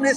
Que 0.00 0.14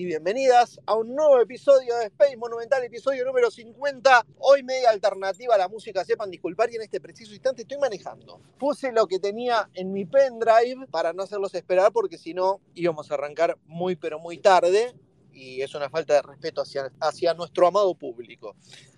y 0.00 0.06
bienvenidas 0.06 0.80
a 0.86 0.94
un 0.94 1.14
nuevo 1.14 1.38
episodio 1.40 1.94
de 1.98 2.06
Space 2.06 2.34
Monumental, 2.38 2.82
episodio 2.82 3.22
número 3.26 3.50
50. 3.50 4.26
Hoy 4.38 4.62
media 4.62 4.88
alternativa 4.88 5.54
a 5.56 5.58
la 5.58 5.68
música, 5.68 6.06
sepan 6.06 6.30
disculpar 6.30 6.70
y 6.72 6.76
en 6.76 6.80
este 6.82 7.02
preciso 7.02 7.32
instante 7.34 7.62
estoy 7.62 7.76
manejando. 7.76 8.40
Puse 8.58 8.92
lo 8.92 9.06
que 9.06 9.18
tenía 9.18 9.68
en 9.74 9.92
mi 9.92 10.06
pendrive 10.06 10.86
para 10.90 11.12
no 11.12 11.24
hacerlos 11.24 11.54
esperar 11.54 11.92
porque 11.92 12.16
si 12.16 12.32
no 12.32 12.62
íbamos 12.74 13.10
a 13.10 13.14
arrancar 13.14 13.58
muy 13.66 13.94
pero 13.94 14.18
muy 14.18 14.38
tarde 14.38 14.94
y 15.34 15.60
es 15.60 15.74
una 15.74 15.90
falta 15.90 16.14
de 16.14 16.22
respeto 16.22 16.62
hacia, 16.62 16.90
hacia 17.00 17.34
nuestro 17.34 17.66
amado 17.66 17.94
público. 17.94 18.56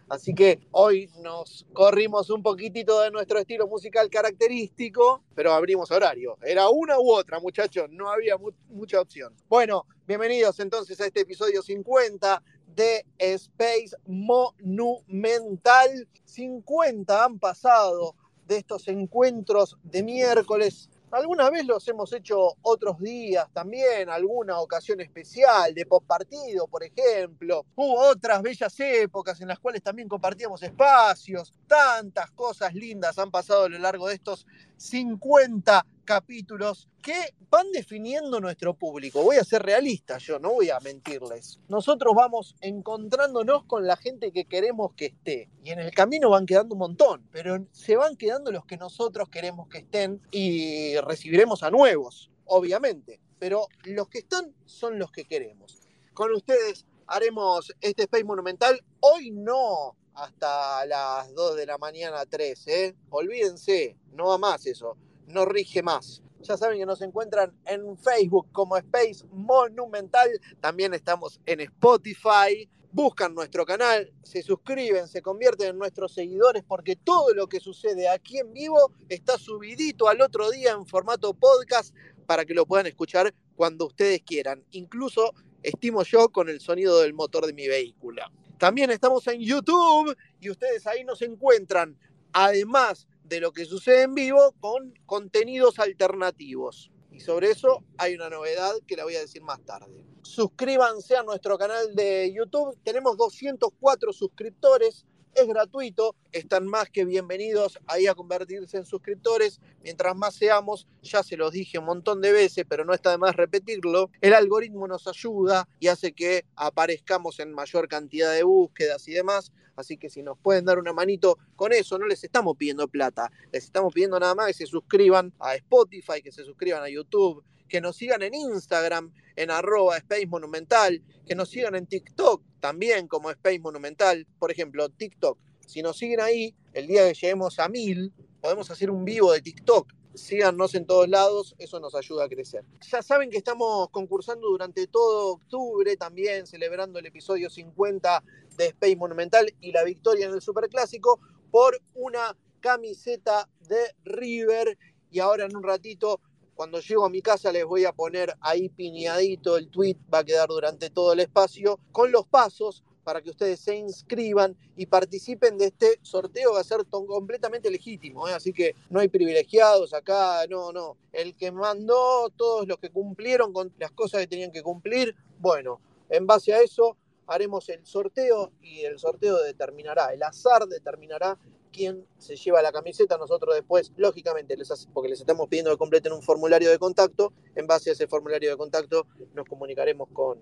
Así 0.09 0.35
que 0.35 0.61
hoy 0.73 1.11
nos 1.23 1.67
corrimos 1.73 2.31
un 2.31 2.43
poquitito 2.43 3.01
de 3.01 3.11
nuestro 3.11 3.39
estilo 3.39 3.67
musical 3.67 4.09
característico, 4.09 5.25
pero 5.35 5.53
abrimos 5.53 5.91
horario. 5.91 6.37
Era 6.43 6.69
una 6.69 7.01
u 7.01 7.11
otra, 7.12 7.41
muchachos, 7.41 7.89
no 7.91 8.11
había 8.11 8.37
mu- 8.37 8.53
mucha 8.69 9.01
opción. 9.01 9.35
Bueno, 9.49 9.87
bienvenidos 10.07 10.59
entonces 10.61 11.01
a 11.01 11.07
este 11.07 11.21
episodio 11.21 11.63
50 11.63 12.43
de 12.75 13.07
Space 13.19 13.97
Monumental. 14.06 16.09
50 16.25 17.25
han 17.25 17.38
pasado 17.38 18.15
de 18.47 18.59
estos 18.59 18.88
encuentros 18.88 19.76
de 19.82 20.03
miércoles. 20.03 20.88
Alguna 21.11 21.50
vez 21.50 21.67
los 21.67 21.87
hemos 21.88 22.12
hecho 22.15 22.56
otros 22.62 22.99
días 22.99 23.47
también, 23.53 24.09
alguna 24.09 24.61
ocasión 24.61 25.00
especial 25.00 25.75
de 25.75 25.85
postpartido, 25.85 26.67
por 26.67 26.82
ejemplo. 26.82 27.67
Hubo 27.76 28.00
otras 28.00 28.41
bellas 28.41 28.75
épocas 28.81 29.38
en 29.43 29.49
las 29.49 29.59
cuales 29.59 29.82
también 29.82 30.09
compartíamos 30.09 30.62
espacios. 30.62 31.53
Tantas 31.67 32.31
cosas 32.31 32.75
lindas 32.75 33.19
han 33.19 33.31
pasado 33.31 33.65
a 33.65 33.69
lo 33.69 33.79
largo 33.79 34.09
de 34.09 34.15
estos 34.15 34.47
50 34.82 35.87
capítulos 36.05 36.88
que 37.00 37.34
van 37.49 37.70
definiendo 37.70 38.40
nuestro 38.40 38.75
público. 38.75 39.23
Voy 39.23 39.37
a 39.37 39.44
ser 39.44 39.62
realista 39.62 40.19
yo, 40.19 40.40
no 40.40 40.52
voy 40.55 40.70
a 40.70 40.81
mentirles. 40.81 41.61
Nosotros 41.69 42.12
vamos 42.17 42.56
encontrándonos 42.61 43.64
con 43.64 43.87
la 43.87 43.96
gente 43.96 44.32
que 44.32 44.44
queremos 44.44 44.93
que 44.94 45.06
esté. 45.06 45.49
Y 45.62 45.70
en 45.70 45.79
el 45.79 45.93
camino 45.93 46.31
van 46.31 46.46
quedando 46.46 46.75
un 46.75 46.81
montón, 46.81 47.29
pero 47.31 47.64
se 47.70 47.96
van 47.96 48.17
quedando 48.17 48.50
los 48.50 48.64
que 48.64 48.76
nosotros 48.76 49.29
queremos 49.29 49.69
que 49.69 49.79
estén 49.79 50.20
y 50.32 50.96
recibiremos 50.99 51.62
a 51.62 51.70
nuevos, 51.70 52.31
obviamente. 52.46 53.20
Pero 53.38 53.69
los 53.85 54.08
que 54.08 54.19
están 54.19 54.52
son 54.64 54.99
los 54.99 55.12
que 55.12 55.25
queremos. 55.25 55.81
Con 56.12 56.32
ustedes 56.32 56.87
haremos 57.06 57.73
este 57.81 58.02
Space 58.02 58.25
Monumental. 58.25 58.82
Hoy 59.00 59.31
no 59.31 59.96
hasta 60.14 60.85
las 60.87 61.35
2 61.35 61.56
de 61.56 61.67
la 61.67 61.79
mañana 61.79 62.25
3, 62.26 62.67
¿eh? 62.69 62.97
Olvídense, 63.11 63.97
no 64.12 64.26
va 64.26 64.38
más 64.38 64.67
eso, 64.67 64.97
no 65.26 65.44
rige 65.44 65.82
más. 65.82 66.23
Ya 66.43 66.56
saben 66.56 66.79
que 66.79 66.87
nos 66.87 67.00
encuentran 67.03 67.56
en 67.67 67.97
Facebook 67.97 68.49
como 68.50 68.76
Space 68.76 69.25
Monumental. 69.31 70.29
También 70.61 70.93
estamos 70.93 71.41
en 71.47 71.61
Spotify. 71.61 72.69
Buscan 72.91 73.35
nuestro 73.35 73.64
canal, 73.64 74.12
se 74.23 74.43
suscriben, 74.43 75.09
se 75.09 75.23
convierten 75.23 75.69
en 75.69 75.79
nuestros 75.79 76.12
seguidores 76.12 76.62
porque 76.62 76.94
todo 76.94 77.32
lo 77.32 77.47
que 77.47 77.59
sucede 77.59 78.06
aquí 78.06 78.38
en 78.38 78.53
vivo 78.53 78.93
está 79.09 79.38
subidito 79.38 80.09
al 80.09 80.20
otro 80.20 80.50
día 80.50 80.73
en 80.73 80.85
formato 80.85 81.32
podcast 81.32 81.94
para 82.26 82.44
que 82.44 82.53
lo 82.53 82.67
puedan 82.67 82.87
escuchar 82.87 83.32
cuando 83.56 83.87
ustedes 83.87 84.20
quieran. 84.23 84.62
Incluso 84.73 85.32
estimo 85.62 86.03
yo 86.03 86.29
con 86.29 86.50
el 86.50 86.61
sonido 86.61 87.00
del 87.00 87.14
motor 87.14 87.47
de 87.47 87.55
mi 87.55 87.67
vehículo. 87.67 88.25
También 88.62 88.93
estamos 88.93 89.26
en 89.26 89.41
YouTube 89.41 90.17
y 90.38 90.49
ustedes 90.49 90.87
ahí 90.87 91.03
nos 91.03 91.20
encuentran 91.23 91.99
además 92.32 93.09
de 93.25 93.41
lo 93.41 93.53
que 93.53 93.64
sucede 93.64 94.03
en 94.03 94.14
vivo, 94.14 94.55
con 94.61 94.94
contenidos 95.05 95.81
alternativos. 95.81 96.93
Y 97.11 97.19
sobre 97.19 97.50
eso 97.50 97.82
hay 97.99 98.14
una 98.14 98.31
novedad 98.31 98.73
que 98.87 98.94
la 98.94 99.03
voy 99.03 99.17
a 99.17 99.20
decir 99.20 99.43
más 99.43 99.61
tarde. 99.64 100.05
Suscríbanse 100.23 101.17
a 101.17 101.25
nuestro 101.25 101.59
canal 101.59 101.93
de 101.97 102.32
YouTube. 102.32 102.79
Tenemos 102.85 103.17
204 103.17 104.12
suscriptores 104.12 105.06
es 105.34 105.46
gratuito, 105.46 106.14
están 106.31 106.67
más 106.67 106.90
que 106.90 107.05
bienvenidos 107.05 107.79
ahí 107.87 108.06
a 108.06 108.14
convertirse 108.14 108.76
en 108.76 108.84
suscriptores. 108.84 109.61
Mientras 109.82 110.14
más 110.14 110.34
seamos, 110.34 110.87
ya 111.02 111.23
se 111.23 111.37
los 111.37 111.52
dije 111.52 111.79
un 111.79 111.87
montón 111.87 112.20
de 112.20 112.32
veces, 112.32 112.64
pero 112.69 112.84
no 112.84 112.94
está 112.94 113.11
de 113.11 113.19
más 113.19 113.37
repetirlo, 113.37 114.11
el 114.20 114.34
algoritmo 114.34 114.87
nos 114.87 115.06
ayuda 115.06 115.69
y 115.81 115.88
hace 115.88 116.12
que 116.12 116.44
aparezcamos 116.56 117.40
en 117.40 117.52
mayor 117.52 117.88
cantidad 117.88 118.32
de 118.32 118.43
búsquedas 118.43 119.06
y 119.08 119.12
demás. 119.12 119.52
Así 119.75 119.96
que 119.96 120.11
si 120.11 120.23
nos 120.23 120.38
pueden 120.38 120.67
dar 120.67 120.79
una 120.79 120.93
manito 120.93 121.38
con 121.56 121.73
eso, 121.73 121.99
no 121.99 122.06
les 122.06 122.23
estamos 122.23 122.56
pidiendo 122.58 122.88
plata, 122.88 123.32
les 123.52 123.64
estamos 123.64 123.93
pidiendo 123.94 124.20
nada 124.20 124.35
más 124.35 124.49
que 124.49 124.52
se 124.52 124.67
suscriban 124.67 125.32
a 125.38 125.55
Spotify, 125.55 126.20
que 126.23 126.31
se 126.31 126.44
suscriban 126.44 126.82
a 126.82 126.90
YouTube, 126.90 127.43
que 127.73 127.81
nos 127.81 127.97
sigan 127.97 128.21
en 128.23 128.35
Instagram, 128.35 129.15
en 129.35 129.51
arroba 129.51 129.97
Space 129.97 130.27
Monumental, 130.27 131.03
que 131.27 131.35
nos 131.35 131.49
sigan 131.49 131.75
en 131.75 131.87
TikTok 131.87 132.43
también 132.61 133.09
como 133.09 133.31
Space 133.31 133.61
Monumental. 133.61 134.27
Por 134.39 134.51
ejemplo, 134.51 134.91
TikTok. 134.91 135.39
Si 135.67 135.81
nos 135.81 135.97
siguen 135.97 136.21
ahí, 136.21 136.55
el 136.75 136.87
día 136.87 137.09
que 137.09 137.15
lleguemos 137.15 137.59
a 137.59 137.71
mil, 137.71 138.13
podemos 138.43 138.71
hacer 138.71 138.91
un 138.91 139.07
vivo 139.07 139.33
de 139.33 139.41
TikTok. 139.41 139.91
Síganos 140.13 140.75
en 140.75 140.85
todos 140.85 141.09
lados, 141.09 141.55
eso 141.57 141.81
nos 141.81 141.95
ayuda 141.95 142.27
a 142.27 142.29
crecer. 142.29 142.63
Ya 142.91 143.01
saben 143.01 143.31
que 143.31 143.39
estamos 143.39 143.89
concursando 143.89 144.49
durante 144.49 144.87
todo 144.87 145.33
octubre, 145.33 145.97
también 145.97 146.47
celebrando 146.47 146.99
el 146.99 147.07
episodio 147.07 147.49
50 147.49 148.23
de 148.59 148.67
Space 148.67 148.97
Monumental 148.97 149.51
y 149.63 149.73
la 149.73 149.83
victoria 149.83 150.27
en 150.27 150.35
el 150.35 150.43
Superclásico 150.43 151.21
por 151.51 151.81
una 151.95 152.37
camiseta 152.61 153.49
de 153.61 153.95
River. 154.05 154.77
Y 155.11 155.21
ahora 155.21 155.47
en 155.47 155.57
un 155.57 155.63
ratito 155.63 156.21
cuando 156.54 156.81
llego 156.81 157.04
a 157.04 157.10
mi 157.10 157.22
casa 157.22 157.52
les 157.52 157.64
voy 157.64 157.84
a 157.84 157.93
poner 157.93 158.34
ahí 158.40 158.69
piñadito 158.69 159.56
el 159.56 159.69
tweet, 159.69 159.96
va 160.12 160.19
a 160.19 160.25
quedar 160.25 160.49
durante 160.49 160.90
todo 160.90 161.12
el 161.12 161.20
espacio, 161.20 161.78
con 161.93 162.12
los 162.12 162.26
pasos 162.26 162.84
para 163.04 163.20
que 163.20 163.31
ustedes 163.31 163.60
se 163.60 163.76
inscriban 163.76 164.56
y 164.76 164.87
participen 164.87 165.58
de 165.58 165.66
este 165.66 165.99
sorteo. 166.02 166.54
Va 166.54 166.60
a 166.60 166.64
ser 166.64 166.87
completamente 166.87 167.70
legítimo, 167.70 168.28
¿eh? 168.28 168.32
así 168.32 168.52
que 168.52 168.75
no 168.90 169.00
hay 169.00 169.08
privilegiados 169.08 169.93
acá, 169.93 170.46
no, 170.49 170.72
no. 170.72 170.96
El 171.12 171.34
que 171.37 171.50
mandó, 171.50 172.31
todos 172.37 172.66
los 172.66 172.78
que 172.78 172.90
cumplieron 172.90 173.52
con 173.52 173.72
las 173.78 173.90
cosas 173.93 174.20
que 174.20 174.26
tenían 174.26 174.52
que 174.52 174.62
cumplir, 174.62 175.16
bueno, 175.38 175.81
en 176.08 176.26
base 176.26 176.52
a 176.52 176.60
eso 176.60 176.96
haremos 177.26 177.69
el 177.69 177.84
sorteo 177.87 178.52
y 178.60 178.81
el 178.81 178.99
sorteo 178.99 179.38
determinará, 179.43 180.12
el 180.12 180.22
azar 180.22 180.66
determinará 180.66 181.38
quién 181.73 182.07
se 182.19 182.37
lleva 182.37 182.63
la 182.63 182.73
camiseta. 182.73 183.17
Nosotros 183.17 183.55
después, 183.55 183.93
lógicamente, 183.97 184.57
les 184.57 184.89
porque 184.93 185.09
les 185.09 185.21
estamos 185.21 185.49
pidiendo 185.49 185.71
que 185.71 185.79
completen 185.79 186.13
un 186.13 186.23
formulario 186.23 186.71
de 186.71 186.79
contacto, 186.79 187.33
en 187.57 187.67
base 187.67 187.91
a 187.91 187.93
ese 187.95 188.07
formulario 188.07 188.51
de 188.51 188.57
contacto 188.57 189.07
nos 189.35 189.47
comunicaremos 189.47 190.09
con, 190.13 190.39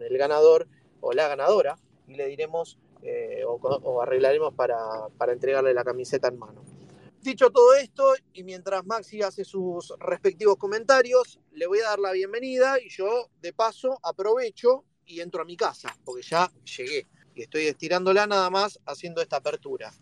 el 0.00 0.18
ganador 0.18 0.68
o 1.00 1.12
la 1.12 1.28
ganadora 1.28 1.78
y 2.06 2.14
le 2.14 2.26
diremos 2.26 2.78
eh, 3.02 3.42
o, 3.46 4.02
arreglaremos 4.02 4.54
para, 4.54 5.08
para 5.16 5.32
entregarle 5.32 5.74
la 5.74 5.84
camiseta 5.84 6.28
en 6.28 6.38
mano. 6.38 6.64
Dicho 7.20 7.50
todo 7.50 7.74
esto, 7.74 8.14
y 8.32 8.44
mientras 8.44 8.84
Maxi 8.86 9.22
hace 9.22 9.44
sus 9.44 9.92
respectivos 9.98 10.56
comentarios, 10.56 11.40
le 11.52 11.66
voy 11.66 11.80
a 11.80 11.88
dar 11.88 11.98
la 11.98 12.12
bienvenida 12.12 12.80
y 12.80 12.88
yo, 12.88 13.30
de 13.40 13.52
paso, 13.52 13.98
aprovecho 14.02 14.84
y 15.04 15.20
entro 15.20 15.42
a 15.42 15.44
mi 15.44 15.56
casa, 15.56 15.96
porque 16.04 16.22
ya 16.22 16.50
llegué 16.76 17.06
y 17.36 17.42
estoy 17.42 17.66
estirándola 17.66 18.26
nada 18.26 18.48
más 18.50 18.80
haciendo 18.86 19.20
esta 19.20 19.36
apertura. 19.36 19.92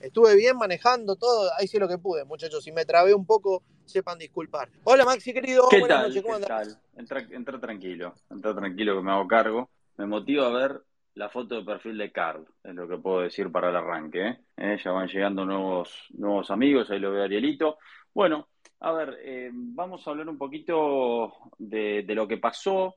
Estuve 0.00 0.36
bien 0.36 0.56
manejando 0.56 1.16
todo, 1.16 1.50
ahí 1.58 1.66
sí 1.66 1.78
lo 1.78 1.88
que 1.88 1.98
pude, 1.98 2.24
muchachos. 2.24 2.62
Si 2.62 2.70
me 2.70 2.84
trabé 2.84 3.14
un 3.14 3.26
poco, 3.26 3.64
sepan 3.84 4.18
disculpar. 4.18 4.68
Hola 4.84 5.04
Maxi, 5.04 5.32
querido. 5.32 5.68
¿Qué 5.68 5.82
tal? 5.82 6.12
¿Qué 6.12 6.22
tal? 6.22 6.78
Entra, 6.96 7.60
tranquilo, 7.60 8.14
entra 8.30 8.54
tranquilo 8.54 8.96
que 8.96 9.02
me 9.02 9.10
hago 9.10 9.26
cargo. 9.26 9.70
Me 9.96 10.06
motiva 10.06 10.46
a 10.46 10.50
ver 10.50 10.82
la 11.14 11.28
foto 11.28 11.56
de 11.56 11.64
perfil 11.64 11.98
de 11.98 12.12
Carl, 12.12 12.46
es 12.62 12.74
lo 12.76 12.86
que 12.86 12.98
puedo 12.98 13.22
decir 13.22 13.50
para 13.50 13.70
el 13.70 13.76
arranque. 13.76 14.28
¿eh? 14.28 14.38
¿Eh? 14.56 14.78
ya 14.82 14.92
van 14.92 15.08
llegando 15.08 15.44
nuevos, 15.44 16.06
nuevos 16.10 16.48
amigos, 16.52 16.88
ahí 16.90 17.00
lo 17.00 17.10
veo 17.10 17.24
Arielito. 17.24 17.78
Bueno, 18.14 18.50
a 18.80 18.92
ver, 18.92 19.18
eh, 19.20 19.50
vamos 19.52 20.06
a 20.06 20.10
hablar 20.10 20.28
un 20.28 20.38
poquito 20.38 21.32
de, 21.58 22.04
lo 22.06 22.28
que 22.28 22.38
pasó, 22.38 22.94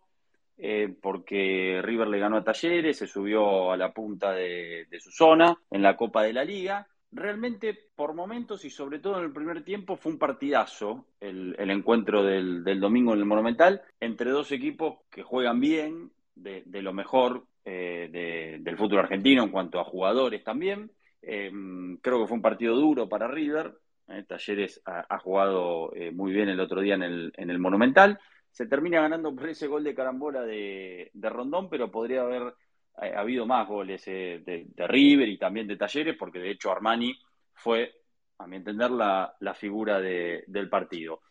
porque 1.02 1.82
River 1.82 2.08
le 2.08 2.20
ganó 2.20 2.38
a 2.38 2.44
Talleres, 2.44 3.00
se 3.00 3.08
subió 3.08 3.72
a 3.72 3.78
la 3.78 3.92
punta 3.92 4.34
de, 4.34 4.86
de, 4.88 5.00
su 5.00 5.10
zona 5.10 5.58
en 5.72 5.82
la 5.82 5.98
Copa 5.98 6.22
de 6.22 6.34
la 6.34 6.44
Liga 6.44 6.88
realmente 7.12 7.78
por 7.96 8.14
momentos 8.14 8.64
y 8.66 8.70
sobre 8.70 9.00
todo 9.00 9.20
en 9.20 9.26
el 9.26 9.34
primer 9.34 9.64
tiempo 9.64 9.98
fue 9.98 10.14
un 10.14 10.18
partidazo 10.18 11.06
el, 11.20 11.56
encuentro 11.58 12.24
del, 12.24 12.80
domingo 12.80 13.14
en 13.14 13.20
el 13.20 13.26
Monumental 13.26 13.82
entre 14.00 14.32
dos 14.32 14.52
equipos 14.52 15.00
que 15.10 15.24
juegan 15.24 15.60
bien, 15.60 16.12
de, 16.36 16.64
lo 16.82 16.94
mejor 16.94 17.46
eh, 17.66 18.60
del 18.62 18.78
fútbol 18.78 19.00
argentino 19.00 19.44
en 19.44 19.50
cuanto 19.50 19.80
a 19.80 19.84
jugadores 19.84 20.44
también. 20.44 20.92
Em, 21.22 21.98
creo 21.98 22.22
que 22.22 22.28
fue 22.28 22.38
un 22.38 22.42
partido 22.42 22.76
duro 22.76 23.08
para 23.08 23.28
River. 23.28 23.76
Eh, 24.08 24.24
Talleres 24.28 24.82
ha, 24.86 25.20
jugado 25.20 25.94
eh, 25.94 26.12
muy 26.12 26.32
bien 26.32 26.50
el 26.50 26.60
otro 26.60 26.82
día 26.82 26.96
en 26.96 27.04
el, 27.04 27.34
en 27.36 27.50
el 27.50 27.60
Monumental. 27.60 28.20
Se 28.50 28.66
termina 28.66 29.02
ganando 29.02 29.36
por 29.36 29.50
ese 29.50 29.68
gol 29.68 29.84
de 29.84 29.94
carambola 29.94 30.42
de, 30.42 31.12
de 31.14 31.30
Rondón, 31.30 31.70
pero 31.70 31.92
podría 31.92 32.22
haber 32.22 32.54
ha 32.96 33.20
habido 33.20 33.46
más 33.46 33.68
goles 33.68 34.04
eh, 34.08 34.42
de, 34.46 34.88
River 34.88 35.28
y 35.28 35.38
también 35.38 35.68
de 35.68 35.78
Talleres, 35.78 36.16
porque 36.18 36.40
de 36.40 36.52
hecho 36.52 36.72
Armani 36.72 37.18
fue, 37.54 37.94
a 38.38 38.48
mi 38.48 38.58
entender, 38.58 38.92
la, 38.92 39.54
figura 39.56 40.00
del 40.00 40.70
partido. 40.70 41.22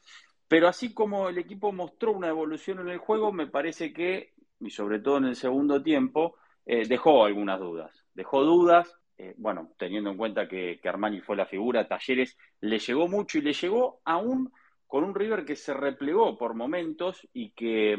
Pero 0.48 0.68
así 0.68 0.92
como 0.92 1.28
el 1.28 1.38
equipo 1.38 1.72
mostró 1.72 2.12
una 2.12 2.28
evolución 2.28 2.80
en 2.80 2.88
el 2.88 2.98
juego, 2.98 3.32
me 3.32 3.46
parece 3.46 3.92
que, 3.92 4.34
y 4.60 4.70
sobre 4.70 4.98
todo 4.98 5.18
en 5.18 5.26
el 5.26 5.36
segundo 5.36 5.82
tiempo, 5.82 6.36
eh, 6.66 6.86
dejó 6.86 7.24
algunas 7.24 7.60
dudas. 7.60 8.04
Dejó 8.14 8.42
dudas, 8.42 8.92
eh, 9.16 9.34
bueno, 9.36 9.72
teniendo 9.78 10.10
en 10.10 10.16
cuenta 10.16 10.48
que, 10.48 10.80
que, 10.82 10.88
Armani 10.88 11.20
fue 11.20 11.36
la 11.36 11.46
figura, 11.46 11.86
Talleres 11.86 12.36
le 12.60 12.78
llegó 12.78 13.06
mucho 13.06 13.38
y 13.38 13.42
le 13.42 13.52
llegó 13.52 14.00
aún 14.04 14.52
con 14.86 15.04
un 15.04 15.14
River 15.14 15.44
que 15.44 15.54
se 15.54 15.72
replegó 15.72 16.36
por 16.36 16.54
momentos 16.54 17.28
y 17.32 17.50
que 17.52 17.96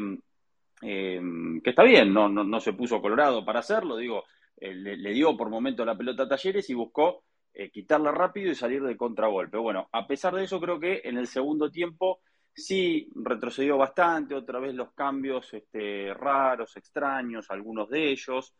Em, 0.82 1.62
que 1.62 1.70
está 1.70 1.84
bien, 1.84 2.12
no, 2.14 2.28
no, 2.28 2.60
se 2.60 2.74
puso 2.74 3.02
colorado 3.02 3.46
para 3.46 3.60
hacerlo, 3.60 3.98
digo, 3.98 4.24
eh, 4.58 4.74
le, 4.74 5.14
dio 5.14 5.38
por 5.38 5.50
momento 5.50 5.86
la 5.86 5.98
pelota 5.98 6.24
a 6.24 6.28
Talleres 6.28 6.70
y 6.70 6.74
buscó 6.74 7.24
eh, 7.54 7.70
quitarla 7.70 8.12
rápido 8.12 8.52
y 8.52 8.56
salir 8.56 8.82
de 8.82 8.98
contragolpe. 8.98 9.58
Bueno, 9.58 9.88
a 9.92 10.08
pesar 10.08 10.34
de 10.34 10.44
eso, 10.44 10.60
creo 10.60 10.80
que 10.80 11.02
en 11.04 11.18
el 11.18 11.28
segundo 11.28 11.70
tiempo 11.70 12.22
sí 12.54 13.10
retrocedió 13.16 13.78
bastante, 13.78 14.36
otra 14.36 14.60
vez 14.60 14.74
los 14.74 14.92
cambios 14.94 15.54
este, 15.54 16.14
raros, 16.14 16.76
extraños, 16.78 17.50
algunos 17.50 17.90
de 17.90 18.12
ellos, 18.12 18.54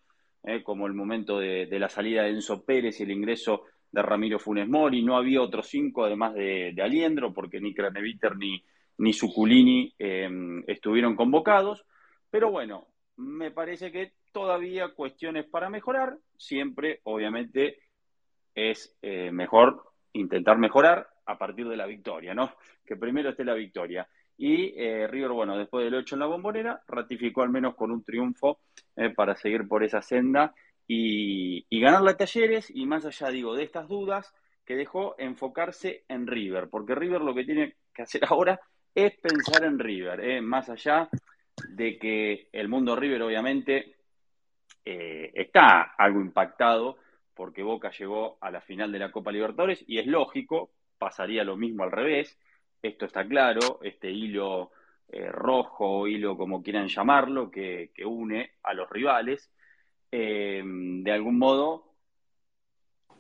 eh, 0.44 0.64
como 0.64 0.88
el 0.88 0.94
momento 0.94 1.40
de, 1.40 1.68
la 1.80 1.90
salida 1.90 2.24
de 2.24 2.30
Enzo 2.30 2.64
Pérez 2.64 3.00
y 3.00 3.04
el 3.04 3.12
ingreso 3.12 3.64
de 3.92 4.02
Ramiro 4.02 4.40
Funes 4.40 4.68
Mori, 4.68 5.04
no 5.04 5.18
había 5.18 5.42
otros 5.42 5.68
cinco 5.68 6.06
además 6.06 6.34
de, 6.34 6.74
Aliendro, 6.82 7.34
porque 7.34 7.60
ni 7.60 7.74
Craneviter 7.74 8.38
ni, 8.38 8.64
ni 9.00 9.14
Zuculini 9.14 9.94
em, 10.00 10.64
estuvieron 10.68 11.16
convocados. 11.16 11.86
Pero 12.32 12.50
bueno, 12.50 12.88
me 13.18 13.52
parece 13.52 13.92
que 13.92 14.14
todavía 14.32 14.94
cuestiones 14.94 15.46
para 15.46 15.70
mejorar, 15.70 16.18
siempre 16.38 17.02
obviamente 17.04 17.80
es 18.56 18.98
eh, 19.02 19.32
mejor 19.32 19.84
intentar 20.14 20.58
mejorar 20.58 21.08
a 21.26 21.38
partir 21.38 21.68
de 21.68 21.78
la 21.78 21.86
victoria, 21.86 22.34
¿no? 22.34 22.56
Que 22.86 22.96
primero 22.96 23.30
esté 23.30 23.44
la 23.44 23.54
victoria. 23.54 24.08
Y 24.38 24.74
eh, 24.76 25.08
River, 25.08 25.32
bueno, 25.32 25.58
después 25.58 25.86
del 25.86 25.96
8 25.96 26.16
en 26.16 26.20
la 26.20 26.26
bombonera, 26.26 26.82
ratificó 26.88 27.44
al 27.44 27.50
menos 27.50 27.76
con 27.76 27.92
un 27.92 28.04
triunfo 28.04 28.62
eh, 28.96 29.10
para 29.10 29.36
seguir 29.36 29.68
por 29.68 29.84
esa 29.84 30.02
senda 30.02 30.56
y, 30.88 31.66
y 31.70 31.80
ganar 31.82 32.02
la 32.02 32.18
Talleres. 32.18 32.72
Y 32.74 32.86
más 32.86 33.06
allá, 33.06 33.30
digo, 33.30 33.56
de 33.56 33.64
estas 33.64 33.88
dudas, 33.88 34.34
que 34.66 34.76
dejó 34.76 35.16
enfocarse 35.20 36.06
en 36.08 36.28
River, 36.28 36.70
porque 36.70 36.96
River 36.96 37.22
lo 37.22 37.36
que 37.36 37.44
tiene 37.44 37.76
que 37.94 38.04
hacer 38.04 38.22
ahora 38.28 38.60
es 38.96 39.18
pensar 39.20 39.64
en 39.64 39.80
River, 39.80 40.42
más 40.42 40.70
allá 40.70 41.10
de 41.70 41.98
que 41.98 42.48
el 42.52 42.68
mundo 42.68 42.96
River 42.96 43.22
obviamente 43.24 43.96
eh, 44.84 45.32
está 45.36 45.94
algo 45.98 46.22
impactado 46.22 46.98
porque 47.36 47.64
Boca 47.64 47.92
llegó 47.92 48.38
a 48.42 48.52
la 48.52 48.62
final 48.62 48.92
de 48.92 49.00
la 49.00 49.12
Copa 49.12 49.32
Libertadores 49.32 49.84
y 49.88 50.00
es 50.00 50.08
lógico, 50.08 50.72
pasaría 50.98 51.44
lo 51.44 51.56
mismo 51.56 51.84
al 51.84 51.92
revés, 51.92 52.38
esto 52.82 53.06
está 53.06 53.26
claro, 53.28 53.80
este 53.84 54.10
hilo 54.10 54.72
eh, 55.08 55.28
rojo, 55.28 56.08
hilo 56.08 56.38
como 56.38 56.64
quieran 56.64 56.88
llamarlo, 56.88 57.50
que, 57.52 57.92
une 58.06 58.52
a 58.64 58.74
los 58.74 58.90
rivales, 58.90 59.52
eh, 60.12 60.62
de 60.64 61.12
algún 61.12 61.38
modo 61.38 61.94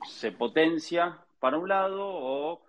se 0.07 0.31
potencia 0.31 1.19
para 1.39 1.57
un 1.57 1.69
lado 1.69 2.01
o 2.03 2.62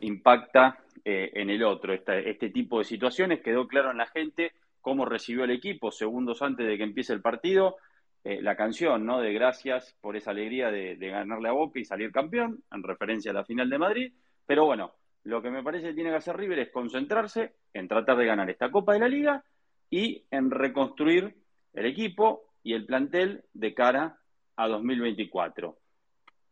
impacta 0.00 0.80
en 1.04 1.50
el 1.50 1.62
otro. 1.62 1.94
este 1.94 2.50
tipo 2.50 2.80
de 2.80 2.84
situaciones 2.84 3.40
quedó 3.40 3.68
claro 3.68 3.92
en 3.92 3.98
la 3.98 4.06
gente 4.06 4.52
cómo 4.86 5.04
recibió 5.04 5.42
el 5.42 5.50
equipo 5.50 5.90
segundos 5.90 6.42
antes 6.42 6.64
de 6.64 6.76
que 6.76 6.84
empiece 6.84 7.12
el 7.12 7.20
partido. 7.20 7.76
eh, 8.22 8.40
la 8.40 8.54
canción, 8.54 9.04
¿no? 9.04 9.20
De 9.20 9.32
gracias 9.32 9.96
por 10.00 10.16
esa 10.16 10.30
alegría 10.30 10.70
de, 10.70 10.94
ganarle 10.96 11.48
a 11.48 11.52
Boca 11.52 11.80
y 11.80 11.84
salir 11.84 12.12
campeón, 12.12 12.62
en 12.70 12.84
referencia 12.84 13.32
a 13.32 13.34
la 13.34 13.44
final 13.44 13.68
de 13.68 13.78
Madrid. 13.78 14.12
Pero 14.46 14.64
bueno, 14.64 14.92
lo 15.24 15.42
que 15.42 15.50
me 15.50 15.64
parece 15.64 15.88
que 15.88 15.94
tiene 15.94 16.10
que 16.10 16.16
hacer 16.18 16.36
River 16.36 16.60
es 16.60 16.70
concentrarse 16.70 17.54
en 17.74 17.88
tratar 17.88 18.16
de 18.16 18.26
ganar 18.26 18.48
esta 18.48 18.70
Copa 18.70 18.92
de 18.92 19.00
la 19.00 19.08
Liga 19.08 19.42
y 19.90 20.24
en 20.30 20.52
reconstruir 20.52 21.34
el 21.72 21.86
equipo 21.86 22.52
y 22.62 22.74
el 22.74 22.86
plantel 22.86 23.42
de 23.54 23.74
cara 23.74 24.20
a 24.54 24.68
2024. 24.68 25.76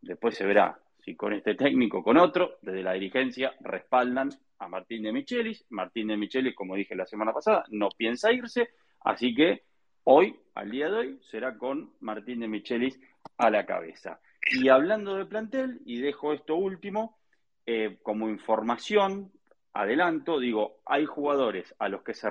Después 0.01 0.35
se 0.35 0.45
verá 0.45 0.77
si 1.05 1.15
con 1.15 1.35
este 1.35 1.55
técnico 1.55 1.99
o 1.99 2.03
con 2.03 2.17
otro, 2.17 2.59
desde 2.63 2.83
la 2.83 2.95
dirigencia 2.95 3.55
respaldan 3.61 4.31
a 4.59 4.69
Martín 4.69 5.03
de 5.03 5.13
Michelis. 5.13 5.65
Martín 5.71 6.09
de 6.09 6.17
Michelis, 6.17 6.55
como 6.55 6.77
dije 6.77 6.95
la 6.95 7.07
semana 7.07 7.33
pasada, 7.33 7.65
no 7.71 7.89
piensa 7.91 8.33
irse, 8.33 8.71
así 9.01 9.35
que 9.35 9.65
Hoy, 10.07 10.39
al 10.55 10.71
día 10.71 10.91
de 10.91 10.97
hoy, 10.97 11.21
será 11.31 11.57
con 11.57 11.95
Martín 12.01 12.41
de 12.41 12.49
Michelis 12.49 13.01
a 13.39 13.49
la 13.49 13.65
cabeza. 13.65 14.21
Y 14.53 14.69
hablando 14.69 15.17
de 15.17 15.25
plantel, 15.25 15.81
y 15.87 16.01
dejo 16.01 16.35
esto 16.35 16.57
último, 16.57 17.19
eh, 17.65 17.97
como 18.03 18.29
información, 18.29 19.33
adelanto, 19.73 20.39
digo, 20.39 20.83
hay 20.85 21.07
jugadores 21.07 21.75
a 21.79 21.89
los 21.89 22.03
que 22.03 22.13
se, 22.13 22.29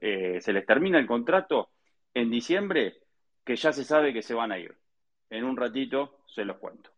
eh, 0.00 0.40
se, 0.40 0.52
les, 0.54 0.66
termina 0.66 0.98
el 0.98 1.06
contrato 1.06 1.68
en 2.14 2.30
diciembre 2.30 2.94
que 3.44 3.56
ya 3.56 3.74
se 3.74 3.84
sabe 3.84 4.14
que 4.14 4.22
se 4.22 4.32
van 4.32 4.50
a 4.50 4.58
ir. 4.58 4.74
En 5.28 5.44
un 5.44 5.58
ratito 5.58 6.22
se 6.26 6.46
los 6.46 6.56
cuento. 6.56 6.90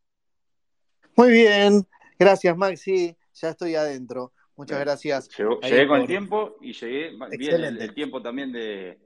Muy 1.17 1.33
bien, 1.33 1.83
gracias 2.19 2.57
Maxi, 2.57 3.17
ya 3.35 3.51
estoy 3.51 3.75
adentro. 3.75 4.33
Muchas 4.57 4.81
gracias. 4.81 5.29
llegué 5.62 5.87
con 5.87 6.01
el 6.01 6.07
tiempo 6.07 6.57
y 6.61 6.73
llegué 6.73 7.12
bien 7.39 7.65
el 7.65 7.95
tiempo 7.95 8.21
también 8.23 8.53
de, 8.53 8.99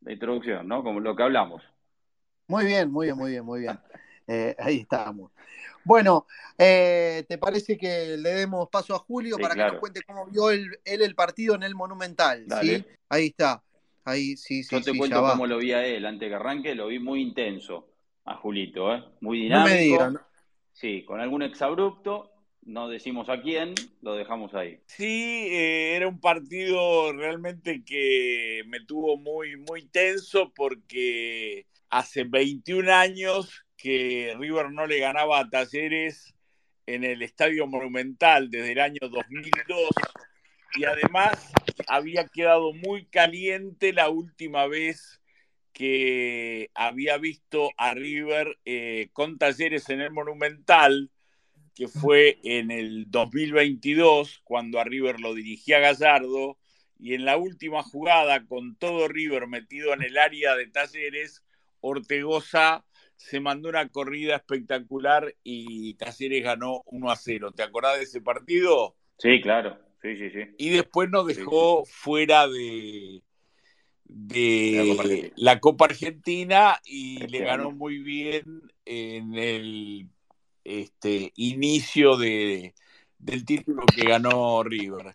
de 0.00 0.12
introducción, 0.12 0.68
¿no? 0.68 0.82
Como 0.82 1.00
lo 1.00 1.16
que 1.16 1.22
hablamos. 1.22 1.62
Muy 2.46 2.66
bien, 2.66 2.90
muy 2.90 3.06
bien, 3.06 3.16
muy 3.16 3.30
bien, 3.30 3.44
muy 3.44 3.60
bien. 3.60 3.78
Eh, 4.26 4.56
ahí 4.58 4.78
estamos. 4.78 5.32
Bueno, 5.84 6.26
eh, 6.56 7.26
¿te 7.28 7.36
parece 7.36 7.76
que 7.76 8.16
le 8.16 8.30
demos 8.30 8.70
paso 8.70 8.94
a 8.94 8.98
Julio 8.98 9.36
para 9.36 9.54
que 9.54 9.60
nos 9.60 9.78
cuente 9.78 10.00
cómo 10.00 10.24
vio 10.24 10.50
él, 10.50 10.70
el 10.86 11.14
partido 11.14 11.54
en 11.56 11.62
el 11.62 11.74
Monumental? 11.74 12.46
¿sí? 12.62 12.82
Ahí 13.10 13.26
está. 13.26 13.62
Ahí, 14.02 14.34
sí, 14.38 14.64
sí, 14.64 14.76
Yo 14.76 14.80
te 14.80 14.96
cuento 14.96 15.22
cómo 15.22 15.46
lo 15.46 15.58
vi 15.58 15.72
a 15.72 15.84
él 15.84 16.06
antes 16.06 16.30
que 16.30 16.34
arranque, 16.34 16.74
lo 16.74 16.86
vi 16.86 17.00
muy 17.00 17.20
intenso 17.20 17.86
a 18.24 18.36
Julito, 18.36 18.94
¿eh? 18.94 19.04
Muy 19.20 19.40
dinámico. 19.42 20.10
No 20.10 20.20
Sí, 20.72 21.04
con 21.04 21.20
algún 21.20 21.42
exabrupto, 21.42 22.32
no 22.66 22.88
decimos 22.88 23.28
a 23.28 23.40
quién, 23.40 23.74
lo 24.02 24.14
dejamos 24.14 24.54
ahí. 24.54 24.80
Sí, 24.86 25.48
eh, 25.50 25.96
era 25.96 26.08
un 26.08 26.20
partido 26.20 27.12
realmente 27.12 27.84
que 27.84 28.62
me 28.66 28.80
tuvo 28.80 29.16
muy, 29.16 29.56
muy 29.56 29.86
tenso 29.86 30.52
porque 30.54 31.66
hace 31.90 32.24
21 32.24 32.92
años 32.92 33.64
que 33.76 34.34
River 34.38 34.70
no 34.70 34.86
le 34.86 34.98
ganaba 34.98 35.40
a 35.40 35.50
Talleres 35.50 36.34
en 36.86 37.04
el 37.04 37.22
Estadio 37.22 37.66
Monumental 37.66 38.50
desde 38.50 38.72
el 38.72 38.80
año 38.80 39.00
2002 39.02 39.90
y 40.76 40.84
además 40.84 41.52
había 41.86 42.26
quedado 42.26 42.72
muy 42.72 43.06
caliente 43.06 43.92
la 43.92 44.08
última 44.08 44.66
vez 44.66 45.20
que 45.72 46.70
había 46.74 47.18
visto 47.18 47.70
a 47.76 47.94
River 47.94 48.58
eh, 48.64 49.08
con 49.12 49.38
Talleres 49.38 49.88
en 49.90 50.00
el 50.00 50.12
Monumental 50.12 51.10
que 51.74 51.88
fue 51.88 52.38
en 52.44 52.70
el 52.70 53.10
2022, 53.10 54.40
cuando 54.44 54.78
a 54.78 54.84
River 54.84 55.20
lo 55.20 55.34
dirigía 55.34 55.80
Gallardo, 55.80 56.56
y 56.98 57.14
en 57.14 57.24
la 57.24 57.36
última 57.36 57.82
jugada, 57.82 58.46
con 58.46 58.76
todo 58.76 59.08
River 59.08 59.48
metido 59.48 59.92
en 59.92 60.02
el 60.02 60.16
área 60.16 60.54
de 60.54 60.68
Talleres, 60.68 61.42
Ortegoza 61.80 62.84
se 63.16 63.40
mandó 63.40 63.68
una 63.68 63.88
corrida 63.88 64.36
espectacular 64.36 65.34
y 65.42 65.94
Talleres 65.94 66.42
ganó 66.42 66.82
1 66.86 67.10
a 67.10 67.16
0. 67.16 67.52
¿Te 67.52 67.62
acordás 67.62 67.98
de 67.98 68.04
ese 68.04 68.20
partido? 68.20 68.96
Sí, 69.18 69.40
claro. 69.40 69.78
Sí, 70.02 70.16
sí, 70.16 70.30
sí. 70.30 70.40
Y 70.58 70.70
después 70.70 71.10
nos 71.10 71.26
dejó 71.26 71.84
fuera 71.86 72.46
de, 72.46 73.22
de 74.04 75.32
la 75.36 75.60
Copa 75.60 75.86
Argentina 75.86 76.78
y 76.84 77.18
le 77.18 77.38
este 77.38 77.44
ganó 77.44 77.70
muy 77.70 77.98
bien 77.98 78.62
en 78.84 79.34
el 79.34 80.08
este 80.64 81.32
inicio 81.36 82.16
de, 82.16 82.74
del 83.18 83.44
título 83.44 83.84
que 83.86 84.04
ganó 84.04 84.62
River. 84.62 85.14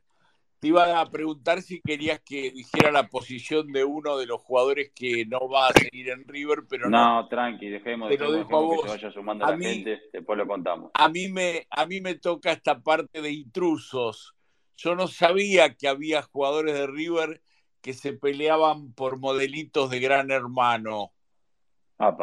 Te 0.60 0.68
iba 0.68 1.00
a 1.00 1.10
preguntar 1.10 1.62
si 1.62 1.80
querías 1.80 2.20
que 2.20 2.52
dijera 2.52 2.92
la 2.92 3.08
posición 3.08 3.72
de 3.72 3.86
uno 3.86 4.18
de 4.18 4.26
los 4.26 4.42
jugadores 4.42 4.92
que 4.94 5.26
no 5.26 5.48
va 5.48 5.70
a 5.70 5.74
seguir 5.74 6.10
en 6.10 6.28
River, 6.28 6.64
pero 6.70 6.90
no. 6.90 7.22
No, 7.22 7.28
tranqui, 7.30 7.70
dejemos, 7.70 8.10
dejemos 8.10 8.46
que 8.46 8.82
se 8.82 8.88
vaya 8.90 9.12
sumando 9.12 9.46
a 9.46 9.52
la 9.52 9.58
gente, 9.58 10.02
después 10.12 10.38
lo 10.38 10.46
contamos. 10.46 10.92
A 10.94 11.08
mí, 11.08 11.30
me, 11.30 11.66
a 11.70 11.86
mí 11.86 12.02
me 12.02 12.16
toca 12.16 12.52
esta 12.52 12.82
parte 12.82 13.22
de 13.22 13.32
intrusos. 13.32 14.36
Yo 14.76 14.96
no 14.96 15.08
sabía 15.08 15.76
que 15.76 15.88
había 15.88 16.24
jugadores 16.24 16.74
de 16.74 16.88
River 16.88 17.42
que 17.82 17.94
se 17.94 18.12
peleaban 18.12 18.94
por 18.94 19.18
modelitos 19.18 19.90
de 19.90 20.00
gran 20.02 20.30
hermano. 20.30 21.14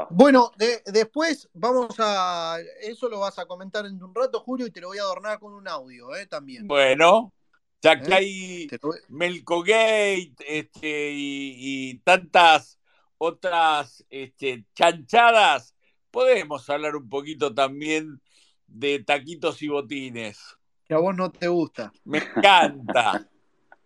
Bueno, 0.08 0.52
después 0.86 1.50
vamos 1.52 1.96
a. 1.98 2.56
Eso 2.80 3.10
lo 3.10 3.20
vas 3.20 3.38
a 3.38 3.44
comentar 3.44 3.84
en 3.84 4.02
un 4.02 4.14
rato, 4.14 4.40
Julio, 4.40 4.66
y 4.66 4.70
te 4.70 4.80
lo 4.80 4.88
voy 4.88 4.98
a 4.98 5.02
adornar 5.02 5.38
con 5.38 5.52
un 5.52 5.68
audio 5.68 6.16
¿eh? 6.16 6.26
también. 6.26 6.66
Bueno, 6.66 7.34
ya 7.82 8.00
que 8.00 8.10
¿Eh? 8.10 8.14
hay 8.14 8.68
Melcogate 9.08 10.34
este, 10.46 11.10
y, 11.12 11.98
tantas 11.98 12.80
otras 13.18 14.02
este, 14.08 14.64
chanchadas, 14.74 15.74
podemos 16.10 16.68
hablar 16.70 16.96
un 16.96 17.08
poquito 17.10 17.54
también 17.54 18.22
de 18.66 19.04
taquitos 19.04 19.60
y 19.60 19.68
botines. 19.68 20.56
Que 20.86 20.94
a 20.94 20.98
vos 20.98 21.14
no 21.14 21.30
te 21.30 21.48
gusta. 21.48 21.92
Me 22.04 22.18
encanta. 22.18 23.28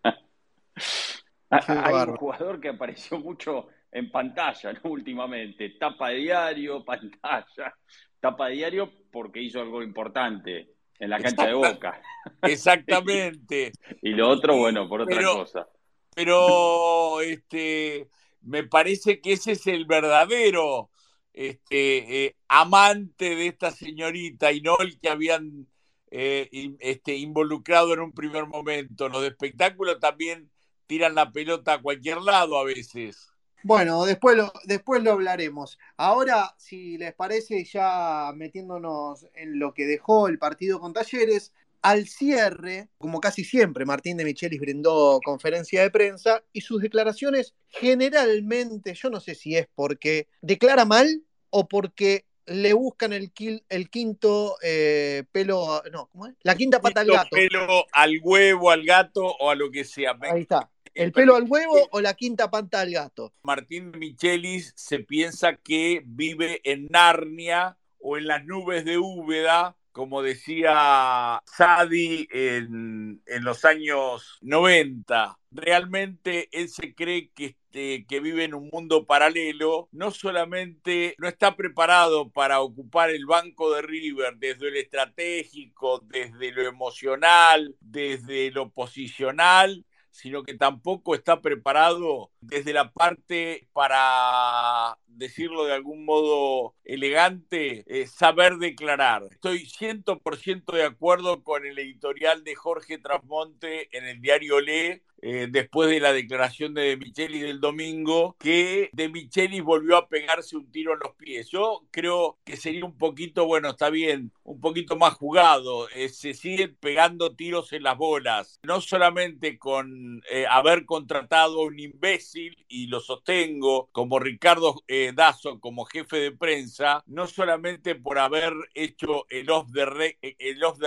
hay 1.50 1.94
un 2.08 2.16
jugador 2.16 2.60
que 2.60 2.68
apareció 2.68 3.18
mucho 3.18 3.66
en 3.92 4.10
pantalla, 4.10 4.72
¿no? 4.72 4.80
Últimamente, 4.90 5.70
tapa 5.70 6.10
de 6.10 6.16
diario, 6.16 6.84
pantalla, 6.84 7.74
tapa 8.20 8.48
de 8.48 8.54
diario 8.54 8.92
porque 9.10 9.42
hizo 9.42 9.60
algo 9.60 9.82
importante 9.82 10.74
en 10.98 11.10
la 11.10 11.18
cancha 11.18 11.46
de 11.46 11.54
Boca. 11.54 12.00
Exactamente. 12.42 13.72
y 14.02 14.10
lo 14.10 14.28
otro, 14.28 14.56
bueno, 14.56 14.88
por 14.88 15.02
otra 15.02 15.22
cosa. 15.22 15.68
Pero 16.14 17.20
este, 17.20 18.08
me 18.42 18.64
parece 18.64 19.20
que 19.20 19.32
ese 19.32 19.52
es 19.52 19.66
el 19.66 19.86
verdadero 19.86 20.90
este, 21.32 22.26
eh, 22.26 22.36
amante 22.48 23.34
de 23.36 23.46
esta 23.46 23.70
señorita 23.70 24.52
y 24.52 24.60
no 24.60 24.76
el 24.80 24.98
que 24.98 25.08
habían 25.08 25.68
eh, 26.10 26.48
este, 26.80 27.16
involucrado 27.16 27.94
en 27.94 28.00
un 28.00 28.12
primer 28.12 28.46
momento. 28.46 29.08
Los 29.08 29.22
de 29.22 29.28
espectáculo 29.28 29.98
también 29.98 30.50
tiran 30.86 31.14
la 31.14 31.30
pelota 31.30 31.74
a 31.74 31.82
cualquier 31.82 32.20
lado 32.20 32.58
a 32.58 32.64
veces. 32.64 33.29
Bueno, 33.62 34.04
después 34.04 34.36
lo, 34.36 34.52
después 34.64 35.02
lo 35.02 35.12
hablaremos. 35.12 35.78
Ahora, 35.96 36.54
si 36.56 36.98
les 36.98 37.14
parece, 37.14 37.64
ya 37.64 38.32
metiéndonos 38.34 39.26
en 39.34 39.58
lo 39.58 39.74
que 39.74 39.86
dejó 39.86 40.28
el 40.28 40.38
partido 40.38 40.80
con 40.80 40.92
Talleres, 40.92 41.52
al 41.82 42.06
cierre, 42.06 42.88
como 42.98 43.20
casi 43.20 43.44
siempre, 43.44 43.84
Martín 43.84 44.16
de 44.16 44.24
Michelis 44.24 44.60
brindó 44.60 45.20
conferencia 45.24 45.82
de 45.82 45.90
prensa 45.90 46.42
y 46.52 46.60
sus 46.60 46.82
declaraciones 46.82 47.54
generalmente, 47.68 48.94
yo 48.94 49.08
no 49.08 49.20
sé 49.20 49.34
si 49.34 49.56
es 49.56 49.66
porque 49.74 50.28
declara 50.42 50.84
mal 50.84 51.22
o 51.48 51.68
porque 51.68 52.26
le 52.46 52.72
buscan 52.72 53.12
el, 53.12 53.32
el 53.68 53.90
quinto 53.90 54.56
eh, 54.62 55.24
pelo, 55.30 55.82
no, 55.92 56.08
¿cómo 56.08 56.26
es? 56.26 56.34
La 56.42 56.54
quinta 56.54 56.80
pata 56.80 57.02
al 57.02 57.06
gato. 57.06 57.28
Pelo 57.30 57.86
al 57.92 58.18
huevo, 58.22 58.70
al 58.70 58.84
gato 58.84 59.24
o 59.24 59.50
a 59.50 59.54
lo 59.54 59.70
que 59.70 59.84
sea. 59.84 60.18
Ahí 60.20 60.42
está. 60.42 60.68
¿El 60.94 61.12
pelo 61.12 61.36
al 61.36 61.44
huevo 61.48 61.88
o 61.92 62.00
la 62.00 62.14
quinta 62.14 62.50
pata 62.50 62.80
al 62.80 62.90
gato? 62.90 63.32
Martín 63.42 63.92
Michelis 63.96 64.72
se 64.76 65.00
piensa 65.00 65.56
que 65.56 66.02
vive 66.04 66.60
en 66.64 66.88
Narnia 66.90 67.76
o 67.98 68.16
en 68.16 68.26
las 68.26 68.44
nubes 68.44 68.84
de 68.84 68.98
Úbeda, 68.98 69.76
como 69.92 70.22
decía 70.22 71.40
Sadi 71.46 72.28
en, 72.30 73.22
los 73.26 73.64
años 73.64 74.38
90. 74.40 75.38
Realmente 75.50 76.48
él 76.52 76.68
se 76.68 76.94
cree 76.94 77.30
que, 77.34 77.56
este, 77.70 78.04
que 78.06 78.20
vive 78.20 78.44
en 78.44 78.54
un 78.54 78.68
mundo 78.72 79.06
paralelo, 79.06 79.88
no 79.92 80.10
solamente 80.10 81.14
no 81.18 81.28
está 81.28 81.56
preparado 81.56 82.30
para 82.30 82.60
ocupar 82.60 83.10
el 83.10 83.26
banco 83.26 83.72
de 83.72 83.82
River 83.82 84.36
desde 84.38 84.70
lo 84.70 84.76
estratégico, 84.76 86.00
desde 86.00 86.52
lo 86.52 86.62
emocional, 86.62 87.76
desde 87.80 88.50
lo 88.50 88.70
posicional, 88.70 89.84
sino 90.10 90.42
que 90.42 90.54
tampoco 90.54 91.14
está 91.14 91.40
preparado 91.40 92.30
desde 92.40 92.72
la 92.72 92.90
parte 92.92 93.68
para 93.72 94.98
decirlo 95.20 95.66
de 95.66 95.74
algún 95.74 96.04
modo 96.04 96.74
elegante, 96.84 97.84
eh, 97.86 98.06
saber 98.06 98.56
declarar. 98.56 99.22
Estoy 99.30 99.66
100% 99.66 100.72
de 100.72 100.84
acuerdo 100.84 101.44
con 101.44 101.64
el 101.64 101.78
editorial 101.78 102.42
de 102.42 102.56
Jorge 102.56 102.98
Trasmonte 102.98 103.96
en 103.96 104.06
el 104.06 104.20
diario 104.20 104.60
Le 104.60 105.04
eh, 105.22 105.48
después 105.50 105.90
de 105.90 106.00
la 106.00 106.14
declaración 106.14 106.72
de 106.72 106.80
De 106.82 106.96
Michelis 106.96 107.42
del 107.42 107.60
domingo, 107.60 108.36
que 108.38 108.88
De 108.94 109.10
Michelis 109.10 109.62
volvió 109.62 109.98
a 109.98 110.08
pegarse 110.08 110.56
un 110.56 110.72
tiro 110.72 110.94
en 110.94 111.00
los 111.00 111.14
pies. 111.14 111.50
Yo 111.50 111.86
creo 111.90 112.38
que 112.42 112.56
sería 112.56 112.86
un 112.86 112.96
poquito, 112.96 113.44
bueno, 113.44 113.68
está 113.68 113.90
bien, 113.90 114.32
un 114.44 114.62
poquito 114.62 114.96
más 114.96 115.12
jugado. 115.12 115.90
Eh, 115.90 116.08
se 116.08 116.32
siguen 116.32 116.74
pegando 116.80 117.36
tiros 117.36 117.74
en 117.74 117.82
las 117.82 117.98
bolas, 117.98 118.58
no 118.62 118.80
solamente 118.80 119.58
con 119.58 120.22
haber 120.48 120.86
contratado 120.86 121.60
a 121.60 121.66
un 121.66 121.78
imbécil, 121.78 122.56
y 122.66 122.86
lo 122.86 123.00
sostengo, 123.00 123.90
como 123.92 124.18
Ricardo 124.18 124.82
Dazo, 125.12 125.60
como 125.60 125.84
jefe 125.84 126.18
de 126.18 126.32
prensa, 126.32 127.02
no 127.06 127.26
solamente 127.26 127.94
por 127.94 128.18
haber 128.18 128.52
hecho 128.74 129.26
el 129.28 129.50
off 129.50 129.70
the, 129.72 129.84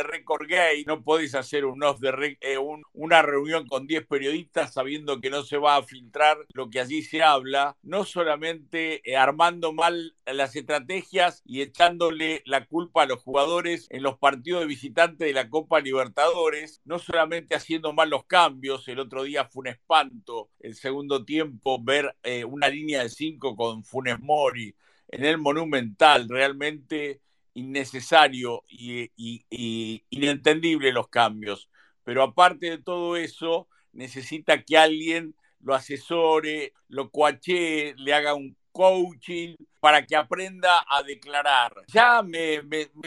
record 0.03 0.47
gay, 0.47 0.83
no 0.85 1.03
podéis 1.03 1.35
hacer 1.35 1.65
un 1.65 1.83
off 1.83 1.99
the 1.99 2.37
una 2.93 3.21
reunión 3.21 3.67
con 3.67 3.87
10 3.87 4.07
periodistas 4.07 4.73
sabiendo 4.73 5.19
que 5.19 5.29
no 5.29 5.43
se 5.43 5.57
va 5.57 5.77
a 5.77 5.83
filtrar 5.83 6.37
lo 6.53 6.69
que 6.69 6.79
allí 6.79 7.01
se 7.01 7.23
habla, 7.23 7.77
no 7.81 8.05
solamente 8.05 9.01
eh, 9.09 9.17
armando 9.17 9.73
mal 9.73 10.15
las 10.25 10.55
estrategias 10.55 11.41
y 11.45 11.61
echándole 11.61 12.41
la 12.45 12.65
culpa 12.65 13.03
a 13.03 13.05
los 13.05 13.21
jugadores 13.21 13.87
en 13.89 14.03
los 14.03 14.17
partidos 14.17 14.61
de 14.61 14.67
visitante 14.67 15.25
de 15.25 15.33
la 15.33 15.49
Copa 15.49 15.79
Libertadores, 15.79 16.81
no 16.85 16.99
solamente 16.99 17.55
haciendo 17.55 17.93
mal 17.93 18.09
los 18.09 18.25
cambios, 18.25 18.87
el 18.87 18.99
otro 18.99 19.23
día 19.23 19.45
fue 19.45 19.61
un 19.61 19.67
espanto, 19.67 20.49
el 20.59 20.75
segundo 20.75 21.25
tiempo 21.25 21.83
ver 21.83 22.15
eh, 22.23 22.45
una 22.45 22.69
línea 22.69 23.03
de 23.03 23.09
cinco 23.09 23.55
con 23.55 23.83
Funes 23.83 24.12
Mori 24.20 24.75
en 25.08 25.25
el 25.25 25.38
Monumental, 25.38 26.27
realmente 26.27 27.22
innecesario 27.53 28.63
y, 28.67 29.12
y, 29.15 30.03
inentendible 30.10 30.91
los 30.91 31.08
cambios. 31.08 31.70
Pero 32.03 32.24
aparte 32.24 32.70
de 32.70 32.77
todo 32.79 33.15
eso, 33.15 33.67
necesita 33.91 34.63
que 34.63 34.77
alguien 34.77 35.36
lo 35.60 35.75
asesore, 35.75 36.74
lo 36.89 37.10
coachee, 37.12 37.93
le 37.98 38.13
haga 38.13 38.34
un 38.34 38.58
coaching 38.72 39.55
para 39.79 40.05
que 40.05 40.15
aprenda 40.15 40.86
a 40.89 41.03
declarar. 41.03 41.74
Ya 41.88 42.22
me, 42.24 42.62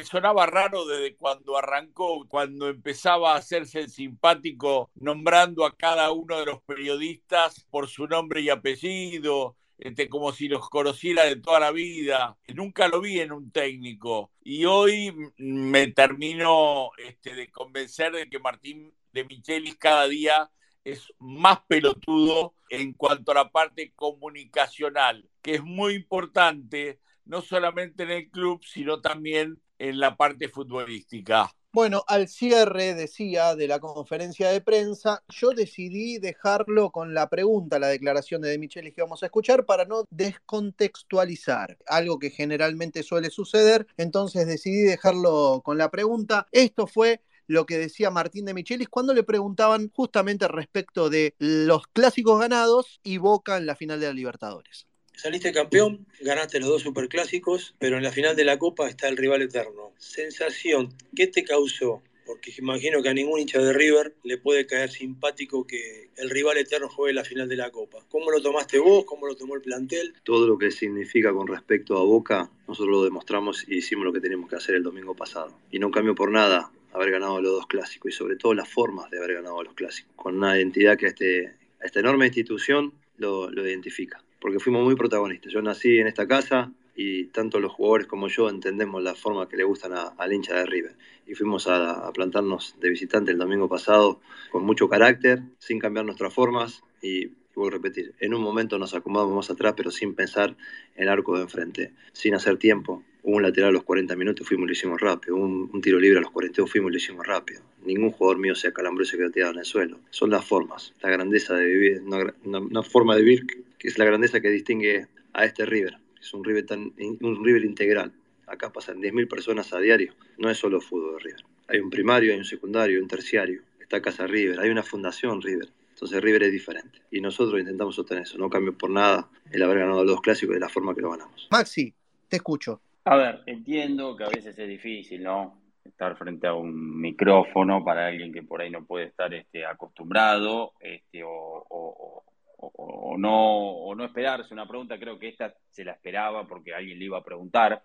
sonaba 0.05 0.47
raro 0.47 0.87
desde 0.87 1.17
cuando 1.17 1.59
arrancó, 1.59 2.27
cuando 2.29 2.69
empezaba 2.69 3.33
a 3.33 3.39
hacerse 3.39 3.81
el 3.81 3.91
simpático 3.91 4.91
nombrando 4.95 5.67
a 5.67 5.77
cada 5.77 6.13
uno 6.13 6.39
de 6.39 6.47
los 6.47 6.63
periodistas 6.63 7.67
por 7.71 7.89
su 7.89 8.07
nombre 8.07 8.41
y 8.41 8.49
apellido, 8.49 9.57
este, 9.79 10.09
como 10.09 10.33
si 10.33 10.49
los 10.49 10.69
conociera 10.69 11.25
de 11.25 11.37
toda 11.37 11.61
la 11.61 11.71
vida. 11.71 12.37
Nunca 12.55 12.89
lo 12.89 13.01
vi 13.01 13.21
en 13.21 13.33
un 13.33 13.51
técnico. 13.51 14.33
Y 14.43 14.65
hoy 14.65 15.15
me 15.37 15.89
termino 15.89 16.91
este, 16.99 17.35
de 17.35 17.51
convencer 17.51 18.13
de 18.13 18.29
que 18.29 18.39
Martín 18.39 18.95
de 19.13 19.25
Michelis 19.25 19.77
cada 19.77 20.07
día 20.09 20.51
es 20.85 21.13
más 21.19 21.61
pelotudo 21.67 22.55
en 22.71 22.93
cuanto 22.93 23.33
a 23.33 23.37
la 23.37 23.51
parte 23.51 23.93
comunicacional, 23.95 25.29
que 25.43 25.57
es 25.57 25.63
muy 25.63 25.95
importante, 25.95 27.01
no 27.25 27.43
solamente 27.43 28.05
en 28.05 28.11
el 28.13 28.31
club, 28.31 28.63
sino 28.65 29.01
también 29.01 29.61
en 29.79 29.99
la 29.99 30.17
parte 30.17 30.49
futbolística. 30.49 31.56
Bueno, 31.77 32.05
al 32.07 32.27
cierre, 32.29 32.95
decía, 32.95 33.55
de 33.55 33.69
la 33.69 33.81
conferencia 33.81 34.49
de 34.49 34.63
prensa, 34.63 35.23
yo 35.29 35.51
decidí 35.51 36.17
dejarlo 36.17 36.91
con 36.91 37.13
la 37.13 37.29
pregunta, 37.29 37.79
la 37.79 37.89
declaración 37.89 38.41
de 38.41 38.49
De 38.49 38.59
Michelis 38.59 38.95
que 38.95 39.03
vamos 39.03 39.23
a 39.23 39.27
escuchar, 39.27 39.67
para 39.67 39.85
no 39.85 40.05
descontextualizar, 40.09 41.77
algo 41.87 42.19
que 42.19 42.31
generalmente 42.31 43.03
suele 43.03 43.29
suceder, 43.29 43.87
entonces 43.99 44.47
decidí 44.47 44.85
dejarlo 44.85 45.61
con 45.63 45.77
la 45.77 45.91
pregunta. 45.91 46.47
Esto 46.51 46.87
fue 46.87 47.21
lo 47.47 47.67
que 47.67 47.77
decía 47.77 48.11
Martín 48.11 48.47
de 48.47 48.55
Michelis 48.55 48.89
cuando 48.89 49.13
le 49.13 49.23
preguntaban 49.23 49.93
justamente 49.95 50.49
respecto 50.49 51.11
de 51.11 51.35
los 51.39 51.87
clásicos 51.89 52.41
ganados 52.41 53.01
y 53.03 53.19
Boca 53.19 53.59
en 53.59 53.67
la 53.67 53.77
final 53.77 54.01
de 54.01 54.07
la 54.07 54.15
Libertadores. 54.15 54.87
Saliste 55.17 55.51
campeón, 55.51 56.07
ganaste 56.21 56.61
los 56.61 56.69
dos 56.69 56.83
superclásicos, 56.83 57.75
pero 57.79 57.97
en 57.97 58.03
la 58.03 58.13
final 58.13 58.37
de 58.37 58.45
la 58.45 58.59
Copa 58.59 58.89
está 58.89 59.09
el 59.09 59.17
rival 59.17 59.43
eterno. 59.43 59.93
Sensación, 59.97 60.95
¿qué 61.15 61.27
te 61.27 61.43
causó? 61.43 62.03
Porque 62.27 62.53
imagino 62.59 63.03
que 63.03 63.09
a 63.09 63.15
ningún 63.15 63.41
hincha 63.41 63.59
de 63.61 63.73
River 63.73 64.15
le 64.25 64.37
puede 64.37 64.67
caer 64.67 64.91
simpático 64.91 65.67
que 65.67 66.11
el 66.17 66.29
rival 66.29 66.59
eterno 66.59 66.89
juegue 66.89 67.15
la 67.15 67.25
final 67.25 67.49
de 67.49 67.57
la 67.57 67.71
Copa. 67.71 68.05
¿Cómo 68.11 68.31
lo 68.31 68.43
tomaste 68.43 68.79
vos? 68.79 69.05
¿Cómo 69.07 69.27
lo 69.27 69.37
tomó 69.37 69.55
el 69.55 69.63
plantel? 69.63 70.13
Todo 70.23 70.47
lo 70.47 70.59
que 70.59 70.71
significa 70.71 71.33
con 71.33 71.47
respecto 71.47 71.97
a 71.97 72.05
Boca, 72.05 72.51
nosotros 72.69 72.93
lo 72.93 73.05
demostramos 73.05 73.65
y 73.67 73.79
hicimos 73.79 74.05
lo 74.05 74.13
que 74.13 74.21
teníamos 74.21 74.51
que 74.51 74.57
hacer 74.57 74.75
el 74.75 74.83
domingo 74.83 75.15
pasado. 75.17 75.59
Y 75.71 75.79
no 75.79 75.91
cambio 75.91 76.15
por 76.15 76.31
nada 76.31 76.71
haber 76.93 77.11
ganado 77.11 77.41
los 77.41 77.53
dos 77.53 77.67
clásicos 77.67 78.13
y 78.13 78.15
sobre 78.15 78.37
todo 78.37 78.55
las 78.55 78.69
formas 78.69 79.11
de 79.11 79.19
haber 79.19 79.35
ganado 79.35 79.63
los 79.63 79.75
clásicos, 79.75 80.13
con 80.17 80.37
una 80.37 80.57
identidad 80.57 80.97
que 80.97 81.07
a, 81.07 81.09
este, 81.11 81.55
esta 81.81 82.01
enorme 82.01 82.27
institución 82.27 82.93
lo, 83.19 83.51
identifica, 83.53 84.23
porque 84.41 84.59
fuimos 84.59 84.85
muy 84.85 84.97
protagonistas. 84.97 85.53
Yo 85.53 85.63
nací 85.63 85.99
en 85.99 86.07
esta 86.07 86.27
casa 86.27 86.73
y 86.95 87.27
tanto 87.27 87.61
los 87.61 87.73
jugadores 87.73 88.07
como 88.07 88.29
yo 88.29 88.49
entendemos 88.49 89.03
la 89.03 89.15
forma 89.15 89.49
que 89.49 89.57
le 89.57 89.65
gustan 89.65 89.93
al 89.95 90.33
hincha 90.33 90.55
de 90.55 90.67
River. 90.67 90.97
Y 91.27 91.35
fuimos 91.35 91.67
a, 91.69 92.11
plantarnos 92.13 92.77
de 92.81 92.89
visitante 92.89 93.33
el 93.33 93.39
domingo 93.39 93.69
pasado 93.69 94.21
con 94.51 94.65
mucho 94.65 94.89
carácter, 94.89 95.43
sin 95.59 95.79
cambiar 95.79 96.07
nuestras 96.07 96.33
formas 96.33 96.83
y 97.03 97.31
vuelvo 97.55 97.69
a 97.69 97.79
repetir, 97.79 98.15
en 98.21 98.35
un 98.35 98.43
momento 98.43 98.79
nos 98.79 98.95
acomodamos 98.95 99.35
más 99.35 99.51
atrás, 99.51 99.73
pero 99.77 99.91
sin 99.91 100.15
pensar 100.15 100.57
en 100.95 101.05
el 101.05 101.09
arco 101.09 101.37
de 101.37 101.43
enfrente, 101.45 101.93
sin 102.13 102.35
hacer 102.35 102.59
tiempo, 102.59 103.03
un 103.23 103.43
lateral 103.43 103.71
a 103.71 103.73
los 103.73 103.83
40 103.83 104.15
minutos, 104.15 104.47
fuimos 104.47 104.65
y 104.65 104.67
lo 104.69 104.73
hicimos 104.73 105.01
rápido. 105.01 105.37
Un, 105.37 105.81
tiro 105.81 105.99
libre 105.99 106.19
a 106.19 106.21
los 106.23 106.31
42, 106.31 106.71
fuimos 106.71 106.91
y 106.91 106.93
lo 106.93 106.99
hicimos 106.99 107.27
rápido. 107.27 107.61
Ningún 107.85 108.11
jugador 108.11 108.39
mío 108.39 108.55
se 108.55 108.69
acalambró 108.69 109.03
y 109.03 109.07
se 109.07 109.17
quedó 109.17 109.31
tirado 109.31 109.53
en 109.53 109.59
el 109.59 109.65
suelo. 109.65 109.99
Son 110.11 110.31
las 110.31 110.45
formas, 110.45 110.95
la 111.03 111.11
grandeza 111.11 111.55
de 111.55 111.67
vivir, 111.67 112.03
una, 112.45 112.83
forma 112.85 113.17
de 113.17 113.23
vivir 113.23 113.65
que 113.79 113.89
es 113.89 113.99
la 113.99 114.05
grandeza 114.05 114.41
que 114.41 114.51
distingue 114.51 115.07
a 115.33 115.45
este 115.45 115.67
River. 115.67 115.99
Es 116.21 116.33
un 116.35 116.45
River, 116.45 116.67
tan, 116.67 116.93
un 116.99 117.45
River 117.45 117.65
integral. 117.65 118.13
Acá 118.47 118.73
pasan 118.73 119.01
10.000 119.01 119.29
personas 119.29 119.73
a 119.73 119.79
diario. 119.79 120.15
No 120.39 120.51
es 120.51 120.59
solo 120.59 120.81
fútbol 120.81 121.17
de 121.17 121.25
River. 121.25 121.41
Hay 121.69 121.81
un 121.81 121.91
primario, 121.91 122.33
hay 122.33 122.39
un 122.39 122.45
secundario, 122.45 122.97
hay 122.97 123.03
un 123.03 123.09
terciario. 123.09 123.63
Está 123.81 124.01
Casa 124.01 124.27
River, 124.27 124.61
hay 124.61 124.71
una 124.71 124.83
fundación 124.83 125.43
River. 125.43 125.69
Entonces 125.91 126.21
River 126.21 126.45
es 126.45 126.53
diferente. 126.53 127.01
Y 127.11 127.21
nosotros 127.21 127.59
intentamos 127.59 127.99
obtener 127.99 128.25
eso. 128.25 128.39
No 128.39 128.51
cambio 128.51 128.77
por 128.77 128.91
nada 128.91 129.29
el 129.51 129.63
haber 129.63 129.79
ganado 129.79 130.05
los 130.05 130.13
dos 130.13 130.21
clásicos 130.21 130.55
de 130.55 130.61
la 130.61 130.69
forma 130.69 130.95
que 130.95 131.01
lo 131.01 131.11
ganamos. 131.11 131.49
Maxi, 131.51 131.95
te 132.29 132.37
escucho. 132.37 132.81
A 133.05 133.17
ver, 133.17 133.43
entiendo 133.47 134.17
que 134.17 134.25
a 134.25 134.29
veces 134.29 134.59
es 134.59 134.69
difícil, 134.69 135.23
¿no? 135.23 135.63
Estar 135.85 136.17
frente 136.19 136.49
a 136.49 136.55
un 136.55 137.01
micrófono 137.01 137.85
para 137.85 138.09
alguien 138.09 138.33
que 138.33 138.43
por 138.43 138.61
ahí 138.61 138.69
no 138.69 138.85
puede 138.85 139.07
estar 139.07 139.33
este, 139.33 139.65
acostumbrado 139.65 140.73
este, 140.81 141.23
o, 141.25 142.25
o 142.59 143.17
no 143.19 144.05
esperarse 144.05 144.55
una 144.55 144.67
pregunta. 144.67 144.99
Creo 144.99 145.19
que 145.19 145.29
esta 145.29 145.55
se 145.71 145.85
la 145.85 145.93
esperaba 145.93 146.47
porque 146.47 146.75
alguien 146.75 146.99
le 146.99 147.05
iba 147.05 147.19
a 147.19 147.25
preguntar 147.25 147.83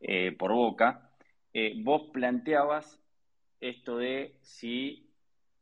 eh, 0.00 0.32
por 0.32 0.52
boca. 0.52 1.10
Eh, 1.52 1.74
vos 1.76 2.10
planteabas 2.12 3.00
esto 3.60 3.98
de 3.98 4.36
si 4.42 5.10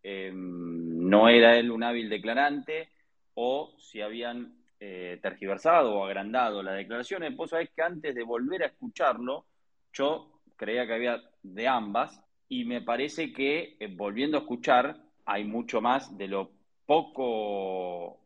em, 0.03 1.09
no 1.09 1.29
era 1.29 1.57
él 1.57 1.71
un 1.71 1.83
hábil 1.83 2.09
declarante 2.11 2.90
o 3.35 3.75
si 3.79 4.03
habían 4.03 4.55
eh, 4.79 5.19
tergiversado 5.23 5.95
o 5.95 6.05
agrandado 6.05 6.62
las 6.62 6.77
declaraciones. 6.77 7.35
Vos 7.35 7.51
sabés 7.51 7.71
que 7.71 7.83
antes 7.83 8.14
de 8.14 8.23
volver 8.23 8.62
a 8.62 8.66
escucharlo, 8.66 9.47
yo 9.92 10.42
creía 10.57 10.87
que 10.87 10.95
había 10.95 11.23
de 11.42 11.69
ambas 11.69 12.23
y 12.49 12.64
me 12.64 12.83
parece 12.83 13.33
que 13.33 13.77
volviendo 13.97 14.37
a 14.37 14.40
escuchar 14.40 14.97
hay 15.25 15.45
mucho 15.45 15.81
más 15.81 16.16
de 16.16 16.29
lo 16.29 16.51
poco 16.85 18.21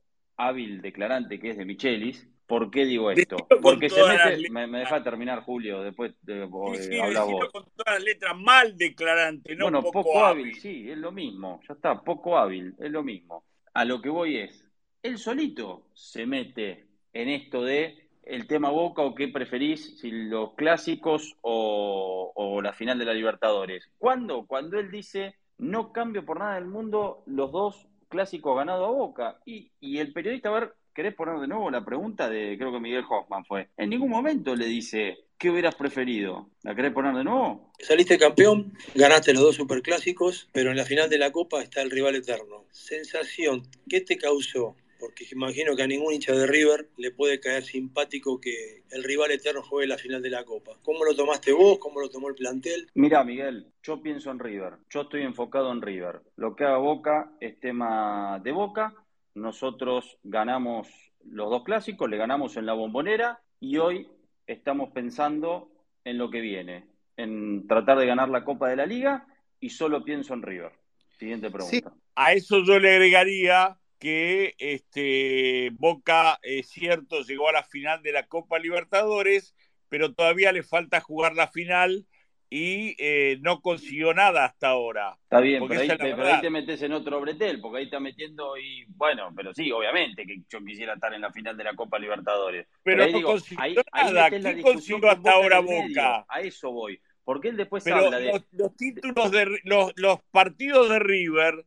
hábil 0.47 0.81
declarante 0.81 1.39
que 1.39 1.51
es 1.51 1.57
de 1.57 1.65
Michelis. 1.65 2.27
¿Por 2.47 2.71
qué 2.71 2.85
digo 2.85 3.13
esto? 3.13 3.37
Porque 3.63 3.89
se 3.89 4.03
mete, 4.03 4.51
me, 4.51 4.67
deja 4.81 5.05
terminar 5.05 5.41
Julio, 5.43 5.83
después 5.83 6.15
de, 6.23 6.49
sí, 6.81 6.97
eh, 6.97 7.15
vos. 7.15 7.49
con 7.53 7.65
todas 7.77 7.95
las 7.95 8.03
letras 8.03 8.37
mal 8.37 8.77
declarante, 8.77 9.55
no 9.55 9.67
bueno, 9.67 9.83
poco, 9.83 10.25
hábil. 10.25 10.57
Sí, 10.57 10.91
es 10.91 10.99
lo 10.99 11.13
mismo, 11.13 11.61
ya 11.69 11.75
está, 11.75 12.03
poco 12.03 12.37
hábil, 12.37 12.75
es 12.81 12.91
lo 12.91 13.05
mismo. 13.05 13.45
A 13.73 13.85
lo 13.85 14.03
que 14.03 14.09
voy 14.09 14.39
es, 14.39 14.67
él 15.01 15.19
solito 15.19 15.87
se 15.95 16.27
mete 16.27 16.89
en 17.13 17.29
esto 17.29 17.63
de 17.63 18.09
el 18.25 18.47
tema 18.47 18.71
Boca 18.71 19.03
o 19.03 19.15
qué 19.15 19.29
preferís, 19.29 19.99
si 19.99 20.11
los 20.11 20.55
clásicos 20.55 21.37
o, 21.43 22.61
la 22.63 22.73
final 22.73 22.99
de 22.99 23.05
la 23.05 23.15
Libertadores. 23.15 23.89
¿Cuándo? 23.99 24.47
Cuando 24.47 24.79
él 24.79 24.91
dice, 24.91 25.37
no 25.59 25.93
cambio 25.93 26.25
por 26.25 26.39
nada 26.39 26.57
del 26.57 26.67
mundo 26.67 27.23
los 27.27 27.51
dos 27.51 27.89
clásicos 28.11 28.55
ganados 28.55 28.87
a 28.87 28.91
Boca. 28.91 29.39
Y, 29.47 29.71
y 29.81 29.99
el 29.99 30.13
periodista, 30.13 30.51
a 30.51 30.61
ver, 30.61 30.75
¿querés 30.95 31.15
poner 31.15 31.39
de 31.39 31.49
nuevo 31.49 31.71
la 31.71 31.83
pregunta 31.83 32.29
de, 32.29 32.57
creo 32.59 32.73
que 32.73 32.81
Miguel 32.81 33.05
Hoffman 33.09 33.47
fue? 33.47 33.69
En 33.79 33.89
ningún 33.89 34.11
momento 34.11 34.55
le 34.55 34.67
dice, 34.67 35.25
¿qué 35.39 35.49
hubieras 35.49 35.75
preferido? 35.75 36.51
¿La 36.63 36.75
querés 36.75 36.93
poner 36.93 37.15
de 37.15 37.25
nuevo? 37.25 37.73
Saliste 37.79 38.19
campeón, 38.19 38.77
ganaste 38.95 39.33
los 39.33 39.43
dos 39.43 39.57
superclásicos, 39.57 40.49
pero 40.53 40.71
en 40.71 40.77
la 40.77 40.85
final 40.85 41.09
de 41.09 41.19
la 41.19 41.33
Copa 41.33 41.63
está 41.63 41.81
el 41.81 41.91
rival 41.91 42.17
eterno. 42.17 42.67
Sensación, 42.71 43.63
¿qué 43.89 44.03
te 44.03 44.19
causó? 44.19 44.77
Porque 45.01 45.27
imagino 45.33 45.75
que 45.75 45.83
a 45.83 45.87
ningún 45.87 46.13
hincha 46.13 46.33
de 46.33 46.47
River 46.47 46.91
le 46.99 47.11
puede 47.11 47.41
caer 47.41 47.65
simpático 47.65 48.41
que 48.41 48.85
el 48.91 49.03
rival 49.03 49.31
eterno 49.31 49.63
juegue 49.63 49.89
la 49.89 49.99
final 49.99 50.23
de 50.23 50.31
la 50.31 50.45
Copa. 50.45 50.73
¿Cómo 50.83 51.05
lo 51.05 51.17
tomaste 51.17 51.53
vos? 51.53 51.79
¿Cómo 51.79 52.01
lo 52.01 52.11
tomó 52.11 52.29
el 52.29 52.35
plantel? 52.35 52.89
Mira, 52.95 53.25
Miguel, 53.25 53.67
yo 53.83 54.03
pienso 54.03 54.31
en 54.31 54.39
River, 54.39 54.75
yo 54.91 55.03
estoy 55.03 55.23
enfocado 55.23 55.73
en 55.73 55.83
River. 55.83 56.21
Lo 56.37 56.55
que 56.55 56.65
haga 56.65 56.77
Boca 56.77 57.33
es 57.41 57.59
tema 57.59 58.39
de 58.45 58.53
Boca. 58.53 58.95
Nosotros 59.35 60.19
ganamos 60.23 60.89
los 61.25 61.51
dos 61.51 61.65
clásicos, 61.65 62.09
le 62.09 62.17
ganamos 62.17 62.57
en 62.57 62.67
la 62.67 62.75
bombonera 62.75 63.41
y 63.59 63.79
hoy 63.79 64.09
estamos 64.47 64.91
pensando 64.91 65.71
en 66.05 66.19
lo 66.19 66.31
que 66.31 66.41
viene, 66.41 66.87
en 67.17 67.67
tratar 67.67 67.99
de 67.99 68.07
ganar 68.07 68.29
la 68.29 68.45
Copa 68.45 68.69
de 68.69 68.77
la 68.77 68.87
Liga 68.87 69.27
y 69.59 69.71
solo 69.71 70.05
pienso 70.05 70.35
en 70.35 70.43
River. 70.43 70.73
Siguiente 71.19 71.51
pregunta. 71.51 71.93
A 72.15 72.33
eso 72.33 72.63
yo 72.65 72.79
le 72.79 72.93
agregaría 72.93 73.77
que 74.01 74.55
este, 74.59 75.71
Boca, 75.75 76.41
es 76.43 76.69
cierto, 76.71 77.21
llegó 77.23 77.49
a 77.49 77.53
la 77.53 77.63
final 77.63 78.03
de 78.03 78.13
la 78.13 78.27
Copa 78.27 78.59
Libertadores, 78.59 79.55
pero 79.89 80.15
todavía 80.15 80.51
le 80.53 80.63
falta 80.63 81.01
jugar 81.01 81.35
la 81.35 81.49
final 81.49 82.07
y 82.49 82.97
eh, 82.99 83.39
no 83.43 83.61
consiguió 83.61 84.13
nada 84.15 84.47
hasta 84.47 84.69
ahora. 84.69 85.17
Está 85.23 85.41
bien, 85.41 85.69
pero 85.69 85.81
ahí, 85.81 86.41
te, 86.41 86.51
metes 86.51 86.83
en 86.83 86.95
otro 86.95 87.21
bretel, 87.21 87.61
porque 87.61 87.79
ahí 87.79 87.85
está 87.85 88.01
metiendo 88.01 88.57
y 88.57 88.87
bueno, 88.89 89.33
pero 89.37 89.53
sí, 89.55 89.71
obviamente 89.71 90.25
que 90.27 90.39
yo 90.49 90.65
quisiera 90.65 90.95
estar 90.95 91.13
en 91.13 91.21
la 91.21 91.31
final 91.31 91.57
de 91.57 91.65
la 91.65 91.75
Copa 91.75 91.99
Libertadores. 91.99 92.67
Pero, 92.83 93.07
no 93.07 93.23
consiguió 93.23 93.83
nada. 93.95 94.31
¿Qué 94.31 94.63
consiguió 94.63 95.11
hasta 95.11 95.33
ahora 95.33 95.61
Boca? 95.61 96.25
A 96.27 96.41
eso 96.41 96.73
voy. 96.73 97.01
Porque 97.23 97.49
él 97.49 97.57
después 97.59 97.85
pero 97.85 97.99
habla 97.99 98.19
de... 98.19 98.43
Los, 98.53 98.75
títulos 98.77 99.31
de 99.31 99.61
los, 99.65 99.93
los 99.95 100.21
partidos 100.33 100.89
de 100.89 100.99
River 100.99 101.67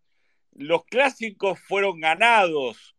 los 0.56 0.86
clásicos 0.86 1.60
fueron 1.60 2.00
ganados. 2.00 2.96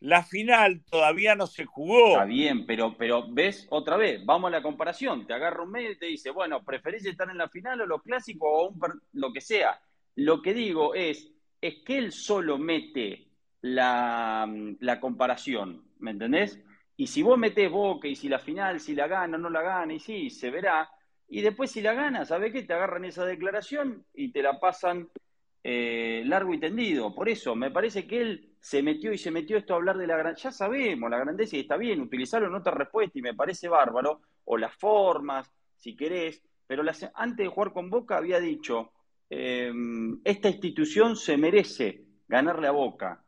La 0.00 0.22
final 0.22 0.82
todavía 0.90 1.34
no 1.34 1.46
se 1.46 1.64
jugó. 1.64 2.08
Está 2.10 2.24
bien, 2.24 2.66
pero, 2.66 2.96
pero 2.96 3.26
ves 3.32 3.66
otra 3.70 3.96
vez, 3.96 4.24
vamos 4.24 4.48
a 4.48 4.56
la 4.56 4.62
comparación. 4.62 5.26
Te 5.26 5.32
agarra 5.32 5.62
un 5.62 5.70
medio 5.70 5.92
y 5.92 5.98
te 5.98 6.06
dice, 6.06 6.30
bueno, 6.30 6.62
¿preferís 6.62 7.06
estar 7.06 7.30
en 7.30 7.38
la 7.38 7.48
final 7.48 7.80
o 7.80 7.86
los 7.86 8.02
clásicos 8.02 8.48
o 8.50 8.68
un 8.68 8.80
lo 9.12 9.32
que 9.32 9.40
sea? 9.40 9.80
Lo 10.16 10.42
que 10.42 10.52
digo 10.52 10.94
es, 10.94 11.32
es 11.60 11.76
que 11.84 11.98
él 11.98 12.12
solo 12.12 12.58
mete 12.58 13.28
la, 13.62 14.46
la 14.80 15.00
comparación, 15.00 15.88
¿me 15.98 16.10
entendés? 16.10 16.60
Y 16.96 17.06
si 17.06 17.22
vos 17.22 17.38
metés 17.38 17.70
Boca 17.70 18.06
y 18.06 18.14
si 18.14 18.28
la 18.28 18.38
final, 18.38 18.80
si 18.80 18.94
la 18.94 19.08
gana 19.08 19.36
o 19.36 19.40
no 19.40 19.50
la 19.50 19.62
gana, 19.62 19.94
y 19.94 20.00
sí, 20.00 20.30
se 20.30 20.50
verá. 20.50 20.88
Y 21.28 21.40
después 21.40 21.70
si 21.70 21.80
la 21.80 21.94
gana, 21.94 22.24
¿sabés 22.24 22.52
qué? 22.52 22.62
Te 22.62 22.74
agarran 22.74 23.04
esa 23.04 23.24
declaración 23.24 24.04
y 24.12 24.30
te 24.30 24.42
la 24.42 24.60
pasan 24.60 25.08
eh, 25.66 26.22
largo 26.26 26.52
y 26.52 26.60
tendido. 26.60 27.14
Por 27.14 27.30
eso, 27.30 27.56
me 27.56 27.70
parece 27.70 28.06
que 28.06 28.20
él 28.20 28.50
se 28.60 28.82
metió 28.82 29.14
y 29.14 29.18
se 29.18 29.30
metió 29.30 29.56
esto 29.56 29.72
a 29.72 29.76
hablar 29.76 29.96
de 29.96 30.06
la 30.06 30.18
grandeza. 30.18 30.50
Ya 30.50 30.52
sabemos, 30.52 31.10
la 31.10 31.18
grandeza 31.18 31.56
y 31.56 31.60
está 31.60 31.78
bien, 31.78 32.02
utilizarlo 32.02 32.48
en 32.48 32.54
otra 32.54 32.72
respuesta 32.72 33.18
y 33.18 33.22
me 33.22 33.34
parece 33.34 33.68
bárbaro, 33.68 34.20
o 34.44 34.58
las 34.58 34.74
formas, 34.76 35.50
si 35.78 35.96
querés, 35.96 36.42
pero 36.66 36.82
antes 37.14 37.36
de 37.38 37.48
jugar 37.48 37.72
con 37.72 37.88
Boca 37.88 38.18
había 38.18 38.40
dicho, 38.40 38.92
em, 39.30 40.20
esta 40.22 40.48
institución 40.48 41.16
se 41.16 41.36
merece 41.38 42.04
ganarle 42.28 42.68
a 42.68 42.72
Boca. 42.72 43.24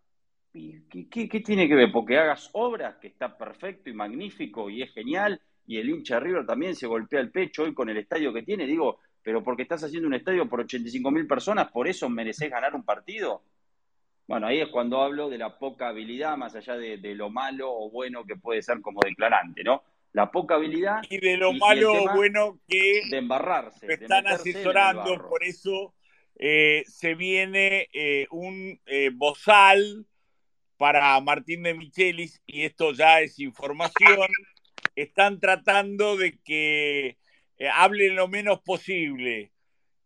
¿Y 0.53 0.83
qué, 0.89 1.41
tiene 1.41 1.69
que 1.69 1.75
ver? 1.75 1.93
Porque 1.93 2.19
hagas 2.19 2.51
obras, 2.53 2.97
que 2.97 3.09
está 3.09 3.37
perfecto 3.37 3.91
y 3.91 3.95
magnífico 3.95 4.71
y 4.71 4.83
es 4.83 4.93
genial, 4.93 5.41
y 5.67 5.79
el 5.79 5.89
hincha 5.91 6.21
River 6.21 6.47
también 6.47 6.75
se 6.75 6.87
golpea 6.87 7.21
el 7.21 7.31
pecho 7.31 7.65
hoy 7.65 7.75
con 7.75 7.89
el 7.91 7.99
estadio 7.99 8.33
que 8.33 8.43
tiene. 8.43 8.67
Digo, 8.67 9.01
pero 9.27 9.43
porque 9.43 9.63
estás 9.63 9.83
haciendo 9.83 10.07
un 10.07 10.15
estadio 10.15 10.49
por 10.49 10.61
85 10.61 11.11
mil 11.11 11.27
personas, 11.27 11.69
¿por 11.73 11.89
eso 11.89 12.09
mereces 12.09 12.49
ganar 12.49 12.77
un 12.77 12.85
partido? 12.85 13.43
Bueno, 14.29 14.47
ahí 14.47 14.61
es 14.61 14.69
cuando 14.69 15.03
hablo 15.03 15.29
de 15.29 15.37
la 15.37 15.59
poca 15.59 15.89
habilidad, 15.89 16.37
más 16.37 16.55
allá 16.55 16.77
de, 16.77 16.97
lo 17.17 17.29
malo 17.29 17.73
o 17.73 17.91
bueno 17.91 18.25
que 18.25 18.37
puede 18.37 18.63
ser 18.63 18.81
como 18.81 19.01
declarante, 19.05 19.65
¿no? 19.65 19.83
La 20.13 20.31
poca 20.31 20.55
habilidad. 20.55 21.03
Y 21.11 21.19
de 21.19 21.39
lo 21.39 21.53
malo 21.55 22.05
o 22.05 22.15
bueno 22.15 22.61
que. 22.69 23.01
De 23.11 23.19
embarrarse. 23.19 23.93
están 23.93 24.29
asesorando, 24.29 25.17
por 25.29 25.43
eso 25.43 25.93
eh, 26.37 26.85
se 26.87 27.17
viene 27.17 27.89
eh, 27.93 28.29
un 28.31 28.81
eh, 28.87 29.11
bozal 29.13 30.07
para 30.77 31.21
Martín 31.21 31.65
de 31.65 31.75
Michelis, 31.75 32.41
y 32.47 32.63
esto 32.63 32.93
ya 32.93 33.23
es 33.23 33.41
información. 33.41 34.29
Están 34.95 35.41
tratando 35.41 36.17
de 36.17 36.39
que 36.45 37.19
eh, 37.59 37.69
hable 37.69 38.11
lo 38.11 38.29
menos 38.29 38.61
posible 38.61 39.51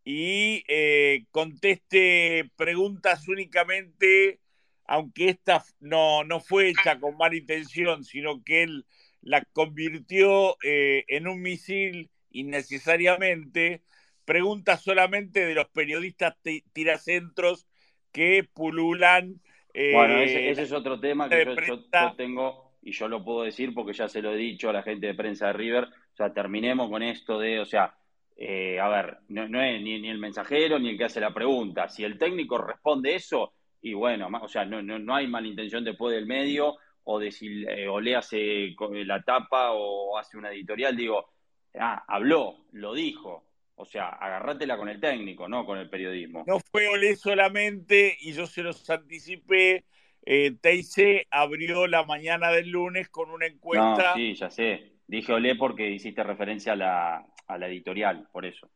y 0.04 0.64
eh, 0.68 1.24
conteste 1.30 2.50
preguntas 2.56 3.26
únicamente, 3.28 4.40
aunque 4.86 5.30
esta 5.30 5.64
no, 5.80 6.24
no 6.24 6.40
fue 6.40 6.68
hecha 6.68 6.98
con 7.00 7.16
mala 7.16 7.36
intención, 7.36 8.04
sino 8.04 8.42
que 8.44 8.62
él 8.62 8.86
la 9.20 9.44
convirtió 9.52 10.56
eh, 10.62 11.04
en 11.08 11.28
un 11.28 11.42
misil 11.42 12.10
innecesariamente, 12.30 13.82
preguntas 14.24 14.82
solamente 14.82 15.44
de 15.44 15.54
los 15.54 15.68
periodistas 15.68 16.36
tiracentros 16.72 17.66
que 18.12 18.48
pululan. 18.54 19.40
bueno, 19.74 20.18
ese, 20.20 20.50
es 20.50 20.72
otro 20.72 21.00
tema 21.00 21.28
que 21.28 21.44
yo 21.66 22.14
tengo, 22.16 22.72
y 22.80 22.92
yo 22.92 23.08
lo 23.08 23.24
puedo 23.24 23.42
decir 23.42 23.74
porque 23.74 23.92
ya 23.92 24.08
se 24.08 24.22
lo 24.22 24.32
he 24.32 24.36
dicho 24.36 24.70
a 24.70 24.72
la 24.72 24.82
gente 24.82 25.08
de 25.08 25.14
prensa 25.14 25.48
de 25.48 25.52
River, 25.54 25.88
sea, 26.20 26.32
terminemos 26.32 26.90
con 26.90 27.02
esto 27.02 27.38
de, 27.38 27.60
o 27.60 27.64
sea, 27.64 27.94
eh, 28.36 28.78
a 28.80 28.88
ver, 28.88 29.18
no, 29.28 29.62
es 29.62 29.82
ni, 29.82 30.08
el 30.08 30.18
mensajero 30.18 30.78
ni 30.78 30.90
el 30.90 30.98
que 30.98 31.04
hace 31.04 31.20
la 31.20 31.34
pregunta. 31.34 31.88
Si 31.88 32.04
el 32.04 32.18
técnico 32.18 32.58
responde 32.58 33.14
eso, 33.14 33.52
y 33.82 33.94
bueno, 33.94 34.28
o 34.40 34.48
sea, 34.48 34.64
no, 34.64 34.82
no, 34.82 34.98
no 34.98 35.14
hay 35.14 35.26
malintención 35.26 35.84
después 35.84 36.14
del 36.14 36.26
medio, 36.26 36.76
o 37.04 37.18
de 37.18 37.30
si 37.30 37.64
eh, 37.64 37.88
o 37.88 38.00
le 38.00 38.16
hace 38.16 38.74
la 39.04 39.22
tapa 39.22 39.72
o 39.72 40.18
hace 40.18 40.36
una 40.36 40.50
editorial, 40.50 40.96
digo, 40.96 41.30
ah, 41.78 42.04
habló, 42.06 42.66
lo 42.72 42.94
dijo. 42.94 43.44
O 43.76 43.86
sea, 43.86 44.08
agarrátela 44.10 44.76
con 44.76 44.90
el 44.90 45.00
técnico, 45.00 45.48
no 45.48 45.64
con 45.64 45.78
el 45.78 45.88
periodismo. 45.88 46.44
No 46.46 46.60
fue 46.60 46.86
Olé 46.88 47.16
solamente, 47.16 48.16
y 48.20 48.32
yo 48.32 48.46
se 48.46 48.62
los 48.62 48.88
anticipé, 48.90 49.84
eh, 50.26 50.52
TIC 50.60 51.26
abrió 51.30 51.86
la 51.86 52.04
mañana 52.04 52.50
del 52.50 52.68
lunes 52.68 53.08
con 53.08 53.30
una 53.30 53.46
encuesta. 53.46 54.10
No, 54.10 54.14
sí, 54.14 54.34
ya 54.34 54.50
sé. 54.50 54.92
Dije 55.10 55.32
Olé 55.32 55.56
porque 55.56 55.90
hiciste 55.90 56.22
referencia 56.22 56.74
a 56.74 57.58
la, 57.58 57.66
editorial, 57.66 58.28
por 58.30 58.46
eso. 58.46 58.70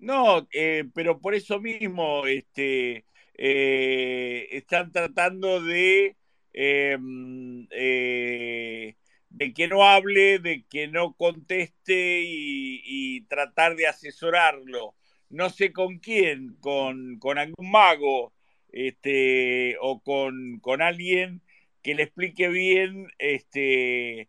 No, 0.00 0.48
eh, 0.52 0.86
pero 0.92 1.20
por 1.20 1.36
eso 1.36 1.60
mismo 1.60 2.26
este, 2.26 3.04
eh, 3.38 4.48
están 4.50 4.90
tratando 4.90 5.62
de, 5.62 6.16
em, 6.52 7.68
eh, 7.70 8.96
de 9.30 9.54
que 9.54 9.68
no 9.68 9.84
hable, 9.84 10.40
de 10.40 10.64
que 10.68 10.88
no 10.88 11.14
conteste 11.14 12.22
y, 12.24 13.20
tratar 13.28 13.76
de 13.76 13.86
asesorarlo. 13.86 14.96
No 15.30 15.48
sé 15.48 15.72
con 15.72 16.00
quién, 16.00 16.56
con, 16.58 17.20
con 17.20 17.38
algún 17.38 17.70
mago 17.70 18.32
este, 18.72 19.76
o 19.80 20.00
con, 20.02 20.58
con 20.58 20.82
alguien 20.82 21.40
que 21.82 21.94
le 21.94 22.02
explique 22.02 22.48
bien 22.48 23.06
este, 23.18 24.28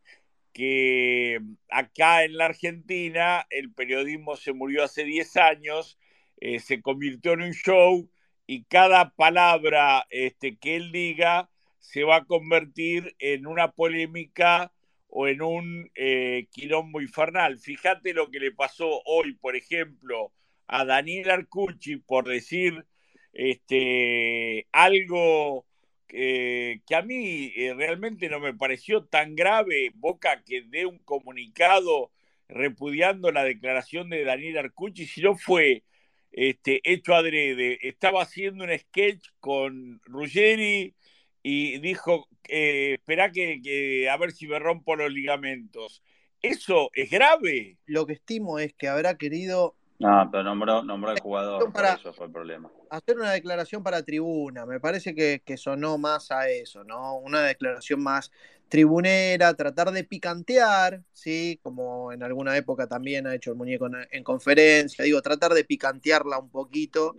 que 0.53 1.39
acá 1.69 2.23
en 2.23 2.37
la 2.37 2.45
Argentina 2.45 3.45
el 3.49 3.73
periodismo 3.73 4.35
se 4.35 4.53
murió 4.53 4.83
hace 4.83 5.03
10 5.03 5.37
años, 5.37 5.99
eh, 6.39 6.59
se 6.59 6.81
convirtió 6.81 7.33
en 7.33 7.41
un 7.41 7.53
show 7.53 8.09
y 8.45 8.63
cada 8.65 9.09
palabra 9.15 10.05
este, 10.09 10.57
que 10.57 10.75
él 10.75 10.91
diga 10.91 11.49
se 11.79 12.03
va 12.03 12.17
a 12.17 12.25
convertir 12.25 13.15
en 13.19 13.45
una 13.45 13.71
polémica 13.73 14.71
o 15.07 15.27
en 15.27 15.41
un 15.41 15.91
eh, 15.95 16.47
quilombo 16.51 17.01
infernal. 17.01 17.59
Fíjate 17.59 18.13
lo 18.13 18.31
que 18.31 18.39
le 18.39 18.51
pasó 18.51 19.01
hoy, 19.05 19.33
por 19.33 19.55
ejemplo, 19.55 20.31
a 20.67 20.85
Daniel 20.85 21.29
Arcucci 21.29 21.97
por 21.97 22.27
decir 22.27 22.85
este, 23.33 24.67
algo 24.71 25.65
eh, 26.09 26.81
que 26.85 26.95
a 26.95 27.01
mí 27.01 27.51
eh, 27.55 27.73
realmente 27.73 28.29
no 28.29 28.39
me 28.39 28.53
pareció 28.53 29.05
tan 29.05 29.35
grave 29.35 29.91
Boca 29.95 30.43
que 30.45 30.61
dé 30.61 30.85
un 30.85 30.99
comunicado 30.99 32.11
repudiando 32.47 33.31
la 33.31 33.43
declaración 33.43 34.09
de 34.09 34.23
Daniel 34.23 34.59
Arcucci, 34.59 35.07
si 35.07 35.21
no 35.21 35.35
fue 35.35 35.83
este, 36.31 36.81
hecho 36.83 37.15
adrede. 37.15 37.79
Estaba 37.81 38.23
haciendo 38.23 38.63
un 38.63 38.77
sketch 38.77 39.27
con 39.39 40.01
Ruggeri 40.05 40.95
y 41.41 41.79
dijo, 41.79 42.27
eh, 42.47 42.95
espera 42.95 43.31
que, 43.31 44.07
a 44.09 44.17
ver 44.17 44.31
si 44.31 44.47
me 44.47 44.59
rompo 44.59 44.95
los 44.95 45.11
ligamentos. 45.11 46.03
¿Eso 46.41 46.89
es 46.93 47.09
grave? 47.09 47.77
Lo 47.85 48.05
que 48.05 48.13
estimo 48.13 48.59
es 48.59 48.73
que 48.73 48.87
habrá 48.87 49.17
querido 49.17 49.75
no, 50.03 50.29
pero 50.29 50.43
nombró, 50.43 50.83
nombró 50.83 51.11
al 51.11 51.19
jugador, 51.19 51.71
para 51.71 51.93
eso 51.93 52.13
fue 52.13 52.25
el 52.25 52.31
problema. 52.31 52.69
Hacer 52.89 53.17
una 53.17 53.31
declaración 53.31 53.81
para 53.83 54.03
tribuna, 54.03 54.65
me 54.65 54.79
parece 54.79 55.15
que, 55.15 55.57
sonó 55.57 55.97
más 55.97 56.31
a 56.31 56.49
eso, 56.49 56.83
¿no? 56.83 57.17
Una 57.17 57.41
declaración 57.41 58.01
más 58.01 58.31
tribunera, 58.67 59.53
tratar 59.53 59.91
de 59.91 60.03
picantear, 60.03 61.01
¿sí? 61.13 61.59
Como 61.61 62.11
en 62.11 62.23
alguna 62.23 62.57
época 62.57 62.87
también 62.87 63.27
ha 63.27 63.35
hecho 63.35 63.51
el 63.51 63.57
muñeco 63.57 63.87
en, 64.11 64.23
conferencia, 64.23 65.05
digo, 65.05 65.21
tratar 65.21 65.53
de 65.53 65.63
picantearla 65.63 66.37
un 66.37 66.49
poquito 66.49 67.15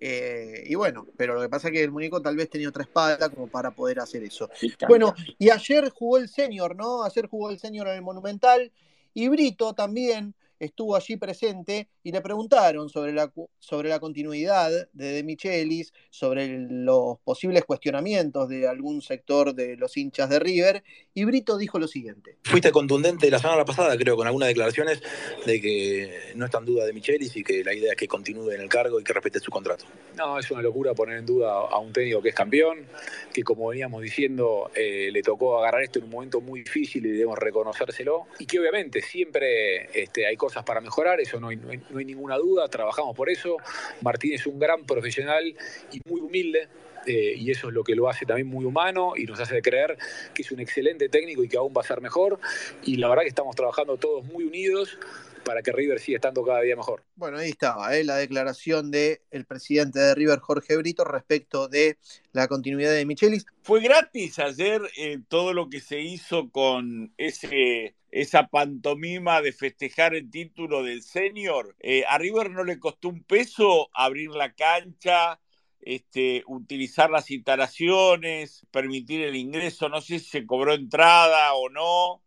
Eh, 0.00 0.62
y 0.66 0.76
bueno, 0.76 1.08
pero 1.16 1.34
lo 1.34 1.40
que 1.40 1.48
pasa 1.48 1.66
es 1.66 1.72
que 1.72 1.82
el 1.82 1.90
muñeco 1.90 2.22
tal 2.22 2.36
vez 2.36 2.48
tenía 2.48 2.68
otra 2.68 2.84
espalda 2.84 3.28
como 3.30 3.48
para 3.48 3.72
poder 3.72 3.98
hacer 3.98 4.22
eso. 4.22 4.48
Bueno, 4.86 5.12
y 5.40 5.50
ayer 5.50 5.90
jugó 5.90 6.18
el 6.18 6.28
senior, 6.28 6.76
¿no? 6.76 7.02
Ayer 7.02 7.26
jugó 7.26 7.50
el 7.50 7.58
senior 7.58 7.88
en 7.88 7.94
el 7.94 8.02
Monumental 8.02 8.70
y 9.12 9.26
Brito 9.26 9.74
también 9.74 10.36
estuvo 10.58 10.96
allí 10.96 11.16
presente 11.16 11.88
y 12.02 12.12
le 12.12 12.20
preguntaron 12.20 12.88
sobre 12.88 13.12
la, 13.12 13.32
sobre 13.58 13.88
la 13.88 14.00
continuidad 14.00 14.70
de 14.92 15.12
De 15.12 15.22
Michelis, 15.22 15.92
sobre 16.10 16.48
los 16.58 17.18
posibles 17.20 17.64
cuestionamientos 17.64 18.48
de 18.48 18.66
algún 18.66 19.02
sector 19.02 19.54
de 19.54 19.76
los 19.76 19.96
hinchas 19.96 20.30
de 20.30 20.38
River, 20.38 20.82
y 21.14 21.24
Brito 21.24 21.58
dijo 21.58 21.78
lo 21.78 21.88
siguiente. 21.88 22.36
Fuiste 22.44 22.70
contundente 22.70 23.30
la 23.30 23.38
semana 23.38 23.64
pasada, 23.64 23.96
creo, 23.96 24.16
con 24.16 24.26
algunas 24.26 24.48
declaraciones 24.48 25.02
de 25.46 25.60
que 25.60 26.32
no 26.34 26.44
está 26.44 26.58
en 26.58 26.64
duda 26.64 26.84
De 26.84 26.92
Michelis 26.92 27.36
y 27.36 27.44
que 27.44 27.62
la 27.64 27.74
idea 27.74 27.92
es 27.92 27.96
que 27.96 28.08
continúe 28.08 28.50
en 28.50 28.60
el 28.60 28.68
cargo 28.68 29.00
y 29.00 29.04
que 29.04 29.12
respete 29.12 29.40
su 29.40 29.50
contrato. 29.50 29.84
No, 30.16 30.38
es 30.38 30.50
una 30.50 30.62
locura 30.62 30.94
poner 30.94 31.18
en 31.18 31.26
duda 31.26 31.52
a 31.52 31.78
un 31.78 31.92
técnico 31.92 32.22
que 32.22 32.30
es 32.30 32.34
campeón, 32.34 32.86
que 33.32 33.42
como 33.42 33.68
veníamos 33.68 34.02
diciendo, 34.02 34.70
eh, 34.74 35.10
le 35.12 35.22
tocó 35.22 35.58
agarrar 35.58 35.82
esto 35.82 35.98
en 35.98 36.06
un 36.06 36.10
momento 36.10 36.40
muy 36.40 36.60
difícil 36.60 37.04
y 37.06 37.10
debemos 37.10 37.38
reconocérselo, 37.38 38.26
y 38.38 38.46
que 38.46 38.58
obviamente 38.58 39.02
siempre 39.02 39.88
este, 40.00 40.26
hay 40.26 40.36
cosas 40.36 40.47
para 40.52 40.80
mejorar, 40.80 41.20
eso 41.20 41.40
no 41.40 41.48
hay, 41.48 41.56
no 41.56 41.98
hay 41.98 42.04
ninguna 42.04 42.36
duda, 42.36 42.68
trabajamos 42.68 43.16
por 43.16 43.30
eso. 43.30 43.56
Martín 44.02 44.34
es 44.34 44.46
un 44.46 44.58
gran 44.58 44.84
profesional 44.84 45.44
y 45.92 46.00
muy 46.08 46.20
humilde. 46.20 46.68
Eh, 47.06 47.34
y 47.36 47.50
eso 47.50 47.68
es 47.68 47.74
lo 47.74 47.84
que 47.84 47.94
lo 47.94 48.08
hace 48.08 48.26
también 48.26 48.48
muy 48.48 48.66
humano 48.66 49.14
y 49.16 49.24
nos 49.24 49.40
hace 49.40 49.62
creer 49.62 49.96
que 50.34 50.42
es 50.42 50.52
un 50.52 50.60
excelente 50.60 51.08
técnico 51.08 51.42
y 51.42 51.48
que 51.48 51.56
aún 51.56 51.72
va 51.74 51.80
a 51.80 51.84
ser 51.84 52.02
mejor. 52.02 52.38
Y 52.84 52.96
la 52.96 53.08
verdad 53.08 53.22
que 53.22 53.30
estamos 53.30 53.56
trabajando 53.56 53.96
todos 53.96 54.24
muy 54.26 54.44
unidos 54.44 54.98
para 55.44 55.62
que 55.62 55.72
River 55.72 55.98
siga 55.98 56.16
estando 56.16 56.44
cada 56.44 56.60
día 56.60 56.76
mejor. 56.76 57.02
Bueno, 57.14 57.38
ahí 57.38 57.48
estaba 57.48 57.96
¿eh? 57.96 58.04
la 58.04 58.16
declaración 58.16 58.90
del 58.90 59.46
presidente 59.46 59.98
de 59.98 60.14
River, 60.14 60.40
Jorge 60.40 60.76
Brito, 60.76 61.04
respecto 61.04 61.68
de 61.68 61.96
la 62.32 62.48
continuidad 62.48 62.92
de 62.92 63.06
Michelis. 63.06 63.46
Fue 63.62 63.80
gratis 63.80 64.38
ayer 64.38 64.82
eh, 64.98 65.18
todo 65.28 65.54
lo 65.54 65.70
que 65.70 65.80
se 65.80 66.00
hizo 66.00 66.50
con 66.50 67.14
ese 67.16 67.94
esa 68.10 68.48
pantomima 68.48 69.42
de 69.42 69.52
festejar 69.52 70.14
el 70.14 70.30
título 70.30 70.82
del 70.82 71.02
senior. 71.02 71.76
Eh, 71.80 72.04
a 72.08 72.18
River 72.18 72.50
no 72.50 72.64
le 72.64 72.78
costó 72.78 73.08
un 73.08 73.22
peso 73.22 73.90
abrir 73.92 74.30
la 74.30 74.54
cancha, 74.54 75.40
este, 75.80 76.42
utilizar 76.46 77.10
las 77.10 77.30
instalaciones, 77.30 78.66
permitir 78.70 79.22
el 79.22 79.36
ingreso, 79.36 79.88
no 79.88 80.00
sé 80.00 80.18
si 80.18 80.26
se 80.26 80.46
cobró 80.46 80.74
entrada 80.74 81.54
o 81.54 81.68
no. 81.68 82.22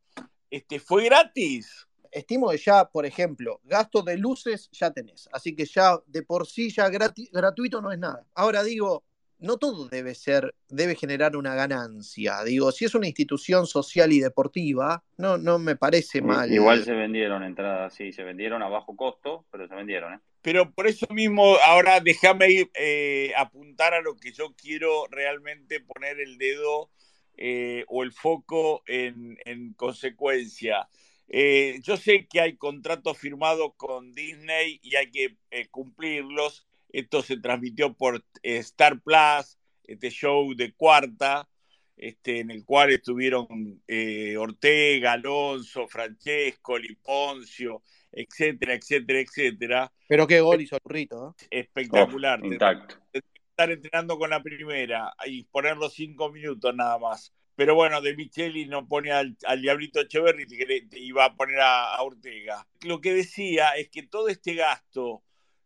Este, 0.49 0.79
fue 0.79 1.05
gratis. 1.05 1.87
Estimo 2.11 2.49
que 2.49 2.57
ya, 2.57 2.89
por 2.89 3.05
ejemplo, 3.05 3.61
gasto 3.63 4.01
de 4.01 4.17
luces 4.17 4.69
ya 4.73 4.91
tenés, 4.91 5.29
así 5.31 5.55
que 5.55 5.65
ya 5.65 5.97
de 6.07 6.23
por 6.23 6.45
sí 6.45 6.69
ya 6.69 6.89
gratuito 6.89 7.81
no 7.81 7.89
es 7.89 7.99
nada. 7.99 8.27
Ahora 8.35 8.63
digo, 8.63 9.05
no 9.41 9.57
todo 9.57 9.89
debe 9.89 10.15
ser, 10.15 10.53
debe 10.69 10.95
generar 10.95 11.35
una 11.35 11.55
ganancia. 11.55 12.43
Digo, 12.43 12.71
si 12.71 12.85
es 12.85 12.95
una 12.95 13.07
institución 13.07 13.65
social 13.65 14.13
y 14.13 14.19
deportiva, 14.19 15.03
no, 15.17 15.37
no 15.37 15.57
me 15.57 15.75
parece 15.75 16.21
mal. 16.21 16.51
Igual 16.51 16.85
se 16.85 16.93
vendieron 16.93 17.43
entradas, 17.43 17.93
sí, 17.93 18.13
se 18.13 18.23
vendieron 18.23 18.61
a 18.61 18.69
bajo 18.69 18.95
costo, 18.95 19.45
pero 19.51 19.67
se 19.67 19.75
vendieron, 19.75 20.13
¿eh? 20.13 20.19
Pero 20.43 20.71
por 20.71 20.87
eso 20.87 21.07
mismo, 21.09 21.55
ahora 21.65 21.99
déjame 21.99 22.69
eh, 22.75 23.31
apuntar 23.37 23.93
a 23.93 24.01
lo 24.01 24.15
que 24.15 24.31
yo 24.31 24.53
quiero 24.55 25.05
realmente 25.09 25.79
poner 25.79 26.19
el 26.19 26.37
dedo 26.37 26.89
eh, 27.37 27.83
o 27.87 28.03
el 28.03 28.11
foco 28.11 28.83
en, 28.87 29.37
consecuencia. 29.75 30.87
Eh, 31.27 31.79
yo 31.83 31.95
sé 31.95 32.27
que 32.27 32.41
hay 32.41 32.57
contratos 32.57 33.17
firmados 33.17 33.73
con 33.77 34.13
Disney 34.13 34.79
y 34.83 34.95
hay 34.95 35.11
que 35.11 35.37
cumplirlos 35.69 36.67
esto 36.91 37.21
se 37.21 37.37
transmitió 37.37 37.93
por 37.93 38.23
eh, 38.43 38.57
Star 38.57 39.01
Plus, 39.01 39.57
este 39.83 40.09
show 40.09 40.53
de 40.55 40.73
cuarta, 40.73 41.47
este, 41.97 42.39
en 42.39 42.51
el 42.51 42.65
cual 42.65 42.91
estuvieron 42.91 43.81
eh, 43.87 44.35
Ortega, 44.37 45.13
Alonso, 45.13 45.87
Francesco, 45.87 46.77
Liponcio, 46.77 47.83
etcétera, 48.11 48.73
etcétera, 48.73 49.19
etcétera. 49.19 49.93
Pero 50.07 50.27
qué 50.27 50.41
gol 50.41 50.61
hizo 50.61 50.77
el. 50.83 51.09
Espectacular. 51.49 52.41
Oh, 52.41 52.45
intacto. 52.45 52.95
Estar 53.13 53.71
entrenando 53.71 54.17
con 54.17 54.29
la 54.29 54.41
primera 54.41 55.13
y 55.25 55.43
poner 55.43 55.77
los 55.77 55.93
cinco 55.93 56.31
minutos 56.31 56.73
nada 56.75 56.97
más. 56.97 57.33
Pero 57.55 57.75
bueno, 57.75 58.01
De 58.01 58.15
Micheli 58.15 58.65
no 58.65 58.87
pone 58.87 59.11
al, 59.11 59.37
Diablito 59.61 59.99
Echeverri 59.99 60.47
y 60.93 60.97
iba 60.99 61.25
a 61.25 61.35
poner 61.35 61.59
a 61.59 62.01
Ortega. 62.01 62.65
Lo 62.81 63.01
que 63.01 63.13
decía 63.13 63.71
es 63.71 63.89
que 63.89 64.03
todo 64.03 64.29
este 64.29 64.55
gasto 64.55 65.21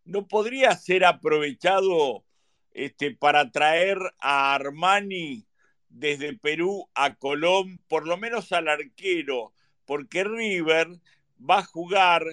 ¿no 0.06 0.28
podría 0.28 0.76
ser 0.78 1.04
aprovechado 1.04 2.24
este, 2.72 3.12
para 3.12 3.52
traer 3.52 3.98
a 4.20 4.54
Armani 4.54 5.46
desde 5.90 6.38
Perú 6.38 6.88
a 6.94 7.16
Colón, 7.16 7.80
por 7.88 8.08
lo 8.08 8.18
menos 8.18 8.52
al 8.52 8.68
arquero? 8.68 9.54
Porque 9.86 10.24
River 10.24 11.00
va 11.38 11.60
a 11.60 11.66
jugar 11.66 12.24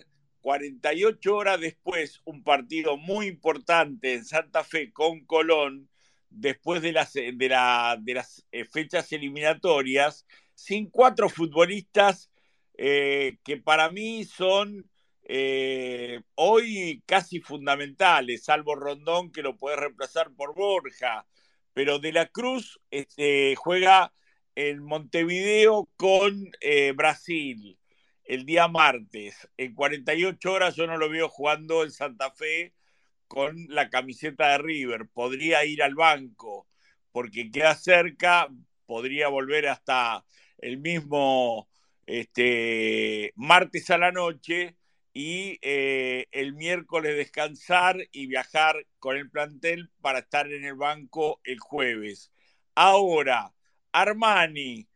48 0.43 1.35
horas 1.35 1.61
después 1.61 2.21
un 2.25 2.43
partido 2.43 2.97
muy 2.97 3.27
importante 3.27 4.15
en 4.15 4.25
Santa 4.25 4.65
Fe 4.65 4.93
con 4.93 5.25
Colón, 5.25 5.89
después 6.29 6.83
de 6.83 6.93
las, 6.93 7.13
de, 7.13 7.49
las 8.15 8.47
eh, 8.53 8.65
fechas 8.65 9.13
eliminatorias, 9.13 10.27
sin 10.55 10.89
cuatro 10.91 11.29
futbolistas 11.29 12.31
eh, 12.75 13.39
que 13.45 13.59
para 13.59 13.91
mí 13.91 14.25
son 14.25 14.91
eh, 15.25 16.21
hoy 16.35 17.03
casi 17.07 17.41
fundamentales, 17.41 18.45
salvo 18.45 18.75
Rondón 18.75 19.31
que 19.31 19.43
lo 19.43 19.57
puede 19.57 19.77
reemplazar 19.77 20.33
por 20.33 20.55
Borja, 20.55 21.27
pero 21.73 21.99
De 21.99 22.13
la 22.13 22.27
Cruz 22.27 22.81
este, 22.91 23.55
juega 23.57 24.13
en 24.55 24.83
Montevideo 24.83 25.89
con 25.97 26.51
eh, 26.61 26.93
Brasil 26.93 27.79
el 28.25 28.45
día 28.45 28.69
martes. 28.69 29.49
En 29.57 29.75
48 29.75 30.53
horas 30.53 30.77
yo 30.77 30.87
no 30.87 30.97
lo 30.97 31.09
veo 31.09 31.29
jugando 31.29 31.85
en 31.85 31.91
Santa 31.91 32.31
Fe 32.31 32.75
con 33.29 33.67
la 33.69 33.91
camiseta 33.91 34.51
de 34.51 34.59
River. 34.59 35.09
Podría 35.13 35.65
ir 35.65 35.83
al 35.83 35.95
banco 35.95 36.67
porque 37.13 37.51
queda 37.51 37.75
cerca, 37.75 38.49
podría 38.87 39.29
volver 39.29 39.69
hasta 39.69 40.25
el 40.59 40.79
mismo 40.79 41.69
este, 42.07 43.33
martes 43.37 43.91
a 43.91 43.99
la 43.99 44.13
noche 44.13 44.77
y 45.15 45.59
eh, 45.63 46.27
el 46.33 46.55
miércoles 46.55 47.17
descansar 47.17 48.09
y 48.13 48.27
viajar 48.27 48.87
con 48.99 49.17
el 49.17 49.31
plantel 49.31 49.91
para 50.01 50.21
estar 50.21 50.51
en 50.51 50.65
el 50.65 50.75
banco 50.75 51.41
el 51.45 51.59
jueves. 51.59 52.33
Ahora, 52.75 53.53
Armani, 53.93 54.89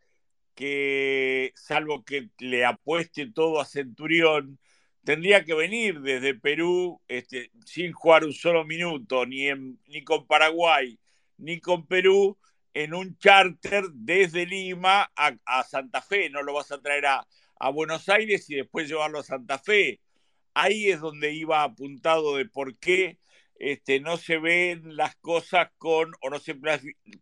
que 0.55 1.53
salvo 1.55 2.05
que 2.05 2.31
le 2.39 2.65
apueste 2.65 3.31
todo 3.31 3.61
a 3.61 3.67
Centurión, 3.67 4.59
tendría 5.05 5.45
que 5.45 5.55
venir 5.55 6.01
desde 6.01 6.35
Perú 6.35 7.01
este, 7.09 7.51
sin 7.67 7.93
jugar 7.93 8.25
un 8.25 8.33
solo 8.33 8.65
minuto, 8.65 9.27
ni, 9.27 9.49
ni 9.87 10.03
con 10.05 10.27
Paraguay, 10.27 10.99
ni 11.37 11.61
con 11.61 11.87
Perú, 11.87 12.39
en 12.73 12.95
un 12.95 13.19
charter 13.19 13.85
desde 13.93 14.47
Lima 14.47 15.11
a, 15.15 15.63
Santa 15.65 16.01
Fe. 16.03 16.31
No 16.31 16.43
lo 16.43 16.55
vas 16.55 16.73
a 16.73 16.81
traer 16.81 17.07
a, 17.07 17.27
a 17.59 17.71
Buenos 17.71 18.09
Aires 18.09 18.49
y 18.51 18.57
después 18.57 18.89
llevarlo 18.89 19.19
a 19.19 19.23
Santa 19.23 19.59
Fe 19.59 20.01
ahí 20.57 20.89
es 20.89 21.01
donde 21.01 21.35
iba 21.35 21.63
apuntado 21.63 22.37
de 22.37 22.47
por 22.47 22.79
qué 22.79 23.19
este, 23.59 24.01
no 24.01 24.17
se 24.17 24.39
ven 24.39 24.97
las 24.97 25.15
cosas 25.17 25.69
con 25.77 26.13
o 26.23 26.31
no 26.31 26.39
se 26.39 26.57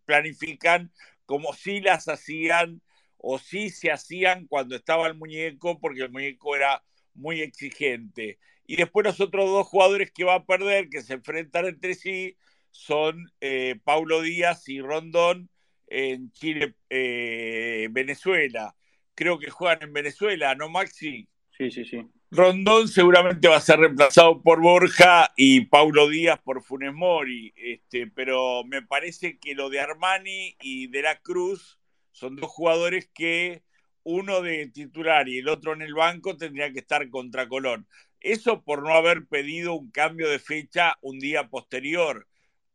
planifican 0.05 0.91
como 1.25 1.53
si 1.53 1.81
las 1.81 2.07
hacían 2.07 2.81
o 3.17 3.37
si 3.37 3.69
se 3.69 3.91
hacían 3.91 4.47
cuando 4.47 4.75
estaba 4.75 5.07
el 5.07 5.15
muñeco, 5.15 5.79
porque 5.79 6.03
el 6.03 6.11
muñeco 6.11 6.55
era 6.55 6.83
muy 7.13 7.41
exigente. 7.41 8.39
Y 8.65 8.77
después 8.77 9.05
los 9.05 9.19
otros 9.19 9.49
dos 9.49 9.67
jugadores 9.67 10.11
que 10.11 10.23
va 10.23 10.35
a 10.35 10.45
perder, 10.45 10.89
que 10.89 11.01
se 11.01 11.15
enfrentan 11.15 11.65
entre 11.65 11.93
sí, 11.95 12.37
son 12.71 13.31
eh, 13.41 13.75
Paulo 13.83 14.21
Díaz 14.21 14.69
y 14.69 14.79
Rondón 14.79 15.49
en 15.87 16.31
Chile, 16.31 16.75
eh, 16.89 17.89
Venezuela. 17.91 18.75
Creo 19.13 19.39
que 19.39 19.49
juegan 19.49 19.83
en 19.83 19.93
Venezuela, 19.93 20.55
¿no, 20.55 20.69
Maxi? 20.69 21.27
Sí, 21.57 21.71
sí, 21.71 21.83
sí. 21.83 22.01
Rondón 22.31 22.87
seguramente 22.87 23.47
va 23.47 23.57
a 23.57 23.61
ser 23.61 23.79
reemplazado 23.79 24.41
por 24.41 24.59
Borja 24.59 25.31
y 25.37 25.61
Paulo 25.65 26.09
Díaz 26.09 26.39
por 26.43 26.63
Funes 26.63 26.93
Mori, 26.93 27.53
este, 27.55 28.07
pero 28.07 28.63
me 28.63 28.81
parece 28.81 29.37
que 29.37 29.53
lo 29.53 29.69
de 29.69 29.79
Armani 29.79 30.55
y 30.61 30.87
de 30.87 31.03
la 31.03 31.19
Cruz 31.19 31.79
son 32.11 32.35
dos 32.35 32.49
jugadores 32.49 33.09
que 33.13 33.63
uno 34.03 34.41
de 34.41 34.67
titular 34.67 35.29
y 35.29 35.39
el 35.39 35.49
otro 35.49 35.73
en 35.73 35.81
el 35.81 35.93
banco 35.93 36.35
tendría 36.37 36.71
que 36.71 36.79
estar 36.79 37.09
contra 37.09 37.47
Colón. 37.47 37.87
Eso 38.19 38.63
por 38.63 38.83
no 38.83 38.93
haber 38.93 39.27
pedido 39.27 39.73
un 39.73 39.91
cambio 39.91 40.29
de 40.29 40.39
fecha 40.39 40.97
un 41.01 41.19
día 41.19 41.47
posterior, 41.47 42.27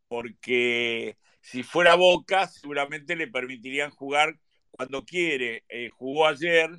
porque 0.09 1.17
si 1.41 1.63
fuera 1.63 1.97
Boca 1.97 2.47
seguramente 2.47 3.17
le 3.17 3.27
permitirían 3.27 3.91
jugar 3.91 4.39
cuando 4.71 5.05
quiere. 5.05 5.65
Eh, 5.69 5.91
jugó 5.93 6.27
ayer 6.27 6.71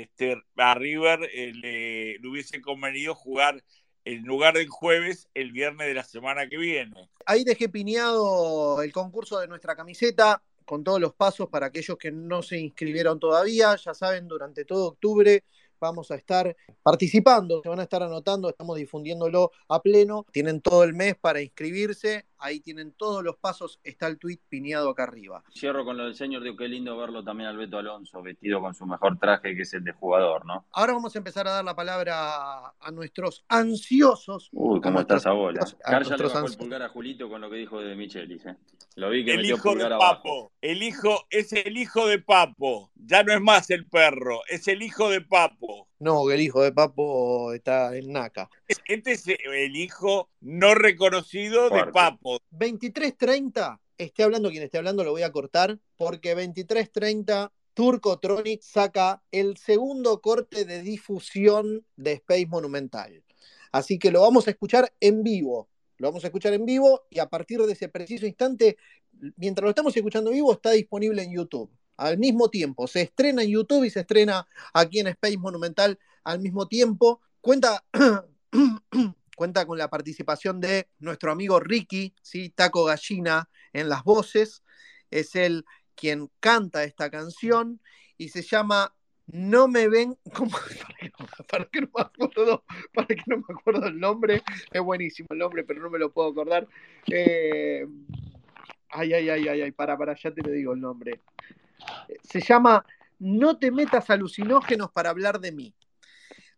este, 0.00 0.42
a 0.56 0.74
River 0.74 1.28
eh, 1.32 1.52
le, 1.54 2.28
hubiese 2.28 2.60
convenido 2.60 3.14
jugar 3.14 3.62
en 4.04 4.24
lugar 4.24 4.54
del 4.54 4.68
jueves, 4.68 5.28
el 5.34 5.52
viernes 5.52 5.86
de 5.86 5.94
la 5.94 6.02
semana 6.02 6.48
que 6.48 6.58
viene. 6.58 7.08
Ahí 7.24 7.44
dejé 7.44 7.68
piñado 7.68 8.82
el 8.82 8.92
concurso 8.92 9.38
de 9.38 9.46
nuestra 9.46 9.76
camiseta 9.76 10.42
con 10.64 10.82
todos 10.82 11.00
los 11.00 11.14
pasos 11.14 11.48
para 11.48 11.66
aquellos 11.66 11.96
que 11.98 12.10
no 12.10 12.42
se 12.42 12.58
inscribieron 12.58 13.20
todavía. 13.20 13.76
Ya 13.76 13.94
saben, 13.94 14.26
durante 14.26 14.64
todo 14.64 14.88
octubre 14.88 15.44
vamos 15.78 16.10
a 16.10 16.14
estar 16.14 16.56
participando, 16.82 17.60
se 17.62 17.68
van 17.68 17.80
a 17.80 17.84
estar 17.84 18.02
anotando, 18.02 18.48
estamos 18.48 18.76
difundiéndolo 18.76 19.50
a 19.68 19.82
pleno. 19.82 20.26
Tienen 20.32 20.60
todo 20.60 20.84
el 20.84 20.94
mes 20.94 21.16
para 21.20 21.42
inscribirse, 21.42 22.26
ahí 22.42 22.60
tienen 22.60 22.92
todos 22.92 23.22
los 23.22 23.36
pasos, 23.36 23.80
está 23.84 24.06
el 24.08 24.18
tweet 24.18 24.38
piñado 24.48 24.90
acá 24.90 25.04
arriba. 25.04 25.42
Cierro 25.54 25.84
con 25.84 25.96
lo 25.96 26.04
del 26.04 26.14
señor, 26.14 26.42
digo, 26.42 26.56
qué 26.56 26.68
lindo 26.68 26.96
verlo 26.96 27.24
también 27.24 27.48
al 27.48 27.56
Beto 27.56 27.78
Alonso, 27.78 28.20
vestido 28.22 28.60
con 28.60 28.74
su 28.74 28.84
mejor 28.84 29.18
traje, 29.18 29.54
que 29.54 29.62
es 29.62 29.72
el 29.74 29.84
de 29.84 29.92
jugador, 29.92 30.44
¿no? 30.44 30.66
Ahora 30.72 30.92
vamos 30.92 31.14
a 31.14 31.18
empezar 31.18 31.46
a 31.46 31.52
dar 31.52 31.64
la 31.64 31.74
palabra 31.74 32.74
a 32.78 32.90
nuestros 32.92 33.44
ansiosos. 33.48 34.48
Uy, 34.52 34.80
¿cómo 34.80 35.00
está 35.00 35.16
esa 35.16 35.32
bola? 35.32 35.60
a 35.84 35.90
Car 35.90 36.04
ya 36.04 36.16
le 36.16 36.24
bajó 36.24 36.46
el 36.46 36.56
pulgar 36.56 36.82
a 36.82 36.88
Julito 36.88 37.28
con 37.28 37.40
lo 37.40 37.48
que 37.48 37.56
dijo 37.56 37.80
de 37.80 37.94
Michelis, 37.94 38.44
¿eh? 38.46 38.56
Lo 38.96 39.08
vi 39.10 39.24
que 39.24 39.32
El 39.32 39.38
metió 39.38 39.56
hijo 39.56 39.74
de 39.74 39.84
abajo. 39.84 40.00
Papo, 40.00 40.52
el 40.60 40.82
hijo 40.82 41.26
es 41.30 41.52
el 41.52 41.76
hijo 41.76 42.06
de 42.06 42.18
Papo, 42.18 42.90
ya 42.94 43.22
no 43.22 43.32
es 43.32 43.40
más 43.40 43.70
el 43.70 43.86
perro, 43.86 44.40
es 44.48 44.68
el 44.68 44.82
hijo 44.82 45.08
de 45.08 45.20
Papo. 45.22 45.88
No, 46.02 46.26
que 46.26 46.34
el 46.34 46.40
hijo 46.40 46.60
de 46.60 46.72
Papo 46.72 47.52
está 47.52 47.96
en 47.96 48.12
Naca. 48.12 48.50
Este 48.66 49.12
es 49.12 49.24
el 49.28 49.76
hijo 49.76 50.28
no 50.40 50.74
reconocido 50.74 51.70
de. 51.70 51.92
Papo. 51.92 52.40
23.30, 52.50 53.78
esté 53.98 54.24
hablando 54.24 54.50
quien 54.50 54.64
esté 54.64 54.78
hablando, 54.78 55.04
lo 55.04 55.12
voy 55.12 55.22
a 55.22 55.30
cortar, 55.30 55.78
porque 55.96 56.36
23.30 56.36 57.52
Turco 57.72 58.18
Tronic 58.18 58.62
saca 58.62 59.22
el 59.30 59.56
segundo 59.58 60.20
corte 60.20 60.64
de 60.64 60.82
difusión 60.82 61.86
de 61.94 62.14
Space 62.14 62.46
Monumental. 62.46 63.22
Así 63.70 64.00
que 64.00 64.10
lo 64.10 64.22
vamos 64.22 64.48
a 64.48 64.50
escuchar 64.50 64.92
en 64.98 65.22
vivo. 65.22 65.68
Lo 65.98 66.08
vamos 66.08 66.24
a 66.24 66.26
escuchar 66.26 66.52
en 66.52 66.66
vivo 66.66 67.02
y 67.10 67.20
a 67.20 67.28
partir 67.28 67.60
de 67.60 67.74
ese 67.74 67.88
preciso 67.88 68.26
instante, 68.26 68.76
mientras 69.36 69.62
lo 69.62 69.70
estamos 69.70 69.96
escuchando 69.96 70.30
en 70.30 70.34
vivo, 70.34 70.52
está 70.52 70.72
disponible 70.72 71.22
en 71.22 71.32
YouTube. 71.32 71.70
Al 72.02 72.18
mismo 72.18 72.50
tiempo, 72.50 72.88
se 72.88 73.02
estrena 73.02 73.42
en 73.42 73.50
YouTube 73.50 73.84
y 73.84 73.90
se 73.90 74.00
estrena 74.00 74.46
aquí 74.74 74.98
en 74.98 75.06
Space 75.06 75.38
Monumental 75.38 75.98
al 76.24 76.40
mismo 76.40 76.66
tiempo. 76.66 77.20
Cuenta, 77.40 77.84
cuenta 79.36 79.66
con 79.66 79.78
la 79.78 79.88
participación 79.88 80.60
de 80.60 80.88
nuestro 80.98 81.30
amigo 81.30 81.60
Ricky, 81.60 82.12
¿sí? 82.20 82.50
Taco 82.50 82.84
Gallina 82.84 83.48
en 83.72 83.88
las 83.88 84.02
voces. 84.02 84.64
Es 85.10 85.36
él 85.36 85.64
quien 85.94 86.28
canta 86.40 86.82
esta 86.82 87.08
canción 87.08 87.80
y 88.16 88.30
se 88.30 88.42
llama 88.42 88.94
No 89.26 89.68
me 89.68 89.88
ven. 89.88 90.18
¿Cómo? 90.34 90.58
Para 91.48 91.66
que 91.66 91.82
no 91.82 91.88
me 91.94 92.02
acuerdo, 92.02 92.64
para 92.92 93.06
que 93.06 93.22
no 93.26 93.36
me 93.36 93.44
acuerdo 93.48 93.86
el 93.86 94.00
nombre. 94.00 94.42
Es 94.72 94.82
buenísimo 94.82 95.28
el 95.30 95.38
nombre, 95.38 95.62
pero 95.62 95.80
no 95.80 95.88
me 95.88 96.00
lo 96.00 96.12
puedo 96.12 96.30
acordar. 96.30 96.66
Eh, 97.06 97.86
Ay, 98.94 99.14
ay, 99.14 99.30
ay, 99.30 99.48
ay, 99.48 99.62
ay, 99.62 99.72
para, 99.72 99.96
para, 99.96 100.14
ya 100.14 100.30
te 100.30 100.42
lo 100.42 100.50
digo 100.50 100.74
el 100.74 100.80
nombre. 100.80 101.20
Se 102.22 102.40
llama 102.40 102.84
No 103.18 103.58
te 103.58 103.70
metas 103.70 104.10
alucinógenos 104.10 104.90
para 104.90 105.10
hablar 105.10 105.40
de 105.40 105.52
mí. 105.52 105.74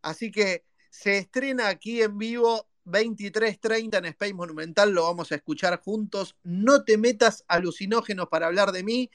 Así 0.03 0.31
que 0.31 0.65
se 0.91 1.19
estrena 1.19 1.69
aquí 1.69 2.03
en 2.03 2.19
vivo 2.19 2.69
23.30 2.85 3.99
en 3.99 4.05
Space 4.07 4.35
Monumental, 4.35 4.93
lo 4.93 5.05
vamos 5.05 5.33
a 5.33 5.37
escuchar 5.37 5.81
juntos. 5.81 6.37
No 6.43 6.85
te 6.85 6.99
metas 6.99 7.45
alucinógenos 7.49 8.29
para 8.29 8.47
hablar 8.47 8.73
de 8.73 8.85
mí, 8.85 9.11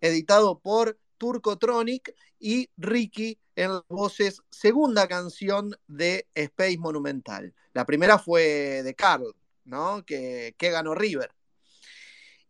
editado 0.00 0.58
por 0.58 0.98
Turcotronic 1.16 2.14
y 2.38 2.70
Ricky 2.76 3.38
en 3.56 3.72
las 3.72 3.82
voces, 3.88 4.42
segunda 4.50 5.08
canción 5.08 5.76
de 5.88 6.28
Space 6.34 6.78
Monumental. 6.78 7.54
La 7.72 7.84
primera 7.84 8.18
fue 8.18 8.82
de 8.84 8.94
Carl, 8.94 9.34
¿no? 9.64 10.04
Que, 10.04 10.54
que 10.56 10.70
ganó 10.70 10.94
River. 10.94 11.32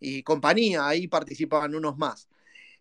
Y 0.00 0.22
compañía, 0.22 0.86
ahí 0.86 1.08
participaban 1.08 1.74
unos 1.74 1.96
más. 1.96 2.28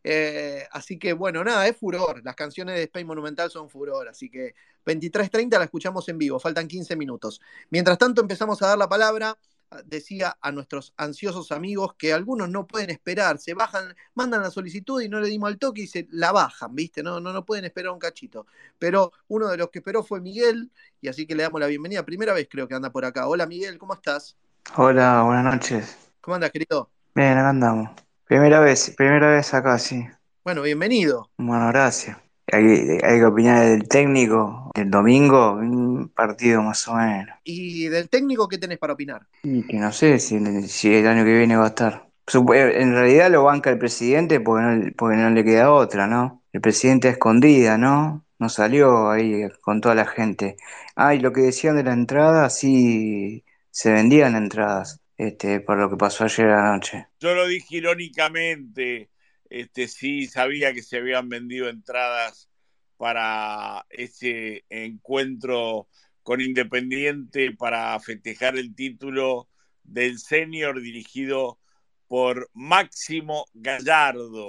Eh, 0.09 0.65
así 0.71 0.97
que 0.97 1.11
bueno, 1.11 1.43
nada, 1.43 1.67
es 1.67 1.75
furor. 1.75 2.21
Las 2.23 2.33
canciones 2.33 2.75
de 2.75 2.83
Space 2.83 3.03
Monumental 3.03 3.51
son 3.51 3.69
furor. 3.69 4.07
Así 4.07 4.29
que 4.29 4.55
23.30 4.85 5.57
la 5.57 5.65
escuchamos 5.65 6.07
en 6.07 6.17
vivo, 6.17 6.39
faltan 6.39 6.69
15 6.69 6.95
minutos. 6.95 7.41
Mientras 7.71 7.97
tanto, 7.97 8.21
empezamos 8.21 8.61
a 8.61 8.67
dar 8.67 8.77
la 8.77 8.87
palabra, 8.87 9.37
decía 9.83 10.37
a 10.39 10.53
nuestros 10.53 10.93
ansiosos 10.95 11.51
amigos 11.51 11.95
que 11.95 12.13
algunos 12.13 12.47
no 12.47 12.67
pueden 12.67 12.89
esperar, 12.89 13.37
se 13.37 13.53
bajan, 13.53 13.93
mandan 14.13 14.41
la 14.41 14.49
solicitud 14.49 15.01
y 15.01 15.09
no 15.09 15.19
le 15.19 15.27
dimos 15.27 15.49
al 15.49 15.57
toque 15.57 15.81
y 15.81 15.87
se 15.87 16.07
la 16.09 16.31
bajan, 16.31 16.73
¿viste? 16.73 17.03
No, 17.03 17.19
no, 17.19 17.33
no 17.33 17.43
pueden 17.43 17.65
esperar 17.65 17.91
un 17.91 17.99
cachito. 17.99 18.47
Pero 18.79 19.11
uno 19.27 19.49
de 19.49 19.57
los 19.57 19.71
que 19.71 19.79
esperó 19.79 20.03
fue 20.03 20.21
Miguel, 20.21 20.71
y 21.01 21.09
así 21.09 21.27
que 21.27 21.35
le 21.35 21.43
damos 21.43 21.59
la 21.59 21.67
bienvenida. 21.67 22.05
Primera 22.05 22.31
vez 22.31 22.47
creo 22.49 22.65
que 22.69 22.75
anda 22.75 22.93
por 22.93 23.03
acá. 23.03 23.27
Hola 23.27 23.45
Miguel, 23.45 23.77
¿cómo 23.77 23.93
estás? 23.93 24.37
Hola, 24.77 25.23
buenas 25.23 25.53
noches. 25.53 25.97
¿Cómo 26.21 26.35
andas, 26.35 26.51
querido? 26.51 26.89
Bien, 27.13 27.37
acá 27.37 27.49
andamos. 27.49 28.06
Primera 28.27 28.59
vez, 28.59 28.93
primera 28.95 29.31
vez 29.31 29.53
acá, 29.53 29.77
sí. 29.79 30.05
Bueno, 30.43 30.61
bienvenido. 30.63 31.29
Bueno, 31.37 31.67
gracias. 31.67 32.17
Hay, 32.51 32.63
hay 33.03 33.19
que 33.19 33.25
opinar 33.25 33.65
del 33.65 33.87
técnico 33.87 34.71
del 34.73 34.89
domingo, 34.89 35.51
un 35.53 36.09
partido 36.09 36.61
más 36.61 36.87
o 36.87 36.95
menos. 36.95 37.35
¿Y 37.43 37.87
del 37.89 38.09
técnico 38.09 38.47
qué 38.47 38.57
tenés 38.57 38.77
para 38.77 38.93
opinar? 38.93 39.27
Y 39.43 39.63
que 39.63 39.77
no 39.77 39.91
sé 39.91 40.19
si, 40.19 40.39
si 40.67 40.95
el 40.95 41.07
año 41.07 41.23
que 41.23 41.37
viene 41.37 41.55
va 41.57 41.65
a 41.65 41.67
estar. 41.69 42.09
Supo- 42.25 42.53
En 42.55 42.93
realidad 42.93 43.31
lo 43.31 43.43
banca 43.43 43.69
el 43.69 43.77
presidente 43.79 44.39
porque 44.39 44.63
no, 44.65 44.91
porque 44.97 45.17
no 45.17 45.29
le 45.29 45.43
queda 45.43 45.71
otra, 45.71 46.07
¿no? 46.07 46.43
El 46.51 46.61
presidente 46.61 47.07
a 47.07 47.11
escondida, 47.11 47.77
¿no? 47.77 48.25
No 48.39 48.49
salió 48.49 49.09
ahí 49.09 49.47
con 49.61 49.81
toda 49.81 49.95
la 49.95 50.05
gente. 50.05 50.57
Ah, 50.95 51.15
y 51.15 51.19
lo 51.19 51.31
que 51.33 51.41
decían 51.41 51.75
de 51.77 51.83
la 51.83 51.93
entrada, 51.93 52.49
sí, 52.49 53.43
se 53.71 53.91
vendían 53.91 54.35
entradas, 54.35 55.01
este, 55.17 55.59
por 55.59 55.77
lo 55.77 55.89
que 55.89 55.97
pasó 55.97 56.23
ayer 56.25 56.49
anoche. 56.49 57.07
Yo 57.19 57.33
lo 57.33 57.47
dije 57.47 57.77
irónicamente, 57.77 59.09
este, 59.49 59.87
sí 59.87 60.27
sabía 60.27 60.73
que 60.73 60.83
se 60.83 60.97
habían 60.97 61.29
vendido 61.29 61.69
entradas 61.69 62.49
para 62.97 63.85
ese 63.89 64.65
encuentro 64.69 65.87
con 66.23 66.41
Independiente 66.41 67.51
para 67.51 67.99
festejar 67.99 68.57
el 68.57 68.75
título 68.75 69.47
del 69.83 70.19
senior 70.19 70.81
dirigido 70.81 71.59
por 72.07 72.49
Máximo 72.53 73.45
Gallardo. 73.53 74.47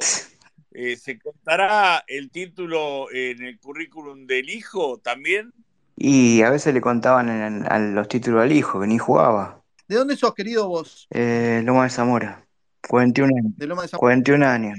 Eh, 0.73 0.97
¿Se 0.97 1.19
contará 1.19 2.05
el 2.07 2.31
título 2.31 3.11
en 3.13 3.43
el 3.45 3.59
currículum 3.59 4.27
del 4.27 4.51
hijo 4.51 4.99
también? 4.99 5.53
Y 5.97 6.43
a 6.43 6.51
veces 6.51 6.75
le 6.75 6.81
contaban 6.81 7.29
en- 7.29 7.73
a 7.73 7.79
los 7.79 8.09
títulos 8.09 8.43
al 8.43 8.53
hijo, 8.53 8.81
que 8.81 8.87
ni 8.87 8.99
jugaba. 8.99 9.58
¿De 9.89 9.97
dónde 9.97 10.17
sos, 10.17 10.35
querido 10.35 10.69
vos? 10.69 11.07
Eh, 11.11 11.63
Loma 11.65 11.85
de 11.85 11.91
Zamora, 11.91 12.47
41 12.89 13.31
años. 13.37 13.53
De 13.57 13.67
Loma 13.67 13.83
de 13.83 13.89
Zamora. 13.89 14.01
41 14.01 14.43
años. 14.43 14.79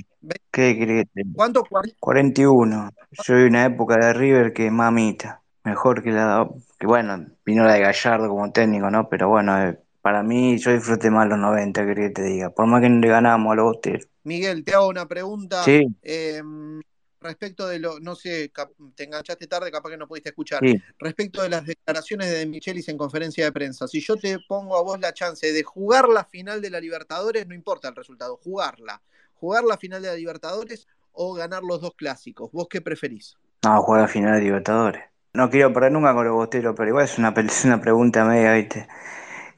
¿Qué 0.52 0.78
crees? 0.80 1.06
¿Cuánto? 1.34 1.64
Cuar- 1.64 1.92
41. 2.00 2.90
Yo 3.26 3.36
vi 3.36 3.44
una 3.44 3.66
época 3.66 3.98
de 3.98 4.14
River 4.14 4.54
que 4.54 4.70
mamita. 4.70 5.42
Mejor 5.64 6.04
que 6.04 6.12
la. 6.12 6.48
Que 6.78 6.88
bueno, 6.88 7.26
vino 7.46 7.64
la 7.66 7.74
de 7.74 7.82
Gallardo 7.82 8.30
como 8.30 8.52
técnico, 8.52 8.90
¿no? 8.90 9.10
Pero 9.10 9.30
bueno, 9.30 9.62
eh, 9.64 9.80
para 10.02 10.24
mí 10.24 10.58
yo 10.58 10.72
disfruté 10.72 11.10
más 11.10 11.28
los 11.28 11.40
90, 11.40 11.86
quería 11.86 12.08
que 12.08 12.14
te 12.14 12.24
diga. 12.24 12.50
Por 12.52 12.68
más 12.68 12.82
que 12.82 12.90
no 12.90 13.00
le 13.00 13.08
ganábamos 13.08 13.54
a 13.54 13.56
los 13.56 13.66
bosteros. 13.66 14.08
Miguel, 14.24 14.64
te 14.64 14.74
hago 14.76 14.88
una 14.90 15.08
pregunta 15.08 15.64
Sí, 15.64 15.88
eh, 16.04 16.42
respecto 17.22 17.68
de 17.68 17.80
lo, 17.80 18.00
no 18.00 18.16
sé, 18.16 18.52
te 18.96 19.04
enganchaste 19.04 19.48
tarde, 19.48 19.72
capaz 19.72 19.90
que 19.90 19.98
no 19.98 20.08
pudiste 20.08 20.30
escuchar, 20.30 20.60
sí. 20.62 20.82
respecto 20.98 21.42
de 21.42 21.50
las 21.50 21.66
declaraciones 21.66 22.32
de 22.32 22.46
Michelis 22.46 22.88
en 22.90 22.98
conferencia 22.98 23.46
de 23.46 23.52
prensa. 23.52 23.88
Si 23.88 24.02
yo 24.02 24.16
te 24.16 24.38
pongo 24.48 24.78
a 24.78 24.82
vos 24.82 25.00
la 25.00 25.14
chance 25.14 25.52
de 25.52 25.64
jugar 25.64 26.10
la 26.10 26.26
final 26.26 26.62
de 26.62 26.70
la 26.70 26.80
Libertadores, 26.80 27.48
no 27.48 27.56
importa 27.56 27.90
el 27.90 27.96
resultado, 27.96 28.38
jugarla. 28.38 29.02
Jugar 29.36 29.64
la 29.64 29.78
final 29.78 30.02
de 30.02 30.10
la 30.10 30.16
Libertadores 30.16 30.88
o 31.12 31.34
ganar 31.34 31.64
los 31.64 31.82
dos 31.82 31.96
clásicos. 31.96 32.52
¿Vos 32.52 32.68
qué 32.70 32.82
preferís? 32.82 33.38
No, 33.64 33.82
juega 33.82 34.06
a 34.06 34.08
final 34.08 34.36
de 34.36 34.42
Libertadores. 34.42 35.04
No 35.34 35.50
quiero 35.50 35.72
perder 35.72 35.92
nunca 35.92 36.14
con 36.14 36.26
los 36.26 36.34
bosteros, 36.34 36.74
pero 36.76 36.90
igual 36.90 37.06
es 37.06 37.18
una, 37.18 37.34
es 37.36 37.66
una 37.66 37.80
pregunta 37.80 38.26
media, 38.26 38.54
¿viste? 38.54 38.88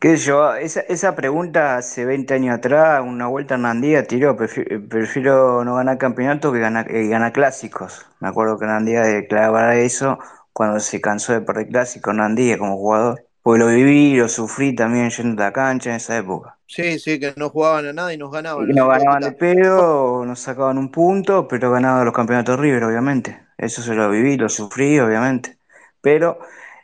¿Qué 0.02 0.18
sé 0.18 0.26
yo? 0.26 0.56
Esa, 0.56 0.80
esa 0.80 1.16
pregunta 1.16 1.78
hace 1.78 2.06
20 2.06 2.34
años 2.34 2.56
atrás, 2.56 3.04
una 3.06 3.28
vuelta 3.28 3.54
Hernandía 3.54 4.04
tiró, 4.08 4.36
prefiero, 4.36 4.82
prefiero 4.90 5.64
no 5.64 5.76
ganar 5.76 6.00
campeonato 6.00 6.52
que 6.52 6.58
ganar, 6.58 6.90
eh, 6.92 7.08
ganar 7.08 7.32
clásicos. 7.32 8.08
Me 8.20 8.30
acuerdo 8.30 8.58
que 8.58 8.66
Hernandía 8.66 9.02
declaraba 9.02 9.76
eso 9.76 10.18
cuando 10.54 10.80
se 10.80 11.00
cansó 11.00 11.34
de 11.34 11.42
perder 11.42 11.68
clásicos, 11.68 12.16
Hernandía 12.16 12.58
como 12.58 12.78
jugador. 12.78 13.24
Porque 13.44 13.60
lo 13.60 13.68
viví, 13.68 14.16
lo 14.16 14.28
sufrí 14.28 14.74
también 14.74 15.12
yendo 15.12 15.44
a 15.44 15.46
la 15.46 15.54
cancha 15.54 15.92
en 15.92 15.98
esa 15.98 16.18
época. 16.18 16.58
Sí, 16.66 16.98
sí, 16.98 17.20
que 17.20 17.36
no 17.38 17.50
jugaban 17.50 17.86
a 17.86 17.94
nada 17.94 18.12
y 18.12 18.18
nos 18.18 18.32
ganaban. 18.32 18.72
Y 18.72 18.74
nos 18.74 18.90
ganaban 18.90 19.22
de 19.22 19.34
pedo, 19.34 20.26
nos 20.26 20.40
sacaban 20.40 20.80
un 20.80 20.90
punto, 20.90 21.48
pero 21.48 21.70
ganaban 21.70 22.06
los 22.06 22.14
campeonatos 22.16 22.60
River, 22.60 22.86
obviamente. 22.86 23.40
Eso 23.56 23.84
se 23.84 23.94
lo 23.94 24.10
viví, 24.10 24.36
lo 24.36 24.50
sufrí, 24.50 25.00
obviamente. 25.00 25.60
Pero 26.02 26.40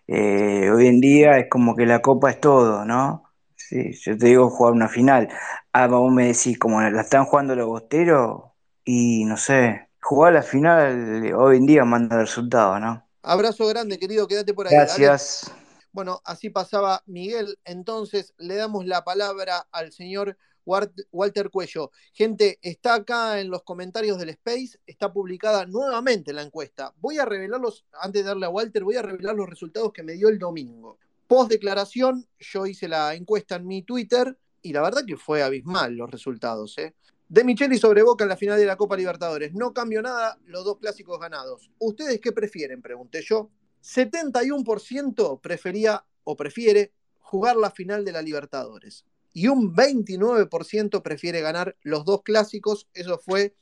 eh, 0.08 0.70
hoy 0.72 0.88
en 0.88 1.01
día 1.01 1.38
es 1.38 1.49
como 1.49 1.76
que 1.76 1.86
la 1.86 2.01
copa 2.01 2.32
es 2.32 2.39
todo, 2.39 2.86
¿no? 2.86 3.24
Sí, 3.55 3.91
yo 3.93 4.18
te 4.18 4.28
digo 4.28 4.49
jugar 4.49 4.74
una 4.74 4.88
final. 4.88 5.30
Ah, 5.74 5.88
vos 5.88 6.12
me 6.12 6.28
decís, 6.28 6.58
como 6.58 6.82
la 6.82 7.01
están 7.01 7.26
jugando 7.26 7.55
los 7.55 7.68
bosteros, 7.68 8.43
y 8.86 9.26
no 9.26 9.36
sé, 9.36 9.89
jugar 10.01 10.34
la 10.34 10.41
final 10.41 11.34
hoy 11.36 11.58
en 11.58 11.66
día 11.66 11.84
manda 11.84 12.18
resultado, 12.18 12.80
¿no? 12.80 13.05
Abrazo 13.22 13.68
grande, 13.68 13.99
querido, 13.99 14.28
quédate 14.28 14.53
por 14.53 14.68
ahí. 14.68 14.74
dale. 14.74 14.86
Gracias. 14.86 15.51
Bueno, 15.91 16.22
así 16.24 16.49
pasaba 16.49 17.01
Miguel. 17.05 17.58
Entonces 17.66 18.34
le 18.38 18.55
damos 18.55 18.86
la 18.86 19.03
palabra 19.03 19.68
al 19.72 19.91
señor 19.91 20.38
Walter 20.68 21.49
Cuello. 21.49 21.91
Gente, 22.13 22.59
está 22.61 22.95
acá 22.95 23.39
en 23.39 23.49
los 23.49 23.63
comentarios 23.63 24.18
del 24.18 24.30
Space, 24.30 24.80
está 24.86 25.11
publicada 25.11 25.65
nuevamente 25.65 26.34
la 26.34 26.41
encuesta. 26.41 26.93
Voy 26.97 27.18
a 27.18 27.26
revelarlos, 27.26 27.86
antes 28.01 28.24
de 28.24 28.28
darle 28.28 28.45
a 28.45 28.49
Walter, 28.49 28.84
voy 28.84 28.97
a 28.97 29.01
revelar 29.01 29.36
los 29.36 29.49
resultados 29.49 29.93
que 29.93 30.03
me 30.03 30.13
dio 30.13 30.28
el 30.28 30.38
domingo. 30.38 30.97
Post 31.28 31.51
declaración, 31.51 32.28
yo 32.39 32.65
hice 32.65 32.88
la 32.88 33.15
encuesta 33.15 33.55
en 33.55 33.68
mi 33.68 33.84
Twitter 33.84 34.38
y 34.61 34.74
la 34.74 34.82
verdad 34.82 35.05
que 35.05 35.18
fue 35.18 35.41
abismal 35.41 35.95
los 35.95 36.11
resultados. 36.11 36.78
¿eh? 36.78 36.93
De 37.30 37.43
Micheli 37.43 37.78
sobre 37.78 38.03
Boca 38.03 38.26
en 38.26 38.30
la 38.30 38.38
final 38.38 38.57
de 38.57 38.65
la 38.65 38.76
Copa 38.76 38.97
Libertadores. 38.97 39.53
No 39.53 39.74
cambió 39.74 40.01
nada, 40.01 40.38
los 40.45 40.65
dos 40.65 40.78
clásicos 40.80 41.20
ganados. 41.20 41.70
¿Ustedes 41.80 42.20
qué 42.20 42.32
prefieren? 42.32 42.82
Pregunté 42.82 43.22
yo. 43.22 43.49
71% 43.84 45.39
prefería 45.39 46.03
o 46.24 46.36
prefiere 46.36 46.91
jugar 47.20 47.55
la 47.55 47.72
final 47.72 48.03
de 48.03 48.11
la 48.11 48.22
Libertadores 48.22 49.05
y 49.38 49.49
un 49.49 49.75
29% 49.75 51.03
prefiere 51.03 51.41
ganar 51.41 51.77
los 51.83 52.05
dos 52.05 52.23
clásicos. 52.23 52.88
Eso 52.95 53.19
fue 53.19 53.53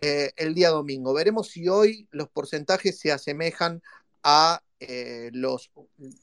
eh, 0.00 0.30
el 0.36 0.54
día 0.54 0.68
domingo. 0.68 1.12
Veremos 1.12 1.48
si 1.48 1.68
hoy 1.68 2.06
los 2.12 2.28
porcentajes 2.28 3.00
se 3.00 3.10
asemejan 3.10 3.82
a 4.22 4.62
eh, 4.78 5.30
los 5.32 5.72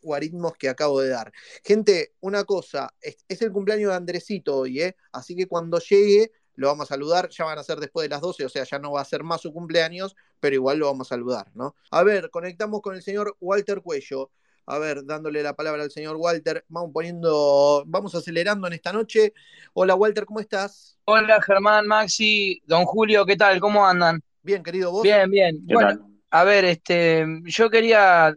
guaritmos 0.01 0.53
que 0.53 0.69
acabo 0.69 1.01
de 1.01 1.09
dar. 1.09 1.33
Gente, 1.65 2.13
una 2.21 2.45
cosa, 2.45 2.93
es, 3.01 3.17
el 3.27 3.51
cumpleaños 3.51 3.89
de 3.89 3.97
Andresito 3.97 4.55
hoy, 4.55 4.81
¿eh? 4.81 4.95
así 5.11 5.35
que 5.35 5.47
cuando 5.47 5.79
llegue 5.79 6.31
lo 6.53 6.67
vamos 6.67 6.89
a 6.89 6.93
saludar, 6.95 7.27
ya 7.31 7.43
van 7.43 7.59
a 7.59 7.63
ser 7.63 7.81
después 7.81 8.05
de 8.05 8.15
las 8.15 8.21
12, 8.21 8.45
o 8.45 8.49
sea, 8.49 8.63
ya 8.63 8.79
no 8.79 8.93
va 8.93 9.01
a 9.01 9.05
ser 9.05 9.23
más 9.23 9.41
su 9.41 9.51
cumpleaños, 9.51 10.15
pero 10.39 10.55
igual 10.55 10.77
lo 10.77 10.85
vamos 10.85 11.07
a 11.07 11.15
saludar, 11.15 11.51
¿no? 11.53 11.75
A 11.91 12.01
ver, 12.03 12.29
conectamos 12.29 12.81
con 12.81 12.95
el 12.95 13.03
señor 13.03 13.35
Walter 13.41 13.81
Cuello 13.81 14.31
a 14.67 14.79
ver, 14.79 15.05
dándole 15.05 15.43
la 15.43 15.53
palabra 15.53 15.83
al 15.83 15.91
señor 15.91 16.15
Walter, 16.17 16.65
vamos 16.67 16.91
poniendo, 16.93 17.83
vamos 17.85 18.15
acelerando 18.15 18.67
en 18.67 18.73
esta 18.73 18.91
noche. 18.91 19.33
Hola 19.73 19.95
Walter, 19.95 20.25
¿cómo 20.25 20.39
estás? 20.39 20.97
Hola 21.05 21.41
Germán, 21.41 21.85
Maxi, 21.85 22.61
don 22.65 22.85
Julio, 22.85 23.25
¿qué 23.25 23.35
tal? 23.35 23.59
¿Cómo 23.59 23.85
andan? 23.85 24.21
Bien, 24.41 24.63
querido, 24.63 24.91
¿vos? 24.91 25.03
Bien, 25.03 25.29
bien. 25.29 25.59
Bueno, 25.63 26.09
a 26.31 26.43
ver, 26.43 26.65
este, 26.65 27.25
yo 27.43 27.69
quería 27.69 28.33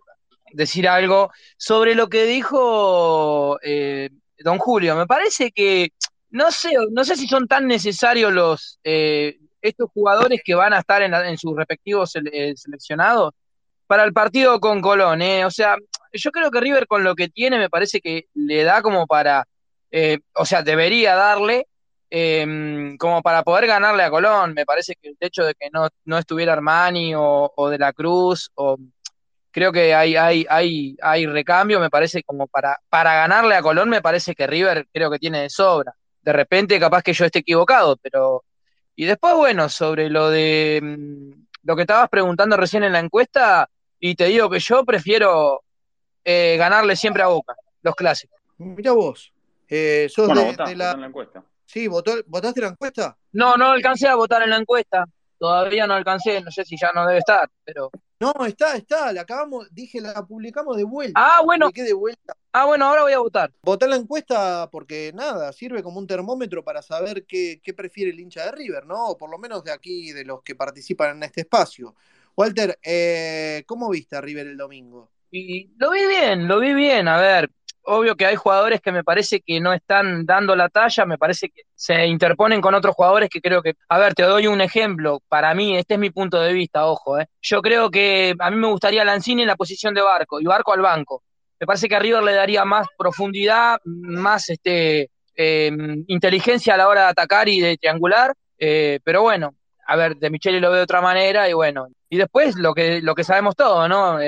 decir 0.52 0.88
algo 0.88 1.30
sobre 1.56 1.94
lo 1.94 2.08
que 2.08 2.24
dijo 2.24 3.58
eh, 3.62 4.10
don 4.38 4.58
Julio. 4.58 4.96
Me 4.96 5.06
parece 5.06 5.50
que 5.50 5.92
no 6.30 6.50
sé, 6.50 6.72
no 6.90 7.04
sé 7.04 7.16
si 7.16 7.26
son 7.26 7.48
tan 7.48 7.66
necesarios 7.66 8.32
los 8.32 8.78
eh, 8.84 9.38
estos 9.62 9.90
jugadores 9.92 10.42
que 10.44 10.54
van 10.54 10.72
a 10.74 10.80
estar 10.80 11.02
en, 11.02 11.38
sus 11.38 11.56
respectivos 11.56 12.12
eh, 12.16 12.52
seleccionados 12.54 13.32
para 13.86 14.04
el 14.04 14.12
partido 14.12 14.60
con 14.60 14.80
Colón, 14.82 15.22
¿eh? 15.22 15.44
O 15.46 15.50
sea, 15.50 15.76
yo 16.12 16.30
creo 16.30 16.50
que 16.50 16.60
River 16.60 16.86
con 16.86 17.04
lo 17.04 17.14
que 17.14 17.28
tiene 17.28 17.58
me 17.58 17.70
parece 17.70 18.00
que 18.00 18.26
le 18.34 18.64
da 18.64 18.82
como 18.82 19.06
para, 19.06 19.44
eh, 19.90 20.18
o 20.34 20.44
sea, 20.44 20.62
debería 20.62 21.14
darle 21.14 21.66
em, 22.10 22.96
como 22.96 23.22
para 23.22 23.42
poder 23.42 23.66
ganarle 23.66 24.02
a 24.02 24.10
Colón. 24.10 24.54
Me 24.54 24.66
parece 24.66 24.94
que 25.00 25.08
el 25.10 25.16
hecho 25.20 25.44
de 25.44 25.54
que 25.54 25.68
no, 25.72 25.88
no 26.04 26.18
estuviera 26.18 26.52
Armani 26.52 27.12
o, 27.16 27.68
de 27.70 27.78
la 27.78 27.92
Cruz, 27.92 28.50
o 28.54 28.78
creo 29.50 29.72
que 29.72 29.94
hay, 29.94 30.16
hay, 30.16 30.46
hay, 30.48 30.96
hay 31.02 31.26
recambio, 31.26 31.80
me 31.80 31.90
parece 31.90 32.22
como 32.22 32.46
para, 32.46 32.78
para 32.88 33.14
ganarle 33.14 33.54
a 33.54 33.62
Colón, 33.62 33.88
me 33.90 34.02
parece 34.02 34.34
que 34.34 34.46
River 34.46 34.86
creo 34.92 35.10
que 35.10 35.18
tiene 35.18 35.42
de 35.42 35.50
sobra. 35.50 35.94
De 36.22 36.32
repente 36.32 36.80
capaz 36.80 37.02
que 37.02 37.12
yo 37.12 37.24
esté 37.24 37.40
equivocado, 37.40 37.96
pero... 37.96 38.44
Y 38.96 39.04
después, 39.04 39.34
bueno, 39.34 39.68
sobre 39.68 40.10
lo 40.10 40.28
de 40.28 40.80
mm, 40.82 41.48
lo 41.62 41.76
que 41.76 41.82
estabas 41.82 42.08
preguntando 42.08 42.56
recién 42.56 42.82
en 42.82 42.92
la 42.92 42.98
encuesta, 42.98 43.68
y 44.00 44.14
te 44.14 44.26
digo 44.26 44.48
que 44.48 44.58
yo 44.60 44.84
prefiero 44.84 45.62
eh, 46.30 46.58
ganarle 46.58 46.94
siempre 46.94 47.22
a 47.22 47.28
Boca, 47.28 47.56
los 47.80 47.94
clásicos. 47.94 48.38
Mira 48.58 48.92
vos, 48.92 49.32
eh, 49.66 50.08
sos 50.10 50.28
de, 50.28 50.76
la... 50.76 50.90
encuesta. 50.90 51.42
Sí, 51.64 51.88
¿votaste 51.88 52.60
la 52.60 52.68
encuesta? 52.68 53.16
No, 53.32 53.56
no 53.56 53.70
alcancé 53.70 54.08
a 54.08 54.14
votar 54.14 54.42
en 54.42 54.50
la 54.50 54.58
encuesta. 54.58 55.06
Todavía 55.38 55.86
no 55.86 55.94
alcancé, 55.94 56.42
no 56.42 56.50
sé 56.50 56.66
si 56.66 56.76
ya 56.76 56.92
no 56.94 57.06
debe 57.06 57.20
estar, 57.20 57.48
pero. 57.64 57.90
No, 58.20 58.34
está, 58.44 58.76
está, 58.76 59.10
la 59.12 59.22
acabamos, 59.22 59.68
dije, 59.70 60.02
la 60.02 60.26
publicamos 60.26 60.76
de 60.76 60.84
vuelta. 60.84 61.18
Ah, 61.18 61.40
bueno. 61.42 61.70
de 61.72 61.94
vuelta. 61.94 62.36
Ah, 62.52 62.66
bueno, 62.66 62.84
ahora 62.84 63.02
voy 63.04 63.12
a 63.12 63.20
votar. 63.20 63.50
Votar 63.62 63.88
la 63.88 63.96
encuesta 63.96 64.68
porque 64.70 65.12
nada, 65.14 65.50
sirve 65.54 65.82
como 65.82 65.98
un 65.98 66.06
termómetro 66.06 66.62
para 66.62 66.82
saber 66.82 67.24
qué, 67.24 67.58
qué 67.62 67.72
prefiere 67.72 68.10
el 68.10 68.20
hincha 68.20 68.44
de 68.44 68.52
River, 68.52 68.84
¿no? 68.84 69.06
O 69.06 69.16
por 69.16 69.30
lo 69.30 69.38
menos 69.38 69.64
de 69.64 69.72
aquí, 69.72 70.12
de 70.12 70.26
los 70.26 70.42
que 70.42 70.54
participan 70.54 71.16
en 71.16 71.22
este 71.22 71.40
espacio. 71.40 71.94
Walter, 72.36 72.78
eh, 72.82 73.62
¿cómo 73.66 73.88
viste 73.88 74.16
a 74.16 74.20
River 74.20 74.48
el 74.48 74.58
domingo? 74.58 75.10
Y 75.30 75.70
lo 75.78 75.90
vi 75.90 76.06
bien, 76.06 76.48
lo 76.48 76.58
vi 76.58 76.74
bien. 76.74 77.08
A 77.08 77.18
ver, 77.18 77.50
obvio 77.88 78.16
que 78.16 78.26
hay 78.26 78.36
jugadores 78.36 78.80
que 78.80 78.92
me 78.92 79.02
parece 79.02 79.40
que 79.40 79.60
no 79.60 79.72
están 79.72 80.26
dando 80.26 80.54
la 80.54 80.68
talla, 80.68 81.06
me 81.06 81.18
parece 81.18 81.48
que 81.48 81.62
se 81.74 82.06
interponen 82.06 82.60
con 82.60 82.74
otros 82.74 82.94
jugadores 82.94 83.30
que 83.30 83.40
creo 83.40 83.62
que, 83.62 83.74
a 83.88 83.98
ver, 83.98 84.14
te 84.14 84.22
doy 84.22 84.46
un 84.46 84.60
ejemplo, 84.60 85.20
para 85.28 85.54
mí, 85.54 85.76
este 85.76 85.94
es 85.94 86.00
mi 86.00 86.10
punto 86.10 86.40
de 86.40 86.52
vista, 86.52 86.86
ojo, 86.86 87.18
eh. 87.18 87.26
yo 87.40 87.62
creo 87.62 87.90
que 87.90 88.34
a 88.38 88.50
mí 88.50 88.56
me 88.56 88.68
gustaría 88.68 89.04
Lanzini 89.04 89.42
en 89.42 89.48
la 89.48 89.56
posición 89.56 89.94
de 89.94 90.02
Barco 90.02 90.40
y 90.40 90.44
Barco 90.44 90.72
al 90.72 90.82
banco. 90.82 91.22
Me 91.60 91.66
parece 91.66 91.88
que 91.88 91.96
a 91.96 91.98
River 91.98 92.22
le 92.22 92.34
daría 92.34 92.64
más 92.64 92.86
profundidad, 92.96 93.78
más 93.84 94.48
este, 94.50 95.10
em, 95.34 96.04
inteligencia 96.08 96.74
a 96.74 96.76
la 96.76 96.88
hora 96.88 97.02
de 97.04 97.08
atacar 97.08 97.48
y 97.48 97.60
de 97.60 97.76
triangular, 97.78 98.32
eh, 98.58 99.00
pero 99.02 99.22
bueno, 99.22 99.54
a 99.86 99.96
ver, 99.96 100.16
de 100.16 100.30
Micheli 100.30 100.60
lo 100.60 100.68
veo 100.68 100.78
de 100.78 100.84
otra 100.84 101.00
manera 101.00 101.48
y 101.48 101.54
bueno. 101.54 101.88
Y 102.10 102.18
después 102.18 102.56
lo 102.56 102.74
que, 102.74 103.00
lo 103.02 103.14
que 103.14 103.24
sabemos 103.24 103.56
todo, 103.56 103.88
¿no? 103.88 104.18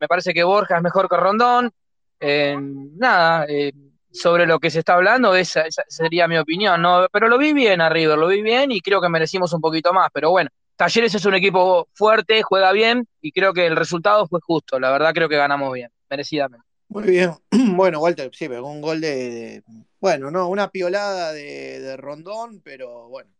Me 0.00 0.08
parece 0.08 0.32
que 0.32 0.44
Borja 0.44 0.76
es 0.76 0.82
mejor 0.82 1.08
que 1.08 1.16
Rondón. 1.16 1.72
Eh, 2.20 2.56
nada, 2.60 3.46
eh, 3.48 3.72
sobre 4.10 4.46
lo 4.46 4.58
que 4.58 4.70
se 4.70 4.80
está 4.80 4.94
hablando, 4.94 5.34
esa, 5.34 5.64
sería 5.88 6.26
mi 6.26 6.38
opinión, 6.38 6.80
¿no? 6.82 7.06
Pero 7.12 7.28
lo 7.28 7.38
vi 7.38 7.52
bien 7.52 7.80
a 7.80 7.90
lo 7.90 8.28
vi 8.28 8.42
bien 8.42 8.72
y 8.72 8.80
creo 8.80 9.00
que 9.00 9.08
merecimos 9.08 9.52
un 9.52 9.60
poquito 9.60 9.92
más. 9.92 10.08
Pero 10.12 10.30
bueno, 10.30 10.50
Talleres 10.76 11.14
es 11.14 11.24
un 11.24 11.34
equipo 11.34 11.88
fuerte, 11.92 12.42
juega 12.42 12.72
bien 12.72 13.06
y 13.20 13.32
creo 13.32 13.52
que 13.52 13.66
el 13.66 13.76
resultado 13.76 14.26
fue 14.26 14.40
justo. 14.42 14.80
La 14.80 14.90
verdad 14.90 15.12
creo 15.12 15.28
que 15.28 15.36
ganamos 15.36 15.72
bien, 15.72 15.90
merecidamente. 16.08 16.66
Muy 16.88 17.04
bien. 17.04 17.32
Bueno, 17.76 18.00
Walter, 18.00 18.30
sí, 18.32 18.48
pero 18.48 18.66
un 18.66 18.80
gol 18.80 19.00
de, 19.00 19.62
bueno, 20.00 20.30
no, 20.30 20.48
una 20.48 20.68
piolada 20.68 21.32
de 21.32 21.96
Rondón, 21.96 22.60
pero 22.64 23.08
bueno, 23.08 23.30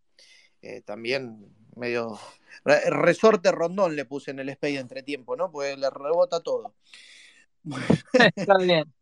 eh, 0.63 0.83
también 0.83 1.47
medio 1.77 2.19
resorte 2.65 3.53
rondón 3.53 3.97
le 3.97 4.05
puse 4.05 4.31
en 4.31 4.41
el 4.41 4.49
entre 4.49 4.77
entretiempo, 4.77 5.37
¿no? 5.37 5.51
Pues 5.51 5.79
le 5.79 5.91
rebota 5.91 6.41
todo. 6.41 6.75
Está 8.37 8.59
bien. 8.59 8.93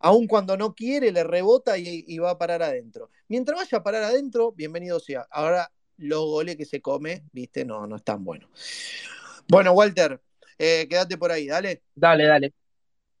Aún 0.00 0.26
cuando 0.26 0.56
no 0.56 0.74
quiere, 0.74 1.10
le 1.10 1.24
rebota 1.24 1.76
y, 1.76 2.18
va 2.18 2.30
a 2.30 2.38
parar 2.38 2.62
adentro. 2.62 3.10
Mientras 3.28 3.58
vaya 3.58 3.78
a 3.78 3.82
parar 3.82 4.04
adentro, 4.04 4.52
bienvenido 4.52 5.00
sea. 5.00 5.26
Ahora 5.30 5.70
los 5.96 6.24
goles 6.24 6.56
que 6.56 6.64
se 6.64 6.80
come, 6.80 7.24
viste, 7.32 7.64
no, 7.64 7.86
no 7.86 7.96
están 7.96 8.24
buenos. 8.24 8.48
Bueno, 9.48 9.72
Walter, 9.72 10.20
eh, 10.56 10.86
quédate 10.88 11.18
por 11.18 11.32
ahí, 11.32 11.48
dale. 11.48 11.82
Dale, 11.94 12.26
dale. 12.26 12.54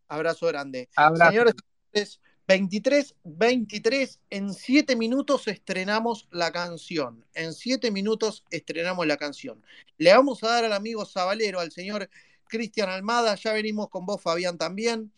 Abrazo 0.06 0.46
grande. 0.46 0.88
Abrazo. 0.94 1.30
Señores, 1.30 2.20
23, 2.48 3.14
23, 3.24 4.20
en 4.30 4.54
7 4.54 4.96
minutos 4.96 5.46
estrenamos 5.48 6.26
la 6.30 6.50
canción. 6.50 7.22
En 7.34 7.52
7 7.52 7.90
minutos 7.90 8.42
estrenamos 8.50 9.06
la 9.06 9.18
canción. 9.18 9.62
Le 9.98 10.14
vamos 10.14 10.42
a 10.42 10.48
dar 10.48 10.64
al 10.64 10.72
amigo 10.72 11.04
Zabalero, 11.04 11.60
al 11.60 11.72
señor 11.72 12.08
Cristian 12.48 12.88
Almada. 12.88 13.34
Ya 13.34 13.52
venimos 13.52 13.90
con 13.90 14.06
vos, 14.06 14.22
Fabián, 14.22 14.56
también. 14.56 15.12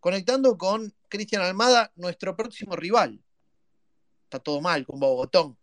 Conectando 0.00 0.58
con 0.58 0.92
Cristian 1.08 1.40
Almada, 1.40 1.92
nuestro 1.96 2.36
próximo 2.36 2.76
rival. 2.76 3.18
Está 4.24 4.38
todo 4.38 4.60
mal 4.60 4.84
con 4.84 5.00
Bogotón. 5.00 5.56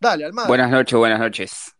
Dale, 0.00 0.24
Almada. 0.24 0.48
Buenas 0.48 0.70
noches, 0.70 0.98
buenas 0.98 1.20
noches. 1.20 1.76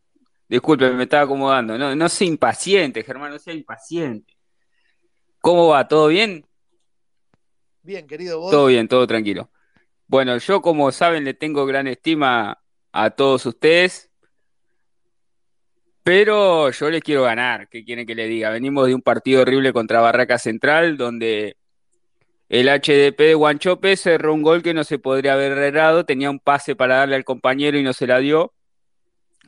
Disculpe, 0.46 0.90
me 0.90 1.04
estaba 1.04 1.22
acomodando. 1.22 1.78
No, 1.78 1.96
no 1.96 2.08
sea 2.10 2.28
impaciente, 2.28 3.02
Germán, 3.02 3.30
no 3.30 3.38
sea 3.38 3.54
impaciente. 3.54 4.35
¿Cómo 5.46 5.68
va? 5.68 5.86
¿Todo 5.86 6.08
bien? 6.08 6.44
Bien, 7.82 8.04
querido 8.08 8.40
vos. 8.40 8.50
Todo 8.50 8.66
bien, 8.66 8.88
todo 8.88 9.06
tranquilo. 9.06 9.48
Bueno, 10.08 10.38
yo 10.38 10.60
como 10.60 10.90
saben 10.90 11.22
le 11.22 11.34
tengo 11.34 11.64
gran 11.66 11.86
estima 11.86 12.60
a 12.90 13.10
todos 13.10 13.46
ustedes, 13.46 14.10
pero 16.02 16.72
yo 16.72 16.90
les 16.90 17.00
quiero 17.00 17.22
ganar, 17.22 17.68
¿qué 17.68 17.84
quieren 17.84 18.08
que 18.08 18.16
le 18.16 18.26
diga? 18.26 18.50
Venimos 18.50 18.88
de 18.88 18.96
un 18.96 19.02
partido 19.02 19.42
horrible 19.42 19.72
contra 19.72 20.00
Barraca 20.00 20.36
Central, 20.36 20.96
donde 20.96 21.56
el 22.48 22.66
HDP 22.66 23.16
de 23.16 23.34
Guanchope 23.34 23.96
cerró 23.96 24.34
un 24.34 24.42
gol 24.42 24.64
que 24.64 24.74
no 24.74 24.82
se 24.82 24.98
podría 24.98 25.34
haber 25.34 25.52
errado, 25.52 26.04
tenía 26.04 26.28
un 26.28 26.40
pase 26.40 26.74
para 26.74 26.96
darle 26.96 27.14
al 27.14 27.24
compañero 27.24 27.78
y 27.78 27.84
no 27.84 27.92
se 27.92 28.08
la 28.08 28.18
dio. 28.18 28.52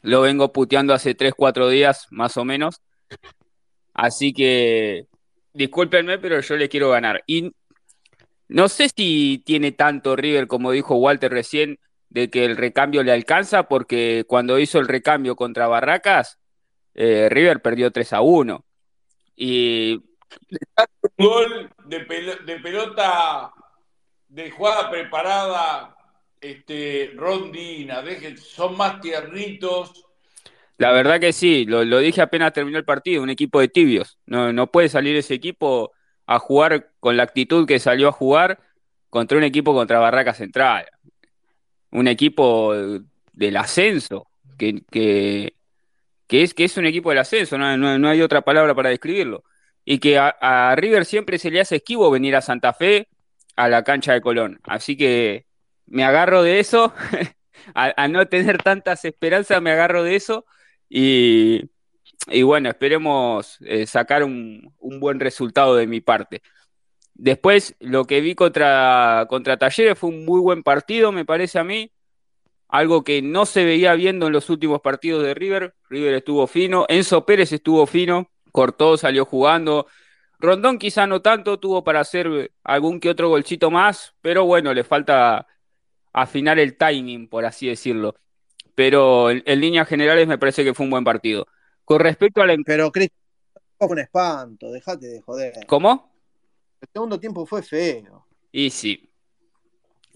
Lo 0.03 0.20
vengo 0.20 0.53
puteando 0.53 0.94
hace 0.94 1.16
3, 1.16 1.32
4 1.36 1.68
días, 1.68 2.07
más 2.12 2.36
o 2.36 2.44
menos. 2.44 2.82
Así 3.94 4.32
que 4.32 5.09
discúlpenme, 5.53 6.18
pero 6.18 6.40
yo 6.40 6.57
le 6.57 6.68
quiero 6.68 6.90
ganar. 6.90 7.22
Y 7.26 7.53
no 8.49 8.68
sé 8.68 8.88
si 8.94 9.42
tiene 9.44 9.72
tanto 9.72 10.16
River 10.16 10.46
como 10.46 10.70
dijo 10.72 10.96
Walter 10.96 11.30
recién, 11.30 11.78
de 12.11 12.30
que 12.30 12.44
el 12.46 12.57
recambio 12.57 13.03
le 13.03 13.12
alcanza, 13.12 13.64
porque 13.68 14.24
cuando 14.26 14.59
hizo 14.59 14.78
el 14.78 14.88
recambio 14.88 15.36
contra 15.36 15.66
Barracas, 15.68 16.38
eh, 16.94 17.28
River 17.30 17.61
perdió 17.61 17.90
3 17.90 18.12
a 18.14 18.22
1. 18.22 18.64
Y 19.36 20.03
un 21.18 21.26
gol 21.26 21.70
de, 21.84 21.99
de 22.46 22.61
pelota 22.61 23.53
de 24.28 24.51
jugada 24.51 24.90
preparada, 24.90 25.96
este, 26.40 27.12
rondina, 27.14 28.03
deje- 28.03 28.36
son 28.36 28.76
más 28.76 29.01
tiernitos. 29.01 30.07
La 30.78 30.92
verdad 30.92 31.20
que 31.20 31.32
sí, 31.32 31.64
lo, 31.66 31.84
lo 31.84 31.98
dije 31.98 32.22
apenas 32.22 32.52
terminó 32.52 32.78
el 32.78 32.84
partido, 32.84 33.22
un 33.22 33.30
equipo 33.30 33.60
de 33.60 33.68
tibios. 33.68 34.18
No, 34.26 34.52
no 34.52 34.70
puede 34.70 34.88
salir 34.88 35.16
ese 35.16 35.34
equipo 35.34 35.92
a 36.26 36.38
jugar 36.38 36.92
con 37.00 37.16
la 37.16 37.24
actitud 37.24 37.66
que 37.66 37.78
salió 37.80 38.08
a 38.08 38.12
jugar 38.12 38.60
contra 39.10 39.38
un 39.38 39.44
equipo 39.44 39.74
contra 39.74 39.98
Barraca 39.98 40.34
Central. 40.34 40.86
Un 41.90 42.06
equipo 42.08 42.74
del 43.32 43.56
ascenso, 43.56 44.28
que, 44.58 44.82
que, 44.90 45.54
que 46.28 46.42
es, 46.44 46.54
que 46.54 46.64
es 46.64 46.76
un 46.78 46.86
equipo 46.86 47.10
del 47.10 47.18
ascenso, 47.20 47.58
no, 47.58 47.76
no- 47.78 47.98
no 47.98 48.08
hay 48.08 48.22
otra 48.22 48.42
palabra 48.42 48.74
para 48.74 48.90
describirlo. 48.90 49.44
Y 49.84 49.98
que 50.00 50.18
a, 50.18 50.74
River 50.76 51.04
siempre 51.06 51.38
se 51.38 51.50
le 51.50 51.60
hace 51.60 51.76
esquivo 51.76 52.10
venir 52.10 52.36
a 52.36 52.42
Santa 52.42 52.74
Fe 52.74 53.08
a 53.56 53.68
la 53.68 53.84
cancha 53.84 54.12
de 54.14 54.20
Colón. 54.22 54.60
Así 54.64 54.96
que 54.96 55.46
me 55.86 56.04
agarro 56.04 56.42
de 56.42 56.60
eso, 56.60 56.94
a, 57.74 57.94
a 58.02 58.08
no 58.08 58.26
tener 58.28 58.58
tantas 58.62 59.04
esperanzas, 59.04 59.62
me 59.62 59.72
agarro 59.72 60.02
de 60.04 60.16
eso. 60.16 60.46
Y, 60.89 61.70
bueno, 62.43 62.68
esperemos 62.68 63.59
eh, 63.61 63.86
sacar 63.86 64.24
un, 64.24 64.74
un 64.78 65.01
buen 65.01 65.20
resultado 65.20 65.76
de 65.76 65.86
mi 65.86 66.01
parte. 66.01 66.43
Después, 67.14 67.74
lo 67.80 68.05
que 68.07 68.20
vi 68.20 68.34
contra, 68.34 69.26
contra 69.28 69.57
Talleres 69.59 69.99
fue 69.99 70.11
un 70.11 70.24
muy 70.24 70.41
buen 70.41 70.62
partido, 70.62 71.12
me 71.12 71.24
parece 71.24 71.59
a 71.59 71.64
mí. 71.64 71.93
Algo 72.68 73.03
que 73.03 73.22
no 73.22 73.47
se 73.47 73.64
veía 73.64 73.95
viendo 73.95 74.26
en 74.26 74.32
los 74.32 74.51
últimos 74.51 74.80
partidos 74.80 75.24
de 75.24 75.34
River. 75.34 75.74
River 75.91 76.14
estuvo 76.14 76.47
fino, 76.47 76.86
Enzo 76.89 77.24
Pérez 77.26 77.53
estuvo 77.53 77.86
fino, 77.86 78.30
cortó, 78.53 78.97
salió 78.97 79.24
jugando. 79.24 79.86
Rondón 80.39 80.78
quizá 80.78 81.07
no 81.07 81.20
tanto, 81.22 81.59
tuvo 81.59 81.82
para 81.82 82.01
hacer 82.01 82.53
algún 82.62 83.01
que 83.01 83.11
otro 83.11 83.28
golcito 83.28 83.70
más, 83.70 84.14
pero 84.20 84.45
bueno, 84.45 84.72
le 84.72 84.84
falta 84.84 85.47
afinar 86.12 86.59
el 86.59 86.76
timing, 86.76 87.28
por 87.28 87.45
así 87.45 87.68
decirlo. 87.68 88.14
Pero 88.78 89.28
en, 89.28 89.42
en 89.44 89.60
líneas 89.60 89.88
generales 89.88 90.28
me 90.28 90.38
parece 90.38 90.62
que 90.62 90.72
fue 90.72 90.84
un 90.84 90.90
buen 90.90 91.02
partido. 91.02 91.48
Con 91.84 91.98
respecto 91.98 92.40
a 92.40 92.46
la... 92.46 92.56
Pero, 92.64 92.92
fue 92.92 93.88
un 93.88 93.98
espanto, 93.98 94.70
dejate 94.70 95.08
de 95.08 95.20
joder. 95.20 95.52
¿Cómo? 95.66 96.14
El 96.80 96.88
segundo 96.92 97.18
tiempo 97.18 97.44
fue 97.44 97.60
feo. 97.64 98.28
Y 98.52 98.70
sí. 98.70 99.10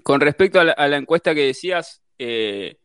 Con 0.04 0.20
respecto 0.20 0.60
a 0.60 0.64
la, 0.64 0.72
a 0.74 0.86
la 0.86 0.96
encuesta 0.96 1.34
que 1.34 1.44
decías, 1.44 2.02
eh, 2.20 2.76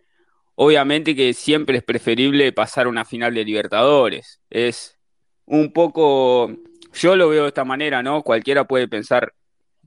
obviamente 0.56 1.16
que 1.16 1.36
siempre 1.36 1.78
es 1.78 1.84
preferible 1.84 2.52
pasar 2.54 2.88
una 2.88 3.06
final 3.06 3.36
de 3.36 3.46
Libertadores. 3.46 4.42
Es 4.50 4.98
un 5.46 5.72
poco, 5.74 6.50
yo 6.92 7.16
lo 7.16 7.30
veo 7.30 7.44
de 7.44 7.50
esta 7.50 7.66
manera, 7.66 8.02
¿no? 8.02 8.24
Cualquiera 8.24 8.64
puede 8.66 8.88
pensar, 8.88 9.32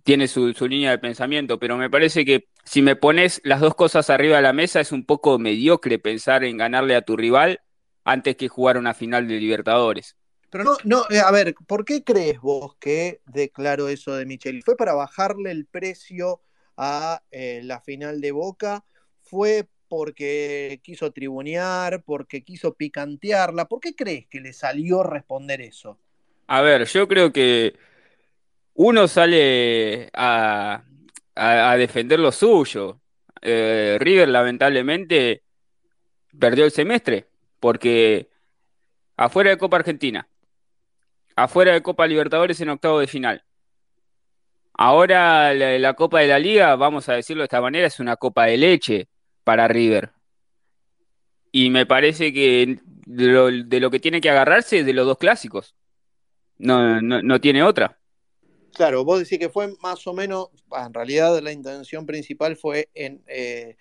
tiene 0.02 0.28
su, 0.28 0.52
su 0.52 0.66
línea 0.66 0.90
de 0.90 0.98
pensamiento, 0.98 1.58
pero 1.58 1.76
me 1.76 1.90
parece 1.90 2.24
que 2.24 2.48
si 2.64 2.82
me 2.82 2.96
pones 2.96 3.40
las 3.44 3.60
dos 3.60 3.74
cosas 3.74 4.10
arriba 4.10 4.36
de 4.36 4.42
la 4.42 4.52
mesa 4.52 4.80
es 4.80 4.92
un 4.92 5.04
poco 5.04 5.38
mediocre 5.38 5.98
pensar 5.98 6.44
en 6.44 6.56
ganarle 6.56 6.96
a 6.96 7.02
tu 7.02 7.16
rival 7.16 7.60
antes 8.04 8.36
que 8.36 8.48
jugar 8.48 8.76
una 8.76 8.94
final 8.94 9.28
de 9.28 9.38
Libertadores. 9.38 10.16
Pero 10.50 10.64
no, 10.64 10.76
no, 10.84 11.04
eh, 11.10 11.20
a 11.20 11.30
ver, 11.30 11.54
¿por 11.66 11.84
qué 11.84 12.02
crees 12.02 12.40
vos 12.40 12.74
que 12.76 13.20
declaró 13.26 13.88
eso 13.88 14.14
de 14.14 14.26
Micheli? 14.26 14.62
¿Fue 14.62 14.76
para 14.76 14.94
bajarle 14.94 15.52
el 15.52 15.66
precio 15.66 16.40
a 16.76 17.22
eh, 17.30 17.60
la 17.62 17.80
final 17.80 18.20
de 18.20 18.32
Boca? 18.32 18.84
¿Fue 19.22 19.68
porque 19.88 20.80
quiso 20.82 21.12
tribunear, 21.12 22.02
porque 22.02 22.42
quiso 22.42 22.74
picantearla? 22.74 23.66
¿Por 23.66 23.80
qué 23.80 23.94
crees 23.94 24.26
que 24.26 24.40
le 24.40 24.52
salió 24.52 25.04
responder 25.04 25.60
eso? 25.60 25.98
A 26.48 26.62
ver, 26.62 26.84
yo 26.86 27.06
creo 27.06 27.32
que 27.32 27.74
uno 28.74 29.08
sale 29.08 30.10
a, 30.14 30.84
a- 31.34 31.76
defender 31.76 32.18
lo 32.20 32.32
suyo. 32.32 33.00
Eh, 33.42 33.96
River 34.00 34.28
lamentablemente 34.28 35.42
perdió 36.38 36.64
el 36.64 36.70
semestre 36.72 37.28
porque 37.60 38.28
afuera 39.16 39.50
de 39.50 39.58
Copa 39.58 39.78
Argentina, 39.78 40.28
afuera 41.36 41.72
de 41.72 41.82
Copa 41.82 42.06
Libertadores 42.06 42.60
en 42.60 42.68
octavo 42.70 43.00
de 43.00 43.06
final. 43.06 43.44
Ahora 44.74 45.52
la, 45.54 45.78
la 45.78 45.94
Copa 45.94 46.20
de 46.20 46.28
la 46.28 46.38
Liga, 46.38 46.74
vamos 46.76 47.08
a 47.08 47.14
decirlo 47.14 47.42
de 47.42 47.46
esta 47.46 47.60
manera, 47.60 47.86
es 47.86 48.00
una 48.00 48.16
copa 48.16 48.46
de 48.46 48.56
leche 48.56 49.08
para 49.44 49.68
River. 49.68 50.10
Y 51.52 51.70
me 51.70 51.84
parece 51.86 52.32
que 52.32 52.78
de 53.06 53.26
lo, 53.26 53.50
de 53.50 53.80
lo 53.80 53.90
que 53.90 54.00
tiene 54.00 54.20
que 54.20 54.30
agarrarse 54.30 54.80
es 54.80 54.86
de 54.86 54.92
los 54.92 55.06
dos 55.06 55.18
clásicos. 55.18 55.74
No, 56.58 57.00
no, 57.02 57.22
no 57.22 57.40
tiene 57.40 57.62
otra. 57.62 57.99
Claro, 58.74 59.04
vos 59.04 59.18
decís 59.20 59.38
que 59.38 59.48
fue 59.50 59.74
más 59.82 60.06
o 60.06 60.14
menos, 60.14 60.48
en 60.76 60.94
realidad 60.94 61.40
la 61.42 61.52
intención 61.52 62.06
principal 62.06 62.56
fue 62.56 62.88
en, 62.94 63.22
eh, 63.26 63.76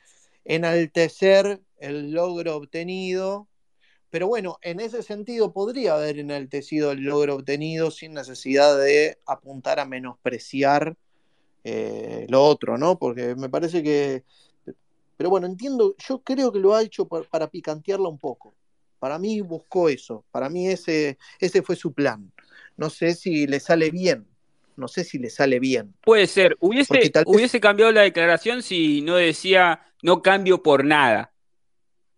enaltecer 0.46 1.62
el 1.78 2.12
logro 2.12 2.56
obtenido, 2.58 3.48
pero 4.10 4.28
bueno, 4.28 4.58
en 4.64 4.80
ese 4.82 5.04
sentido 5.04 5.54
podría 5.54 5.96
haber 5.96 6.20
enaltecido 6.20 6.92
el 6.92 7.02
logro 7.04 7.36
obtenido 7.36 7.92
sin 7.92 8.14
necesidad 8.14 8.78
de 8.80 9.20
apuntar 9.28 9.80
a 9.80 9.86
menospreciar 9.86 10.98
eh, 11.64 12.28
lo 12.30 12.44
otro, 12.46 12.78
¿no? 12.78 13.00
Porque 13.00 13.36
me 13.36 13.50
parece 13.50 13.84
que, 13.84 14.24
pero 15.18 15.30
bueno, 15.30 15.48
entiendo, 15.48 15.96
yo 16.08 16.20
creo 16.24 16.52
que 16.52 16.60
lo 16.60 16.76
ha 16.76 16.84
hecho 16.84 17.08
pa- 17.08 17.24
para 17.24 17.50
picantearla 17.50 18.08
un 18.10 18.18
poco. 18.20 18.56
Para 19.00 19.20
mí 19.20 19.42
buscó 19.42 19.90
eso, 19.90 20.26
para 20.32 20.50
mí 20.50 20.68
ese, 20.70 21.18
ese 21.40 21.62
fue 21.62 21.76
su 21.76 21.94
plan. 21.94 22.32
No 22.78 22.90
sé 22.90 23.16
si 23.16 23.48
le 23.48 23.60
sale 23.60 23.92
bien, 23.92 24.28
no 24.80 24.88
sé 24.88 25.04
si 25.04 25.20
le 25.20 25.30
sale 25.30 25.60
bien. 25.60 25.94
Puede 26.02 26.26
ser. 26.28 26.58
Hubiese, 26.60 26.88
Porque 26.88 27.10
tal 27.10 27.26
vez- 27.26 27.36
hubiese 27.36 27.60
cambiado 27.60 27.92
la 27.92 28.02
declaración 28.02 28.64
si 28.64 29.02
no 29.02 29.16
decía 29.16 29.82
no 30.02 30.22
cambio 30.22 30.64
por 30.64 30.84
nada. 30.86 31.34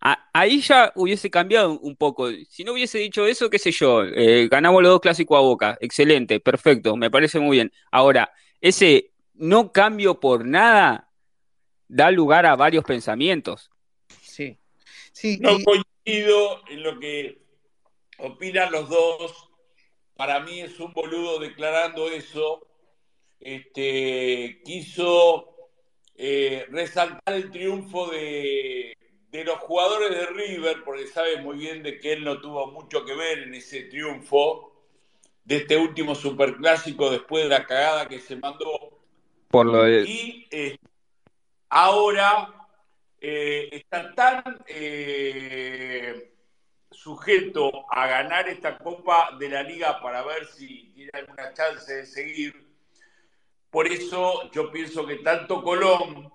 A- 0.00 0.28
ahí 0.32 0.60
ya 0.60 0.92
hubiese 0.96 1.30
cambiado 1.30 1.78
un 1.78 1.94
poco. 1.96 2.28
Si 2.48 2.64
no 2.64 2.72
hubiese 2.72 2.98
dicho 2.98 3.26
eso, 3.26 3.50
qué 3.50 3.58
sé 3.58 3.70
yo, 3.70 4.02
eh, 4.04 4.48
ganamos 4.48 4.82
los 4.82 4.90
dos 4.92 5.00
clásicos 5.00 5.36
a 5.38 5.40
Boca. 5.42 5.78
Excelente, 5.80 6.40
perfecto, 6.40 6.96
me 6.96 7.10
parece 7.10 7.38
muy 7.38 7.58
bien. 7.58 7.72
Ahora, 7.90 8.32
ese 8.60 9.12
no 9.34 9.70
cambio 9.72 10.18
por 10.18 10.44
nada 10.46 11.08
da 11.88 12.10
lugar 12.10 12.46
a 12.46 12.56
varios 12.56 12.84
pensamientos. 12.84 13.70
Sí, 14.22 14.58
sí, 15.12 15.38
No 15.40 15.52
y- 15.52 15.64
coincido 15.64 16.62
en 16.68 16.82
lo 16.82 16.98
que 16.98 17.42
opinan 18.18 18.72
los 18.72 18.88
dos. 18.88 19.50
Para 20.22 20.38
mí 20.38 20.60
es 20.60 20.78
un 20.78 20.92
boludo 20.92 21.40
declarando 21.40 22.08
eso. 22.08 22.64
Este, 23.40 24.62
quiso 24.64 25.52
eh, 26.14 26.64
resaltar 26.70 27.34
el 27.34 27.50
triunfo 27.50 28.06
de, 28.06 28.96
de 29.32 29.44
los 29.44 29.58
jugadores 29.58 30.10
de 30.10 30.26
River, 30.26 30.84
porque 30.84 31.08
sabe 31.08 31.38
muy 31.42 31.56
bien 31.58 31.82
de 31.82 31.98
que 31.98 32.12
él 32.12 32.22
no 32.22 32.40
tuvo 32.40 32.68
mucho 32.70 33.04
que 33.04 33.16
ver 33.16 33.40
en 33.40 33.54
ese 33.54 33.82
triunfo 33.86 34.84
de 35.42 35.56
este 35.56 35.76
último 35.76 36.14
superclásico 36.14 37.10
después 37.10 37.42
de 37.42 37.50
la 37.50 37.66
cagada 37.66 38.06
que 38.06 38.20
se 38.20 38.36
mandó 38.36 39.00
Por 39.48 39.66
lo 39.66 39.82
de- 39.82 40.04
y 40.04 40.46
eh, 40.52 40.76
ahora 41.68 42.68
eh, 43.20 43.70
está 43.72 44.14
tan 44.14 44.62
eh, 44.68 46.31
sujeto 47.02 47.86
a 47.90 48.06
ganar 48.06 48.48
esta 48.48 48.78
Copa 48.78 49.36
de 49.38 49.48
la 49.48 49.62
Liga 49.62 50.00
para 50.00 50.22
ver 50.22 50.46
si 50.46 50.92
tiene 50.94 51.10
alguna 51.14 51.52
chance 51.52 51.92
de 51.92 52.06
seguir. 52.06 52.54
Por 53.70 53.86
eso 53.88 54.50
yo 54.52 54.70
pienso 54.70 55.06
que 55.06 55.16
tanto 55.16 55.62
Colón, 55.62 56.32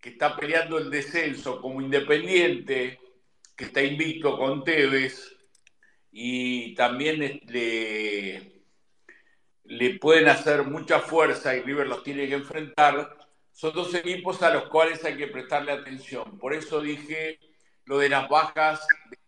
que 0.00 0.10
está 0.10 0.36
peleando 0.36 0.78
el 0.78 0.90
descenso, 0.90 1.60
como 1.60 1.80
Independiente, 1.80 2.98
que 3.56 3.64
está 3.66 3.82
invicto 3.82 4.36
con 4.36 4.64
Tevez, 4.64 5.36
y 6.10 6.74
también 6.74 7.40
le, 7.46 8.62
le 9.64 9.98
pueden 9.98 10.28
hacer 10.28 10.64
mucha 10.64 11.00
fuerza 11.00 11.54
y 11.56 11.62
River 11.62 11.86
los 11.86 12.02
tiene 12.02 12.28
que 12.28 12.34
enfrentar, 12.34 13.16
son 13.52 13.72
dos 13.72 13.94
equipos 13.94 14.42
a 14.42 14.50
los 14.50 14.68
cuales 14.68 15.04
hay 15.04 15.16
que 15.16 15.28
prestarle 15.28 15.72
atención. 15.72 16.38
Por 16.38 16.52
eso 16.54 16.80
dije 16.80 17.38
lo 17.84 17.98
de 17.98 18.08
las 18.08 18.28
bajas 18.28 18.86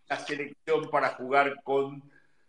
la 0.08 0.18
selección 0.18 0.88
para 0.90 1.08
jugar 1.10 1.56
con 1.64 2.02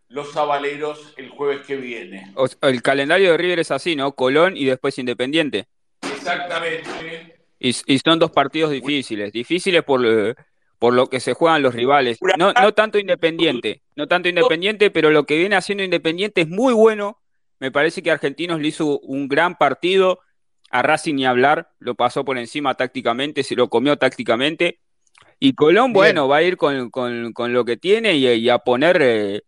los 0.09 0.31
Zabaleros 0.33 1.13
el 1.17 1.29
jueves 1.29 1.65
que 1.65 1.75
viene. 1.75 2.31
o- 2.35 2.47
el 2.61 2.81
calendario 2.81 3.31
de 3.31 3.37
River 3.37 3.59
es 3.59 3.71
así, 3.71 3.95
¿no? 3.95 4.13
Colón 4.13 4.55
y 4.55 4.65
después 4.65 4.97
Independiente. 4.97 5.67
Exactamente. 6.01 7.35
Y, 7.59 7.69
y 7.85 7.99
son 7.99 8.19
dos 8.19 8.31
partidos 8.31 8.71
difíciles, 8.71 9.31
difíciles 9.33 9.83
por, 9.83 10.01
por 10.77 10.93
lo 10.93 11.07
que 11.07 11.19
se 11.19 11.33
juegan 11.33 11.61
los 11.63 11.73
rivales. 11.73 12.19
No, 12.37 12.53
no 12.53 12.73
tanto 12.73 12.99
Independiente, 12.99 13.81
no 13.95 14.07
tanto 14.07 14.29
Independiente, 14.29 14.91
pero 14.91 15.09
lo 15.09 15.25
que 15.25 15.37
viene 15.37 15.55
haciendo 15.55 15.83
Independiente 15.83 16.41
es 16.41 16.47
muy 16.47 16.73
bueno. 16.73 17.19
Me 17.59 17.71
parece 17.71 18.03
que 18.03 18.11
Argentinos 18.11 18.59
le 18.61 18.67
hizo 18.67 18.99
un 18.99 19.27
gran 19.27 19.57
partido. 19.57 20.19
A 20.69 20.81
Racing 20.81 21.15
ni 21.15 21.25
hablar, 21.25 21.69
lo 21.79 21.95
pasó 21.95 22.25
por 22.25 22.37
encima 22.37 22.75
tácticamente, 22.75 23.41
se 23.43 23.55
lo 23.55 23.69
comió 23.69 23.97
tácticamente. 23.97 24.79
Y 25.39 25.53
Colón, 25.53 25.88
Bien. 25.93 25.93
bueno, 25.93 26.27
va 26.27 26.38
a 26.38 26.43
ir 26.43 26.57
con, 26.57 26.89
con- 26.89 27.31
con 27.33 27.53
lo 27.53 27.63
que 27.63 27.77
tiene 27.77 28.15
y, 28.15 28.27
y 28.27 28.49
a 28.49 28.57
poner 28.59 28.99
eh, 29.01 29.41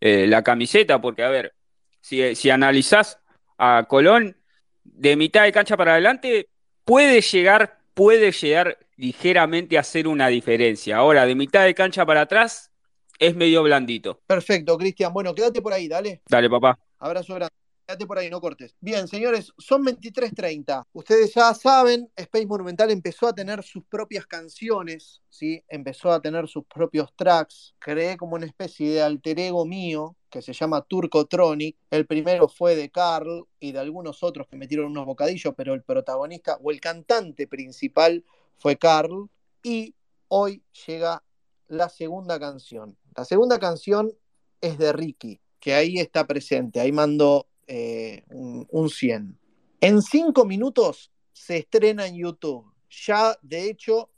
eh, 0.00 0.26
la 0.26 0.42
camiseta, 0.42 1.00
porque 1.00 1.22
a 1.24 1.28
ver, 1.28 1.54
si, 2.00 2.34
si 2.34 2.50
analizás 2.50 3.18
a 3.58 3.86
Colón, 3.88 4.36
de 4.84 5.16
mitad 5.16 5.44
de 5.44 5.52
cancha 5.52 5.76
para 5.76 5.92
adelante, 5.92 6.48
puede 6.84 7.20
llegar, 7.20 7.78
puede 7.94 8.32
llegar 8.32 8.78
ligeramente 8.96 9.76
a 9.76 9.80
hacer 9.80 10.06
una 10.06 10.28
diferencia. 10.28 10.96
Ahora, 10.96 11.26
de 11.26 11.34
mitad 11.34 11.64
de 11.64 11.74
cancha 11.74 12.04
para 12.06 12.22
atrás, 12.22 12.70
es 13.18 13.34
medio 13.36 13.62
blandito. 13.62 14.20
Perfecto, 14.26 14.76
Cristian. 14.78 15.12
Bueno, 15.12 15.34
quédate 15.34 15.62
por 15.62 15.72
ahí, 15.72 15.88
dale. 15.88 16.22
Dale, 16.28 16.50
papá. 16.50 16.78
Abrazo 16.98 17.34
grande. 17.34 17.61
Quédate 17.92 18.06
por 18.06 18.18
ahí, 18.18 18.30
no 18.30 18.40
cortes. 18.40 18.74
Bien, 18.80 19.06
señores, 19.06 19.52
son 19.58 19.84
23.30. 19.84 20.86
Ustedes 20.94 21.34
ya 21.34 21.52
saben, 21.52 22.10
Space 22.16 22.46
Monumental 22.46 22.90
empezó 22.90 23.28
a 23.28 23.34
tener 23.34 23.62
sus 23.62 23.84
propias 23.84 24.26
canciones, 24.26 25.20
¿sí? 25.28 25.62
Empezó 25.68 26.10
a 26.10 26.22
tener 26.22 26.48
sus 26.48 26.64
propios 26.64 27.14
tracks. 27.14 27.74
Creé 27.78 28.16
como 28.16 28.36
una 28.36 28.46
especie 28.46 28.94
de 28.94 29.02
alter 29.02 29.38
ego 29.40 29.66
mío 29.66 30.16
que 30.30 30.40
se 30.40 30.54
llama 30.54 30.80
Turcotronic. 30.80 31.76
El 31.90 32.06
primero 32.06 32.48
fue 32.48 32.76
de 32.76 32.90
Carl 32.90 33.46
y 33.60 33.72
de 33.72 33.80
algunos 33.80 34.22
otros 34.22 34.46
que 34.48 34.56
metieron 34.56 34.86
unos 34.86 35.04
bocadillos, 35.04 35.52
pero 35.54 35.74
el 35.74 35.82
protagonista 35.82 36.56
o 36.62 36.70
el 36.70 36.80
cantante 36.80 37.46
principal 37.46 38.24
fue 38.56 38.78
Carl. 38.78 39.28
Y 39.62 39.94
hoy 40.28 40.62
llega 40.86 41.22
la 41.68 41.90
segunda 41.90 42.40
canción. 42.40 42.96
La 43.14 43.26
segunda 43.26 43.58
canción 43.58 44.16
es 44.62 44.78
de 44.78 44.94
Ricky, 44.94 45.42
que 45.60 45.74
ahí 45.74 45.98
está 45.98 46.26
presente. 46.26 46.80
Ahí 46.80 46.90
mandó 46.90 47.48
eh, 47.74 48.22
un, 48.28 48.66
un 48.70 48.90
100. 48.90 49.38
En 49.80 50.02
cinco 50.02 50.44
minutos 50.44 51.10
se 51.32 51.56
estrena 51.56 52.06
en 52.06 52.16
YouTube. 52.16 52.70
Ya, 53.06 53.38
de 53.40 53.70
hecho, 53.70 54.10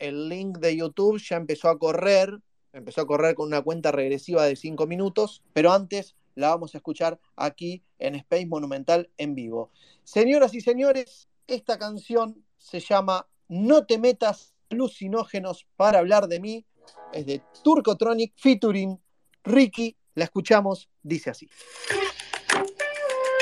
el 0.00 0.28
link 0.28 0.58
de 0.58 0.76
YouTube 0.76 1.20
ya 1.20 1.36
empezó 1.36 1.68
a 1.68 1.78
correr, 1.78 2.40
empezó 2.72 3.02
a 3.02 3.06
correr 3.06 3.36
con 3.36 3.46
una 3.46 3.62
cuenta 3.62 3.92
regresiva 3.92 4.44
de 4.46 4.56
cinco 4.56 4.88
minutos, 4.88 5.44
pero 5.52 5.70
antes 5.70 6.16
la 6.34 6.48
vamos 6.48 6.74
a 6.74 6.78
escuchar 6.78 7.20
aquí 7.36 7.84
en 8.00 8.16
Space 8.16 8.46
Monumental 8.46 9.08
en 9.16 9.36
vivo. 9.36 9.70
Señoras 10.02 10.52
y 10.54 10.60
señores, 10.60 11.28
esta 11.46 11.78
canción 11.78 12.44
se 12.56 12.80
llama 12.80 13.28
No 13.46 13.86
te 13.86 13.98
metas 13.98 14.56
alucinógenos 14.70 15.68
para 15.76 16.00
hablar 16.00 16.26
de 16.26 16.40
mí, 16.40 16.66
es 17.12 17.26
de 17.26 17.42
Turcotronic 17.62 18.32
featuring 18.34 18.98
Ricky, 19.44 19.96
la 20.16 20.24
escuchamos, 20.24 20.88
dice 21.04 21.30
así. 21.30 21.48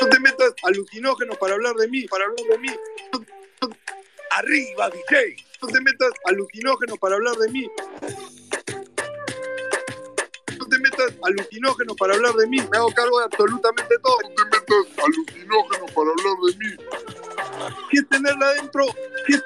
No 0.01 0.09
te 0.09 0.21
metas 0.21 0.53
alucinógenos 0.63 1.37
para 1.39 1.55
hablar 1.55 1.75
de 1.77 1.89
mí, 1.89 2.07
para 2.07 2.25
hablar 2.25 2.47
de 2.51 2.59
mí. 2.59 2.69
Arriba, 4.33 4.91
DJ. 4.91 5.37
No 5.63 5.69
te 5.69 5.81
metas 5.81 6.11
alucinógenos 6.27 6.99
para 6.99 7.15
hablar 7.17 7.35
de 7.37 7.49
mí. 7.51 7.71
No 10.59 10.67
te 10.67 10.79
metas 10.79 11.15
alucinógenos 11.23 11.97
para 11.97 12.15
hablar 12.15 12.35
de 12.35 12.47
mí. 12.47 12.59
Me 12.71 12.77
hago 12.77 12.93
cargo 12.93 13.19
de 13.21 13.25
absolutamente 13.25 13.97
todo. 14.03 14.19
No 14.23 14.29
te 14.35 14.45
metas 14.45 15.05
alucinógenos 15.05 15.91
para 15.93 16.11
hablar 16.11 16.37
de 16.47 16.57
mí. 16.59 16.77
¿Qué 17.91 17.99
es 17.99 18.09
tenerla 18.09 18.47
adentro? 18.49 18.85
¿Qué, 19.27 19.41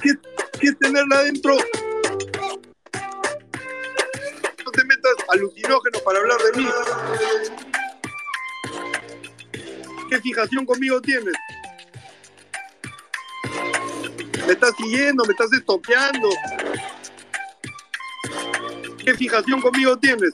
qué, 0.00 0.14
qué 0.60 0.68
es 0.68 0.78
tenerla 0.78 1.16
adentro? 1.16 1.56
No 4.64 4.70
te 4.70 4.84
metas 4.84 5.14
alucinógenos 5.28 6.02
para 6.02 6.20
hablar 6.20 6.38
de 6.40 6.52
mí. 6.60 6.68
¿Qué 10.12 10.20
fijación 10.20 10.66
conmigo 10.66 11.00
tienes? 11.00 11.32
¿Me 14.46 14.52
estás 14.52 14.76
siguiendo? 14.76 15.24
¿Me 15.24 15.32
estás 15.32 15.50
estoqueando? 15.54 16.28
¿Qué 19.02 19.14
fijación 19.14 19.62
conmigo 19.62 19.98
tienes? 19.98 20.30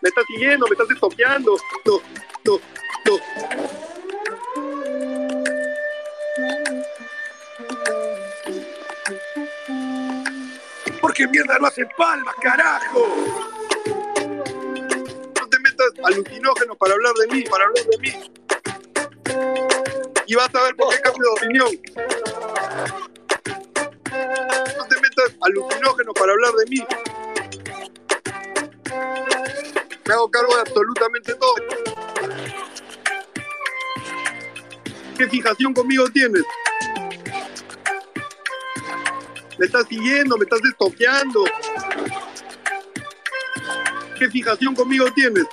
¿Me 0.00 0.08
estás 0.08 0.24
siguiendo? 0.26 0.66
¿Me 0.68 0.72
estás 0.72 0.90
estoqueando? 0.90 1.58
No, 1.84 2.00
no, 2.46 2.60
no. 3.04 3.18
Porque 10.98 11.28
mierda 11.28 11.58
no 11.58 11.66
hacen 11.66 11.88
palmas, 11.98 12.34
carajo. 12.40 13.53
Alucinógenos 16.04 16.76
para 16.76 16.94
hablar 16.94 17.14
de 17.14 17.26
mí, 17.28 17.44
para 17.44 17.64
hablar 17.64 17.84
de 17.86 17.98
mí. 17.98 18.30
Y 20.26 20.34
vas 20.34 20.54
a 20.54 20.62
ver 20.62 20.76
por 20.76 20.94
qué 20.94 21.00
cambio 21.00 21.22
de 21.22 21.30
opinión. 21.30 21.68
No 24.76 24.84
te 24.86 24.96
metas 25.00 25.36
alucinógenos 25.40 26.14
para 26.14 26.32
hablar 26.32 26.52
de 26.52 26.66
mí. 26.66 26.86
Me 30.06 30.14
hago 30.14 30.30
cargo 30.30 30.54
de 30.54 30.60
absolutamente 30.60 31.34
todo. 31.34 31.54
¿Qué 35.16 35.28
fijación 35.28 35.72
conmigo 35.72 36.08
tienes? 36.10 36.42
¿Me 39.58 39.66
estás 39.66 39.86
siguiendo? 39.88 40.36
¿Me 40.36 40.44
estás 40.44 40.60
estoqueando? 40.64 41.44
¿Qué 44.18 44.28
fijación 44.28 44.74
conmigo 44.74 45.06
tienes? 45.14 45.44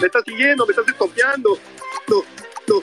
¿Me 0.00 0.06
estás 0.08 0.24
siguiendo? 0.26 0.66
¿Me 0.66 0.72
estás 0.72 0.86
no. 2.08 2.82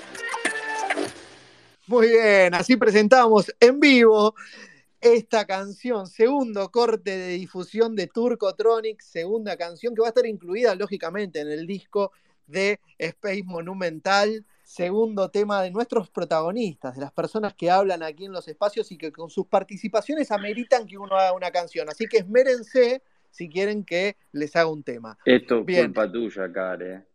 Muy 1.86 2.08
bien, 2.08 2.54
así 2.56 2.76
presentamos 2.76 3.54
en 3.60 3.80
vivo 3.80 4.34
esta 5.00 5.46
canción, 5.46 6.08
segundo 6.08 6.72
corte 6.72 7.16
de 7.16 7.28
difusión 7.34 7.96
de 7.96 8.08
Turcotronic, 8.08 9.02
segunda 9.02 9.58
canción 9.58 9.94
que 9.94 10.02
va 10.02 10.08
a 10.08 10.10
estar 10.10 10.26
incluida 10.26 10.74
lógicamente 10.76 11.42
en 11.42 11.52
el 11.52 11.68
disco 11.68 12.12
de 12.48 12.80
Space 12.98 13.44
Monumental, 13.44 14.46
segundo 14.64 15.30
tema 15.30 15.62
de 15.62 15.72
nuestros 15.72 16.10
protagonistas, 16.10 16.96
de 16.96 17.02
las 17.02 17.12
personas 17.12 17.54
que 17.54 17.70
hablan 17.70 18.02
aquí 18.02 18.26
en 18.26 18.32
los 18.32 18.48
espacios 18.48 18.92
y 18.92 18.98
que 18.98 19.12
con 19.12 19.30
sus 19.30 19.46
participaciones 19.46 20.32
ameritan 20.32 20.88
que 20.88 20.98
uno 20.98 21.16
haga 21.16 21.34
una 21.34 21.52
canción. 21.52 21.90
Así 21.90 22.08
que 22.08 22.18
esmérense 22.18 23.04
si 23.34 23.50
quieren 23.50 23.84
que 23.84 24.16
les 24.32 24.56
haga 24.56 24.70
un 24.70 24.84
tema. 24.84 25.18
Esto 25.26 25.60
es 25.60 25.66
Bien. 25.66 25.86
culpa 25.88 26.12
tuya, 26.12 26.52
Care. 26.54 27.08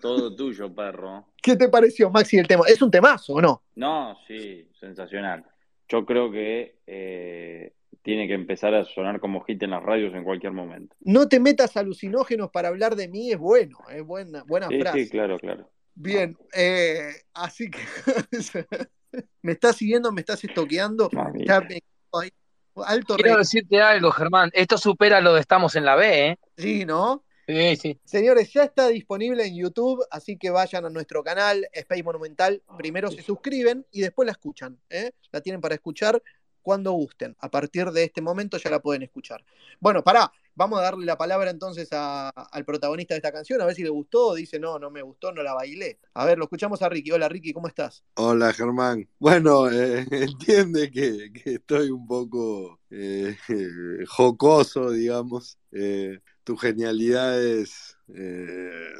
Todo 0.00 0.34
tuyo, 0.34 0.74
perro. 0.74 1.28
¿Qué 1.42 1.56
te 1.56 1.68
pareció, 1.68 2.10
Maxi, 2.10 2.38
el 2.38 2.48
tema? 2.48 2.64
¿Es 2.68 2.82
un 2.82 2.90
temazo 2.90 3.34
o 3.34 3.40
no? 3.40 3.62
No, 3.76 4.16
sí, 4.26 4.68
sensacional. 4.78 5.44
Yo 5.88 6.04
creo 6.04 6.30
que 6.30 6.78
eh, 6.86 7.74
tiene 8.02 8.26
que 8.26 8.34
empezar 8.34 8.74
a 8.74 8.84
sonar 8.84 9.20
como 9.20 9.42
hit 9.44 9.62
en 9.62 9.70
las 9.70 9.82
radios 9.82 10.12
en 10.14 10.24
cualquier 10.24 10.52
momento. 10.52 10.96
No 11.00 11.28
te 11.28 11.38
metas 11.38 11.76
alucinógenos 11.76 12.50
para 12.50 12.68
hablar 12.68 12.96
de 12.96 13.08
mí, 13.08 13.30
es 13.30 13.38
bueno, 13.38 13.78
es 13.90 14.02
buena, 14.02 14.42
buena 14.44 14.68
Sí, 14.68 14.78
frase. 14.80 15.04
sí, 15.04 15.10
claro, 15.10 15.38
claro. 15.38 15.70
Bien, 15.94 16.36
eh, 16.56 17.10
así 17.34 17.70
que 17.70 17.78
me 19.42 19.52
estás 19.52 19.76
siguiendo, 19.76 20.10
me 20.10 20.20
estás 20.22 20.42
estoqueando. 20.42 21.10
Ya 21.44 21.60
me- 21.60 21.82
ay, 22.12 22.30
alto 22.76 23.14
Quiero 23.16 23.34
rey. 23.36 23.38
decirte 23.38 23.80
algo, 23.80 24.10
Germán. 24.10 24.50
Esto 24.52 24.78
supera 24.78 25.20
lo 25.20 25.34
de 25.34 25.40
estamos 25.40 25.76
en 25.76 25.84
la 25.84 25.96
B, 25.96 26.28
¿eh? 26.28 26.38
Sí, 26.56 26.84
¿no? 26.84 27.24
Sí, 27.46 27.76
sí. 27.76 28.00
Señores, 28.04 28.52
ya 28.52 28.62
está 28.62 28.88
disponible 28.88 29.44
en 29.44 29.56
YouTube, 29.56 30.04
así 30.10 30.36
que 30.36 30.50
vayan 30.50 30.84
a 30.84 30.90
nuestro 30.90 31.24
canal 31.24 31.66
Space 31.72 32.02
Monumental. 32.02 32.62
Primero 32.78 33.10
se 33.10 33.22
suscriben 33.22 33.84
y 33.90 34.00
después 34.00 34.26
la 34.26 34.32
escuchan. 34.32 34.78
¿eh? 34.88 35.10
La 35.32 35.40
tienen 35.40 35.60
para 35.60 35.74
escuchar 35.74 36.22
cuando 36.62 36.92
gusten. 36.92 37.36
A 37.40 37.50
partir 37.50 37.90
de 37.90 38.04
este 38.04 38.22
momento 38.22 38.56
ya 38.56 38.70
la 38.70 38.80
pueden 38.80 39.02
escuchar. 39.02 39.44
Bueno, 39.80 40.02
pará, 40.02 40.32
vamos 40.54 40.78
a 40.78 40.82
darle 40.82 41.04
la 41.04 41.16
palabra 41.16 41.50
entonces 41.50 41.88
al 41.92 42.64
protagonista 42.64 43.14
de 43.14 43.18
esta 43.18 43.32
canción, 43.32 43.60
a 43.60 43.66
ver 43.66 43.74
si 43.74 43.82
le 43.82 43.88
gustó. 43.90 44.34
Dice, 44.34 44.58
no, 44.58 44.78
no 44.78 44.90
me 44.90 45.02
gustó, 45.02 45.32
no 45.32 45.42
la 45.42 45.54
bailé. 45.54 45.98
A 46.14 46.24
ver, 46.24 46.38
lo 46.38 46.44
escuchamos 46.44 46.82
a 46.82 46.88
Ricky. 46.88 47.10
Hola, 47.10 47.28
Ricky, 47.28 47.52
¿cómo 47.52 47.68
estás? 47.68 48.04
Hola 48.14 48.52
Germán. 48.52 49.08
Bueno, 49.18 49.70
eh, 49.70 50.06
entiende 50.10 50.90
que, 50.90 51.32
estoy 51.44 51.90
un 51.90 52.06
poco 52.06 52.80
eh, 52.90 53.36
jocoso, 54.08 54.90
digamos. 54.90 55.58
Eh, 55.72 56.20
tus 56.44 56.60
genialidades 56.60 57.96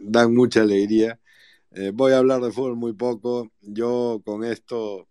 dan 0.02 0.32
mucha 0.32 0.62
alegría. 0.62 1.18
Voy 1.92 2.12
a 2.12 2.18
hablar 2.18 2.40
de 2.40 2.52
fútbol 2.52 2.76
muy 2.76 2.92
poco. 2.92 3.50
Yo 3.60 4.22
con 4.24 4.44
esto 4.44 5.08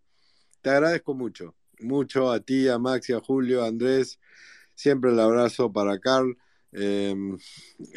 te 0.61 0.69
agradezco 0.69 1.13
mucho, 1.13 1.55
mucho 1.83 2.31
a 2.31 2.39
ti, 2.39 2.67
a 2.67 2.79
Maxi, 2.79 3.13
a 3.13 3.19
Julio, 3.21 3.63
a 3.63 3.67
Andrés. 3.67 4.19
Siempre 4.75 5.11
el 5.11 5.19
abrazo 5.19 5.71
para 5.73 5.99
Carl. 5.99 6.37
Eh, 6.73 7.15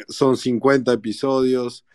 son 0.09 0.37
50 0.37 0.93
episodios. 0.93 1.85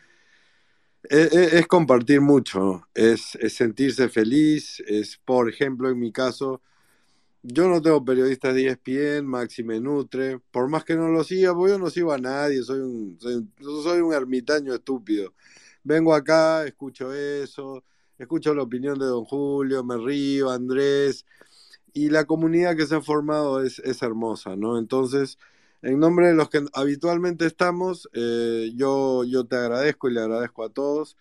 Es, 1.02 1.32
es- 1.32 1.52
es 1.54 1.66
compartir 1.66 2.20
mucho, 2.20 2.86
es, 2.94 3.36
sentirse 3.54 4.08
feliz, 4.08 4.80
es, 4.86 5.16
por 5.24 5.48
ejemplo, 5.48 5.88
en 5.90 5.98
mi 5.98 6.12
caso, 6.12 6.60
yo 7.42 7.68
no 7.68 7.82
tengo 7.82 8.04
periodistas 8.04 8.54
de 8.54 8.62
E 8.64 8.66
ESPN, 8.68 9.26
Maxi 9.28 9.64
me 9.64 9.80
nutre, 9.80 10.40
por 10.52 10.68
más 10.68 10.84
que 10.84 10.96
no 10.96 11.08
lo 11.08 11.24
siga, 11.24 11.54
porque 11.54 11.72
yo 11.72 11.78
no 11.78 11.90
sigo 11.90 12.12
a 12.12 12.18
nadie, 12.18 12.62
soy 12.62 12.80
un, 12.80 13.18
soy, 13.20 13.46
soy 13.82 14.00
un 14.00 14.14
ermitaño 14.14 14.74
estúpido. 14.74 15.34
Vengo 15.84 16.14
acá, 16.14 16.66
escucho 16.66 17.12
eso, 17.14 17.84
escucho 18.18 18.54
la 18.54 18.62
opinión 18.64 18.98
de 18.98 19.06
don 19.06 19.24
Julio, 19.26 19.84
me 19.84 19.96
río, 19.98 20.50
Andrés, 20.50 21.26
y 21.94 22.10
la 22.10 22.24
comunidad 22.26 22.76
que 22.76 22.86
se 22.86 22.96
ha 22.96 23.00
formado 23.02 23.62
es, 23.62 23.78
es 23.80 24.02
hermosa, 24.02 24.56
¿no? 24.56 24.78
Entonces, 24.78 25.38
en 25.82 25.98
nombre 25.98 26.28
de 26.28 26.34
los 26.34 26.50
que 26.50 26.64
habitualmente 26.74 27.46
estamos, 27.46 28.08
eh, 28.12 28.72
yo, 28.74 29.24
yo 29.24 29.44
te 29.46 29.56
agradezco 29.56 30.08
y 30.08 30.14
le 30.14 30.20
agradezco 30.20 30.64
a 30.64 30.70
todos. 30.70 31.16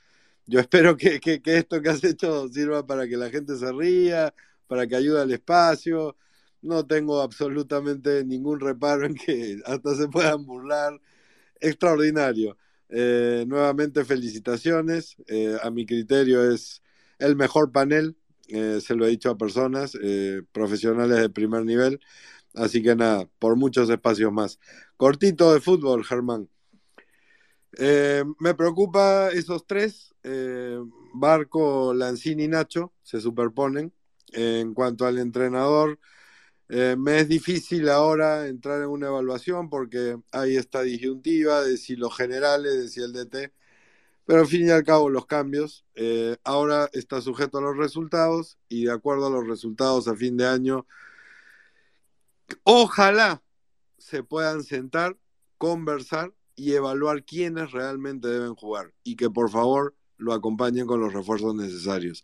Yo 0.46 0.60
espero 0.60 0.98
que, 0.98 1.20
que, 1.20 1.42
que, 1.42 1.58
esto 1.58 1.82
que 1.82 1.90
has 1.90 2.04
hecho 2.04 2.48
sirva 2.50 2.86
para 2.86 3.08
que 3.08 3.18
la 3.18 3.30
gente 3.30 3.56
se 3.58 3.72
ría, 3.72 4.34
para 4.68 4.88
que 4.88 4.96
ayude 4.96 5.22
al 5.22 5.32
espacio. 5.32 6.16
No 6.62 6.86
tengo 6.86 7.22
absolutamente 7.22 8.24
ningún 8.26 8.60
reparo 8.60 9.06
en 9.06 9.16
que 9.16 9.62
hasta 9.66 9.96
se 9.96 10.08
puedan 10.10 10.46
burlar. 10.46 11.00
Extraordinario. 11.60 12.58
Eh, 12.90 13.46
nuevamente 13.48 14.06
felicitaciones. 14.06 15.16
Eh, 15.28 15.58
a 15.62 15.70
mi 15.72 15.86
criterio 15.86 16.52
es 16.52 16.82
el 17.20 17.36
mejor 17.36 17.72
panel. 17.72 18.18
Eh, 18.50 18.82
se 18.82 18.96
lo 18.96 19.06
he 19.06 19.10
dicho 19.10 19.30
a 19.30 19.38
personas 19.38 19.96
eh, 20.02 20.42
profesionales 20.52 21.20
de 21.20 21.30
primer 21.30 21.66
nivel. 21.66 22.00
Así 22.56 22.82
que 22.82 22.96
nada, 22.96 23.30
por 23.40 23.56
muchos 23.56 23.90
espacios 23.90 24.32
más. 24.34 24.60
Cortito 24.98 25.54
de 25.54 25.62
fútbol, 25.62 26.04
Germán. 26.04 26.50
Eh, 27.78 28.24
me 28.40 28.56
preocupa 28.56 29.30
esos 29.30 29.68
tres, 29.68 30.16
Barco, 31.14 31.94
Lanzini 31.94 32.46
y 32.46 32.48
Nacho, 32.48 32.94
se 33.04 33.22
superponen. 33.22 33.94
en 34.34 34.74
cuanto 34.74 35.06
al 35.06 35.18
entrenador, 35.18 36.00
me 36.68 37.20
es 37.20 37.28
difícil 37.28 37.90
ahora 37.90 38.48
entrar 38.48 38.82
en 38.82 38.90
una 38.90 39.08
evaluación 39.08 39.70
porque 39.70 40.18
hay 40.32 40.58
esta 40.58 40.82
disyuntiva 40.82 41.64
de 41.64 41.78
si 41.78 41.96
los 41.96 42.16
generales, 42.16 42.78
de 42.78 42.90
si 42.90 43.02
el 43.02 43.14
DT, 43.14 43.54
pero 44.30 44.42
al 44.42 44.48
fin 44.48 44.68
y 44.68 44.70
al 44.70 44.84
cabo 44.84 45.10
los 45.10 45.26
cambios. 45.26 45.88
eh, 45.96 46.38
ahora 46.44 46.88
está 46.94 47.20
sujeto 47.20 47.58
a 47.58 47.62
los 47.62 47.76
resultados 47.76 48.60
y 48.70 48.84
de 48.84 48.92
acuerdo 48.92 49.26
a 49.26 49.32
los 49.32 49.48
resultados 49.48 50.08
a 50.08 50.16
fin 50.16 50.38
de 50.38 50.46
año, 50.46 50.86
ojalá 52.64 53.42
se 53.98 54.22
puedan 54.22 54.62
sentar, 54.62 55.18
conversar 55.58 56.32
y 56.56 56.74
evaluar 56.74 57.26
quiénes 57.26 57.72
realmente 57.72 58.28
deben 58.28 58.54
jugar 58.54 58.94
y 59.04 59.16
que 59.16 59.32
por 59.32 59.50
favor 59.50 59.96
lo 60.18 60.34
acompañen 60.34 60.86
con 60.86 61.00
los 61.00 61.12
refuerzos 61.12 61.56
necesarios. 61.56 62.24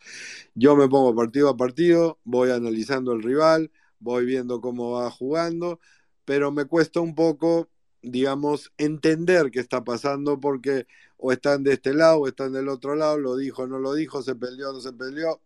Yo 0.53 0.75
me 0.75 0.87
pongo 0.87 1.15
partido 1.15 1.49
a 1.49 1.57
partido, 1.57 2.19
voy 2.23 2.51
analizando 2.51 3.13
el 3.13 3.23
rival, 3.23 3.71
voy 3.97 4.27
viendo 4.27 4.61
cómo 4.61 4.91
va 4.91 5.09
jugando, 5.09 5.79
pero 6.23 6.51
me 6.51 6.65
cuesta 6.65 6.99
un 6.99 7.15
poco, 7.15 7.67
digamos, 8.05 8.71
entender 8.77 9.51
qué 9.51 9.59
está 9.59 9.83
pasando 9.83 10.39
porque 10.39 10.87
o 11.17 11.31
están 11.31 11.63
de 11.63 11.73
este 11.73 11.93
lado 11.93 12.19
o 12.19 12.27
están 12.27 12.53
del 12.53 12.69
otro 12.69 12.95
lado, 12.95 13.17
lo 13.17 13.35
dijo, 13.35 13.67
no 13.67 13.79
lo 13.79 13.93
dijo, 13.93 14.21
se 14.21 14.35
peleó, 14.35 14.73
no 14.73 14.81
se 14.81 14.93
peleó. 14.93 15.41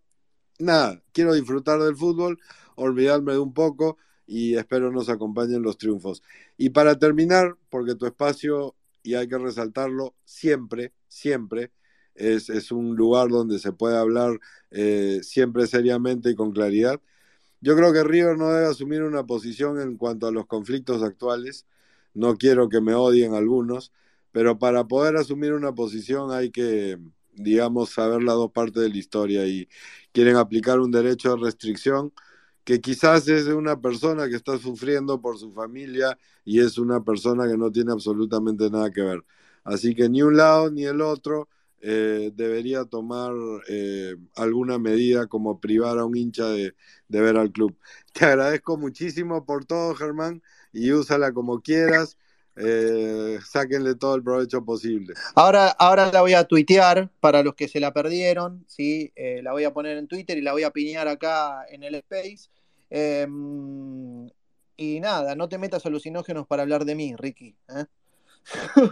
Nada, 0.59 1.01
quiero 1.13 1.33
disfrutar 1.33 1.79
del 1.81 1.95
fútbol, 1.95 2.39
olvidarme 2.75 3.33
de 3.33 3.39
un 3.39 3.53
poco 3.53 3.97
y 4.27 4.55
espero 4.55 4.91
nos 4.91 5.09
acompañen 5.09 5.63
los 5.63 5.77
triunfos. 5.77 6.21
Y 6.57 6.69
para 6.71 6.99
terminar, 6.99 7.57
porque 7.69 7.95
tu 7.95 8.05
espacio, 8.05 8.75
y 9.03 9.15
hay 9.15 9.27
que 9.27 9.37
resaltarlo, 9.37 10.15
siempre, 10.25 10.93
siempre, 11.07 11.71
es, 12.15 12.49
es 12.49 12.71
un 12.71 12.95
lugar 12.95 13.29
donde 13.29 13.59
se 13.59 13.71
puede 13.71 13.97
hablar 13.97 14.39
eh, 14.71 15.21
siempre 15.23 15.65
seriamente 15.67 16.29
y 16.31 16.35
con 16.35 16.51
claridad. 16.51 17.01
Yo 17.61 17.75
creo 17.75 17.93
que 17.93 18.03
River 18.03 18.37
no 18.37 18.49
debe 18.49 18.67
asumir 18.67 19.03
una 19.03 19.25
posición 19.25 19.79
en 19.81 19.97
cuanto 19.97 20.27
a 20.27 20.31
los 20.31 20.45
conflictos 20.45 21.01
actuales. 21.03 21.65
No 22.13 22.37
quiero 22.37 22.69
que 22.69 22.81
me 22.81 22.93
odien 22.95 23.33
algunos, 23.33 23.91
pero 24.31 24.59
para 24.59 24.85
poder 24.87 25.15
asumir 25.17 25.53
una 25.53 25.73
posición 25.73 26.31
hay 26.31 26.51
que, 26.51 26.97
digamos, 27.33 27.91
saber 27.91 28.23
las 28.23 28.35
dos 28.35 28.51
partes 28.51 28.83
de 28.83 28.89
la 28.89 28.97
historia 28.97 29.47
y 29.47 29.67
quieren 30.11 30.35
aplicar 30.37 30.79
un 30.79 30.91
derecho 30.91 31.35
de 31.35 31.43
restricción 31.43 32.13
que 32.63 32.81
quizás 32.81 33.27
es 33.27 33.47
una 33.47 33.81
persona 33.81 34.29
que 34.29 34.35
está 34.35 34.57
sufriendo 34.59 35.21
por 35.21 35.37
su 35.39 35.51
familia 35.53 36.17
y 36.45 36.59
es 36.59 36.77
una 36.77 37.03
persona 37.03 37.47
que 37.47 37.57
no 37.57 37.71
tiene 37.71 37.91
absolutamente 37.91 38.69
nada 38.69 38.91
que 38.91 39.01
ver. 39.01 39.25
Así 39.63 39.95
que 39.95 40.09
ni 40.09 40.21
un 40.21 40.37
lado 40.37 40.71
ni 40.71 40.85
el 40.85 41.01
otro 41.01 41.49
eh, 41.81 42.31
debería 42.35 42.85
tomar 42.85 43.33
eh, 43.69 44.15
alguna 44.35 44.77
medida 44.77 45.27
como 45.27 45.59
privar 45.59 45.97
a 45.97 46.05
un 46.05 46.15
hincha 46.17 46.47
de, 46.49 46.75
ver 47.07 47.37
al 47.37 47.51
club. 47.51 47.77
Te 48.13 48.25
agradezco 48.25 48.77
muchísimo 48.77 49.45
por 49.45 49.65
todo, 49.65 49.95
Germán, 49.95 50.41
y 50.73 50.91
úsala 50.91 51.31
como 51.31 51.61
quieras. 51.61 52.17
Eh, 52.61 53.39
sáquenle 53.45 53.95
todo 53.95 54.15
el 54.15 54.23
provecho 54.23 54.65
posible. 54.65 55.13
Ahora, 55.35 55.69
ahora 55.69 56.11
la 56.11 56.19
voy 56.19 56.33
a 56.33 56.43
tuitear 56.43 57.09
para 57.21 57.41
los 57.41 57.55
que 57.55 57.69
se 57.69 57.79
la 57.79 57.93
perdieron, 57.93 58.65
¿sí? 58.67 59.13
Eh, 59.15 59.41
la 59.41 59.53
voy 59.53 59.63
a 59.63 59.73
poner 59.73 59.97
en 59.97 60.09
Twitter 60.09 60.37
y 60.37 60.41
la 60.41 60.51
voy 60.51 60.63
a 60.63 60.71
piñar 60.71 61.07
acá 61.07 61.65
en 61.69 61.83
el 61.83 61.95
Space. 61.95 62.49
Eh, 62.89 63.25
y 64.75 64.99
nada, 65.01 65.35
no 65.35 65.49
te 65.49 65.57
metas 65.57 65.85
alucinógenos 65.85 66.47
para 66.47 66.63
hablar 66.63 66.85
de 66.85 66.95
mí, 66.95 67.15
Ricky. 67.17 67.55
¿eh? 67.69 67.85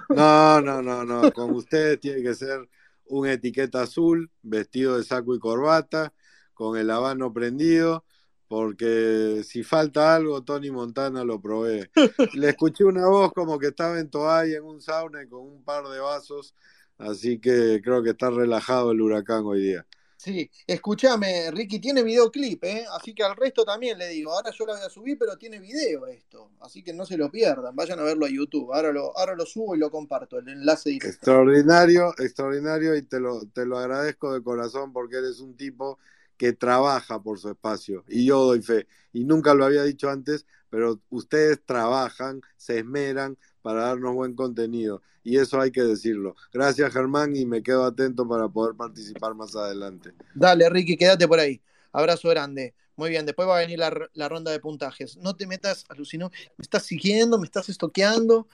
No, 0.10 0.62
no, 0.62 0.82
no, 0.82 1.06
no. 1.06 1.32
Con 1.32 1.52
ustedes 1.52 2.00
tiene 2.00 2.22
que 2.22 2.36
ser 2.36 2.68
un 3.06 3.28
etiqueta 3.28 3.84
azul, 3.84 4.30
vestido 4.42 4.98
de 4.98 5.04
saco 5.04 5.34
y 5.34 5.40
corbata, 5.40 6.14
con 6.54 6.78
el 6.78 6.92
habano 6.92 7.32
prendido, 7.32 8.04
porque 8.48 9.42
si 9.44 9.64
falta 9.64 10.16
algo, 10.16 10.44
Tony 10.44 10.72
Montana 10.72 11.24
lo 11.24 11.42
provee. 11.42 11.90
Le 12.34 12.50
escuché 12.50 12.84
una 12.86 13.08
voz 13.08 13.34
como 13.34 13.60
que 13.60 13.68
estaba 13.68 14.00
en 14.00 14.10
toalla, 14.10 14.58
en 14.58 14.64
un 14.64 14.82
sauna 14.82 15.24
y 15.24 15.28
con 15.28 15.42
un 15.42 15.64
par 15.64 15.88
de 15.88 16.00
vasos, 16.00 16.54
así 16.98 17.40
que 17.40 17.82
creo 17.84 18.02
que 18.04 18.12
está 18.12 18.30
relajado 18.30 18.92
el 18.92 19.02
huracán 19.02 19.44
hoy 19.46 19.62
día. 19.62 19.86
Sí, 20.18 20.50
escúchame, 20.66 21.52
Ricky, 21.52 21.78
tiene 21.80 22.02
videoclip, 22.02 22.64
¿eh? 22.64 22.86
Así 22.98 23.14
que 23.14 23.24
al 23.24 23.36
resto 23.36 23.64
también 23.64 24.00
le 24.00 24.08
digo, 24.08 24.34
ahora 24.34 24.50
yo 24.52 24.66
lo 24.66 24.74
voy 24.74 24.82
a 24.82 24.90
subir, 24.90 25.16
pero 25.18 25.38
tiene 25.38 25.60
video 25.60 26.08
esto, 26.08 26.50
así 26.62 26.82
que 26.82 26.92
no 26.92 27.06
se 27.06 27.18
lo 27.18 27.30
pierdan, 27.30 27.76
vayan 27.76 28.00
a 28.00 28.04
verlo 28.04 28.26
a 28.26 28.30
YouTube, 28.30 28.74
ahora 28.74 28.92
lo, 28.92 29.16
ahora 29.16 29.36
lo 29.36 29.46
subo 29.46 29.76
y 29.76 29.78
lo 29.80 29.92
comparto, 29.92 30.40
el 30.40 30.50
enlace 30.50 30.90
directo. 30.90 31.10
Extraordinario, 31.10 32.16
extraordinario 32.18 32.96
y 32.96 33.04
te 33.04 33.20
lo, 33.20 33.46
te 33.46 33.66
lo 33.68 33.78
agradezco 33.78 34.34
de 34.34 34.42
corazón 34.42 34.92
porque 34.92 35.18
eres 35.18 35.40
un 35.40 35.56
tipo 35.56 36.00
que 36.38 36.54
trabaja 36.54 37.22
por 37.22 37.40
su 37.40 37.50
espacio 37.50 38.04
y 38.08 38.26
yo 38.26 38.40
doy 38.44 38.62
fe. 38.62 38.88
Y 39.14 39.26
nunca 39.26 39.54
lo 39.54 39.66
había 39.66 39.84
dicho 39.84 40.10
antes, 40.10 40.46
pero 40.70 41.02
ustedes 41.10 41.60
trabajan, 41.66 42.42
se 42.56 42.80
esmeran 42.80 43.38
para 43.62 43.84
darnos 43.84 44.14
buen 44.14 44.36
contenido 44.36 45.02
y 45.24 45.38
eso 45.38 45.60
hay 45.60 45.72
que 45.72 45.82
decirlo. 45.82 46.36
Gracias 46.54 46.94
Germán 46.94 47.36
y 47.36 47.46
me 47.46 47.62
quedo 47.62 47.84
atento 47.84 48.28
para 48.28 48.48
poder 48.48 48.76
participar 48.76 49.36
más 49.36 49.56
adelante. 49.56 50.14
Dale 50.34 50.70
Ricky, 50.70 50.96
quédate 50.96 51.28
por 51.28 51.40
ahí. 51.40 51.62
Abrazo 51.92 52.30
grande. 52.30 52.76
Muy 52.96 53.10
bien, 53.10 53.26
después 53.26 53.48
va 53.48 53.58
a 53.58 53.60
venir 53.60 53.78
la, 53.78 53.94
la 54.14 54.30
ronda 54.30 54.52
de 54.52 54.60
puntajes. 54.60 55.18
No 55.18 55.36
te 55.36 55.46
metas, 55.46 55.86
alucinó, 55.90 56.32
me 56.58 56.64
estás 56.64 56.84
siguiendo, 56.84 57.38
me 57.38 57.46
estás 57.46 57.70
estoqueando. 57.70 58.48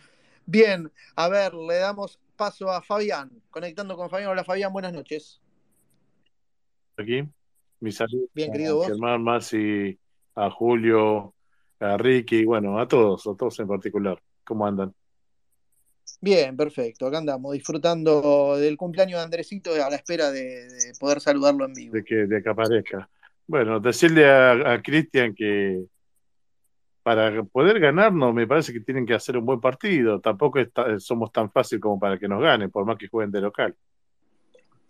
Bien, 0.46 0.92
a 1.16 1.30
ver, 1.30 1.54
le 1.54 1.76
damos 1.76 2.20
paso 2.36 2.70
a 2.72 2.82
Fabián. 2.82 3.32
Conectando 3.50 3.96
con 3.96 4.10
Fabián. 4.10 4.32
Hola 4.32 4.44
Fabián, 4.44 4.74
buenas 4.74 4.94
noches. 4.94 5.40
Aquí. 6.98 7.24
Mi 7.84 7.92
saludo 7.92 8.28
Bien, 8.34 8.50
querido 8.50 8.82
a 8.82 8.86
Germán, 8.88 9.22
Masi, 9.22 10.00
a 10.36 10.50
Julio, 10.50 11.34
a 11.82 11.98
Ricky, 11.98 12.46
bueno, 12.46 12.80
a 12.80 12.88
todos, 12.88 13.28
a 13.28 13.36
todos 13.36 13.60
en 13.60 13.68
particular. 13.68 14.18
¿Cómo 14.46 14.66
andan? 14.66 14.94
Bien, 16.22 16.56
perfecto. 16.56 17.08
Acá 17.08 17.18
andamos 17.18 17.52
disfrutando 17.52 18.56
del 18.56 18.78
cumpleaños 18.78 19.20
de 19.20 19.26
Andresito 19.26 19.72
a 19.74 19.90
la 19.90 19.98
espera 19.98 20.32
de, 20.32 20.70
de 20.70 20.94
poder 20.98 21.20
saludarlo 21.20 21.66
en 21.66 21.74
vivo. 21.74 21.94
De 21.94 22.06
que, 22.06 22.16
de 22.26 22.42
que 22.42 22.50
aparezca. 22.50 23.10
Bueno, 23.46 23.82
decirle 23.82 24.30
a, 24.30 24.76
a 24.76 24.82
Cristian 24.82 25.36
que 25.36 25.84
para 27.04 27.44
poder 27.44 27.82
ganarnos 27.82 28.34
me 28.34 28.48
parece 28.48 28.72
que 28.72 28.80
tienen 28.80 29.06
que 29.06 29.14
hacer 29.14 29.36
un 29.36 29.46
buen 29.46 29.60
partido. 29.60 30.22
Tampoco 30.22 30.60
somos 31.00 31.34
tan 31.34 31.52
fácil 31.52 31.82
como 31.82 32.00
para 32.00 32.18
que 32.18 32.30
nos 32.30 32.42
ganen, 32.42 32.72
por 32.72 32.86
más 32.86 32.98
que 32.98 33.10
jueguen 33.10 33.32
de 33.34 33.42
local. 33.42 33.76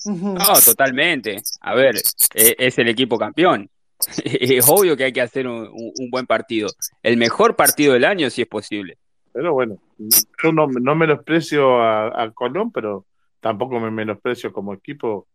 No, 0.06 0.54
totalmente. 0.66 1.42
A 1.62 1.74
ver, 1.76 1.96
eh, 2.36 2.56
es 2.58 2.78
el 2.78 2.88
equipo 2.90 3.18
campeón. 3.18 3.70
Es 4.26 4.68
obvio 4.68 4.98
que 4.98 5.06
hay 5.06 5.14
que 5.14 5.22
hacer 5.22 5.48
un, 5.48 5.70
un, 5.72 6.10
buen 6.10 6.26
partido. 6.26 6.70
El 7.02 7.16
mejor 7.18 7.56
partido 7.56 7.94
del 7.94 8.04
año, 8.04 8.30
si 8.30 8.42
es 8.42 8.48
posible. 8.48 8.98
Pero 9.32 9.54
bueno, 9.54 9.78
yo 9.98 10.52
no, 10.52 10.68
no 10.68 10.96
menosprecio 10.96 11.82
a, 11.82 12.22
a, 12.22 12.32
Colón, 12.32 12.72
pero 12.72 13.06
tampoco 13.40 13.80
me 13.80 13.90
menosprecio 13.92 14.52
como 14.52 14.74
equipo, 14.74 15.28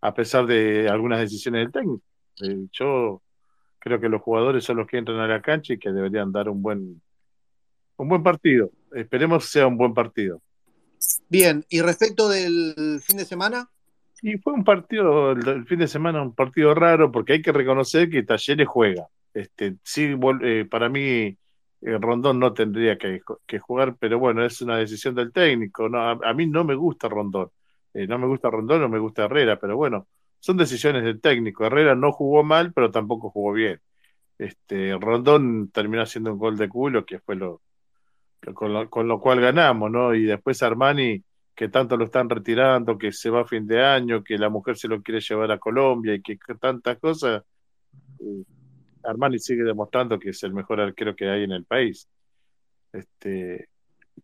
a 0.00 0.14
pesar 0.14 0.46
de 0.46 0.88
algunas 0.88 1.20
decisiones 1.20 1.62
del 1.62 1.72
técnico. 1.72 2.02
Eh, 2.42 2.66
yo 2.72 3.22
creo 3.78 4.00
que 4.00 4.08
los 4.08 4.22
jugadores 4.22 4.64
son 4.64 4.78
los 4.78 4.86
que 4.86 4.96
entran 4.98 5.20
a 5.20 5.28
la 5.28 5.42
cancha 5.42 5.74
y 5.74 5.78
que 5.78 5.92
deberían 5.92 6.32
dar 6.32 6.48
un 6.48 6.62
buen, 6.62 7.02
un 7.96 8.08
buen 8.08 8.22
partido. 8.22 8.70
Esperemos 8.94 9.44
que 9.44 9.50
sea 9.50 9.66
un 9.66 9.76
buen 9.76 9.92
partido. 9.92 10.40
Bien, 11.28 11.64
y 11.68 11.82
respecto 11.82 12.28
del 12.28 13.00
fin 13.04 13.18
de 13.18 13.24
semana. 13.24 13.68
Y 14.26 14.38
fue 14.38 14.54
un 14.54 14.64
partido, 14.64 15.32
el 15.32 15.66
fin 15.66 15.80
de 15.80 15.86
semana, 15.86 16.22
un 16.22 16.34
partido 16.34 16.74
raro, 16.74 17.12
porque 17.12 17.34
hay 17.34 17.42
que 17.42 17.52
reconocer 17.52 18.08
que 18.08 18.22
Talleres 18.22 18.66
juega. 18.66 19.06
Este, 19.34 19.76
sí, 19.82 20.16
eh, 20.42 20.64
para 20.70 20.88
mí, 20.88 21.00
eh, 21.82 21.98
Rondón 22.00 22.38
no 22.38 22.54
tendría 22.54 22.96
que, 22.96 23.20
que, 23.46 23.58
jugar, 23.58 23.96
pero 23.98 24.18
bueno, 24.18 24.42
es 24.42 24.62
una 24.62 24.78
decisión 24.78 25.14
del 25.14 25.30
técnico. 25.30 25.90
No, 25.90 25.98
a, 26.00 26.12
a 26.24 26.32
mí 26.32 26.46
no 26.46 26.64
me 26.64 26.74
gusta 26.74 27.06
Rondón. 27.06 27.50
Eh, 27.92 28.06
no 28.06 28.18
me 28.18 28.26
gusta 28.26 28.48
Rondón, 28.48 28.80
no 28.80 28.88
me 28.88 28.98
gusta 28.98 29.24
Herrera, 29.24 29.58
pero 29.60 29.76
bueno, 29.76 30.08
son 30.40 30.56
decisiones 30.56 31.04
del 31.04 31.20
técnico. 31.20 31.66
Herrera 31.66 31.94
no 31.94 32.10
jugó 32.10 32.42
mal, 32.42 32.72
pero 32.72 32.90
tampoco 32.90 33.28
jugó 33.28 33.52
bien. 33.52 33.78
Este, 34.38 34.96
Rondón 34.98 35.70
terminó 35.70 36.02
haciendo 36.02 36.32
un 36.32 36.38
gol 36.38 36.56
de 36.56 36.70
culo, 36.70 37.04
que 37.04 37.18
fue 37.20 37.36
lo, 37.36 37.60
con 38.54 38.72
lo, 38.72 38.88
con 38.88 39.06
lo 39.06 39.20
cual 39.20 39.40
ganamos, 39.42 39.90
¿no? 39.90 40.14
Y 40.14 40.24
después 40.24 40.62
Armani, 40.62 41.22
que 41.54 41.68
tanto 41.68 41.96
lo 41.96 42.06
están 42.06 42.28
retirando, 42.28 42.98
que 42.98 43.12
se 43.12 43.30
va 43.30 43.42
a 43.42 43.46
fin 43.46 43.66
de 43.66 43.84
año, 43.84 44.24
que 44.24 44.36
la 44.38 44.48
mujer 44.48 44.76
se 44.76 44.88
lo 44.88 45.02
quiere 45.02 45.20
llevar 45.20 45.52
a 45.52 45.58
Colombia 45.58 46.14
y 46.14 46.22
que 46.22 46.36
tantas 46.60 46.98
cosas. 46.98 47.42
eh, 48.20 48.44
Armani 49.04 49.38
sigue 49.38 49.64
demostrando 49.64 50.18
que 50.18 50.30
es 50.30 50.42
el 50.44 50.54
mejor 50.54 50.80
arquero 50.80 51.14
que 51.14 51.28
hay 51.28 51.44
en 51.44 51.52
el 51.52 51.64
país. 51.64 52.08
Este, 52.92 53.68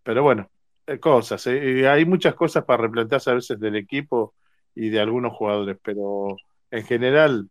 pero 0.03 0.23
bueno, 0.23 0.51
eh, 0.87 0.99
cosas. 0.99 1.47
eh, 1.47 1.89
hay 1.89 2.05
muchas 2.05 2.35
cosas 2.35 2.65
para 2.65 2.83
replantearse 2.85 3.31
a 3.31 3.35
veces 3.35 3.61
del 3.61 3.77
equipo 3.77 4.35
y 4.75 4.89
de 4.89 5.01
algunos 5.01 5.35
jugadores, 5.35 5.79
pero 5.83 6.37
en 6.71 6.85
general 6.85 7.49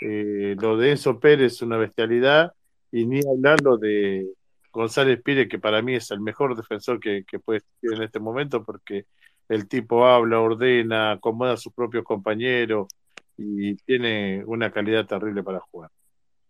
lo 0.00 0.76
de 0.76 0.90
Enzo 0.90 1.20
Pérez 1.20 1.52
es 1.52 1.62
una 1.62 1.76
bestialidad 1.76 2.52
y 2.90 3.06
ni 3.06 3.20
hablar 3.20 3.60
de 3.80 4.26
González 4.72 5.20
Pires, 5.22 5.48
que 5.48 5.58
para 5.58 5.82
mí 5.82 5.94
es 5.94 6.10
el 6.10 6.20
mejor 6.20 6.56
defensor 6.56 6.98
que, 6.98 7.24
que 7.24 7.38
puede 7.38 7.58
existir 7.58 7.92
en 7.92 8.02
este 8.02 8.18
momento, 8.20 8.64
porque 8.64 9.04
el 9.48 9.68
tipo 9.68 10.06
habla, 10.06 10.40
ordena, 10.40 11.12
acomoda 11.12 11.52
a 11.52 11.56
sus 11.58 11.72
propios 11.72 12.04
compañeros 12.04 12.88
y 13.36 13.74
tiene 13.76 14.42
una 14.46 14.70
calidad 14.72 15.06
terrible 15.06 15.42
para 15.42 15.60
jugar. 15.60 15.90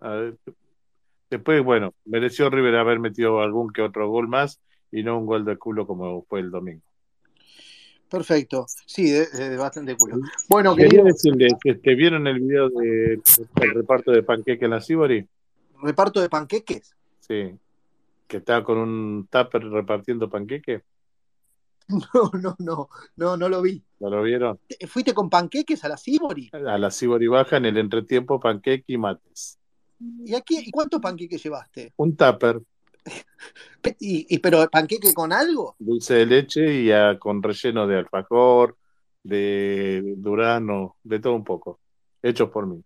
Ver, 0.01 0.37
después, 1.31 1.63
bueno, 1.65 1.95
mereció 2.05 2.49
River 2.49 2.77
haber 2.77 3.01
metido 3.01 3.41
algún 3.41 3.73
que 3.73 3.83
otro 3.83 4.09
gol 4.09 4.29
más 4.29 4.61
y 4.91 5.03
no 5.03 5.19
un 5.19 5.27
gol 5.27 5.45
de 5.45 5.57
culo 5.57 5.87
como 5.87 6.23
fue 6.25 6.41
el 6.41 6.51
domingo. 6.51 6.83
Perfecto. 8.09 8.67
Sí, 8.85 9.11
de, 9.11 9.27
de 9.27 9.57
bastante 9.57 9.97
culo. 9.97 10.19
Bueno, 10.49 10.77
Quería 10.77 10.91
querido, 10.91 11.05
decirle 11.07 11.49
que 11.63 11.77
te 11.77 11.95
vieron 11.95 12.27
el 12.27 12.41
video 12.41 12.69
de- 12.69 13.21
del 13.55 13.75
reparto 13.75 14.13
de 14.13 14.23
panqueque 14.23 14.67
en 14.67 14.71
la 14.71 14.81
Sibori. 14.83 15.27
reparto 15.83 16.21
de 16.21 16.29
panqueques. 16.29 16.95
Sí. 17.21 17.55
Que 18.33 18.39
estaba 18.39 18.65
con 18.65 18.79
un 18.79 19.29
tupper 19.31 19.63
repartiendo 19.69 20.31
panqueque. 20.31 20.81
No, 22.15 22.31
no, 22.41 22.57
no, 22.59 22.89
no, 23.17 23.37
no 23.37 23.49
lo 23.51 23.61
vi. 23.61 23.85
¿No 24.01 24.09
lo 24.09 24.23
vieron? 24.23 24.59
¿Fuiste 24.89 25.13
con 25.13 25.29
panqueques 25.29 25.85
a 25.85 25.89
la 25.91 25.99
Sibori? 25.99 26.49
A 26.55 26.79
la 26.79 26.91
Sibori 26.91 27.27
baja 27.27 27.59
en 27.59 27.67
el 27.67 27.77
entretiempo 27.77 28.41
panqueque 28.41 28.95
y 28.95 28.97
mates. 28.97 29.59
¿Y 30.25 30.35
aquí, 30.35 30.63
y 30.65 30.71
cuántos 30.71 31.01
panqueques 31.01 31.43
llevaste? 31.43 31.93
Un 31.97 32.17
tupper, 32.17 32.61
¿Y, 34.01 34.35
y- 34.35 34.39
pero 34.39 34.67
panqueque 34.71 35.13
con 35.13 35.31
algo? 35.31 35.77
dulce 35.79 36.15
de 36.15 36.25
leche 36.27 36.73
y 36.83 36.91
ah, 36.93 37.19
con 37.19 37.43
relleno 37.43 37.87
de 37.87 37.99
alfajor, 37.99 38.79
de 39.23 40.15
durano, 40.17 40.97
de 41.03 41.19
todo 41.21 41.35
un 41.35 41.45
poco. 41.45 41.81
Hechos 42.23 42.49
por 42.49 42.67
mí. 42.67 42.83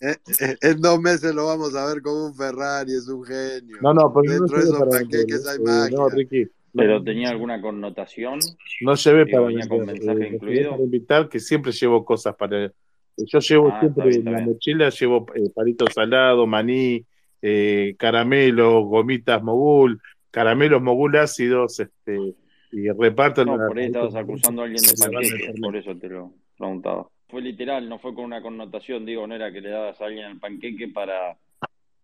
Eh, 0.00 0.16
eh, 0.40 0.56
en 0.60 0.80
dos 0.80 1.00
meses 1.00 1.34
lo 1.34 1.46
vamos 1.46 1.74
a 1.74 1.86
ver 1.86 2.02
como 2.02 2.26
un 2.26 2.34
Ferrari, 2.34 2.92
es 2.92 3.08
un 3.08 3.24
genio. 3.24 3.78
No, 3.80 3.94
no, 3.94 4.12
pero 4.12 4.24
no 4.24 4.32
Dentro 4.40 4.58
de 4.58 4.64
llevé 4.64 4.76
esos 4.76 4.78
para 4.78 4.90
panqueques 4.90 5.46
hay 5.46 5.56
eh, 5.56 5.60
magia. 5.62 5.96
No, 5.96 6.08
Ricky. 6.10 6.44
no- 6.44 6.50
¿Pero 6.82 7.02
tenía 7.02 7.30
alguna 7.30 7.62
connotación? 7.62 8.38
No 8.82 8.94
llevé 8.94 9.26
para 9.26 9.44
venía 9.46 9.66
con 9.66 9.86
mensaje 9.86 10.24
eh, 10.24 10.28
incluido. 10.34 10.70
para 10.72 10.82
invitar, 10.82 11.28
que 11.30 11.40
siempre 11.40 11.72
llevo 11.72 12.04
cosas 12.04 12.34
para. 12.36 12.70
Yo 13.16 13.38
llevo 13.38 13.68
Ah, 13.72 13.80
siempre 13.80 14.16
en 14.16 14.24
la 14.26 14.40
mochila, 14.42 14.90
llevo 14.90 15.26
eh, 15.34 15.48
palito 15.54 15.86
salado, 15.90 16.46
maní, 16.46 17.06
eh, 17.40 17.96
caramelo, 17.98 18.82
gomitas 18.82 19.42
mogul, 19.42 20.02
caramelos 20.30 20.82
mogul 20.82 21.16
ácidos, 21.16 21.80
este, 21.80 22.34
y 22.72 22.90
reparto 22.90 23.40
en 23.40 23.46
No, 23.48 23.56
la- 23.56 23.66
por 23.68 23.78
ahí 23.78 23.86
estabas 23.86 24.14
acusando 24.14 24.60
a 24.60 24.64
alguien 24.66 24.82
de 24.84 24.92
la 24.92 25.06
banda 25.06 25.20
de 25.20 25.28
panqueque, 25.30 25.46
Fernet. 25.46 25.62
por 25.62 25.76
eso 25.76 25.96
te 25.96 26.08
lo 26.10 26.34
preguntaba. 26.58 27.08
Fue 27.28 27.42
literal, 27.42 27.88
no 27.88 27.98
fue 27.98 28.14
con 28.14 28.24
una 28.24 28.40
connotación, 28.40 29.04
digo, 29.04 29.26
no 29.26 29.34
era 29.34 29.52
que 29.52 29.60
le 29.60 29.70
dabas 29.70 30.00
a 30.00 30.04
alguien 30.06 30.26
el 30.26 30.38
panqueque 30.38 30.88
para, 30.88 31.36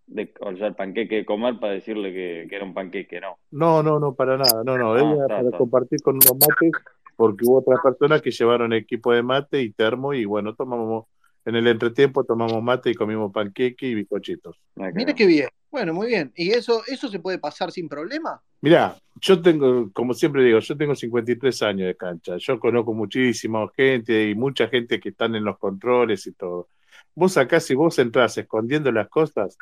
de- 0.07 0.33
o 0.41 0.57
sea, 0.57 0.69
el 0.69 0.75
panqueque 0.75 1.17
de 1.17 1.25
comer 1.25 1.59
para 1.61 1.75
decirle 1.75 2.13
que, 2.13 2.47
que 2.49 2.57
era 2.57 2.65
un 2.65 2.75
panqueque, 2.75 3.21
no. 3.21 3.39
No, 3.53 3.83
no, 3.83 4.01
no, 4.01 4.15
para 4.15 4.37
nada, 4.37 4.65
no, 4.65 4.77
no, 4.79 4.95
Ah, 4.95 5.13
era 5.13 5.13
está, 5.13 5.29
para 5.29 5.43
está. 5.45 5.59
compartir 5.59 6.03
con 6.03 6.17
unos 6.17 6.37
mates, 6.39 6.73
porque 7.17 7.45
hubo 7.45 7.59
otras 7.61 7.81
personas 7.83 8.23
que 8.23 8.31
llevaron 8.31 8.73
equipo 8.73 9.13
de 9.13 9.23
mate 9.23 9.63
y 9.63 9.73
termo, 9.73 10.15
y 10.15 10.25
bueno, 10.25 10.55
tomamos, 10.55 11.07
en 11.45 11.57
el 11.57 11.67
entretiempo 11.67 12.25
tomamos 12.25 12.63
mate 12.63 12.91
y 12.91 12.95
comimos 12.95 13.33
panqueque 13.33 13.87
y 13.87 13.95
bizcochitos. 13.95 14.57
Mira 14.77 15.15
qué 15.15 15.27
bien. 15.27 15.49
Bueno, 15.71 15.95
muy 15.95 16.09
bien. 16.09 16.33
¿Y 16.37 16.51
eso, 16.51 16.83
eso 16.87 17.09
se 17.09 17.19
puede 17.19 17.39
pasar 17.39 17.73
sin 17.73 17.89
problema? 17.89 18.41
Mirá, 18.61 18.97
yo 19.21 19.41
tengo, 19.41 19.91
como 19.93 20.15
siempre 20.15 20.45
digo, 20.45 20.59
yo 20.59 20.77
tengo 20.77 20.95
53 20.95 21.63
años 21.63 21.87
de 21.87 21.97
cancha. 21.97 22.37
Yo 22.37 22.61
conozco 22.61 22.93
muchísima 22.93 23.67
gente 23.75 24.29
y 24.29 24.35
mucha 24.35 24.69
gente 24.69 25.01
que 25.01 25.09
están 25.09 25.35
en 25.35 25.45
los 25.45 25.59
controles 25.59 26.27
y 26.27 26.33
todo. 26.33 26.69
Vos 27.15 27.37
acá, 27.37 27.59
si 27.59 27.75
vos 27.75 27.99
entras 27.99 28.37
escondiendo 28.39 28.93
las 28.93 29.09
cosas, 29.09 29.57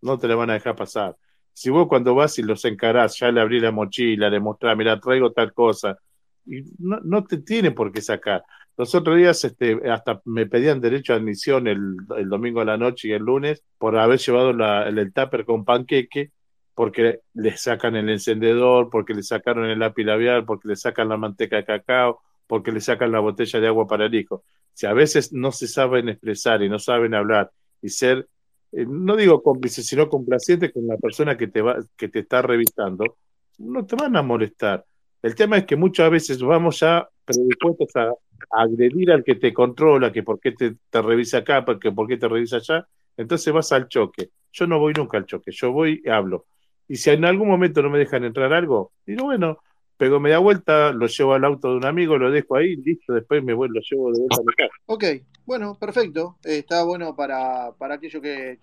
no 0.00 0.18
te 0.18 0.28
la 0.28 0.34
van 0.34 0.50
a 0.50 0.54
dejar 0.54 0.76
pasar. 0.76 1.16
Si 1.52 1.70
vos 1.70 1.88
cuando 1.88 2.14
vas 2.14 2.38
y 2.38 2.42
los 2.42 2.64
encarás, 2.64 3.18
ya 3.18 3.30
le 3.30 3.40
abrís 3.40 3.62
la 3.62 3.70
mochila, 3.70 4.30
le 4.30 4.40
mostrás, 4.40 4.76
mirá, 4.76 4.98
traigo 4.98 5.32
tal 5.32 5.52
cosa, 5.52 5.98
y 6.46 6.62
no, 6.78 7.00
no 7.02 7.24
te 7.24 7.38
tiene 7.38 7.70
por 7.70 7.92
qué 7.92 8.00
sacar. 8.00 8.42
Los 8.80 8.94
otros 8.94 9.16
días 9.18 9.44
este, 9.44 9.78
hasta 9.90 10.22
me 10.24 10.46
pedían 10.46 10.80
derecho 10.80 11.12
a 11.12 11.16
admisión 11.16 11.66
el, 11.68 11.96
el 12.16 12.28
domingo 12.30 12.60
a 12.62 12.64
la 12.64 12.78
noche 12.78 13.08
y 13.08 13.12
el 13.12 13.22
lunes 13.22 13.62
por 13.78 13.98
haber 13.98 14.18
llevado 14.18 14.52
la- 14.54 14.88
el, 14.88 14.98
el 14.98 15.12
tupper 15.12 15.44
con 15.44 15.64
panqueque 15.66 16.30
porque 16.74 17.20
le 17.34 17.56
sacan 17.58 17.94
el 17.96 18.08
encendedor, 18.08 18.88
porque 18.90 19.12
le 19.14 19.22
sacaron 19.22 19.66
el 19.66 19.78
lápiz 19.80 20.04
labial, 20.04 20.46
porque 20.46 20.68
le 20.68 20.76
sacan 20.76 21.10
la 21.10 21.18
manteca 21.18 21.56
de 21.56 21.64
cacao, 21.66 22.20
porque 22.46 22.72
le 22.72 22.80
sacan 22.80 23.12
la 23.12 23.20
botella 23.20 23.60
de 23.60 23.66
agua 23.68 23.86
para 23.86 24.06
el 24.06 24.14
hijo. 24.14 24.44
Si 24.72 24.86
a 24.86 24.94
veces 24.94 25.30
no 25.32 25.52
se 25.52 25.68
saben 25.68 26.08
expresar 26.08 26.62
y 26.62 26.68
no 26.70 26.78
saben 26.78 27.14
hablar 27.14 27.50
y 27.82 27.90
ser, 27.90 28.28
eh, 28.72 28.86
no 28.88 29.14
digo 29.16 29.42
cómplices, 29.42 29.86
sino 29.86 30.08
complacientes 30.08 30.72
con 30.72 30.86
la 30.86 30.96
persona 30.96 31.36
que 31.36 31.48
te 31.48 31.60
va, 31.60 31.76
que 31.96 32.08
te 32.08 32.20
está 32.20 32.40
revisando, 32.42 33.18
no 33.58 33.84
te 33.84 33.96
van 33.96 34.16
a 34.16 34.22
molestar. 34.22 34.86
El 35.22 35.34
tema 35.34 35.58
es 35.58 35.64
que 35.64 35.76
muchas 35.76 36.10
veces 36.10 36.42
vamos 36.42 36.80
ya 36.80 37.08
predispuestos 37.24 37.94
a, 37.96 38.12
agredir 38.50 39.12
al 39.12 39.22
que 39.22 39.34
te 39.34 39.52
controla, 39.52 40.10
que 40.10 40.22
por 40.22 40.40
qué 40.40 40.52
te, 40.52 40.74
revisa 41.02 41.38
acá, 41.38 41.64
porque 41.64 41.92
por 41.92 42.08
qué 42.08 42.16
te 42.16 42.26
revisa 42.26 42.56
allá, 42.56 42.86
entonces 43.16 43.52
vas 43.52 43.70
al 43.72 43.88
choque. 43.88 44.30
Yo 44.52 44.66
no 44.66 44.78
voy 44.78 44.94
nunca 44.96 45.18
al 45.18 45.26
choque, 45.26 45.50
yo 45.52 45.72
voy 45.72 46.00
y 46.04 46.08
hablo. 46.08 46.46
Y 46.88 46.96
si 46.96 47.10
en 47.10 47.24
algún 47.24 47.48
momento 47.48 47.82
no 47.82 47.90
me 47.90 47.98
dejan 47.98 48.24
entrar 48.24 48.52
algo, 48.52 48.92
digo, 49.06 49.24
bueno, 49.24 49.58
pego 49.96 50.18
media 50.18 50.38
vuelta, 50.38 50.92
lo 50.92 51.06
llevo 51.06 51.34
al 51.34 51.44
auto 51.44 51.70
de 51.70 51.76
un 51.76 51.84
amigo, 51.84 52.16
lo 52.16 52.30
dejo 52.30 52.56
ahí, 52.56 52.76
listo, 52.76 53.12
después 53.12 53.44
me 53.44 53.52
voy, 53.52 53.68
lo 53.68 53.80
llevo 53.82 54.10
de 54.10 54.20
vuelta 54.20 54.36
a 54.40 54.44
mi 54.44 54.54
casa. 54.54 54.74
Ok, 54.86 55.04
bueno, 55.44 55.76
perfecto. 55.78 56.38
Está 56.42 56.82
bueno 56.84 57.14
para, 57.14 57.72
para 57.78 57.96
aquellos 57.96 58.22
que, 58.22 58.58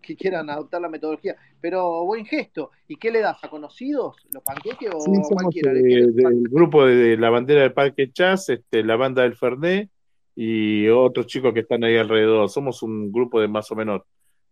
que 0.00 0.16
quieran 0.16 0.48
adoptar 0.50 0.80
la 0.80 0.88
metodología. 0.88 1.36
Pero 1.60 2.04
buen 2.04 2.24
gesto. 2.24 2.70
¿Y 2.88 2.96
qué 2.96 3.10
le 3.10 3.20
das? 3.20 3.42
¿A 3.42 3.48
conocidos 3.48 4.16
los 4.32 4.42
panqueques 4.42 4.90
o 4.94 5.00
Sí, 5.00 5.10
cualquiera? 5.30 5.72
del 5.72 6.42
grupo 6.48 6.84
de, 6.86 6.94
de 6.96 7.16
la 7.16 7.30
bandera 7.30 7.62
del 7.62 7.72
Parque 7.72 8.10
Chas, 8.12 8.48
este, 8.48 8.82
la 8.84 8.96
banda 8.96 9.22
del 9.22 9.36
Fernet 9.36 9.90
y 10.34 10.88
otros 10.88 11.26
chicos 11.26 11.52
que 11.52 11.60
están 11.60 11.84
ahí 11.84 11.96
alrededor. 11.96 12.48
Somos 12.48 12.82
un 12.82 13.12
grupo 13.12 13.40
de 13.40 13.48
más 13.48 13.70
o 13.70 13.76
menos 13.76 14.02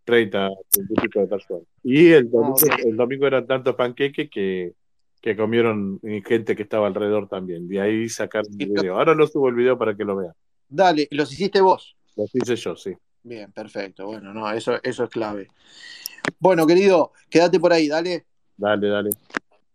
30, 0.04 0.50
30 0.70 0.92
y 0.92 1.00
pico 1.00 1.20
de 1.20 1.26
personas. 1.26 1.62
Y 1.82 2.08
el 2.10 2.30
domingo, 2.30 2.56
el 2.84 2.96
domingo 2.96 3.26
eran 3.26 3.46
tantos 3.46 3.74
panqueques 3.74 4.28
que, 4.30 4.72
que 5.20 5.36
comieron 5.36 6.00
gente 6.26 6.54
que 6.56 6.62
estaba 6.62 6.86
alrededor 6.86 7.28
también. 7.28 7.68
De 7.68 7.80
ahí 7.80 8.08
sacaron 8.08 8.50
el 8.58 8.68
video. 8.68 8.96
Ahora 8.98 9.14
lo 9.14 9.26
subo 9.26 9.48
el 9.48 9.54
video 9.54 9.76
para 9.78 9.94
que 9.96 10.04
lo 10.04 10.16
vean. 10.16 10.32
Dale, 10.68 11.08
los 11.10 11.32
hiciste 11.32 11.60
vos. 11.60 11.96
Los 12.16 12.34
hice 12.34 12.56
yo, 12.56 12.74
sí. 12.76 12.92
Bien, 13.22 13.50
perfecto. 13.52 14.06
Bueno, 14.06 14.32
no, 14.32 14.50
eso, 14.52 14.78
eso 14.82 15.04
es 15.04 15.10
clave. 15.10 15.48
Bueno, 16.38 16.66
querido, 16.66 17.12
quédate 17.28 17.58
por 17.60 17.72
ahí, 17.72 17.88
dale. 17.88 18.26
Dale, 18.56 18.88
dale. 18.88 19.10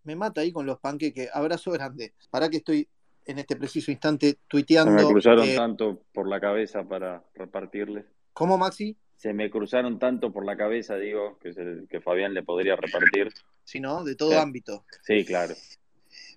Me 0.04 0.16
mata 0.16 0.42
ahí 0.42 0.52
con 0.52 0.66
los 0.66 0.80
panqueques. 0.80 1.30
Abrazo 1.34 1.72
grande. 1.72 2.14
Para 2.30 2.50
que 2.50 2.58
estoy 2.58 2.88
en 3.26 3.40
este 3.40 3.56
preciso 3.56 3.92
instante 3.92 4.30
Se 4.32 4.38
tuiteando. 4.48 4.92
me 4.92 5.06
cruzaron 5.06 5.48
eh, 5.48 5.56
tanto 5.56 6.02
por 6.14 6.28
la 6.28 6.40
cabeza 6.42 6.84
para 6.84 7.24
repartirles. 7.36 8.06
¿Cómo, 8.34 8.58
Maxi? 8.58 8.98
Se 9.16 9.32
me 9.34 9.50
cruzaron 9.50 10.00
tanto 10.00 10.34
por 10.34 10.46
la 10.46 10.58
cabeza, 10.58 10.96
digo, 10.98 11.38
que, 11.40 11.54
se- 11.54 11.88
que 11.90 12.02
Fabián 12.02 12.34
le 12.34 12.44
podría 12.44 12.76
repartir. 12.76 13.32
Si 13.64 13.80
no, 13.80 14.04
de 14.04 14.16
todo 14.16 14.32
Sí. 14.32 14.36
ámbito. 14.38 14.84
Sí, 15.04 15.24
claro. 15.24 15.54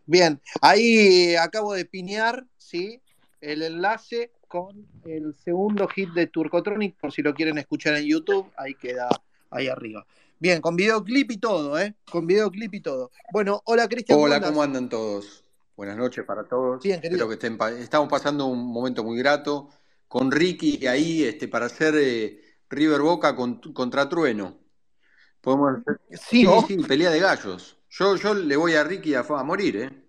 Bien, 0.05 0.41
ahí 0.61 1.35
acabo 1.35 1.73
de 1.75 1.85
piñar, 1.85 2.45
¿sí? 2.59 3.01
El 3.41 3.63
enlace 3.63 4.31
con 4.49 4.87
el 5.05 5.35
segundo 5.35 5.87
hit 5.89 6.11
de 6.11 6.27
Turcotronic, 6.29 6.97
por 6.97 7.13
si 7.13 7.23
lo 7.23 7.35
quieren 7.35 7.59
escuchar 7.59 7.97
en 7.97 8.05
YouTube, 8.07 8.47
ahí 8.57 8.75
queda, 8.75 9.09
ahí 9.51 9.69
arriba. 9.69 10.07
Bien, 10.39 10.61
con 10.61 10.77
videoclip 10.77 11.31
y 11.33 11.39
todo, 11.39 11.79
¿eh? 11.79 11.95
Con 12.11 12.27
videoclip 12.27 12.75
y 12.75 12.81
todo. 12.81 13.11
Bueno, 13.33 13.63
hola 13.65 13.89
Cristian. 13.89 14.19
Hola? 14.21 14.41
¿cómo 14.41 14.63
andan 14.63 14.89
todos? 14.89 15.45
Buenas 15.77 15.97
noches 15.97 16.25
para 16.25 16.45
todos. 16.45 16.83
Bien. 16.83 17.01
Espero 17.03 17.27
que 17.29 17.35
estén 17.35 17.57
pa- 17.57 17.71
estamos 17.73 18.09
pasando 18.09 18.47
un 18.47 18.67
momento 18.67 19.03
muy 19.03 19.19
grato 19.19 19.71
con 20.09 20.31
Ricky 20.31 20.87
ahí 20.87 21.25
este, 21.25 21.49
para 21.49 21.67
hacer 21.67 21.95
eh, 21.97 22.41
River 22.69 23.01
Boca 23.01 23.35
con- 23.35 23.61
contra 23.73 24.09
Trueno. 24.09 24.59
Podemos 25.41 25.79
hacer- 25.81 26.01
Sí, 26.19 26.45
¿no? 26.45 26.63
sí, 26.67 26.77
pelea 26.79 27.11
de 27.11 27.21
gallos. 27.21 27.77
Yo, 27.91 28.17
yo 28.17 28.35
le 28.35 28.57
voy 28.57 28.75
a 28.75 28.85
Ricky 28.85 29.15
a, 29.15 29.21
a 29.21 29.43
morir, 29.43 29.77
¿eh? 29.77 30.06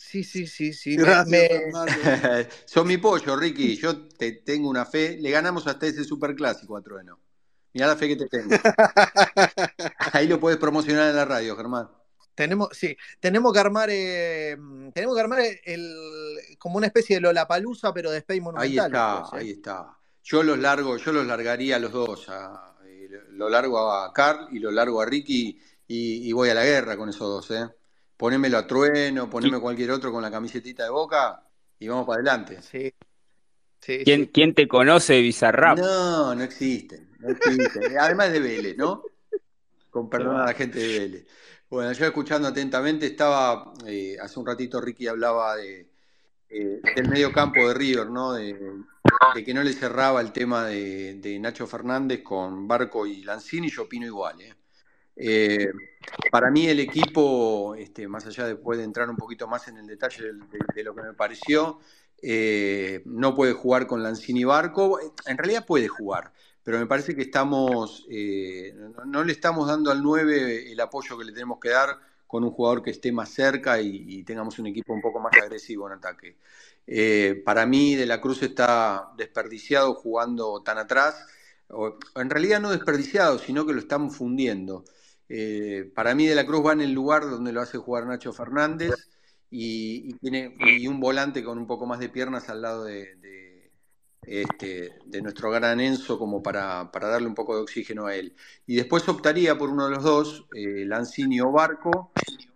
Sí, 0.00 0.22
sí, 0.22 0.46
sí, 0.46 0.72
sí. 0.72 0.96
Gracias, 0.96 1.28
Me- 1.28 1.46
hermano. 1.46 1.92
Son 2.64 2.86
mi 2.86 2.98
pollo, 2.98 3.36
Ricky. 3.36 3.76
Yo 3.76 4.06
te 4.06 4.30
tengo 4.32 4.68
una 4.70 4.86
fe. 4.86 5.18
Le 5.20 5.28
ganamos 5.30 5.66
hasta 5.66 5.86
ese 5.86 6.04
superclásico 6.04 6.76
a 6.76 6.82
Trueno. 6.82 7.18
Mirá 7.74 7.88
la 7.88 7.96
fe 7.96 8.06
que 8.06 8.16
te 8.16 8.26
tengo. 8.28 8.48
Ahí 10.12 10.28
lo 10.28 10.38
puedes 10.38 10.58
promocionar 10.58 11.10
en 11.10 11.16
la 11.16 11.24
radio, 11.24 11.56
Germán. 11.56 11.90
Tenemos, 12.34 12.68
sí, 12.72 12.96
tenemos 13.18 13.52
que 13.52 13.58
armar, 13.58 13.88
eh, 13.90 14.56
tenemos 14.94 15.16
que 15.16 15.20
armar 15.20 15.40
el, 15.64 15.96
como 16.58 16.76
una 16.76 16.86
especie 16.86 17.16
de 17.16 17.20
Lollapalooza, 17.22 17.92
pero 17.92 18.12
de 18.12 18.18
Space 18.18 18.40
Monumental. 18.40 18.84
Ahí 18.84 18.86
está, 18.86 19.18
¿eh? 19.36 19.40
ahí 19.40 19.50
está. 19.50 19.98
Yo 20.22 20.44
los 20.44 20.58
largo, 20.58 20.96
yo 20.96 21.12
los 21.12 21.26
largaría 21.26 21.76
a 21.76 21.78
los 21.80 21.90
dos, 21.90 22.28
a- 22.28 22.76
eh, 22.86 23.08
lo 23.30 23.48
largo 23.48 23.90
a 23.92 24.12
Carl 24.12 24.46
y 24.54 24.60
lo 24.60 24.70
largo 24.70 25.00
a 25.00 25.06
Ricky 25.06 25.60
y, 25.88 26.28
y 26.28 26.32
voy 26.32 26.50
a 26.50 26.54
la 26.54 26.64
guerra 26.64 26.96
con 26.96 27.08
esos 27.08 27.26
dos, 27.28 27.50
¿eh? 27.50 27.68
Ponémelo 28.18 28.58
a 28.58 28.66
Trueno, 28.66 29.30
poneme 29.30 29.60
cualquier 29.60 29.92
otro 29.92 30.10
con 30.10 30.20
la 30.20 30.30
camisetita 30.30 30.82
de 30.82 30.90
Boca 30.90 31.40
y 31.78 31.86
vamos 31.86 32.04
para 32.04 32.16
adelante. 32.16 32.60
Sí, 32.62 32.92
sí, 33.80 34.02
¿Quién, 34.04 34.24
sí. 34.24 34.30
quién 34.34 34.54
te 34.54 34.66
conoce, 34.66 35.20
Bizarrap? 35.20 35.78
No, 35.78 36.34
no 36.34 36.42
existen, 36.42 37.12
no 37.20 37.30
existen. 37.30 37.96
Además 38.00 38.32
de 38.32 38.40
Vélez, 38.40 38.76
¿no? 38.76 39.04
Con 39.88 40.10
perdón 40.10 40.34
a 40.40 40.46
la 40.46 40.54
gente 40.54 40.80
de 40.80 40.98
Vélez. 40.98 41.26
Bueno, 41.70 41.92
yo 41.92 42.06
escuchando 42.06 42.48
atentamente, 42.48 43.06
estaba, 43.06 43.72
eh, 43.86 44.16
hace 44.20 44.40
un 44.40 44.46
ratito 44.46 44.80
Ricky 44.80 45.06
hablaba 45.06 45.54
de, 45.54 45.88
eh, 46.48 46.80
del 46.96 47.08
medio 47.08 47.32
campo 47.32 47.68
de 47.68 47.74
River, 47.74 48.10
¿no? 48.10 48.32
De, 48.32 48.52
de 49.32 49.44
que 49.44 49.54
no 49.54 49.62
le 49.62 49.72
cerraba 49.72 50.20
el 50.20 50.32
tema 50.32 50.66
de, 50.66 51.14
de 51.14 51.38
Nacho 51.38 51.68
Fernández 51.68 52.24
con 52.24 52.66
Barco 52.66 53.06
y 53.06 53.22
Lanzini, 53.22 53.70
yo 53.70 53.82
opino 53.82 54.06
igual, 54.06 54.40
¿eh? 54.40 54.57
Eh, 55.20 55.72
para 56.30 56.50
mí 56.50 56.68
el 56.68 56.78
equipo, 56.78 57.74
este, 57.74 58.06
más 58.06 58.24
allá 58.26 58.46
de 58.46 58.54
poder 58.54 58.82
entrar 58.82 59.10
un 59.10 59.16
poquito 59.16 59.48
más 59.48 59.66
en 59.66 59.76
el 59.78 59.86
detalle 59.86 60.32
de, 60.74 60.84
lo 60.84 60.94
que 60.94 61.02
me 61.02 61.12
pareció, 61.12 61.80
eh, 62.22 63.02
no 63.04 63.34
puede 63.34 63.52
jugar 63.52 63.88
con 63.88 64.02
Lanzini 64.02 64.44
Barco. 64.44 65.00
En 65.26 65.36
realidad 65.36 65.66
puede 65.66 65.88
jugar, 65.88 66.32
pero 66.62 66.78
me 66.78 66.86
parece 66.86 67.16
que 67.16 67.22
estamos, 67.22 68.06
eh, 68.08 68.74
no, 69.06 69.24
le 69.24 69.32
estamos 69.32 69.66
dando 69.66 69.90
al 69.90 70.02
9 70.02 70.70
el 70.70 70.80
apoyo 70.80 71.18
que 71.18 71.24
le 71.24 71.32
tenemos 71.32 71.58
que 71.58 71.70
dar 71.70 71.98
con 72.28 72.44
un 72.44 72.50
jugador 72.50 72.82
que 72.82 72.90
esté 72.90 73.10
más 73.10 73.30
cerca 73.30 73.80
y, 73.80 74.22
tengamos 74.22 74.58
un 74.58 74.66
equipo 74.68 74.92
un 74.92 75.00
poco 75.00 75.18
más 75.18 75.32
agresivo 75.42 75.88
en 75.88 75.94
ataque. 75.94 76.36
Para 77.44 77.66
mí, 77.66 77.96
De 77.96 78.06
la 78.06 78.20
Cruz 78.20 78.42
está 78.42 79.12
desperdiciado 79.16 79.94
jugando 79.94 80.62
tan 80.62 80.78
atrás, 80.78 81.26
en 82.14 82.30
realidad 82.30 82.60
no 82.60 82.70
desperdiciado, 82.70 83.38
sino 83.38 83.66
que 83.66 83.72
lo 83.72 83.80
estamos 83.80 84.14
fundiendo. 84.16 84.84
Eh, 85.28 85.90
para 85.94 86.14
mí, 86.14 86.26
De 86.26 86.34
la 86.34 86.46
Cruz 86.46 86.64
va 86.64 86.72
en 86.72 86.80
el 86.80 86.92
lugar 86.92 87.22
donde 87.28 87.52
lo 87.52 87.60
hace 87.60 87.78
jugar 87.78 88.06
Nacho 88.06 88.32
Fernández 88.32 88.94
y, 89.50 90.14
tiene 90.14 90.54
un 90.88 91.00
volante 91.00 91.42
con 91.44 91.58
un 91.58 91.66
poco 91.66 91.86
más 91.86 92.00
de 92.00 92.08
piernas 92.08 92.48
al 92.48 92.62
lado 92.62 92.84
de, 92.84 93.70
este, 94.22 94.98
nuestro 95.22 95.50
gran 95.50 95.80
Enzo 95.80 96.18
como 96.18 96.42
para, 96.42 96.90
darle 96.92 97.28
un 97.28 97.34
poco 97.34 97.56
de 97.56 97.62
oxígeno 97.62 98.06
a 98.06 98.14
él. 98.14 98.34
Y 98.66 98.76
después 98.76 99.08
optaría 99.08 99.56
por 99.56 99.70
uno 99.70 99.86
de 99.86 99.90
los 99.94 100.04
dos, 100.04 100.46
eh, 100.54 100.84
Lanzini 100.86 101.40
o 101.40 101.50
Barco, 101.50 102.12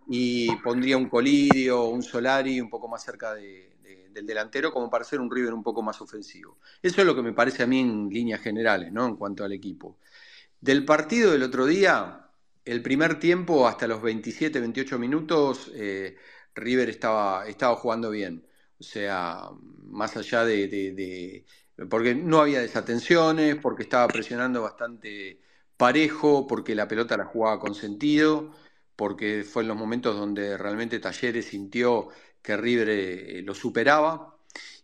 y 0.07 0.55
pondría 0.57 0.97
un 0.97 1.09
Colidio 1.09 1.85
un 1.85 2.03
Solari 2.03 2.59
un 2.59 2.69
poco 2.69 2.87
más 2.87 3.03
cerca 3.03 3.33
de- 3.33 3.77
de- 3.81 4.09
del 4.11 4.25
delantero 4.25 4.71
como 4.71 4.89
para 4.89 5.03
hacer 5.03 5.19
un 5.19 5.31
River 5.31 5.53
un 5.53 5.63
poco 5.63 5.81
más 5.81 6.01
ofensivo. 6.01 6.59
Eso 6.81 7.01
es 7.01 7.07
lo 7.07 7.15
que 7.15 7.21
me 7.23 7.33
parece 7.33 7.63
a 7.63 7.67
mí 7.67 7.79
en 7.79 8.09
líneas 8.09 8.41
generales, 8.41 8.91
¿no? 8.91 9.05
En 9.07 9.15
cuanto 9.15 9.43
al 9.43 9.53
equipo. 9.53 9.97
Del 10.61 10.85
partido 10.85 11.31
del 11.31 11.43
otro 11.43 11.65
día, 11.65 12.22
el 12.65 12.81
primer 12.81 13.19
tiempo 13.19 13.67
hasta 13.67 13.87
los 13.87 14.01
27, 14.01 14.59
28 14.59 14.99
minutos, 14.99 15.71
eh, 15.75 16.17
River 16.55 16.89
estaba, 16.89 17.47
estaba 17.47 17.75
jugando 17.75 18.09
bien. 18.09 18.45
O 18.79 18.83
sea, 18.83 19.49
más 19.85 20.17
allá 20.17 20.45
de, 20.45 21.45
Porque 21.89 22.15
no 22.15 22.39
había 22.41 22.61
desatenciones, 22.61 23.55
porque 23.57 23.83
estaba 23.83 24.07
presionando 24.07 24.61
bastante 24.61 25.39
parejo, 25.77 26.47
porque 26.47 26.75
la 26.75 26.87
pelota 26.87 27.17
la 27.17 27.25
jugaba 27.25 27.59
con 27.59 27.75
sentido, 27.75 28.51
porque 28.95 29.43
fue 29.43 29.63
en 29.63 29.69
los 29.69 29.77
momentos 29.77 30.15
donde 30.15 30.57
realmente 30.57 30.99
Talleres 30.99 31.45
sintió 31.45 32.09
que 32.41 32.57
River 32.57 32.89
eh, 32.89 33.41
lo 33.43 33.53
superaba. 33.55 34.37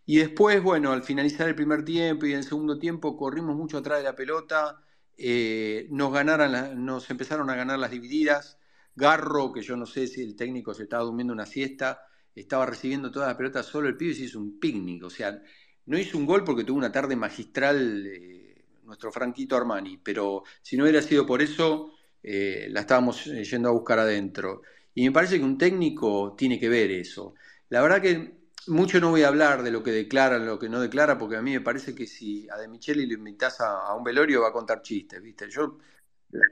Y 0.06 0.18
después, 0.18 0.62
bueno, 0.62 0.92
al 0.92 1.02
finalizar 1.04 1.48
el 1.48 1.54
primer 1.54 1.84
tiempo 1.84 2.26
y 2.26 2.32
el 2.32 2.44
segundo 2.44 2.78
tiempo, 2.78 3.16
corrimos 3.16 3.56
mucho 3.56 3.78
atrás 3.78 3.98
de 3.98 4.04
la 4.04 4.16
pelota, 4.16 4.82
eh, 5.22 5.86
nos, 5.90 6.10
ganaran 6.12 6.82
nos 6.82 7.10
empezaron 7.10 7.50
a 7.50 7.54
ganar 7.54 7.78
las 7.78 7.90
divididas. 7.90 8.58
Garro, 8.96 9.52
que 9.52 9.60
yo 9.62 9.76
no 9.76 9.86
sé 9.86 10.06
si 10.06 10.22
el 10.22 10.34
técnico 10.34 10.72
se 10.74 10.84
estaba 10.84 11.04
durmiendo 11.04 11.32
una 11.32 11.46
siesta, 11.46 12.02
estaba 12.34 12.66
recibiendo 12.66 13.10
toda 13.10 13.28
la 13.28 13.36
pelota 13.36 13.62
solo, 13.62 13.88
el 13.88 13.96
pibe 13.96 14.14
se 14.14 14.24
hizo 14.24 14.38
un 14.38 14.58
picnic, 14.58 15.04
o 15.04 15.10
sea, 15.10 15.40
no 15.86 15.98
hizo 15.98 16.18
un 16.18 16.26
gol 16.26 16.42
porque 16.42 16.64
tuvo 16.64 16.78
una 16.78 16.90
tarde 16.90 17.16
magistral 17.16 18.06
eh, 18.06 18.64
nuestro 18.84 19.12
Franquito 19.12 19.56
Armani, 19.56 19.98
pero 19.98 20.42
si 20.62 20.76
no 20.76 20.84
hubiera 20.84 21.02
sido 21.02 21.26
por 21.26 21.42
eso, 21.42 21.92
eh, 22.22 22.68
la 22.70 22.80
estábamos 22.80 23.24
yendo 23.26 23.68
a 23.68 23.72
buscar 23.72 23.98
adentro. 23.98 24.62
Y 24.94 25.04
me 25.04 25.12
parece 25.12 25.38
que 25.38 25.44
un 25.44 25.58
técnico 25.58 26.34
tiene 26.36 26.58
que 26.58 26.68
ver 26.68 26.90
eso. 26.90 27.34
La 27.68 27.82
verdad 27.82 28.02
que 28.02 28.39
mucho 28.66 29.00
no 29.00 29.10
voy 29.10 29.22
a 29.22 29.28
hablar 29.28 29.62
de 29.62 29.70
lo 29.70 29.82
que 29.82 29.90
declara, 29.90 30.38
lo 30.38 30.58
que 30.58 30.68
no 30.68 30.80
declara, 30.80 31.18
porque 31.18 31.36
a 31.36 31.42
mí 31.42 31.52
me 31.52 31.60
parece 31.60 31.94
que 31.94 32.06
si 32.06 32.48
a 32.50 32.56
De 32.56 32.68
Micheli 32.68 33.06
lo 33.06 33.14
invitas 33.14 33.60
a, 33.60 33.94
un 33.94 34.04
velorio 34.04 34.42
va 34.42 34.48
a 34.48 34.52
contar 34.52 34.82
chistes, 34.82 35.22
¿viste? 35.22 35.48
Yo, 35.50 35.78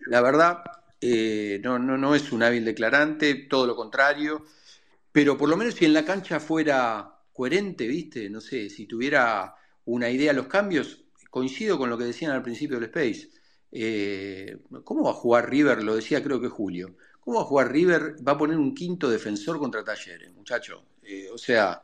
la, 0.07 0.21
verdad, 0.21 0.63
eh, 1.01 1.61
no, 1.63 1.79
no, 1.79 1.97
no 1.99 2.15
es 2.15 2.33
un 2.33 2.43
hábil 2.43 2.65
declarante, 2.65 3.35
todo 3.35 3.67
lo 3.67 3.77
contrario, 3.77 4.45
pero 5.13 5.37
por 5.37 5.49
lo 5.49 5.57
menos 5.57 5.75
si 5.75 5.85
en 5.85 5.93
la 5.93 6.05
cancha 6.05 6.41
fuera 6.41 7.19
coherente, 7.33 7.87
¿viste? 7.87 8.29
No 8.31 8.41
sé, 8.41 8.69
si 8.71 8.87
tuviera 8.87 9.55
una 9.85 10.11
idea 10.11 10.33
a 10.33 10.35
los 10.35 10.49
cambios, 10.49 11.05
coincido 11.31 11.79
con 11.79 11.91
lo 11.91 11.99
que 11.99 12.05
decían 12.05 12.33
al 12.33 12.43
principio 12.43 12.79
del 12.79 12.91
Space. 12.91 13.31
Eh, 13.71 14.59
¿cómo 14.85 15.05
va 15.05 15.11
a 15.11 15.15
jugar 15.15 15.51
River? 15.51 15.83
Lo 15.83 15.97
decía 15.97 16.23
creo 16.23 16.41
que 16.41 16.49
Julio. 16.49 16.97
¿Cómo 17.21 17.39
va 17.39 17.43
a 17.45 17.47
jugar 17.47 17.73
River? 17.73 18.17
Va 18.27 18.33
a 18.33 18.39
poner 18.39 18.57
un 18.57 18.75
quinto 18.75 19.09
defensor 19.11 19.59
contra 19.59 19.85
Talleres, 19.85 20.33
muchacho. 20.33 20.85
Eh, 21.03 21.29
o 21.33 21.39
sea, 21.39 21.83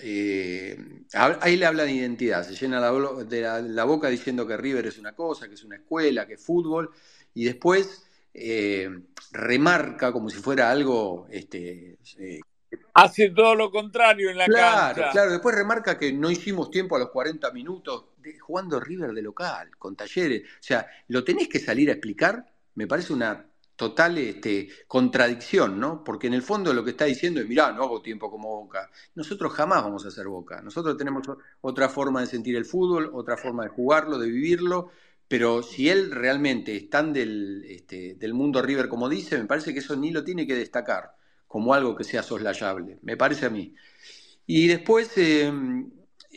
eh, 0.00 0.76
ahí 1.14 1.56
le 1.56 1.66
habla 1.66 1.84
de 1.84 1.92
identidad, 1.92 2.44
se 2.44 2.54
llena 2.54 2.80
la, 2.80 2.92
de 3.24 3.40
la, 3.42 3.60
la 3.60 3.84
boca 3.84 4.08
diciendo 4.08 4.46
que 4.46 4.56
River 4.56 4.86
es 4.86 4.98
una 4.98 5.14
cosa, 5.14 5.48
que 5.48 5.54
es 5.54 5.64
una 5.64 5.76
escuela, 5.76 6.26
que 6.26 6.34
es 6.34 6.44
fútbol, 6.44 6.90
y 7.34 7.44
después 7.44 8.04
eh, 8.34 8.88
remarca 9.32 10.12
como 10.12 10.28
si 10.30 10.36
fuera 10.38 10.70
algo 10.70 11.26
este, 11.30 11.98
eh, 12.18 12.40
Hace 12.94 13.30
todo 13.30 13.54
lo 13.54 13.70
contrario 13.70 14.30
en 14.30 14.38
la 14.38 14.48
Claro, 14.48 14.94
cancha. 14.94 15.10
claro. 15.12 15.30
Después 15.32 15.54
remarca 15.54 15.98
que 15.98 16.12
no 16.12 16.30
hicimos 16.30 16.70
tiempo 16.70 16.96
a 16.96 16.98
los 16.98 17.10
40 17.10 17.52
minutos 17.52 18.06
de- 18.18 18.38
jugando 18.38 18.80
River 18.80 19.12
de 19.12 19.22
local, 19.22 19.70
con 19.78 19.94
talleres. 19.96 20.42
O 20.42 20.62
sea, 20.62 20.86
lo 21.08 21.22
tenés 21.24 21.48
que 21.48 21.60
salir 21.60 21.90
a 21.90 21.92
explicar, 21.92 22.44
me 22.74 22.86
parece 22.88 23.12
una 23.12 23.46
total 23.82 24.16
este, 24.18 24.68
contradicción, 24.86 25.80
¿no? 25.80 26.04
Porque 26.04 26.28
en 26.28 26.34
el 26.34 26.42
fondo 26.42 26.72
lo 26.72 26.84
que 26.84 26.90
está 26.90 27.06
diciendo 27.06 27.40
es, 27.40 27.48
mirá, 27.48 27.72
no 27.72 27.82
hago 27.82 28.00
tiempo 28.00 28.30
como 28.30 28.60
Boca. 28.60 28.88
Nosotros 29.16 29.52
jamás 29.52 29.82
vamos 29.82 30.06
a 30.06 30.12
ser 30.12 30.28
Boca. 30.28 30.62
Nosotros 30.62 30.96
tenemos 30.96 31.24
otra 31.62 31.88
forma 31.88 32.20
de 32.20 32.28
sentir 32.28 32.54
el 32.54 32.64
fútbol, 32.64 33.10
otra 33.12 33.36
forma 33.36 33.64
de 33.64 33.70
jugarlo, 33.70 34.18
de 34.18 34.28
vivirlo. 34.28 34.90
Pero 35.26 35.64
si 35.64 35.88
él 35.88 36.12
realmente 36.12 36.76
es 36.76 36.88
tan 36.90 37.12
del, 37.12 37.64
este, 37.64 38.14
del 38.14 38.34
mundo 38.34 38.62
River 38.62 38.88
como 38.88 39.08
dice, 39.08 39.36
me 39.36 39.46
parece 39.46 39.72
que 39.72 39.80
eso 39.80 39.96
ni 39.96 40.12
lo 40.12 40.22
tiene 40.22 40.46
que 40.46 40.54
destacar 40.54 41.16
como 41.48 41.74
algo 41.74 41.96
que 41.96 42.04
sea 42.04 42.22
soslayable, 42.22 43.00
me 43.02 43.16
parece 43.16 43.46
a 43.46 43.50
mí. 43.50 43.74
Y 44.46 44.68
después, 44.68 45.10
eh, 45.16 45.52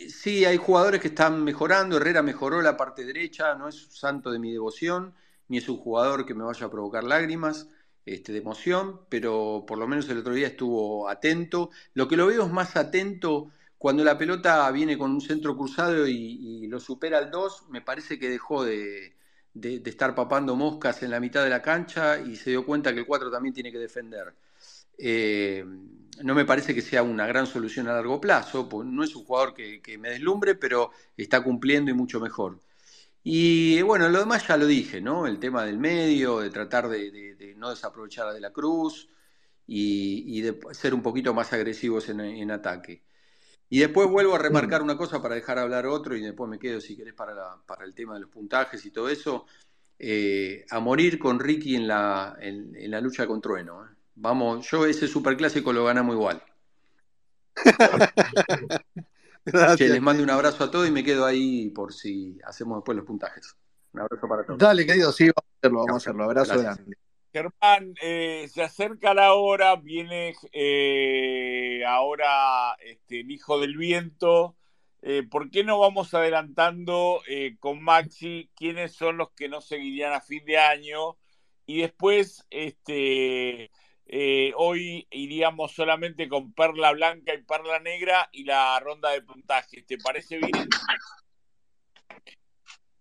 sí, 0.09 0.45
hay 0.45 0.57
jugadores 0.57 0.99
que 0.99 1.09
están 1.09 1.43
mejorando. 1.43 1.97
Herrera 1.97 2.23
mejoró 2.23 2.59
la 2.63 2.75
parte 2.75 3.05
derecha, 3.05 3.53
no 3.53 3.67
es 3.67 3.87
santo 3.91 4.31
de 4.31 4.39
mi 4.39 4.51
devoción, 4.51 5.13
ni 5.47 5.57
es 5.57 5.69
un 5.69 5.77
jugador 5.77 6.25
que 6.25 6.33
me 6.33 6.43
vaya 6.43 6.65
a 6.65 6.71
provocar 6.71 7.03
lágrimas 7.03 7.67
este, 8.05 8.31
de 8.33 8.39
emoción, 8.39 9.01
pero 9.09 9.63
por 9.67 9.77
lo 9.77 9.87
menos 9.87 10.07
el 10.09 10.17
otro 10.19 10.33
día 10.33 10.47
estuvo 10.47 11.09
atento. 11.09 11.69
Lo 11.93 12.07
que 12.07 12.17
lo 12.17 12.27
veo 12.27 12.45
es 12.45 12.51
más 12.51 12.75
atento 12.75 13.51
cuando 13.77 14.03
la 14.03 14.17
pelota 14.17 14.69
viene 14.71 14.97
con 14.97 15.11
un 15.11 15.21
centro 15.21 15.55
cruzado 15.57 16.07
y, 16.07 16.67
lo 16.67 16.79
supera 16.79 17.17
al 17.19 17.29
2, 17.31 17.65
me 17.69 17.81
parece 17.81 18.17
que 18.19 18.29
dejó 18.29 18.63
de, 18.63 19.15
de- 19.53 19.79
de 19.79 19.89
estar 19.89 20.15
papando 20.15 20.55
moscas 20.55 21.03
en 21.03 21.11
la 21.11 21.19
mitad 21.19 21.43
de 21.43 21.49
la 21.49 21.61
cancha 21.61 22.19
y 22.19 22.35
se 22.35 22.49
dio 22.51 22.65
cuenta 22.65 22.93
que 22.93 22.99
el 23.01 23.05
4 23.05 23.29
también 23.31 23.53
tiene 23.53 23.71
que 23.71 23.77
defender. 23.79 24.33
Eh, 24.97 25.65
no 26.23 26.33
me 26.35 26.45
parece 26.45 26.73
que 26.73 26.81
sea 26.81 27.03
una 27.03 27.27
gran 27.27 27.45
solución 27.47 27.87
a 27.87 27.93
largo 27.93 28.21
plazo, 28.21 28.69
pues 28.69 28.87
no 28.87 29.03
es 29.03 29.15
un 29.15 29.25
jugador 29.25 29.53
que, 29.53 29.81
que 29.81 29.97
me 29.97 30.09
deslumbre, 30.09 30.55
pero 30.55 30.91
está 31.17 31.43
cumpliendo 31.43 31.91
y 31.91 31.93
mucho 31.93 32.19
mejor. 32.19 32.59
Y 33.27 33.81
bueno, 33.81 34.07
lo 34.09 34.19
demás 34.19 34.47
ya 34.47 34.55
lo 34.55 34.67
dije, 34.67 35.01
¿no? 35.01 35.25
El 35.25 35.39
tema 35.39 35.65
del 35.65 35.79
medio, 35.79 36.39
de 36.41 36.51
tratar 36.51 36.87
de, 36.89 37.09
de- 37.11 37.35
de 37.35 37.55
no 37.55 37.71
desaprovechar 37.71 38.27
a 38.27 38.33
De 38.33 38.39
la 38.39 38.51
Cruz 38.53 39.09
y, 39.67 40.37
y 40.37 40.41
de 40.41 40.59
ser 40.73 40.93
un 40.93 41.01
poquito 41.01 41.33
más 41.33 41.51
agresivos 41.51 42.07
en, 42.09 42.19
en 42.21 42.51
ataque. 42.51 43.01
Y 43.69 43.79
después 43.79 44.07
vuelvo 44.09 44.35
a 44.35 44.39
remarcar 44.39 44.81
una 44.83 44.95
cosa 44.97 45.21
para 45.23 45.35
dejar 45.35 45.57
hablar 45.59 45.87
otro 45.87 46.15
y 46.15 46.21
después 46.21 46.49
me 46.49 46.59
quedo, 46.59 46.79
si 46.81 46.95
querés, 46.95 47.15
para, 47.15 47.33
la- 47.33 47.57
para 47.65 47.85
el 47.85 47.95
tema 47.95 48.13
de 48.15 48.21
los 48.21 48.29
puntajes 48.29 48.85
y 48.85 48.91
todo 48.91 49.09
eso. 49.09 49.45
Eh, 49.99 50.65
a 50.69 50.79
morir 50.79 51.17
con 51.19 51.39
Ricky 51.39 51.75
en 51.75 51.87
la, 51.87 52.37
en, 52.39 52.75
en 52.75 52.91
la 52.91 53.01
lucha 53.01 53.25
con 53.27 53.41
Trueno. 53.41 53.85
¿eh? 53.85 53.89
Vamos, 54.15 54.69
yo 54.69 54.85
ese 54.85 55.07
superclásico 55.07 55.73
lo 55.73 55.85
ganamos 55.85 56.15
igual. 56.15 56.43
Che, 59.45 59.51
Gracias. 59.51 59.91
les 59.91 60.01
mando 60.01 60.23
un 60.23 60.29
abrazo 60.31 60.63
a 60.63 60.71
todos 60.71 60.87
y 60.87 60.91
me 60.91 61.03
quedo 61.03 61.25
ahí 61.25 61.69
por 61.69 61.93
si 61.93 62.39
hacemos 62.43 62.79
después 62.79 62.95
los 62.95 63.05
puntajes. 63.05 63.55
Un 63.93 64.01
abrazo 64.01 64.27
para 64.27 64.43
todos. 64.43 64.57
Dale, 64.59 64.85
querido, 64.85 65.11
sí, 65.11 65.25
vamos 65.25 65.45
a 65.45 65.57
hacerlo, 65.59 65.79
vamos 65.79 65.93
a 65.93 65.97
hacerlo. 65.97 66.23
Abrazo 66.23 66.53
Gracias. 66.53 66.75
grande. 66.77 66.97
Germán, 67.31 67.95
eh, 68.01 68.47
se 68.51 68.63
acerca 68.63 69.13
la 69.13 69.33
hora, 69.33 69.75
viene 69.75 70.33
eh, 70.53 71.83
ahora 71.85 72.75
este, 72.79 73.19
el 73.19 73.31
hijo 73.31 73.59
del 73.59 73.77
viento. 73.77 74.55
Eh, 75.01 75.21
¿Por 75.29 75.51
qué 75.51 75.63
no 75.63 75.77
vamos 75.77 76.13
adelantando 76.13 77.21
eh, 77.27 77.57
con 77.59 77.83
Maxi 77.83 78.49
quiénes 78.55 78.93
son 78.93 79.17
los 79.17 79.31
que 79.31 79.49
no 79.49 79.61
seguirían 79.61 80.13
a 80.13 80.21
fin 80.21 80.43
de 80.45 80.57
año? 80.57 81.17
Y 81.67 81.81
después, 81.81 82.45
este, 82.49 83.69
eh, 84.07 84.53
hoy 84.57 85.07
iríamos 85.11 85.73
solamente 85.73 86.27
con 86.29 86.53
Perla 86.53 86.91
Blanca 86.91 87.33
y 87.33 87.41
Perla 87.43 87.79
Negra 87.79 88.29
y 88.31 88.43
la 88.43 88.79
ronda 88.79 89.09
de 89.11 89.21
puntajes. 89.21 89.85
¿Te 89.85 89.97
parece 89.97 90.37
bien? 90.37 90.67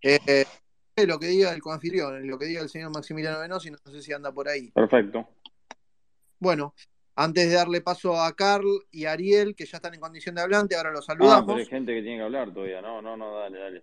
Eh, 0.02 0.44
lo 1.06 1.18
que 1.18 1.26
diga 1.26 1.52
el 1.52 1.60
coanfitrión, 1.62 2.26
lo 2.26 2.38
que 2.38 2.46
diga 2.46 2.62
el 2.62 2.68
señor 2.68 2.90
Maximiliano 2.92 3.40
Venosi, 3.40 3.70
no 3.70 3.78
sé 3.86 4.00
si 4.02 4.12
anda 4.12 4.32
por 4.32 4.48
ahí. 4.48 4.70
Perfecto. 4.70 5.28
Bueno, 6.38 6.74
antes 7.16 7.48
de 7.48 7.54
darle 7.54 7.80
paso 7.80 8.20
a 8.20 8.34
Carl 8.34 8.66
y 8.90 9.06
Ariel, 9.06 9.54
que 9.54 9.66
ya 9.66 9.78
están 9.78 9.94
en 9.94 10.00
condición 10.00 10.34
de 10.34 10.42
hablante, 10.42 10.76
ahora 10.76 10.90
los 10.90 11.08
Ah, 11.08 11.12
saludamos. 11.14 11.44
pero 11.46 11.58
hay 11.58 11.66
gente 11.66 11.94
que 11.94 12.02
tiene 12.02 12.18
que 12.18 12.22
hablar 12.24 12.52
todavía. 12.52 12.80
No, 12.82 13.00
no, 13.00 13.16
no, 13.16 13.34
dale, 13.34 13.58
dale. 13.58 13.82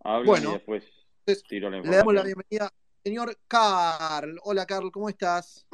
Habla 0.00 0.26
Bueno, 0.26 0.50
y 0.50 0.52
después 0.54 0.84
tiro 1.48 1.70
la 1.70 1.78
Le 1.80 1.96
damos 1.96 2.12
la 2.14 2.22
bienvenida 2.22 2.64
al 2.66 2.70
señor 3.02 3.38
Carl. 3.48 4.38
Hola, 4.44 4.66
Carl, 4.66 4.90
¿cómo 4.92 5.08
estás? 5.08 5.66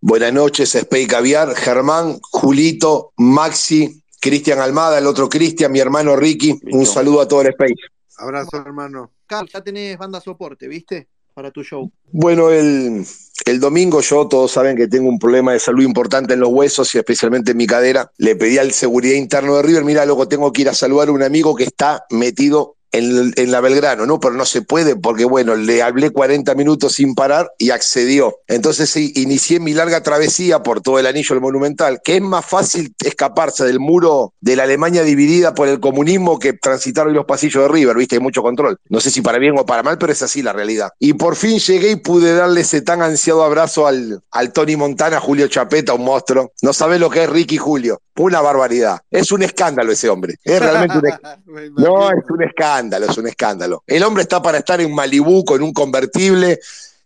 Buenas 0.00 0.32
noches, 0.32 0.76
Spey 0.78 1.08
Caviar, 1.08 1.56
Germán, 1.56 2.20
Julito, 2.30 3.12
Maxi, 3.16 4.00
Cristian 4.20 4.60
Almada, 4.60 4.98
el 4.98 5.06
otro 5.06 5.28
Cristian, 5.28 5.72
mi 5.72 5.80
hermano 5.80 6.14
Ricky. 6.14 6.56
Un 6.70 6.86
saludo 6.86 7.20
a 7.20 7.26
todo 7.26 7.40
el 7.40 7.48
Space. 7.48 7.74
Abrazo, 8.16 8.58
hermano. 8.58 9.10
Carl, 9.26 9.48
ya 9.52 9.60
tenés 9.60 9.98
banda 9.98 10.20
soporte, 10.20 10.68
¿viste? 10.68 11.08
Para 11.34 11.50
tu 11.50 11.64
show. 11.64 11.90
Bueno, 12.12 12.50
el, 12.50 13.04
el 13.44 13.60
domingo 13.60 14.00
yo, 14.00 14.28
todos 14.28 14.52
saben 14.52 14.76
que 14.76 14.86
tengo 14.86 15.08
un 15.08 15.18
problema 15.18 15.52
de 15.52 15.58
salud 15.58 15.82
importante 15.82 16.34
en 16.34 16.40
los 16.40 16.50
huesos 16.50 16.94
y 16.94 16.98
especialmente 16.98 17.50
en 17.50 17.56
mi 17.56 17.66
cadera. 17.66 18.10
Le 18.18 18.36
pedí 18.36 18.58
al 18.58 18.70
seguridad 18.70 19.16
interno 19.16 19.56
de 19.56 19.62
River, 19.62 19.84
mira, 19.84 20.06
loco, 20.06 20.28
tengo 20.28 20.52
que 20.52 20.62
ir 20.62 20.68
a 20.68 20.74
saludar 20.74 21.08
a 21.08 21.12
un 21.12 21.24
amigo 21.24 21.56
que 21.56 21.64
está 21.64 22.04
metido 22.10 22.76
en, 22.92 23.32
en 23.36 23.50
la 23.50 23.60
Belgrano, 23.60 24.06
¿no? 24.06 24.20
Pero 24.20 24.34
no 24.34 24.44
se 24.44 24.62
puede 24.62 24.96
porque, 24.96 25.24
bueno, 25.24 25.56
le 25.56 25.82
hablé 25.82 26.10
40 26.10 26.54
minutos 26.54 26.94
sin 26.94 27.14
parar 27.14 27.52
y 27.58 27.70
accedió. 27.70 28.38
Entonces 28.46 28.90
sí, 28.90 29.12
inicié 29.16 29.60
mi 29.60 29.74
larga 29.74 30.02
travesía 30.02 30.62
por 30.62 30.80
todo 30.80 30.98
el 30.98 31.06
anillo 31.06 31.34
del 31.34 31.42
Monumental, 31.42 32.00
que 32.02 32.16
es 32.16 32.22
más 32.22 32.44
fácil 32.44 32.94
escaparse 33.04 33.64
del 33.64 33.80
muro 33.80 34.32
de 34.40 34.56
la 34.56 34.64
Alemania 34.64 35.02
dividida 35.02 35.54
por 35.54 35.68
el 35.68 35.80
comunismo 35.80 36.38
que 36.38 36.52
transitar 36.52 37.06
los 37.06 37.26
pasillos 37.26 37.62
de 37.62 37.68
River, 37.68 37.96
¿viste? 37.96 38.16
Hay 38.16 38.20
mucho 38.20 38.42
control. 38.42 38.78
No 38.88 39.00
sé 39.00 39.10
si 39.10 39.20
para 39.20 39.38
bien 39.38 39.58
o 39.58 39.66
para 39.66 39.82
mal, 39.82 39.98
pero 39.98 40.12
es 40.12 40.22
así 40.22 40.42
la 40.42 40.52
realidad. 40.52 40.90
Y 40.98 41.14
por 41.14 41.36
fin 41.36 41.58
llegué 41.58 41.90
y 41.90 41.96
pude 41.96 42.34
darle 42.34 42.62
ese 42.62 42.82
tan 42.82 43.02
ansiado 43.02 43.42
abrazo 43.42 43.86
al, 43.86 44.20
al 44.30 44.52
Tony 44.52 44.76
Montana, 44.76 45.20
Julio 45.20 45.48
Chapeta, 45.48 45.94
un 45.94 46.04
monstruo. 46.04 46.52
No 46.62 46.72
sabés 46.72 47.00
lo 47.00 47.10
que 47.10 47.24
es 47.24 47.30
Ricky 47.30 47.56
Julio. 47.56 48.00
Una 48.16 48.40
barbaridad. 48.40 48.98
Es 49.10 49.30
un 49.30 49.42
escándalo 49.42 49.92
ese 49.92 50.08
hombre. 50.08 50.34
Es 50.42 50.60
realmente 50.60 50.98
un 50.98 51.06
escándalo. 51.12 51.70
No, 51.76 52.10
es 52.10 52.24
un 52.28 52.42
escándalo, 52.42 52.77
es 52.80 53.18
un 53.18 53.26
escándalo. 53.26 53.82
El 53.86 54.02
hombre 54.02 54.22
está 54.22 54.40
para 54.40 54.58
estar 54.58 54.80
en 54.80 54.94
Malibú 54.94 55.44
con 55.44 55.62
un 55.62 55.72
convertible, 55.72 56.60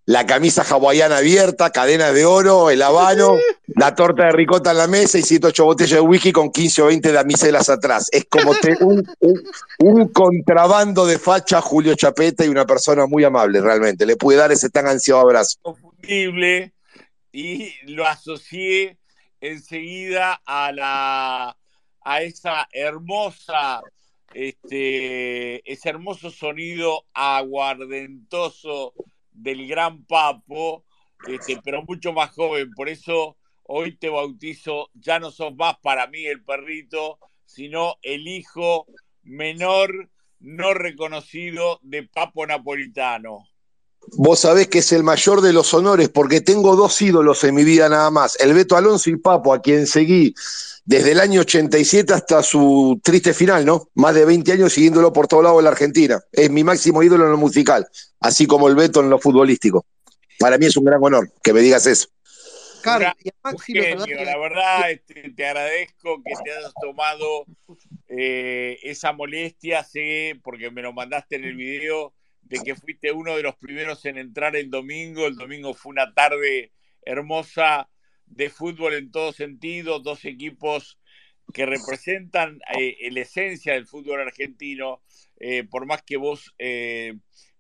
la 0.05 0.27
camisa 0.27 0.63
hawaiana 0.69 1.19
abierta, 1.19 1.71
cadenas 1.71 2.13
de 2.13 2.25
oro, 2.25 2.71
el 2.71 2.83
habano, 2.83 3.37
la 3.69 3.95
torta 3.95 4.25
de 4.27 4.33
ricota 4.33 4.73
en 4.73 4.79
la 4.79 4.87
mesa 4.89 5.17
y 5.19 5.23
7 5.23 5.47
8 5.47 5.65
botellas 5.65 5.91
de 5.93 6.01
whisky 6.01 6.33
con 6.33 6.51
15 6.51 6.83
o 6.83 6.87
20 6.87 7.13
damiselas 7.13 7.69
atrás. 7.69 8.09
Es 8.11 8.25
como 8.29 8.55
te- 8.57 8.77
un, 8.83 9.07
un- 9.21 9.43
un 9.79 10.09
contrabando 10.09 11.07
de 11.07 11.19
facha 11.19 11.61
Julio 11.61 11.95
Chapeta 11.95 12.45
y 12.45 12.49
una 12.49 12.67
persona 12.67 13.07
muy 13.07 13.23
amable, 13.25 13.61
realmente. 13.61 14.05
Le 14.05 14.17
pude 14.17 14.37
dar 14.37 14.51
ese 14.53 14.69
tan 14.71 14.87
ansiado 14.89 15.21
abrazo. 15.21 15.57
Confundible 15.63 16.73
y 17.33 17.73
lo 17.87 18.07
asocié 18.07 18.99
enseguida 19.41 20.41
a 20.45 20.73
la 20.73 21.57
a 22.05 22.23
esa 22.23 22.67
hermosa 22.73 23.81
este 24.35 25.71
ese 25.71 25.89
hermoso 25.89 26.31
sonido 26.31 27.07
aguardentoso 27.13 28.95
del 29.33 29.67
gran 29.67 30.05
papo 30.05 30.85
este 31.29 31.61
pero 31.65 31.83
mucho 31.83 32.13
más 32.13 32.31
joven. 32.31 32.71
Por 32.73 32.89
eso 32.89 33.37
hoy 33.63 33.97
te 33.97 34.09
bautizo 34.09 34.91
ya 34.95 35.19
no 35.19 35.31
sos 35.31 35.55
más 35.55 35.77
para 35.83 36.07
mí 36.07 36.25
el 36.27 36.45
perrito 36.45 37.19
sino 37.45 37.97
el 38.03 38.27
hijo 38.29 38.87
menor 39.23 40.11
no 40.41 40.75
reconocido 40.75 41.79
de 41.83 42.03
Papo 42.03 42.47
Napolitano 42.47 43.52
Vos 44.15 44.41
sabés 44.41 44.69
que 44.69 44.79
es 44.81 44.93
el 44.93 45.03
mayor 45.05 45.41
de 45.41 45.53
los 45.53 45.73
honores 45.75 46.09
porque 46.09 46.41
tengo 46.41 46.77
dos 46.77 47.01
ídolos 47.01 47.45
en 47.45 47.55
mi 47.55 47.65
vida 47.65 47.89
nada 47.89 48.11
más, 48.11 48.39
el 48.41 48.53
Beto 48.53 48.77
Alonso 48.77 49.09
y 49.11 49.17
Papo, 49.17 49.55
a 49.55 49.63
quien 49.63 49.87
seguí 49.87 50.35
desde 50.85 51.13
el 51.13 51.21
año 51.21 51.43
87 51.43 52.13
hasta 52.13 52.43
su 52.43 53.01
triste 53.03 53.33
final, 53.33 53.65
¿no? 53.65 53.89
Más 53.95 54.15
de 54.15 54.25
20 54.25 54.53
años 54.53 54.73
siguiéndolo 54.73 55.13
por 55.13 55.29
todos 55.29 55.45
lados 55.45 55.59
de 55.59 55.63
la 55.65 55.71
Argentina. 55.71 56.21
Es 56.33 56.51
mi 56.51 56.65
máximo 56.65 57.03
ídolo 57.03 57.25
en 57.25 57.31
lo 57.31 57.39
musical, 57.39 57.87
así 58.21 58.47
como 58.47 58.69
el 58.69 58.75
Beto 58.75 59.01
en 59.01 59.09
lo 59.09 59.19
futbolístico. 59.19 59.87
Para 60.39 60.59
mí 60.59 60.67
es 60.67 60.77
un 60.77 60.85
gran 60.85 60.99
honor 61.03 61.31
que 61.43 61.53
me 61.53 61.61
digas 61.61 61.87
eso. 61.87 62.09
Carl, 62.83 63.03
Una- 63.03 63.17
y 63.23 63.29
a 63.29 63.33
Maxi 63.45 63.73
un 63.73 63.79
lo 63.79 63.83
genio, 63.85 64.01
saludaste 64.01 64.25
la 64.25 64.39
verdad, 64.39 64.91
este, 64.91 65.31
te 65.37 65.47
agradezco 65.47 66.21
que 66.25 66.33
te 66.45 66.51
hayas 66.53 66.73
tomado 66.83 67.45
eh, 68.09 68.79
esa 68.83 69.13
molestia, 69.13 69.85
sé, 69.85 70.41
porque 70.43 70.71
me 70.73 70.83
lo 70.83 70.93
mandaste 70.93 71.37
en 71.37 71.45
el 71.45 71.55
video, 71.55 72.13
de 72.53 72.61
que 72.63 72.75
fuiste 72.75 73.13
uno 73.13 73.35
de 73.35 73.43
los 73.43 73.57
primeros 73.57 74.05
en 74.05 74.19
entrar 74.19 74.55
el 74.57 74.69
domingo. 74.69 75.27
El 75.27 75.37
domingo 75.37 75.73
fue 75.73 75.91
una 75.91 76.13
tarde 76.13 76.71
hermosa 77.01 77.89
de 78.27 78.51
fútbol 78.51 78.93
en 78.93 79.11
todo 79.11 79.33
sentido, 79.33 80.01
dos 80.01 80.27
equipos 80.27 80.99
que 81.55 81.65
representan 81.65 82.61
eh, 82.79 83.11
la 83.11 83.21
esencia 83.21 83.73
del 83.73 83.87
fútbol 83.87 84.21
argentino, 84.21 85.03
eh, 85.41 85.65
por 85.65 85.87
más 85.87 86.03
que 86.03 86.19
vos 86.19 86.55
eh, 86.59 87.15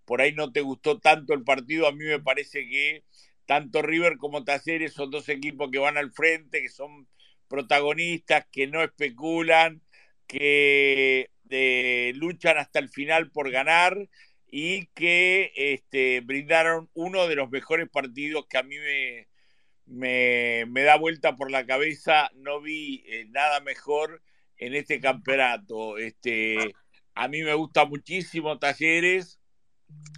por 0.05 0.20
ahí 0.20 0.34
no 0.34 0.53
te 0.53 0.61
gustó 0.61 1.01
tanto 1.01 1.32
el 1.32 1.43
partido, 1.43 1.86
a 1.86 1.93
mí 1.93 2.05
me 2.05 2.20
parece 2.20 2.68
que 2.68 3.05
tanto 3.47 3.80
River 3.80 4.18
como 4.18 4.45
Talleres 4.45 4.93
son 4.93 5.11
dos 5.11 5.28
equipos 5.30 5.70
que 5.70 5.78
van 5.78 5.97
al 5.97 6.12
frente, 6.12 6.61
que 6.61 6.68
son 6.68 7.09
protagonistas, 7.49 8.45
que 8.53 8.66
no 8.66 8.82
especulan, 8.82 9.81
que 10.27 11.31
eh, 11.48 12.12
luchan 12.14 12.59
hasta 12.59 12.78
el 12.78 12.90
final 12.90 13.31
por 13.31 13.51
ganar 13.51 14.09
y 14.55 14.89
que 14.89 15.51
este, 15.57 16.20
brindaron 16.20 16.91
uno 16.93 17.27
de 17.27 17.37
los 17.37 17.51
mejores 17.51 17.89
partidos 17.89 18.45
que 18.47 18.59
a 18.59 18.62
mí 18.62 18.77
me, 19.87 20.66
me, 20.66 20.83
da 20.83 20.97
vuelta 20.99 21.37
por 21.37 21.51
la 21.51 21.65
cabeza. 21.65 22.31
No 22.35 22.61
vi 22.61 23.03
eh, 23.07 23.24
nada 23.31 23.61
mejor 23.61 24.23
en 24.59 24.74
este 24.74 25.01
campeonato. 25.01 25.97
Este, 25.97 26.74
a 27.15 27.29
mí 27.29 27.43
me 27.43 27.55
gusta 27.55 27.87
muchísimo 27.87 28.59
Talleres. 28.59 29.41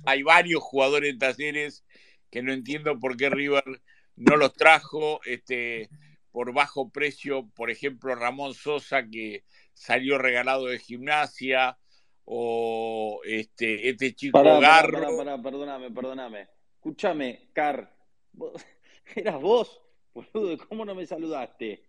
Hay 0.04 0.24
varios 0.24 0.64
jugadores 0.64 1.12
en 1.12 1.18
Talleres 1.20 1.84
que 2.28 2.42
no 2.42 2.52
entiendo 2.52 2.98
por 2.98 3.16
qué 3.16 3.30
River 3.30 3.82
no 4.16 4.36
los 4.36 4.52
trajo 4.52 5.20
este, 5.26 5.90
por 6.32 6.52
bajo 6.52 6.90
precio. 6.90 7.48
Por 7.54 7.70
ejemplo, 7.70 8.16
Ramón 8.16 8.52
Sosa, 8.54 9.06
que 9.08 9.44
salió 9.74 10.18
regalado 10.18 10.66
de 10.66 10.80
gimnasia, 10.80 11.78
o 12.26 13.20
este, 13.24 13.88
este 13.88 14.14
chico 14.14 14.38
Pará, 14.38 14.58
Garro. 14.60 15.00
pará, 15.00 15.16
pará, 15.16 15.42
perdóname, 15.42 15.90
perdóname. 15.90 16.48
Escúchame, 16.76 17.50
Car. 17.52 17.94
vos- 18.32 18.52
¿Eras 19.14 19.40
vos? 19.40 19.80
Boludo, 20.14 20.56
¿cómo 20.68 20.84
no 20.84 20.94
me 20.94 21.06
saludaste? 21.06 21.84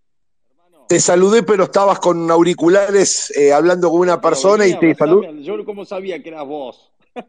Te 0.88 1.00
saludé, 1.00 1.42
pero 1.44 1.64
estabas 1.64 2.00
con 2.00 2.30
auriculares 2.30 3.36
eh, 3.36 3.52
hablando 3.52 3.90
con 3.90 4.02
una 4.02 4.22
persona 4.22 4.68
y 4.68 4.78
te 4.78 4.94
saludé. 4.94 5.42
Yo 5.42 5.64
cómo 5.66 5.84
sabía 5.84 6.22
que 6.22 6.30
eras 6.30 6.46
vos. 6.46 6.92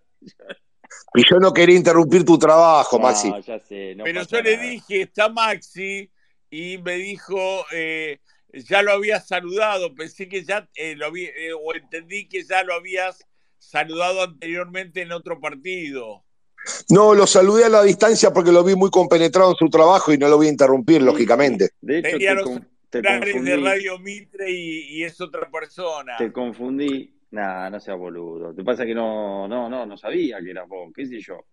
Y 1.14 1.22
yo 1.30 1.38
no 1.38 1.52
quería 1.52 1.76
interrumpir 1.76 2.24
tu 2.24 2.38
trabajo, 2.38 2.98
Maxi. 2.98 3.30
No, 3.30 3.38
ya 3.40 3.58
sé, 3.58 3.94
no 3.96 4.04
Pero 4.04 4.22
yo 4.22 4.40
le 4.40 4.56
dije, 4.58 5.02
está 5.02 5.28
Maxi, 5.28 6.10
y 6.50 6.78
me 6.78 6.94
dijo, 6.96 7.64
eh, 7.72 8.20
ya 8.64 8.82
lo 8.82 8.92
había 8.92 9.20
saludado, 9.20 9.94
pensé 9.94 10.28
que 10.28 10.44
ya 10.44 10.68
eh, 10.74 10.94
lo 10.96 11.06
había, 11.06 11.28
eh, 11.30 11.52
o 11.52 11.74
entendí 11.74 12.28
que 12.28 12.42
ya 12.44 12.62
lo 12.64 12.74
habías 12.74 13.24
saludado 13.58 14.22
anteriormente 14.22 15.02
en 15.02 15.12
otro 15.12 15.40
partido. 15.40 16.24
No, 16.90 17.14
lo 17.14 17.26
saludé 17.26 17.64
a 17.64 17.68
la 17.68 17.82
distancia 17.82 18.32
porque 18.32 18.50
lo 18.52 18.64
vi 18.64 18.74
muy 18.74 18.90
compenetrado 18.90 19.50
en 19.50 19.56
su 19.56 19.68
trabajo 19.68 20.12
y 20.12 20.18
no 20.18 20.28
lo 20.28 20.36
voy 20.36 20.46
a 20.48 20.50
interrumpir, 20.50 21.00
lógicamente. 21.02 21.70
De 21.80 21.98
hecho, 21.98 22.10
Tenía 22.10 22.30
te, 22.30 22.34
los 22.36 22.44
te 22.90 23.00
celulares 23.02 23.26
de 23.26 23.32
confundí. 23.32 23.64
Radio 23.64 23.98
Mitre 24.00 24.50
y, 24.50 24.80
y 24.98 25.04
es 25.04 25.20
otra 25.20 25.48
persona. 25.50 26.16
Te 26.16 26.32
confundí. 26.32 27.12
Nah, 27.30 27.68
no 27.70 27.78
seas 27.80 27.98
boludo. 27.98 28.54
Te 28.54 28.64
pasa 28.64 28.84
que 28.84 28.94
no, 28.94 29.46
no, 29.46 29.68
no, 29.68 29.84
no 29.86 29.96
sabía 29.96 30.38
que 30.40 30.50
eras 30.50 30.66
vos, 30.68 30.90
qué 30.94 31.06
sé 31.06 31.20
yo. 31.20 31.44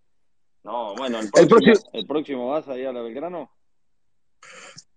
No, 0.64 0.96
bueno, 0.96 1.20
el 1.20 1.26
El 1.26 1.32
próximo, 1.32 1.60
próximo- 1.60 1.90
el 1.94 2.08
próximo 2.08 2.48
vas 2.50 2.68
a 2.70 2.78
ir 2.78 2.88
a 2.88 2.94
la 2.94 3.02
Belgrano. 3.02 3.52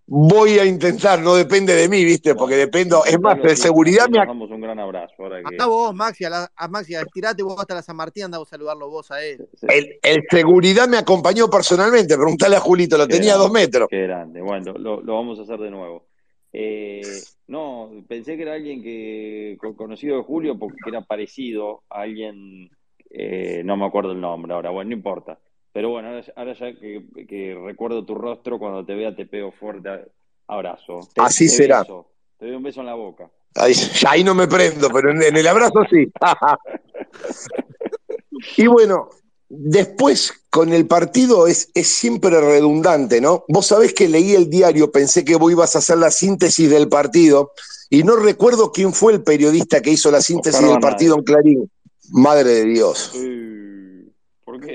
Voy 0.09 0.57
a 0.57 0.63
intentar, 0.63 1.19
no 1.19 1.35
depende 1.35 1.75
de 1.75 1.89
mí, 1.89 2.05
¿viste? 2.05 2.33
Porque 2.33 2.55
dependo. 2.55 3.03
Es 3.03 3.19
más, 3.19 3.41
de 3.41 3.57
seguridad 3.57 4.07
me. 4.07 4.19
Damos 4.19 4.49
un 4.49 4.61
gran 4.61 4.79
abrazo. 4.79 5.13
Ahora 5.19 5.41
que... 5.41 5.47
Anda 5.47 5.65
vos, 5.65 5.93
Maxi, 5.93 6.23
a, 6.23 6.29
la, 6.29 6.51
a 6.55 6.67
Maxi, 6.69 6.95
estirate 6.95 7.43
vos 7.43 7.59
hasta 7.59 7.75
la 7.75 7.81
San 7.81 7.97
Martín, 7.97 8.23
anda 8.23 8.37
vos 8.37 8.47
a 8.47 8.51
saludarlo 8.51 8.89
vos 8.89 9.11
a 9.11 9.21
él. 9.21 9.45
El, 9.67 9.99
el 10.01 10.23
seguridad 10.29 10.87
me 10.87 10.97
acompañó 10.97 11.49
personalmente, 11.49 12.15
preguntale 12.15 12.55
a 12.55 12.61
Julito, 12.61 12.97
lo 12.97 13.05
Qué 13.05 13.15
tenía 13.15 13.33
a 13.33 13.37
dos 13.37 13.51
metros. 13.51 13.89
Qué 13.89 14.03
grande. 14.03 14.39
Bueno, 14.41 14.73
lo, 14.77 15.01
lo 15.01 15.13
vamos 15.15 15.39
a 15.39 15.41
hacer 15.41 15.59
de 15.59 15.71
nuevo. 15.71 16.05
Eh, 16.53 17.01
no, 17.47 17.91
pensé 18.07 18.37
que 18.37 18.43
era 18.43 18.53
alguien 18.53 18.81
que 18.81 19.57
co- 19.59 19.75
conocido 19.75 20.15
de 20.15 20.23
Julio 20.23 20.57
porque 20.57 20.77
era 20.87 21.01
parecido 21.01 21.83
a 21.89 22.03
alguien, 22.03 22.69
eh, 23.09 23.61
no 23.65 23.75
me 23.75 23.85
acuerdo 23.85 24.13
el 24.13 24.21
nombre 24.21 24.53
ahora, 24.53 24.69
bueno, 24.69 24.91
no 24.91 24.95
importa. 24.95 25.37
Pero 25.77 25.91
bueno, 25.91 26.07
ahora, 26.07 26.25
ahora 26.35 26.53
ya 26.53 26.73
que, 26.73 27.05
que 27.29 27.55
recuerdo 27.63 28.03
tu 28.03 28.15
rostro, 28.15 28.57
cuando 28.57 28.83
te 28.83 28.95
vea 28.95 29.15
te 29.15 29.27
pego 29.27 29.51
fuerte 29.51 30.11
abrazo. 30.47 31.01
Te, 31.13 31.21
Así 31.21 31.45
te 31.45 31.51
será. 31.51 31.81
beso, 31.81 32.07
te 32.39 32.47
doy 32.47 32.55
un 32.55 32.63
beso 32.63 32.79
en 32.79 32.87
la 32.87 32.95
boca. 32.95 33.29
Ahí, 33.53 34.23
no 34.23 34.33
me 34.33 34.47
prendo, 34.47 34.89
pero 34.89 35.11
en, 35.11 35.21
en 35.21 35.37
el 35.37 35.45
abrazo 35.45 35.83
sí. 35.87 36.11
y 38.57 38.65
bueno, 38.65 39.09
después 39.49 40.47
con 40.49 40.73
el 40.73 40.87
partido 40.87 41.45
es, 41.45 41.69
es 41.75 41.87
siempre 41.87 42.41
redundante, 42.41 43.21
¿no? 43.21 43.45
Vos 43.47 43.67
sabés 43.67 43.93
que 43.93 44.07
leí 44.07 44.33
el 44.33 44.49
diario, 44.49 44.91
pensé 44.91 45.23
que 45.23 45.35
vos 45.35 45.51
ibas 45.51 45.75
a 45.75 45.77
hacer 45.77 45.99
la 45.99 46.09
síntesis 46.09 46.71
del 46.71 46.89
partido 46.89 47.51
y 47.91 48.01
no 48.01 48.15
recuerdo 48.15 48.71
quién 48.71 48.93
fue 48.93 49.13
el 49.13 49.21
periodista 49.21 49.83
que 49.83 49.91
hizo 49.91 50.09
la 50.09 50.21
síntesis 50.21 50.59
Oscar 50.59 50.71
del 50.71 50.79
partido 50.79 51.15
en 51.17 51.23
Clarín. 51.23 51.71
Madre 52.09 52.49
de 52.49 52.65
Dios. 52.65 53.11
¿Por 53.13 53.56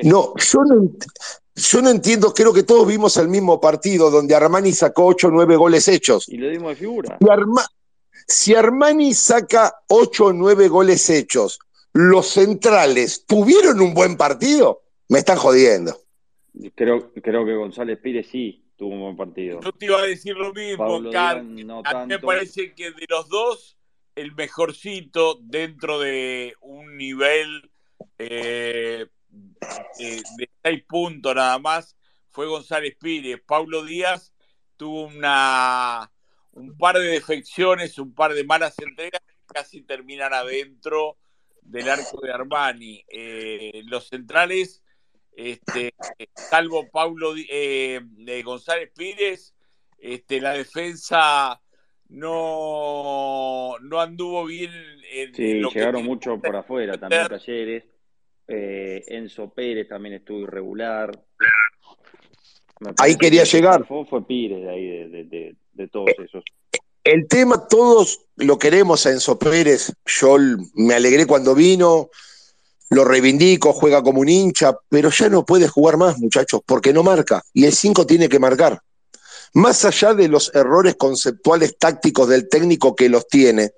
No, 0.05 0.35
yo 0.37 0.65
no, 0.65 0.75
ent- 0.77 1.07
yo 1.55 1.83
no 1.83 1.91
entiendo, 1.91 2.33
creo 2.33 2.53
que 2.53 2.63
todos 2.63 2.87
vimos 2.87 3.17
el 3.17 3.29
mismo 3.29 3.61
partido 3.61 4.11
donde 4.11 4.35
Armani 4.35 4.73
sacó 4.73 5.07
8 5.07 5.29
o 5.29 5.31
9 5.31 5.57
goles 5.57 5.87
hechos. 5.89 6.29
Y 6.29 6.39
le 6.39 6.51
dimos 6.51 6.71
de 6.71 6.77
figura. 6.77 7.19
Si, 7.21 7.29
Arma- 7.29 7.67
si 8.27 8.55
Armani 8.55 9.13
saca 9.15 9.75
8 9.89 10.27
o 10.27 10.33
9 10.33 10.69
goles 10.69 11.09
hechos, 11.11 11.59
los 11.93 12.27
centrales 12.29 13.25
tuvieron 13.27 13.81
un 13.81 13.93
buen 13.95 14.17
partido, 14.17 14.83
me 15.09 15.19
están 15.19 15.37
jodiendo. 15.37 15.99
Creo, 16.75 17.13
creo 17.15 17.45
que 17.47 17.55
González 17.55 17.99
Pires 17.99 18.27
sí 18.31 18.65
tuvo 18.77 18.95
un 18.95 19.01
buen 19.03 19.17
partido. 19.17 19.61
Yo 19.61 19.73
te 19.73 19.87
iba 19.87 19.99
a 20.01 20.07
decir 20.07 20.35
lo 20.37 20.53
mismo, 20.53 20.79
Pablo 20.87 21.11
Car. 21.11 21.45
Díaz 21.45 21.67
no 21.67 21.83
A 21.85 22.07
mí 22.07 22.09
me 22.09 22.19
parece 22.19 22.75
que 22.75 22.91
de 22.91 23.07
los 23.09 23.29
dos, 23.29 23.77
el 24.15 24.35
mejorcito 24.35 25.39
dentro 25.43 25.99
de 26.01 26.55
un 26.61 26.97
nivel 26.97 27.71
eh, 28.19 29.07
de, 29.99 30.23
de 30.37 30.51
seis 30.63 30.85
puntos 30.87 31.35
nada 31.35 31.59
más 31.59 31.97
fue 32.31 32.47
González 32.47 32.97
Pires. 33.01 33.41
Pablo 33.47 33.85
Díaz 33.85 34.33
tuvo 34.77 35.05
una 35.05 36.11
un 36.53 36.77
par 36.77 36.99
de 36.99 37.07
defecciones, 37.07 37.99
un 37.99 38.15
par 38.15 38.35
de 38.35 38.45
malas 38.45 38.79
entregas 38.79 39.23
que 39.27 39.35
casi 39.55 39.83
terminan 39.83 40.35
adentro 40.35 41.17
del 41.63 41.89
arco 41.89 42.21
de 42.23 42.31
Armani. 42.31 43.03
Eh, 43.09 43.83
los 43.87 44.09
centrales, 44.09 44.83
este, 45.35 45.95
salvo 46.35 46.91
Paulo 46.91 47.33
Di- 47.33 47.47
eh, 47.51 48.01
eh, 48.27 48.43
González 48.43 48.91
Pires, 48.95 49.55
este, 49.97 50.41
la 50.43 50.53
defensa 50.53 51.63
no, 52.09 53.77
no 53.81 54.01
anduvo 54.01 54.45
bien 54.45 54.73
en, 54.75 55.29
en 55.29 55.35
Sí, 55.35 55.55
lo 55.55 55.71
que 55.71 55.79
llegaron 55.79 56.03
tiene 56.03 56.09
mucho 56.09 56.35
que 56.35 56.49
por 56.49 56.57
afuera, 56.57 56.99
también. 56.99 57.29
Talleres. 57.29 57.85
Eh, 58.49 59.03
Enzo 59.09 59.51
Pérez 59.53 59.89
también 59.89 60.15
estuvo 60.17 60.41
irregular. 60.41 61.11
Ahí 62.99 63.17
quería 63.17 63.45
que 63.45 63.51
llegar. 63.51 63.87
fue 63.87 64.27
Pires 64.27 64.63
de 64.63 64.71
ahí, 64.71 64.87
de, 64.87 65.09
de- 65.09 65.25
de- 65.25 65.57
de 65.73 65.89
todos 65.89 66.11
esos. 66.25 66.43
El 67.05 67.27
tema, 67.29 67.67
todos 67.69 68.21
lo 68.37 68.59
queremos 68.59 69.07
a 69.07 69.11
Enzo 69.11 69.39
Pérez. 69.39 69.93
Yo 70.07 70.37
me 70.75 70.95
alegré 70.95 71.27
cuando 71.27 71.55
vino, 71.55 72.11
lo 72.91 73.05
reivindico, 73.05 73.73
juega 73.73 74.03
como 74.03 74.21
un 74.21 74.29
hincha, 74.29 74.77
pero 74.89 75.11
ya 75.11 75.29
no 75.29 75.45
puede 75.45 75.67
jugar 75.69 75.97
más, 75.97 76.19
muchachos, 76.19 76.61
porque 76.67 76.93
no 76.93 77.03
marca. 77.03 77.43
Y 77.55 77.65
el 77.65 77.73
5 77.73 78.07
tiene 78.07 78.29
que 78.29 78.39
marcar. 78.39 78.81
Más 79.55 79.85
allá 79.85 80.15
de 80.15 80.29
los 80.29 80.55
errores 80.55 80.95
conceptuales 80.97 81.77
tácticos 81.79 82.29
del 82.29 82.49
técnico 82.49 82.95
que 82.95 83.09
los 83.09 83.27
tiene, 83.29 83.73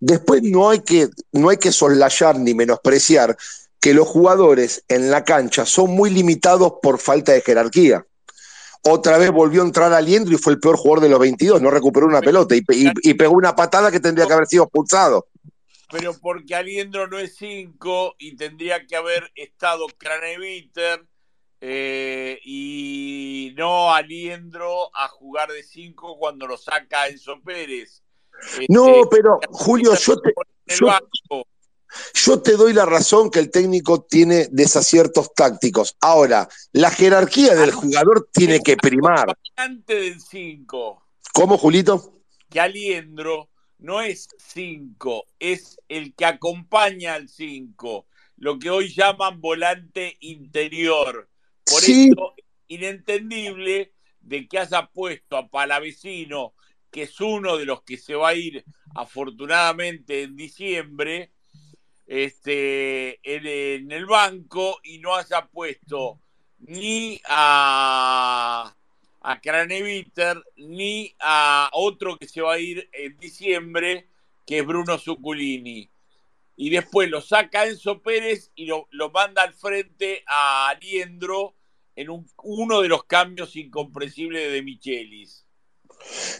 después 0.00 0.42
no 0.42 0.70
hay 0.70 0.80
que, 0.80 1.08
no 1.32 1.48
hay 1.50 1.56
que 1.56 1.72
soslayar 1.72 2.38
ni 2.38 2.54
menospreciar 2.54 3.36
que 3.82 3.92
los 3.94 4.06
jugadores 4.06 4.84
en 4.88 5.10
la 5.10 5.24
cancha 5.24 5.66
son 5.66 5.90
muy 5.90 6.08
limitados 6.08 6.74
por 6.80 6.98
falta 7.00 7.32
de 7.32 7.40
jerarquía. 7.42 8.06
Otra 8.84 9.18
vez 9.18 9.30
volvió 9.32 9.62
a 9.62 9.66
entrar 9.66 9.92
Aliendro 9.92 10.34
y 10.34 10.38
fue 10.38 10.52
el 10.52 10.60
peor 10.60 10.76
jugador 10.76 11.00
de 11.02 11.08
los 11.08 11.18
22, 11.18 11.60
no 11.60 11.68
recuperó 11.70 12.06
una 12.06 12.20
pelota 12.20 12.54
y, 12.54 12.62
pe- 12.62 12.76
y- 12.76 12.92
y 13.02 13.14
pegó 13.14 13.34
una 13.34 13.54
patada 13.56 13.90
que 13.90 13.98
tendría 14.00 14.26
que 14.26 14.32
haber 14.34 14.46
sido 14.46 14.62
expulsado. 14.64 15.26
pero 15.90 16.14
porque 16.18 16.54
Aliendro 16.54 17.06
no 17.08 17.18
es 17.18 17.36
5 17.36 18.14
y 18.18 18.36
tendría 18.36 18.86
que 18.86 18.94
haber 18.96 19.30
estado 19.34 19.86
Craneviter 19.98 21.04
eh, 21.60 22.38
y 22.44 23.52
no 23.56 23.92
Aliendro 23.92 24.96
a 24.96 25.08
jugar 25.08 25.50
de 25.50 25.62
5 25.64 26.16
cuando 26.18 26.46
lo 26.46 26.56
saca 26.56 27.08
Enzo 27.08 27.40
Pérez. 27.44 28.02
Este, 28.52 28.66
No, 28.68 28.86
pero 29.10 29.38
Julio, 29.50 29.94
yo 29.94 30.20
te, 30.20 30.32
yo. 30.78 30.86
Yo 32.14 32.40
te 32.42 32.52
doy 32.56 32.72
la 32.72 32.84
razón 32.86 33.30
que 33.30 33.38
el 33.38 33.50
técnico 33.50 34.02
tiene 34.02 34.48
desaciertos 34.50 35.34
tácticos. 35.34 35.96
Ahora, 36.00 36.48
la 36.72 36.90
jerarquía 36.90 37.54
del 37.54 37.72
jugador 37.72 38.28
tiene 38.32 38.60
que 38.60 38.76
primar. 38.76 39.36
Antes 39.56 40.00
del 40.00 40.20
5, 40.20 41.02
¿Cómo, 41.32 41.56
Julito? 41.58 42.20
que 42.50 42.60
Aliendro 42.60 43.48
no 43.78 44.00
es 44.02 44.28
5, 44.52 45.24
es 45.38 45.78
el 45.88 46.14
que 46.14 46.24
acompaña 46.26 47.14
al 47.14 47.28
5, 47.28 48.06
lo 48.36 48.58
que 48.58 48.70
hoy 48.70 48.92
llaman 48.94 49.40
volante 49.40 50.16
interior. 50.20 51.28
Por 51.64 51.80
Sí. 51.80 52.10
eso 52.12 52.34
es 52.36 52.44
inentendible 52.68 53.92
de 54.20 54.46
que 54.46 54.58
haya 54.58 54.86
puesto 54.92 55.36
a 55.36 55.48
Palavecino, 55.48 56.54
que 56.90 57.02
es 57.04 57.20
uno 57.20 57.56
de 57.56 57.64
los 57.64 57.82
que 57.82 57.96
se 57.96 58.14
va 58.14 58.28
a 58.30 58.34
ir 58.34 58.64
afortunadamente 58.94 60.22
en 60.22 60.36
diciembre, 60.36 61.32
este, 62.06 63.20
en, 63.22 63.90
el 63.92 64.06
banco 64.06 64.80
y 64.82 64.98
no 64.98 65.14
haya 65.14 65.46
puesto 65.46 66.20
ni 66.58 67.20
a, 67.26 68.74
a 69.20 69.40
Craneviter 69.40 70.42
ni 70.56 71.14
a 71.20 71.70
otro 71.72 72.16
que 72.18 72.28
se 72.28 72.40
va 72.40 72.54
a 72.54 72.58
ir 72.58 72.88
en 72.92 73.18
diciembre, 73.18 74.08
que 74.46 74.58
es 74.58 74.66
Bruno 74.66 74.98
Zuculini. 74.98 75.88
Y 76.56 76.70
después 76.70 77.08
lo 77.10 77.20
saca 77.20 77.66
Enzo 77.66 78.02
Pérez 78.02 78.52
y 78.54 78.66
lo, 78.66 78.86
lo 78.90 79.10
manda 79.10 79.42
al 79.42 79.54
frente 79.54 80.22
a 80.26 80.68
Aliendro 80.68 81.54
en 81.96 82.10
un- 82.10 82.28
uno 82.42 82.80
de 82.82 82.88
los 82.88 83.04
cambios 83.04 83.56
incomprensibles 83.56 84.52
de 84.52 84.62
Michelis. 84.62 85.46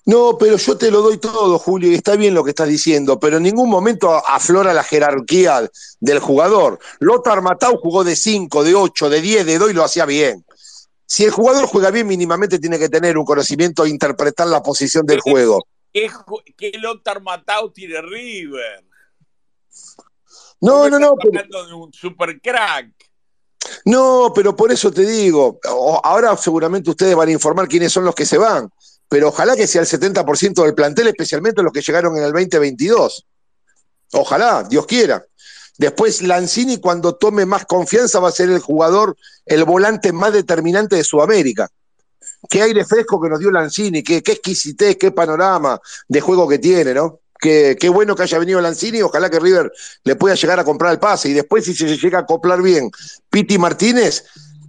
No, 0.05 0.37
pero 0.39 0.57
yo 0.57 0.77
te 0.77 0.91
lo 0.91 1.03
doy 1.03 1.19
todo, 1.19 1.59
Julio, 1.59 1.91
y 1.91 1.95
está 1.95 2.17
bien 2.17 2.35
lo 2.35 2.45
que 2.45 2.51
estás 2.51 2.69
diciendo, 2.69 3.19
pero 3.19 3.37
en 3.37 3.45
ningún 3.45 3.71
momento 3.71 4.11
aflora 4.27 4.75
la 4.75 4.83
jerarquía 4.85 5.69
del 6.01 6.19
jugador. 6.19 6.79
Lothar 6.99 7.43
Matau 7.43 7.79
jugó 7.79 8.05
de 8.05 8.17
5, 8.17 8.65
de 8.65 8.75
8, 8.75 9.11
de 9.11 9.21
10, 9.21 9.47
de 9.47 9.59
2 9.59 9.71
y 9.71 9.75
lo 9.75 9.85
hacía 9.85 10.05
bien. 10.05 10.45
Si 11.07 11.25
el 11.25 11.31
jugador 11.31 11.67
juega 11.67 11.91
bien, 11.91 12.07
mínimamente 12.07 12.59
tiene 12.59 12.79
que 12.79 12.89
tener 12.89 13.19
un 13.19 13.25
conocimiento 13.25 13.85
de 13.85 13.91
interpretar 13.91 14.47
la 14.47 14.63
posición 14.63 15.05
del 15.05 15.21
juego. 15.21 15.67
¿Qué, 15.93 16.11
qué 16.57 16.73
Lothar 16.79 17.21
Matau 17.21 17.71
tiene 17.71 18.01
River? 18.01 18.85
No, 20.61 20.89
no, 20.89 20.99
no, 20.99 21.17
pero, 21.17 21.41
Hablando 21.41 21.67
de 21.67 21.75
un 21.75 21.93
super 21.93 22.41
crack. 22.41 22.93
no, 23.85 24.33
pero 24.35 24.57
por 24.57 24.73
eso 24.73 24.91
te 24.93 25.05
digo, 25.05 25.59
ahora 26.03 26.37
seguramente 26.37 26.89
ustedes 26.89 27.15
van 27.15 27.29
a 27.29 27.33
informar 27.33 27.69
quiénes 27.69 27.93
son 27.93 28.05
los 28.05 28.15
que 28.15 28.25
se 28.25 28.39
van, 28.39 28.71
pero 29.13 29.29
ojalá 29.29 29.55
que 29.55 29.67
sea 29.67 29.83
el 29.83 29.87
70% 29.87 30.65
del 30.65 30.75
plantel, 30.75 31.07
especialmente 31.09 31.63
los 31.63 31.71
que 31.71 31.83
llegaron 31.83 32.17
en 32.17 32.23
el 32.23 32.33
2022. 32.33 33.27
Ojalá, 34.13 34.67
Dios 34.67 34.87
quiera. 34.87 35.23
Después 35.77 36.23
Lanzini 36.23 36.79
cuando 36.79 37.17
tome 37.17 37.45
más 37.45 37.67
confianza 37.67 38.21
va 38.21 38.31
a 38.31 38.33
ser 38.33 38.49
el 38.49 38.61
jugador, 38.61 39.15
el 39.45 39.65
volante 39.65 40.15
más 40.15 40.33
determinante 40.33 40.97
de 40.97 41.05
Sudamérica. 41.05 41.69
Qué 42.49 42.63
aire 42.63 42.87
fresco 42.87 43.21
que 43.21 43.29
nos 43.29 43.39
dio 43.39 43.51
Lanzini, 43.51 44.03
qué, 44.03 44.23
qué 44.23 44.33
exquisitez, 44.33 44.97
qué 44.97 45.11
panorama 45.11 45.79
de 46.09 46.21
juego 46.23 46.49
que 46.49 46.59
tiene, 46.59 46.95
¿no? 46.95 47.21
Qué, 47.39 47.77
qué 47.79 47.91
bueno 47.91 48.17
que 48.17 48.23
haya 48.23 48.39
venido 48.39 48.63
Lanzini, 48.63 49.03
ojalá 49.03 49.29
que 49.29 49.41
River 49.41 49.71
le 50.05 50.17
pueda 50.17 50.37
llegar 50.37 50.59
a 50.59 50.65
comprar 50.65 50.91
el 50.91 50.99
pase. 50.99 51.29
Y 51.29 51.35
después, 51.35 51.67
si 51.67 51.75
se 51.75 51.99
llega 51.99 52.21
a 52.21 52.23
acoplar 52.23 52.63
bien 52.63 52.91
Piti 53.29 53.59
Martínez, 53.59 54.25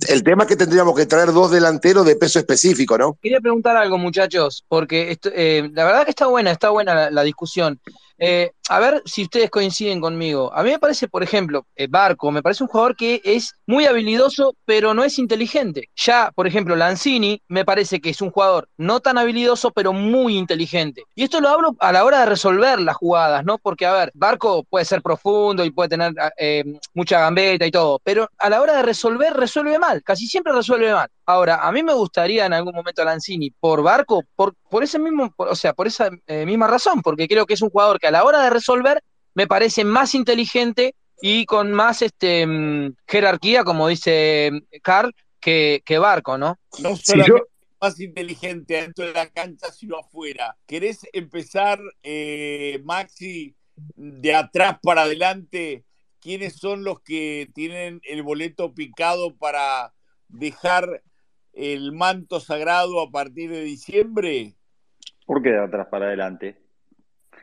el 0.08 0.24
tema 0.24 0.44
es 0.44 0.50
que 0.50 0.56
tendríamos 0.56 0.96
que 0.96 1.06
traer 1.06 1.32
dos 1.32 1.52
delanteros 1.52 2.06
de 2.06 2.16
peso 2.16 2.40
específico, 2.40 2.98
¿no? 2.98 3.18
Quería 3.22 3.40
preguntar 3.40 3.78
algo, 3.78 3.98
muchachos, 3.98 4.64
porque 4.68 5.18
eh, 5.34 5.70
la 5.74 5.86
verdad 5.86 6.04
que 6.04 6.12
está 6.12 6.28
buena, 6.28 6.52
está 6.52 6.70
buena 6.70 7.10
la 7.10 7.24
discusión. 7.24 7.80
Eh, 8.18 8.52
a 8.70 8.80
ver 8.80 9.02
si 9.06 9.24
ustedes 9.24 9.50
coinciden 9.50 10.00
conmigo. 10.00 10.54
A 10.54 10.64
mí 10.64 10.72
me 10.72 10.80
parece, 10.80 11.08
por 11.08 11.24
ejemplo, 11.24 11.66
eh, 11.76 11.88
Barco, 11.90 12.32
me 12.32 12.42
parece 12.42 12.64
un 12.64 12.70
jugador 12.70 12.96
que 12.96 13.22
es 13.24 13.54
muy 13.66 13.86
habilidoso, 13.86 14.56
pero 14.66 14.94
no 14.94 15.04
es 15.04 15.20
inteligente. 15.20 15.90
Ya, 15.96 16.32
por 16.34 16.48
ejemplo, 16.48 16.76
Lanzini 16.76 17.42
me 17.48 17.66
parece 17.66 18.00
que 18.00 18.12
es 18.12 18.22
un 18.22 18.32
jugador 18.32 18.70
no 18.78 19.00
tan 19.00 19.18
habilidoso, 19.18 19.72
pero 19.72 19.94
muy 19.94 20.38
inteligente. 20.38 21.04
Y 21.16 21.24
esto 21.24 21.42
lo 21.42 21.50
hablo 21.50 21.76
a 21.80 21.92
la 21.92 22.06
hora 22.06 22.22
de 22.22 22.26
resolver 22.28 22.80
las 22.80 22.96
jugadas, 22.96 23.44
¿no? 23.46 23.58
Porque, 23.58 23.86
a 23.86 23.94
ver, 23.94 24.12
Barco 24.14 24.64
puede 24.70 24.86
ser 24.86 25.02
profundo 25.02 25.66
y 25.66 25.72
puede 25.72 25.90
tener 25.90 26.14
eh, 26.38 26.64
mucha 26.94 27.20
gambeta 27.20 27.66
y 27.66 27.72
todo, 27.72 28.00
pero 28.04 28.30
a 28.38 28.50
la 28.50 28.62
hora 28.62 28.78
de 28.78 28.84
resolver, 28.84 29.34
resuelve 29.34 29.78
mal, 29.80 30.02
casi 30.04 30.28
siempre 30.28 30.54
resuelve 30.54 30.94
mal. 30.94 31.10
Ahora, 31.26 31.68
a 31.68 31.72
mí 31.72 31.84
me 31.84 31.94
gustaría 31.94 32.46
en 32.46 32.54
algún 32.54 32.76
momento 32.76 33.04
Lanzini 33.04 33.52
por 33.52 33.82
Barco, 33.82 34.24
por, 34.36 34.56
por 34.70 34.84
ese 34.84 35.00
mismo, 35.00 35.34
o 35.38 35.56
sea, 35.56 35.74
por 35.74 35.88
esa 35.88 36.10
misma 36.28 36.68
razón, 36.68 37.02
porque 37.02 37.28
creo 37.28 37.46
que 37.46 37.54
es 37.54 37.62
un 37.62 37.70
jugador 37.70 38.00
que 38.00 38.08
a 38.08 38.12
la 38.12 38.24
hora 38.24 38.42
de 38.42 38.50
resolver 38.50 39.02
me 39.34 39.48
parece 39.48 39.84
más 39.84 40.16
inteligente 40.16 40.96
y 41.22 41.46
con 41.46 41.72
más 41.72 42.02
este, 42.02 42.46
mm, 42.46 42.96
jerarquía, 43.08 43.64
como 43.64 43.88
dice 43.88 44.52
Carl, 44.82 45.14
que, 45.40 45.82
que 45.86 45.98
Barco, 45.98 46.38
¿no? 46.38 46.60
No 46.80 46.96
solamente 46.98 47.54
más 47.84 48.00
inteligente 48.00 48.76
dentro 48.76 49.06
de 49.06 49.12
la 49.12 49.28
cancha, 49.28 49.70
sino 49.70 49.98
afuera. 49.98 50.58
¿Querés 50.66 51.06
empezar, 51.12 51.82
eh, 52.02 52.80
Maxi, 52.86 53.56
de 53.76 54.34
atrás 54.34 54.78
para 54.82 55.02
adelante? 55.02 55.84
¿Quiénes 56.22 56.56
son 56.56 56.86
los 56.86 57.02
que 57.02 57.50
tienen 57.54 58.00
el 58.04 58.24
boleto 58.24 58.74
picado 58.74 59.36
para 59.36 59.94
dejar 60.30 61.04
el 61.54 61.92
manto 61.92 62.40
sagrado 62.40 63.02
a 63.02 63.10
partir 63.10 63.52
de 63.52 63.64
diciembre? 63.64 64.56
¿Por 65.26 65.42
qué 65.42 65.50
de 65.50 65.64
atrás 65.64 65.88
para 65.90 66.08
adelante? 66.08 66.58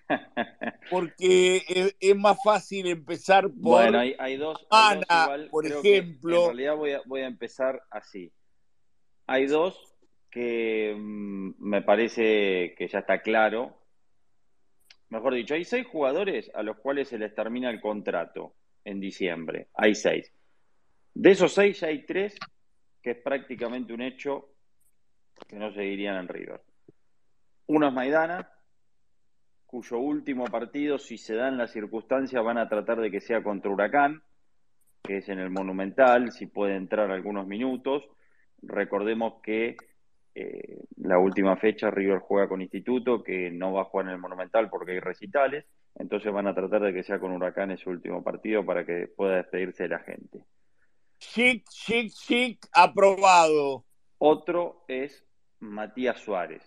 Porque 0.91 1.95
es, 1.99 2.17
más 2.17 2.37
fácil 2.43 2.87
empezar 2.89 3.45
por. 3.45 3.83
Bueno, 3.83 3.99
hay, 4.01 4.15
hay 4.19 4.37
dos. 4.37 4.67
Ana, 4.71 4.91
hay 4.91 4.99
dos 4.99 5.25
igual, 5.25 5.49
por 5.51 5.65
creo 5.65 5.81
ejemplo. 5.81 6.37
En 6.37 6.47
realidad 6.47 6.77
voy 6.77 6.93
a, 6.93 7.01
voy 7.07 7.21
a 7.21 7.27
empezar 7.27 7.83
así. 7.91 8.33
Hay 9.27 9.47
dos 9.47 9.97
que 10.31 10.95
mm, 10.97 11.53
me 11.59 11.83
parece 11.83 12.75
que 12.77 12.89
ya 12.89 13.01
está 13.01 13.23
claro. 13.23 13.79
Mejor 15.09 15.35
dicho, 15.35 15.55
hay 15.55 15.65
seis 15.65 15.87
jugadores 15.87 16.51
a 16.55 16.63
los 16.63 16.77
cuales 16.79 17.09
se 17.09 17.19
les 17.19 17.35
termina 17.35 17.71
el 17.71 17.81
contrato 17.81 18.55
en 18.85 19.01
diciembre. 19.01 19.69
Hay 19.75 19.95
seis. 19.95 20.33
De 21.15 21.33
esos 21.33 21.53
seis 21.53 21.81
ya 21.81 21.89
hay 21.89 22.07
tres 22.07 22.37
que 23.03 23.13
es 23.13 23.17
prácticamente 23.19 23.93
un 23.93 24.03
hecho 24.03 24.51
que 25.49 25.57
no 25.57 25.73
seguirían 25.73 26.17
en 26.17 26.29
River. 26.29 26.61
Uno 27.67 27.89
es 27.89 27.95
Maidana, 27.95 28.51
cuyo 29.67 29.99
último 29.99 30.45
partido, 30.47 30.99
si 30.99 31.17
se 31.17 31.35
dan 31.35 31.57
las 31.57 31.73
circunstancias, 31.73 32.43
van 32.45 32.59
a 32.59 32.69
tratar 32.69 33.01
de 33.01 33.11
que 33.11 33.21
sea 33.21 33.43
contra 33.43 33.71
Huracán, 33.71 34.23
que 35.03 35.19
es 35.19 35.29
en 35.29 35.39
el 35.39 35.51
Monumental, 35.51 36.33
si 36.33 36.47
puede 36.47 36.77
entrar 36.77 37.11
algunos 37.11 37.47
minutos. 37.47 38.03
Recordemos 38.63 39.41
que 39.43 39.77
eh, 40.35 40.79
la 40.97 41.19
última 41.19 41.57
fecha 41.57 41.91
River 41.91 42.19
juega 42.19 42.49
con 42.49 42.61
Instituto, 42.61 43.23
que 43.23 43.51
no 43.51 43.73
va 43.73 43.83
a 43.83 43.85
jugar 43.85 44.07
en 44.07 44.13
el 44.13 44.19
Monumental 44.19 44.69
porque 44.69 44.93
hay 44.93 45.01
recitales, 45.01 45.65
entonces 45.95 46.33
van 46.33 46.47
a 46.47 46.55
tratar 46.55 46.83
de 46.83 46.93
que 46.93 47.03
sea 47.03 47.19
con 47.19 47.33
Huracán 47.33 47.71
ese 47.71 47.89
último 47.89 48.23
partido 48.23 48.65
para 48.65 48.85
que 48.85 49.09
pueda 49.09 49.37
despedirse 49.37 49.85
de 49.85 49.89
la 49.89 49.99
gente. 50.01 50.45
Chic, 51.21 51.69
chic, 51.69 52.11
chic, 52.13 52.67
aprobado. 52.73 53.85
Otro 54.19 54.85
es 54.89 55.23
Matías 55.61 56.19
Suárez, 56.19 56.63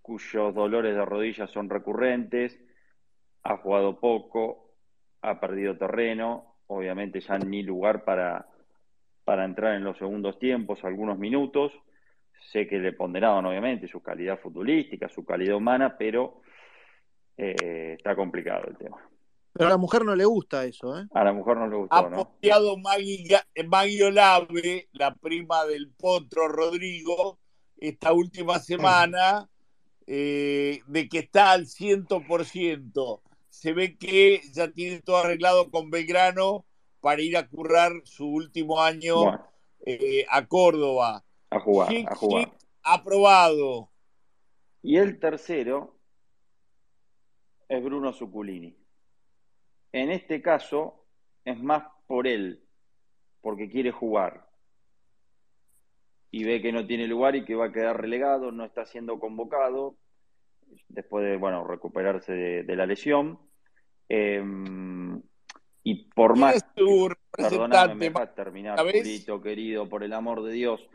cuyos 0.00 0.54
dolores 0.54 0.96
de 0.96 1.04
rodillas 1.04 1.50
son 1.50 1.68
recurrentes, 1.68 2.58
ha 3.42 3.58
jugado 3.58 4.00
poco, 4.00 4.74
ha 5.20 5.38
perdido 5.38 5.76
terreno, 5.76 6.56
obviamente 6.66 7.20
ya 7.20 7.38
ni 7.38 7.62
lugar 7.62 8.04
para, 8.04 8.48
para 9.24 9.44
entrar 9.44 9.74
en 9.74 9.84
los 9.84 9.98
segundos 9.98 10.38
tiempos, 10.38 10.82
algunos 10.82 11.18
minutos. 11.18 11.72
Sé 12.50 12.66
que 12.66 12.78
le 12.78 12.94
ponderaban 12.94 13.44
obviamente 13.44 13.86
su 13.86 14.02
calidad 14.02 14.40
futbolística, 14.40 15.08
su 15.08 15.24
calidad 15.24 15.56
humana, 15.56 15.96
pero 15.96 16.40
eh, 17.36 17.94
está 17.98 18.16
complicado 18.16 18.66
el 18.66 18.76
tema. 18.78 18.98
Pero 19.54 19.68
a 19.68 19.70
la 19.70 19.76
mujer 19.78 20.04
no 20.04 20.16
le 20.16 20.24
gusta 20.24 20.64
eso, 20.64 20.98
¿eh? 20.98 21.06
A 21.14 21.22
la 21.22 21.32
mujer 21.32 21.56
no 21.56 21.68
le 21.68 21.76
gustó, 21.76 21.94
Ha 21.94 22.10
¿no? 22.10 22.16
posteado 22.16 22.76
Maggie, 22.76 23.24
Ga- 23.28 23.46
Maggie 23.68 24.04
Olave, 24.04 24.88
la 24.92 25.14
prima 25.14 25.64
del 25.64 25.90
potro 25.92 26.48
Rodrigo, 26.48 27.38
esta 27.76 28.12
última 28.12 28.58
semana, 28.58 29.48
eh, 30.08 30.80
de 30.88 31.08
que 31.08 31.20
está 31.20 31.52
al 31.52 31.66
100%. 31.66 33.22
Se 33.48 33.72
ve 33.72 33.96
que 33.96 34.40
ya 34.52 34.72
tiene 34.72 35.00
todo 35.02 35.18
arreglado 35.18 35.70
con 35.70 35.88
Belgrano 35.88 36.66
para 37.00 37.22
ir 37.22 37.36
a 37.36 37.46
currar 37.48 37.92
su 38.04 38.26
último 38.26 38.80
año 38.82 39.16
Bueno, 39.22 39.46
eh, 39.86 40.26
a 40.30 40.46
Córdoba. 40.46 41.24
a 41.50 41.60
jugar, 41.60 41.88
Chic, 41.90 42.10
a 42.10 42.14
jugar. 42.16 42.44
chic, 42.46 42.54
aprobado. 42.82 43.90
Y 44.82 44.96
el 44.96 45.20
tercero 45.20 45.96
es 47.68 47.82
Bruno 47.84 48.12
Zuculini. 48.12 48.76
En 49.94 50.10
este 50.10 50.42
caso 50.42 51.06
es 51.44 51.56
más 51.62 51.84
por 52.08 52.26
él, 52.26 52.64
porque 53.40 53.70
quiere 53.70 53.92
jugar. 53.92 54.44
Y 56.32 56.42
ve 56.42 56.60
que 56.60 56.72
no 56.72 56.84
tiene 56.84 57.06
lugar 57.06 57.36
y 57.36 57.44
que 57.44 57.54
va 57.54 57.66
a 57.66 57.72
quedar 57.72 58.00
relegado, 58.00 58.50
no 58.50 58.64
está 58.64 58.86
siendo 58.86 59.20
convocado, 59.20 59.96
después 60.88 61.24
de, 61.24 61.36
bueno, 61.36 61.64
recuperarse 61.64 62.32
de, 62.32 62.64
de 62.64 62.74
la 62.74 62.86
lesión. 62.86 63.38
Eh, 64.08 64.42
y 65.84 66.10
por 66.10 66.32
¿Quién 66.32 66.40
más... 66.40 66.66
Perdóname, 67.30 68.10
dejas 68.10 68.34
terminar. 68.34 68.76
Julito, 68.80 69.40
querido, 69.40 69.88
por 69.88 70.02
el 70.02 70.12
amor 70.12 70.42
de 70.42 70.54
Dios. 70.54 70.90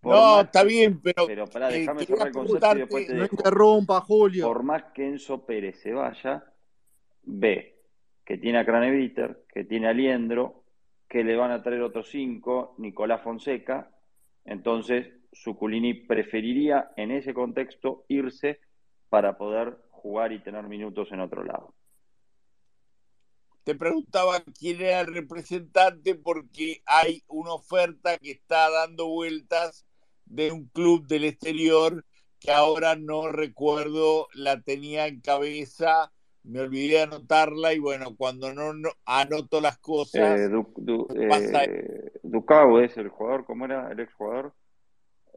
Por 0.00 0.12
No, 0.12 0.36
más 0.38 0.46
está 0.46 0.64
bien, 0.64 1.00
pero, 1.00 1.28
Pero 1.28 1.46
pará, 1.46 1.70
eh, 1.70 1.78
déjame 1.78 2.04
cerrar 2.04 2.26
el 2.26 2.32
concepto 2.32 2.74
y 2.74 2.78
después 2.80 3.06
te 3.06 3.14
No 3.14 3.22
dejo. 3.22 3.36
interrumpa, 3.36 4.00
Julio. 4.00 4.48
Por 4.48 4.64
más 4.64 4.86
que 4.92 5.06
Enzo 5.06 5.46
Pérez 5.46 5.78
se 5.80 5.92
vaya, 5.92 6.44
ve 7.22 7.73
que 8.24 8.38
tiene 8.38 8.58
a 8.58 8.64
Craneviter, 8.64 9.44
que 9.52 9.64
tiene 9.64 9.88
a 9.88 9.92
Liendro, 9.92 10.64
que 11.08 11.24
le 11.24 11.36
van 11.36 11.50
a 11.50 11.62
traer 11.62 11.82
otros 11.82 12.08
cinco, 12.10 12.74
Nicolás 12.78 13.22
Fonseca. 13.22 13.90
Entonces, 14.44 15.12
Suculini 15.32 15.94
preferiría 15.94 16.92
en 16.96 17.10
ese 17.10 17.34
contexto 17.34 18.04
irse 18.08 18.60
para 19.08 19.36
poder 19.36 19.78
jugar 19.90 20.32
y 20.32 20.42
tener 20.42 20.64
minutos 20.64 21.12
en 21.12 21.20
otro 21.20 21.44
lado. 21.44 21.74
te 23.64 23.74
preguntaba 23.74 24.42
quién 24.58 24.82
era 24.82 25.00
el 25.00 25.14
representante 25.14 26.14
porque 26.14 26.82
hay 26.84 27.22
una 27.28 27.54
oferta 27.54 28.18
que 28.18 28.32
está 28.32 28.68
dando 28.70 29.06
vueltas 29.06 29.86
de 30.26 30.52
un 30.52 30.68
club 30.68 31.06
del 31.06 31.24
exterior 31.24 32.04
que 32.40 32.52
ahora 32.52 32.94
no 32.94 33.28
recuerdo, 33.28 34.28
la 34.34 34.60
tenía 34.60 35.06
en 35.06 35.22
cabeza, 35.22 36.12
me 36.44 36.60
olvidé 36.60 36.94
de 36.94 37.02
anotarla 37.02 37.72
y 37.72 37.78
bueno, 37.78 38.14
cuando 38.16 38.52
no, 38.52 38.72
no 38.72 38.90
anoto 39.06 39.60
las 39.60 39.78
cosas, 39.78 40.38
Eh, 40.40 40.48
Du- 40.48 40.72
Du- 40.76 41.06
pasa 41.28 41.64
eh, 41.64 42.12
Ducau 42.22 42.78
es 42.78 42.96
el 42.96 43.08
jugador, 43.08 43.44
¿cómo 43.44 43.64
era 43.64 43.90
el 43.90 44.00
exjugador? 44.00 44.54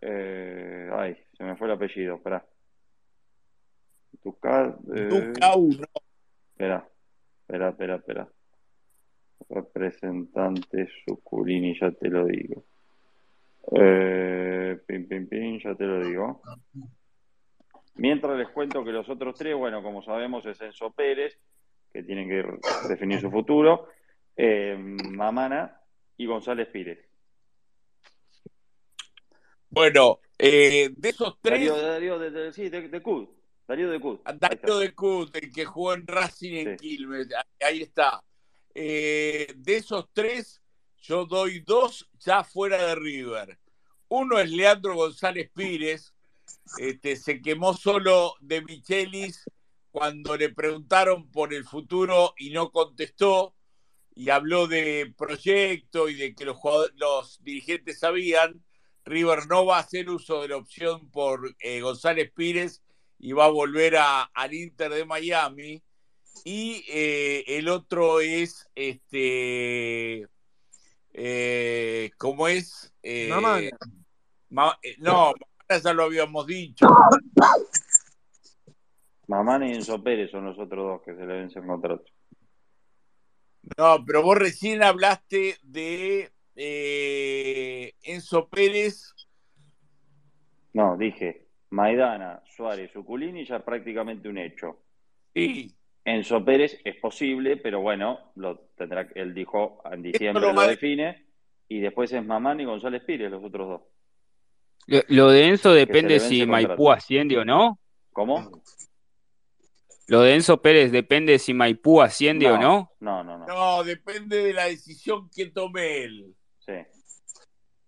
Eh, 0.01 0.89
ay, 0.93 1.17
se 1.37 1.43
me 1.43 1.55
fue 1.55 1.67
el 1.67 1.73
apellido, 1.73 2.15
espera. 2.15 2.45
Ducau, 4.23 4.79
eh, 4.95 5.07
Ducau, 5.09 5.69
no. 5.73 5.85
espera, 6.51 6.87
espera, 7.41 7.69
espera, 7.69 7.95
espera. 7.95 8.29
Representante 9.49 10.87
Suculini, 11.05 11.79
ya 11.79 11.91
te 11.91 12.09
lo 12.09 12.25
digo. 12.25 12.65
Eh, 13.75 14.77
pin, 14.85 15.07
pin, 15.07 15.27
pin, 15.27 15.59
ya 15.63 15.73
te 15.75 15.83
lo 15.85 16.05
digo. 16.05 16.41
Mientras 17.97 18.37
les 18.37 18.49
cuento 18.49 18.83
que 18.83 18.91
los 18.91 19.07
otros 19.09 19.35
tres, 19.37 19.55
bueno, 19.55 19.81
como 19.83 20.03
sabemos, 20.03 20.45
es 20.45 20.59
Enzo 20.61 20.91
Pérez, 20.91 21.37
que 21.91 22.03
tienen 22.03 22.27
que 22.29 22.43
definir 22.89 23.19
su 23.19 23.31
futuro, 23.31 23.87
eh, 24.35 24.75
Mamana 24.77 25.81
y 26.17 26.25
González 26.27 26.67
Pires. 26.67 26.99
Bueno, 29.69 30.19
eh, 30.37 30.89
de 30.95 31.09
esos 31.09 31.37
tres, 31.41 31.69
Darío, 31.69 31.75
Darío 31.77 32.19
de, 32.19 32.31
de- 32.31 32.53
sí, 32.53 32.69
de, 32.69 32.87
de 32.87 33.01
Cud. 33.01 33.27
Darío 33.67 33.89
de 33.89 33.99
Cud. 33.99 34.19
Darío 34.39 34.79
de 34.79 34.93
Cut, 34.93 35.35
el 35.35 35.51
que 35.51 35.65
jugó 35.65 35.93
en 35.93 36.07
Racing 36.07 36.53
en 36.53 36.77
Sí. 36.77 36.87
Quilmes, 36.87 37.27
ahí 37.59 37.81
está. 37.81 38.23
Eh, 38.73 39.53
de 39.57 39.75
esos 39.75 40.07
tres, 40.13 40.61
yo 41.01 41.25
doy 41.25 41.59
dos 41.59 42.09
ya 42.19 42.43
fuera 42.43 42.77
de 42.87 42.95
River. 42.95 43.57
Uno 44.07 44.39
es 44.39 44.49
Leandro 44.51 44.95
González 44.95 45.49
Pires, 45.53 46.13
este, 46.79 47.15
se 47.15 47.41
quemó 47.41 47.73
solo 47.75 48.33
de 48.41 48.61
Michelis 48.61 49.43
cuando 49.91 50.35
le 50.37 50.49
preguntaron 50.49 51.29
por 51.31 51.53
el 51.53 51.63
futuro 51.65 52.33
y 52.37 52.49
no 52.51 52.71
contestó 52.71 53.55
y 54.15 54.29
habló 54.29 54.67
de 54.67 55.13
proyecto 55.17 56.09
y 56.09 56.15
de 56.15 56.33
que 56.35 56.45
los, 56.45 56.57
jugadores- 56.57 56.95
los 56.97 57.43
dirigentes 57.43 57.99
sabían. 57.99 58.63
River 59.05 59.47
no 59.47 59.65
va 59.65 59.77
a 59.77 59.81
hacer 59.81 60.09
uso 60.09 60.41
de 60.41 60.49
la 60.49 60.57
opción 60.57 61.09
por 61.11 61.55
eh, 61.59 61.79
González 61.81 62.31
Pires 62.35 62.81
y 63.19 63.31
va 63.31 63.45
a 63.45 63.49
volver 63.49 63.95
a- 63.97 64.23
al 64.23 64.53
Inter 64.53 64.91
de 64.91 65.05
Miami. 65.05 65.81
y 66.45 66.83
eh, 66.89 67.43
el 67.47 67.67
otro 67.67 68.19
es 68.21 68.67
este 68.75 70.27
eh, 71.13 72.11
¿cómo 72.17 72.47
es? 72.47 72.93
Mamana. 73.29 73.69
Ma- 74.49 74.77
eh, 74.83 74.95
no, 74.99 75.33
ya 75.69 75.93
lo 75.93 76.03
habíamos 76.03 76.47
dicho. 76.47 76.87
Mamani 79.27 79.71
y 79.71 79.75
Enzo 79.75 80.01
Pérez 80.01 80.31
son 80.31 80.45
los 80.45 80.57
otros 80.57 80.85
dos 80.85 81.01
que 81.01 81.13
se 81.13 81.25
le 81.25 81.33
vencen 81.33 81.67
contrato. 81.67 82.05
No, 83.77 84.03
pero 84.05 84.23
vos 84.23 84.37
recién 84.37 84.81
hablaste 84.81 85.57
de 85.63 86.31
eh, 86.55 87.93
Enzo 88.03 88.47
Pérez. 88.47 89.13
No, 90.73 90.95
dije, 90.95 91.47
Maidana, 91.71 92.41
Suárez, 92.45 92.95
Uculini 92.95 93.45
ya 93.45 93.57
es 93.57 93.63
prácticamente 93.63 94.29
un 94.29 94.37
hecho. 94.37 94.79
Sí. 95.33 95.73
Enzo 96.05 96.45
Pérez 96.45 96.79
es 96.85 96.95
posible, 96.95 97.57
pero 97.57 97.81
bueno, 97.81 98.31
lo 98.35 98.59
tendrá, 98.77 99.09
él 99.13 99.33
dijo 99.33 99.81
en 99.91 100.01
diciembre 100.03 100.41
lo 100.41 100.53
lo, 100.53 100.61
define, 100.61 101.25
y 101.67 101.81
después 101.81 102.13
es 102.13 102.25
Mamani 102.25 102.63
y 102.63 102.65
González 102.65 103.03
Pires, 103.03 103.29
los 103.29 103.43
otros 103.43 103.67
dos. 103.67 103.81
Lo, 104.87 105.01
lo 105.09 105.29
de 105.29 105.47
Enzo 105.47 105.73
depende 105.73 106.19
si 106.19 106.45
Maipú 106.45 106.75
contrato. 106.75 106.91
asciende 106.93 107.37
o 107.37 107.45
no. 107.45 107.79
¿Cómo? 108.11 108.63
Lo 110.07 110.21
de 110.21 110.35
Enzo 110.35 110.61
Pérez 110.61 110.91
depende 110.91 111.37
si 111.37 111.53
Maipú 111.53 112.01
asciende 112.01 112.49
o 112.49 112.57
no. 112.57 112.93
No, 113.01 113.23
no, 113.23 113.37
no. 113.37 113.45
No, 113.45 113.83
depende 113.83 114.37
de 114.37 114.53
la 114.53 114.65
decisión 114.65 115.29
que 115.35 115.47
tome 115.47 116.03
él. 116.03 116.33
Sí. 116.65 116.73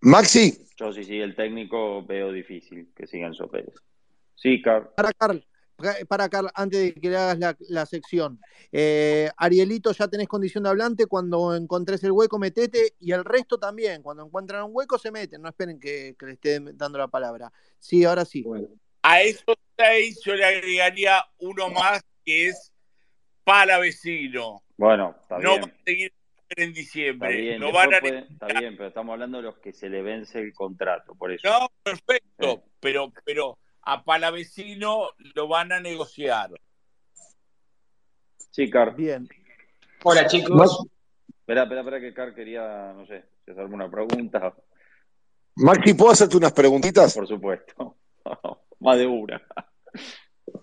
Maxi, 0.02 0.66
Yo 0.78 0.92
si 0.94 1.04
sigue 1.04 1.24
el 1.24 1.36
técnico 1.36 2.06
veo 2.06 2.32
difícil 2.32 2.90
que 2.96 3.08
siga 3.08 3.28
Enzo 3.28 3.50
Pérez. 3.50 3.74
Sí, 4.36 4.62
Car. 4.62 4.94
Para 4.96 5.12
Carl, 5.14 5.46
para 6.08 6.30
Carl, 6.30 6.50
antes 6.54 6.80
de 6.80 6.94
que 6.94 7.10
le 7.10 7.18
hagas 7.18 7.40
la, 7.40 7.58
la 7.70 7.86
sección. 7.86 8.40
Eh, 8.72 9.30
Arielito, 9.38 9.92
ya 9.92 10.08
tenés 10.08 10.28
condición 10.28 10.64
de 10.64 10.70
hablante. 10.70 11.06
Cuando 11.08 11.56
encontres 11.56 12.04
el 12.04 12.12
hueco, 12.12 12.38
metete. 12.40 12.96
Y 13.00 13.12
el 13.12 13.24
resto 13.26 13.58
también. 13.58 14.02
Cuando 14.02 14.26
encuentran 14.26 14.64
un 14.64 14.72
hueco, 14.74 14.98
se 14.98 15.12
meten. 15.12 15.42
No 15.42 15.50
esperen 15.50 15.80
que, 15.80 16.16
que 16.18 16.26
le 16.26 16.32
esté 16.34 16.60
dando 16.74 16.98
la 16.98 17.08
palabra. 17.08 17.52
Sí, 17.80 18.04
ahora 18.06 18.26
sí. 18.26 18.46
A 19.02 19.22
esos 19.22 19.56
seis 19.78 20.20
yo 20.26 20.36
le 20.36 20.46
agregaría 20.46 21.24
uno 21.40 21.70
más 21.70 22.02
que 22.26 22.50
es 22.50 22.72
para 23.44 23.80
vecino. 23.80 24.62
Bueno, 24.78 25.16
está 25.22 25.40
No 25.40 25.52
bien. 25.52 25.62
va 25.64 25.66
a 25.68 25.84
seguir 25.86 26.14
en 26.56 26.70
Está 26.70 26.80
diciembre. 26.80 27.36
bien, 27.38 27.60
Lo 27.60 27.68
después 27.68 27.86
van 27.86 27.94
a 27.96 28.00
puede- 28.02 28.20
está 28.32 28.48
bien, 28.60 28.76
pero 28.76 28.90
estamos 28.90 29.14
hablando 29.14 29.38
de 29.38 29.44
los 29.44 29.58
que 29.60 29.72
se 29.72 29.88
le 29.90 30.02
vence 30.02 30.40
el 30.40 30.54
contrato, 30.54 31.16
por 31.16 31.32
eso. 31.32 31.48
No, 31.48 31.70
perfecto, 31.84 32.64
pero, 32.80 33.12
pero 33.24 33.58
a 33.84 34.04
Palavecino 34.04 35.10
lo 35.36 35.48
van 35.48 35.72
a 35.72 35.80
negociar. 35.80 36.52
Sí, 38.52 38.70
Car. 38.70 38.96
Bien. 38.96 39.28
Hola 40.04 40.28
chicos. 40.28 40.86
Espera, 41.40 41.64
espera, 41.64 41.82
espera, 41.82 42.00
que 42.00 42.14
Car 42.14 42.36
quería, 42.36 42.94
no 42.94 43.06
sé, 43.08 43.26
si 43.46 43.52
hacer 43.52 43.64
alguna 43.64 43.90
pregunta. 43.90 44.54
Maxi, 45.56 45.94
¿puedo 45.94 46.12
hacerte 46.12 46.38
unas 46.38 46.54
preguntitas? 46.54 47.14
Por 47.14 47.28
supuesto. 47.28 47.98
Más 48.80 48.98
de 48.98 49.08
una. 49.08 49.42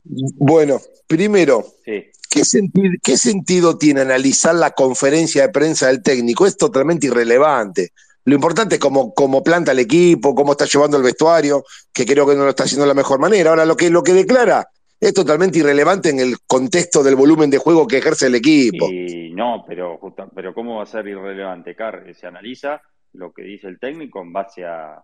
Bueno, 0.05 0.81
primero, 1.07 1.65
Sí. 1.85 2.11
¿qué, 2.31 2.45
senti- 2.45 2.99
qué 3.03 3.17
sentido 3.17 3.77
tiene 3.77 4.01
analizar 4.01 4.55
la 4.55 4.71
conferencia 4.71 5.43
de 5.43 5.49
prensa 5.53 5.89
del 5.89 6.03
técnico? 6.03 6.47
Es 6.47 6.57
totalmente 6.57 7.07
irrelevante. 7.09 7.93
Lo 8.27 8.35
importante 8.35 8.75
es 8.75 8.81
cómo, 8.81 9.15
cómo 9.15 9.43
planta 9.43 9.73
el 9.73 9.79
equipo, 9.79 10.35
cómo 10.35 10.53
está 10.53 10.67
llevando 10.67 10.97
el 10.99 11.03
vestuario, 11.03 11.65
que 11.93 12.05
creo 12.05 12.27
que 12.27 12.35
no 12.35 12.45
lo 12.45 12.51
está 12.51 12.65
haciendo 12.65 12.83
de 12.83 12.89
la 12.89 12.95
mejor 12.95 13.19
manera. 13.19 13.51
Ahora, 13.51 13.65
lo 13.65 13.77
que, 13.77 13.89
lo 13.89 14.03
que 14.03 14.13
declara 14.13 14.67
es 15.01 15.15
totalmente 15.15 15.59
irrelevante 15.59 16.11
en 16.11 16.19
el 16.21 16.35
contexto 16.47 17.03
del 17.03 17.17
volumen 17.17 17.51
de 17.51 17.59
juego 17.59 17.87
que 17.87 17.99
ejerce 17.99 18.27
el 18.27 18.35
equipo. 18.35 18.87
Y 18.91 19.31
no, 19.33 19.65
pero, 19.67 19.99
pero 20.35 20.53
¿cómo 20.55 20.77
va 20.77 20.83
a 20.83 20.87
ser 20.87 21.07
irrelevante, 21.07 21.75
Car? 21.75 22.05
Se 22.15 22.27
analiza 22.27 22.81
lo 23.13 23.33
que 23.33 23.43
dice 23.43 23.69
el 23.69 23.79
técnico 23.79 24.21
en 24.23 24.33
base 24.33 24.65
a, 24.65 25.03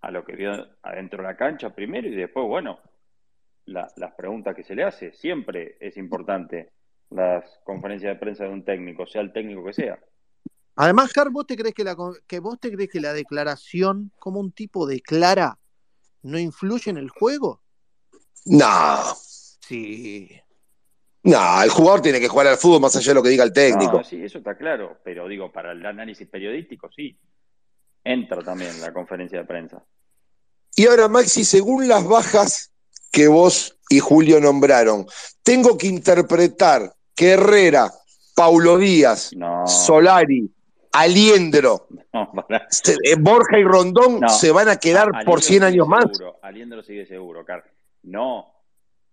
a 0.00 0.10
lo 0.10 0.24
que 0.24 0.34
vio 0.34 0.50
adentro 0.82 1.22
de 1.22 1.28
la 1.28 1.36
cancha 1.36 1.70
primero 1.74 2.08
y 2.08 2.14
después, 2.14 2.46
bueno, 2.46 2.78
la- 3.66 3.88
las 3.96 4.14
preguntas 4.14 4.56
que 4.56 4.64
se 4.64 4.74
le 4.74 4.82
hace. 4.84 5.12
Siempre 5.12 5.76
es 5.80 5.96
importante 5.96 6.70
las 7.10 7.44
conferencias 7.64 8.14
de 8.14 8.18
prensa 8.20 8.44
de 8.44 8.50
un 8.50 8.64
técnico, 8.64 9.06
sea 9.06 9.20
el 9.22 9.32
técnico 9.32 9.64
que 9.64 9.72
sea. 9.74 9.98
Además, 10.80 11.12
Carl, 11.12 11.30
¿vos 11.30 11.44
te 11.44 11.56
crees 11.56 11.74
que 11.74 11.82
la, 11.82 11.96
que 12.28 12.38
vos 12.38 12.58
te 12.60 12.70
crees 12.70 12.88
que 12.88 13.00
la 13.00 13.12
declaración, 13.12 14.12
como 14.20 14.38
un 14.38 14.52
tipo 14.52 14.86
declara, 14.86 15.58
no 16.22 16.38
influye 16.38 16.88
en 16.92 16.98
el 16.98 17.10
juego? 17.10 17.60
No, 18.46 19.02
Sí. 19.60 20.30
no, 21.24 21.62
el 21.64 21.70
jugador 21.70 22.00
tiene 22.00 22.20
que 22.20 22.28
jugar 22.28 22.46
al 22.46 22.58
fútbol 22.58 22.80
más 22.80 22.94
allá 22.94 23.08
de 23.08 23.14
lo 23.14 23.22
que 23.24 23.28
diga 23.30 23.42
el 23.42 23.52
técnico. 23.52 23.98
No, 23.98 24.04
sí, 24.04 24.22
eso 24.22 24.38
está 24.38 24.56
claro, 24.56 24.98
pero 25.04 25.26
digo, 25.26 25.50
para 25.50 25.72
el 25.72 25.84
análisis 25.84 26.28
periodístico, 26.28 26.88
sí. 26.94 27.18
Entra 28.04 28.40
también 28.42 28.80
la 28.80 28.92
conferencia 28.92 29.40
de 29.40 29.44
prensa. 29.46 29.84
Y 30.76 30.86
ahora, 30.86 31.08
Maxi, 31.08 31.44
según 31.44 31.88
las 31.88 32.04
bajas 32.06 32.72
que 33.10 33.26
vos 33.26 33.76
y 33.90 33.98
Julio 33.98 34.40
nombraron, 34.40 35.06
tengo 35.42 35.76
que 35.76 35.88
interpretar 35.88 36.94
que 37.16 37.30
Herrera, 37.32 37.92
Paulo 38.36 38.78
Díaz, 38.78 39.30
No. 39.36 39.66
Solari, 39.66 40.54
Aliendro, 40.92 41.86
No, 42.12 42.32
para- 42.32 42.66
se- 42.70 42.92
eh, 43.04 43.16
Borja 43.18 43.58
y 43.58 43.64
Rondón 43.64 44.20
No. 44.20 44.28
se 44.28 44.50
van 44.52 44.68
a 44.68 44.76
quedar 44.76 45.08
Aliendro 45.08 45.24
por 45.30 45.40
100 45.42 45.60
sigue 45.62 45.66
años 45.66 45.88
más. 45.88 46.04
seguro, 46.12 46.38
Aliendro 46.42 46.82
sigue 46.82 47.06
seguro, 47.06 47.44
Car. 47.44 47.64
No, 48.02 48.52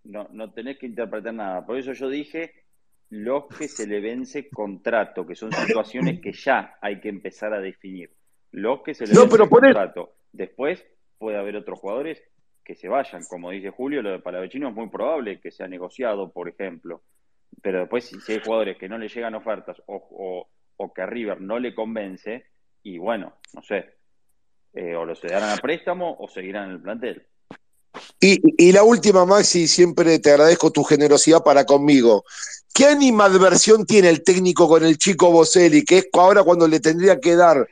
no, 0.04 0.28
no 0.32 0.52
tenés 0.52 0.78
que 0.78 0.86
interpretar 0.86 1.34
nada. 1.34 1.64
Por 1.66 1.78
eso 1.78 1.92
yo 1.92 2.08
dije 2.08 2.52
los 3.10 3.46
que 3.46 3.68
se 3.68 3.86
le 3.86 4.00
vence 4.00 4.48
contrato, 4.48 5.26
que 5.26 5.34
son 5.36 5.52
situaciones 5.52 6.20
que 6.20 6.32
ya 6.32 6.76
hay 6.80 7.00
que 7.00 7.08
empezar 7.08 7.52
a 7.52 7.60
definir. 7.60 8.10
Los 8.52 8.82
que 8.82 8.94
se 8.94 9.06
le 9.06 9.14
No, 9.14 9.20
vence 9.22 9.36
pero 9.36 9.48
contrato. 9.48 10.14
Después 10.32 10.84
puede 11.18 11.36
haber 11.38 11.56
otros 11.56 11.78
jugadores 11.78 12.22
que 12.64 12.74
se 12.74 12.88
vayan. 12.88 13.22
Como 13.28 13.50
dice 13.50 13.70
Julio, 13.70 14.02
lo 14.02 14.10
de 14.10 14.18
Palavecino 14.18 14.68
es 14.68 14.74
muy 14.74 14.88
probable 14.88 15.40
que 15.40 15.50
sea 15.52 15.68
negociado, 15.68 16.32
por 16.32 16.48
ejemplo. 16.48 17.02
Pero 17.62 17.80
después, 17.80 18.04
si, 18.04 18.20
si 18.20 18.32
hay 18.32 18.40
jugadores 18.44 18.76
que 18.76 18.88
no 18.88 18.98
le 18.98 19.08
llegan 19.08 19.34
ofertas 19.36 19.80
o, 19.86 19.96
o- 20.10 20.48
o 20.76 20.92
que 20.92 21.02
a 21.02 21.06
River 21.06 21.40
no 21.40 21.58
le 21.58 21.74
convence, 21.74 22.46
y 22.82 22.98
bueno, 22.98 23.34
no 23.52 23.62
sé, 23.62 23.96
eh, 24.72 24.94
o 24.94 25.04
lo 25.04 25.14
darán 25.14 25.50
a 25.50 25.56
préstamo 25.56 26.16
o 26.18 26.28
seguirán 26.28 26.66
en 26.66 26.70
el 26.72 26.82
plantel. 26.82 27.26
Y, 28.20 28.38
y 28.58 28.72
la 28.72 28.82
última, 28.82 29.24
Maxi, 29.24 29.66
siempre 29.66 30.18
te 30.18 30.30
agradezco 30.30 30.70
tu 30.70 30.84
generosidad 30.84 31.42
para 31.42 31.64
conmigo. 31.64 32.24
¿Qué 32.74 32.84
animadversión 32.84 33.86
tiene 33.86 34.10
el 34.10 34.22
técnico 34.22 34.68
con 34.68 34.84
el 34.84 34.98
chico 34.98 35.30
Boselli, 35.30 35.82
que 35.82 35.98
es 35.98 36.08
ahora 36.12 36.42
cuando 36.42 36.68
le 36.68 36.78
tendría 36.78 37.18
que 37.18 37.34
dar 37.34 37.66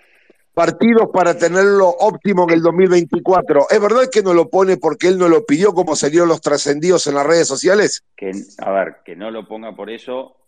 partidos 0.55 1.10
para 1.12 1.36
tenerlo 1.36 1.89
óptimo 1.89 2.44
en 2.44 2.55
el 2.55 2.62
2024? 2.62 3.66
¿Es 3.68 3.81
verdad 3.81 4.09
que 4.10 4.22
no 4.22 4.32
lo 4.32 4.48
pone 4.48 4.78
porque 4.78 5.09
él 5.09 5.18
no 5.18 5.28
lo 5.28 5.44
pidió 5.44 5.74
como 5.74 5.94
salieron 5.94 6.28
los 6.28 6.40
trascendidos 6.40 7.06
en 7.06 7.16
las 7.16 7.26
redes 7.26 7.47
sociales? 7.47 8.02
Que, 8.16 8.32
a 8.59 8.70
ver, 8.70 8.97
que 9.05 9.14
no 9.14 9.31
lo 9.31 9.47
ponga 9.47 9.76
por 9.76 9.90
eso, 9.90 10.39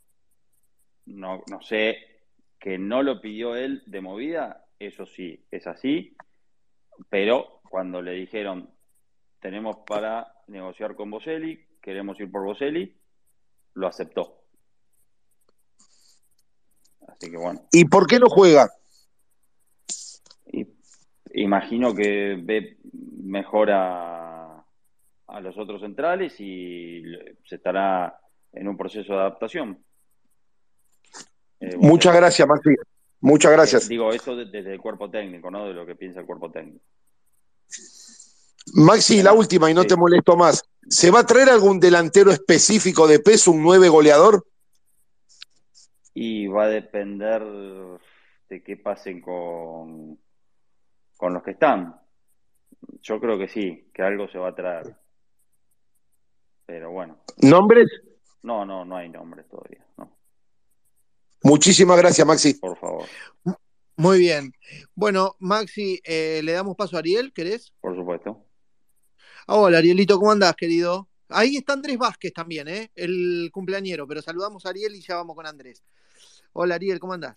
no, 1.04 1.42
no 1.50 1.60
sé, 1.60 2.15
que 2.66 2.78
no 2.78 3.04
lo 3.04 3.20
pidió 3.20 3.54
él 3.54 3.84
de 3.86 4.00
movida, 4.00 4.66
eso 4.80 5.06
sí, 5.06 5.46
es 5.52 5.68
así, 5.68 6.16
pero 7.08 7.60
cuando 7.70 8.02
le 8.02 8.10
dijeron, 8.10 8.68
tenemos 9.38 9.76
para 9.86 10.34
negociar 10.48 10.96
con 10.96 11.08
Boselli, 11.08 11.64
queremos 11.80 12.18
ir 12.18 12.28
por 12.28 12.42
Boselli, 12.42 12.92
lo 13.74 13.86
aceptó. 13.86 14.42
Así 17.06 17.30
que 17.30 17.36
bueno, 17.36 17.60
¿Y 17.70 17.84
por 17.84 18.08
qué 18.08 18.18
no 18.18 18.26
juega? 18.28 18.68
imagino 21.34 21.94
que 21.94 22.36
ve 22.42 22.78
mejor 23.22 23.70
a, 23.70 24.66
a 25.28 25.40
los 25.40 25.56
otros 25.56 25.82
centrales 25.82 26.34
y 26.40 27.04
se 27.44 27.54
estará 27.54 28.18
en 28.52 28.66
un 28.66 28.76
proceso 28.76 29.12
de 29.12 29.20
adaptación. 29.20 29.85
Eh, 31.60 31.76
Muchas 31.78 32.14
gracias, 32.14 32.46
Maxi. 32.46 32.70
Muchas 33.20 33.52
gracias. 33.52 33.88
digo, 33.88 34.12
eso 34.12 34.36
de- 34.36 34.44
desde 34.46 34.74
el 34.74 34.80
cuerpo 34.80 35.10
técnico, 35.10 35.50
¿no? 35.50 35.66
De 35.66 35.74
lo 35.74 35.86
que 35.86 35.94
piensa 35.96 36.20
el 36.20 36.26
cuerpo 36.26 36.50
técnico. 36.50 36.84
Maxi, 38.74 39.22
la 39.22 39.32
última 39.32 39.70
y 39.70 39.74
no 39.74 39.84
te 39.84 39.96
molesto 39.96 40.36
más. 40.36 40.62
¿Se 40.88 41.10
va 41.10 41.20
a 41.20 41.26
traer 41.26 41.48
algún 41.48 41.80
delantero 41.80 42.30
específico 42.30 43.06
de 43.06 43.20
peso, 43.20 43.52
un 43.52 43.62
nueve 43.62 43.88
goleador? 43.88 44.44
Y 46.14 46.46
va 46.46 46.64
a 46.64 46.68
depender 46.68 47.42
de 48.48 48.62
qué 48.62 48.76
pasen 48.76 49.20
con, 49.20 50.18
con 51.16 51.32
los 51.34 51.42
que 51.42 51.52
están. 51.52 52.00
Yo 53.02 53.20
creo 53.20 53.38
que 53.38 53.48
sí, 53.48 53.90
que 53.94 54.02
algo 54.02 54.28
se 54.28 54.38
va 54.38 54.48
a 54.48 54.54
traer. 54.54 54.96
Pero 56.66 56.90
bueno, 56.90 57.18
¿Nombres? 57.38 57.88
no, 58.42 58.64
no, 58.64 58.84
no 58.84 58.96
hay 58.96 59.08
nombres 59.08 59.48
todavía, 59.48 59.84
no, 59.96 60.15
Muchísimas 61.42 61.96
gracias, 61.98 62.26
Maxi. 62.26 62.54
por 62.54 62.76
favor, 62.78 63.04
Muy 63.96 64.18
bien. 64.18 64.52
Bueno, 64.94 65.36
Maxi, 65.38 66.00
eh, 66.04 66.40
le 66.42 66.52
damos 66.52 66.76
paso 66.76 66.96
a 66.96 67.00
Ariel, 67.00 67.32
¿querés? 67.32 67.72
por 67.80 67.94
supuesto. 67.96 68.44
Ah, 69.46 69.56
Hola, 69.56 69.78
Arielito, 69.78 70.18
¿cómo 70.18 70.32
andás, 70.32 70.54
querido? 70.56 71.08
Ahí 71.28 71.56
está 71.56 71.72
Andrés 71.72 71.98
Vázquez 71.98 72.32
también, 72.32 72.68
¿eh? 72.68 72.90
el 72.94 73.50
cumpleañero, 73.52 74.06
pero 74.06 74.22
saludamos 74.22 74.64
a 74.66 74.70
Ariel 74.70 74.94
y 74.94 75.00
ya 75.00 75.16
vamos 75.16 75.34
con 75.36 75.46
Andrés. 75.46 75.82
Hola 76.52 76.76
Ariel, 76.76 76.98
¿cómo 77.00 77.12
andás? 77.14 77.36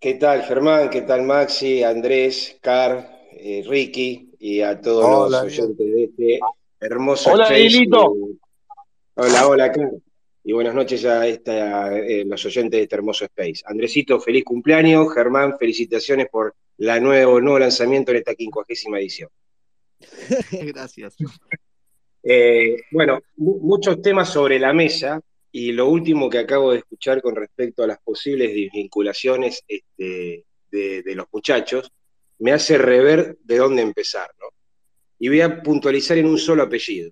¿Qué 0.00 0.14
tal, 0.14 0.42
Germán? 0.42 0.90
¿Qué 0.90 1.02
tal, 1.02 1.22
Maxi, 1.22 1.82
Andrés, 1.82 2.58
Car, 2.60 3.26
eh, 3.32 3.64
Ricky 3.66 4.32
y 4.38 4.60
a 4.60 4.80
todos 4.80 5.04
Hola, 5.04 5.42
los 5.44 5.52
oyentes 5.52 5.86
de 5.86 6.04
este 6.04 6.40
hermoso 6.80 7.32
Hola? 7.32 7.46
Arielito. 7.46 8.12
Hola, 9.14 9.46
hola, 9.48 9.72
Car. 9.72 9.90
Y 10.48 10.52
buenas 10.52 10.76
noches 10.76 11.04
a 11.04 11.26
esta, 11.26 11.98
eh, 11.98 12.24
los 12.24 12.44
oyentes 12.46 12.78
de 12.78 12.82
este 12.84 12.94
hermoso 12.94 13.24
space. 13.24 13.62
Andresito, 13.64 14.20
feliz 14.20 14.44
cumpleaños. 14.44 15.12
Germán, 15.12 15.58
felicitaciones 15.58 16.28
por 16.30 16.54
la 16.76 17.00
nuevo, 17.00 17.40
nuevo 17.40 17.58
lanzamiento 17.58 18.12
en 18.12 18.18
esta 18.18 18.32
quincuagésima 18.36 19.00
edición. 19.00 19.28
Gracias. 20.52 21.16
Eh, 22.22 22.76
bueno, 22.92 23.18
mu- 23.38 23.58
muchos 23.58 24.00
temas 24.00 24.32
sobre 24.32 24.60
la 24.60 24.72
mesa 24.72 25.20
y 25.50 25.72
lo 25.72 25.88
último 25.88 26.30
que 26.30 26.38
acabo 26.38 26.70
de 26.70 26.78
escuchar 26.78 27.20
con 27.22 27.34
respecto 27.34 27.82
a 27.82 27.88
las 27.88 27.98
posibles 27.98 28.54
desvinculaciones 28.54 29.64
este, 29.66 30.44
de, 30.70 31.02
de 31.02 31.14
los 31.16 31.26
muchachos 31.32 31.90
me 32.38 32.52
hace 32.52 32.78
rever 32.78 33.36
de 33.42 33.56
dónde 33.56 33.82
empezar, 33.82 34.30
¿no? 34.40 34.46
Y 35.18 35.26
voy 35.28 35.40
a 35.40 35.60
puntualizar 35.60 36.18
en 36.18 36.26
un 36.26 36.38
solo 36.38 36.62
apellido. 36.62 37.10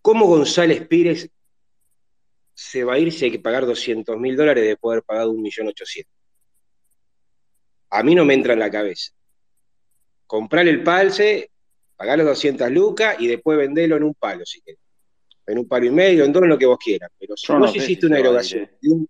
¿Cómo 0.00 0.26
González 0.26 0.86
Pires 0.86 1.28
se 2.62 2.84
va 2.84 2.92
a 2.94 2.98
ir 2.98 3.10
si 3.10 3.24
hay 3.24 3.30
que 3.30 3.38
pagar 3.38 3.64
200 3.64 4.18
mil 4.18 4.36
dólares 4.36 4.62
de 4.64 4.76
poder 4.76 5.02
pagar 5.02 5.26
1.800.000? 5.28 6.06
A 7.90 8.02
mí 8.02 8.14
no 8.14 8.24
me 8.26 8.34
entra 8.34 8.52
en 8.52 8.58
la 8.58 8.70
cabeza. 8.70 9.12
Comprar 10.26 10.68
el 10.68 10.82
palce, 10.82 11.50
pagar 11.96 12.18
los 12.18 12.26
200 12.28 12.70
lucas 12.70 13.16
y 13.18 13.26
después 13.28 13.56
venderlo 13.56 13.96
en 13.96 14.04
un 14.04 14.14
palo, 14.14 14.44
si 14.44 14.60
querés. 14.60 14.78
En 15.46 15.58
un 15.58 15.66
palo 15.66 15.86
y 15.86 15.90
medio, 15.90 16.22
en 16.24 16.32
todo 16.34 16.44
lo 16.46 16.58
que 16.58 16.66
vos 16.66 16.78
quieras. 16.78 17.10
Pero 17.18 17.34
si 17.34 17.46
Yo 17.46 17.54
no 17.54 17.60
vos 17.60 17.72
sé 17.72 17.78
hiciste 17.78 18.06
una 18.06 18.18
erogación 18.18 18.64
eh. 18.64 18.70
un- 18.82 19.08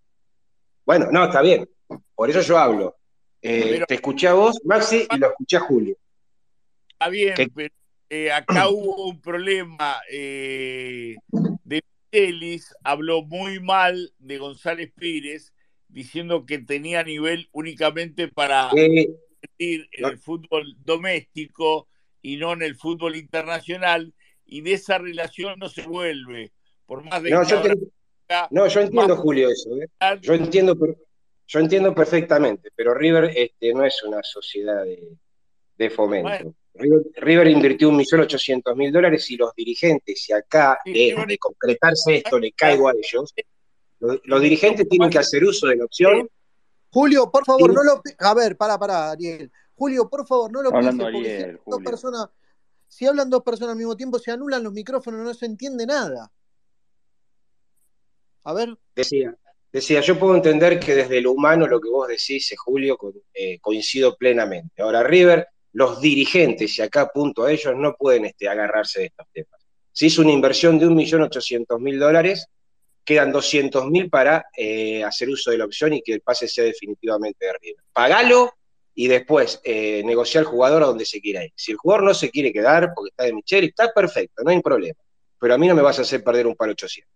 Bueno, 0.87 1.09
no, 1.11 1.25
está 1.25 1.43
bien. 1.43 1.69
Por 2.15 2.31
eso 2.31 2.41
yo 2.43 2.57
hablo. 2.57 2.97
Eh, 3.43 3.67
Pero- 3.73 3.87
te 3.87 3.95
escuché 3.95 4.29
a 4.29 4.35
vos, 4.35 4.61
Maxi, 4.65 5.07
y 5.11 5.19
lo 5.19 5.27
escuché 5.31 5.57
a 5.57 5.61
Julio. 5.61 5.97
Está 6.93 7.09
bien, 7.09 7.35
¿Qué? 7.35 7.49
pero 7.53 7.75
eh, 8.11 8.31
acá 8.31 8.69
hubo 8.71 9.09
un 9.09 9.21
problema. 9.21 10.01
Eh, 10.11 11.17
Michelis 12.13 12.75
habló 12.83 13.23
muy 13.23 13.61
mal 13.61 14.13
de 14.19 14.39
González 14.39 14.93
Pires, 14.95 15.53
diciendo 15.89 16.45
que 16.47 16.59
tenía 16.59 17.03
nivel 17.03 17.49
únicamente 17.53 18.29
para 18.29 18.71
Eh, 18.77 19.07
competir 19.07 19.89
en 19.93 20.05
el 20.07 20.19
fútbol 20.19 20.77
doméstico 20.85 21.89
y 22.23 22.37
no 22.37 22.53
en 22.53 22.63
el 22.63 22.77
fútbol 22.77 23.17
internacional, 23.17 24.13
y 24.45 24.61
de 24.61 24.75
esa 24.75 24.99
relación 24.99 25.59
no 25.59 25.69
se 25.69 25.83
vuelve. 25.83 26.53
Por 26.87 27.05
más 27.05 27.23
de 27.23 27.31
No, 27.31 27.47
yo 27.49 27.63
te- 27.63 27.75
no, 28.51 28.69
yo 28.69 28.81
entiendo, 28.81 29.17
Julio, 29.17 29.49
eso. 29.49 29.71
¿eh? 29.77 29.89
Yo 30.23 30.35
entiendo, 30.35 30.77
yo 31.47 31.59
entiendo 31.61 31.95
perfectamente, 31.95 32.71
pero 32.75 32.95
River 32.95 33.33
este, 33.35 33.73
no 33.73 33.85
es 33.85 34.03
una 34.03 34.23
sociedad 34.23 34.85
de, 34.85 35.17
de 35.77 35.91
fomento. 35.91 36.29
Bueno. 36.29 36.55
River, 36.75 37.03
River 37.17 37.49
invirtió 37.49 37.89
un 37.89 37.97
millón 37.97 38.21
ochocientos 38.21 38.77
mil 38.77 38.93
dólares 38.93 39.31
y 39.31 39.37
los 39.37 39.55
dirigentes, 39.55 40.23
si 40.23 40.33
acá 40.33 40.79
de, 40.85 41.15
de 41.27 41.39
concretarse 41.39 42.17
esto 42.17 42.39
le 42.39 42.53
caigo 42.53 42.89
a 42.89 42.93
ellos, 42.93 43.35
los, 43.99 44.21
los 44.25 44.41
dirigentes 44.41 44.89
tienen 44.89 45.11
que 45.11 45.19
hacer 45.19 45.45
uso 45.45 45.67
de 45.67 45.77
la 45.77 45.85
opción. 45.85 46.29
Julio, 46.91 47.31
por 47.31 47.45
favor, 47.45 47.73
no 47.73 47.83
lo. 47.83 48.03
A 48.19 48.35
ver, 48.35 48.57
pará, 48.57 48.79
pará, 48.79 49.11
Ariel. 49.11 49.51
Julio, 49.75 50.09
por 50.09 50.27
favor, 50.27 50.51
no 50.51 50.63
lo 50.63 50.75
hablando 50.75 51.09
pienses, 51.09 51.15
porque 51.15 51.29
si 51.29 51.35
Ariel, 51.35 51.45
hablan, 51.45 51.63
dos 51.67 51.83
personas, 51.83 52.29
si 52.89 53.07
hablan 53.07 53.31
dos 53.31 53.43
personas 53.43 53.73
al 53.73 53.79
mismo 53.79 53.97
tiempo, 53.97 54.19
se 54.19 54.31
anulan 54.31 54.63
los 54.63 54.73
micrófonos, 54.73 55.21
no 55.21 55.35
se 55.35 55.47
entiende 55.47 55.87
nada. 55.87 56.31
A 58.45 58.53
ver, 58.55 58.77
Decía, 58.95 59.37
decía, 59.71 60.01
yo 60.01 60.19
puedo 60.19 60.35
entender 60.35 60.81
que 60.81 60.95
desde 60.95 61.21
lo 61.21 61.33
humano 61.33 61.67
lo 61.67 61.81
que 61.81 61.91
vos 61.91 62.09
decís, 62.09 62.51
eh, 62.53 62.57
Julio, 62.57 62.99
eh, 63.35 63.59
coincido 63.61 64.17
plenamente. 64.17 64.83
Ahora, 64.83 65.03
River, 65.03 65.47
los 65.73 66.01
dirigentes, 66.01 66.79
y 66.79 66.83
acá 66.83 67.03
apunto 67.03 67.45
a 67.45 67.53
ellos, 67.53 67.75
no 67.77 67.95
pueden 67.95 68.25
este, 68.25 68.49
agarrarse 68.49 69.01
de 69.01 69.07
estos 69.07 69.27
temas. 69.33 69.61
Se 69.93 70.07
hizo 70.07 70.23
una 70.23 70.33
inversión 70.33 70.79
de 70.79 70.87
1.800.000 70.87 71.99
dólares, 71.99 72.47
quedan 73.05 73.33
200.000 73.33 74.11
para 74.11 74.47
eh, 74.57 75.03
hacer 75.05 75.29
uso 75.29 75.51
de 75.51 75.59
la 75.59 75.65
opción 75.65 75.93
y 75.93 76.03
que 76.03 76.15
el 76.15 76.21
pase 76.21 76.49
sea 76.49 76.65
definitivamente 76.65 77.47
de 77.47 77.53
River. 77.61 77.85
Pagalo 77.93 78.53
y 78.95 79.09
después 79.09 79.61
eh, 79.65 80.03
negociar 80.05 80.45
al 80.45 80.51
jugador 80.51 80.83
a 80.83 80.87
donde 80.87 81.05
se 81.05 81.21
quiera 81.21 81.45
ir. 81.45 81.53
Si 81.55 81.73
el 81.73 81.79
jugador 81.79 82.05
no 82.05 82.15
se 82.15 82.31
quiere 82.31 82.53
quedar 82.53 82.93
porque 82.95 83.11
está 83.11 83.25
de 83.25 83.33
Michel, 83.33 83.65
está 83.65 83.93
perfecto, 83.93 84.43
no 84.45 84.51
hay 84.51 84.61
problema. 84.61 84.99
Pero 85.39 85.55
a 85.55 85.59
mí 85.59 85.67
no 85.67 85.75
me 85.75 85.83
vas 85.83 85.99
a 85.99 86.03
hacer 86.03 86.23
perder 86.23 86.47
un 86.47 86.55
palo 86.55 86.73
800. 86.73 87.11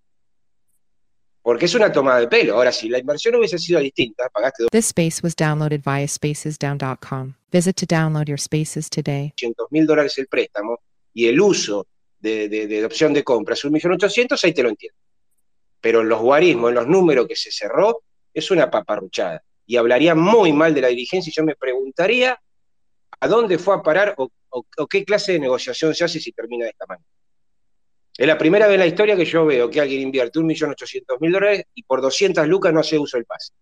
Porque 1.42 1.66
es 1.66 1.74
una 1.74 1.92
tomada 1.92 2.20
de 2.20 2.28
pelo. 2.28 2.54
Ahora, 2.54 2.72
si 2.72 2.88
la 2.88 2.98
inversión 2.98 3.34
hubiese 3.34 3.58
sido 3.58 3.78
distinta, 3.80 4.30
pagaste 4.30 4.64
This 4.72 4.86
space 4.86 5.20
was 5.22 5.36
downloaded 5.36 5.82
via 5.84 6.08
spacesdown.com. 6.08 7.34
Visit 7.54 7.76
to 7.76 7.86
download 7.86 8.26
your 8.26 8.36
spaces 8.38 8.90
today. 8.90 9.32
200 9.36 9.68
mil 9.70 9.86
dólares 9.86 10.18
el 10.18 10.26
préstamo 10.26 10.80
y 11.12 11.26
el 11.28 11.40
uso 11.40 11.86
de, 12.18 12.48
de, 12.48 12.66
de 12.66 12.84
opción 12.84 13.12
de 13.14 13.22
compra 13.22 13.54
es 13.54 13.64
1.800.000, 13.64 14.44
ahí 14.44 14.52
te 14.52 14.62
lo 14.64 14.70
entiendo. 14.70 14.98
Pero 15.80 16.00
en 16.00 16.08
los 16.08 16.20
guarismos, 16.20 16.70
en 16.70 16.74
los 16.74 16.88
números 16.88 17.28
que 17.28 17.36
se 17.36 17.52
cerró, 17.52 18.02
es 18.32 18.50
una 18.50 18.68
paparruchada. 18.68 19.40
Y 19.66 19.76
hablaría 19.76 20.16
muy 20.16 20.52
mal 20.52 20.74
de 20.74 20.80
la 20.80 20.88
dirigencia 20.88 21.30
y 21.30 21.32
yo 21.32 21.44
me 21.44 21.54
preguntaría 21.54 22.36
a 23.20 23.28
dónde 23.28 23.56
fue 23.58 23.76
a 23.76 23.82
parar 23.82 24.14
o, 24.18 24.28
o- 24.48 24.66
o 24.78 24.86
qué 24.88 25.04
clase 25.04 25.32
de 25.34 25.38
negociación 25.38 25.94
se 25.94 26.02
hace 26.04 26.18
si 26.18 26.32
termina 26.32 26.64
de 26.64 26.70
esta 26.72 26.86
manera. 26.86 27.06
Es 28.18 28.26
la 28.26 28.36
primera 28.36 28.66
vez 28.66 28.74
en 28.74 28.80
la 28.80 28.86
historia 28.88 29.14
que 29.16 29.24
yo 29.24 29.46
veo 29.46 29.70
que 29.70 29.80
alguien 29.80 30.00
invierte 30.00 30.40
1.800.000 30.40 31.32
dólares 31.32 31.64
y 31.74 31.84
por 31.84 32.00
200 32.02 32.48
lucas 32.48 32.72
no 32.72 32.80
hace 32.80 32.98
uso 32.98 33.16
del 33.16 33.26
pase. 33.26 33.52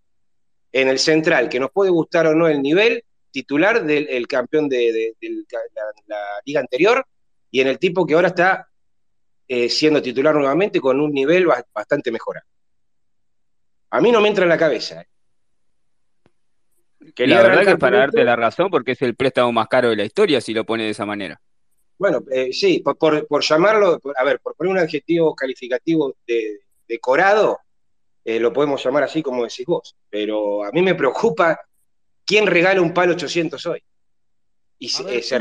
En 0.73 0.89
el 0.89 0.99
central, 0.99 1.51
que 1.51 1.61
nos 1.61 1.71
puede 1.71 1.91
gustar 1.91 2.27
o 2.27 2.35
no 2.35 2.49
el 2.49 2.63
nivel 2.63 3.05
titular 3.33 3.85
del 3.85 4.09
el 4.09 4.27
campeón 4.29 4.69
de, 4.69 4.93
de- 4.93 5.17
de 5.21 5.45
la, 5.51 5.83
la 6.07 6.21
liga 6.45 6.61
anterior 6.61 7.05
y 7.51 7.61
en 7.61 7.69
el 7.69 7.79
tipo 7.79 8.07
que 8.07 8.15
ahora 8.15 8.29
está 8.29 8.69
eh, 9.49 9.69
siendo 9.69 10.01
titular 10.01 10.35
nuevamente 10.35 10.81
con 10.81 11.01
un 11.01 11.13
nivel 11.13 11.47
ba- 11.47 11.65
bastante 11.75 12.11
mejorado. 12.13 12.47
A 13.91 14.01
mí 14.01 14.11
no 14.13 14.21
me 14.21 14.29
entra 14.29 14.45
en 14.45 14.49
la 14.51 14.59
cabeza. 14.59 15.03
¿eh? 15.03 15.09
La 17.27 17.43
verdad 17.43 17.61
que 17.67 17.77
para 17.77 17.97
con 17.97 18.01
darte 18.01 18.25
la 18.25 18.37
razón, 18.37 18.71
porque 18.71 18.93
es 18.93 19.03
el 19.03 19.15
préstamo 19.17 19.53
más 19.53 19.69
caro 19.69 19.91
de 19.91 19.97
la 19.97 20.05
historia 20.05 20.41
si 20.41 20.55
lo 20.55 20.65
pone 20.65 20.85
de 20.85 20.91
esa 20.91 21.05
manera. 21.05 21.41
Bueno, 21.99 22.23
eh, 22.31 22.53
sí, 22.53 22.81
por, 22.81 22.97
por- 22.97 23.27
por 23.27 23.43
llamarlo, 23.43 23.99
por- 24.01 24.15
a 24.19 24.25
ver, 24.25 24.41
por 24.41 24.55
poner 24.55 24.73
un 24.73 24.79
adjetivo 24.79 25.35
calificativo 25.35 26.15
de, 26.27 26.61
decorado, 26.89 27.59
eh, 28.25 28.41
lo 28.41 28.53
podemos 28.53 28.83
llamar 28.83 29.03
así 29.05 29.23
como 29.23 29.43
decís 29.45 29.67
vos, 29.67 29.95
pero 30.09 30.65
a 30.65 30.71
mí 30.73 30.81
me 30.83 30.95
preocupa 30.95 31.61
quién 32.27 32.47
regala 32.47 32.81
un 32.81 32.95
palo 32.95 33.13
800 33.13 33.65
hoy. 33.67 33.83
Y 34.79 34.87
A 34.89 34.91
se- 34.91 35.05
ver, 35.05 35.15
eh, 35.19 35.23
se- 35.23 35.41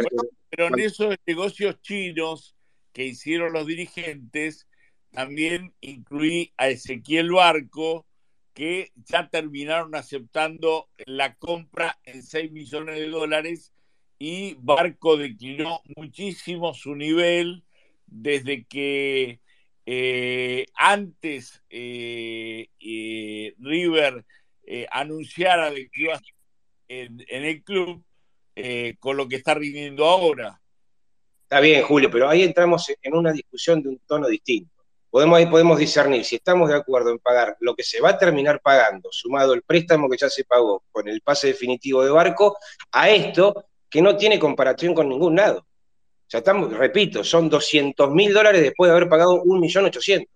pero 0.50 0.68
en 0.68 0.80
esos 0.80 1.16
negocios 1.26 1.80
chinos 1.82 2.56
que 2.94 3.06
hicieron 3.06 3.54
los 3.54 3.66
dirigentes, 3.66 4.68
también 5.12 5.74
incluí 5.82 6.54
a 6.58 6.70
Ezequiel 6.70 7.32
Barco, 7.32 8.06
que 8.54 8.92
ya 9.06 9.30
terminaron 9.30 9.96
aceptando 9.96 10.90
la 11.06 11.36
compra 11.36 11.98
en 12.04 12.22
6 12.22 12.52
millones 12.52 12.96
de 12.96 13.08
dólares 13.08 13.74
y 14.20 14.56
Barco 14.60 15.16
declinó 15.16 15.82
muchísimo 15.96 16.74
su 16.74 16.96
nivel 16.96 17.64
desde 18.08 18.66
que 18.66 19.40
eh, 19.86 20.66
antes 20.76 21.64
eh, 21.70 22.68
eh, 22.80 23.56
River 23.58 24.26
anunciara 24.92 25.72
de 25.72 25.90
que 25.90 26.02
iba 26.04 26.14
a 26.16 26.22
en, 27.00 27.46
el 27.46 27.64
club 27.64 28.04
eh, 28.56 28.96
con 29.00 29.16
lo 29.16 29.28
que 29.28 29.38
está 29.38 29.54
rindiendo 29.54 30.06
ahora. 30.06 30.60
Está 31.44 31.60
bien, 31.60 31.84
Julio, 31.84 32.10
pero 32.12 32.30
ahí 32.30 32.44
entramos 32.44 32.92
en 33.02 33.16
una 33.16 33.32
discusión 33.32 33.82
de 33.82 33.90
un 33.90 34.00
tono 34.00 34.28
distinto. 34.28 34.72
Podemos, 35.10 35.38
ahí 35.38 35.46
podemos 35.46 35.78
discernir 35.78 36.24
si 36.24 36.36
estamos 36.36 36.70
de 36.70 36.76
acuerdo 36.76 37.12
en 37.12 37.20
pagar 37.20 37.58
lo 37.60 37.76
que 37.76 37.84
se 37.84 38.00
va 38.00 38.12
a 38.12 38.18
terminar 38.18 38.62
pagando, 38.62 39.10
sumado 39.12 39.54
el 39.54 39.62
préstamo 39.62 40.10
que 40.10 40.18
ya 40.18 40.30
se 40.30 40.46
pagó 40.46 40.84
con 40.92 41.08
el 41.08 41.22
pase 41.22 41.48
definitivo 41.48 42.04
de 42.04 42.12
barco, 42.12 42.58
a 42.92 43.10
esto 43.10 43.66
que 43.90 44.02
no 44.02 44.16
tiene 44.16 44.40
comparación 44.40 44.94
con 44.94 45.10
ningún 45.10 45.36
lado. 45.36 45.60
O 45.60 46.30
sea, 46.32 46.40
estamos, 46.40 46.72
repito, 46.72 47.26
son 47.26 47.50
200 47.50 48.10
mil 48.12 48.34
dólares 48.34 48.62
después 48.62 48.90
de 48.90 48.96
haber 48.96 49.10
pagado 49.10 49.44
1.800.000. 49.44 50.28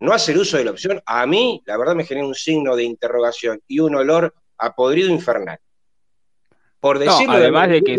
No 0.00 0.14
hacer 0.14 0.38
uso 0.38 0.56
de 0.56 0.64
la 0.64 0.70
opción, 0.70 1.02
a 1.04 1.26
mí, 1.26 1.62
la 1.66 1.76
verdad, 1.76 1.94
me 1.94 2.06
genera 2.06 2.26
un 2.26 2.34
signo 2.34 2.74
de 2.74 2.84
interrogación 2.84 3.60
y 3.68 3.80
un 3.80 3.94
olor 3.96 4.34
a 4.56 4.74
podrido 4.74 5.10
infernal. 5.10 5.58
Por 6.80 6.98
No, 6.98 7.04
decirlo 7.04 7.34
además 7.34 7.68
de 7.68 7.82
que 7.82 7.98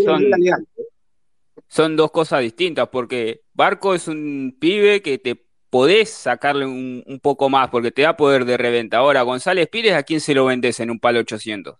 son, 1.68 1.95
dos 1.95 2.12
cosas 2.12 2.41
distintas, 2.41 2.90
porque 2.90 3.44
Barco 3.53 3.94
es 3.94 4.08
un 4.08 4.58
pibe 4.60 5.02
que 5.02 5.18
te 5.20 5.45
podés 5.70 6.10
sacarle 6.10 6.66
un, 6.66 7.03
un 7.06 7.20
poco 7.20 7.48
más, 7.49 7.70
porque 7.70 7.91
te 7.91 8.02
da 8.02 8.18
poder 8.18 8.44
de 8.45 8.58
reventa. 8.58 8.98
Ahora, 8.98 9.22
González 9.22 9.70
Pires, 9.70 9.94
¿a 9.94 10.03
quién 10.03 10.20
se 10.20 10.34
lo 10.34 10.45
vendes 10.45 10.80
en 10.80 10.90
un 10.91 10.99
palo 10.99 11.20
800? 11.20 11.78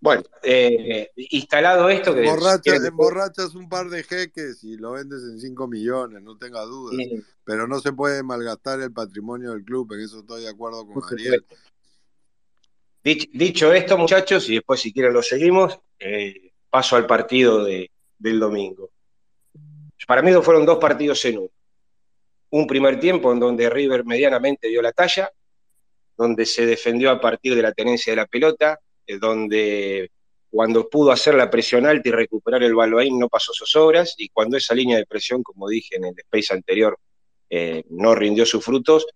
Bueno, 0.00 0.22
eh, 0.42 1.10
instalado 1.30 1.88
esto, 1.88 2.12
que 2.12 2.24
Emborracha- 2.24 2.56
si 2.56 2.70
quieren- 2.70 2.86
emborrachas 2.86 3.54
un 3.54 3.68
par 3.68 3.88
de 3.88 4.02
jeques 4.02 4.64
y 4.64 4.76
lo 4.76 4.92
vendes 4.92 5.22
en 5.22 5.38
5 5.38 5.68
millones, 5.68 6.20
no 6.22 6.36
tenga 6.36 6.62
dudas. 6.62 6.96
Sí. 6.96 7.22
Pero 7.44 7.68
no 7.68 7.78
se 7.78 7.92
puede 7.92 8.22
malgastar 8.24 8.80
el 8.80 8.92
patrimonio 8.92 9.52
del 9.52 9.64
club, 9.64 9.92
en 9.92 10.00
eso 10.00 10.18
estoy 10.20 10.42
de 10.42 10.48
acuerdo 10.48 10.84
con 10.86 10.94
Por 10.94 11.04
Ariel. 11.12 11.44
Dich- 13.04 13.30
Dicho 13.32 13.72
esto, 13.72 13.98
muchachos, 13.98 14.48
y 14.48 14.54
después 14.56 14.80
si 14.80 14.92
quieren 14.92 15.12
lo 15.12 15.22
seguimos, 15.22 15.78
eh, 15.98 16.52
paso 16.70 16.96
al 16.96 17.06
partido 17.06 17.64
de- 17.64 17.90
del 18.18 18.38
domingo. 18.38 18.90
Para 20.06 20.22
mí 20.22 20.32
fueron 20.42 20.64
dos 20.66 20.78
partidos 20.78 21.24
en 21.24 21.38
uno. 21.38 21.50
Un 22.50 22.66
primer 22.66 23.00
tiempo 23.00 23.32
en 23.32 23.40
donde 23.40 23.70
River 23.70 24.04
medianamente 24.04 24.68
dio 24.68 24.82
la 24.82 24.92
talla, 24.92 25.30
donde 26.16 26.44
se 26.46 26.66
defendió 26.66 27.10
a 27.10 27.20
partir 27.20 27.54
de 27.54 27.62
la 27.62 27.72
tenencia 27.72 28.12
de 28.12 28.16
la 28.16 28.26
pelota, 28.26 28.78
eh, 29.06 29.18
donde 29.18 30.10
cuando 30.50 30.88
pudo 30.88 31.10
hacer 31.12 31.34
la 31.34 31.48
presión 31.50 31.86
alta 31.86 32.08
y 32.10 32.12
recuperar 32.12 32.62
el 32.62 32.74
Balbaín 32.74 33.18
no 33.18 33.28
pasó 33.28 33.52
zozobras, 33.54 34.14
y 34.18 34.28
cuando 34.28 34.56
esa 34.58 34.74
línea 34.74 34.98
de 34.98 35.06
presión, 35.06 35.42
como 35.42 35.68
dije 35.68 35.96
en 35.96 36.04
el 36.04 36.14
space 36.18 36.52
anterior, 36.52 36.98
eh, 37.48 37.82
no 37.90 38.14
rindió 38.14 38.44
sus 38.44 38.62
frutos, 38.64 39.06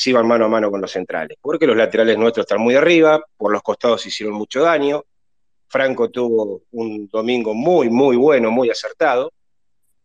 se 0.00 0.10
iban 0.10 0.26
mano 0.26 0.46
a 0.46 0.48
mano 0.48 0.70
con 0.70 0.80
los 0.80 0.90
centrales, 0.90 1.36
porque 1.42 1.66
los 1.66 1.76
laterales 1.76 2.16
nuestros 2.16 2.44
están 2.44 2.60
muy 2.62 2.74
arriba, 2.74 3.22
por 3.36 3.52
los 3.52 3.60
costados 3.60 4.06
hicieron 4.06 4.34
mucho 4.34 4.62
daño, 4.62 5.04
Franco 5.68 6.08
tuvo 6.08 6.62
un 6.70 7.06
domingo 7.08 7.52
muy, 7.52 7.90
muy 7.90 8.16
bueno, 8.16 8.50
muy 8.50 8.70
acertado, 8.70 9.30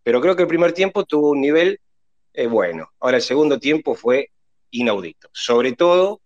pero 0.04 0.20
creo 0.20 0.36
que 0.36 0.42
el 0.42 0.50
primer 0.50 0.74
tiempo 0.74 1.06
tuvo 1.06 1.30
un 1.30 1.40
nivel 1.40 1.80
eh, 2.34 2.48
bueno. 2.48 2.90
Ahora 3.00 3.16
el 3.16 3.24
segundo 3.24 3.58
tiempo 3.58 3.96
fue 3.96 4.32
inaudito, 4.72 5.30
sobre 5.32 5.72
todo 5.72 6.20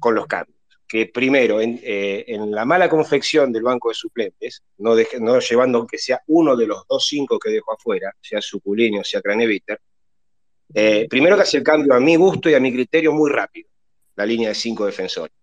con 0.00 0.16
los 0.16 0.26
cambios. 0.26 0.58
Que 0.88 1.06
primero, 1.06 1.60
en, 1.60 1.78
eh, 1.84 2.24
la 2.48 2.64
mala 2.64 2.88
confección 2.88 3.52
del 3.52 3.62
banco 3.62 3.90
de 3.90 3.94
suplentes, 3.94 4.64
no, 4.78 4.96
deje- 4.96 5.20
llevando 5.48 5.78
aunque 5.78 5.96
sea 5.96 6.20
uno 6.26 6.56
de 6.56 6.66
los 6.66 6.84
dos 6.88 7.06
cinco 7.06 7.38
que 7.38 7.50
dejó 7.50 7.74
afuera, 7.74 8.12
sea 8.20 8.40
Suculini 8.42 8.98
o 8.98 9.04
sea 9.04 9.22
Craneviter, 9.22 9.80
eh, 10.74 11.06
primero 11.08 11.36
que 11.36 11.42
hace 11.42 11.58
el 11.58 11.62
cambio 11.64 11.94
a 11.94 12.00
mi 12.00 12.16
gusto 12.16 12.48
y 12.50 12.54
a 12.54 12.60
mi 12.60 12.72
criterio 12.72 13.12
muy 13.12 13.30
rápido, 13.30 13.68
la 14.16 14.26
línea 14.26 14.50
de 14.50 14.54
cinco 14.54 14.86
defensores. 14.86 15.34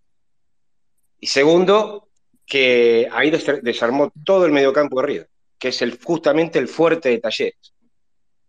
Y 1.20 1.26
segundo, 1.26 2.08
que 2.46 3.08
ahí 3.12 3.30
des- 3.30 3.62
desarmó 3.62 4.12
todo 4.24 4.46
el 4.46 4.52
mediocampo 4.52 5.00
de 5.00 5.06
River, 5.06 5.28
que 5.58 5.68
es 5.68 5.84
justamente 6.04 6.58
el 6.58 6.68
fuerte 6.68 7.08
de 7.10 7.18
Talleres. 7.18 7.74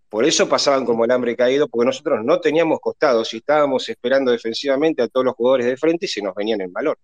Por 0.09 0.25
eso 0.25 0.49
pasaban 0.49 0.85
como 0.85 1.05
el 1.05 1.11
hambre 1.11 1.35
caído, 1.35 1.67
porque 1.67 1.85
nosotros 1.85 2.21
no 2.23 2.39
teníamos 2.39 2.79
costados 2.79 3.33
y 3.33 3.37
estábamos 3.37 3.87
esperando 3.89 4.31
defensivamente 4.31 5.03
a 5.03 5.07
todos 5.07 5.25
los 5.25 5.35
jugadores 5.35 5.67
de 5.67 5.77
frente 5.77 6.05
y 6.05 6.09
se 6.09 6.21
nos 6.21 6.33
venían 6.33 6.61
en 6.61 6.73
valor. 6.73 6.97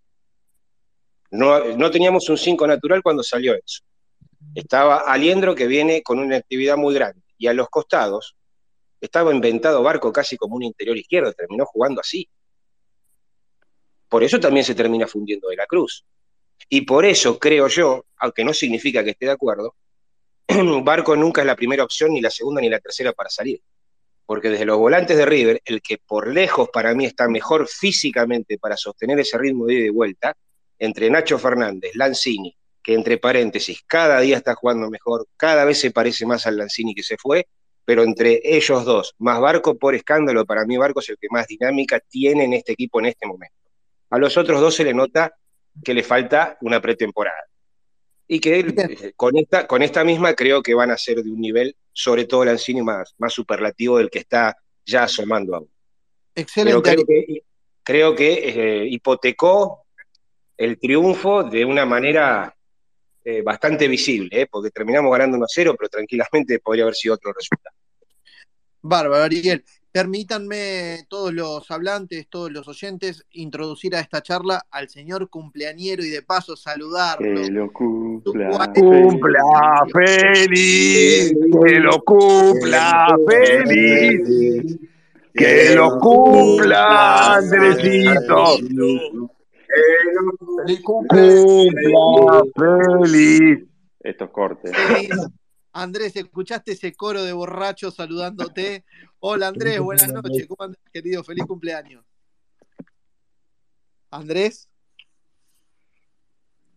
No, 1.32 1.64
no 1.76 1.92
teníamos 1.92 2.30
un 2.30 2.38
5 2.38 2.66
natural 2.66 3.02
cuando 3.04 3.24
salió 3.24 3.54
eso. 3.56 3.82
Estaba 4.56 4.98
Aliendro 5.00 5.56
que 5.56 5.68
viene 5.68 6.02
con 6.04 6.20
una 6.20 6.38
actividad 6.38 6.78
muy 6.78 6.94
grande 6.94 7.22
y 7.38 7.48
a 7.48 7.54
los 7.54 7.70
costados 7.70 8.35
estaba 9.06 9.34
inventado 9.34 9.82
Barco 9.82 10.12
casi 10.12 10.38
como 10.38 10.56
un 10.56 10.64
interior 10.64 10.98
izquierdo, 10.98 11.34
terminó 11.34 11.66
jugando 11.66 12.02
así. 12.02 12.28
Por 14.08 14.24
eso 14.24 14.40
también 14.40 14.66
se 14.66 14.76
termina 14.76 15.08
fundiendo 15.08 15.50
de 15.50 15.56
la 15.56 15.66
Cruz. 15.66 16.06
Y 16.70 16.82
por 16.82 17.06
eso 17.06 17.38
creo 17.38 17.68
yo, 17.68 18.06
aunque 18.18 18.44
no 18.44 18.54
significa 18.54 19.04
que 19.04 19.12
esté 19.12 19.26
de 19.26 19.32
acuerdo, 19.32 19.76
Barco 20.84 21.16
nunca 21.16 21.42
es 21.42 21.48
la 21.48 21.56
primera 21.56 21.84
opción, 21.84 22.14
ni 22.14 22.22
la 22.22 22.30
segunda 22.30 22.62
ni 22.62 22.70
la 22.70 22.80
tercera 22.80 23.14
para 23.14 23.30
salir. 23.30 23.62
Porque 24.26 24.50
desde 24.50 24.66
los 24.66 24.78
volantes 24.78 25.18
de 25.18 25.26
River, 25.26 25.62
el 25.66 25.82
que 25.82 25.98
por 25.98 26.34
lejos 26.34 26.70
para 26.70 26.94
mí 26.96 27.06
está 27.06 27.28
mejor 27.28 27.68
físicamente 27.68 28.58
para 28.58 28.78
sostener 28.78 29.20
ese 29.20 29.38
ritmo 29.38 29.66
de 29.66 29.76
ida 29.76 29.86
y 29.86 29.90
vuelta, 29.90 30.36
entre 30.80 31.10
Nacho 31.10 31.38
Fernández, 31.38 31.92
Lanzini, 31.96 32.56
que 32.82 32.94
entre 32.94 33.18
paréntesis, 33.18 33.82
cada 33.86 34.20
día 34.20 34.38
está 34.38 34.56
jugando 34.56 34.90
mejor, 34.90 35.28
cada 35.38 35.66
vez 35.66 35.80
se 35.80 35.92
parece 35.92 36.26
más 36.26 36.46
al 36.48 36.58
Lanzini 36.58 36.94
que 36.94 37.04
se 37.04 37.18
fue, 37.18 37.48
pero 37.86 38.04
entre 38.04 38.42
ellos 38.44 38.84
dos, 38.84 39.14
más 39.20 39.40
Barco 39.40 39.78
por 39.78 39.94
escándalo, 39.96 40.46
para 40.46 40.66
mí 40.66 40.76
Barco 40.76 41.00
es 41.00 41.10
el 41.10 41.18
que 41.18 41.28
más 41.30 41.48
dinámica 41.48 42.00
tiene 42.00 42.44
en 42.44 42.54
este 42.54 42.74
equipo 42.74 43.00
en 43.00 43.06
este 43.06 43.28
momento. 43.28 43.56
A 44.10 44.18
los 44.18 44.36
otros 44.38 44.60
dos 44.60 44.76
se 44.76 44.84
le 44.84 44.94
nota 44.94 45.36
que 45.84 45.94
le 45.94 46.04
falta 46.04 46.58
una 46.62 46.82
pretemporada. 46.82 47.44
Y 48.28 48.40
que 48.40 48.60
eh, 48.60 49.14
con 49.16 49.38
esta, 49.38 49.68
con 49.68 49.84
esta 49.84 50.04
misma 50.04 50.34
creo 50.34 50.64
que 50.64 50.74
van 50.74 50.90
a 50.90 50.98
ser 50.98 51.22
de 51.22 51.30
un 51.30 51.40
nivel, 51.40 51.76
sobre 51.94 52.26
todo 52.26 52.44
Lanzini, 52.44 52.82
más, 52.82 53.14
más 53.20 53.34
superlativo 53.34 54.00
del 54.00 54.10
que 54.10 54.20
está 54.20 54.58
ya 54.84 55.04
asomando 55.04 55.56
aún. 55.56 55.70
Pero 56.34 56.44
Excelente. 56.44 56.82
creo 56.82 57.06
que, 57.06 57.44
creo 57.84 58.16
que 58.16 58.34
eh, 58.34 58.88
hipotecó 58.88 59.86
el 60.58 60.80
triunfo 60.80 61.44
de 61.44 61.66
una 61.66 61.86
manera 61.86 62.56
eh, 63.28 63.42
bastante 63.42 63.88
visible, 63.88 64.30
eh, 64.32 64.48
porque 64.50 64.70
terminamos 64.70 65.12
ganando 65.12 65.38
1-0, 65.40 65.76
pero 65.76 65.90
tranquilamente 65.90 66.60
podría 66.60 66.84
haber 66.84 66.94
sido 66.94 67.16
otro 67.16 67.34
resultado. 67.34 67.76
Bárbaro, 68.84 69.24
Ariel. 69.24 69.64
Permítanme 69.92 71.06
todos 71.08 71.34
los 71.34 71.72
hablantes, 71.72 72.28
todos 72.30 72.52
los 72.52 72.68
oyentes, 72.68 73.26
introducir 73.32 73.96
a 73.96 74.02
esta 74.02 74.22
charla 74.22 74.68
al 74.70 74.90
señor 74.90 75.30
cumpleañero 75.30 76.04
y 76.04 76.10
de 76.10 76.22
paso 76.22 76.56
saludarlo. 76.56 77.42
Que 77.42 77.50
lo 77.50 77.74
cumpla. 77.74 78.74
Cumpla 78.76 79.42
feliz, 79.92 81.34
que 81.64 81.80
lo 81.80 82.04
cumpla 82.04 83.18
feliz, 83.26 84.78
que 85.34 85.76
lo 85.76 85.98
cumpla 85.98 87.38
Andresito, 87.38 88.58
cumpla 90.84 92.44
feliz. 92.56 93.66
Estos 94.00 94.30
cortes. 94.30 94.72
Feliz. 94.76 95.10
Andrés, 95.74 96.16
¿escuchaste 96.16 96.72
ese 96.72 96.94
coro 96.94 97.24
de 97.24 97.34
borrachos 97.34 97.96
saludándote? 97.96 98.86
Hola 99.20 99.48
Andrés, 99.48 99.80
buenas 99.82 100.12
noches. 100.12 100.48
¿Cómo 100.48 100.64
andas, 100.64 100.80
querido? 100.94 101.22
Feliz 101.24 101.46
cumpleaños. 101.46 102.06
Andrés. 104.12 104.70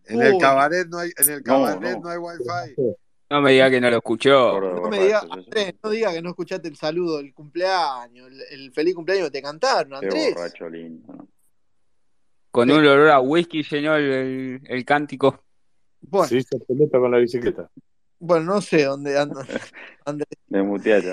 En 0.05 0.21
el 0.21 0.37
cabaret 0.37 0.87
no 0.87 0.97
hay, 0.97 1.11
en 1.15 1.29
el 1.31 1.43
cabaret 1.43 1.97
no. 1.97 2.01
no 2.01 2.09
hay 2.09 2.17
wifi. 2.17 2.95
No 3.29 3.41
me 3.41 3.51
diga 3.51 3.69
que 3.69 3.79
no 3.79 3.89
lo 3.89 3.97
escuchó. 3.97 4.59
No 4.59 4.89
me 4.89 4.99
diga. 4.99 5.21
Andrés, 5.29 5.75
no 5.81 5.89
diga 5.91 6.11
que 6.11 6.21
no 6.21 6.29
escuchaste 6.31 6.67
el 6.67 6.75
saludo 6.75 7.17
del 7.17 7.33
cumpleaños, 7.33 8.27
el, 8.27 8.41
el 8.51 8.73
feliz 8.73 8.95
cumpleaños 8.95 9.27
que 9.27 9.31
te 9.33 9.41
cantaron, 9.41 9.99
Qué 10.01 10.07
Andrés. 10.07 10.33
borracho 10.33 10.67
lindo. 10.67 11.28
Con 12.59 12.71
un 12.71 12.85
olor 12.85 13.09
a 13.09 13.19
whisky 13.21 13.63
llenó 13.63 13.95
el, 13.95 14.03
el- 14.11 14.61
el 14.65 14.85
cántico. 14.85 15.43
Bueno, 16.01 16.27
Se 16.27 16.37
hizo 16.37 16.57
pelota 16.59 16.99
con 16.99 17.11
la 17.11 17.17
bicicleta. 17.17 17.69
bueno, 18.19 18.45
no 18.55 18.61
sé 18.61 18.83
dónde 18.85 19.17
anda 19.17 19.41
Andrés. 20.05 20.27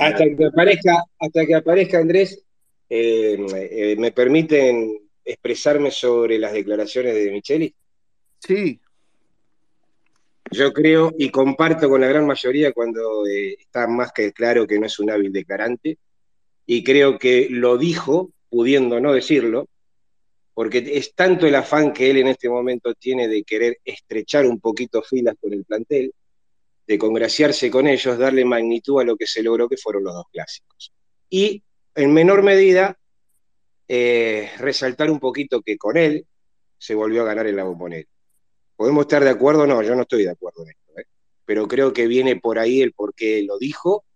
Hasta 0.00 0.24
que 0.24 0.46
aparezca, 0.46 1.04
hasta 1.18 1.46
que 1.46 1.54
aparezca 1.54 1.98
Andrés, 1.98 2.42
eh, 2.88 3.36
eh, 3.70 3.96
¿me 3.98 4.12
permiten 4.12 4.98
expresarme 5.24 5.90
sobre 5.90 6.38
las 6.38 6.52
declaraciones 6.52 7.14
de 7.14 7.30
Micheli? 7.32 7.74
Sí, 8.38 8.80
Yo 10.52 10.72
creo 10.72 11.12
y 11.18 11.30
comparto 11.30 11.88
con 11.88 12.00
la 12.00 12.06
gran 12.06 12.26
mayoría 12.26 12.72
cuando 12.72 13.26
eh, 13.26 13.56
está 13.58 13.86
más 13.88 14.12
que 14.12 14.32
claro 14.32 14.66
que 14.66 14.78
no 14.78 14.86
es 14.86 14.98
un 15.00 15.10
hábil 15.10 15.32
declarante, 15.32 15.98
y 16.64 16.82
creo 16.84 17.18
que 17.18 17.48
lo 17.50 17.76
dijo, 17.76 18.30
pudiendo 18.48 19.00
no 19.00 19.12
decirlo, 19.12 19.68
porque 20.56 20.78
es 20.78 21.14
tanto 21.14 21.46
el 21.46 21.54
afán 21.54 21.92
que 21.92 22.08
él 22.08 22.16
en 22.16 22.28
este 22.28 22.48
momento 22.48 22.94
tiene 22.94 23.28
de 23.28 23.44
querer 23.44 23.78
estrechar 23.84 24.46
un 24.46 24.58
poquito 24.58 25.02
filas 25.02 25.34
con 25.38 25.52
el 25.52 25.66
plantel, 25.66 26.14
de 26.86 26.96
congraciarse 26.96 27.70
con 27.70 27.86
ellos, 27.86 28.16
darle 28.16 28.42
magnitud 28.42 28.98
a 29.02 29.04
lo 29.04 29.18
que 29.18 29.26
se 29.26 29.42
logró, 29.42 29.68
que 29.68 29.76
fueron 29.76 30.04
los 30.04 30.14
dos 30.14 30.24
clásicos. 30.32 30.94
Y 31.28 31.62
en 31.94 32.10
menor 32.14 32.42
medida, 32.42 32.98
eh, 33.86 34.50
resaltar 34.56 35.10
un 35.10 35.20
poquito 35.20 35.60
que 35.60 35.76
con 35.76 35.98
él 35.98 36.26
se 36.78 36.94
volvió 36.94 37.20
a 37.20 37.26
ganar 37.26 37.46
en 37.46 37.56
la 37.56 37.64
bombonera. 37.64 38.08
¿Podemos 38.76 39.02
estar 39.02 39.22
de 39.22 39.30
acuerdo? 39.30 39.66
No, 39.66 39.82
yo 39.82 39.94
no 39.94 40.02
estoy 40.02 40.24
de 40.24 40.30
acuerdo 40.30 40.62
en 40.62 40.70
esto, 40.70 40.98
¿eh? 40.98 41.04
pero 41.44 41.68
creo 41.68 41.92
que 41.92 42.06
viene 42.06 42.36
por 42.36 42.58
ahí 42.58 42.80
el 42.80 42.94
por 42.94 43.12
qué 43.12 43.42
lo 43.42 43.58
dijo. 43.58 44.06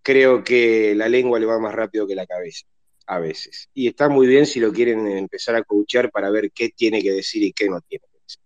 Creo 0.00 0.42
que 0.42 0.94
la 0.94 1.10
lengua 1.10 1.38
le 1.38 1.44
va 1.44 1.58
más 1.58 1.74
rápido 1.74 2.06
que 2.06 2.14
la 2.14 2.26
cabeza, 2.26 2.64
a 3.06 3.18
veces. 3.18 3.70
Y 3.72 3.88
está 3.88 4.08
muy 4.08 4.26
bien 4.26 4.46
si 4.46 4.60
lo 4.60 4.72
quieren 4.72 5.06
empezar 5.06 5.54
a 5.54 5.62
coachar 5.62 6.10
para 6.10 6.30
ver 6.30 6.50
qué 6.52 6.70
tiene 6.70 7.02
que 7.02 7.12
decir 7.12 7.42
y 7.42 7.52
qué 7.52 7.68
no 7.68 7.80
tiene 7.80 8.04
que 8.10 8.18
decir. 8.22 8.42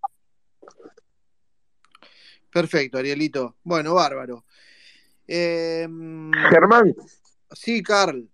perfecto, 2.50 2.98
Arielito. 2.98 3.56
Bueno, 3.62 3.94
bárbaro. 3.94 4.44
Eh, 5.26 5.86
Germán, 6.50 6.94
sí, 7.52 7.82
Carl. 7.82 8.28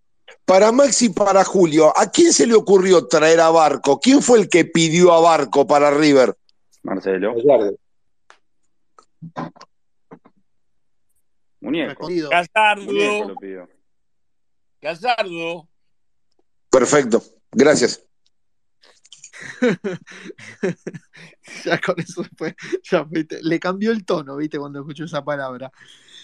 para 0.45 0.73
Maxi 0.73 1.07
y 1.07 1.09
para 1.11 1.45
Julio, 1.45 1.93
¿a 1.97 2.11
quién 2.11 2.33
se 2.33 2.47
le 2.47 2.55
ocurrió 2.55 3.07
traer 3.07 3.41
a 3.41 3.51
Barco? 3.51 4.01
¿Quién 4.01 4.23
fue 4.23 4.39
el 4.39 4.49
que 4.49 4.65
pidió 4.65 5.13
a 5.13 5.21
Barco 5.21 5.67
para 5.67 5.91
River? 5.91 6.35
Marcelo. 6.83 7.35
Gallardo. 7.35 7.77
Muñeco. 11.61 12.09
Casardo. 12.31 13.37
Casardo. 14.81 15.69
Perfecto, 16.79 17.23
gracias. 17.53 18.07
ya 21.65 21.81
con 21.81 21.99
eso 21.99 22.23
fue, 22.37 22.55
ya 22.83 23.03
viste, 23.05 23.39
le 23.43 23.59
cambió 23.59 23.93
el 23.93 24.05
tono, 24.05 24.37
viste, 24.37 24.59
cuando 24.59 24.81
escuchó 24.81 25.05
esa 25.05 25.25
palabra. 25.25 25.73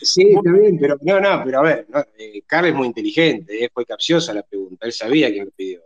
Sí, 0.03 0.35
está 0.35 0.53
bien, 0.53 0.79
pero 0.79 0.99
no, 1.01 1.21
no, 1.21 1.43
pero 1.43 1.61
a 1.61 1.63
ver, 1.63 1.87
no, 1.89 2.05
eh, 2.19 2.43
Carl 2.47 2.67
es 2.67 2.75
muy 2.75 2.87
inteligente, 2.87 3.65
eh, 3.65 3.71
fue 3.73 3.87
capciosa 3.87 4.35
la 4.35 4.43
pregunta, 4.43 4.85
él 4.85 4.93
sabía 4.93 5.31
quién 5.31 5.47
lo 5.47 5.53
pidió. 5.53 5.81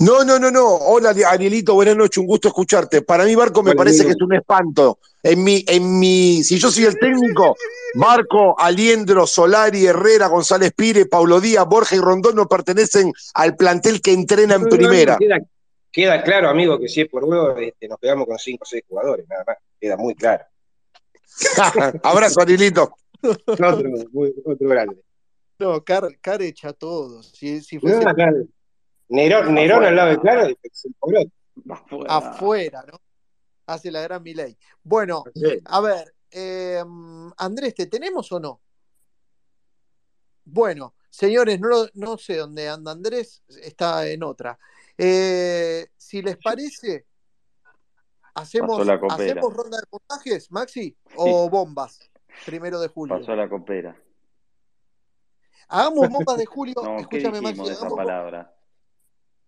No, 0.00 0.24
no, 0.24 0.38
no, 0.38 0.50
no. 0.50 0.66
Hola, 0.66 1.14
Arielito, 1.28 1.74
buenas 1.74 1.96
noches, 1.96 2.18
un 2.18 2.26
gusto 2.26 2.48
escucharte. 2.48 3.02
Para 3.02 3.24
mí, 3.24 3.34
Barco 3.34 3.62
me 3.62 3.70
Bueno, 3.70 3.78
parece 3.78 4.02
amigo. 4.02 4.08
que 4.08 4.12
es 4.18 4.22
un 4.22 4.34
espanto. 4.34 4.98
En 5.22 5.42
mi, 5.42 5.64
en 5.66 5.98
mi, 5.98 6.42
si 6.44 6.58
yo 6.58 6.70
soy 6.70 6.84
el 6.84 6.98
técnico, 6.98 7.56
Barco, 7.94 8.58
Aliendro, 8.58 9.26
Solari, 9.26 9.86
Herrera, 9.86 10.28
González 10.28 10.72
Pire, 10.74 11.06
Paulo 11.06 11.40
Díaz, 11.40 11.66
Borja 11.66 11.96
y 11.96 11.98
Rondón 12.00 12.36
no 12.36 12.46
pertenecen 12.48 13.12
al 13.34 13.56
plantel 13.56 14.00
que 14.00 14.12
entrena 14.12 14.54
en 14.54 14.62
No, 14.62 14.68
no, 14.68 14.70
no, 14.70 14.76
primera. 14.76 15.16
Queda, 15.18 15.38
queda 15.90 16.22
claro, 16.22 16.48
amigo, 16.48 16.78
que 16.78 16.88
si 16.88 17.00
es 17.00 17.08
por 17.08 17.24
huevo, 17.24 17.56
este, 17.56 17.88
nos 17.88 17.98
quedamos 17.98 18.26
con 18.26 18.38
cinco 18.38 18.62
o 18.62 18.66
seis 18.66 18.84
jugadores, 18.88 19.26
nada 19.28 19.44
más. 19.46 19.56
Queda 19.80 19.96
muy 19.96 20.14
claro. 20.14 20.44
Abrazo, 22.02 22.40
Arielito. 22.40 22.94
Otro, 23.22 23.82
muy- 24.12 24.34
otro 24.44 24.68
grande. 24.68 24.96
No, 25.58 25.82
Car, 25.82 26.08
Car 26.20 26.40
echa 26.42 26.68
a 26.68 26.72
todos. 26.72 27.32
Si, 27.34 27.60
si 27.62 27.80
fuese 27.80 27.98
Nerón, 29.08 29.54
Nerón 29.54 29.84
al 29.84 29.96
lado 29.96 30.10
de 30.10 30.18
Claro, 30.18 30.48
se 30.72 30.88
cobró. 30.98 31.20
afuera, 32.08 32.84
¿no? 32.90 33.00
Hace 33.66 33.90
la 33.90 34.00
gran 34.02 34.22
Milei. 34.22 34.56
Bueno, 34.82 35.24
Sí. 35.34 35.58
a 35.64 35.80
ver, 35.80 36.14
eh, 36.30 36.82
Andrés, 37.36 37.74
¿te 37.74 37.86
tenemos 37.86 38.30
o 38.32 38.40
no? 38.40 38.60
Bueno, 40.44 40.94
señores, 41.10 41.60
no, 41.60 41.68
lo- 41.68 41.88
no 41.94 42.16
sé 42.18 42.36
dónde 42.36 42.68
anda 42.68 42.92
Andrés, 42.92 43.42
está 43.48 44.06
en 44.08 44.22
otra. 44.22 44.58
Eh, 44.96 45.88
si 45.96 46.22
les 46.22 46.36
parece, 46.38 47.06
hacemos. 48.34 48.80
¿hacemos 49.10 49.54
ronda 49.54 49.76
de 49.78 49.86
puntajes, 49.86 50.50
Maxi? 50.50 50.96
¿O 51.16 51.48
bombas? 51.50 51.98
Primero 52.46 52.80
de 52.80 52.88
julio. 52.88 53.18
Pasó 53.18 53.34
la 53.36 53.48
copera. 53.48 53.96
Hagamos 55.68 56.08
bombas 56.08 56.38
de 56.38 56.46
julio. 56.46 56.74
No, 56.82 56.96
¿qué 57.08 57.18
Escúchame, 57.18 57.40
dijimos 57.40 57.68
Maxi. 57.68 57.68
de 57.68 57.72
esa 57.86 57.88
palabra? 57.94 58.54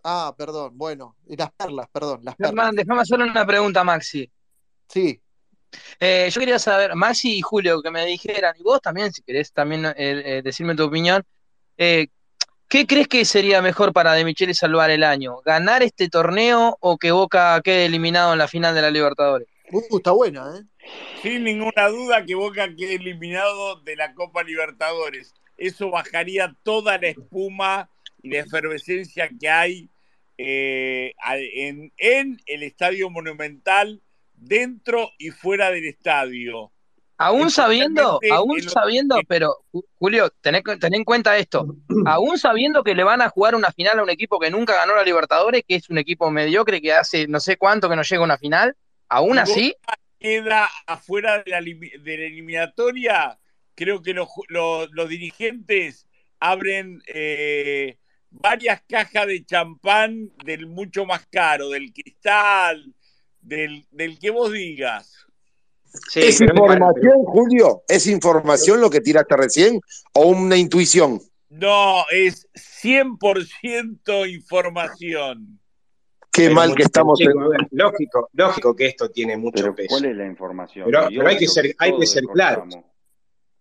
Ah, 0.03 0.35
perdón, 0.37 0.77
bueno. 0.77 1.17
Y 1.29 1.37
las 1.37 1.53
perlas, 1.53 1.89
perdón, 1.93 2.21
las 2.23 2.37
perlas. 2.37 2.73
Déjame 2.73 3.01
hacerle 3.03 3.25
una 3.25 3.47
pregunta 3.47 3.85
Maxi. 3.85 4.31
Sí. 4.89 5.21
Eh, 6.01 6.29
yo 6.33 6.41
quería 6.41 6.59
saber, 6.59 6.95
Maxi 6.95 7.37
y 7.37 7.43
Julio, 7.43 7.83
que 7.83 7.91
me 7.91 8.05
dijeran, 8.07 8.55
y 8.59 8.63
vos 8.63 8.81
también, 8.81 9.13
si 9.13 9.23
querés 9.23 9.53
también 9.53 9.85
eh, 9.87 9.93
eh, 9.97 10.43
decirme 10.43 10.75
tu 10.75 10.85
opinión, 10.85 11.23
eh, 11.77 12.09
¿qué 12.69 12.87
crees 12.87 13.09
que 13.09 13.25
sería 13.25 13.63
mejor 13.63 13.93
para 13.93 14.13
De 14.15 14.25
Michele 14.25 14.55
salvar 14.55 14.91
el 14.91 15.05
año? 15.05 15.41
¿Ganar 15.45 15.83
este 15.83 16.09
torneo 16.09 16.77
o 16.81 16.99
que 16.99 17.13
Boca 17.13 17.61
quede 17.63 17.87
eliminado 17.87 18.33
en 18.33 18.39
la 18.39 18.49
final 18.49 18.75
de 18.75 18.83
la 18.83 18.91
Libertadores? 18.91 19.49
Uh, 19.71 19.99
está 19.99 20.11
buena, 20.11 20.57
¿eh? 20.57 20.65
Sin 21.23 21.45
ninguna 21.45 21.89
duda 21.89 22.25
que 22.25 22.35
Boca 22.35 22.67
quede 22.77 22.97
eliminado 22.97 23.77
de 23.83 23.95
la 23.95 24.15
Copa 24.15 24.43
Libertadores. 24.43 25.33
Eso 25.57 25.91
bajaría 25.91 26.57
toda 26.65 26.99
la 26.99 27.09
espuma 27.09 27.91
y 28.23 28.31
la 28.31 28.41
efervescencia 28.41 29.29
que 29.39 29.49
hay 29.49 29.89
eh, 30.39 31.13
en, 31.55 31.93
en 31.99 32.41
el 32.47 32.63
Estadio 32.63 33.11
Monumental, 33.11 34.01
dentro 34.35 35.11
y 35.19 35.31
fuera 35.31 35.71
del 35.71 35.87
estadio. 35.87 36.73
Aún 37.19 37.51
sabiendo, 37.51 38.19
aún 38.33 38.63
sabiendo, 38.63 39.21
pero 39.29 39.55
Ju- 39.71 39.85
Julio, 39.99 40.31
tené, 40.41 40.63
ten 40.63 40.95
en 40.95 41.05
cuenta 41.05 41.37
esto, 41.37 41.77
aún 42.07 42.39
sabiendo 42.39 42.83
que 42.83 42.95
le 42.95 43.05
van 43.05 43.21
a 43.21 43.29
jugar 43.29 43.55
una 43.55 43.71
final 43.73 43.99
a 43.99 44.03
un 44.03 44.09
equipo 44.09 44.41
que 44.41 44.51
nunca 44.51 44.75
ganó 44.75 44.95
la 44.95 45.05
Libertadores, 45.05 45.63
que 45.69 45.75
es 45.75 45.91
un 45.91 45.99
equipo 45.99 46.31
mediocre 46.31 46.81
que 46.81 46.95
hace 46.95 47.27
no 47.29 47.39
sé 47.39 47.59
cuánto 47.59 47.91
que 47.91 47.97
no 47.97 48.03
llega 48.03 48.23
a 48.23 48.25
una 48.25 48.39
final, 48.39 48.75
aún 49.11 49.39
así, 49.39 49.75
queda 50.19 50.71
afuera 50.87 51.43
de 51.43 51.51
la, 51.51 51.61
limi- 51.61 52.01
de 52.01 52.17
la 52.17 52.25
eliminatoria, 52.25 53.39
creo 53.75 54.01
que 54.01 54.15
los, 54.15 54.29
los- 54.49 54.89
los 54.93 55.09
dirigentes 55.11 56.07
abren 56.39 57.03
eh, 57.07 57.99
varias 58.31 58.83
cajas 58.89 59.27
de 59.27 59.45
champán 59.45 60.31
del 60.45 60.67
mucho 60.67 61.05
más 61.05 61.27
caro, 61.27 61.69
del 61.71 61.93
cristal, 61.93 62.95
del, 63.41 63.87
del 63.91 64.19
que 64.19 64.31
vos 64.31 64.53
digas. 64.53 65.17
Sí, 66.09 66.21
¿Es 66.21 66.41
información, 66.41 67.25
Julio? 67.25 67.83
¿Es 67.89 68.07
información 68.07 68.81
lo 68.81 68.91
que 68.91 69.01
tiraste 69.01 69.37
recién 69.37 69.81
o 70.15 70.27
una 70.29 70.57
intuición? 70.57 71.21
No, 71.49 72.05
es 72.13 72.49
100% 72.55 74.27
información. 74.33 75.59
Qué 76.33 76.43
pero 76.45 76.55
mal 76.55 76.75
que 76.77 76.85
estamos. 76.85 77.21
en- 77.21 77.31
a 77.37 77.49
ver, 77.49 77.67
lógico, 77.73 78.29
lógico 78.35 78.77
que 78.77 78.87
esto 78.87 79.11
tiene 79.11 79.37
mucho 79.37 79.63
Pero 79.63 79.75
peso. 79.75 79.89
¿cuál 79.89 80.05
es 80.05 80.17
la 80.17 80.27
información? 80.27 80.87
Pero- 80.87 81.27
hay 81.27 81.37
que 81.39 81.49
ser- 81.49 81.75
hay 81.77 81.99
que 81.99 82.07
ser 82.07 82.23
claros. 82.33 82.73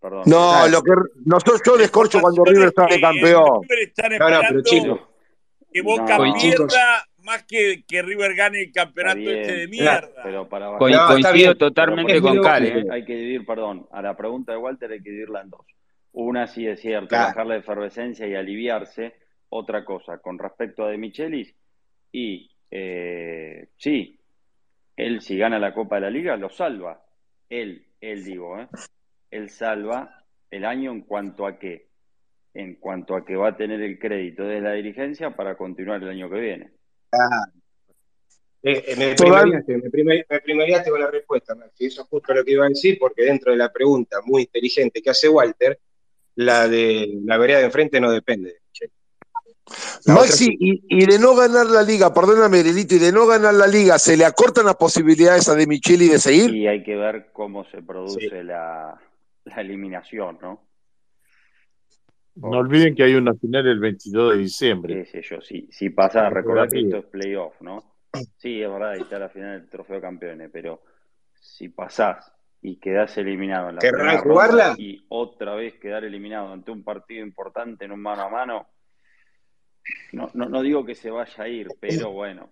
Perdón. 0.02 0.24
No, 0.28 0.52
Claro. 0.52 0.72
lo 0.72 0.82
que 0.82 0.92
nosotros 1.26 1.62
yo 1.66 1.78
descorcho 1.78 2.22
cuando 2.22 2.44
River 2.46 2.72
sale 2.76 3.02
campeón. 3.02 3.62
River 3.64 3.80
están 3.88 4.12
No, 4.12 4.18
no, 4.18 4.26
pero 4.26 4.40
esperando 4.40 4.64
chicos, 4.64 5.00
que 5.74 5.82
Boca 5.82 6.18
No. 6.18 6.24
Oye, 6.24 6.34
pierda 6.42 6.52
chicos. 6.68 6.74
más 7.26 7.44
que 7.44 7.84
que 7.86 8.02
River 8.02 8.34
gane 8.36 8.62
el 8.62 8.72
campeonato 8.72 9.20
este 9.20 9.56
de 9.58 9.68
mierda. 9.68 10.10
pero 10.24 10.48
para 10.48 10.68
Co- 10.72 10.78
coincido 10.78 11.34
bien, 11.34 11.58
totalmente 11.58 12.22
con 12.22 12.38
muy 12.38 12.44
Cal, 12.46 12.64
lógico. 12.64 12.80
¿eh? 12.80 12.94
hay 12.96 13.06
que 13.06 13.16
dividir, 13.16 13.46
perdón, 13.46 13.88
a 13.92 14.02
la 14.02 14.16
pregunta 14.16 14.54
de 14.54 14.58
Walter 14.58 14.90
hay 14.92 15.02
que 15.04 15.10
dividirla 15.10 15.42
en 15.42 15.50
dos. 15.50 15.66
Una 16.14 16.48
sí 16.48 16.66
es 16.66 16.80
cierto, 16.80 17.10
Claro. 17.10 17.28
bajar 17.28 17.46
la 17.48 17.58
efervescencia 17.58 18.26
y 18.28 18.36
aliviarse. 18.36 19.14
Otra 19.50 19.84
cosa, 19.84 20.20
con 20.20 20.38
respecto 20.40 20.84
a 20.86 20.90
De 20.92 20.98
Michelis, 20.98 21.54
y 22.12 22.50
eh, 22.72 23.68
sí, 23.78 24.20
él 24.96 25.22
si 25.22 25.38
gana 25.38 25.58
la 25.60 25.74
Copa 25.74 25.96
de 25.96 26.02
la 26.02 26.10
Liga 26.10 26.38
lo 26.38 26.50
salva. 26.50 27.02
Él, 27.50 27.84
él 28.00 28.24
digo, 28.24 28.60
¿eh? 28.60 28.68
Él 29.32 29.50
salva 29.50 30.26
el 30.52 30.66
año 30.66 30.92
en 30.92 31.02
cuanto 31.02 31.46
a 31.46 31.60
qué? 31.60 31.88
En 32.54 32.76
cuanto 32.76 33.16
a 33.16 33.26
que 33.26 33.36
va 33.36 33.50
a 33.50 33.58
tener 33.58 33.82
el 33.82 34.00
crédito 34.00 34.44
de 34.44 34.60
la 34.62 34.74
dirigencia 34.74 35.36
para 35.36 35.56
continuar 35.56 36.02
el 36.02 36.10
año 36.10 36.30
que 36.30 36.40
viene. 36.40 36.72
Claro. 37.10 37.52
Eh, 38.62 38.84
eh, 38.88 38.96
me, 38.98 39.16
primeriaste, 39.16 39.78
me, 39.78 39.90
primer- 39.90 40.26
me 40.30 40.42
primeriaste 40.42 40.90
con 40.90 41.00
la 41.00 41.10
respuesta, 41.10 41.56
Maxi. 41.56 41.86
Eso 41.86 42.02
es 42.02 42.08
justo 42.10 42.34
lo 42.34 42.44
que 42.44 42.52
iba 42.52 42.66
a 42.66 42.70
decir, 42.70 42.98
porque 43.00 43.24
dentro 43.24 43.52
de 43.52 43.58
la 43.58 43.72
pregunta 43.72 44.18
muy 44.26 44.42
inteligente 44.42 45.02
que 45.02 45.10
hace 45.12 45.30
Walter, 45.30 45.80
la 46.36 46.68
de 46.68 47.20
la 47.24 47.38
vereda 47.38 47.60
de 47.60 47.66
enfrente 47.66 48.02
no 48.02 48.12
depende. 48.12 48.58
La 50.06 50.16
Maxi, 50.16 50.46
sí. 50.46 50.58
y, 50.60 50.82
y 51.04 51.06
de 51.06 51.20
no 51.20 51.36
ganar 51.36 51.68
la 51.68 51.84
liga, 51.84 52.12
perdóname, 52.14 52.64
Relito, 52.64 52.96
y 52.96 53.00
de 53.00 53.12
no 53.12 53.28
ganar 53.28 53.54
la 53.54 53.68
liga, 53.68 54.00
¿se 54.00 54.18
le 54.18 54.26
acortan 54.26 54.66
las 54.66 54.76
posibilidades 54.76 55.48
a 55.48 55.56
De 55.56 55.68
Micheli 55.68 56.08
de 56.10 56.18
seguir? 56.20 56.54
Y 56.54 56.68
hay 56.68 56.84
que 56.84 56.96
ver 56.96 57.30
cómo 57.32 57.64
se 57.70 57.82
produce 57.84 58.20
Sí. 58.20 58.30
la, 58.44 59.00
la 59.56 59.62
eliminación, 59.62 60.38
¿no? 60.42 60.68
No 62.36 62.60
olviden 62.60 62.96
que 62.96 63.04
hay 63.04 63.16
una 63.16 63.34
final 63.34 63.68
el 63.68 63.80
22 63.80 64.34
de 64.34 64.38
diciembre. 64.38 64.96
qué 64.96 65.06
sé 65.06 65.22
yo, 65.22 65.42
si, 65.42 65.68
si 65.72 65.90
pasa, 65.90 66.30
recordar 66.30 66.70
que 66.70 66.80
esto 66.80 66.98
es 66.98 67.06
playoff, 67.06 67.60
¿no? 67.62 67.96
Sí, 68.38 68.62
es 68.62 68.70
verdad, 68.70 68.96
está 68.96 69.20
la 69.20 69.30
final 69.30 69.60
del 69.60 69.70
Trofeo 69.70 69.98
de 69.98 70.02
Campeones, 70.02 70.50
pero 70.52 70.82
si 71.40 71.70
pasás 71.70 72.32
y 72.62 72.78
quedás 72.78 73.18
eliminado 73.18 73.70
en 73.70 73.76
la 73.76 73.82
¿Querrán 73.82 74.00
primera 74.00 74.22
jugarla? 74.22 74.68
ronda 74.70 74.82
y 74.82 75.06
otra 75.10 75.56
vez 75.56 75.76
quedar 75.76 76.04
eliminado 76.04 76.52
ante 76.52 76.72
un 76.72 76.84
partido 76.84 77.26
importante 77.26 77.86
en 77.86 77.92
un 77.92 78.02
mano 78.02 78.24
a 78.24 78.30
mano, 78.30 78.68
no, 80.14 80.30
no, 80.34 80.48
no 80.48 80.62
digo 80.62 80.86
que 80.86 80.96
se 80.96 81.10
vaya 81.10 81.44
a 81.44 81.48
ir, 81.48 81.68
pero 81.80 82.12
bueno. 82.12 82.52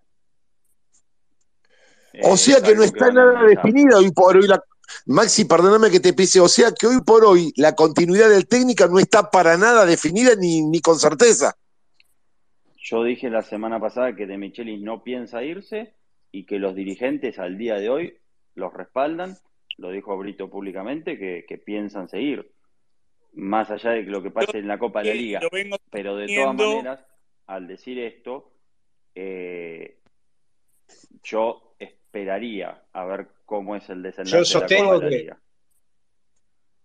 O 2.24 2.34
eh, 2.34 2.38
sea 2.38 2.62
que 2.62 2.76
no 2.76 2.84
está 2.84 3.12
nada 3.12 3.44
definida 3.44 3.98
hoy 3.98 4.12
por 4.12 4.36
hoy. 4.38 4.48
La... 4.48 4.62
Maxi, 5.08 5.46
perdóname 5.46 5.90
que 5.90 6.02
te 6.02 6.12
pise. 6.14 6.42
O 6.42 6.50
sea 6.50 6.72
que 6.78 6.86
hoy 6.86 7.02
por 7.06 7.24
hoy 7.24 7.54
la 7.56 7.76
continuidad 7.76 8.30
del 8.30 8.48
técnica 8.48 8.88
no 8.88 9.00
está 9.00 9.32
para 9.32 9.58
nada 9.58 9.86
definida 9.86 10.36
ni, 10.36 10.62
ni 10.62 10.82
con 10.82 11.00
certeza. 11.00 11.58
Yo 12.76 13.04
dije 13.04 13.30
la 13.30 13.42
semana 13.42 13.80
pasada 13.80 14.16
que 14.16 14.28
De 14.28 14.38
Michelis 14.38 14.82
no 14.82 15.04
piensa 15.04 15.44
irse 15.44 15.94
y 16.32 16.46
que 16.46 16.60
los 16.60 16.76
dirigentes 16.76 17.40
al 17.40 17.58
día 17.58 17.76
de 17.76 17.90
hoy 17.90 18.18
los 18.56 18.74
respaldan. 18.74 19.38
Lo 19.78 19.92
dijo 19.92 20.18
Brito 20.18 20.50
públicamente 20.50 21.18
que, 21.18 21.46
que 21.48 21.58
piensan 21.58 22.10
seguir. 22.10 22.52
Más 23.34 23.72
allá 23.72 23.92
de 23.92 24.04
lo 24.04 24.22
que 24.22 24.32
pase 24.32 24.58
en 24.58 24.68
la 24.68 24.78
Copa 24.78 25.04
de 25.04 25.10
la 25.10 25.14
Liga. 25.14 25.40
Pero 25.90 26.18
de 26.18 26.28
todas 26.28 26.56
maneras, 26.56 27.06
al 27.46 27.68
decir 27.68 28.00
esto, 28.00 28.52
eh, 29.16 30.00
yo 31.24 31.76
esperaría 32.18 32.84
a 32.94 33.06
ver 33.06 33.28
cómo 33.46 33.76
es 33.76 33.90
el 33.90 34.02
desenlace 34.02 34.32
Yo 34.32 34.38
de 34.38 34.42
la 34.42 34.46
sostengo 34.46 35.00
de 35.00 35.04
la 35.06 35.10
que- 35.10 35.18
Liga. 35.18 35.42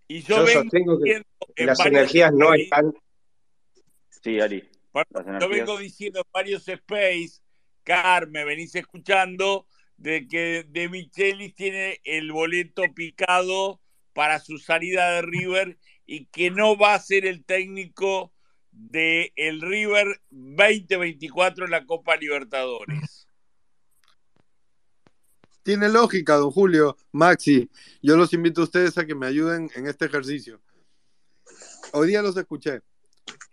Y 0.08 0.22
yo, 0.22 0.36
Yo 0.38 0.44
vengo 0.44 0.62
sostengo 0.62 1.00
que, 1.00 1.22
en 1.56 1.66
las 1.66 1.86
energías 1.86 2.32
no 2.32 2.52
están. 2.54 2.94
Sí, 4.22 4.40
Ari. 4.40 4.68
Las 4.92 5.40
Yo 5.40 5.48
vengo 5.48 5.78
diciendo 5.78 6.20
en 6.20 6.30
varios 6.32 6.68
space, 6.68 7.40
Car, 7.82 8.28
me 8.28 8.44
venís 8.44 8.74
escuchando, 8.74 9.66
de 9.96 10.28
que 10.28 10.64
De 10.68 10.88
Michelis 10.88 11.54
tiene 11.54 12.00
el 12.04 12.30
boleto 12.32 12.82
picado 12.94 13.80
para 14.12 14.38
su 14.38 14.58
salida 14.58 15.12
de 15.12 15.22
River 15.22 15.78
y 16.04 16.26
que 16.26 16.50
no 16.50 16.76
va 16.76 16.94
a 16.94 16.98
ser 17.00 17.24
el 17.24 17.44
técnico 17.44 18.34
de 18.70 19.32
el 19.36 19.62
River 19.62 20.20
2024 20.30 21.64
en 21.64 21.70
la 21.70 21.86
Copa 21.86 22.16
Libertadores. 22.16 23.26
Tiene 25.62 25.88
lógica, 25.88 26.36
don 26.36 26.50
Julio, 26.50 26.96
Maxi. 27.12 27.70
Yo 28.02 28.16
los 28.16 28.32
invito 28.32 28.60
a 28.60 28.64
ustedes 28.64 28.98
a 28.98 29.06
que 29.06 29.14
me 29.14 29.26
ayuden 29.26 29.70
en 29.74 29.86
este 29.86 30.06
ejercicio. 30.06 30.60
Hoy 31.92 32.08
día 32.08 32.22
los 32.22 32.36
escuché. 32.36 32.82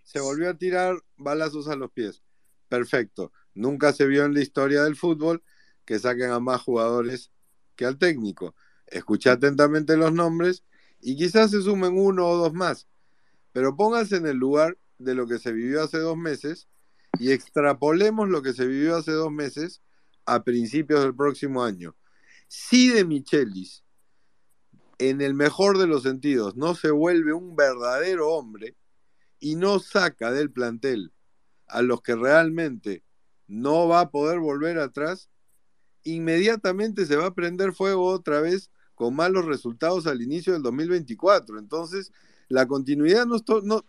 Se 0.04 0.20
volvió 0.20 0.50
a 0.50 0.58
tirar 0.58 0.98
balazos 1.18 1.68
a 1.68 1.76
los 1.76 1.92
pies. 1.92 2.24
Perfecto. 2.68 3.32
Nunca 3.54 3.94
se 3.94 4.08
vio 4.08 4.26
en 4.26 4.34
la 4.34 4.42
historia 4.42 4.84
del 4.84 4.96
fútbol 4.96 5.44
que 5.86 6.00
saquen 6.00 6.32
a 6.32 6.40
más 6.40 6.62
jugadores 6.62 7.32
que 7.76 7.86
al 7.86 7.98
técnico. 7.98 8.56
Escuché 8.88 9.30
atentamente 9.30 9.98
los 9.98 10.14
nombres 10.14 10.64
y 11.00 11.16
quizás 11.16 11.52
se 11.52 11.62
sumen 11.62 11.98
uno 11.98 12.28
o 12.28 12.38
dos 12.38 12.54
más. 12.54 12.88
Pero 13.52 13.76
pónganse 13.76 14.18
en 14.18 14.28
el 14.28 14.38
lugar 14.38 14.78
de 14.98 15.16
lo 15.16 15.28
que 15.28 15.40
se 15.40 15.52
vivió 15.52 15.84
hace 15.84 15.98
dos 16.00 16.18
meses 16.18 16.68
y 17.20 17.32
extrapolemos 17.32 18.30
lo 18.30 18.42
que 18.42 18.54
se 18.54 18.66
vivió 18.66 18.96
hace 18.96 19.12
dos 19.12 19.32
meses 19.32 19.82
a 20.26 20.44
principios 20.44 21.02
del 21.02 21.16
próximo 21.16 21.64
año. 21.64 21.96
Si 22.52 22.90
de 22.90 23.06
Michelis, 23.06 23.84
en 24.98 25.22
el 25.22 25.36
mejor 25.36 25.78
de 25.78 25.86
los 25.86 26.02
sentidos, 26.02 26.56
no 26.56 26.74
se 26.74 26.90
vuelve 26.90 27.32
un 27.32 27.56
verdadero 27.56 28.32
hombre 28.32 28.76
y 29.40 29.56
no 29.56 29.78
saca 29.78 30.32
del 30.32 30.52
plantel 30.52 31.14
a 31.68 31.84
los 31.84 32.02
que 32.02 32.16
realmente 32.16 33.04
no 33.46 33.88
va 33.88 34.02
a 34.02 34.10
poder 34.10 34.40
volver 34.40 34.80
atrás, 34.80 35.30
inmediatamente 36.04 37.06
se 37.06 37.18
va 37.18 37.28
a 37.28 37.36
prender 37.36 37.72
fuego 37.72 38.08
otra 38.08 38.42
vez 38.42 38.72
con 38.96 39.16
malos 39.16 39.46
resultados 39.46 40.08
al 40.08 40.24
inicio 40.24 40.54
del 40.54 40.64
2024. 40.64 41.60
Entonces, 41.60 42.12
la 42.48 42.68
continuidad, 42.68 43.28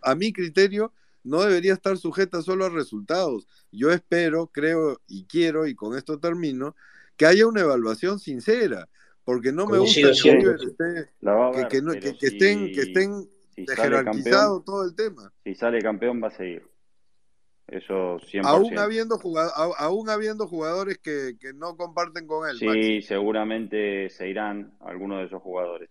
a 0.02 0.14
mi 0.14 0.34
criterio, 0.34 0.92
no 1.24 1.40
debería 1.40 1.72
estar 1.72 1.96
sujeta 1.96 2.42
solo 2.42 2.66
a 2.66 2.68
resultados. 2.68 3.48
Yo 3.72 3.90
espero, 3.90 4.48
creo 4.48 5.00
y 5.06 5.24
quiero, 5.24 5.66
y 5.66 5.74
con 5.74 5.96
esto 5.96 6.20
termino, 6.20 6.76
que 7.20 7.26
haya 7.26 7.46
una 7.46 7.60
evaluación 7.60 8.18
sincera, 8.18 8.88
porque 9.24 9.52
no 9.52 9.66
me 9.66 9.76
gusta 9.76 10.10
que, 10.22 10.32
que, 10.32 11.68
que, 11.68 11.82
no, 11.82 11.92
que, 11.92 12.16
estén, 12.18 12.72
que 12.72 12.80
estén 12.80 13.28
si 13.54 13.66
jerarquizados 13.66 14.64
todo 14.64 14.86
el 14.86 14.96
tema. 14.96 15.30
Si 15.44 15.54
sale 15.54 15.82
campeón 15.82 16.22
va 16.22 16.28
a 16.28 16.30
seguir. 16.30 16.62
Eso 17.68 18.16
100%. 18.20 18.46
Aún 18.46 18.78
habiendo, 18.78 19.18
jugado, 19.18 19.52
aún 19.76 20.08
habiendo 20.08 20.46
jugadores 20.46 20.96
que, 20.96 21.34
que 21.38 21.52
no 21.52 21.76
comparten 21.76 22.26
con 22.26 22.48
él. 22.48 22.56
Sí, 22.56 22.64
Maxi. 22.64 23.02
seguramente 23.02 24.08
se 24.08 24.26
irán 24.26 24.72
algunos 24.80 25.18
de 25.18 25.26
esos 25.26 25.42
jugadores. 25.42 25.90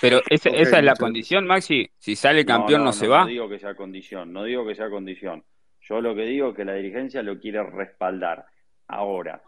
Pero 0.00 0.22
esa, 0.28 0.50
esa 0.50 0.78
es 0.80 0.84
la 0.84 0.96
condición, 0.96 1.46
Maxi. 1.46 1.88
Si 1.98 2.16
sale 2.16 2.44
campeón 2.44 2.82
no, 2.82 2.92
se 2.92 3.06
no, 3.06 3.12
va. 3.12 3.20
No 3.20 3.28
digo 3.28 3.48
que 3.48 3.60
sea 3.60 3.76
condición, 3.76 4.32
no 4.32 4.42
digo 4.42 4.66
que 4.66 4.74
sea 4.74 4.90
condición. 4.90 5.44
Yo 5.82 6.00
lo 6.00 6.16
que 6.16 6.22
digo 6.22 6.48
es 6.48 6.56
que 6.56 6.64
la 6.64 6.74
dirigencia 6.74 7.22
lo 7.22 7.38
quiere 7.38 7.62
respaldar. 7.62 8.44
Ahora, 8.88 9.40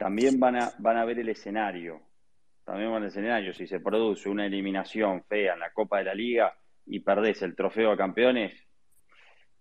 también 0.00 0.40
van 0.40 0.56
a, 0.56 0.72
van 0.78 0.96
a 0.96 1.04
ver 1.04 1.18
el 1.18 1.28
escenario. 1.28 2.00
También 2.64 2.90
van 2.90 3.02
al 3.02 3.08
escenario. 3.10 3.52
Si 3.52 3.66
se 3.66 3.80
produce 3.80 4.30
una 4.30 4.46
eliminación 4.46 5.22
fea 5.24 5.52
en 5.52 5.60
la 5.60 5.72
Copa 5.72 5.98
de 5.98 6.04
la 6.04 6.14
Liga 6.14 6.54
y 6.86 7.00
perdés 7.00 7.42
el 7.42 7.54
trofeo 7.54 7.92
a 7.92 7.98
campeones, 7.98 8.66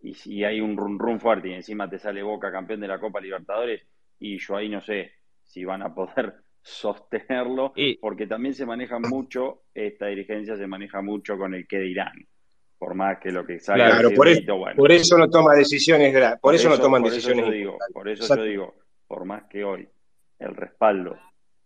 y 0.02 0.14
si 0.14 0.46
hay 0.46 0.62
un 0.62 0.78
run 0.78 0.98
run 0.98 1.20
fuerte 1.20 1.50
y 1.50 1.54
encima 1.54 1.90
te 1.90 2.00
sale 2.00 2.24
Boca 2.24 2.54
campeón 2.54 2.80
de 2.80 2.88
la 2.88 3.02
Copa 3.02 3.20
Libertadores, 3.20 3.82
y 4.18 4.38
yo 4.40 4.56
ahí 4.56 4.70
no 4.70 4.80
sé 4.80 5.12
si 5.44 5.66
van 5.66 5.82
a 5.82 5.94
poder 5.94 6.36
sostenerlo, 6.62 7.74
porque 8.00 8.26
también 8.26 8.54
se 8.54 8.66
maneja 8.66 8.98
mucho, 8.98 9.64
esta 9.74 10.08
dirigencia 10.08 10.56
se 10.56 10.68
maneja 10.68 11.02
mucho 11.02 11.38
con 11.38 11.54
el 11.54 11.68
que 11.68 11.80
dirán. 11.80 12.14
Por 12.78 12.96
más 12.96 13.20
que 13.20 13.30
lo 13.34 13.46
que 13.46 13.60
salga 13.60 13.90
Claro, 13.90 14.12
por, 14.16 14.30
eso, 14.30 14.56
bueno. 14.56 14.78
por 14.78 14.90
eso 14.90 15.18
no 15.18 15.30
toma 15.30 15.54
decisiones, 15.54 16.16
gra- 16.16 16.40
por, 16.40 16.56
eso, 16.56 16.70
no 16.70 16.80
toman 16.80 17.02
por 17.02 17.12
eso 17.12 17.16
decisiones. 17.18 17.52
digo, 17.52 17.72
importantes. 17.74 17.94
por 17.94 18.08
eso 18.08 18.24
Exacto. 18.24 18.44
yo 18.46 18.50
digo, 18.50 18.76
por 19.06 19.26
más 19.26 19.44
que 19.50 19.66
hoy 19.66 19.90
el 20.40 20.56
respaldo 20.56 21.18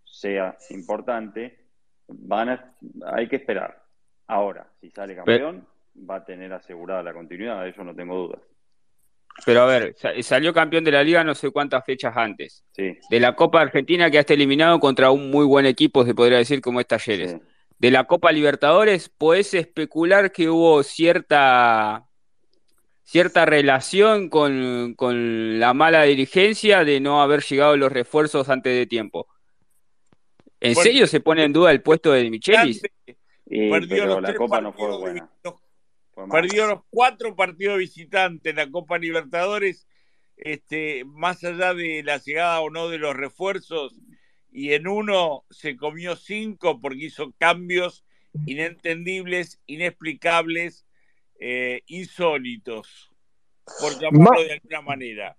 sea 0.04 0.58
importante, 0.70 1.68
van 2.08 2.50
a, 2.50 2.76
hay 3.14 3.28
que 3.28 3.38
esperar. 3.38 3.82
Ahora, 4.28 4.68
si 4.82 4.90
sale 4.90 5.16
campeón, 5.16 5.68
va 6.10 6.18
a 6.18 6.26
tener 6.26 6.52
asegurada 6.54 7.04
la 7.04 7.14
continuidad, 7.14 7.64
de 7.64 7.70
eso 7.70 7.84
no 7.84 7.96
tengo 7.96 8.16
dudas. 8.18 8.40
Pero 9.46 9.62
a 9.62 9.66
ver, 9.66 9.96
sa- 9.98 10.12
salió 10.22 10.54
campeón 10.54 10.84
de 10.84 10.92
la 10.92 11.04
liga 11.04 11.24
no 11.24 11.34
sé 11.34 11.50
cuántas 11.52 11.84
fechas 11.86 12.16
antes. 12.16 12.64
Sí. 12.72 12.98
De 13.10 13.20
la 13.20 13.36
Copa 13.36 13.62
Argentina 13.62 14.12
que 14.12 14.20
hasta 14.20 14.34
eliminado 14.34 14.80
contra 14.80 15.10
un 15.12 15.32
muy 15.32 15.46
buen 15.46 15.66
equipo, 15.66 16.06
se 16.06 16.14
podría 16.14 16.38
decir, 16.38 16.62
como 16.62 16.80
es 16.80 16.88
Talleres. 16.88 17.38
De 17.80 17.92
la 17.92 18.04
Copa 18.06 18.32
Libertadores, 18.32 19.10
podés 19.10 19.54
especular 19.56 20.32
que 20.32 20.50
hubo 20.50 20.84
cierta, 20.84 22.06
cierta 23.14 23.46
relación 23.46 24.28
con, 24.28 24.96
con 24.96 25.60
la 25.60 25.76
mala 25.76 26.02
dirigencia 26.02 26.84
de 26.84 27.00
no 27.00 27.22
haber 27.22 27.44
llegado 27.44 27.78
los 27.78 27.92
refuerzos 27.92 28.50
antes 28.50 28.76
de 28.76 28.88
tiempo. 28.88 29.28
¿En 30.60 30.74
Bueno, 30.74 30.82
serio 30.82 31.06
se 31.06 31.20
pone 31.20 31.44
en 31.44 31.54
duda 31.54 31.70
el 31.70 31.84
puesto 31.84 32.12
de 32.12 32.28
Michelis? 32.32 32.82
Y, 33.46 33.70
Perdió 33.70 34.08
los 34.08 34.20
la 34.20 34.30
tres 34.30 34.40
Copa 34.40 34.62
no 34.62 34.74
fue 34.74 34.98
buena. 34.98 35.30
Fue. 35.44 36.28
Perdió 36.28 36.66
los 36.66 36.80
cuatro 36.90 37.36
partidos 37.36 37.78
visitantes 37.78 38.50
en 38.50 38.56
la 38.56 38.72
Copa 38.72 38.98
Libertadores, 38.98 39.88
este, 40.36 41.04
más 41.06 41.44
allá 41.44 41.76
de 41.76 42.02
la 42.02 42.18
llegada 42.18 42.62
o 42.62 42.72
no 42.72 42.90
de 42.90 42.98
los 42.98 43.16
refuerzos, 43.16 43.94
y 44.52 44.74
en 44.74 44.88
uno 44.88 45.46
se 45.52 45.78
comió 45.78 46.16
cinco 46.16 46.82
porque 46.82 47.06
hizo 47.06 47.32
cambios 47.38 48.06
inentendibles, 48.48 49.62
inexplicables, 49.68 50.88
eh, 51.40 51.82
insólitos, 51.88 53.12
por 53.80 53.94
llamarlo 54.00 54.42
Ma- 54.42 54.46
de 54.46 54.54
alguna 54.54 54.82
manera. 54.82 55.38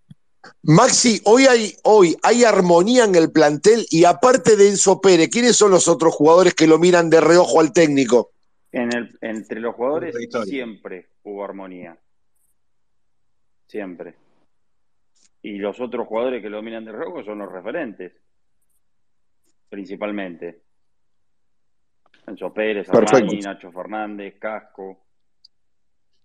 Maxi, 0.62 1.20
hoy 1.24 1.46
hay, 1.46 1.74
hoy 1.84 2.16
hay 2.22 2.44
armonía 2.44 3.04
en 3.04 3.14
el 3.14 3.32
plantel 3.32 3.86
y 3.90 4.04
aparte 4.04 4.56
de 4.56 4.68
Enzo 4.68 5.00
Pérez, 5.00 5.30
¿quiénes 5.30 5.56
son 5.56 5.70
los 5.70 5.88
otros 5.88 6.14
jugadores 6.14 6.54
que 6.54 6.66
lo 6.66 6.78
miran 6.78 7.08
de 7.08 7.20
reojo 7.20 7.60
al 7.60 7.72
técnico? 7.72 8.32
En 8.70 8.94
el, 8.94 9.16
entre 9.22 9.60
los 9.60 9.74
jugadores 9.74 10.14
siempre 10.44 11.08
hubo 11.22 11.44
armonía. 11.44 11.96
Siempre. 13.66 14.16
Y 15.40 15.58
los 15.58 15.80
otros 15.80 16.06
jugadores 16.06 16.42
que 16.42 16.50
lo 16.50 16.62
miran 16.62 16.84
de 16.84 16.92
rojo 16.92 17.24
son 17.24 17.38
los 17.38 17.50
referentes. 17.50 18.12
Principalmente. 19.68 20.62
Enzo 22.26 22.52
Pérez. 22.52 22.88
Armani, 22.90 23.40
Nacho 23.40 23.70
Fernández, 23.72 24.38
Casco. 24.38 25.03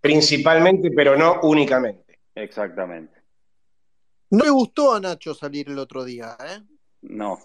Principalmente, 0.02 0.92
pero 0.92 1.18
no 1.18 1.40
únicamente. 1.44 2.20
Exactamente. 2.36 3.20
No 4.32 4.44
le 4.44 4.50
gustó 4.52 4.94
a 4.94 5.00
Nacho 5.00 5.34
salir 5.34 5.70
el 5.70 5.80
otro 5.80 6.04
día, 6.04 6.38
¿eh? 6.46 6.62
No. 7.02 7.38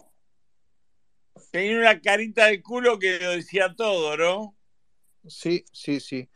Tenía 1.50 1.78
una 1.78 2.00
carita 2.00 2.46
de 2.46 2.62
culo 2.62 2.98
que 2.98 3.18
lo 3.18 3.30
decía 3.30 3.74
todo, 3.74 4.16
¿no? 4.16 4.56
Sí, 5.26 5.64
sí, 5.72 5.98
sí. 6.00 6.28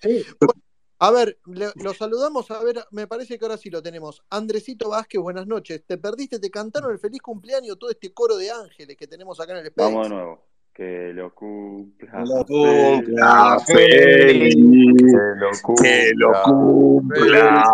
A 1.00 1.10
ver, 1.12 1.38
le- 1.46 1.70
lo 1.76 1.94
saludamos, 1.94 2.50
a 2.50 2.60
ver, 2.64 2.84
me 2.90 3.06
parece 3.06 3.38
que 3.38 3.44
ahora 3.44 3.56
sí 3.58 3.70
lo 3.70 3.82
tenemos. 3.82 4.22
Andresito 4.30 4.88
Vázquez, 4.88 5.20
buenas 5.20 5.46
noches. 5.46 5.84
Te 5.86 5.98
perdiste, 5.98 6.40
te 6.40 6.50
cantaron 6.50 6.90
el 6.90 6.98
feliz 6.98 7.20
cumpleaños 7.20 7.78
todo 7.78 7.90
este 7.90 8.12
coro 8.12 8.36
de 8.36 8.50
ángeles 8.50 8.96
que 8.96 9.06
tenemos 9.06 9.38
acá 9.38 9.52
en 9.52 9.58
el 9.58 9.66
Space. 9.66 9.86
Vamos 9.92 10.08
de 10.08 10.14
nuevo. 10.14 10.47
Que 10.78 11.12
lo 11.12 11.34
cumpla. 11.34 12.24
Lo 12.24 12.44
cumpla 12.46 13.58
feliz, 13.66 14.54
Que 14.54 15.34
lo 15.34 15.50
que 15.82 16.12
lo 16.14 16.32
cumpla 16.44 17.64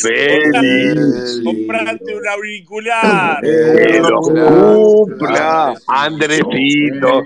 feliz, 0.00 1.42
Comprate 1.44 2.16
un 2.16 2.26
auricular. 2.26 3.42
que 3.42 4.00
lo 4.00 4.18
cumpla 4.22 5.74
Andresito, 5.88 7.22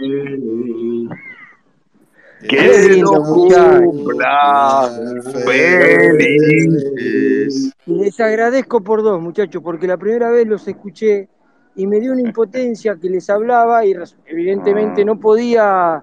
que 2.49 2.97
lo 2.97 3.13
cumpla 3.23 4.91
feliz. 5.45 6.75
Les 7.87 8.19
agradezco 8.19 8.83
por 8.83 9.05
dos, 9.05 9.21
muchachos, 9.23 9.63
porque 9.63 9.87
la 9.87 9.99
primera 9.99 10.31
vez 10.33 10.49
los 10.49 10.67
escuché 10.67 11.29
y 11.79 11.87
me 11.87 12.01
dio 12.01 12.13
una 12.13 12.23
impotencia 12.23 12.97
que 12.97 13.09
les 13.09 13.31
hablaba 13.31 13.85
y 13.87 13.95
evidentemente 14.27 15.05
no 15.05 15.19
podía, 15.19 16.01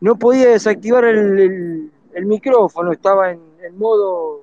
no 0.00 0.16
podía 0.18 0.50
desactivar 0.50 1.04
el, 1.06 1.38
el- 1.40 1.92
el 2.12 2.26
micrófono, 2.26 2.92
estaba 2.92 3.30
en, 3.30 3.40
en 3.62 3.78
modo, 3.78 4.42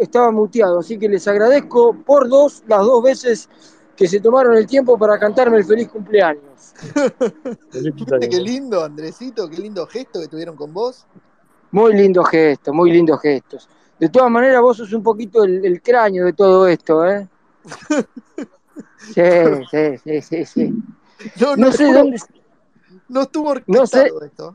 estaba 0.00 0.30
muteado, 0.30 0.78
así 0.78 0.96
que 0.96 1.08
les 1.08 1.26
agradezco 1.26 1.92
por 2.06 2.28
dos, 2.28 2.62
las 2.68 2.80
dos 2.84 3.02
veces 3.02 3.48
que 3.96 4.06
se 4.06 4.20
tomaron 4.20 4.56
el 4.56 4.66
tiempo 4.66 4.96
para 4.96 5.18
cantarme 5.18 5.56
el 5.58 5.64
feliz 5.64 5.88
cumpleaños. 5.88 6.72
¿Viste 7.72 8.28
qué 8.28 8.40
lindo, 8.40 8.84
Andresito? 8.84 9.48
Qué 9.48 9.56
lindo 9.56 9.86
gesto 9.86 10.20
que 10.20 10.28
tuvieron 10.28 10.54
con 10.54 10.72
vos. 10.72 11.04
Muy 11.72 11.94
lindo 11.94 12.22
gesto, 12.22 12.72
muy 12.72 12.92
lindos 12.92 13.20
gestos. 13.20 13.68
De 13.98 14.08
todas 14.08 14.30
maneras, 14.30 14.60
vos 14.62 14.76
sos 14.76 14.92
un 14.92 15.02
poquito 15.02 15.42
el, 15.42 15.64
el 15.64 15.82
cráneo 15.82 16.26
de 16.26 16.32
todo 16.32 16.68
esto, 16.68 17.06
¿eh? 17.06 17.28
Sí, 19.00 19.22
sí, 19.70 19.98
sí, 20.04 20.20
sí, 20.22 20.44
sí. 20.44 20.74
No, 21.40 21.56
No 21.56 21.66
no, 21.66 21.72
sé 21.72 21.92
dónde, 21.92 22.18
no 23.08 23.22
estuvo 23.22 23.54
no 23.66 23.86
sé, 23.86 24.10
esto. 24.24 24.54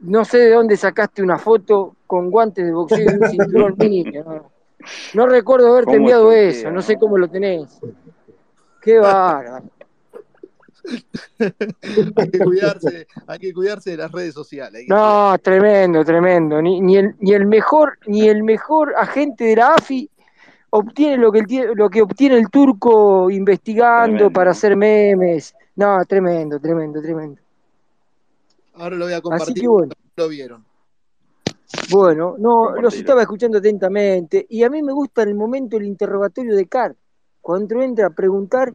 no 0.00 0.24
sé 0.24 0.38
de 0.38 0.50
dónde 0.52 0.76
sacaste 0.76 1.22
una 1.22 1.38
foto 1.38 1.96
con 2.06 2.30
guantes 2.30 2.64
de 2.66 2.72
boxeo 2.72 3.04
y 3.10 3.14
un 3.14 3.28
cinturón 3.30 3.74
niño. 3.78 4.24
No, 4.24 4.52
No 5.14 5.26
recuerdo 5.26 5.68
haberte 5.72 5.92
¿Cómo 5.92 5.98
enviado 5.98 6.32
es 6.32 6.58
eso, 6.58 6.70
no 6.70 6.82
sé 6.82 6.96
cómo 6.98 7.18
lo 7.18 7.28
tenés. 7.28 7.78
Qué 8.80 8.98
bárbaro. 9.00 9.64
hay, 12.16 12.30
que 12.30 12.38
cuidarse, 12.38 13.06
hay 13.26 13.38
que 13.38 13.52
cuidarse 13.52 13.90
de 13.90 13.96
las 13.98 14.10
redes 14.12 14.34
sociales. 14.34 14.84
No, 14.88 15.36
tremendo, 15.42 16.04
tremendo. 16.04 16.60
Ni, 16.62 16.80
ni, 16.80 16.96
el, 16.96 17.14
ni 17.20 17.32
el 17.34 17.46
mejor, 17.46 17.98
ni 18.06 18.28
el 18.28 18.42
mejor 18.42 18.94
agente 18.96 19.44
de 19.44 19.56
la 19.56 19.74
AFI 19.74 20.10
obtiene 20.70 21.16
lo 21.18 21.30
que, 21.32 21.40
el 21.40 21.72
lo 21.74 21.88
que 21.90 22.02
obtiene 22.02 22.36
el 22.36 22.48
turco 22.50 23.30
investigando 23.30 24.16
Tremendo. 24.16 24.32
para 24.32 24.50
hacer 24.52 24.76
memes. 24.76 25.54
No, 25.76 26.04
tremendo, 26.06 26.58
tremendo, 26.58 27.00
tremendo. 27.00 27.40
Ahora 28.74 28.96
lo 28.96 29.04
voy 29.04 29.12
a 29.14 29.16
Así 29.16 29.22
compartir. 29.22 29.60
que 29.62 29.68
bueno. 29.68 29.92
Lo 30.16 30.28
vieron. 30.28 30.64
Bueno, 31.90 32.34
no, 32.38 32.72
los 32.80 32.94
estaba 32.94 33.22
escuchando 33.22 33.58
atentamente 33.58 34.44
y 34.48 34.62
a 34.64 34.70
mí 34.70 34.82
me 34.82 34.92
gusta 34.92 35.22
en 35.22 35.30
el 35.30 35.34
momento 35.36 35.76
el 35.76 35.84
interrogatorio 35.84 36.54
de 36.56 36.66
Car, 36.66 36.94
cuando 37.40 37.80
entra 37.80 38.08
a 38.08 38.10
preguntar 38.10 38.74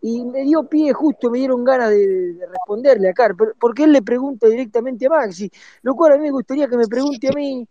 y 0.00 0.24
me 0.24 0.42
dio 0.44 0.62
pie, 0.64 0.92
justo 0.92 1.30
me 1.30 1.38
dieron 1.38 1.64
ganas 1.64 1.90
de, 1.90 2.06
de 2.34 2.46
responderle 2.46 3.08
a 3.10 3.12
Car, 3.12 3.34
pero- 3.36 3.52
porque 3.58 3.84
él 3.84 3.92
le 3.92 4.02
pregunta 4.02 4.46
directamente 4.46 5.06
a 5.06 5.10
Maxi, 5.10 5.50
lo 5.82 5.94
cual 5.94 6.12
a 6.12 6.16
mí 6.16 6.22
me 6.22 6.30
gustaría 6.30 6.68
que 6.68 6.76
me 6.76 6.86
pregunte 6.86 7.28
a 7.28 7.32
mí. 7.32 7.66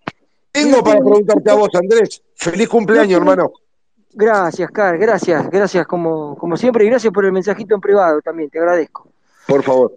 Tengo 0.51 0.83
para 0.83 0.99
preguntarte 0.99 1.51
a 1.51 1.53
vos, 1.55 1.69
Andrés. 1.75 2.21
Feliz 2.35 2.67
cumpleaños, 2.67 3.19
hermano. 3.19 3.51
Gracias, 4.11 4.71
Car, 4.71 4.97
gracias, 4.97 5.49
gracias 5.49 5.85
como, 5.85 6.35
como 6.35 6.57
siempre 6.57 6.83
y 6.83 6.89
gracias 6.89 7.13
por 7.13 7.25
el 7.25 7.31
mensajito 7.31 7.75
en 7.75 7.81
privado 7.81 8.21
también, 8.21 8.49
te 8.49 8.57
agradezco. 8.59 9.07
Por 9.47 9.61
favor. 9.63 9.93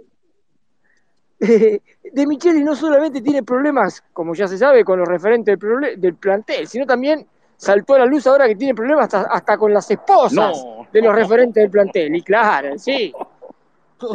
de 1.40 2.26
Micheli 2.26 2.62
no 2.62 2.76
solamente 2.76 3.20
tiene 3.20 3.42
problemas, 3.42 4.04
como 4.12 4.34
ya 4.34 4.46
se 4.46 4.58
sabe, 4.58 4.84
con 4.84 4.98
los 4.98 5.08
referentes 5.08 5.58
del, 5.96 6.14
plantel, 6.14 6.68
sino 6.68 6.86
también 6.86 7.26
saltó 7.56 7.94
a 7.94 8.00
la 8.00 8.06
luz 8.06 8.26
ahora 8.26 8.46
que 8.46 8.54
tiene 8.54 8.74
problemas 8.74 9.04
hasta, 9.12 9.22
hasta 9.22 9.56
con 9.56 9.72
las 9.72 9.90
esposas 9.90 10.32
No. 10.64 10.86
de 10.92 11.02
los 11.02 11.14
referentes 11.14 11.62
del 11.62 11.70
plantel. 11.70 12.14
Y 12.14 12.22
claro, 12.22 12.78
sí. 12.78 13.12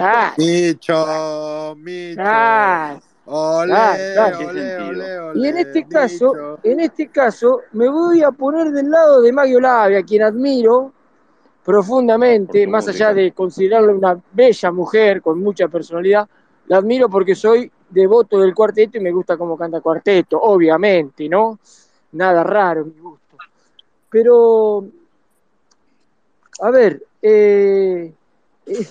Ah, 0.01 0.33
Micho, 0.37 1.73
Micho. 1.77 2.19
ah. 2.21 2.99
Claro, 2.99 3.01
claro. 3.27 4.37
¿Qué 4.37 4.45
ole, 4.45 4.61
sentido? 4.61 4.89
ole, 4.89 5.19
ole. 5.19 5.39
Y 5.39 5.47
en 5.47 5.57
este 5.57 5.87
caso, 5.87 6.59
en 6.63 6.79
este 6.79 7.07
caso, 7.09 7.61
me 7.73 7.89
voy 7.89 8.23
a 8.23 8.31
poner 8.31 8.71
del 8.71 8.89
lado 8.89 9.21
de 9.21 9.31
Mario 9.31 9.59
Labia, 9.59 9.99
a 9.99 10.03
quien 10.03 10.23
admiro 10.23 10.93
profundamente, 11.63 12.65
más 12.65 12.87
allá 12.87 13.13
de 13.13 13.33
considerarla 13.33 13.91
una 13.91 14.17
bella 14.31 14.71
mujer 14.71 15.21
con 15.21 15.41
mucha 15.41 15.67
personalidad, 15.67 16.25
la 16.67 16.77
admiro 16.77 17.09
porque 17.09 17.35
soy 17.35 17.69
devoto 17.89 18.39
del 18.39 18.55
cuarteto 18.55 18.97
y 18.97 19.01
me 19.01 19.11
gusta 19.11 19.35
cómo 19.37 19.57
canta 19.57 19.81
cuarteto, 19.81 20.39
obviamente, 20.41 21.27
¿no? 21.27 21.59
Nada 22.13 22.41
raro 22.43 22.85
mi 22.85 22.97
gusto. 22.99 23.35
Pero, 24.09 24.85
a 26.61 26.71
ver, 26.71 27.03
eh, 27.21 28.13
eh, 28.65 28.87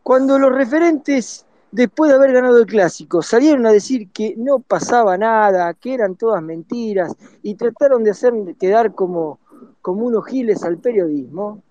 cuando 0.00 0.38
los 0.38 0.52
referentes, 0.52 1.44
después 1.74 2.08
de 2.08 2.16
haber 2.16 2.32
ganado 2.32 2.58
el 2.58 2.66
clásico, 2.66 3.20
salieron 3.20 3.66
a 3.66 3.72
decir 3.72 4.08
que 4.10 4.34
no 4.36 4.60
pasaba 4.60 5.18
nada, 5.18 5.74
que 5.74 5.92
eran 5.92 6.14
todas 6.14 6.40
mentiras, 6.40 7.16
y 7.42 7.56
trataron 7.56 8.04
de 8.04 8.12
hacer 8.12 8.32
quedar 8.60 8.94
como, 8.94 9.40
como 9.82 10.06
unos 10.06 10.24
giles 10.26 10.62
al 10.62 10.78
periodismo, 10.78 11.64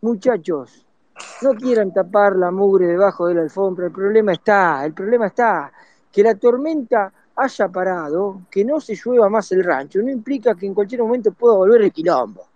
muchachos, 0.00 0.86
no 1.42 1.52
quieran 1.52 1.92
tapar 1.92 2.34
la 2.34 2.50
mugre 2.50 2.86
debajo 2.86 3.26
de 3.26 3.34
la 3.34 3.42
alfombra, 3.42 3.86
el 3.86 3.92
problema 3.92 4.32
está, 4.32 4.86
el 4.86 4.94
problema 4.94 5.26
está, 5.26 5.70
que 6.10 6.22
la 6.22 6.34
tormenta 6.34 7.12
haya 7.36 7.68
parado, 7.68 8.40
que 8.50 8.64
no 8.64 8.80
se 8.80 8.94
llueva 8.94 9.28
más 9.28 9.52
el 9.52 9.62
rancho, 9.62 10.00
no 10.00 10.10
implica 10.10 10.54
que 10.54 10.64
en 10.64 10.72
cualquier 10.72 11.02
momento 11.02 11.30
pueda 11.32 11.56
volver 11.56 11.82
el 11.82 11.92
quilombo. 11.92 12.48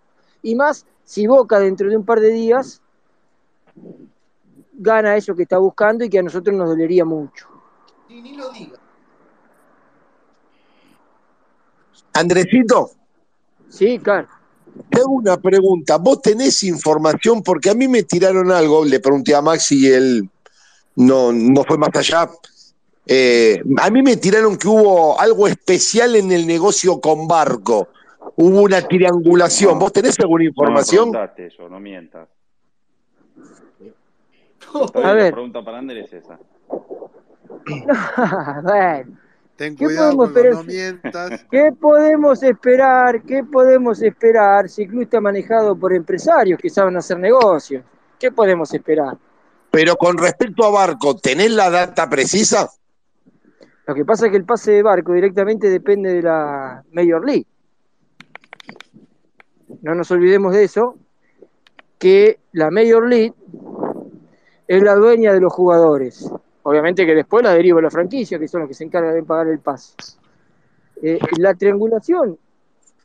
Y 0.43 0.55
más 0.55 0.86
si 1.05 1.27
Boca 1.27 1.59
dentro 1.59 1.90
de 1.90 1.97
un 1.98 2.07
par 2.07 2.20
de 2.20 2.28
días 2.28 2.81
gana 4.81 5.15
eso 5.16 5.35
que 5.36 5.43
está 5.43 5.59
buscando 5.59 6.05
y 6.05 6.09
que 6.11 6.19
a 6.19 6.23
nosotros 6.23 6.57
nos 6.57 6.69
dolería 6.69 7.05
mucho. 7.05 7.47
Y 8.09 8.20
ni 8.23 8.35
lo 8.36 8.51
diga. 8.51 8.78
Andresito, 12.12 12.90
Sí, 13.69 13.98
Car. 14.01 14.27
te 14.90 15.01
hago 15.01 15.12
una 15.12 15.36
pregunta. 15.36 15.97
¿Vos 15.98 16.20
tenés 16.23 16.65
información? 16.65 17.43
Porque 17.43 17.70
a 17.70 17.74
mí 17.74 17.86
me 17.86 18.02
tiraron 18.02 18.51
algo, 18.51 18.85
le 18.85 18.98
pregunté 18.98 19.32
a 19.35 19.40
Maxi 19.43 19.86
y 19.86 19.93
él 19.93 20.28
no, 20.97 21.32
no 21.32 21.62
fue 21.65 21.78
más 21.78 21.90
allá. 21.94 22.28
Eh, 23.07 23.62
a 23.78 23.90
mí 23.90 24.02
me 24.02 24.16
tiraron 24.16 24.57
que 24.57 24.66
hubo 24.66 25.20
algo 25.20 25.47
especial 25.47 26.16
en 26.16 26.32
el 26.32 26.47
negocio 26.48 27.01
con 27.01 27.28
Barco. 27.28 27.89
Hubo 28.36 28.62
una 28.62 28.81
triangulación. 28.82 29.74
No. 29.74 29.81
¿Vos 29.81 29.93
tenés 29.93 30.19
alguna 30.19 30.39
No 30.40 30.44
me 30.44 30.48
información? 30.51 31.11
preguntaste 31.12 31.47
eso, 31.47 31.69
no 31.69 31.78
mientas. 31.78 32.28
A 34.95 35.01
La 35.01 35.13
ver. 35.13 35.33
pregunta 35.33 35.65
para 35.65 35.79
Ander 35.79 35.99
es 35.99 36.13
esa. 36.13 36.39
bueno, 38.63 39.19
Ten 39.57 39.77
¿Qué 39.77 39.85
cuidado 39.85 40.17
podemos 40.17 40.33
con 40.33 40.35
los 40.35 40.37
esperar? 40.37 40.55
no 40.55 40.63
mientas. 40.65 41.45
¿qué 41.51 41.73
podemos 41.79 42.43
esperar? 42.43 43.23
¿Qué 43.23 43.45
podemos 43.45 44.03
esperar 44.03 44.69
si 44.69 44.83
el 44.83 44.89
club 44.89 45.03
está 45.03 45.21
manejado 45.21 45.77
por 45.77 45.93
empresarios 45.93 46.59
que 46.59 46.71
saben 46.71 46.97
hacer 46.97 47.19
negocios? 47.19 47.85
¿Qué 48.19 48.33
podemos 48.33 48.73
esperar? 48.73 49.19
Pero 49.71 49.97
con 49.97 50.17
respecto 50.17 50.65
a 50.65 50.71
Barco, 50.71 51.17
¿tenés 51.17 51.51
la 51.53 51.69
data 51.71 52.09
precisa? 52.09 52.71
Lo 53.87 53.95
que 53.95 54.05
pasa 54.05 54.27
es 54.27 54.31
que 54.31 54.39
el 54.39 54.45
pase 54.45 54.73
de 54.73 54.83
barco 54.83 55.13
directamente 55.13 55.69
depende 55.69 56.13
de 56.15 56.23
la 56.23 56.83
Major 56.93 57.25
League. 57.25 57.47
No 59.83 59.95
nos 59.95 60.11
olvidemos 60.11 60.53
de 60.55 60.65
eso, 60.65 60.97
que 61.99 62.39
la 62.53 62.71
Major 62.71 63.09
League 63.09 63.35
es 64.71 64.85
la 64.85 64.95
dueña 64.95 65.33
de 65.33 65.41
los 65.41 65.53
jugadores. 65.53 66.31
Obviamente 66.63 67.05
que 67.05 67.13
después 67.13 67.43
la 67.43 67.53
deriva 67.55 67.83
la 67.83 67.91
franquicia, 67.91 68.39
que 68.39 68.47
son 68.47 68.61
los 68.61 68.69
que 68.69 68.75
se 68.75 68.85
encargan 68.85 69.15
de 69.15 69.25
pagar 69.25 69.49
el 69.49 69.59
pase. 69.59 69.95
Eh, 71.03 71.19
la 71.39 71.55
triangulación 71.55 72.39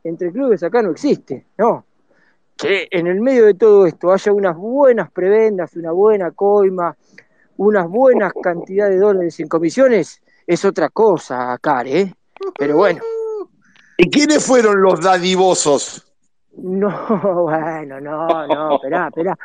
entre 0.04 0.32
clubes 0.32 0.62
acá 0.62 0.84
no 0.84 0.92
existe, 0.92 1.48
¿no? 1.58 1.84
Que 2.56 2.88
en 2.92 3.08
el 3.08 3.20
medio 3.20 3.48
de 3.48 3.56
todo 3.56 3.88
esto 3.88 4.12
haya 4.12 4.32
unas 4.32 4.56
buenas 4.56 5.10
prebendas, 5.10 5.76
una 5.76 5.92
buena 5.92 6.30
coima, 6.30 6.96
unas 7.58 7.90
buenas 7.90 8.32
cantidades 8.44 9.00
de 9.00 9.00
dólares 9.00 9.40
en 9.40 9.48
comisiones, 9.48 10.22
es 10.46 10.64
otra 10.66 10.90
cosa, 10.90 11.58
Car, 11.60 11.88
¿eh? 11.88 12.14
Pero 12.60 12.78
bueno, 12.78 13.02
¿Y 13.98 14.12
quiénes 14.12 14.46
fueron 14.46 14.82
los 14.84 15.02
dadivosos? 15.02 16.06
no, 16.58 17.44
bueno, 17.44 18.00
no, 18.00 18.46
no, 18.46 18.76
esperá, 18.76 19.08
esperá. 19.08 19.36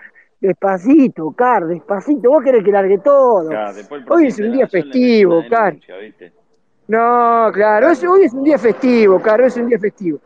Despacito, 0.41 1.31
Car, 1.33 1.67
despacito. 1.67 2.31
Vos 2.31 2.43
querés 2.43 2.65
que 2.65 2.73
largue 2.73 2.99
todo. 2.99 3.49
Claro, 3.49 3.77
Hoy 4.09 4.27
es 4.29 4.39
un 4.39 4.53
día 4.53 4.67
festivo, 4.67 5.43
Car. 5.49 5.77
No, 6.89 7.51
claro, 7.53 7.91
es- 7.91 8.03
hoy 8.05 8.23
es 8.25 8.33
un 8.33 8.43
día 8.43 8.59
festivo, 8.59 9.21
Car, 9.21 9.41
hoy 9.41 9.47
es 9.49 9.57
un 9.57 9.69
día 9.69 9.79
festivo. 9.79 10.19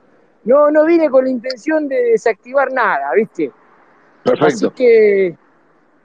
No, 0.45 0.70
no 0.70 0.85
vine 0.85 1.09
con 1.11 1.24
la 1.24 1.31
intención 1.31 1.89
de 1.89 1.97
desactivar 2.12 2.73
nada, 2.73 3.12
¿viste? 3.16 3.51
Así 4.24 4.31
Perfecto. 4.41 4.73
que, 4.74 5.36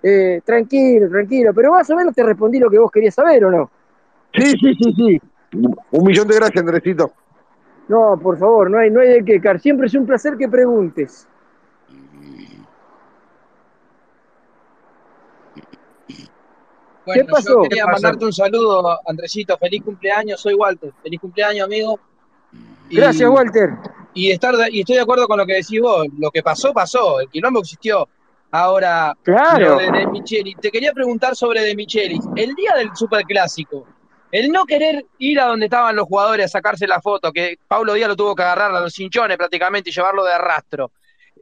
eh, 0.03 0.41
tranquilo, 0.43 1.09
tranquilo. 1.09 1.53
Pero 1.53 1.71
más 1.71 1.89
o 1.89 1.95
menos 1.95 2.15
te 2.15 2.23
respondí 2.23 2.57
lo 2.59 2.69
que 2.69 2.79
vos 2.79 2.91
querías 2.91 3.13
saber, 3.15 3.45
¿o 3.45 3.51
no? 3.51 3.69
Sí, 4.33 4.51
sí, 4.59 4.73
sí, 4.75 4.93
sí. 4.95 5.21
Un 5.91 6.03
millón 6.03 6.27
de 6.27 6.35
gracias, 6.35 6.59
Andresito. 6.61 7.11
No, 7.87 8.19
por 8.21 8.37
favor, 8.37 8.69
no 8.69 8.77
hay, 8.79 8.89
no 8.91 9.01
hay 9.01 9.09
de 9.09 9.25
qué, 9.25 9.39
Car. 9.41 9.59
Siempre 9.59 9.87
es 9.87 9.95
un 9.95 10.05
placer 10.05 10.35
que 10.37 10.47
preguntes. 10.47 11.27
Bueno, 17.05 17.25
pasó? 17.31 17.49
yo 17.63 17.69
quería 17.69 17.83
¿Qué 17.83 17.91
pasó? 17.91 18.01
mandarte 18.03 18.25
un 18.25 18.33
saludo, 18.33 18.99
Andresito. 19.07 19.57
Feliz 19.57 19.83
cumpleaños, 19.83 20.39
soy 20.41 20.53
Walter. 20.53 20.91
Feliz 21.01 21.19
cumpleaños, 21.19 21.65
amigo. 21.65 21.99
Y- 22.89 22.95
Gracias, 22.97 23.29
Walter. 23.29 23.69
Y, 24.13 24.31
estar 24.31 24.55
de- 24.55 24.69
y 24.71 24.81
estoy 24.81 24.95
de 24.95 25.01
acuerdo 25.01 25.27
con 25.27 25.37
lo 25.37 25.45
que 25.45 25.53
decís 25.55 25.79
vos. 25.81 26.05
Lo 26.17 26.29
que 26.31 26.41
pasó, 26.43 26.73
pasó. 26.73 27.19
El 27.19 27.29
quilombo 27.29 27.59
existió. 27.59 28.07
Ahora, 28.51 29.15
Claro. 29.23 29.77
de, 29.77 29.91
de 29.91 30.07
Micheli. 30.07 30.55
Te 30.55 30.71
quería 30.71 30.91
preguntar 30.93 31.35
sobre 31.35 31.61
De 31.61 31.75
Micheli. 31.75 32.19
El 32.35 32.55
día 32.55 32.73
del 32.75 32.89
Superclásico, 32.95 33.85
el 34.31 34.51
no 34.51 34.65
querer 34.65 35.05
ir 35.19 35.39
a 35.39 35.45
donde 35.45 35.65
estaban 35.67 35.95
los 35.95 36.05
jugadores 36.07 36.45
a 36.45 36.49
sacarse 36.49 36.87
la 36.87 36.99
foto, 36.99 37.31
que 37.31 37.57
Pablo 37.67 37.93
Díaz 37.93 38.09
lo 38.09 38.15
tuvo 38.15 38.35
que 38.35 38.41
agarrar 38.43 38.73
a 38.73 38.79
los 38.81 38.93
cinchones 38.93 39.37
prácticamente 39.37 39.89
y 39.91 39.93
llevarlo 39.93 40.23
de 40.23 40.33
arrastro. 40.33 40.91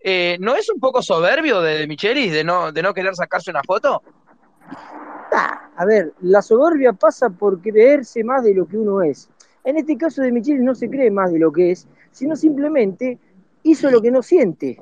Eh, 0.04 0.38
¿No 0.42 0.56
es 0.56 0.70
un 0.70 0.80
poco 0.82 1.02
soberbio 1.02 1.62
de, 1.62 1.78
de 1.80 1.88
Michelis 1.88 2.32
de 2.32 2.44
no, 2.44 2.72
de 2.74 2.82
no 2.82 2.94
querer 2.94 3.16
sacarse 3.16 3.52
una 3.52 3.64
foto? 3.64 4.04
A 5.32 5.86
ver, 5.86 6.14
la 6.22 6.42
soberbia 6.42 6.94
pasa 6.94 7.30
por 7.30 7.62
creerse 7.62 8.24
más 8.24 8.44
de 8.44 8.54
lo 8.54 8.68
que 8.68 8.78
uno 8.78 9.02
es. 9.02 9.30
En 9.64 9.78
este 9.78 9.98
caso 9.98 10.22
de 10.22 10.32
Michele 10.32 10.64
no 10.64 10.74
se 10.74 10.90
cree 10.90 11.12
más 11.12 11.32
de 11.32 11.40
lo 11.40 11.52
que 11.52 11.72
es, 11.72 11.88
sino 12.12 12.36
simplemente 12.36 13.20
hizo 13.64 13.92
lo 13.92 14.02
que 14.02 14.10
no 14.10 14.24
siente, 14.24 14.82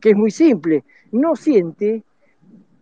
que 0.00 0.10
es 0.10 0.16
muy 0.16 0.30
simple. 0.30 0.84
No 1.10 1.34
siente 1.34 2.04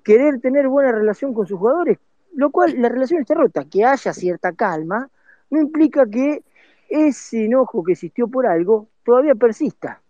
querer 0.02 0.40
tener 0.40 0.68
buena 0.68 0.92
relación 0.92 1.32
con 1.32 1.46
sus 1.46 1.58
jugadores, 1.58 1.98
lo 2.34 2.50
cual 2.50 2.74
la 2.80 2.88
relación 2.88 3.20
está 3.20 3.34
rota. 3.34 3.64
Que 3.64 3.84
haya 3.84 4.12
cierta 4.12 4.52
calma 4.52 5.08
no 5.50 5.60
implica 5.60 6.06
que 6.06 6.42
ese 6.88 7.46
enojo 7.46 7.82
que 7.82 7.92
existió 7.92 8.28
por 8.28 8.46
algo 8.46 8.88
todavía 9.04 9.34
persista. 9.34 10.00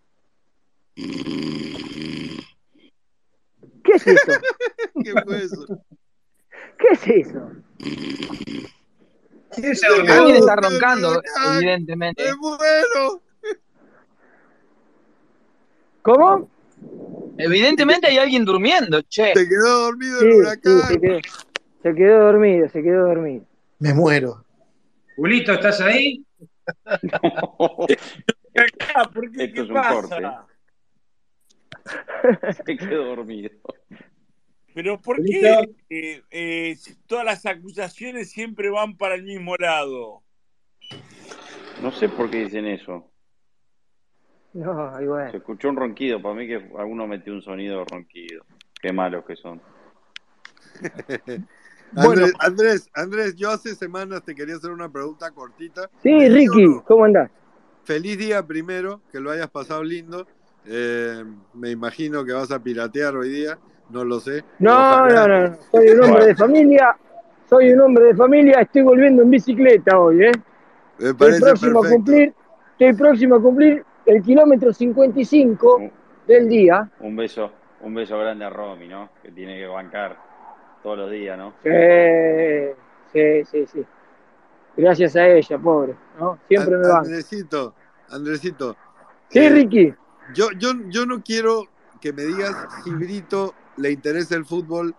¿Qué 0.95 1.03
es 3.93 4.05
esto? 4.05 4.33
¿Qué 5.03 5.13
fue 5.23 5.43
eso? 5.43 5.65
¿Qué 6.77 6.87
es 6.91 7.07
eso? 7.27 7.51
¿Quién 9.55 9.73
Alguien 10.11 10.35
está 10.35 10.55
roncando, 10.55 11.21
evidentemente. 11.55 12.23
¡Me 12.23 12.35
muero! 12.35 13.21
¿Cómo? 16.01 16.49
Evidentemente 17.37 18.07
hay 18.07 18.17
alguien 18.17 18.45
durmiendo, 18.45 19.01
che. 19.03 19.33
Se 19.33 19.47
quedó 19.47 19.79
dormido 19.85 20.19
Sí, 20.19 20.25
el 20.25 20.31
sí, 20.31 20.37
huracán. 20.39 20.81
se 20.87 20.99
quedó, 20.99 21.19
se 21.83 21.95
quedó 21.95 22.19
dormido, 22.25 22.69
se 22.69 22.83
quedó 22.83 23.07
dormido. 23.07 23.45
Me 23.79 23.93
muero. 23.93 24.43
Julito, 25.15 25.53
¿estás 25.53 25.79
ahí? 25.81 26.23
Acá, 26.85 27.19
¿por 29.13 29.31
qué? 29.31 29.43
Esto 29.45 29.55
¿Qué 29.55 29.61
es 29.61 29.69
un 29.69 29.75
corte. 29.75 30.21
pasa? 30.21 30.45
Se 32.65 32.77
quedó 32.77 33.05
dormido. 33.05 33.49
Pero 34.77 35.01
¿por 35.01 35.23
qué 35.23 35.73
eh, 35.89 36.21
eh, 36.29 36.77
todas 37.07 37.25
las 37.25 37.47
acusaciones 37.47 38.29
siempre 38.29 38.69
van 38.69 38.95
para 38.95 39.15
el 39.15 39.23
mismo 39.23 39.55
lado? 39.55 40.21
No 41.81 41.91
sé 41.91 42.07
por 42.07 42.29
qué 42.29 42.43
dicen 42.43 42.67
eso. 42.67 43.09
No, 44.53 44.91
bueno. 45.03 45.31
Se 45.31 45.37
escuchó 45.37 45.69
un 45.69 45.77
ronquido. 45.77 46.21
Para 46.21 46.35
mí 46.35 46.45
que 46.45 46.69
alguno 46.77 47.07
metió 47.07 47.33
un 47.33 47.41
sonido 47.41 47.83
ronquido. 47.85 48.45
Qué 48.79 48.93
malos 48.93 49.25
que 49.25 49.35
son. 49.35 49.59
Andrés, 51.95 52.33
Andrés, 52.39 52.89
Andrés, 52.93 53.35
yo 53.35 53.49
hace 53.49 53.73
semanas 53.73 54.23
te 54.23 54.35
quería 54.35 54.57
hacer 54.57 54.69
una 54.69 54.91
pregunta 54.91 55.31
cortita. 55.31 55.89
Sí, 56.03 56.11
¿Feliz 56.11 56.49
o 56.51 56.53
Ricky, 56.53 56.67
no? 56.67 56.83
¿cómo 56.83 57.05
andás? 57.05 57.31
Feliz 57.83 58.15
día 58.19 58.45
primero, 58.45 59.01
que 59.11 59.19
lo 59.19 59.31
hayas 59.31 59.49
pasado 59.49 59.83
lindo. 59.83 60.27
Eh, 60.67 61.23
me 61.55 61.71
imagino 61.71 62.23
que 62.23 62.33
vas 62.33 62.51
a 62.51 62.61
piratear 62.61 63.15
hoy 63.15 63.29
día, 63.29 63.57
no 63.89 64.03
lo 64.03 64.19
sé. 64.19 64.43
No, 64.59 64.71
Ojalá. 64.73 65.27
no, 65.27 65.49
no, 65.49 65.57
soy 65.71 65.89
un 65.89 66.03
hombre 66.03 66.25
de 66.25 66.35
familia, 66.35 66.97
soy 67.49 67.71
un 67.71 67.81
hombre 67.81 68.05
de 68.05 68.15
familia, 68.15 68.61
estoy 68.61 68.81
volviendo 68.81 69.23
en 69.23 69.29
bicicleta 69.29 69.99
hoy, 69.99 70.25
¿eh? 70.25 70.31
Me 70.99 71.09
Estoy 71.09 71.39
próximo 71.39 71.83
a 71.83 71.89
cumplir, 71.89 72.33
estoy 72.71 72.93
próximo 72.93 73.35
a 73.35 73.41
cumplir 73.41 73.85
el 74.05 74.23
kilómetro 74.23 74.73
55 74.73 75.91
del 76.27 76.49
día. 76.49 76.89
Un 76.99 77.15
beso, 77.15 77.51
un 77.81 77.93
beso 77.93 78.17
grande 78.17 78.45
a 78.45 78.49
Romy, 78.49 78.87
¿no? 78.87 79.09
Que 79.21 79.31
tiene 79.31 79.57
que 79.59 79.67
bancar 79.67 80.17
todos 80.81 80.97
los 80.97 81.11
días, 81.11 81.37
¿no? 81.37 81.53
Sí, 81.63 82.73
sí, 83.13 83.45
sí, 83.45 83.65
sí. 83.67 83.85
Gracias 84.75 85.15
a 85.15 85.27
ella, 85.27 85.57
pobre, 85.57 85.95
¿no? 86.19 86.39
Siempre 86.47 86.77
me 86.77 86.87
van. 86.87 87.05
Andresito, 87.05 87.73
Andresito. 88.09 88.75
Sí, 89.29 89.39
eh, 89.39 89.49
Ricky. 89.49 89.93
Yo, 90.33 90.51
yo, 90.57 90.71
yo 90.89 91.05
no 91.05 91.21
quiero 91.23 91.63
que 92.01 92.13
me 92.13 92.23
digas 92.23 92.55
si 92.83 92.91
Brito 92.91 93.53
le 93.77 93.91
interesa 93.91 94.35
el 94.35 94.45
fútbol 94.45 94.93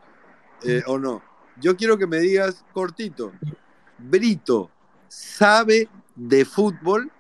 eh, 0.65 0.83
o 0.87 0.99
no. 0.99 1.23
Yo 1.61 1.77
quiero 1.77 1.99
que 1.99 2.07
me 2.07 2.19
digas 2.19 2.65
cortito. 2.73 3.33
Brito, 3.99 4.71
¿sabe 5.09 5.89
de 6.15 6.45
fútbol? 6.45 7.11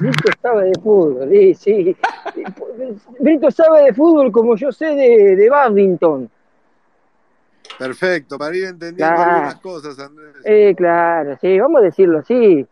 Brito 0.00 0.30
sabe 0.40 0.64
de 0.66 0.80
fútbol, 0.80 1.28
sí, 1.30 1.54
sí. 1.54 1.96
Brito 3.20 3.50
sabe 3.50 3.82
de 3.84 3.94
fútbol 3.94 4.32
como 4.32 4.56
yo 4.56 4.72
sé 4.72 4.86
de, 4.86 5.36
de 5.36 5.50
badminton. 5.50 6.30
Perfecto, 7.78 8.38
para 8.38 8.56
ir 8.56 8.64
entendiendo 8.64 9.14
Claro. 9.14 9.32
algunas 9.32 9.56
cosas, 9.56 9.98
Andrés. 9.98 10.36
Eh, 10.44 10.74
claro, 10.76 11.36
sí, 11.40 11.58
vamos 11.58 11.80
a 11.80 11.84
decirlo 11.84 12.18
así. 12.20 12.66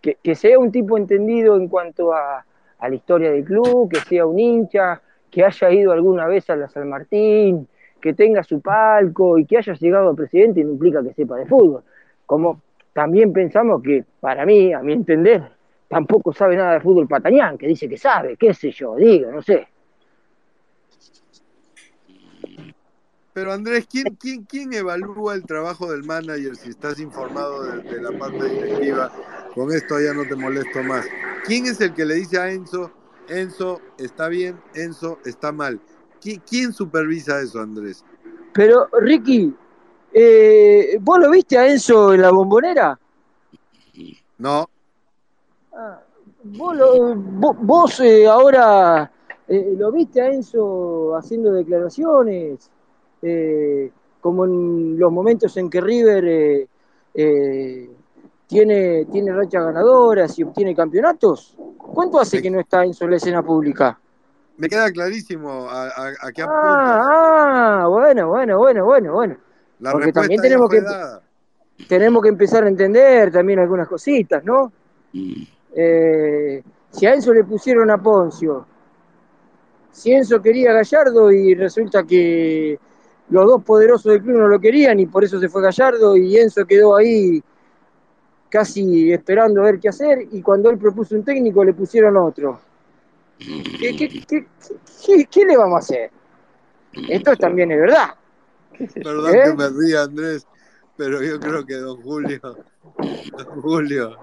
Que, 0.00 0.18
que 0.22 0.34
sea 0.34 0.58
un 0.58 0.70
tipo 0.72 0.96
entendido 0.96 1.56
en 1.56 1.68
cuanto 1.68 2.12
a, 2.12 2.44
a 2.78 2.88
la 2.88 2.94
historia 2.94 3.30
del 3.32 3.44
club, 3.44 3.90
que 3.90 4.00
sea 4.00 4.24
un 4.26 4.38
hincha, 4.38 5.00
que 5.36 5.44
haya 5.44 5.70
ido 5.70 5.92
alguna 5.92 6.26
vez 6.26 6.48
a 6.48 6.56
la 6.56 6.66
San 6.66 6.88
Martín, 6.88 7.68
que 8.00 8.14
tenga 8.14 8.42
su 8.42 8.62
palco 8.62 9.36
y 9.36 9.44
que 9.44 9.58
haya 9.58 9.74
llegado 9.74 10.08
a 10.08 10.14
presidente 10.14 10.64
no 10.64 10.72
implica 10.72 11.02
que 11.02 11.12
sepa 11.12 11.36
de 11.36 11.44
fútbol. 11.44 11.82
Como 12.24 12.62
también 12.94 13.34
pensamos 13.34 13.82
que, 13.82 14.02
para 14.18 14.46
mí, 14.46 14.72
a 14.72 14.80
mi 14.80 14.94
entender, 14.94 15.42
tampoco 15.88 16.32
sabe 16.32 16.56
nada 16.56 16.72
de 16.72 16.80
fútbol 16.80 17.06
Patañán, 17.06 17.58
que 17.58 17.66
dice 17.66 17.86
que 17.86 17.98
sabe, 17.98 18.38
qué 18.38 18.54
sé 18.54 18.70
yo, 18.70 18.96
digo, 18.96 19.30
no 19.30 19.42
sé. 19.42 19.68
Pero 23.34 23.52
Andrés, 23.52 23.86
¿quién, 23.92 24.16
quién, 24.18 24.44
¿quién 24.44 24.72
evalúa 24.72 25.34
el 25.34 25.44
trabajo 25.44 25.92
del 25.92 26.02
manager 26.02 26.56
si 26.56 26.70
estás 26.70 26.98
informado 26.98 27.62
de, 27.62 27.82
de 27.82 28.00
la 28.00 28.18
parte 28.18 28.42
directiva? 28.42 29.12
Con 29.54 29.70
esto 29.70 30.00
ya 30.00 30.14
no 30.14 30.26
te 30.26 30.34
molesto 30.34 30.82
más. 30.82 31.06
¿Quién 31.44 31.66
es 31.66 31.78
el 31.82 31.92
que 31.92 32.06
le 32.06 32.14
dice 32.14 32.38
a 32.38 32.50
Enzo, 32.50 32.90
Enzo 33.28 33.80
está 33.98 34.28
bien, 34.28 34.58
Enzo 34.74 35.18
está 35.24 35.52
mal? 35.52 35.80
¿Qui- 36.22 36.40
¿Quién 36.48 36.72
supervisa 36.72 37.40
eso, 37.40 37.60
Andrés? 37.60 38.04
Pero, 38.52 38.88
Ricky, 39.00 39.54
eh, 40.12 40.98
¿vos 41.00 41.18
lo 41.18 41.30
viste 41.30 41.58
a 41.58 41.68
Enzo 41.68 42.14
en 42.14 42.22
la 42.22 42.30
bombonera? 42.30 42.98
No, 44.38 44.68
Vos, 46.42 46.76
lo- 46.76 47.14
vo- 47.16 47.56
vos, 47.60 48.00
eh, 48.00 48.26
ahora 48.26 49.10
eh, 49.48 49.74
lo 49.76 49.90
viste 49.90 50.20
a 50.20 50.28
Enzo 50.32 51.14
haciendo 51.16 51.52
declaraciones, 51.52 52.70
como 54.20 54.44
en 54.44 54.98
los 54.98 55.10
momentos 55.12 55.56
en 55.56 55.68
que 55.68 55.80
River 55.80 56.68
tiene, 58.46 59.06
tiene 59.06 59.32
rachas 59.32 59.64
ganadoras 59.64 60.38
y 60.38 60.42
obtiene 60.44 60.74
campeonatos. 60.74 61.56
¿Cuánto 61.78 62.20
hace 62.20 62.40
que 62.42 62.50
no 62.50 62.60
está 62.60 62.84
Enzo 62.84 63.04
en 63.04 63.10
la 63.10 63.16
escena 63.16 63.42
pública? 63.42 63.98
me 64.58 64.68
queda 64.68 64.90
clarísimo 64.90 65.68
a, 65.68 65.86
a- 65.88 66.12
a 66.22 66.32
qué. 66.32 66.42
Ah, 66.42 67.82
ah, 67.82 67.86
bueno, 67.88 68.28
bueno, 68.28 68.56
bueno, 68.58 68.84
bueno, 68.86 69.12
bueno. 69.12 69.36
La 69.80 69.92
Porque 69.92 70.12
también 70.12 70.40
tenemos 70.40 70.70
que, 70.70 70.80
dada. 70.80 71.20
tenemos 71.86 72.22
que 72.22 72.30
empezar 72.30 72.64
a 72.64 72.68
entender 72.68 73.30
también 73.30 73.58
algunas 73.58 73.86
cositas, 73.86 74.42
¿no? 74.44 74.72
Eh, 75.74 76.62
si 76.90 77.06
a 77.06 77.12
Enzo 77.14 77.34
le 77.34 77.44
pusieron 77.44 77.90
a 77.90 77.98
Poncio, 78.02 78.66
si 79.92 80.12
Enzo 80.12 80.40
quería 80.40 80.70
a 80.70 80.74
Gallardo 80.74 81.30
y 81.30 81.54
resulta 81.54 82.04
que 82.04 82.78
los 83.28 83.44
dos 83.46 83.62
poderosos 83.62 84.10
del 84.12 84.22
club 84.22 84.38
no 84.38 84.48
lo 84.48 84.58
querían 84.58 84.98
y 85.00 85.06
por 85.06 85.22
eso 85.24 85.38
se 85.38 85.48
fue 85.50 85.60
Gallardo 85.60 86.16
y 86.16 86.36
Enzo 86.38 86.64
quedó 86.64 86.96
ahí 86.96 87.42
casi 88.48 89.12
esperando 89.12 89.60
a 89.60 89.64
ver 89.64 89.78
qué 89.80 89.88
hacer 89.88 90.26
y 90.30 90.40
cuando 90.42 90.70
él 90.70 90.78
propuso 90.78 91.14
un 91.14 91.24
técnico 91.24 91.64
le 91.64 91.72
pusieron 91.74 92.16
otro. 92.16 92.60
¿Qué, 93.38 93.94
qué, 93.96 94.08
qué, 94.26 94.46
qué- 95.04 95.26
qué 95.30 95.44
le 95.44 95.56
vamos 95.56 95.76
a 95.76 95.78
hacer? 95.78 96.10
Esto 97.08 97.36
también 97.36 97.70
es 97.72 97.78
verdad. 97.78 98.14
Perdón 98.94 99.34
¿Eh? 99.34 99.40
que 99.44 99.54
me 99.54 99.68
ría, 99.68 100.02
Andrés, 100.02 100.46
pero 100.96 101.22
yo 101.22 101.38
creo 101.38 101.64
que 101.66 101.74
don 101.74 102.00
Julio, 102.02 102.40
don 102.42 103.60
Julio, 103.62 104.16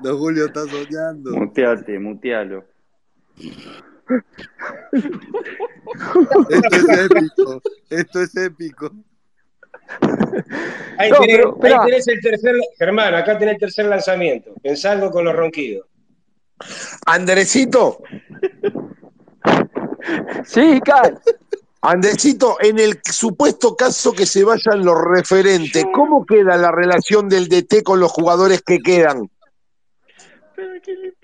don 0.00 0.18
Julio 0.18 0.46
está 0.46 0.64
soñando. 0.66 1.30
Muteate, 1.36 1.98
mutealo. 1.98 2.64
Esto 6.48 6.76
es 6.76 6.88
épico, 7.10 7.62
esto 7.90 8.20
es 8.22 8.36
épico. 8.36 8.90
Ahí, 10.98 11.10
No, 11.10 11.18
tenés, 11.20 11.36
pero, 11.36 11.48
ahí 11.48 11.54
esperá. 11.54 11.84
tenés 11.84 12.08
el 12.08 12.20
tercer, 12.20 12.54
Germán, 12.78 13.14
acá 13.14 13.38
tenés 13.38 13.54
el 13.54 13.60
tercer 13.60 13.86
lanzamiento. 13.86 14.52
Pensá 14.62 14.92
algo 14.92 15.10
con 15.10 15.24
los 15.24 15.34
ronquidos. 15.34 15.86
Andresito, 17.06 18.02
Sí, 20.44 20.80
Cal. 20.84 21.20
Andresito, 21.80 22.56
en 22.60 22.80
el 22.80 22.98
supuesto 23.04 23.76
caso 23.76 24.12
que 24.12 24.26
se 24.26 24.42
vayan 24.42 24.84
los 24.84 24.96
referentes, 25.00 25.84
¿cómo 25.94 26.26
queda 26.26 26.56
la 26.56 26.72
relación 26.72 27.28
del 27.28 27.48
DT 27.48 27.84
con 27.84 28.00
los 28.00 28.10
jugadores 28.10 28.62
que 28.62 28.80
quedan? 28.80 29.30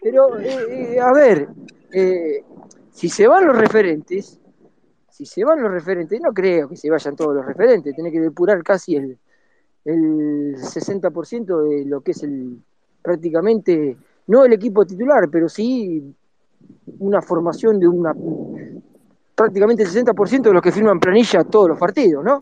Pero, 0.00 0.38
eh, 0.38 0.94
eh, 0.94 1.00
a 1.00 1.12
ver, 1.12 1.48
eh, 1.92 2.44
si 2.92 3.08
se 3.08 3.26
van 3.26 3.46
los 3.46 3.56
referentes, 3.56 4.38
si 5.14 5.24
se 5.24 5.44
van 5.44 5.62
los 5.62 5.70
referentes, 5.70 6.20
no 6.20 6.32
creo 6.32 6.68
que 6.68 6.74
se 6.74 6.90
vayan 6.90 7.14
todos 7.14 7.36
los 7.36 7.46
referentes, 7.46 7.94
tiene 7.94 8.10
que 8.10 8.20
depurar 8.20 8.64
casi 8.64 8.96
el, 8.96 9.16
el 9.84 10.56
60% 10.56 11.68
de 11.68 11.84
lo 11.84 12.00
que 12.00 12.10
es 12.10 12.24
el 12.24 12.60
prácticamente, 13.00 13.96
no 14.26 14.44
el 14.44 14.54
equipo 14.54 14.84
titular, 14.84 15.28
pero 15.30 15.48
sí 15.48 16.02
una 16.98 17.22
formación 17.22 17.78
de 17.78 17.86
una 17.86 18.12
prácticamente 19.36 19.84
el 19.84 19.88
60% 19.88 20.42
de 20.42 20.52
los 20.52 20.62
que 20.62 20.72
firman 20.72 20.98
planilla 20.98 21.44
todos 21.44 21.68
los 21.68 21.78
partidos, 21.78 22.24
¿no? 22.24 22.40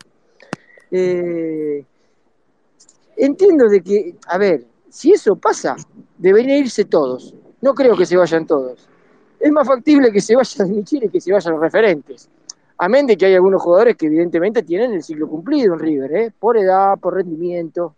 Eh, 0.89 1.85
entiendo 3.17 3.69
de 3.69 3.81
que, 3.81 4.15
a 4.25 4.39
ver, 4.39 4.65
si 4.89 5.11
eso 5.11 5.35
pasa, 5.35 5.75
deberían 6.17 6.57
irse 6.57 6.85
todos. 6.85 7.35
No 7.61 7.75
creo 7.75 7.95
que 7.95 8.07
se 8.07 8.17
vayan 8.17 8.47
todos. 8.47 8.89
Es 9.39 9.51
más 9.51 9.67
factible 9.67 10.11
que 10.11 10.21
se 10.21 10.35
vayan 10.35 10.73
de 10.75 10.83
Chile 10.83 11.09
que 11.09 11.21
se 11.21 11.31
vayan 11.31 11.53
los 11.53 11.61
referentes. 11.61 12.29
Amén 12.83 13.07
de 13.07 13.15
que 13.15 13.27
hay 13.27 13.35
algunos 13.35 13.61
jugadores 13.61 13.95
que 13.95 14.07
evidentemente 14.07 14.61
tienen 14.61 14.91
el 14.91 15.01
ciclo 15.01 15.29
cumplido 15.29 15.73
en 15.73 15.79
River, 15.79 16.15
¿eh? 16.17 16.33
por 16.37 16.57
edad, 16.57 16.99
por 16.99 17.13
rendimiento 17.13 17.95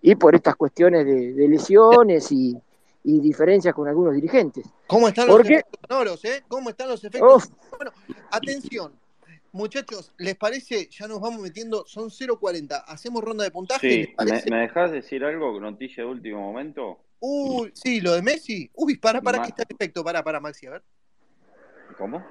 y 0.00 0.14
por 0.14 0.34
estas 0.34 0.56
cuestiones 0.56 1.04
de, 1.04 1.34
de 1.34 1.48
lesiones 1.48 2.32
y, 2.32 2.56
y 3.04 3.20
diferencias 3.20 3.74
con 3.74 3.86
algunos 3.88 4.14
dirigentes. 4.14 4.64
¿Cómo 4.86 5.06
están 5.08 5.26
los 5.26 5.36
Porque, 5.36 5.52
efectos 5.56 5.80
sonoros, 5.86 6.24
eh? 6.24 6.42
¿Cómo 6.48 6.70
están 6.70 6.88
los 6.88 7.04
efectos? 7.04 7.50
Bueno, 7.76 7.92
atención. 8.30 8.94
Muchachos, 9.52 10.14
¿les 10.16 10.34
parece? 10.34 10.88
Ya 10.90 11.06
nos 11.06 11.20
vamos 11.20 11.42
metiendo, 11.42 11.84
son 11.86 12.08
0.40. 12.08 12.84
¿Hacemos 12.86 13.22
ronda 13.22 13.44
de 13.44 13.50
puntaje? 13.50 14.14
¿Les 14.24 14.42
Sí, 14.44 14.50
¿me, 14.50 14.56
me 14.56 14.62
dejás 14.62 14.92
decir 14.92 15.22
algo? 15.26 15.60
Noticia 15.60 16.04
de 16.04 16.08
último 16.08 16.40
momento. 16.40 17.00
Uy, 17.18 17.70
sí, 17.74 18.00
lo 18.00 18.12
de 18.12 18.22
Messi. 18.22 18.70
Uy, 18.76 18.96
para, 18.96 19.20
para, 19.20 19.38
Ma- 19.38 19.44
que 19.44 19.50
está 19.50 19.64
el 19.64 19.74
efecto. 19.74 20.02
Para, 20.02 20.24
para, 20.24 20.40
Maxi, 20.40 20.68
a 20.68 20.70
ver. 20.70 20.82
¿Cómo? 21.98 22.24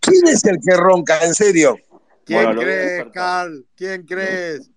¿Quién 0.00 0.26
es 0.28 0.44
el 0.44 0.58
que 0.60 0.76
ronca? 0.76 1.18
¿En 1.24 1.34
serio? 1.34 1.76
¿Quién 2.24 2.44
Bueno, 2.44 2.60
crees. 2.62 3.04
Carl? 3.12 3.64
¿Quién 3.76 4.04
crees? 4.04 4.70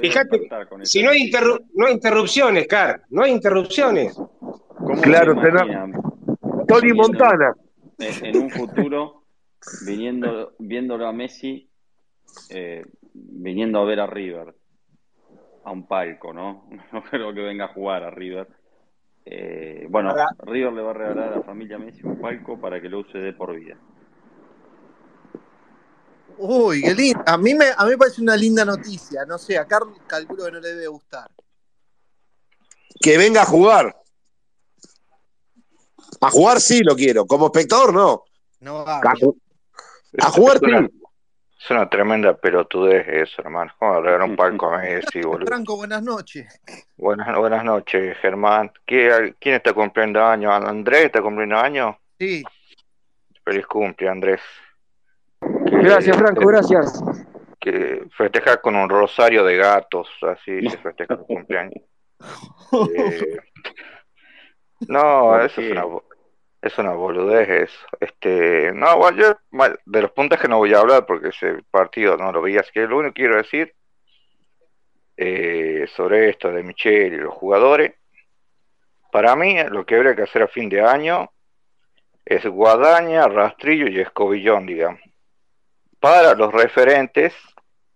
Fíjate, 0.00 0.48
si 0.82 1.02
no 1.02 1.10
hay, 1.10 1.26
noticia. 1.30 1.40
interru- 1.40 1.64
no 1.74 1.86
hay 1.86 1.92
interrupciones, 1.92 2.66
Car, 2.66 3.02
no 3.10 3.22
hay 3.22 3.32
interrupciones. 3.32 4.14
¿Cómo 4.14 5.00
Claro, 5.00 5.34
Tony 6.66 6.92
Montana. 6.92 7.54
en, 7.98 8.24
en 8.26 8.36
un 8.42 8.50
futuro 8.50 9.24
viniendo, 9.86 10.54
viéndolo 10.58 11.06
a 11.06 11.12
Messi 11.12 11.70
eh, 12.50 12.84
viniendo 13.12 13.78
a 13.80 13.84
ver 13.84 14.00
a 14.00 14.06
River 14.06 14.54
a 15.64 15.70
un 15.70 15.86
palco, 15.86 16.32
¿no? 16.32 16.68
No 16.92 17.02
creo 17.04 17.32
que 17.32 17.40
venga 17.40 17.66
a 17.66 17.72
jugar 17.72 18.02
a 18.02 18.10
River. 18.10 18.48
Eh, 19.26 19.86
bueno, 19.88 20.14
River 20.40 20.72
le 20.72 20.82
va 20.82 20.90
a 20.90 20.94
regalar 20.94 21.32
a 21.32 21.36
la 21.36 21.42
familia 21.42 21.78
Messi 21.78 22.02
un 22.04 22.20
palco 22.20 22.60
para 22.60 22.80
que 22.80 22.88
lo 22.88 23.00
use 23.00 23.18
de 23.18 23.32
por 23.32 23.54
vida. 23.54 23.76
Uy, 26.36 26.82
qué 26.82 26.94
lindo. 26.94 27.22
A 27.26 27.38
mí, 27.38 27.54
me, 27.54 27.66
a 27.76 27.84
mí 27.84 27.90
me 27.90 27.98
parece 27.98 28.20
una 28.20 28.36
linda 28.36 28.64
noticia. 28.64 29.24
No 29.24 29.38
sé, 29.38 29.56
a 29.56 29.66
Carl 29.66 29.94
calculo 30.06 30.44
que 30.44 30.52
no 30.52 30.60
le 30.60 30.68
debe 30.68 30.88
gustar. 30.88 31.30
Que 33.00 33.16
venga 33.16 33.42
a 33.42 33.46
jugar. 33.46 33.96
A 36.20 36.30
jugar 36.30 36.60
sí 36.60 36.80
lo 36.82 36.94
quiero. 36.96 37.26
Como 37.26 37.46
espectador 37.46 37.94
no. 37.94 38.24
No 38.60 38.84
va. 38.84 38.98
A, 38.98 40.26
a 40.26 40.30
jugar 40.30 40.58
sí. 40.58 40.66
Es 41.64 41.70
una 41.70 41.88
tremenda 41.88 42.34
pelotudez 42.34 43.06
eso, 43.08 43.42
hermano. 43.42 43.72
¿Cómo 43.78 44.00
regalar 44.00 44.28
un 44.28 44.36
palco 44.36 44.66
a 44.72 44.78
Messi, 44.78 45.22
boludo? 45.22 45.46
Franco, 45.46 45.76
buenas 45.76 46.02
noches. 46.02 46.60
Buenas, 46.96 47.36
buenas 47.36 47.64
noches, 47.64 48.16
Germán. 48.18 48.70
¿Qui- 48.86 49.34
¿Quién 49.40 49.54
está 49.56 49.72
cumpliendo 49.72 50.22
años? 50.24 50.52
¿Andrés 50.52 51.06
está 51.06 51.22
cumpliendo 51.22 51.56
años? 51.56 51.96
Sí. 52.18 52.42
Feliz 53.44 53.66
cumple, 53.66 54.08
Andrés. 54.08 54.40
Que, 55.40 55.76
Gracias, 55.78 56.16
Franco, 56.16 56.46
gracias. 56.46 57.02
que 57.60 58.04
festejar 58.16 58.60
con 58.60 58.74
un 58.76 58.88
rosario 58.88 59.44
de 59.44 59.56
gatos, 59.56 60.08
así 60.22 60.68
se 60.68 60.78
festeja 60.78 61.16
tu 61.16 61.26
cumpleaños. 61.26 61.82
Eh, 62.96 63.36
no, 64.88 65.20
¿Por 65.20 65.42
eso 65.42 65.60
es 65.60 65.70
una, 65.72 65.84
es 66.64 66.78
una 66.78 66.92
boludez 66.92 67.48
eso. 67.48 67.86
Este, 68.00 68.72
no, 68.72 68.96
bueno, 68.96 69.18
yo 69.18 69.68
de 69.84 70.02
los 70.02 70.10
puntajes 70.12 70.48
no 70.48 70.56
voy 70.56 70.72
a 70.72 70.78
hablar 70.78 71.04
porque 71.04 71.28
ese 71.28 71.62
partido 71.70 72.16
no 72.16 72.32
lo 72.32 72.40
vi, 72.40 72.56
así 72.56 72.70
que 72.72 72.86
lo 72.86 72.96
único 72.96 73.12
que 73.12 73.20
quiero 73.20 73.36
decir 73.36 73.74
eh, 75.18 75.86
sobre 75.94 76.30
esto 76.30 76.50
de 76.50 76.62
Michel 76.62 77.12
y 77.12 77.18
los 77.18 77.34
jugadores, 77.34 77.92
para 79.12 79.36
mí 79.36 79.56
lo 79.68 79.84
que 79.84 79.96
habría 79.96 80.16
que 80.16 80.22
hacer 80.22 80.42
a 80.42 80.48
fin 80.48 80.70
de 80.70 80.80
año 80.80 81.30
es 82.24 82.46
guadaña, 82.46 83.28
rastrillo 83.28 83.86
y 83.86 84.00
escobillón, 84.00 84.64
digamos, 84.64 85.02
para 86.00 86.34
los 86.34 86.50
referentes, 86.50 87.34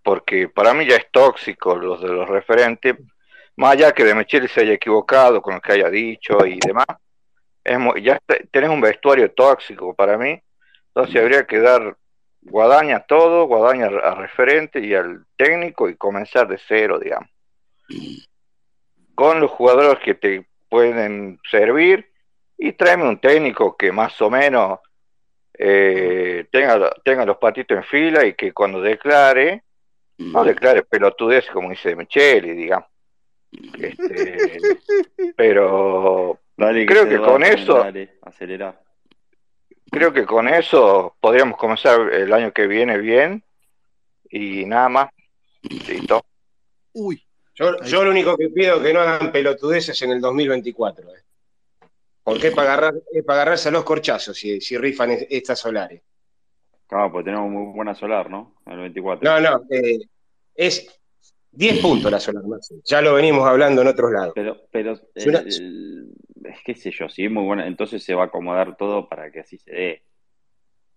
porque 0.02 0.50
para 0.50 0.74
mí 0.74 0.84
ya 0.86 0.96
es 0.96 1.10
tóxico 1.10 1.74
los 1.74 2.02
de 2.02 2.08
los 2.08 2.28
referentes, 2.28 2.96
más 3.56 3.72
allá 3.72 3.92
que 3.92 4.04
de 4.04 4.14
Michele 4.14 4.46
se 4.46 4.60
haya 4.60 4.74
equivocado 4.74 5.40
con 5.40 5.54
lo 5.54 5.60
que 5.62 5.72
haya 5.72 5.88
dicho 5.88 6.44
y 6.44 6.58
demás, 6.60 6.86
es 7.68 8.02
ya 8.02 8.18
tenés 8.50 8.70
un 8.70 8.80
vestuario 8.80 9.30
tóxico 9.32 9.94
para 9.94 10.16
mí, 10.16 10.40
entonces 10.88 11.20
habría 11.20 11.46
que 11.46 11.58
dar 11.58 11.96
guadaña 12.40 12.96
a 12.96 13.06
todo, 13.06 13.46
guadaña 13.46 13.86
a 13.86 14.14
referente 14.14 14.80
y 14.80 14.94
al 14.94 15.26
técnico 15.36 15.88
y 15.88 15.96
comenzar 15.96 16.48
de 16.48 16.58
cero, 16.66 16.98
digamos, 16.98 17.28
con 19.14 19.40
los 19.40 19.50
jugadores 19.50 20.02
que 20.02 20.14
te 20.14 20.46
pueden 20.68 21.38
servir 21.50 22.10
y 22.56 22.72
tráeme 22.72 23.04
un 23.04 23.20
técnico 23.20 23.76
que 23.76 23.92
más 23.92 24.20
o 24.22 24.30
menos 24.30 24.80
eh, 25.58 26.46
tenga, 26.50 26.90
tenga 27.04 27.26
los 27.26 27.36
patitos 27.36 27.76
en 27.76 27.84
fila 27.84 28.24
y 28.24 28.34
que 28.34 28.52
cuando 28.52 28.80
declare, 28.80 29.64
no 30.18 30.42
declare 30.42 30.84
pelotudez 30.84 31.46
como 31.50 31.70
dice 31.70 31.94
Micheli, 31.94 32.52
digamos. 32.52 32.88
Este, 33.78 34.58
pero 35.36 36.38
Dale, 36.58 36.84
creo 36.86 37.08
que 37.08 37.18
con 37.18 37.42
eso, 37.44 37.74
Dale, 37.78 38.18
acelera. 38.22 38.78
creo 39.90 40.12
que 40.12 40.26
con 40.26 40.48
eso 40.48 41.16
podríamos 41.20 41.56
comenzar 41.56 42.12
el 42.12 42.32
año 42.32 42.52
que 42.52 42.66
viene 42.66 42.98
bien 42.98 43.42
y 44.28 44.66
nada 44.66 44.88
más. 44.88 45.10
Listo. 45.62 46.24
Uy. 46.92 47.22
Yo, 47.54 47.80
yo 47.82 48.04
lo 48.04 48.10
único 48.10 48.36
que 48.36 48.48
pido 48.50 48.76
es 48.76 48.82
que 48.82 48.92
no 48.92 49.00
hagan 49.00 49.32
pelotudeces 49.32 50.00
en 50.02 50.10
el 50.12 50.20
2024. 50.20 51.08
¿eh? 51.14 51.22
Porque 52.22 52.48
es 52.48 52.54
para, 52.54 52.72
agarrar, 52.74 52.94
es 53.12 53.24
para 53.24 53.42
agarrarse 53.42 53.68
a 53.68 53.72
los 53.72 53.84
corchazos 53.84 54.36
si, 54.36 54.60
si 54.60 54.76
rifan 54.76 55.10
es- 55.12 55.26
estas 55.30 55.58
solares. 55.58 56.02
Claro, 56.86 57.12
pues 57.12 57.24
tenemos 57.24 57.50
muy 57.50 57.72
buena 57.74 57.94
solar, 57.94 58.30
¿no? 58.30 58.56
El 58.66 58.78
24. 58.78 59.28
No, 59.28 59.40
no, 59.40 59.64
eh, 59.70 59.98
es 60.54 61.00
10 61.52 61.78
puntos 61.80 62.10
la 62.10 62.18
solar. 62.20 62.42
Ya 62.84 63.00
lo 63.02 63.14
venimos 63.14 63.46
hablando 63.46 63.82
en 63.82 63.88
otros 63.88 64.10
lados. 64.12 64.32
Pero, 64.34 64.56
pero 64.70 64.98
una- 65.26 65.38
el- 65.40 66.12
es 66.58 66.64
que 66.64 66.74
sé 66.74 66.90
yo, 66.90 67.08
si 67.08 67.24
es 67.24 67.30
muy 67.30 67.44
buena, 67.44 67.66
entonces 67.66 68.02
se 68.04 68.14
va 68.14 68.24
a 68.24 68.26
acomodar 68.26 68.76
todo 68.76 69.08
para 69.08 69.30
que 69.30 69.40
así 69.40 69.58
se 69.58 69.72
dé. 69.72 70.02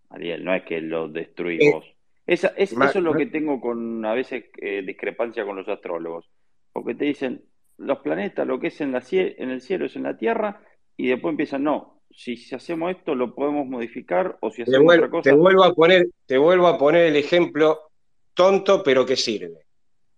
Ariel, 0.10 0.44
no 0.44 0.54
es 0.54 0.64
que 0.64 0.82
lo 0.82 1.08
destruimos. 1.08 1.86
Esa, 2.26 2.50
es, 2.50 2.72
Eh, 2.72 2.76
Ma- 2.76 2.86
eso 2.86 3.00
es 3.00 3.04
lo 3.04 3.16
que 3.16 3.26
tengo 3.26 3.60
con 3.60 4.06
a 4.06 4.14
veces 4.14 4.46
eh, 4.62 4.84
discrepancia 4.86 5.46
con 5.46 5.56
los 5.56 5.68
astrólogos. 5.68 6.30
Porque 6.74 6.96
te 6.96 7.06
dicen, 7.06 7.44
los 7.78 8.00
planetas, 8.00 8.46
lo 8.48 8.60
que 8.60 8.68
es 8.68 8.80
en, 8.82 8.92
la 8.92 9.04
en 9.12 9.50
el 9.50 9.62
cielo 9.62 9.86
es 9.86 9.96
en 9.96 10.04
la 10.04 10.18
Tierra, 10.18 10.62
y 10.98 11.08
después 11.10 11.32
empiezan, 11.32 11.64
no, 11.64 12.02
si, 12.12 12.36
si 12.38 12.54
hacemos 12.56 12.92
esto 12.92 13.16
lo 13.16 13.34
podemos 13.36 13.66
modificar, 13.68 14.38
o 14.42 14.52
si 14.52 14.62
Te, 14.64 14.72
hacemos 14.72 14.94
otra 14.94 15.10
te 15.22 15.32
cosa. 15.32 15.34
vuelvo 15.34 15.64
a 15.64 15.74
poner, 15.74 16.08
te 16.26 16.38
vuelvo 16.38 16.68
a 16.68 16.78
poner 16.78 17.06
el 17.08 17.16
ejemplo 17.16 17.92
tonto 18.34 18.84
pero 18.84 19.06
que 19.06 19.16
sirve. 19.16 19.66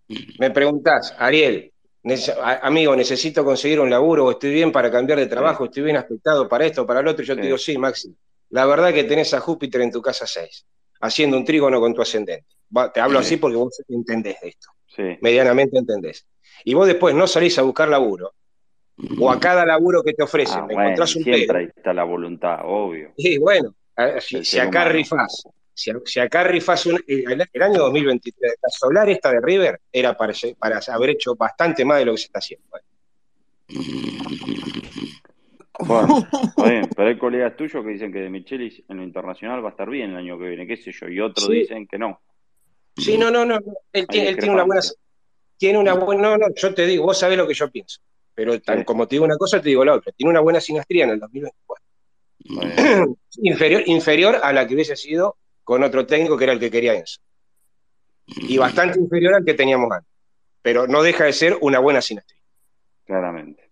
Me 0.40 0.52
preguntás, 0.52 1.16
Ariel, 1.20 1.73
nece- 2.04 2.36
amigo, 2.62 2.96
necesito 2.96 3.44
conseguir 3.46 3.80
un 3.80 3.90
laburo 3.90 4.26
o 4.26 4.32
estoy 4.32 4.52
bien 4.54 4.72
para 4.72 4.92
cambiar 4.92 5.20
de 5.20 5.28
trabajo, 5.28 5.66
estoy 5.66 5.84
bien 5.84 5.98
aspectado 5.98 6.48
para 6.48 6.66
esto, 6.66 6.86
para 6.86 7.02
lo 7.02 7.12
otro, 7.12 7.24
y 7.24 7.28
yo 7.28 7.36
te 7.36 7.44
digo, 7.44 7.58
sí, 7.58 7.78
Maxi, 7.78 8.16
la 8.50 8.66
verdad 8.66 8.94
que 8.94 9.04
tenés 9.04 9.34
a 9.34 9.40
Júpiter 9.40 9.82
en 9.82 9.92
tu 9.92 10.02
casa 10.02 10.28
6, 10.28 10.66
haciendo 11.02 11.38
un 11.38 11.46
trígono 11.46 11.80
con 11.80 11.94
tu 11.94 12.02
ascendente. 12.02 12.46
Va, 12.76 12.92
te 12.92 13.00
hablo 13.00 13.20
Sí. 13.20 13.26
así 13.26 13.38
porque 13.38 13.58
vos 13.58 13.82
entendés 13.88 14.38
de 14.42 14.50
esto, 14.50 14.70
medianamente 15.22 15.78
entendés. 15.78 16.28
Y 16.66 16.74
vos 16.74 16.88
después 16.88 17.16
no 17.16 17.28
salís 17.28 17.58
a 17.60 17.62
buscar 17.64 17.88
laburo, 17.90 18.34
o 19.20 19.32
a 19.32 19.40
cada 19.40 19.66
laburo 19.66 20.04
que 20.04 20.14
te 20.14 20.24
ofrecen, 20.24 20.60
Ah, 20.60 20.68
me 20.68 20.74
bueno, 20.76 20.90
encontrás 20.90 21.16
un 21.16 21.24
siempre 21.24 21.46
pedo. 21.48 21.58
ahí 21.58 21.66
está 21.76 21.94
la 21.94 22.04
voluntad, 22.04 22.60
obvio. 22.64 23.12
Y 23.18 23.38
bueno, 23.40 23.74
si, 24.20 24.38
El 24.58 24.68
acá 24.68 24.82
humano. 24.82 24.92
rifás, 24.92 25.44
si, 25.74 25.92
si 26.06 26.20
acá 26.20 26.44
rifás 26.44 26.86
un- 26.86 27.04
el, 27.08 27.48
el 27.52 27.62
año 27.62 27.80
2023, 27.80 28.56
la 28.62 28.70
solar 28.70 29.10
esta 29.10 29.32
de 29.32 29.40
River 29.42 29.80
era 29.92 30.16
para, 30.16 30.34
para 30.60 30.80
haber 30.90 31.10
hecho 31.12 31.36
bastante 31.36 31.84
más 31.86 32.00
de 32.00 32.06
lo 32.06 32.12
que 32.14 32.18
se 32.20 32.26
está 32.26 32.40
haciendo. 32.40 32.66
Bueno, 35.80 36.28
está 36.44 36.70
bien, 36.70 36.90
pero 36.96 37.10
hay 37.10 37.18
colegas 37.18 37.56
tuyos 37.58 37.84
que 37.84 37.92
dicen 37.92 38.12
que 38.14 38.20
de 38.20 38.30
Michelis 38.30 38.84
en 38.88 38.98
lo 38.98 39.04
internacional 39.04 39.64
va 39.64 39.70
a 39.70 39.72
estar 39.72 39.90
bien 39.90 40.12
el 40.12 40.18
año 40.18 40.38
que 40.38 40.46
viene, 40.48 40.68
qué 40.68 40.78
sé 40.78 40.92
yo, 40.92 41.08
y 41.10 41.20
otros 41.20 41.48
Sí. 41.48 41.54
dicen 41.54 41.88
que 41.88 41.98
no. 41.98 42.22
Sí, 42.96 43.18
no, 43.18 43.32
no, 43.32 43.44
no. 43.44 43.60
Él, 43.92 44.08
tiene, 44.08 44.30
él 44.30 44.38
tiene 44.38 44.54
una 44.54 44.64
buena. 44.66 44.82
Tiene 45.58 45.80
una 45.80 45.94
buena. 45.96 46.22
No, 46.22 46.38
no, 46.38 46.46
yo 46.56 46.74
te 46.76 46.86
digo, 46.86 47.06
vos 47.06 47.18
sabés 47.18 47.38
lo 47.38 47.48
que 47.48 47.56
yo 47.56 47.70
pienso. 47.72 48.00
Pero 48.36 48.60
tan 48.62 48.80
Sí. 48.80 48.86
como 48.86 49.08
te 49.08 49.16
digo 49.16 49.26
una 49.26 49.38
cosa, 49.38 49.62
te 49.62 49.70
digo 49.70 49.84
la 49.84 49.96
otra. 49.96 50.12
Tiene 50.12 50.30
una 50.30 50.42
buena 50.42 50.62
sinastría 50.62 51.06
en 51.06 51.10
el 51.12 51.20
2024. 51.20 51.86
Está 52.40 52.84
bien. 52.84 53.18
inferior, 53.42 53.84
inferior 53.88 54.40
a 54.44 54.54
la 54.54 54.68
que 54.68 54.76
hubiese 54.76 54.96
sido 54.96 55.38
con 55.64 55.84
otro 55.84 56.06
técnico 56.06 56.38
que 56.38 56.44
era 56.46 56.54
el 56.54 56.60
que 56.60 56.72
quería 56.72 56.94
Enzo. 56.96 57.20
Y 58.28 58.58
bastante 58.58 59.00
inferior 59.00 59.36
al 59.36 59.46
que 59.46 59.54
teníamos 59.54 59.92
antes. 59.92 60.10
Pero 60.62 60.88
no 60.88 61.04
deja 61.04 61.26
de 61.26 61.34
ser 61.34 61.58
una 61.62 61.80
buena 61.80 62.02
sinastría. 62.02 62.40
Claramente. 63.06 63.70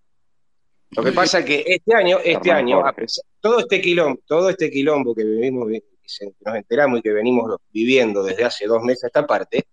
Lo 0.91 1.03
que 1.03 1.13
pasa 1.13 1.39
es 1.39 1.45
que 1.45 1.63
este 1.67 1.95
año, 1.95 2.19
este 2.21 2.51
año, 2.51 2.85
a 2.85 2.91
pesar- 2.91 3.23
todo 3.39 3.59
este 3.59 3.79
quilombo, 3.79 4.19
todo 4.25 4.49
este 4.49 4.69
quilombo 4.69 5.15
que 5.15 5.23
vivimos, 5.23 5.69
que 5.69 5.81
nos 6.45 6.55
enteramos 6.55 6.99
y 6.99 7.01
que 7.01 7.13
venimos 7.13 7.55
viviendo 7.71 8.21
desde 8.23 8.43
hace 8.43 8.67
dos 8.67 8.83
meses 8.83 9.05
a 9.05 9.07
esta 9.07 9.25
parte, 9.25 9.63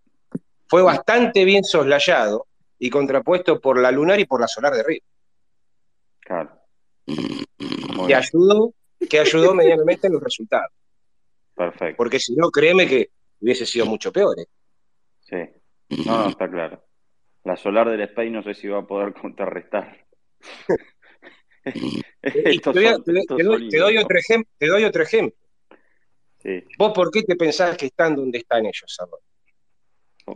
fue 0.68 0.80
bastante 0.82 1.44
bien 1.44 1.64
soslayado 1.64 2.46
y 2.78 2.88
contrapuesto 2.88 3.60
por 3.60 3.80
la 3.80 3.90
lunar 3.90 4.20
y 4.20 4.26
por 4.26 4.40
la 4.40 4.46
solar 4.46 4.74
de 4.74 4.82
Río, 4.84 5.00
Claro. 6.20 6.50
Que 8.06 8.14
ayudó, 8.14 8.72
que 9.10 9.18
ayudó 9.18 9.54
medianamente 9.54 10.06
en 10.06 10.12
los 10.12 10.22
resultados. 10.22 10.70
Perfecto. 11.58 11.96
Porque 11.96 12.20
si 12.20 12.34
no, 12.36 12.50
créeme 12.50 12.86
que 12.86 13.10
hubiese 13.40 13.66
sido 13.66 13.84
mucho 13.86 14.12
peor. 14.12 14.38
¿eh? 14.40 14.46
Sí. 15.20 16.04
No, 16.06 16.22
no, 16.24 16.28
está 16.30 16.48
claro. 16.48 16.82
La 17.44 17.56
solar 17.56 17.90
del 17.90 18.00
Spain 18.02 18.32
no 18.32 18.42
sé 18.42 18.54
si 18.54 18.68
va 18.68 18.78
a 18.78 18.86
poder 18.86 19.12
contrarrestar. 19.14 20.06
Estos 22.22 22.74
te, 22.74 22.80
doy, 22.80 22.92
son- 22.92 23.04
te- 23.04 23.18
estos 23.18 23.36
te 23.36 23.42
doy- 23.44 23.60
son 23.60 23.68
te 23.68 23.76
doy 23.78 23.92
ídolos. 23.92 24.04
otro 24.04 24.18
ejemplo, 24.18 24.52
te 24.58 24.66
doy 24.66 24.84
otro 24.84 25.02
ejemplo. 25.02 25.38
Sí. 26.42 26.62
¿Vos 26.78 26.92
por 26.94 27.10
qué 27.10 27.22
te 27.22 27.36
pensás 27.36 27.76
que 27.76 27.86
están 27.86 28.14
donde 28.16 28.38
están 28.38 28.64
ellos 28.64 28.96
ahora? 29.00 29.22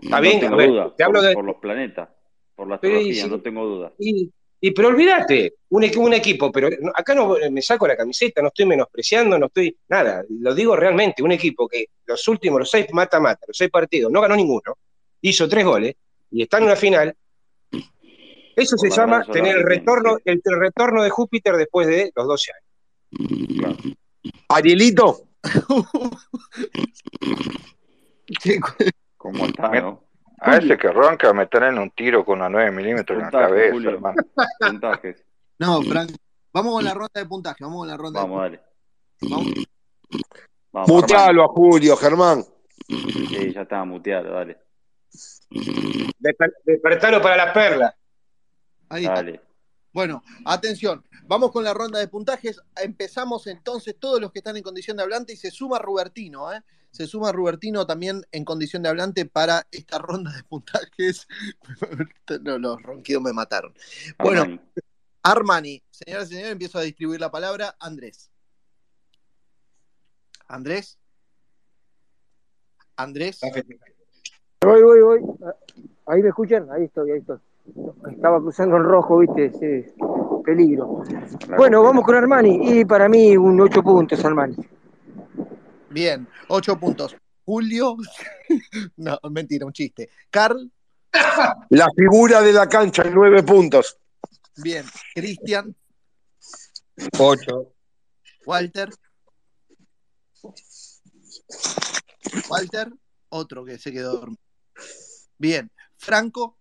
Está 0.03 0.17
No 0.17 0.21
bien, 0.23 0.41
tengo 0.41 0.61
duda. 0.63 0.95
te 0.97 1.05
hablo 1.05 1.21
por, 1.21 1.29
de- 1.29 1.35
por 1.35 1.45
los 1.45 1.57
planetas, 1.57 2.09
por 2.55 2.69
la 2.69 2.75
astrología, 2.77 3.27
no 3.29 3.41
tengo 3.41 3.65
duda. 3.67 3.93
Y, 3.99 4.31
y 4.65 4.71
pero 4.71 4.89
olvídate, 4.89 5.55
un, 5.71 5.85
un 5.99 6.13
equipo, 6.15 6.53
pero 6.53 6.71
no- 6.81 6.93
acá 6.95 7.15
no 7.17 7.37
me 7.51 7.61
saco 7.61 7.87
la 7.89 7.97
camiseta, 7.97 8.41
no 8.41 8.49
estoy 8.49 8.65
menospreciando, 8.67 9.37
no 9.39 9.47
estoy 9.47 9.77
nada, 9.89 10.23
lo 10.29 10.55
digo 10.55 10.77
realmente, 10.77 11.23
un 11.23 11.33
equipo 11.33 11.67
que 11.69 11.87
los 12.07 12.27
últimos, 12.29 12.61
los 12.61 12.71
seis 12.71 12.87
mata-mata, 12.93 13.45
los 13.49 13.57
seis 13.57 13.71
partidos, 13.71 14.13
no 14.13 14.21
ganó 14.21 14.37
ninguno, 14.37 14.79
hizo 15.21 15.49
tres 15.49 15.65
goles 15.65 15.97
y 16.31 16.43
está 16.43 16.59
en 16.59 16.65
una 16.65 16.77
final, 16.77 17.15
eso 18.55 18.77
se 18.77 18.89
la 18.89 18.95
llama 18.97 19.25
tener 19.33 19.57
el 19.57 19.63
retorno, 19.67 20.19
el, 20.25 20.41
el 20.45 20.61
retorno 20.61 21.03
de 21.03 21.11
Júpiter 21.11 21.57
después 21.57 21.87
de 21.89 22.13
los 22.15 22.27
12 22.29 22.53
años. 22.53 23.97
Arielito, 24.49 25.23
¿Cómo 29.17 29.47
está, 29.47 29.69
no? 29.81 30.05
A 30.45 30.57
ese 30.57 30.77
que 30.77 30.89
ronca 30.89 31.33
me 31.33 31.47
traen 31.47 31.79
un 31.79 31.91
tiro 31.91 32.25
con 32.25 32.39
una 32.39 32.49
9 32.49 32.71
milímetros 32.73 33.19
en 33.19 33.25
la 33.27 33.31
cabeza, 33.31 33.73
Julio. 33.73 33.91
hermano. 33.91 34.17
Puntajes. 34.61 35.25
No, 35.59 35.81
Frank. 35.83 36.11
Vamos 36.53 36.75
con 36.75 36.85
la 36.85 36.93
ronda 36.95 37.13
de 37.21 37.27
puntaje. 37.27 37.65
Vamos 37.65 37.79
con 37.81 37.89
la 37.89 37.97
ronda 37.97 38.21
Vamos, 38.21 38.37
de 38.43 38.43
dale. 38.51 38.63
puntaje. 39.19 39.65
Vamos, 40.73 40.89
mutealo 40.89 41.45
a 41.45 41.49
Julio, 41.49 41.97
Germán. 41.97 42.45
Sí, 42.89 43.53
ya 43.55 43.63
estaba 43.63 43.85
muteado, 43.85 44.33
dale. 44.33 44.59
Desper- 45.51 46.55
Despertalo 46.65 47.21
para 47.23 47.37
la 47.37 47.53
perla. 47.53 47.97
Ahí 48.89 49.03
está. 49.05 49.15
Dale. 49.17 49.41
Bueno, 49.93 50.23
atención, 50.47 51.05
vamos 51.25 51.53
con 51.53 51.65
la 51.65 51.75
ronda 51.75 51.99
de 51.99 52.09
puntajes. 52.09 52.61
Empezamos 52.83 53.47
entonces 53.47 53.95
todos 53.99 54.21
los 54.21 54.33
que 54.33 54.39
están 54.39 54.57
en 54.57 54.63
condición 54.63 54.97
de 54.97 55.03
hablante 55.03 55.35
y 55.35 55.37
se 55.37 55.51
suma 55.51 55.79
Rubertino, 55.79 56.51
¿eh? 56.53 56.63
Se 56.93 57.07
suma 57.07 57.33
Rubertino 57.33 57.87
también 57.87 58.23
en 58.33 58.45
condición 58.45 58.83
de 58.83 58.91
hablante 58.91 59.25
para 59.25 59.67
esta 59.71 59.99
ronda 59.99 60.31
de 60.33 60.45
puntajes. 60.45 61.27
No, 62.43 62.59
los 62.59 62.83
ronquidos 62.83 63.23
me 63.23 63.33
mataron. 63.33 63.75
Bueno, 64.19 64.43
Armani. 64.43 64.61
Armani, 65.23 65.83
señoras 65.91 66.31
y 66.31 66.35
señores, 66.35 66.53
empiezo 66.53 66.79
a 66.79 66.83
distribuir 66.83 67.21
la 67.21 67.31
palabra. 67.31 67.77
Andrés. 67.79 68.31
Andrés. 70.47 70.99
Andrés. 72.97 73.41
Voy, 74.63 74.83
voy, 74.83 75.01
voy. 75.01 75.21
Ahí 76.07 76.23
me 76.23 76.29
escuchan, 76.29 76.69
ahí 76.71 76.85
estoy, 76.85 77.11
ahí 77.13 77.19
estoy. 77.19 77.39
Estaba 78.11 78.41
cruzando 78.41 78.77
el 78.77 78.85
rojo, 78.85 79.19
viste, 79.19 79.47
ese 79.47 79.95
peligro. 80.45 81.03
Bueno, 81.57 81.83
vamos 81.83 82.05
con 82.05 82.15
Armani. 82.15 82.81
Y 82.81 82.85
para 82.85 83.09
mí 83.09 83.37
un 83.37 83.61
8 83.61 83.83
puntos, 83.83 84.25
Armani. 84.25 84.57
Bien, 85.93 86.27
ocho 86.49 86.79
puntos. 86.79 87.17
Julio. 87.45 87.97
No, 88.97 89.19
mentira, 89.31 89.67
un 89.67 89.73
chiste. 89.73 90.11
Carl. 90.31 90.71
La 91.71 91.89
figura 91.97 92.43
de 92.43 92.53
la 92.53 92.69
cancha 92.69 93.05
nueve 93.05 93.43
puntos. 93.43 93.99
Bien. 94.57 94.85
Cristian. 95.15 95.75
8. 97.19 97.75
Walter. 98.45 98.91
Walter. 102.51 102.93
Otro 103.31 103.65
que 103.65 103.79
se 103.79 103.93
quedó 103.93 104.13
dormido. 104.19 104.43
Bien. 105.39 105.71
Franco. 105.97 106.59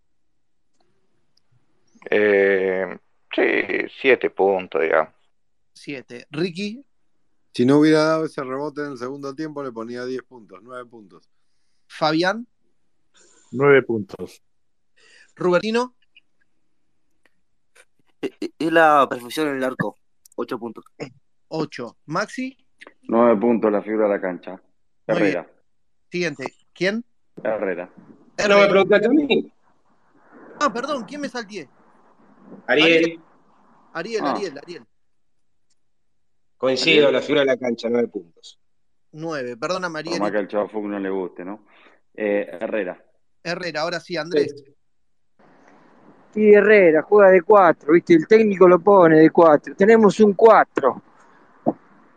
Eh, 2.10 2.98
sí, 3.36 3.42
7 4.02 4.30
puntos, 4.30 4.82
digamos. 4.82 5.14
Siete. 5.74 6.28
Ricky. 6.32 6.84
Si 7.54 7.66
no 7.66 7.80
hubiera 7.80 8.04
dado 8.04 8.26
ese 8.26 8.44
rebote 8.44 8.82
en 8.82 8.92
el 8.94 8.98
segundo 8.98 9.36
tiempo, 9.36 9.62
le 9.64 9.72
ponía 9.72 10.06
10 10.06 10.24
puntos, 10.24 10.60
9 10.62 10.86
puntos. 10.90 11.30
Fabián. 11.88 12.48
Nueve 13.52 13.84
puntos. 13.84 14.42
Rubertino. 15.36 15.94
Es 18.22 18.72
la 18.72 19.06
perfección 19.10 19.50
en 19.50 19.58
el 19.58 19.64
arco. 19.66 19.98
Ocho 20.36 20.58
puntos. 20.58 20.86
Ocho. 21.50 21.98
Maxi. 22.06 22.58
Nueve 23.04 23.36
puntos 23.42 23.70
la 23.72 23.82
figura 23.82 24.06
de 24.06 24.10
la 24.14 24.22
cancha. 24.22 24.62
Herrera. 25.06 25.52
Siguiente. 26.10 26.54
¿Quién? 26.74 27.04
Herrera. 27.44 27.94
No 28.48 28.60
me 28.60 28.68
preguntaste 28.70 29.08
a 29.08 29.10
mí. 29.10 29.54
Ah, 30.62 30.72
perdón, 30.72 31.04
¿quién 31.04 31.20
me 31.20 31.28
salteé? 31.28 31.68
Ariel, 32.68 33.22
Ariel, 33.94 34.22
Ah. 34.24 34.32
Ariel, 34.32 34.58
Ariel. 34.60 34.88
Coincido, 36.62 37.12
la 37.12 37.22
figura 37.22 37.42
de 37.42 37.48
la 37.48 37.58
cancha, 37.58 37.90
9 37.90 38.08
puntos. 38.08 38.60
Nueve. 39.14 39.58
Perdona, 39.58 39.88
Por 39.88 39.94
Mariel. 39.94 40.20
más 40.22 40.32
que 40.32 40.38
al 40.38 40.48
Chavo 40.48 40.70
Fug 40.70 40.86
no 40.86 41.00
le 41.00 41.10
guste, 41.10 41.44
¿no? 41.44 41.66
Eh, 42.14 42.48
Herrera. 42.62 43.04
Herrera, 43.44 43.82
ahora 43.82 44.00
sí, 44.00 44.16
Andrés. 44.16 44.54
Y 46.36 46.54
Herrera 46.54 47.02
juega 47.02 47.32
de 47.32 47.42
4, 47.42 47.92
viste, 47.94 48.14
el 48.14 48.28
técnico 48.28 48.68
lo 48.68 48.80
pone 48.80 49.20
de 49.20 49.30
4. 49.32 49.76
Tenemos 49.76 50.20
un 50.20 50.34
4. 50.34 51.02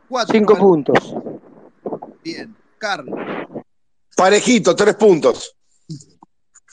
Cuatro. 0.09 0.33
5 0.33 0.57
puntos. 0.57 1.15
Bien. 2.23 2.55
Carl. 2.79 3.11
Parejito, 4.15 4.77
tres 4.77 4.95
puntos. 4.95 5.57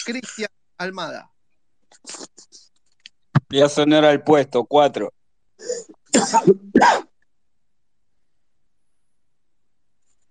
Cristian 0.06 0.50
Almada. 0.78 1.32
Hace 3.64 3.82
honor 3.82 4.06
al 4.06 4.24
puesto, 4.24 4.66
cuatro. 4.66 5.14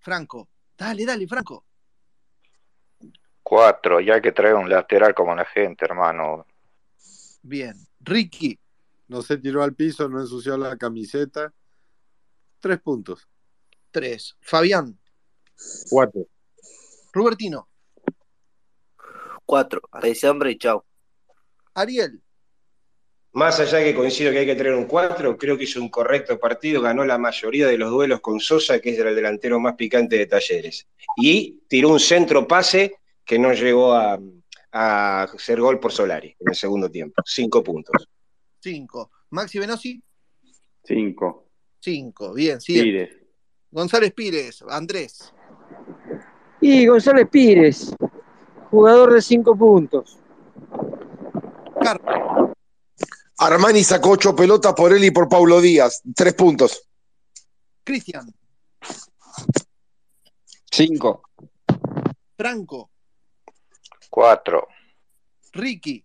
Franco. 0.00 0.48
Dale, 0.76 1.04
dale, 1.04 1.26
Franco. 1.26 1.64
4, 3.42 4.00
ya 4.00 4.20
que 4.20 4.32
trae 4.32 4.54
un 4.54 4.68
lateral 4.68 5.14
como 5.14 5.34
la 5.34 5.44
gente, 5.44 5.84
hermano. 5.84 6.46
Bien. 7.42 7.74
Ricky. 8.00 8.58
No 9.08 9.22
se 9.22 9.38
tiró 9.38 9.62
al 9.62 9.74
piso, 9.74 10.08
no 10.08 10.20
ensució 10.20 10.56
la 10.56 10.76
camiseta. 10.76 11.52
Tres 12.60 12.80
puntos. 12.80 13.28
Tres. 13.90 14.36
Fabián. 14.40 14.98
Cuatro. 15.90 16.26
Rubertino. 17.12 17.68
Cuatro. 19.44 19.80
A 19.90 20.00
diciembre 20.00 20.52
y 20.52 20.58
chao. 20.58 20.84
Ariel. 21.74 22.22
Más 23.32 23.60
allá 23.60 23.78
de 23.78 23.84
que 23.84 23.94
coincido 23.94 24.32
que 24.32 24.38
hay 24.40 24.46
que 24.46 24.56
tener 24.56 24.74
un 24.74 24.86
4, 24.86 25.36
creo 25.38 25.56
que 25.56 25.64
hizo 25.64 25.80
un 25.80 25.88
correcto 25.88 26.38
partido, 26.38 26.82
ganó 26.82 27.04
la 27.04 27.16
mayoría 27.16 27.66
de 27.68 27.78
los 27.78 27.90
duelos 27.90 28.20
con 28.20 28.40
Sosa, 28.40 28.80
que 28.80 28.90
es 28.90 28.98
el 28.98 29.14
delantero 29.14 29.60
más 29.60 29.74
picante 29.76 30.18
de 30.18 30.26
Talleres. 30.26 30.88
Y 31.16 31.60
tiró 31.68 31.90
un 31.90 32.00
centro 32.00 32.46
pase 32.48 32.96
que 33.24 33.38
no 33.38 33.52
llegó 33.52 33.92
a, 33.92 34.18
a 34.72 35.28
ser 35.38 35.60
gol 35.60 35.78
por 35.78 35.92
Solari 35.92 36.34
en 36.40 36.48
el 36.48 36.54
segundo 36.54 36.90
tiempo. 36.90 37.22
Cinco 37.24 37.62
puntos. 37.62 38.08
Cinco. 38.58 39.10
Maxi 39.30 39.58
Venosi. 39.58 40.02
Cinco. 40.82 41.46
Cinco. 41.78 42.34
Bien. 42.34 42.58
Pires. 42.64 43.10
González 43.70 44.12
Pires. 44.12 44.64
Andrés. 44.68 45.32
Y 46.60 46.86
González 46.86 47.26
Pires, 47.30 47.94
jugador 48.70 49.14
de 49.14 49.22
5 49.22 49.56
puntos. 49.56 50.18
Armani 53.42 53.82
sacó 53.82 54.10
ocho 54.10 54.36
pelotas 54.36 54.74
por 54.74 54.92
él 54.92 55.02
y 55.02 55.10
por 55.10 55.26
Paulo 55.26 55.62
Díaz. 55.62 56.02
Tres 56.14 56.34
puntos. 56.34 56.86
Cristian. 57.82 58.30
Cinco. 60.70 61.22
Franco. 62.36 62.90
4. 64.10 64.68
Ricky. 65.52 66.04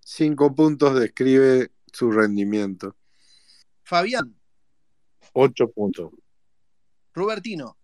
Cinco 0.00 0.52
puntos 0.52 0.98
describe 0.98 1.70
su 1.92 2.10
rendimiento. 2.10 2.96
Fabián. 3.84 4.36
Ocho 5.32 5.70
puntos. 5.70 6.10
Robertino. 7.14 7.78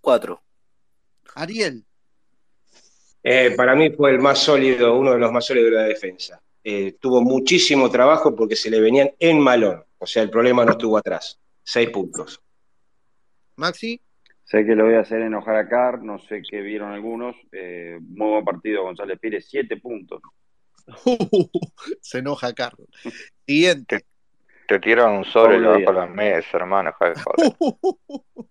Cuatro. 0.00 0.44
Ariel. 1.34 1.84
Eh, 3.26 3.54
para 3.56 3.74
mí 3.74 3.90
fue 3.90 4.10
el 4.10 4.18
más 4.20 4.38
sólido, 4.38 4.96
uno 4.98 5.12
de 5.12 5.18
los 5.18 5.32
más 5.32 5.46
sólidos 5.46 5.70
de 5.70 5.76
la 5.76 5.82
defensa. 5.84 6.40
Eh, 6.62 6.96
tuvo 7.00 7.22
muchísimo 7.22 7.90
trabajo 7.90 8.34
porque 8.36 8.54
se 8.54 8.70
le 8.70 8.80
venían 8.80 9.10
en 9.18 9.40
malón. 9.40 9.82
O 9.98 10.06
sea, 10.06 10.22
el 10.22 10.30
problema 10.30 10.64
no 10.64 10.72
estuvo 10.72 10.98
atrás. 10.98 11.40
Seis 11.62 11.88
puntos. 11.90 12.40
Maxi. 13.56 14.00
Sé 14.44 14.66
que 14.66 14.74
lo 14.74 14.84
voy 14.84 14.94
a 14.94 15.00
hacer 15.00 15.22
enojar 15.22 15.56
a 15.56 15.66
Car, 15.68 16.02
no 16.02 16.18
sé 16.18 16.42
qué 16.48 16.60
vieron 16.60 16.92
algunos. 16.92 17.34
Eh, 17.50 17.98
muy 18.00 18.28
buen 18.32 18.44
partido, 18.44 18.82
González 18.82 19.18
Pires, 19.18 19.46
siete 19.48 19.78
puntos. 19.78 20.20
Se 22.02 22.18
enoja 22.18 22.52
Carlos. 22.52 22.88
Siguiente. 23.46 24.04
Te 24.68 24.78
tiran 24.80 25.12
un 25.12 25.24
sobre 25.24 25.56
y 25.56 25.60
le 25.60 25.66
bajo 25.66 25.78
Díaz. 25.80 25.94
la 25.94 26.06
mesa, 26.06 26.56
hermano. 26.58 26.92
joder. 26.92 27.14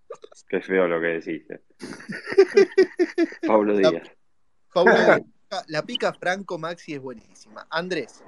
Qué 0.49 0.61
feo 0.61 0.87
lo 0.87 0.99
que 0.99 1.07
decís. 1.07 1.43
eh. 1.49 1.61
Pablo 3.47 3.77
Díaz. 3.77 4.09
La 5.67 5.83
pica 5.83 6.13
Franco 6.13 6.57
Maxi 6.57 6.95
es 6.95 7.01
buenísima. 7.01 7.67
Andrés. 7.69 8.23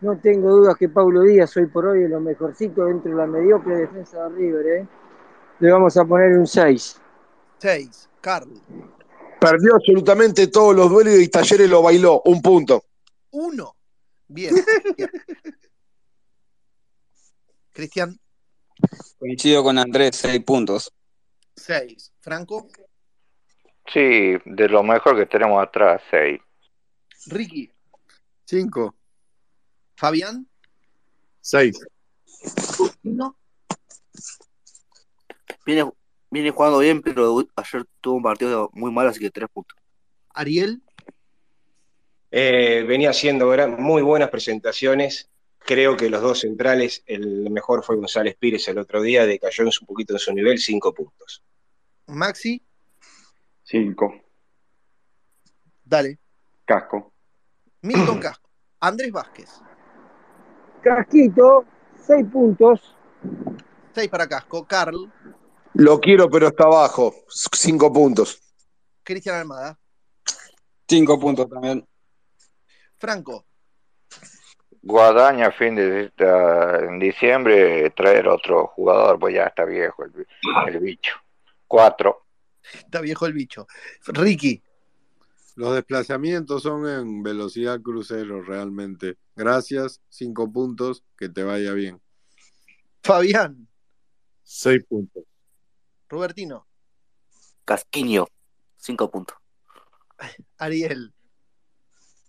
No 0.00 0.18
tengo 0.18 0.50
dudas 0.50 0.76
que 0.76 0.88
Pablo 0.88 1.22
Díaz 1.22 1.56
hoy 1.56 1.66
por 1.66 1.86
hoy 1.86 2.04
es 2.04 2.10
lo 2.10 2.20
mejorcito 2.20 2.84
dentro 2.86 3.10
de 3.10 3.16
la 3.16 3.26
mediocre 3.26 3.76
defensa 3.76 4.28
de 4.28 4.36
River, 4.36 4.66
¿eh? 4.66 4.88
Le 5.60 5.70
vamos 5.70 5.96
a 5.96 6.04
poner 6.04 6.36
un 6.38 6.46
6. 6.46 7.00
6. 7.58 8.10
Carl. 8.20 8.50
Perdió 9.40 9.74
absolutamente 9.74 10.46
todos 10.48 10.74
los 10.74 10.90
duelos 10.90 11.14
y 11.18 11.28
Talleres 11.28 11.68
lo 11.68 11.82
bailó. 11.82 12.22
Un 12.24 12.40
punto. 12.40 12.84
1. 13.30 13.76
Bien. 14.28 14.54
bien. 14.96 15.10
Cristian, 17.72 18.18
Coincido 19.18 19.62
con 19.62 19.78
Andrés, 19.78 20.16
seis 20.16 20.42
puntos. 20.44 20.92
6. 21.56 22.12
Franco, 22.20 22.68
Sí, 23.92 24.36
de 24.44 24.68
lo 24.68 24.82
mejor 24.82 25.16
que 25.16 25.26
tenemos 25.26 25.62
atrás, 25.62 26.02
6. 26.10 26.40
Ricky, 27.26 27.70
5. 28.44 28.94
Fabián, 29.96 30.46
6. 31.40 31.78
no. 33.02 33.36
Viene, 35.66 35.90
viene 36.30 36.50
jugando 36.50 36.78
bien, 36.78 37.00
pero 37.02 37.46
ayer 37.56 37.84
tuvo 38.00 38.16
un 38.16 38.22
partido 38.22 38.70
muy 38.72 38.90
malo, 38.92 39.10
así 39.10 39.20
que 39.20 39.30
tres 39.30 39.48
puntos. 39.52 39.76
Ariel, 40.34 40.82
Eh, 42.36 42.82
venía 42.88 43.10
haciendo 43.10 43.48
gran- 43.48 43.80
muy 43.80 44.02
buenas 44.02 44.28
presentaciones. 44.28 45.30
Creo 45.60 45.96
que 45.96 46.10
los 46.10 46.20
dos 46.20 46.40
centrales, 46.40 47.04
el 47.06 47.48
mejor 47.48 47.84
fue 47.84 47.94
González 47.94 48.34
Pires 48.36 48.66
el 48.66 48.76
otro 48.78 49.00
día, 49.00 49.24
decayó 49.24 49.62
un 49.64 49.86
poquito 49.86 50.14
en 50.14 50.18
su 50.18 50.32
nivel, 50.34 50.58
cinco 50.58 50.92
puntos. 50.92 51.44
Maxi, 52.08 52.60
5. 53.64 54.14
dale. 55.84 56.18
Casco. 56.64 57.12
Milton 57.82 58.18
Casco, 58.18 58.48
Andrés 58.80 59.12
Vázquez, 59.12 59.60
Casquito, 60.82 61.64
6 62.06 62.26
puntos. 62.32 62.96
6 63.94 64.08
para 64.08 64.26
Casco. 64.26 64.66
Carl, 64.66 65.10
Lo 65.74 66.00
quiero, 66.00 66.28
pero 66.30 66.48
está 66.48 66.64
abajo. 66.64 67.14
Cinco 67.28 67.92
puntos. 67.92 68.40
Cristian 69.02 69.36
Almada, 69.36 69.78
Cinco 70.88 71.18
puntos 71.20 71.48
también. 71.48 71.86
Franco, 72.98 73.44
Guadaña, 74.82 75.50
fin 75.52 75.74
de 75.74 76.04
esta- 76.06 76.78
en 76.80 76.98
diciembre, 76.98 77.90
traer 77.90 78.28
otro 78.28 78.66
jugador, 78.68 79.18
pues 79.18 79.34
ya 79.34 79.44
está 79.44 79.64
viejo 79.64 80.04
el, 80.04 80.26
el 80.68 80.78
bicho. 80.80 81.14
4. 81.66 82.23
Está 82.72 83.00
viejo 83.00 83.26
el 83.26 83.32
bicho. 83.32 83.66
Ricky, 84.06 84.62
Los 85.56 85.74
desplazamientos 85.74 86.62
son 86.62 86.88
en 86.88 87.22
velocidad 87.22 87.80
crucero 87.80 88.42
realmente. 88.42 89.16
Gracias, 89.36 90.00
cinco 90.08 90.50
puntos, 90.50 91.04
que 91.16 91.28
te 91.28 91.42
vaya 91.42 91.72
bien. 91.72 92.00
Fabián, 93.02 93.68
6 94.44 94.84
puntos. 94.88 95.24
Robertino, 96.08 96.66
Casquiño, 97.64 98.26
cinco 98.76 99.10
puntos. 99.10 99.36
Ariel, 100.58 101.12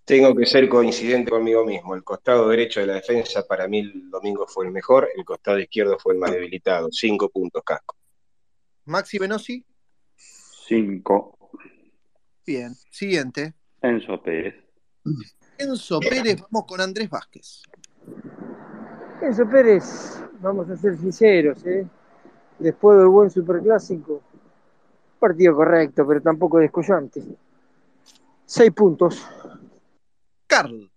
Tengo 0.05 0.35
que 0.35 0.45
ser 0.45 0.67
coincidente 0.69 1.29
conmigo 1.31 1.65
mismo. 1.65 1.93
El 1.93 2.03
costado 2.03 2.47
derecho 2.49 2.79
de 2.79 2.87
la 2.87 2.93
defensa 2.95 3.45
para 3.45 3.67
mí 3.67 3.79
el 3.79 4.09
domingo 4.09 4.47
fue 4.47 4.65
el 4.65 4.71
mejor, 4.71 5.09
el 5.15 5.25
costado 5.25 5.59
izquierdo 5.59 5.97
fue 5.99 6.13
el 6.13 6.19
más 6.19 6.31
debilitado. 6.31 6.89
Cinco 6.91 7.29
puntos, 7.29 7.63
casco. 7.63 7.95
Maxi 8.85 9.17
Venosi, 9.17 9.65
5. 10.67 11.37
bien. 12.45 12.73
Siguiente. 12.89 13.53
Enzo 13.81 14.21
Pérez. 14.21 14.55
Enzo 15.57 15.99
Pérez, 15.99 16.41
vamos 16.49 16.65
con 16.67 16.81
Andrés 16.81 17.09
Vázquez. 17.09 17.63
Enzo 19.21 19.47
Pérez, 19.49 20.23
vamos 20.39 20.69
a 20.69 20.75
ser 20.75 20.97
sinceros, 20.97 21.65
¿eh? 21.65 21.87
Después 22.59 22.97
del 22.97 23.07
buen 23.07 23.29
superclásico, 23.29 24.21
partido 25.19 25.55
correcto, 25.55 26.07
pero 26.07 26.21
tampoco 26.21 26.59
descollante. 26.59 27.21
6 28.45 28.71
puntos. 28.71 29.25
Carl, 30.47 30.89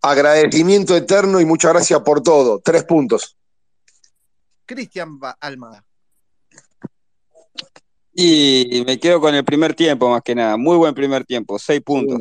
Agradecimiento 0.00 0.96
eterno 0.96 1.40
y 1.40 1.44
muchas 1.44 1.72
gracias 1.72 2.00
por 2.00 2.22
todo. 2.22 2.60
Tres 2.60 2.84
puntos. 2.84 3.36
Cristian 4.64 5.18
Almada, 5.40 5.84
Y 8.20 8.82
me 8.84 8.98
quedo 8.98 9.20
con 9.20 9.32
el 9.32 9.44
primer 9.44 9.74
tiempo, 9.74 10.10
más 10.10 10.22
que 10.22 10.34
nada. 10.34 10.56
Muy 10.56 10.76
buen 10.76 10.92
primer 10.92 11.24
tiempo, 11.24 11.56
seis 11.56 11.80
puntos. 11.80 12.20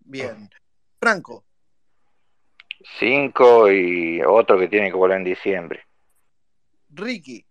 bien. 0.00 0.50
Franco, 0.98 1.42
5 2.98 3.72
y 3.72 4.20
otro 4.22 4.58
que 4.58 4.68
tiene 4.68 4.90
que 4.90 4.96
volver 4.96 5.16
en 5.16 5.24
diciembre. 5.24 5.80
Ricky, 6.90 7.46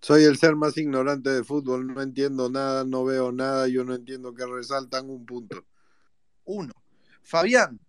Soy 0.00 0.24
el 0.24 0.36
ser 0.36 0.56
más 0.56 0.76
ignorante 0.76 1.30
de 1.30 1.42
fútbol, 1.42 1.86
no 1.86 2.02
entiendo 2.02 2.50
nada, 2.50 2.84
no 2.84 3.06
veo 3.06 3.32
nada, 3.32 3.66
yo 3.68 3.82
no 3.84 3.94
entiendo 3.94 4.34
que 4.34 4.44
resaltan 4.44 5.08
un 5.08 5.24
punto. 5.24 5.64
1. 6.44 6.70
Fabián, 7.22 7.80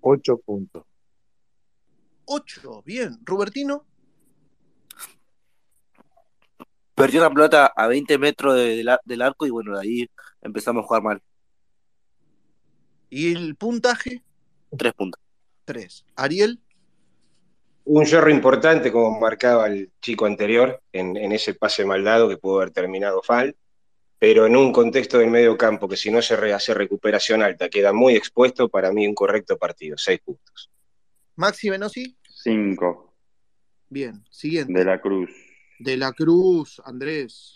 8 0.00 0.38
puntos. 0.38 0.86
8. 2.24 2.82
Bien. 2.86 3.18
Robertino, 3.22 3.84
Perdió 6.98 7.20
la 7.22 7.30
pelota 7.30 7.66
a 7.74 7.86
20 7.86 8.18
metros 8.18 8.56
de- 8.56 8.76
del 8.76 8.88
ar- 8.88 9.00
del 9.04 9.22
arco 9.22 9.46
y 9.46 9.50
bueno, 9.50 9.74
de 9.78 9.80
ahí 9.82 10.10
empezamos 10.42 10.84
a 10.84 10.86
jugar 10.86 11.02
mal. 11.02 11.22
y 13.10 13.32
el 13.32 13.56
puntaje, 13.56 14.22
Tres 14.76 14.92
puntos. 14.92 15.18
3. 15.64 16.04
Ariel, 16.16 16.60
Un 17.84 18.04
yerro 18.04 18.28
importante, 18.28 18.92
como 18.92 19.18
marcaba 19.18 19.66
el 19.66 19.90
chico 20.02 20.26
anterior, 20.26 20.82
en, 20.92 21.16
en 21.16 21.32
ese 21.32 21.54
pase 21.54 21.86
mal 21.86 22.04
dado 22.04 22.28
que 22.28 22.36
pudo 22.36 22.56
haber 22.56 22.70
terminado 22.70 23.22
fal, 23.22 23.56
pero 24.18 24.44
en 24.44 24.56
un 24.56 24.72
contexto 24.72 25.16
del 25.18 25.30
medio 25.30 25.56
campo 25.56 25.88
que 25.88 25.96
si 25.96 26.10
no 26.10 26.20
se 26.20 26.36
re- 26.36 26.52
hace 26.52 26.74
recuperación 26.74 27.42
alta 27.42 27.70
queda 27.70 27.94
muy 27.94 28.14
expuesto, 28.14 28.68
para 28.68 28.92
mí 28.92 29.06
un 29.06 29.14
correcto 29.14 29.56
partido, 29.56 29.96
seis 29.96 30.20
puntos. 30.20 30.70
Maxi 31.36 31.70
Venosi, 31.70 32.14
5. 32.28 33.14
bien. 33.88 34.22
Siguiente. 34.30 34.70
De 34.74 34.84
la 34.84 35.00
Cruz. 35.00 35.30
De 35.78 35.96
la 35.96 36.12
Cruz, 36.12 36.80
Andrés. 36.84 37.54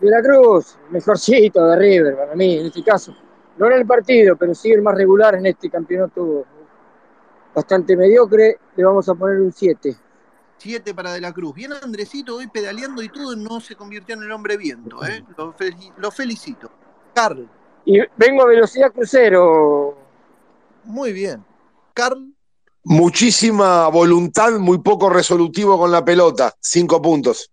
De 0.00 0.10
la 0.10 0.22
Cruz, 0.22 0.76
mejorcito 0.90 1.64
de 1.66 1.76
River 1.76 2.16
para 2.16 2.34
mí, 2.34 2.58
en 2.58 2.66
este 2.66 2.82
caso. 2.82 3.14
No 3.56 3.66
en 3.66 3.72
el 3.74 3.86
partido, 3.86 4.36
pero 4.36 4.54
sí 4.54 4.70
el 4.72 4.82
más 4.82 4.94
regular 4.96 5.34
en 5.36 5.46
este 5.46 5.70
campeonato 5.70 6.44
bastante 7.54 7.96
mediocre. 7.96 8.58
Le 8.76 8.84
vamos 8.84 9.08
a 9.08 9.14
poner 9.14 9.40
un 9.40 9.52
7. 9.52 9.96
7 10.58 10.94
para 10.94 11.12
De 11.12 11.20
la 11.20 11.32
Cruz. 11.32 11.54
Bien 11.54 11.72
Andresito 11.72 12.36
hoy 12.36 12.48
pedaleando 12.48 13.02
y 13.02 13.08
todo, 13.08 13.36
no 13.36 13.60
se 13.60 13.76
convirtió 13.76 14.14
en 14.16 14.22
el 14.24 14.32
hombre 14.32 14.56
viento. 14.56 15.04
¿eh? 15.06 15.24
Lo, 15.36 15.54
fel- 15.56 15.92
lo 15.96 16.10
felicito. 16.10 16.70
Carl, 17.14 17.48
Y 17.84 18.00
vengo 18.16 18.42
a 18.42 18.46
velocidad 18.46 18.92
crucero. 18.92 19.96
muy 20.84 21.12
bien. 21.12 21.44
Carl, 21.94 22.33
Muchísima 22.84 23.88
voluntad, 23.88 24.52
muy 24.58 24.78
poco 24.82 25.08
resolutivo 25.08 25.78
con 25.78 25.90
la 25.90 26.04
pelota. 26.04 26.54
Cinco 26.60 27.00
puntos. 27.00 27.50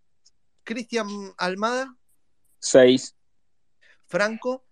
Cristian 0.64 1.08
Almada, 1.38 1.96
Seis. 2.60 3.16
Franco, 4.08 4.66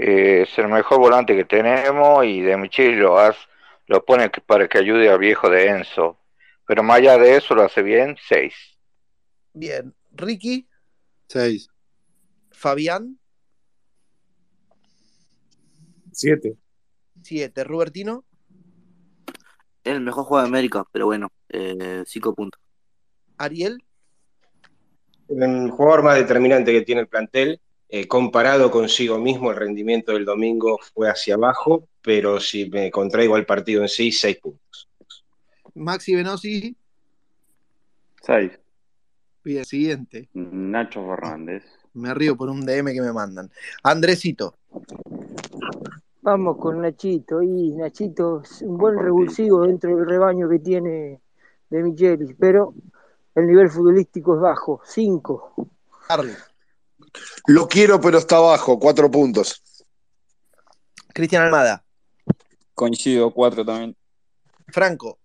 Eh, 0.00 0.42
es 0.42 0.56
el 0.58 0.68
mejor 0.68 1.00
volante 1.00 1.34
que 1.34 1.44
tenemos 1.44 2.24
y 2.24 2.40
de 2.40 2.56
Micheli 2.56 2.94
lo, 2.96 3.18
haz- 3.18 3.48
lo 3.88 4.04
pone 4.04 4.30
para 4.46 4.68
que 4.68 4.78
ayude 4.78 5.10
al 5.10 5.18
viejo 5.18 5.50
de 5.50 5.66
Enzo. 5.66 6.20
Pero 6.64 6.84
más 6.84 6.98
allá 6.98 7.18
de 7.18 7.36
eso 7.36 7.54
lo 7.56 7.64
hace 7.64 7.82
bien, 7.82 8.16
6. 8.28 8.54
bien. 9.52 9.92
Ricky, 10.12 10.68
6. 11.28 11.68
Fabián, 12.52 13.18
7. 16.12 16.56
7. 17.22 17.64
Robertino, 17.64 18.24
Es 18.27 18.27
el 19.96 20.00
mejor 20.00 20.24
jugador 20.24 20.50
de 20.50 20.56
América, 20.56 20.84
pero 20.92 21.06
bueno, 21.06 21.28
eh, 21.48 22.02
cinco 22.06 22.34
puntos. 22.34 22.60
Ariel, 23.38 23.78
El 25.28 25.70
jugador 25.70 26.02
más 26.02 26.16
determinante 26.16 26.72
que 26.72 26.82
tiene 26.82 27.02
el 27.02 27.08
plantel, 27.08 27.60
eh, 27.88 28.06
comparado 28.08 28.70
consigo 28.70 29.18
mismo, 29.18 29.50
el 29.50 29.56
rendimiento 29.56 30.12
del 30.12 30.24
domingo 30.24 30.78
fue 30.94 31.08
hacia 31.10 31.34
abajo, 31.34 31.88
pero 32.02 32.40
si 32.40 32.68
me 32.68 32.90
contraigo 32.90 33.36
al 33.36 33.46
partido 33.46 33.82
en 33.82 33.88
sí, 33.88 34.12
seis 34.12 34.38
puntos. 34.38 34.88
Maxi 35.74 36.14
Venosi, 36.14 36.76
6. 38.22 38.52
bien. 39.44 39.64
Siguiente. 39.64 40.28
Nacho 40.34 41.04
Fernández. 41.06 41.64
Me 41.94 42.14
río 42.14 42.36
por 42.36 42.50
un 42.50 42.64
DM 42.64 42.92
que 42.92 43.00
me 43.00 43.12
mandan. 43.12 43.50
Andresito, 43.82 44.58
Vamos 46.30 46.58
con 46.58 46.82
Nachito. 46.82 47.40
Y 47.42 47.74
Nachito 47.74 48.42
es 48.42 48.60
un 48.60 48.76
buen 48.76 48.98
revulsivo 48.98 49.62
dentro 49.62 49.96
del 49.96 50.06
rebaño 50.06 50.46
que 50.46 50.58
tiene 50.58 51.22
de 51.70 51.82
Michelis, 51.82 52.36
pero 52.38 52.74
el 53.34 53.46
nivel 53.46 53.70
futbolístico 53.70 54.34
es 54.34 54.40
bajo. 54.42 54.82
5. 54.84 55.54
Carl, 56.06 56.36
Lo 57.46 57.66
quiero, 57.66 57.98
pero 57.98 58.18
está 58.18 58.36
abajo. 58.36 58.78
Cuatro 58.78 59.10
puntos. 59.10 59.62
Cristian 61.14 61.44
Almada. 61.44 61.82
Coincido, 62.74 63.30
cuatro 63.30 63.64
también. 63.64 63.96
Franco. 64.66 65.18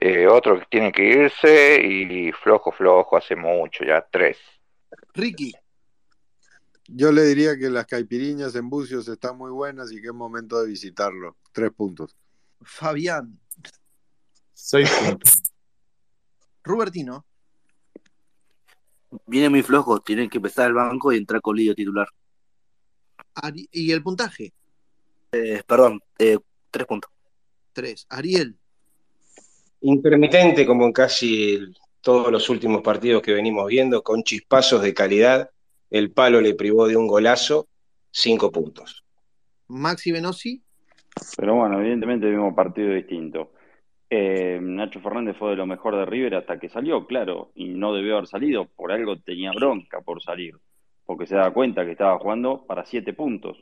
Eh, 0.00 0.26
otro 0.26 0.60
que 0.60 0.66
tiene 0.70 0.92
que 0.92 1.04
irse 1.04 1.78
y 1.84 2.32
flojo, 2.32 2.72
flojo, 2.72 3.18
hace 3.18 3.36
mucho, 3.36 3.84
ya 3.84 4.00
tres. 4.10 4.38
Ricky. 5.12 5.52
Yo 6.90 7.12
le 7.12 7.22
diría 7.24 7.56
que 7.58 7.68
las 7.68 7.86
caipiriñas 7.86 8.54
en 8.54 8.70
Bucios 8.70 9.06
están 9.08 9.36
muy 9.36 9.50
buenas 9.50 9.92
y 9.92 10.00
que 10.00 10.08
es 10.08 10.14
momento 10.14 10.60
de 10.60 10.68
visitarlo. 10.68 11.36
Tres 11.52 11.70
puntos. 11.72 12.16
Fabián. 12.62 13.38
Seis 14.54 14.90
puntos. 14.90 15.42
Rubertino. 16.64 17.24
Viene 19.26 19.48
muy 19.48 19.62
flojo, 19.62 20.00
tienen 20.00 20.28
que 20.28 20.38
empezar 20.38 20.68
el 20.68 20.74
banco 20.74 21.12
y 21.12 21.16
entrar 21.18 21.40
con 21.40 21.56
Lidio 21.56 21.74
titular. 21.74 22.08
Ari- 23.34 23.68
¿Y 23.70 23.92
el 23.92 24.02
puntaje? 24.02 24.52
Eh, 25.32 25.62
perdón, 25.66 26.00
eh, 26.18 26.38
tres 26.70 26.86
puntos. 26.86 27.10
Tres. 27.72 28.06
Ariel. 28.08 28.58
Intermitente 29.80 30.66
como 30.66 30.84
en 30.86 30.92
casi 30.92 31.58
todos 32.00 32.32
los 32.32 32.48
últimos 32.48 32.82
partidos 32.82 33.22
que 33.22 33.32
venimos 33.32 33.66
viendo, 33.68 34.02
con 34.02 34.22
chispazos 34.22 34.82
de 34.82 34.92
calidad. 34.94 35.50
El 35.90 36.10
palo 36.12 36.40
le 36.40 36.54
privó 36.54 36.86
de 36.86 36.96
un 36.96 37.06
golazo, 37.06 37.68
cinco 38.10 38.52
puntos. 38.52 39.04
Maxi 39.68 40.12
Venosi. 40.12 40.62
Pero 41.36 41.56
bueno, 41.56 41.80
evidentemente 41.80 42.28
vimos 42.30 42.54
partido 42.54 42.92
distinto. 42.92 43.52
Eh, 44.10 44.58
Nacho 44.62 45.00
Fernández 45.00 45.36
fue 45.38 45.50
de 45.50 45.56
lo 45.56 45.66
mejor 45.66 45.96
de 45.96 46.06
River 46.06 46.36
hasta 46.36 46.58
que 46.58 46.68
salió, 46.68 47.06
claro, 47.06 47.52
y 47.54 47.68
no 47.68 47.92
debió 47.92 48.16
haber 48.16 48.28
salido, 48.28 48.66
por 48.66 48.90
algo 48.90 49.18
tenía 49.18 49.52
bronca 49.52 50.00
por 50.00 50.22
salir, 50.22 50.56
porque 51.04 51.26
se 51.26 51.36
da 51.36 51.52
cuenta 51.52 51.84
que 51.84 51.92
estaba 51.92 52.18
jugando 52.18 52.64
para 52.66 52.86
siete 52.86 53.12
puntos. 53.12 53.58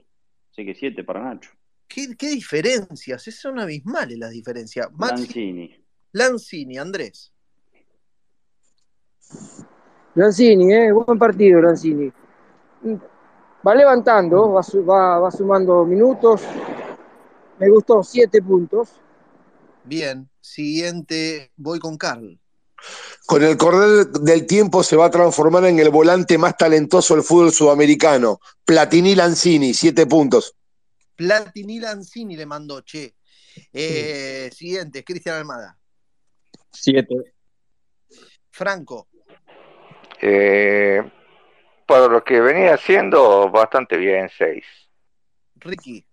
Así 0.52 0.64
que 0.64 0.74
siete 0.74 1.02
para 1.02 1.22
Nacho. 1.22 1.50
¿Qué, 1.88 2.16
qué 2.16 2.28
diferencias? 2.28 3.22
Son 3.22 3.58
abismales 3.58 4.18
las 4.18 4.30
diferencias. 4.30 4.88
Maxi 4.92 5.24
Lanzini. 5.24 5.76
Lanzini, 6.12 6.78
Andrés. 6.78 7.32
Lanzini, 10.16 10.72
eh, 10.72 10.92
buen 10.92 11.18
partido, 11.18 11.60
Lanzini. 11.60 12.10
Va 13.66 13.74
levantando, 13.74 14.50
va, 14.50 14.62
su- 14.62 14.84
va, 14.84 15.18
va 15.18 15.30
sumando 15.30 15.84
minutos. 15.84 16.42
Me 17.58 17.68
gustó, 17.68 18.02
siete 18.02 18.40
puntos. 18.40 18.88
Bien. 19.84 20.28
Siguiente, 20.40 21.52
voy 21.56 21.78
con 21.78 21.98
Carl. 21.98 22.38
Con 23.26 23.42
el 23.42 23.56
correr 23.56 24.06
del 24.06 24.46
tiempo 24.46 24.82
se 24.82 24.96
va 24.96 25.06
a 25.06 25.10
transformar 25.10 25.64
en 25.64 25.78
el 25.80 25.90
volante 25.90 26.38
más 26.38 26.56
talentoso 26.56 27.14
del 27.14 27.24
fútbol 27.24 27.52
sudamericano. 27.52 28.40
Platini 28.64 29.14
Lanzini, 29.14 29.74
siete 29.74 30.06
puntos. 30.06 30.54
Platini 31.14 31.80
Lanzini 31.80 32.36
le 32.36 32.46
mandó, 32.46 32.82
che. 32.82 33.16
Eh, 33.72 34.50
Siguiente, 34.54 35.02
Cristian 35.02 35.36
Almada. 35.36 35.76
Siete. 36.70 37.34
Franco. 38.50 39.08
Eh, 40.20 41.02
para 41.86 42.08
lo 42.08 42.24
que 42.24 42.40
venía 42.40 42.74
haciendo, 42.74 43.50
bastante 43.50 43.96
bien, 43.96 44.28
seis. 44.36 44.64
Ricky. 45.56 46.04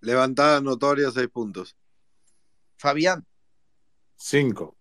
Levantada 0.00 0.60
notoria, 0.60 1.10
seis 1.10 1.28
puntos. 1.28 1.76
Fabián. 2.76 3.24
Cinco. 4.16 4.76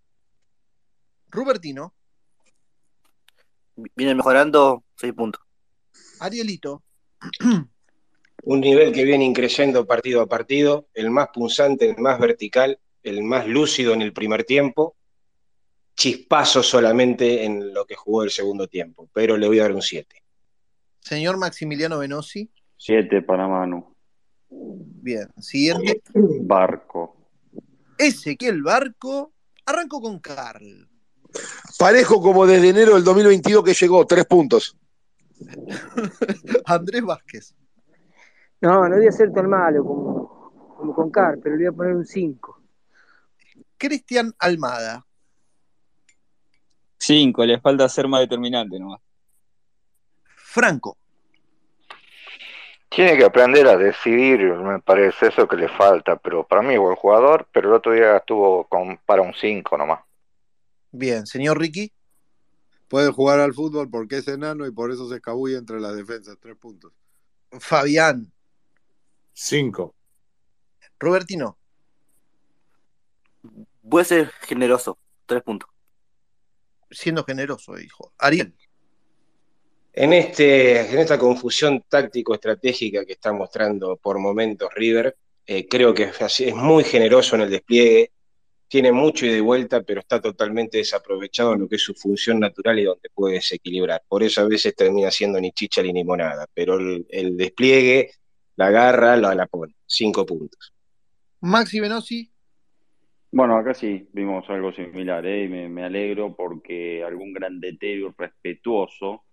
Rubertino. 1.29 1.93
Viene 3.95 4.15
mejorando, 4.15 4.83
seis 4.95 5.13
puntos. 5.13 5.41
Arielito. 6.19 6.83
Un 8.43 8.59
nivel 8.59 8.91
que 8.91 9.03
viene 9.03 9.23
increyendo 9.23 9.85
partido 9.85 10.21
a 10.21 10.27
partido, 10.27 10.87
el 10.93 11.11
más 11.11 11.29
punzante, 11.29 11.89
el 11.89 11.97
más 11.97 12.19
vertical, 12.19 12.79
el 13.03 13.23
más 13.23 13.47
lúcido 13.47 13.93
en 13.93 14.01
el 14.01 14.13
primer 14.13 14.43
tiempo, 14.43 14.95
chispazo 16.01 16.63
solamente 16.63 17.45
en 17.45 17.75
lo 17.75 17.85
que 17.85 17.93
jugó 17.93 18.23
el 18.23 18.31
segundo 18.31 18.67
tiempo, 18.67 19.07
pero 19.13 19.37
le 19.37 19.47
voy 19.47 19.59
a 19.59 19.63
dar 19.63 19.73
un 19.73 19.83
7. 19.83 20.15
Señor 20.99 21.37
Maximiliano 21.37 21.99
Venosi. 21.99 22.49
Siete 22.75 23.21
para 23.21 23.47
Manu. 23.47 23.95
Bien. 24.49 25.29
Siguiente. 25.37 26.01
Barco. 26.15 27.17
Ezequiel 27.99 28.63
Barco. 28.63 29.33
Arranco 29.63 30.01
con 30.01 30.17
Carl. 30.17 30.89
Parejo 31.77 32.19
como 32.19 32.47
desde 32.47 32.69
enero 32.69 32.95
del 32.95 33.03
2022 33.03 33.63
que 33.63 33.73
llegó, 33.75 34.03
tres 34.07 34.25
puntos. 34.25 34.75
Andrés 36.65 37.03
Vázquez. 37.03 37.53
No, 38.59 38.89
no 38.89 38.97
voy 38.97 39.05
a 39.07 39.11
ser 39.11 39.31
tan 39.31 39.47
malo 39.47 39.85
como, 39.85 40.75
como 40.77 40.95
con 40.95 41.11
Car, 41.11 41.37
pero 41.43 41.55
le 41.55 41.65
voy 41.65 41.73
a 41.75 41.77
poner 41.77 41.93
un 41.93 42.05
5. 42.05 42.59
Cristian 43.77 44.33
Almada. 44.39 45.05
Cinco, 47.03 47.43
le 47.43 47.59
falta 47.59 47.89
ser 47.89 48.07
más 48.07 48.21
determinante 48.21 48.79
nomás. 48.79 49.01
Franco. 50.35 50.95
Tiene 52.89 53.17
que 53.17 53.25
aprender 53.25 53.65
a 53.65 53.75
decidir, 53.75 54.39
me 54.53 54.79
parece 54.79 55.29
eso 55.29 55.47
que 55.47 55.55
le 55.55 55.67
falta, 55.67 56.17
pero 56.17 56.45
para 56.45 56.61
mí 56.61 56.77
buen 56.77 56.95
jugador, 56.95 57.47
pero 57.51 57.69
el 57.69 57.75
otro 57.75 57.93
día 57.93 58.17
estuvo 58.17 58.65
con, 58.65 58.99
para 59.03 59.23
un 59.23 59.33
5 59.33 59.77
nomás. 59.79 60.01
Bien. 60.91 61.25
Señor 61.25 61.57
Ricky. 61.57 61.91
Puede 62.87 63.09
jugar 63.09 63.39
al 63.39 63.55
fútbol 63.55 63.89
porque 63.89 64.17
es 64.17 64.27
enano 64.27 64.67
y 64.67 64.71
por 64.71 64.91
eso 64.91 65.09
se 65.09 65.15
escabulle 65.15 65.57
entre 65.57 65.79
las 65.79 65.95
defensas. 65.95 66.37
Tres 66.39 66.55
puntos. 66.55 66.93
Fabián. 67.59 68.31
Cinco. 69.33 69.95
Robertino. 70.99 71.57
Voy 73.81 74.01
a 74.01 74.05
ser 74.05 74.29
generoso, 74.41 74.99
tres 75.25 75.41
puntos. 75.41 75.67
Siendo 76.91 77.23
generoso, 77.23 77.79
hijo. 77.79 78.13
Ariel. 78.19 78.53
En, 79.93 80.13
este, 80.13 80.79
en 80.91 80.99
esta 80.99 81.17
confusión 81.17 81.83
táctico-estratégica 81.87 83.05
que 83.05 83.13
está 83.13 83.33
mostrando 83.33 83.97
por 83.97 84.19
momentos 84.19 84.69
River, 84.73 85.17
eh, 85.45 85.67
creo 85.67 85.93
que 85.93 86.03
es, 86.03 86.21
así- 86.21 86.45
es 86.45 86.55
muy 86.55 86.83
generoso 86.83 87.35
en 87.35 87.41
el 87.41 87.49
despliegue, 87.49 88.11
tiene 88.69 88.93
mucho 88.93 89.25
y 89.25 89.37
vuelta, 89.41 89.81
pero 89.81 89.99
está 89.99 90.21
totalmente 90.21 90.77
desaprovechado 90.77 91.53
en 91.53 91.61
lo 91.61 91.67
que 91.67 91.75
es 91.75 91.81
su 91.81 91.93
función 91.93 92.39
natural 92.39 92.79
y 92.79 92.85
donde 92.85 93.09
puede 93.13 93.35
desequilibrar. 93.35 94.01
Por 94.07 94.23
eso 94.23 94.39
a 94.41 94.45
veces 94.47 94.73
termina 94.75 95.11
siendo 95.11 95.41
ni 95.41 95.51
chicha 95.51 95.81
ni 95.83 95.91
limonada, 95.91 96.47
pero 96.53 96.75
el, 96.77 97.05
el 97.09 97.35
despliegue, 97.35 98.11
la 98.55 98.67
agarra, 98.67 99.17
la, 99.17 99.35
la 99.35 99.47
pone. 99.47 99.75
Cinco 99.85 100.25
puntos. 100.25 100.71
Maxi 101.41 101.81
Venosi. 101.81 102.31
Bueno, 103.31 103.55
acá 103.55 103.73
sí 103.73 104.09
vimos 104.11 104.49
algo 104.49 104.73
similar, 104.73 105.25
¿eh? 105.25 105.45
Y 105.45 105.47
me, 105.47 105.69
me 105.69 105.83
alegro 105.83 106.35
porque 106.35 107.03
algún 107.03 107.31
grandetero 107.31 108.13
respetuoso 108.17 109.23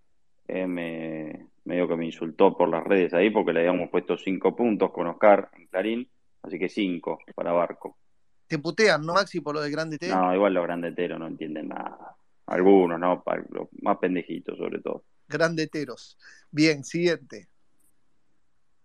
eh, 0.47 0.67
me, 0.67 1.49
medio 1.65 1.87
que 1.87 1.97
me 1.97 2.07
insultó 2.07 2.57
por 2.57 2.69
las 2.69 2.83
redes 2.85 3.13
ahí 3.13 3.31
porque 3.31 3.53
le 3.53 3.61
habíamos 3.61 3.91
puesto 3.91 4.17
cinco 4.17 4.57
puntos 4.57 4.91
con 4.93 5.07
Oscar 5.07 5.51
en 5.57 5.67
Clarín, 5.67 6.11
así 6.43 6.59
que 6.59 6.69
cinco 6.69 7.19
para 7.35 7.53
Barco. 7.53 7.99
Te 8.47 8.59
putean, 8.59 9.05
¿no, 9.05 9.13
Maxi, 9.13 9.41
por 9.41 9.55
lo 9.55 9.61
de 9.61 9.71
Grande 9.71 9.99
T? 9.99 10.09
No, 10.09 10.35
igual 10.35 10.55
los 10.55 10.65
grandeteros 10.65 11.19
no 11.19 11.27
entienden 11.27 11.69
nada. 11.69 12.17
Algunos, 12.47 12.99
¿no? 12.99 13.23
Los 13.51 13.69
más 13.83 13.99
pendejitos, 13.99 14.57
sobre 14.57 14.81
todo. 14.81 15.05
Grandeteros. 15.29 16.17
Bien, 16.51 16.83
siguiente. 16.83 17.49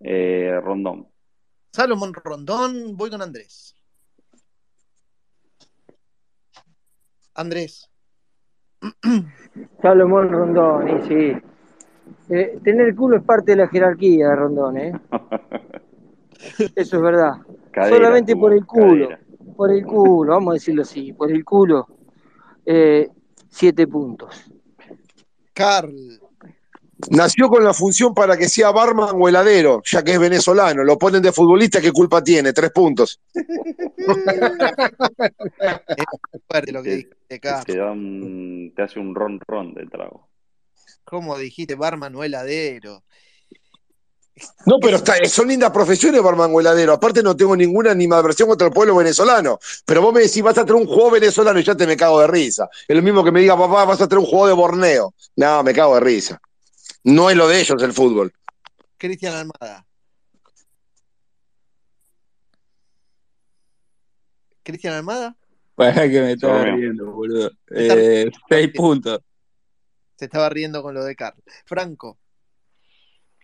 Eh, 0.01 0.59
Rondón. 0.61 1.07
Salomón 1.71 2.13
Rondón, 2.13 2.97
voy 2.97 3.09
con 3.09 3.21
Andrés. 3.21 3.73
Andrés. 7.35 7.89
Salomón 9.81 10.29
Rondón, 10.29 10.89
y 10.89 11.07
sí. 11.07 11.37
Eh, 12.29 12.59
tener 12.63 12.95
culo 12.95 13.17
es 13.17 13.23
parte 13.23 13.51
de 13.51 13.57
la 13.57 13.67
jerarquía 13.67 14.29
de 14.29 14.35
Rondón, 14.35 14.77
¿eh? 14.77 14.93
Eso 16.75 16.97
es 16.97 17.01
verdad. 17.01 17.33
Cadera 17.71 17.95
Solamente 17.95 18.35
por 18.35 18.53
el 18.53 18.65
culo. 18.65 19.09
cadera. 19.09 19.19
Por 19.55 19.71
el 19.71 19.85
culo, 19.85 20.33
vamos 20.33 20.51
a 20.51 20.53
decirlo 20.55 20.81
así. 20.81 21.13
Por 21.13 21.31
el 21.31 21.43
culo. 21.45 21.87
eh, 22.65 23.09
siete 23.49 23.87
puntos. 23.87 24.51
Carl. 25.53 26.19
Nació 27.09 27.49
con 27.49 27.63
la 27.63 27.73
función 27.73 28.13
para 28.13 28.37
que 28.37 28.47
sea 28.49 28.71
barman 28.71 29.09
o 29.19 29.27
heladero, 29.27 29.81
ya 29.85 30.03
que 30.03 30.13
es 30.13 30.19
venezolano. 30.19 30.83
Lo 30.83 30.97
ponen 30.97 31.21
de 31.21 31.31
futbolista, 31.31 31.81
¿qué 31.81 31.91
culpa 31.91 32.23
tiene? 32.23 32.53
Tres 32.53 32.71
puntos. 32.71 33.19
fuerte 36.49 36.71
lo 36.71 36.83
que 36.83 36.89
dijiste, 36.95 37.39
Carl. 37.39 37.65
Te, 37.65 37.77
da 37.77 37.91
un- 37.91 38.73
te 38.75 38.81
hace 38.83 38.99
un 38.99 39.15
ron 39.15 39.39
ron 39.47 39.73
de 39.73 39.85
trago. 39.87 40.29
¿Cómo 41.03 41.37
dijiste? 41.37 41.75
Barman 41.75 42.15
o 42.15 42.23
heladero. 42.23 43.03
No, 44.65 44.79
pero 44.79 44.97
está, 44.97 45.13
son 45.25 45.47
lindas 45.47 45.69
profesiones, 45.71 46.21
barman 46.23 46.49
o 46.53 46.59
heladero. 46.59 46.93
Aparte, 46.93 47.21
no 47.21 47.35
tengo 47.35 47.55
ninguna 47.55 47.91
animadversión 47.91 48.49
contra 48.49 48.67
el 48.67 48.73
pueblo 48.73 48.95
venezolano. 48.95 49.59
Pero 49.85 50.01
vos 50.01 50.11
me 50.13 50.21
decís, 50.21 50.41
vas 50.41 50.57
a 50.57 50.65
tener 50.65 50.81
un 50.81 50.87
juego 50.87 51.11
venezolano 51.11 51.59
y 51.59 51.63
ya 51.63 51.75
te 51.75 51.85
me 51.85 51.95
cago 51.95 52.19
de 52.21 52.27
risa. 52.27 52.67
Es 52.87 52.95
lo 52.95 53.01
mismo 53.03 53.23
que 53.23 53.31
me 53.31 53.41
diga, 53.41 53.55
papá, 53.57 53.85
vas 53.85 54.01
a 54.01 54.07
tener 54.07 54.19
un 54.19 54.25
juego 54.25 54.47
de 54.47 54.53
Borneo. 54.53 55.13
No, 55.35 55.61
me 55.63 55.73
cago 55.73 55.95
de 55.95 56.01
risa. 56.01 56.41
No 57.03 57.29
es 57.29 57.35
lo 57.35 57.47
de 57.47 57.59
ellos 57.59 57.81
el 57.83 57.93
fútbol. 57.93 58.33
Cristian 58.97 59.35
Almada. 59.35 59.85
Cristian 64.63 64.93
Almada. 64.93 65.35
Para 65.75 66.09
que 66.09 66.21
me 66.21 66.31
estaba 66.33 66.63
riendo, 66.63 67.11
boludo. 67.11 67.51
Eh, 67.75 68.31
seis 68.47 68.71
puntos. 68.73 69.19
Se 70.15 70.25
estaba 70.25 70.47
riendo 70.49 70.81
con 70.81 70.93
lo 70.93 71.03
de 71.03 71.15
Carl. 71.15 71.35
Franco. 71.65 72.19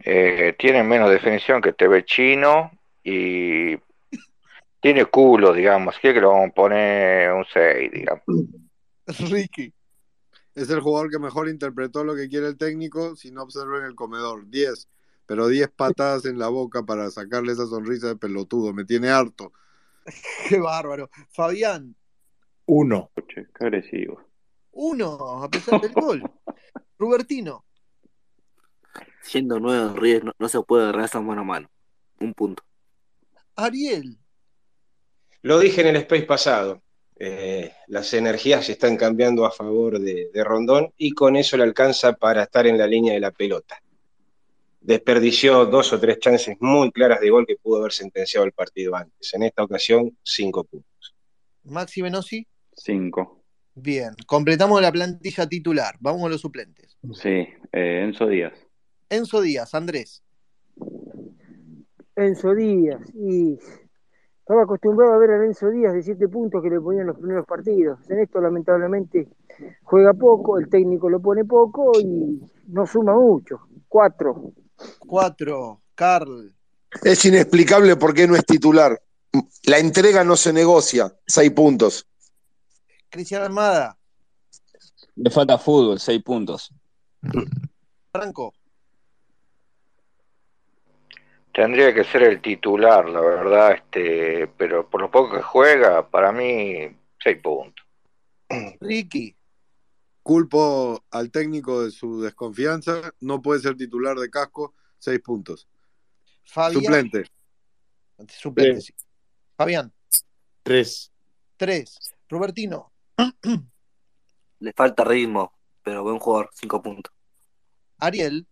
Eh, 0.05 0.55
tiene 0.57 0.83
menos 0.83 1.09
definición 1.09 1.61
que 1.61 1.73
TV 1.73 2.05
chino 2.05 2.71
y 3.03 3.75
tiene 4.79 5.05
culo, 5.05 5.53
digamos. 5.53 5.97
Quiere 5.99 6.15
que 6.15 6.21
lo 6.21 6.29
vamos 6.29 6.51
a 6.51 6.53
poner 6.53 7.33
un 7.33 7.45
6, 7.51 7.91
digamos. 7.91 8.23
Ricky. 9.29 9.73
Es 10.59 10.69
el 10.69 10.81
jugador 10.81 11.09
que 11.09 11.19
mejor 11.19 11.47
interpretó 11.47 12.03
lo 12.03 12.15
que 12.15 12.27
quiere 12.27 12.47
el 12.47 12.57
técnico 12.57 13.15
si 13.15 13.31
no 13.31 13.43
observa 13.43 13.77
en 13.79 13.85
el 13.85 13.95
comedor. 13.95 14.47
10. 14.49 14.89
Pero 15.25 15.47
10 15.47 15.69
patadas 15.69 16.25
en 16.25 16.37
la 16.37 16.49
boca 16.49 16.83
para 16.83 17.09
sacarle 17.11 17.53
esa 17.53 17.65
sonrisa 17.65 18.07
de 18.07 18.15
pelotudo. 18.17 18.73
Me 18.73 18.83
tiene 18.83 19.09
harto. 19.09 19.53
qué 20.49 20.59
bárbaro. 20.59 21.09
Fabián, 21.29 21.95
Uno. 22.65 23.09
Qué 23.27 23.47
agresivo. 23.61 24.21
uno, 24.71 25.43
a 25.43 25.49
pesar 25.49 25.79
del 25.79 25.93
gol. 25.93 26.23
Rubertino, 26.99 27.63
Siendo 29.21 29.59
nuevo 29.59 29.89
en 29.91 29.95
River 29.95 30.25
no, 30.25 30.31
no 30.37 30.49
se 30.49 30.61
puede 30.61 30.83
agarrar 30.83 31.05
esa 31.05 31.21
mano 31.21 31.41
a 31.41 31.45
mano. 31.45 31.69
Un 32.19 32.33
punto. 32.33 32.63
Ariel, 33.55 34.19
Lo 35.41 35.59
dije 35.59 35.81
en 35.81 35.87
el 35.87 35.95
space 35.97 36.23
pasado. 36.23 36.81
Eh, 37.19 37.73
las 37.87 38.13
energías 38.13 38.65
se 38.65 38.71
están 38.71 38.95
cambiando 38.95 39.45
a 39.45 39.51
favor 39.51 39.99
de, 39.99 40.29
de 40.33 40.43
Rondón 40.43 40.93
y 40.97 41.11
con 41.11 41.35
eso 41.35 41.57
le 41.57 41.63
alcanza 41.63 42.13
para 42.13 42.43
estar 42.43 42.65
en 42.65 42.77
la 42.77 42.87
línea 42.87 43.13
de 43.13 43.19
la 43.19 43.31
pelota. 43.31 43.81
Desperdició 44.81 45.65
dos 45.65 45.91
o 45.91 45.99
tres 45.99 46.19
chances 46.19 46.55
muy 46.61 46.91
claras 46.91 47.19
de 47.19 47.29
gol 47.29 47.45
que 47.45 47.57
pudo 47.57 47.79
haber 47.79 47.91
sentenciado 47.91 48.45
el 48.45 48.53
partido 48.53 48.95
antes. 48.95 49.33
En 49.33 49.43
esta 49.43 49.63
ocasión, 49.63 50.17
cinco 50.23 50.63
puntos. 50.63 51.15
Maxi 51.65 52.01
Venosi. 52.01 52.47
Cinco. 52.73 53.43
Bien, 53.75 54.11
completamos 54.25 54.81
la 54.81 54.91
plantilla 54.91 55.47
titular. 55.47 55.95
Vamos 55.99 56.23
a 56.25 56.29
los 56.29 56.41
suplentes. 56.41 56.97
Sí, 57.13 57.47
eh, 57.73 58.03
Enzo 58.03 58.27
Díaz. 58.27 58.53
Enzo 59.09 59.41
Díaz, 59.41 59.73
Andrés. 59.75 60.23
Enzo 62.15 62.55
Díaz, 62.55 63.01
y 63.13 63.57
estaba 64.49 64.63
acostumbrado 64.63 65.13
a 65.13 65.17
ver 65.19 65.29
a 65.29 65.45
Enzo 65.45 65.69
Díaz 65.69 65.93
de 65.93 66.01
siete 66.01 66.27
puntos 66.27 66.63
que 66.63 66.71
le 66.71 66.81
ponían 66.81 67.05
los 67.05 67.17
primeros 67.19 67.45
partidos. 67.45 67.99
En 68.09 68.17
esto, 68.17 68.41
lamentablemente, 68.41 69.27
juega 69.83 70.11
poco, 70.15 70.57
el 70.57 70.67
técnico 70.67 71.07
lo 71.07 71.21
pone 71.21 71.45
poco 71.45 71.91
y 71.99 72.41
no 72.69 72.87
suma 72.87 73.13
mucho. 73.13 73.59
Cuatro. 73.87 74.53
Cuatro. 75.05 75.83
Carl. 75.93 76.51
Es 77.03 77.23
inexplicable 77.25 77.95
por 77.95 78.15
qué 78.15 78.25
no 78.25 78.35
es 78.35 78.43
titular. 78.43 78.99
La 79.65 79.77
entrega 79.77 80.23
no 80.23 80.35
se 80.35 80.51
negocia. 80.51 81.13
Seis 81.27 81.51
puntos. 81.51 82.07
Cristian 83.07 83.43
Armada. 83.43 83.99
Le 85.15 85.29
falta 85.29 85.59
fútbol, 85.59 85.99
seis 85.99 86.23
puntos. 86.23 86.73
Franco. 88.11 88.55
Tendría 91.53 91.93
que 91.93 92.03
ser 92.03 92.23
el 92.23 92.41
titular, 92.41 93.09
la 93.09 93.21
verdad, 93.21 93.71
este, 93.73 94.47
pero 94.47 94.89
por 94.89 95.01
lo 95.01 95.11
poco 95.11 95.35
que 95.35 95.41
juega, 95.41 96.07
para 96.07 96.31
mí, 96.31 96.95
6 97.23 97.37
puntos. 97.41 97.85
Ricky. 98.79 99.35
Culpo 100.21 101.03
al 101.11 101.31
técnico 101.31 101.83
de 101.83 101.91
su 101.91 102.21
desconfianza. 102.21 103.13
No 103.19 103.41
puede 103.41 103.61
ser 103.61 103.75
titular 103.75 104.17
de 104.17 104.29
casco. 104.29 104.73
6 104.99 105.19
puntos. 105.21 105.67
Fabián. 106.43 106.81
Suplente. 106.81 107.23
Suplente, 108.27 108.81
sí. 108.81 108.93
Fabián. 109.55 109.93
Tres. 110.63 111.11
Tres. 111.57 111.97
Robertino. 112.27 112.91
Le 114.59 114.73
falta 114.73 115.03
ritmo, 115.03 115.53
pero 115.83 116.03
buen 116.03 116.19
jugador, 116.19 116.49
cinco 116.53 116.81
puntos. 116.81 117.13
Ariel. 117.97 118.47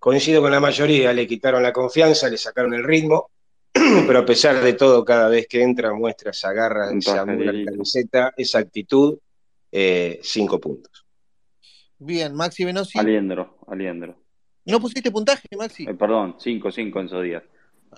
Coincido 0.00 0.40
con 0.40 0.50
la 0.50 0.60
mayoría, 0.60 1.12
le 1.12 1.26
quitaron 1.26 1.62
la 1.62 1.74
confianza, 1.74 2.30
le 2.30 2.38
sacaron 2.38 2.72
el 2.72 2.82
ritmo, 2.82 3.28
pero 4.06 4.20
a 4.20 4.24
pesar 4.24 4.58
de 4.62 4.72
todo, 4.72 5.04
cada 5.04 5.28
vez 5.28 5.46
que 5.46 5.62
entra 5.62 5.92
muestra 5.92 6.30
esa 6.30 6.54
garra, 6.54 6.90
esa 6.90 7.20
en 7.20 7.66
camiseta, 7.66 8.32
esa 8.34 8.60
actitud, 8.60 9.18
eh, 9.70 10.18
cinco 10.22 10.58
puntos. 10.58 11.04
Bien, 11.98 12.34
Maxi 12.34 12.64
Venosi. 12.64 12.98
Aliendro, 12.98 13.58
Aliendro. 13.66 14.16
¿No 14.64 14.80
pusiste 14.80 15.10
puntaje, 15.10 15.46
Maxi? 15.54 15.84
Eh, 15.84 15.92
perdón, 15.92 16.36
cinco, 16.38 16.72
cinco 16.72 16.98
Enzo 17.00 17.20
Díaz. 17.20 17.42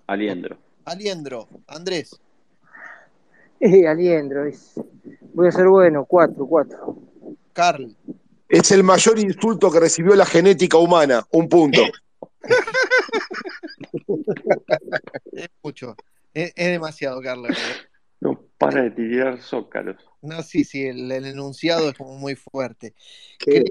Aliendro. 0.08 0.58
Aliendro. 0.84 1.48
Andrés. 1.68 2.20
Eh, 3.60 3.86
Aliendro, 3.86 4.44
es- 4.44 4.74
voy 5.32 5.46
a 5.46 5.52
ser 5.52 5.68
bueno, 5.68 6.04
cuatro, 6.04 6.46
cuatro. 6.46 6.98
Carl. 7.52 7.94
Es 8.52 8.70
el 8.70 8.84
mayor 8.84 9.18
insulto 9.18 9.70
que 9.70 9.80
recibió 9.80 10.14
la 10.14 10.26
genética 10.26 10.76
humana. 10.76 11.26
Un 11.30 11.48
punto. 11.48 11.80
Es 15.32 15.48
mucho. 15.62 15.96
Es, 16.34 16.52
es 16.54 16.66
demasiado, 16.66 17.22
Carlos. 17.22 17.56
No 18.20 18.44
para 18.58 18.82
de 18.82 18.90
tirar 18.90 19.40
zócalos. 19.40 19.96
No, 20.20 20.42
sí, 20.42 20.64
sí, 20.64 20.84
el, 20.84 21.10
el 21.10 21.24
enunciado 21.24 21.88
es 21.88 21.96
como 21.96 22.18
muy 22.18 22.36
fuerte. 22.36 22.94
¿Qué? 23.38 23.64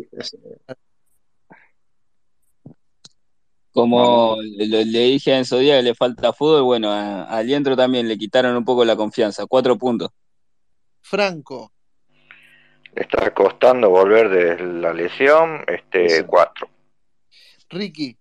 Como 3.71 4.35
le, 4.41 4.83
le 4.83 4.99
dije 4.99 5.31
a 5.31 5.37
Enzo 5.37 5.59
Díaz 5.59 5.77
que 5.77 5.83
le 5.83 5.93
falta 5.93 6.33
fútbol, 6.33 6.63
bueno, 6.63 6.89
a, 6.91 7.37
a 7.37 7.43
también 7.77 8.07
le 8.07 8.17
quitaron 8.17 8.57
un 8.57 8.65
poco 8.65 8.83
la 8.83 8.95
confianza. 8.95 9.45
Cuatro 9.45 9.77
puntos. 9.77 10.09
Franco. 11.01 11.71
Está 12.95 13.33
costando 13.33 13.89
volver 13.89 14.29
de 14.29 14.63
la 14.63 14.93
lesión, 14.93 15.63
este, 15.67 16.25
4. 16.25 16.69
Ricky. 17.69 18.17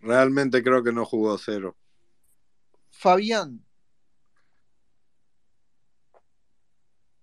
Realmente 0.00 0.62
creo 0.62 0.82
que 0.82 0.92
no 0.92 1.04
jugó 1.04 1.36
cero. 1.38 1.76
Fabián. 2.90 3.64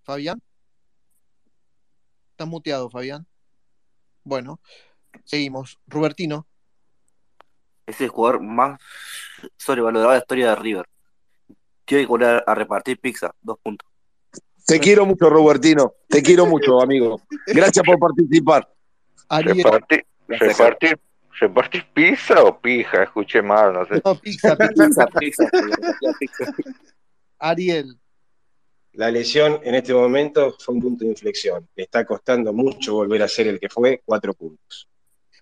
Fabián. 0.03 0.41
Está 2.31 2.45
muteado, 2.45 2.89
Fabián. 2.89 3.27
Bueno, 4.23 4.59
seguimos. 5.25 5.79
Robertino. 5.87 6.47
Es 7.85 8.01
el 8.01 8.09
jugador 8.09 8.41
más 8.41 8.79
sobrevalorado 9.57 10.09
de 10.09 10.17
la 10.17 10.21
historia 10.21 10.49
de 10.49 10.55
River. 10.55 10.89
Tiene 11.85 12.03
que 12.03 12.07
volver 12.07 12.43
a 12.45 12.55
repartir 12.55 12.99
pizza, 12.99 13.33
dos 13.41 13.57
puntos. 13.59 13.89
Te 14.67 14.81
quiero 14.81 15.05
mucho, 15.05 15.29
Robertino. 15.29 15.93
Te 16.09 16.21
quiero 16.21 16.45
mucho, 16.45 16.81
amigo. 16.81 17.21
Gracias 17.47 17.85
por 17.85 17.97
participar. 17.97 18.69
¿Repartir, 19.29 20.05
repartir, 20.27 20.99
repartir 21.39 21.85
pizza 21.93 22.43
o 22.43 22.59
pija? 22.59 23.03
Escuché 23.03 23.41
mal, 23.41 23.71
no 23.71 23.85
sé. 23.85 24.01
No, 24.03 24.15
pizza, 24.21 24.57
pizza, 24.57 25.07
pizza, 25.17 25.49
Ariel. 27.39 27.97
La 28.91 29.09
lesión 29.09 29.61
en 29.63 29.75
este 29.75 29.93
momento 29.93 30.53
fue 30.59 30.75
un 30.75 30.81
punto 30.81 31.05
de 31.05 31.11
inflexión. 31.11 31.65
Le 31.73 31.83
está 31.83 32.05
costando 32.05 32.51
mucho 32.51 32.95
volver 32.95 33.23
a 33.23 33.29
ser 33.29 33.47
el 33.47 33.61
que 33.61 33.69
fue, 33.69 34.01
cuatro 34.03 34.33
puntos. 34.33 34.89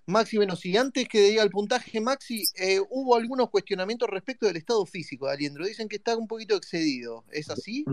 Maxi 0.06 0.38
Venosi, 0.38 0.76
antes 0.76 1.08
que 1.08 1.20
diga 1.20 1.42
el 1.42 1.50
puntaje, 1.50 2.00
Maxi, 2.00 2.44
eh, 2.54 2.78
hubo 2.90 3.16
algunos 3.16 3.50
cuestionamientos 3.50 4.08
respecto 4.08 4.46
del 4.46 4.56
estado 4.56 4.86
físico 4.86 5.26
de 5.26 5.32
Aliendro. 5.32 5.66
Dicen 5.66 5.88
que 5.88 5.96
está 5.96 6.16
un 6.16 6.28
poquito 6.28 6.54
excedido. 6.54 7.24
¿Es 7.32 7.50
así? 7.50 7.84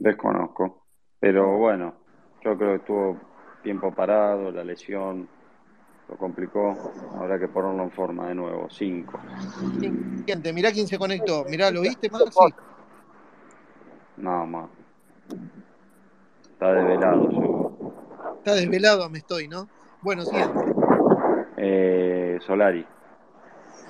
Desconozco. 0.00 0.84
Pero 1.20 1.58
bueno, 1.58 1.94
yo 2.44 2.56
creo 2.56 2.70
que 2.70 2.76
estuvo 2.76 3.16
tiempo 3.62 3.92
parado, 3.92 4.50
la 4.52 4.62
lesión 4.62 5.28
lo 6.08 6.16
complicó. 6.16 6.76
Habrá 7.16 7.38
que 7.38 7.48
ponerlo 7.48 7.82
en 7.82 7.90
forma 7.90 8.28
de 8.28 8.34
nuevo. 8.34 8.68
Cinco. 8.70 9.18
Gente, 10.26 10.52
mirá 10.52 10.70
quién 10.72 10.86
se 10.86 10.98
conectó. 10.98 11.44
Mirá, 11.44 11.70
¿lo 11.70 11.82
viste, 11.82 12.08
Maxi? 12.10 12.54
Nada 14.16 14.46
más. 14.46 14.70
Está 16.52 16.72
desvelado, 16.72 17.30
seguro. 17.30 17.94
Está 18.38 18.54
desvelado, 18.54 19.10
me 19.10 19.18
estoy, 19.18 19.48
¿no? 19.48 19.68
Bueno, 20.00 20.22
siguiente. 20.22 20.60
Eh, 21.56 22.38
Solari. 22.40 22.86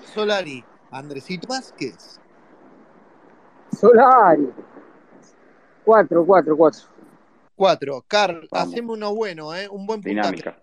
Solari. 0.03 0.65
Andresito 0.91 1.47
Vázquez. 1.49 2.19
Solari. 3.73 4.51
Cuatro, 5.89 6.27
cuatro, 6.27 6.55
cuatro. 6.55 6.83
Cuatro. 7.55 8.05
Carl, 8.07 8.47
haceme 8.53 8.93
uno 8.93 9.15
bueno, 9.15 9.57
¿eh? 9.57 9.67
Un 9.71 9.87
buen 9.87 10.03
puntaje. 10.03 10.37
Dinámica. 10.37 10.63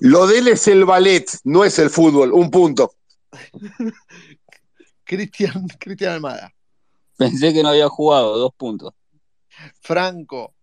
Lo 0.00 0.26
de 0.26 0.38
él 0.38 0.48
es 0.48 0.66
el 0.66 0.86
ballet, 0.86 1.26
no 1.44 1.62
es 1.62 1.78
el 1.78 1.90
fútbol. 1.90 2.32
Un 2.32 2.50
punto. 2.50 2.94
Cristian, 5.04 5.68
Cristian 5.78 6.14
Almada. 6.14 6.54
Pensé 7.18 7.52
que 7.52 7.62
no 7.62 7.68
había 7.68 7.86
jugado, 7.90 8.38
dos 8.38 8.54
puntos. 8.54 8.94
Franco. 9.82 10.54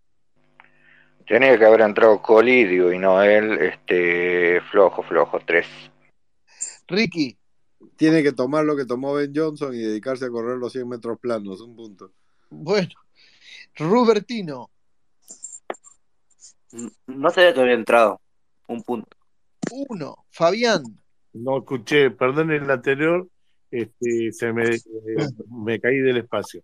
Tenía 1.27 1.55
que 1.59 1.65
haber 1.65 1.81
entrado 1.81 2.19
Colidio 2.19 2.91
y 2.91 2.97
no 2.97 3.21
él, 3.21 3.61
este, 3.61 4.59
flojo, 4.71 5.03
flojo, 5.03 5.37
3. 5.45 5.67
Ricky. 6.87 7.37
Tiene 7.95 8.23
que 8.23 8.31
tomar 8.31 8.65
lo 8.65 8.75
que 8.75 8.85
tomó 8.85 9.13
Ben 9.13 9.31
Johnson 9.35 9.75
y 9.75 9.77
dedicarse 9.77 10.25
a 10.25 10.31
correr 10.31 10.57
los 10.57 10.71
100 10.71 10.89
metros 10.89 11.19
planos, 11.19 11.61
un 11.61 11.75
punto. 11.75 12.11
Bueno, 12.49 12.89
Rubertino, 13.77 14.69
No 17.07 17.29
sabía 17.29 17.53
que 17.53 17.61
había 17.61 17.73
entrado. 17.73 18.21
Un 18.67 18.81
punto. 18.83 19.09
uno. 19.71 20.25
Fabián, 20.31 20.83
No 21.33 21.59
escuché, 21.59 22.11
perdón 22.11 22.51
el 22.51 22.69
anterior, 22.69 23.27
este, 23.69 24.31
se 24.33 24.51
me, 24.53 24.65
me 25.49 25.79
caí 25.79 25.97
del 25.97 26.17
espacio. 26.17 26.61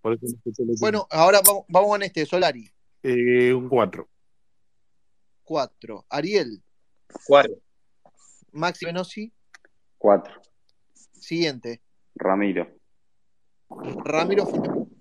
Por 0.00 0.14
eso 0.14 0.26
no 0.26 0.36
escuché 0.36 0.62
lo 0.64 0.72
que- 0.74 0.80
bueno, 0.80 1.06
ahora 1.10 1.40
vamos, 1.44 1.64
vamos 1.68 1.90
con 1.90 2.02
este, 2.02 2.26
Solari, 2.26 2.68
Eh, 3.02 3.52
un 3.52 3.68
4. 3.68 4.08
cuatro. 5.44 6.04
Ariel, 6.08 6.62
Cuatro. 7.26 7.54
Maxi 8.52 8.84
Venosi, 8.86 9.32
Cuatro. 9.98 10.40
siguiente. 11.12 11.80
Ramiro. 12.16 12.68
Ramiro 14.04 14.46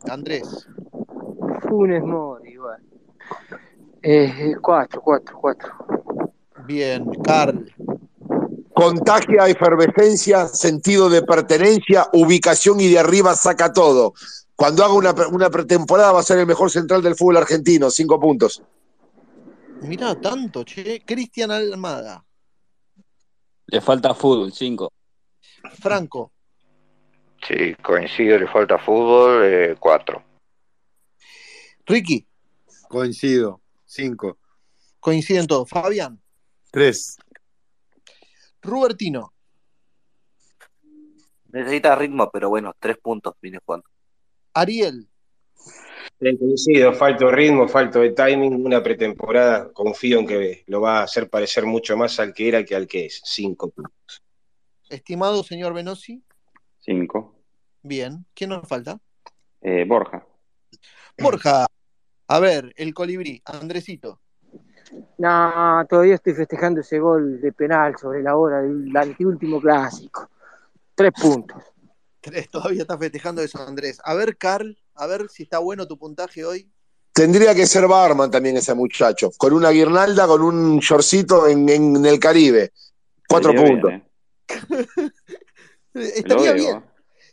Andrés, 0.09 0.67
Funes 1.67 2.03
Mori, 2.03 2.51
igual. 2.51 2.81
Eh, 4.01 4.53
cuatro, 4.61 5.01
cuatro, 5.01 5.37
cuatro. 5.39 5.73
bien. 6.65 7.05
Carl, 7.23 7.71
Contagia 8.73 9.47
efervescencia, 9.47 10.47
sentido 10.47 11.09
de 11.09 11.21
pertenencia, 11.21 12.07
ubicación 12.11 12.81
y 12.81 12.89
de 12.89 12.99
arriba 12.99 13.33
saca 13.33 13.71
todo. 13.71 14.13
Cuando 14.53 14.83
haga 14.83 14.93
una, 14.93 15.13
pre- 15.15 15.27
una 15.27 15.49
pretemporada 15.49 16.11
va 16.11 16.19
a 16.19 16.23
ser 16.23 16.39
el 16.39 16.45
mejor 16.45 16.69
central 16.69 17.01
del 17.01 17.15
fútbol 17.15 17.37
argentino, 17.37 17.89
cinco 17.89 18.19
puntos. 18.19 18.61
mirá 19.81 20.13
tanto, 20.15 20.63
che. 20.65 21.01
Cristian 21.05 21.51
Almada, 21.51 22.23
Le 23.67 23.81
falta 23.81 24.13
fútbol, 24.13 24.51
5. 24.51 24.91
Franco, 25.79 26.31
Sí, 27.47 27.75
coincido, 27.81 28.37
le 28.39 28.47
falta 28.47 28.77
fútbol, 28.77 29.41
eh, 29.43 29.75
cuatro. 29.79 30.21
Ricky, 31.85 32.27
Coincido, 32.87 33.61
cinco. 33.85 34.37
coinciden 34.99 35.47
todos. 35.47 35.69
Fabián, 35.69 36.19
3. 36.71 37.17
Rubertino, 38.61 39.31
Necesita 41.51 41.95
ritmo, 41.95 42.29
pero 42.33 42.49
bueno, 42.49 42.73
tres 42.79 42.97
puntos 42.97 43.35
viene 43.41 43.59
jugando. 43.65 43.87
Ariel, 44.53 45.07
Sí, 46.19 46.37
coincido, 46.37 46.93
falto 46.93 47.25
de 47.27 47.31
ritmo, 47.31 47.67
falto 47.67 47.99
de 47.99 48.11
timing, 48.11 48.65
una 48.65 48.81
pretemporada, 48.83 49.71
confío 49.73 50.19
en 50.19 50.27
que 50.27 50.63
lo 50.67 50.79
va 50.81 50.99
a 50.99 51.03
hacer 51.03 51.29
parecer 51.29 51.65
mucho 51.65 51.97
más 51.97 52.19
al 52.19 52.33
que 52.33 52.47
era 52.49 52.63
que 52.63 52.75
al 52.75 52.87
que 52.87 53.05
es. 53.07 53.21
Cinco 53.25 53.69
puntos. 53.71 54.21
estimado 54.89 55.43
señor 55.43 55.73
Venosi, 55.73 56.23
Cinco. 56.79 57.35
bien. 57.81 58.25
¿Quién 58.33 58.51
nos 58.51 58.67
falta? 58.67 58.99
Eh, 59.61 59.83
Borja. 59.87 60.25
Borja, 61.17 61.65
a 62.27 62.39
ver, 62.39 62.73
el 62.77 62.93
colibrí, 62.93 63.41
Andresito, 63.45 64.19
No, 65.17 65.85
todavía 65.89 66.15
estoy 66.15 66.33
festejando 66.33 66.81
ese 66.81 66.99
gol 66.99 67.39
de 67.41 67.51
penal 67.53 67.95
sobre 67.97 68.21
la 68.21 68.35
hora 68.35 68.61
del 68.61 68.95
anteúltimo 68.95 69.59
clásico. 69.61 70.29
Tres 70.95 71.11
puntos. 71.19 71.61
tres, 72.21 72.49
todavía 72.49 72.81
está 72.81 72.97
festejando 72.97 73.41
eso, 73.41 73.61
Andrés. 73.61 73.99
A 74.03 74.13
ver, 74.13 74.37
Carl, 74.37 74.77
a 74.95 75.07
ver 75.07 75.29
si 75.29 75.43
está 75.43 75.59
bueno 75.59 75.87
tu 75.87 75.97
puntaje 75.97 76.43
hoy. 76.45 76.71
Tendría 77.13 77.53
que 77.55 77.65
ser 77.65 77.87
barman 77.87 78.29
también 78.31 78.57
ese 78.57 78.73
muchacho, 78.73 79.31
con 79.37 79.53
una 79.53 79.69
guirnalda, 79.69 80.27
con 80.27 80.41
un 80.41 80.79
shortcito 80.79 81.47
en, 81.47 81.67
en 81.69 82.05
el 82.05 82.19
Caribe. 82.19 82.71
Cuatro 83.27 83.51
Estaría 83.51 83.73
bien, 83.73 83.81
puntos. 83.81 83.91
¿eh? 83.93 84.03
Eh, 84.47 85.11
Lo 85.93 86.01
Estaría 86.01 86.53
veo, 86.53 86.55
bien. 86.55 86.83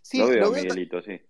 Sí, 0.03 0.19
lo 0.19 0.27
veo, 0.29 0.41
lo 0.41 0.51
veo 0.53 0.63
Miguelito, 0.63 1.03
sí. 1.03 1.21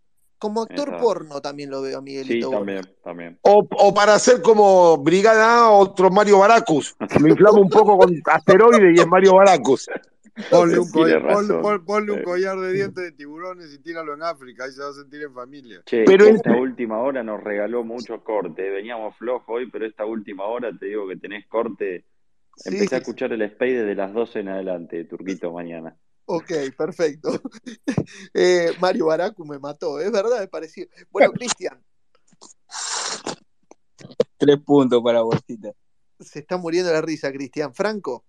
Como 0.42 0.62
actor 0.62 0.98
porno 1.00 1.40
también 1.40 1.70
lo 1.70 1.80
veo 1.80 1.98
a 1.98 2.00
Sí, 2.00 2.04
Miguelito. 2.04 2.48
Borja. 2.48 2.58
también, 2.58 2.88
también. 3.02 3.38
O, 3.42 3.66
o 3.70 3.94
para 3.94 4.14
hacer 4.14 4.42
como 4.42 4.98
Brigada 4.98 5.60
A, 5.66 5.70
otro 5.70 6.10
Mario 6.10 6.40
Baracus. 6.40 6.94
Lo 7.20 7.28
inflama 7.28 7.60
un 7.60 7.70
poco 7.70 7.96
con 7.96 8.10
asteroide 8.26 8.92
y 8.94 9.00
es 9.00 9.06
Mario 9.06 9.36
Baracus. 9.36 9.88
Ponle 10.50 10.78
un, 10.78 10.88
ponle- 10.90 11.84
ponle 11.84 12.16
Sí. 12.18 12.22
collar 12.24 12.58
de 12.58 12.72
dientes 12.72 13.04
de 13.04 13.12
tiburones 13.12 13.72
y 13.74 13.78
tíralo 13.82 14.14
en 14.14 14.22
África, 14.22 14.64
ahí 14.64 14.72
se 14.72 14.82
va 14.82 14.88
a 14.88 14.92
sentir 14.94 15.22
en 15.22 15.34
familia. 15.34 15.82
Che, 15.84 16.04
Pero 16.04 16.24
esta 16.24 16.52
el- 16.54 16.60
última 16.60 16.98
hora 17.02 17.22
nos 17.22 17.42
regaló 17.44 17.84
mucho 17.84 18.24
corte. 18.24 18.70
Veníamos 18.70 19.14
flojos 19.18 19.44
hoy, 19.48 19.70
pero 19.70 19.86
esta 19.86 20.04
última 20.06 20.44
hora 20.46 20.70
te 20.78 20.86
digo 20.86 21.06
que 21.06 21.16
tenés 21.16 21.46
corte. 21.48 22.04
Sí, 22.56 22.70
Empecé 22.74 22.94
a 22.94 22.98
escuchar 22.98 23.32
el 23.32 23.48
Spade 23.50 23.80
desde 23.82 23.94
las 23.94 24.12
12 24.12 24.40
en 24.40 24.48
adelante, 24.48 25.04
Turquito, 25.04 25.52
mañana. 25.52 25.96
Ok, 26.26 26.52
perfecto. 26.76 27.30
Eh, 28.34 28.72
Mario 28.80 29.06
Baracu 29.06 29.44
me 29.44 29.58
mató, 29.58 30.00
es 30.00 30.10
verdad, 30.10 30.42
es 30.42 30.48
parecido. 30.48 30.88
Bueno, 31.10 31.32
Cristian, 31.34 31.82
Tres 34.36 34.58
puntos 34.64 35.02
para 35.02 35.22
Bolsita. 35.22 35.70
se 36.18 36.40
está 36.40 36.56
muriendo 36.56 36.92
la 36.92 37.00
risa, 37.00 37.30
Cristian. 37.32 37.74
Franco, 37.74 38.24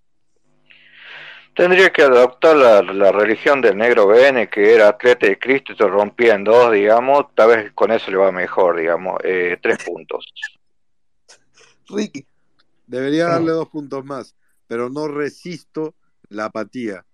Tendría 1.56 1.92
que 1.92 2.02
adoptar 2.02 2.56
la, 2.56 2.82
la 2.82 3.12
religión 3.12 3.62
del 3.62 3.78
negro 3.78 4.08
BN, 4.08 4.50
que 4.50 4.74
era 4.74 4.90
atleta 4.90 5.28
de 5.28 5.38
Cristo 5.38 5.74
y 5.74 5.76
se 5.76 5.88
rompía 5.88 6.34
en 6.36 6.44
dos, 6.44 6.72
digamos. 6.72 7.34
Tal 7.36 7.50
vez 7.50 7.72
con 7.74 7.92
eso 7.92 8.10
le 8.10 8.18
va 8.18 8.32
mejor, 8.32 8.78
digamos. 8.78 9.20
Eh, 9.24 9.58
tres 9.62 9.84
puntos. 9.84 10.26
Ricky, 11.90 12.26
Debería 12.88 13.26
darle 13.26 13.52
dos 13.52 13.70
puntos 13.70 14.04
más, 14.04 14.36
pero 14.68 14.90
no 14.90 15.08
resisto 15.08 15.96
la 16.30 16.46
apatía. 16.46 17.06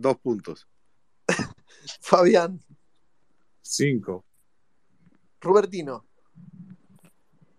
Dos 0.00 0.16
puntos. 0.18 0.68
Fabián, 2.00 2.60
5. 3.62 4.24
Rubertino, 5.40 6.06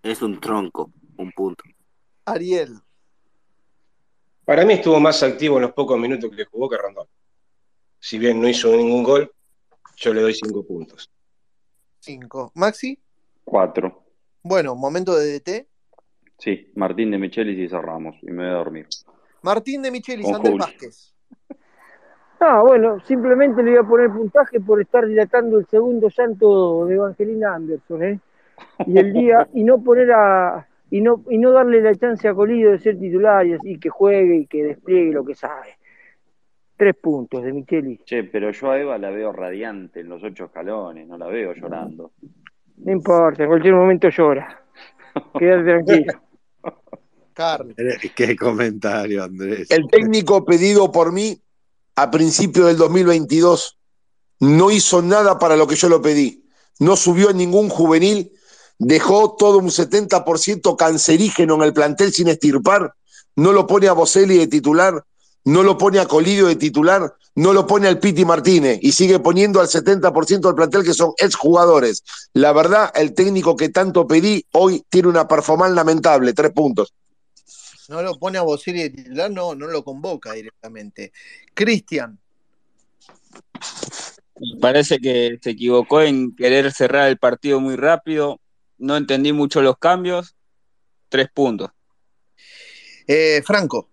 Es 0.01 0.21
un 0.21 0.39
tronco, 0.39 0.93
un 1.17 1.31
punto. 1.33 1.63
Ariel, 2.25 2.79
Para 4.45 4.63
mí 4.65 4.73
estuvo 4.73 4.99
más 5.01 5.21
activo 5.21 5.57
en 5.57 5.63
los 5.63 5.73
pocos 5.73 5.99
minutos 5.99 6.31
que 6.35 6.45
jugó 6.45 6.69
que 6.69 6.77
Rondón. 6.77 7.07
Si 7.99 8.17
bien 8.17 8.39
no 8.41 8.47
hizo 8.47 8.69
ningún 8.75 9.03
gol, 9.03 9.33
yo 9.97 10.13
le 10.13 10.21
doy 10.21 10.33
cinco 10.33 10.65
puntos. 10.65 11.11
5. 11.99 12.53
Maxi, 12.55 12.97
Cuatro. 13.43 14.05
bueno, 14.41 14.75
momento 14.75 15.13
de 15.15 15.39
DT. 15.39 15.67
Sí, 16.37 16.71
Martín 16.75 17.11
de 17.11 17.17
Michelis 17.17 17.59
y 17.59 17.67
cerramos. 17.67 18.15
Y 18.21 18.27
me 18.27 18.43
voy 18.43 18.51
a 18.53 18.57
dormir. 18.59 18.87
Martín 19.41 19.81
de 19.81 19.91
Michelis, 19.91 20.25
Con 20.25 20.35
Andrés 20.35 20.51
Julio. 20.53 20.65
Vázquez. 20.65 21.13
Ah, 22.41 22.61
bueno, 22.61 22.99
simplemente 23.01 23.61
le 23.61 23.71
voy 23.71 23.79
a 23.79 23.83
poner 23.83 24.09
puntaje 24.11 24.61
por 24.61 24.79
estar 24.79 25.05
dilatando 25.05 25.59
el 25.59 25.65
segundo 25.67 26.09
santo 26.09 26.85
de 26.85 26.95
Evangelina 26.95 27.55
Anderson, 27.55 28.03
¿eh? 28.03 28.19
Y 28.85 28.97
el 28.97 29.11
día, 29.11 29.47
y 29.53 29.63
no 29.63 29.83
poner 29.83 30.11
a, 30.13 30.65
y 30.89 31.01
no, 31.01 31.23
y 31.29 31.37
no 31.37 31.51
darle 31.51 31.81
la 31.81 31.93
chance 31.95 32.27
a 32.27 32.33
Colido 32.33 32.71
de 32.71 32.79
ser 32.79 32.97
titular 32.97 33.45
y 33.45 33.53
así 33.53 33.77
que 33.77 33.89
juegue 33.89 34.37
y 34.37 34.47
que 34.47 34.63
despliegue 34.63 35.11
lo 35.11 35.25
que 35.25 35.35
sabe. 35.35 35.77
Tres 36.77 36.95
puntos 36.95 37.43
de 37.43 37.51
Micheli. 37.51 37.99
Che, 38.05 38.23
pero 38.23 38.51
yo 38.51 38.71
a 38.71 38.79
Eva 38.79 38.97
la 38.97 39.09
veo 39.09 39.33
radiante 39.33 39.99
en 39.99 40.07
los 40.07 40.23
ocho 40.23 40.45
escalones, 40.45 41.05
no 41.07 41.17
la 41.17 41.27
veo 41.27 41.53
llorando. 41.53 42.11
No 42.77 42.91
importa, 42.91 43.43
en 43.43 43.49
cualquier 43.49 43.73
momento 43.73 44.07
llora. 44.07 44.63
Quédate 45.37 45.63
tranquilo. 45.63 46.13
Carl, 47.33 47.75
Qué 48.15 48.35
comentario, 48.35 49.23
Andrés. 49.23 49.69
El 49.71 49.87
técnico 49.87 50.45
pedido 50.45 50.89
por 50.91 51.11
mí 51.11 51.37
a 52.01 52.11
principio 52.11 52.67
del 52.67 52.77
2022 52.77 53.77
no 54.39 54.71
hizo 54.71 55.01
nada 55.01 55.37
para 55.37 55.57
lo 55.57 55.67
que 55.67 55.75
yo 55.75 55.89
lo 55.89 56.01
pedí. 56.01 56.45
No 56.79 56.95
subió 56.95 57.29
a 57.29 57.33
ningún 57.33 57.67
juvenil, 57.67 58.31
dejó 58.77 59.35
todo 59.37 59.57
un 59.57 59.67
70% 59.67 60.77
cancerígeno 60.77 61.55
en 61.55 61.61
el 61.63 61.73
plantel 61.73 62.13
sin 62.13 62.29
estirpar, 62.29 62.93
no 63.35 63.51
lo 63.51 63.67
pone 63.67 63.89
a 63.89 63.93
Boselli 63.93 64.37
de 64.37 64.47
titular, 64.47 65.03
no 65.43 65.61
lo 65.61 65.77
pone 65.77 65.99
a 65.99 66.07
Colidio 66.07 66.47
de 66.47 66.55
titular, 66.55 67.13
no 67.35 67.51
lo 67.51 67.67
pone 67.67 67.89
al 67.89 67.99
Piti 67.99 68.23
Martínez. 68.23 68.79
Y 68.81 68.93
sigue 68.93 69.19
poniendo 69.19 69.59
al 69.59 69.67
70% 69.67 70.39
del 70.39 70.55
plantel 70.55 70.85
que 70.85 70.93
son 70.93 71.11
exjugadores. 71.17 72.03
La 72.33 72.53
verdad, 72.53 72.93
el 72.95 73.13
técnico 73.13 73.57
que 73.57 73.67
tanto 73.67 74.07
pedí 74.07 74.45
hoy 74.53 74.85
tiene 74.89 75.09
una 75.09 75.27
performance 75.27 75.75
lamentable, 75.75 76.31
tres 76.31 76.53
puntos. 76.53 76.93
No 77.89 78.01
lo 78.03 78.17
pone 78.17 78.37
a 78.37 78.43
Boselli 78.43 78.83
de 78.83 78.89
titular, 78.91 79.31
no, 79.31 79.55
no 79.55 79.67
lo 79.67 79.83
convoca 79.83 80.33
directamente. 80.33 81.11
Cristian, 81.53 82.19
Me 84.39 84.59
parece 84.61 84.99
que 84.99 85.37
se 85.41 85.49
equivocó 85.49 86.01
en 86.01 86.35
querer 86.35 86.71
cerrar 86.71 87.09
el 87.09 87.17
partido 87.17 87.59
muy 87.59 87.75
rápido. 87.75 88.39
No 88.77 88.95
entendí 88.95 89.33
mucho 89.33 89.61
los 89.61 89.77
cambios. 89.77 90.35
Tres 91.09 91.29
puntos. 91.33 91.71
eh, 93.07 93.41
Franco, 93.43 93.89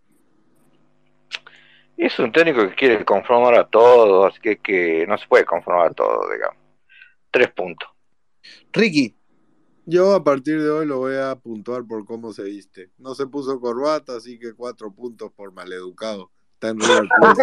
Es 1.97 2.19
un 2.19 2.31
técnico 2.31 2.69
que 2.69 2.75
quiere 2.75 3.05
conformar 3.05 3.55
a 3.55 3.67
todos, 3.67 4.31
así 4.31 4.41
que, 4.41 4.59
que 4.59 5.07
no 5.09 5.17
se 5.17 5.27
puede 5.27 5.47
conformar 5.47 5.89
a 5.89 5.95
todos, 5.95 6.31
digamos. 6.31 6.63
Tres 7.31 7.51
puntos. 7.53 7.89
Ricky, 8.73 9.16
Yo 9.89 10.15
a 10.15 10.25
partir 10.25 10.61
de 10.61 10.69
hoy 10.69 10.85
lo 10.85 10.99
voy 10.99 11.15
a 11.15 11.37
puntuar 11.37 11.87
por 11.87 12.05
cómo 12.05 12.33
se 12.33 12.43
viste. 12.43 12.91
No 12.99 13.15
se 13.15 13.29
puso 13.29 13.61
corbata, 13.61 14.17
así 14.17 14.37
que 14.37 14.53
cuatro 14.53 14.93
puntos 14.93 15.31
por 15.33 15.53
maleducado. 15.53 16.33
Está 16.55 16.71
en 16.71 16.81
River 16.81 17.09
Plate. 17.21 17.43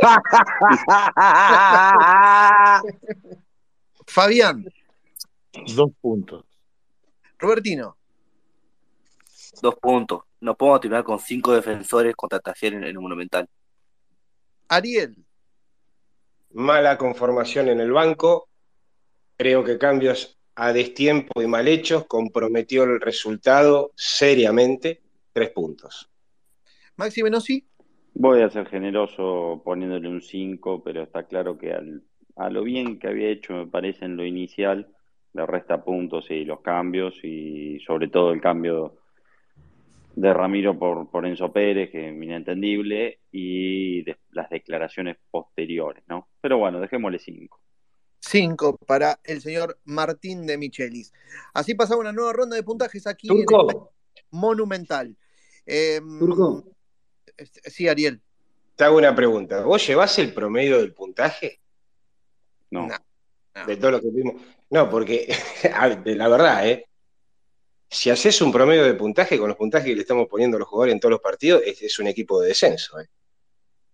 Fabián, 4.06 4.64
Dos 5.76 5.90
puntos. 6.00 6.46
Robertino, 7.38 7.98
Dos 9.60 9.74
puntos. 9.74 10.22
No 10.40 10.56
podemos 10.56 10.80
terminar 10.80 11.04
con 11.04 11.18
cinco 11.18 11.52
defensores 11.52 12.16
contra 12.16 12.40
Talleres 12.40 12.78
en 12.78 12.84
el 12.84 12.98
Monumental. 12.98 13.46
Ariel, 14.68 15.22
Mala 16.50 16.96
conformación 16.96 17.68
en 17.68 17.80
el 17.80 17.92
banco. 17.92 18.48
Creo 19.36 19.62
que 19.64 19.76
cambios 19.76 20.38
a 20.54 20.72
destiempo 20.72 21.40
y 21.42 21.46
mal 21.46 21.68
hechos 21.68 22.06
comprometió 22.06 22.84
el 22.84 23.00
resultado 23.00 23.92
seriamente. 23.96 25.00
Tres 25.32 25.50
puntos. 25.50 26.10
Maxi 26.96 27.22
Venosi, 27.22 27.66
Voy 28.14 28.42
a 28.42 28.50
ser 28.50 28.66
generoso 28.66 29.62
poniéndole 29.64 30.06
un 30.06 30.20
5, 30.20 30.82
pero 30.84 31.02
está 31.04 31.22
claro 31.26 31.56
que 31.56 31.72
al- 31.72 32.02
a 32.36 32.50
lo 32.50 32.62
bien 32.62 32.98
que 32.98 33.08
había 33.08 33.30
hecho, 33.30 33.54
me 33.54 33.66
parece, 33.66 34.04
en 34.04 34.16
lo 34.18 34.26
inicial, 34.26 34.86
le 35.32 35.46
resta 35.46 35.82
puntos 35.82 36.30
y 36.30 36.44
los 36.44 36.60
cambios, 36.60 37.18
y 37.24 37.80
sobre 37.80 38.08
todo 38.08 38.32
el 38.32 38.42
cambio 38.42 38.98
de 40.14 40.34
Ramiro 40.34 40.78
por, 40.78 41.10
por 41.10 41.24
Enzo 41.26 41.50
Pérez, 41.52 41.90
que 41.90 42.08
es 42.10 42.14
inentendible, 42.14 43.20
y 43.30 44.02
de- 44.02 44.18
las 44.32 44.50
declaraciones 44.50 45.16
posteriores, 45.30 46.04
¿no? 46.06 46.28
Pero 46.42 46.58
bueno, 46.58 46.80
dejémosle 46.80 47.18
5. 47.18 47.60
5 48.32 48.78
para 48.86 49.20
el 49.24 49.42
señor 49.42 49.78
Martín 49.84 50.46
de 50.46 50.56
Michelis. 50.56 51.12
Así 51.52 51.74
pasaba 51.74 52.00
una 52.00 52.12
nueva 52.12 52.32
ronda 52.32 52.56
de 52.56 52.62
puntajes 52.62 53.06
aquí 53.06 53.28
en 53.30 53.40
el 53.40 53.76
Monumental. 54.30 55.14
Em, 55.66 56.18
Turco. 56.18 56.64
Sí, 57.66 57.88
Ariel. 57.88 58.22
Te 58.74 58.84
hago 58.84 58.96
una 58.96 59.14
pregunta. 59.14 59.62
¿Vos 59.64 59.86
llevás 59.86 60.18
el 60.18 60.32
promedio 60.32 60.78
del 60.78 60.94
puntaje? 60.94 61.60
No. 62.70 62.88
De 63.66 63.76
todo 63.76 63.90
lo 63.90 64.00
que 64.00 64.08
vimos. 64.10 64.40
No, 64.70 64.88
porque, 64.88 65.28
la 66.06 66.28
verdad, 66.28 66.66
¿eh? 66.66 66.86
Si 67.90 68.08
haces 68.08 68.40
un 68.40 68.50
promedio 68.50 68.84
de 68.84 68.94
puntaje 68.94 69.38
con 69.38 69.48
los 69.48 69.58
puntajes 69.58 69.88
que 69.88 69.94
le 69.94 70.00
estamos 70.00 70.26
poniendo 70.26 70.56
a 70.56 70.60
los 70.60 70.68
jugadores 70.68 70.94
en 70.94 71.00
todos 71.00 71.10
los 71.10 71.20
partidos, 71.20 71.62
es, 71.66 71.82
es 71.82 71.98
un 71.98 72.06
equipo 72.06 72.40
de 72.40 72.48
descenso, 72.48 72.98
¿eh? 72.98 73.06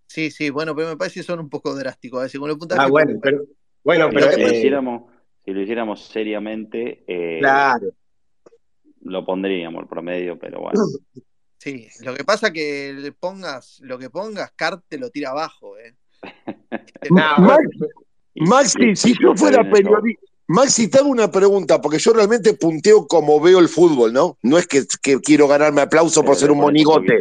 Sí, 0.07 0.31
sí, 0.31 0.50
bueno, 0.50 0.76
pero 0.76 0.89
me 0.89 0.97
parece 0.97 1.20
que 1.20 1.25
son 1.25 1.41
un 1.41 1.50
poco 1.50 1.75
drásticos 1.75 2.20
a 2.20 2.23
veces 2.23 2.39
con 2.39 2.49
el 2.49 2.57
puntaje. 2.57 2.81
Ah, 2.81 2.86
bueno, 2.86 3.18
pero, 3.20 3.44
bueno, 3.82 4.08
pero, 4.12 4.31
si, 4.32 4.40
lo 4.40 4.48
eh, 4.48 4.57
hiciéramos, 4.57 5.02
si 5.44 5.50
lo 5.52 5.60
hiciéramos 5.60 6.05
seriamente, 6.05 7.05
eh, 7.07 7.39
claro. 7.40 7.89
lo 9.02 9.24
pondríamos 9.24 9.82
el 9.82 9.89
promedio, 9.89 10.39
pero 10.39 10.60
bueno. 10.60 10.81
Sí, 11.60 11.89
lo 12.05 12.15
que 12.15 12.23
pasa 12.23 12.52
que 12.52 12.94
le 12.97 13.10
pongas 13.10 13.81
lo 13.81 13.98
que 13.98 14.10
pongas, 14.10 14.52
Cart 14.52 14.84
te 14.86 14.97
lo 14.97 15.10
tira 15.10 15.31
abajo, 15.31 15.76
¿eh? 15.76 15.97
Max- 17.10 17.66
Maxi, 18.36 18.94
si 18.94 19.15
yo 19.20 19.34
fuera 19.34 19.68
periodista. 19.68 20.23
Maxi, 20.47 20.89
te 20.89 20.98
hago 20.98 21.08
una 21.08 21.31
pregunta, 21.31 21.81
porque 21.81 21.98
yo 21.98 22.12
realmente 22.12 22.55
punteo 22.55 23.07
como 23.07 23.40
veo 23.40 23.58
el 23.58 23.68
fútbol, 23.68 24.12
¿no? 24.12 24.39
No 24.42 24.57
es 24.57 24.66
que, 24.66 24.84
que 25.02 25.20
quiero 25.20 25.47
ganarme 25.48 25.81
aplauso 25.82 26.24
por 26.24 26.36
ser 26.36 26.50
un 26.50 26.58
monigote. 26.58 27.18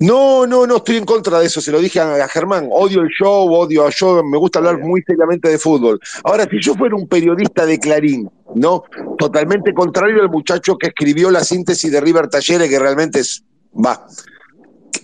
No, 0.00 0.46
no, 0.46 0.66
no 0.66 0.76
estoy 0.76 0.96
en 0.96 1.04
contra 1.04 1.38
de 1.40 1.46
eso, 1.46 1.60
se 1.60 1.70
lo 1.70 1.78
dije 1.78 2.00
a, 2.00 2.24
a 2.24 2.28
Germán, 2.28 2.68
odio 2.72 3.02
el 3.02 3.08
show, 3.08 3.52
odio 3.52 3.86
a 3.86 3.90
yo, 3.90 4.24
me 4.24 4.38
gusta 4.38 4.58
hablar 4.58 4.78
muy 4.78 5.02
seriamente 5.02 5.50
de 5.50 5.58
fútbol. 5.58 6.00
Ahora, 6.24 6.44
si 6.50 6.58
yo 6.58 6.74
fuera 6.74 6.96
un 6.96 7.06
periodista 7.06 7.66
de 7.66 7.78
Clarín, 7.78 8.30
¿no? 8.54 8.82
Totalmente 9.18 9.74
contrario 9.74 10.22
al 10.22 10.30
muchacho 10.30 10.78
que 10.78 10.86
escribió 10.86 11.30
la 11.30 11.44
síntesis 11.44 11.92
de 11.92 12.00
River 12.00 12.28
Talleres, 12.28 12.70
que 12.70 12.78
realmente 12.78 13.20
es, 13.20 13.44
va, 13.74 14.06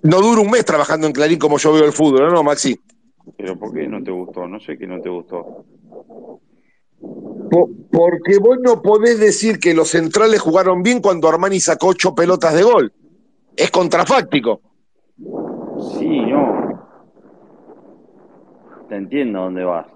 no 0.02 0.20
dura 0.22 0.40
un 0.40 0.50
mes 0.50 0.64
trabajando 0.64 1.06
en 1.06 1.12
Clarín 1.12 1.38
como 1.38 1.58
yo 1.58 1.74
veo 1.74 1.84
el 1.84 1.92
fútbol, 1.92 2.32
¿no, 2.32 2.42
Maxi? 2.42 2.80
Pero 3.36 3.58
¿por 3.58 3.74
qué 3.74 3.86
no 3.86 4.02
te 4.02 4.10
gustó? 4.10 4.46
No 4.48 4.58
sé 4.60 4.78
qué 4.78 4.86
no 4.86 4.98
te 5.02 5.10
gustó. 5.10 5.66
Po- 7.50 7.70
porque 7.92 8.38
vos 8.38 8.56
no 8.62 8.80
podés 8.80 9.18
decir 9.20 9.58
que 9.58 9.74
los 9.74 9.88
centrales 9.88 10.40
jugaron 10.40 10.82
bien 10.82 11.00
cuando 11.00 11.28
Armani 11.28 11.60
sacó 11.60 11.88
ocho 11.88 12.14
pelotas 12.14 12.54
de 12.54 12.62
gol. 12.62 12.92
Es 13.56 13.70
contrafáctico. 13.70 14.62
Sí, 15.80 16.20
no. 16.20 16.88
Te 18.88 18.96
entiendo 18.96 19.40
dónde 19.40 19.64
vas. 19.64 19.86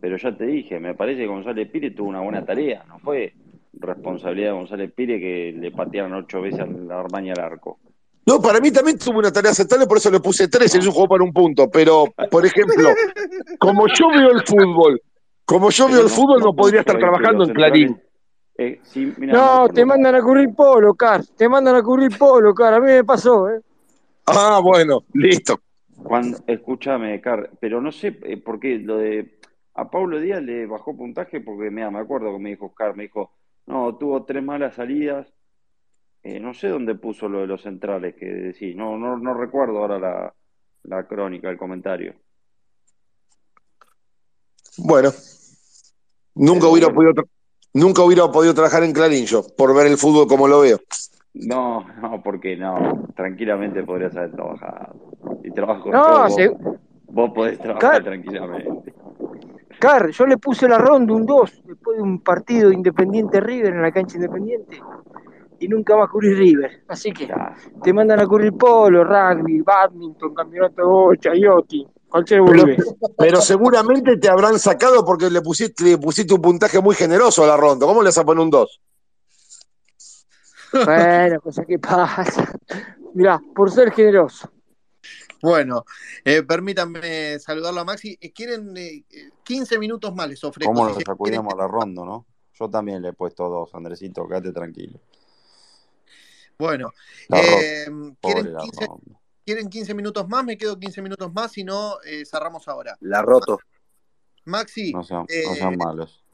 Pero 0.00 0.16
ya 0.16 0.36
te 0.36 0.46
dije, 0.46 0.78
me 0.78 0.94
parece 0.94 1.22
que 1.22 1.26
González 1.26 1.68
Pire 1.70 1.90
tuvo 1.90 2.08
una 2.08 2.20
buena 2.20 2.44
tarea. 2.44 2.84
No 2.88 2.98
fue 2.98 3.32
responsabilidad 3.72 4.48
de 4.48 4.58
González 4.58 4.92
Pire 4.94 5.18
que 5.18 5.54
le 5.58 5.70
patearon 5.70 6.14
ocho 6.14 6.40
veces 6.40 6.60
al 6.60 6.90
Armani 6.90 7.30
al 7.30 7.40
arco. 7.40 7.78
No, 8.26 8.40
para 8.40 8.60
mí 8.60 8.70
también 8.72 8.98
tuvo 8.98 9.20
una 9.20 9.32
tarea 9.32 9.52
aceptable, 9.52 9.86
por 9.86 9.98
eso 9.98 10.10
le 10.10 10.18
puse 10.18 10.48
tres, 10.48 10.74
es 10.74 10.84
un 10.86 10.92
juego 10.92 11.08
para 11.08 11.22
un 11.22 11.32
punto. 11.32 11.70
Pero, 11.70 12.06
por 12.30 12.44
ejemplo, 12.44 12.88
como 13.58 13.86
yo 13.86 14.08
veo 14.08 14.30
el 14.32 14.42
fútbol, 14.42 15.00
como 15.44 15.70
yo 15.70 15.88
veo 15.88 16.02
el 16.02 16.08
fútbol, 16.08 16.40
no 16.40 16.54
podría 16.54 16.80
estar 16.80 16.98
trabajando 16.98 17.44
en 17.44 17.54
Clarín. 17.54 18.02
Eh, 18.58 18.80
sí, 18.82 19.12
mira, 19.18 19.34
No, 19.34 19.68
te 19.68 19.84
mandan 19.84 20.14
a 20.14 20.22
cubrir 20.22 20.54
polo, 20.54 20.94
Car. 20.94 21.24
Te 21.36 21.48
mandan 21.48 21.76
a 21.76 21.82
cubrir 21.82 22.16
polo, 22.18 22.52
Car. 22.54 22.74
A 22.74 22.80
mí 22.80 22.86
me 22.86 23.04
pasó, 23.04 23.48
¿eh? 23.50 23.60
Ah, 24.26 24.60
bueno, 24.62 25.04
listo. 25.14 25.60
Cuando, 26.02 26.38
escúchame, 26.46 27.20
Car, 27.20 27.50
pero 27.60 27.80
no 27.80 27.90
sé 27.92 28.18
eh, 28.22 28.36
por 28.36 28.60
qué 28.60 28.78
lo 28.78 28.98
de 28.98 29.38
a 29.74 29.90
Pablo 29.90 30.20
Díaz 30.20 30.42
le 30.42 30.66
bajó 30.66 30.96
puntaje 30.96 31.40
porque 31.40 31.70
mira, 31.70 31.90
me 31.90 31.98
acuerdo 31.98 32.32
que 32.32 32.38
me 32.38 32.50
dijo 32.50 32.74
Car, 32.74 32.96
me 32.96 33.04
dijo, 33.04 33.32
no, 33.66 33.96
tuvo 33.96 34.24
tres 34.24 34.42
malas 34.42 34.74
salidas. 34.74 35.32
Eh, 36.22 36.40
no 36.40 36.54
sé 36.54 36.68
dónde 36.68 36.96
puso 36.96 37.28
lo 37.28 37.40
de 37.40 37.46
los 37.46 37.62
centrales 37.62 38.16
que 38.16 38.26
decís, 38.26 38.74
no, 38.74 38.98
no, 38.98 39.16
no 39.16 39.34
recuerdo 39.34 39.78
ahora 39.78 39.98
la, 39.98 40.34
la 40.82 41.06
crónica, 41.06 41.48
el 41.50 41.58
comentario. 41.58 42.14
Bueno, 44.78 45.12
nunca 46.34 46.66
hubiera 46.66 46.88
bueno. 46.88 47.12
podido, 47.14 47.28
nunca 47.72 48.02
hubiera 48.02 48.30
podido 48.30 48.54
trabajar 48.54 48.82
en 48.82 48.92
Clarín 48.92 49.24
yo, 49.24 49.46
por 49.56 49.74
ver 49.74 49.86
el 49.86 49.96
fútbol 49.96 50.26
como 50.26 50.48
lo 50.48 50.60
veo. 50.60 50.80
No, 51.40 51.86
no, 52.00 52.22
porque 52.22 52.56
no, 52.56 53.08
tranquilamente 53.14 53.82
podrías 53.82 54.16
haber 54.16 54.32
trabajado. 54.32 54.94
Y 55.44 55.50
trabajo 55.50 55.90
No, 55.92 56.22
vos, 56.24 56.34
se- 56.34 56.56
vos 57.08 57.30
podés 57.34 57.58
trabajar 57.58 57.90
Car- 57.92 58.04
tranquilamente. 58.04 58.94
Car, 59.78 60.10
yo 60.10 60.26
le 60.26 60.38
puse 60.38 60.66
la 60.68 60.78
ronda 60.78 61.12
un 61.12 61.26
2 61.26 61.62
después 61.64 61.98
de 61.98 62.02
un 62.02 62.20
partido 62.20 62.72
Independiente 62.72 63.40
River 63.40 63.74
en 63.74 63.82
la 63.82 63.92
cancha 63.92 64.16
Independiente 64.16 64.80
y 65.58 65.68
nunca 65.68 65.96
más 65.96 66.08
cubrí 66.08 66.32
River. 66.34 66.84
Así 66.88 67.12
que 67.12 67.28
te 67.82 67.92
mandan 67.92 68.20
a 68.20 68.26
cubrir 68.26 68.54
polo, 68.54 69.04
rugby, 69.04 69.60
badminton, 69.60 70.34
campeonato 70.34 70.80
de 70.80 70.86
bocha, 70.88 71.30
yachting, 71.34 71.86
cualquier 72.08 72.42
Pero, 72.46 72.64
pero 73.18 73.40
seguramente 73.42 74.16
te 74.16 74.28
habrán 74.30 74.58
sacado 74.58 75.04
porque 75.04 75.28
le 75.28 75.42
pusiste, 75.42 75.84
le 75.84 75.98
pusiste 75.98 76.32
un 76.32 76.40
puntaje 76.40 76.80
muy 76.80 76.94
generoso 76.94 77.44
a 77.44 77.46
la 77.46 77.56
ronda. 77.56 77.86
¿Cómo 77.86 78.00
le 78.00 78.08
vas 78.08 78.18
a 78.18 78.24
poner 78.24 78.42
un 78.42 78.50
2? 78.50 78.80
Bueno, 80.84 81.40
cosa 81.40 81.64
que 81.64 81.78
pasa. 81.78 82.52
Mirá, 83.14 83.40
por 83.54 83.70
ser 83.70 83.92
generoso. 83.92 84.50
Bueno, 85.42 85.84
eh, 86.24 86.42
permítanme 86.42 87.38
saludarlo 87.38 87.80
a 87.80 87.84
Maxi. 87.84 88.16
Eh, 88.20 88.32
¿Quieren 88.32 88.76
eh, 88.76 89.04
eh, 89.10 89.30
15 89.44 89.78
minutos 89.78 90.14
más? 90.14 90.28
Les 90.28 90.42
ofrezco. 90.42 90.72
¿Cómo 90.72 90.92
se 90.94 91.02
sacudíamos 91.02 91.54
a 91.54 91.56
la 91.56 91.68
ronda, 91.68 92.04
no? 92.04 92.26
Yo 92.58 92.70
también 92.70 93.02
le 93.02 93.08
he 93.08 93.12
puesto 93.12 93.48
dos, 93.48 93.74
Andresito, 93.74 94.26
quédate 94.26 94.52
tranquilo. 94.52 94.98
Bueno, 96.58 96.90
eh, 97.34 97.86
¿quieren, 98.22 98.52
la 98.54 98.60
15, 98.60 98.86
ronda. 98.86 99.20
quieren 99.44 99.68
15 99.68 99.94
minutos 99.94 100.26
más? 100.28 100.42
Me 100.44 100.56
quedo 100.56 100.78
15 100.78 101.02
minutos 101.02 101.32
más, 101.34 101.52
si 101.52 101.64
no, 101.64 102.00
eh, 102.02 102.24
cerramos 102.24 102.66
ahora. 102.66 102.96
La 103.00 103.20
roto. 103.20 103.58
Maxi, 104.46 104.92
No 104.92 105.02
sean, 105.02 105.26
eh, 105.28 105.42
no 105.46 105.54
sean 105.54 105.76
malos. 105.76 106.24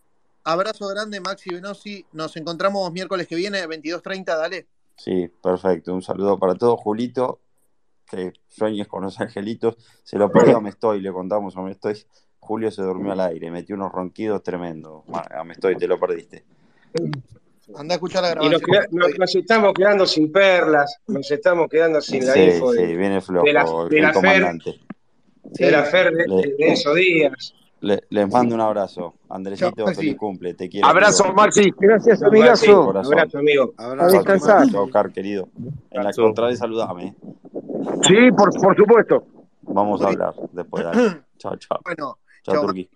Abrazo 0.45 0.89
grande, 0.89 1.21
Maxi 1.21 1.51
Venosi. 1.55 2.05
Nos 2.13 2.37
encontramos 2.37 2.91
miércoles 2.93 3.27
que 3.27 3.37
viene, 3.37 3.67
22.30, 3.67 4.25
dale. 4.25 4.67
Sí, 4.97 5.29
perfecto. 5.43 5.93
Un 5.95 6.03
saludo 6.03 6.39
para 6.39 6.55
todos. 6.55 6.79
Julito, 6.81 7.41
que 8.11 8.33
sueñes 8.49 8.87
con 8.89 9.03
los 9.03 9.19
angelitos. 9.21 9.77
Se 10.05 10.19
lo 10.19 10.31
perdió 10.31 10.59
a 10.59 10.61
Mestoy, 10.61 11.01
le 11.01 11.13
contamos 11.13 11.57
a 11.57 11.63
Mestoy. 11.63 11.97
Julio 12.41 12.71
se 12.71 12.83
durmió 12.83 13.13
al 13.13 13.21
aire, 13.21 13.51
metió 13.51 13.77
unos 13.77 13.93
ronquidos 13.93 14.43
tremendos. 14.43 15.03
A 15.31 15.45
Mestoy, 15.45 15.77
te 15.77 15.87
lo 15.87 15.99
perdiste. 15.99 16.45
Anda 17.77 17.95
a 17.95 17.97
escuchar 17.97 18.23
la 18.23 18.45
Y 18.45 18.49
nos, 18.51 18.61
grabación. 18.61 18.87
nos- 18.99 19.19
nos 19.19 19.35
estamos 19.35 19.73
quedando 19.73 20.05
sin 20.07 20.31
perlas, 20.31 20.97
nos 21.07 21.31
estamos 21.31 21.69
quedando 21.71 22.01
sin 22.03 22.27
la 22.27 22.33
Sí, 22.35 22.41
info 22.41 22.73
de, 22.73 22.87
sí, 22.87 22.97
viene 22.97 23.21
flojo 23.21 23.47
de 23.47 23.53
la, 23.53 23.63
el, 23.63 23.89
de 23.89 23.97
el 23.97 24.03
la 24.03 24.09
FER, 24.13 24.15
comandante. 24.15 24.81
de 25.45 25.71
la 25.71 25.85
FER 25.85 26.13
de, 26.13 26.25
de 26.59 26.69
Enzo 26.69 26.93
Díaz. 26.95 27.55
Le- 27.83 28.05
les 28.11 28.31
mando 28.31 28.55
un 28.55 28.61
abrazo. 28.61 29.15
Andresito, 29.29 29.85
Maxi. 29.85 30.01
feliz 30.01 30.17
cumple. 30.17 30.55
Te 30.55 30.69
quiero. 30.69 30.87
Abrazo, 30.87 31.25
amigo. 31.25 31.37
Maxi. 31.37 31.73
Gracias, 31.79 32.23
amigazo. 32.23 32.85
Corazón. 32.87 33.13
abrazo, 33.15 33.39
amigo. 33.39 33.75
A 33.77 33.85
Abrazo, 33.87 34.17
descansar. 34.17 34.69
Chao, 34.71 34.89
Car, 34.89 35.13
querido. 35.13 35.49
En 35.91 36.05
la 36.05 36.13
contraria, 36.13 36.57
saludame. 36.57 37.15
Sí, 38.03 38.31
por, 38.37 38.53
por 38.61 38.77
supuesto. 38.77 39.27
Vamos 39.63 40.01
a 40.03 40.09
hablar 40.09 40.35
después. 40.53 40.85
Chao, 41.39 41.57
chao. 41.57 41.81
Bueno, 41.85 42.19
Chao, 42.45 42.61
Turqui. 42.67 42.89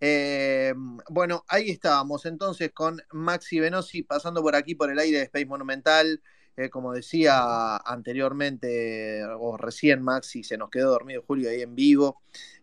Eh, 0.00 0.72
bueno, 1.10 1.44
ahí 1.48 1.70
estábamos 1.70 2.24
entonces 2.26 2.70
con 2.72 3.00
Maxi 3.12 3.58
Venosi 3.58 4.04
pasando 4.04 4.42
por 4.42 4.54
aquí 4.54 4.76
por 4.76 4.92
el 4.92 4.98
aire 5.00 5.18
de 5.18 5.24
Space 5.24 5.46
Monumental. 5.46 6.22
Eh, 6.56 6.70
como 6.70 6.92
decía 6.92 7.76
anteriormente, 7.76 9.24
o 9.38 9.56
recién 9.56 10.02
Maxi 10.02 10.42
se 10.42 10.56
nos 10.58 10.70
quedó 10.70 10.90
dormido 10.90 11.22
Julio 11.26 11.50
ahí 11.50 11.62
en 11.62 11.74
vivo. 11.74 12.20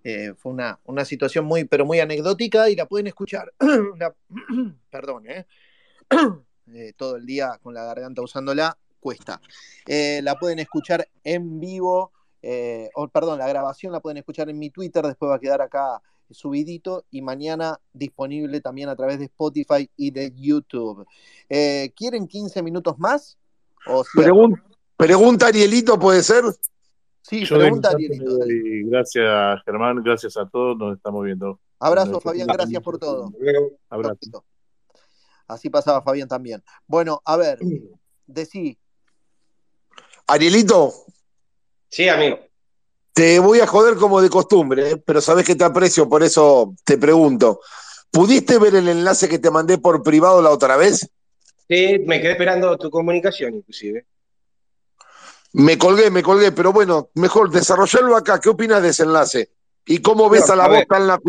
Eh, 0.08 0.36
fue 0.38 0.52
una, 0.52 0.80
una 0.86 1.04
situación 1.04 1.46
muy, 1.46 1.64
pero 1.64 1.84
muy 1.84 2.00
anecdótica 2.00 2.70
y 2.70 2.76
la 2.76 2.86
pueden 2.86 3.08
escuchar. 3.08 3.52
La- 3.98 4.14
perdón, 4.92 5.24
¿eh? 5.28 5.46
Eh, 6.74 6.94
todo 6.98 7.16
el 7.18 7.28
día 7.28 7.60
con 7.62 7.76
la 7.76 7.84
garganta 7.84 8.24
usándola, 8.24 8.76
cuesta. 9.00 9.40
Eh, 9.86 10.22
la 10.24 10.34
pueden 10.40 10.58
escuchar 10.58 11.08
en 11.24 11.60
vivo, 11.60 12.12
eh, 12.42 12.90
o 12.96 13.08
perdón, 13.08 13.38
la 13.38 13.48
grabación 13.48 13.92
la 13.94 14.00
pueden 14.00 14.18
escuchar 14.18 14.50
en 14.50 14.58
mi 14.58 14.72
Twitter, 14.72 15.06
después 15.06 15.30
va 15.30 15.36
a 15.36 15.40
quedar 15.40 15.62
acá 15.62 16.02
subidito 16.32 17.06
y 17.12 17.22
mañana 17.22 17.80
disponible 17.94 18.62
también 18.62 18.90
a 18.90 18.96
través 18.96 19.20
de 19.20 19.26
Spotify 19.26 19.88
y 19.96 20.10
de 20.10 20.34
YouTube. 20.36 21.06
¿Quieren 21.48 22.28
15 22.28 22.64
minutos 22.64 22.98
más? 22.98 23.38
¿O? 23.86 24.04
Pregun- 24.04 24.60
pregunta 24.98 25.46
Arielito, 25.48 26.00
¿puede 26.00 26.24
ser? 26.24 26.44
Sí, 27.28 27.44
Yo 27.44 27.58
pregunta 27.58 27.90
doy 27.92 28.84
gracias, 28.84 29.60
Germán, 29.66 30.04
gracias 30.04 30.38
a 30.38 30.48
todos, 30.48 30.78
nos 30.78 30.96
estamos 30.96 31.26
viendo. 31.26 31.60
Abrazo, 31.80 32.20
Fabián, 32.20 32.46
gracias 32.46 32.84
por 32.84 33.00
todo. 33.00 33.32
Abrazo. 33.90 34.46
Así 35.48 35.72
pasaba 35.72 36.04
Fabián 36.04 36.28
también. 36.28 36.64
Bueno, 36.86 37.24
a 37.26 37.36
ver, 37.36 37.58
decí, 38.28 38.78
Arielito. 40.28 40.94
Sí, 41.90 42.08
amigo. 42.10 42.40
Te 43.12 43.40
voy 43.40 43.60
a 43.60 43.66
joder 43.66 43.96
como 43.96 44.22
de 44.22 44.30
costumbre, 44.30 44.92
¿eh? 44.92 44.98
pero 44.98 45.20
sabes 45.20 45.48
que 45.48 45.56
te 45.56 45.64
aprecio, 45.64 46.08
por 46.08 46.22
eso 46.22 46.76
te 46.84 47.00
pregunto. 47.00 47.60
¿Pudiste 48.12 48.60
ver 48.60 48.76
el 48.76 48.88
enlace 48.88 49.28
que 49.28 49.40
te 49.40 49.50
mandé 49.50 49.80
por 49.80 50.04
privado 50.04 50.44
la 50.44 50.52
otra 50.52 50.78
vez? 50.78 51.10
Sí, 51.68 52.04
me 52.06 52.22
quedé 52.22 52.34
esperando 52.34 52.78
tu 52.78 52.92
comunicación, 52.92 53.56
inclusive. 53.56 54.06
Me 55.58 55.78
colgué, 55.78 56.12
me 56.12 56.22
colgué, 56.22 56.52
pero 56.52 56.74
bueno, 56.74 57.10
mejor 57.14 57.50
desarrollarlo 57.50 58.18
acá. 58.18 58.40
¿Qué 58.42 58.50
opinas 58.50 58.82
de 58.82 58.90
ese 58.90 59.04
enlace? 59.04 59.52
¿Y 59.86 60.02
cómo 60.02 60.30
ves 60.30 60.50
a 60.50 60.56
la 60.56 60.66
a. 60.66 60.68
Bosta 60.68 60.98
en 60.98 61.08
la 61.08 61.20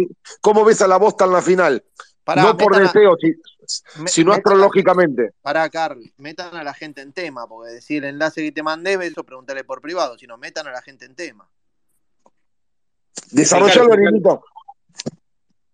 cómo 0.41 0.65
ves 0.65 0.83
a 0.83 0.89
la 0.89 0.97
Bosta 0.97 1.27
en 1.27 1.33
la 1.33 1.43
final? 1.43 1.85
Pará, 2.25 2.43
no 2.43 2.57
por 2.57 2.73
metan 2.73 2.89
a- 2.89 2.93
deseo, 2.93 3.17
si- 3.21 4.01
me- 4.01 4.09
sino 4.09 4.33
astrológicamente. 4.33 5.31
Pará, 5.43 5.69
Carl, 5.71 6.01
metan 6.17 6.57
a 6.57 6.65
la 6.65 6.75
gente 6.75 7.03
en 7.03 7.13
tema, 7.13 7.47
porque 7.47 7.71
decir 7.75 8.03
el 8.05 8.15
enlace 8.15 8.43
que 8.43 8.51
te 8.51 8.65
mandé, 8.65 8.95
eso 9.07 9.23
preguntarle 9.23 9.63
por 9.63 9.81
privado, 9.81 10.19
sino 10.19 10.37
metan 10.39 10.67
a 10.67 10.73
la 10.73 10.83
gente 10.83 11.05
en 11.05 11.15
tema. 11.15 11.49
Desarrollalo. 13.31 13.93
Arielito. 13.93 14.43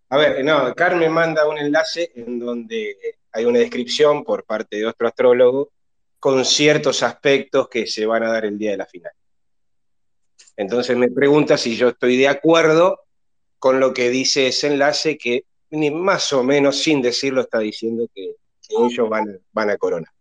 A 0.09 0.17
ver, 0.17 0.45
no, 0.45 0.75
Carmen 0.75 1.11
manda 1.11 1.47
un 1.47 1.57
enlace 1.57 2.11
en 2.15 2.37
donde 2.39 2.97
hay 3.31 3.45
una 3.45 3.57
descripción 3.59 4.23
por 4.23 4.43
parte 4.43 4.75
de 4.77 4.85
otro 4.85 5.07
astrólogo 5.07 5.71
con 6.23 6.45
ciertos 6.45 7.03
aspectos 7.03 7.67
que 7.67 7.85
se 7.85 8.05
van 8.05 8.23
a 8.23 8.31
dar 8.31 8.45
el 8.45 8.57
día 8.57 8.71
de 8.71 8.77
la 8.77 8.85
final. 8.85 9.11
Entonces 10.55 10.95
me 10.95 11.11
pregunta 11.11 11.57
si 11.57 11.75
yo 11.75 11.89
estoy 11.89 12.15
de 12.15 12.29
acuerdo 12.29 13.01
con 13.59 13.81
lo 13.81 13.93
que 13.93 14.09
dice 14.09 14.47
ese 14.47 14.67
enlace 14.67 15.17
que 15.17 15.43
ni 15.71 15.91
más 15.91 16.31
o 16.31 16.41
menos 16.41 16.77
sin 16.81 17.01
decirlo 17.01 17.41
está 17.41 17.59
diciendo 17.59 18.07
que, 18.15 18.37
ellos 18.69 19.09
van, 19.09 19.37
van 19.51 19.71
a 19.71 19.77
coronar. 19.77 20.13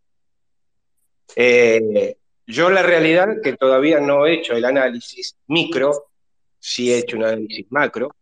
Eh, 1.36 2.16
yo 2.48 2.68
la 2.68 2.82
realidad 2.82 3.36
que 3.40 3.56
todavía 3.56 4.00
no 4.00 4.26
he 4.26 4.34
hecho 4.34 4.55
el 4.55 4.64
análisis 4.64 5.36
micro, 5.47 6.10
sí 6.58 6.92
he 6.92 6.98
hecho 6.98 7.16
un 7.16 7.26
análisis 7.26 7.70
macro. 7.70 8.16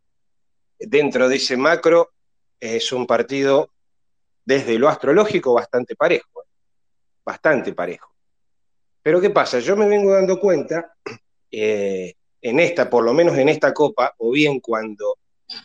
Dentro 0.79 1.31
de 1.31 1.37
ese 1.37 1.57
macro 1.57 2.11
es 2.61 2.93
un 2.93 3.07
partido 3.07 3.73
desde 4.45 4.79
lo 4.79 4.91
astrológico 4.91 5.55
bastante 5.55 5.97
parejo, 5.97 6.40
bastante 7.31 7.73
parejo. 7.73 8.13
Pero 9.03 9.21
¿qué 9.21 9.31
pasa? 9.31 9.61
Yo 9.61 9.77
me 9.77 9.87
vengo 9.87 10.13
dando 10.13 10.39
cuenta 10.39 10.95
eh, 11.51 12.15
en 12.43 12.61
esta, 12.61 12.91
por 12.91 13.05
lo 13.05 13.15
menos 13.15 13.39
en 13.39 13.49
esta 13.49 13.73
copa, 13.73 14.15
o 14.19 14.33
bien 14.33 14.59
cuando 14.61 15.17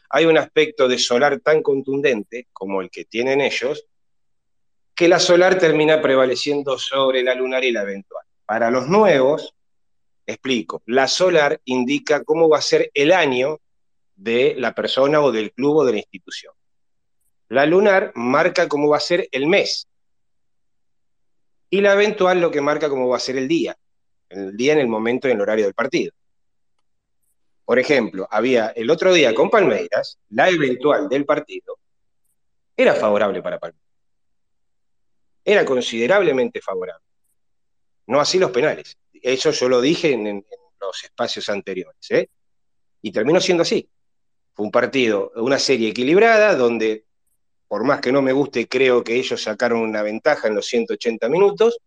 hay 0.09 0.25
un 0.25 0.37
aspecto 0.37 0.87
de 0.87 0.97
solar 0.99 1.39
tan 1.39 1.61
contundente 1.61 2.47
como 2.53 2.81
el 2.81 2.89
que 2.89 3.05
tienen 3.05 3.41
ellos, 3.41 3.85
que 4.93 5.07
la 5.07 5.19
solar 5.19 5.57
termina 5.57 6.01
prevaleciendo 6.01 6.77
sobre 6.77 7.23
la 7.23 7.33
lunar 7.35 7.63
y 7.63 7.71
la 7.71 7.81
eventual. 7.81 8.25
Para 8.45 8.69
los 8.69 8.87
nuevos, 8.87 9.53
explico, 10.25 10.83
la 10.85 11.07
solar 11.07 11.59
indica 11.65 12.23
cómo 12.23 12.47
va 12.47 12.59
a 12.59 12.61
ser 12.61 12.91
el 12.93 13.11
año 13.11 13.59
de 14.15 14.55
la 14.57 14.73
persona 14.73 15.19
o 15.19 15.31
del 15.31 15.51
club 15.51 15.77
o 15.77 15.85
de 15.85 15.93
la 15.93 15.97
institución. 15.97 16.53
La 17.49 17.65
lunar 17.65 18.11
marca 18.15 18.67
cómo 18.67 18.89
va 18.89 18.97
a 18.97 19.01
ser 19.11 19.27
el 19.31 19.47
mes. 19.47 19.87
Y 21.69 21.81
la 21.81 21.93
eventual 21.93 22.39
lo 22.39 22.51
que 22.51 22.61
marca 22.61 22.89
cómo 22.89 23.07
va 23.07 23.17
a 23.17 23.19
ser 23.19 23.37
el 23.37 23.47
día. 23.47 23.75
El 24.29 24.55
día 24.55 24.73
en 24.73 24.79
el 24.79 24.87
momento 24.87 25.27
y 25.27 25.31
en 25.31 25.37
el 25.37 25.41
horario 25.41 25.65
del 25.65 25.73
partido. 25.73 26.13
Por 27.65 27.79
ejemplo, 27.79 28.27
había 28.29 28.67
el 28.69 28.89
otro 28.91 29.11
día 29.11 29.33
con 29.33 29.49
Palmeiras, 29.49 30.19
la 30.29 30.49
eventual 30.49 31.09
del 31.09 31.25
partido 31.25 31.79
era 32.77 32.93
favorable 32.93 33.41
para 33.41 33.59
Palmeiras. 33.59 33.85
Era 35.43 35.63
considerablemente 35.63 36.61
favorable. 36.61 37.05
No 38.07 38.19
así 38.19 38.37
los 38.37 38.51
penales. 38.51 38.97
Eso 39.13 39.51
yo 39.51 39.69
lo 39.69 39.81
dije 39.81 40.11
en, 40.11 40.45
los 40.79 41.03
espacios 41.03 41.49
anteriores. 41.49 42.11
¿eh? 42.11 42.29
Y 43.01 43.11
terminó 43.11 43.39
siendo 43.39 43.63
así. 43.63 43.89
Fue 44.53 44.65
un 44.65 44.71
partido, 44.71 45.31
una 45.35 45.57
serie 45.57 45.89
equilibrada, 45.89 46.55
donde, 46.55 47.04
por 47.75 47.83
más 47.83 47.99
que 47.99 48.13
no 48.13 48.21
me 48.21 48.31
guste, 48.31 48.69
creo 48.69 49.03
que 49.03 49.15
ellos 49.15 49.43
sacaron 49.43 49.81
una 49.81 50.01
ventaja 50.01 50.47
en 50.47 50.55
los 50.55 50.65
180 50.65 51.27
minutos, 51.27 51.77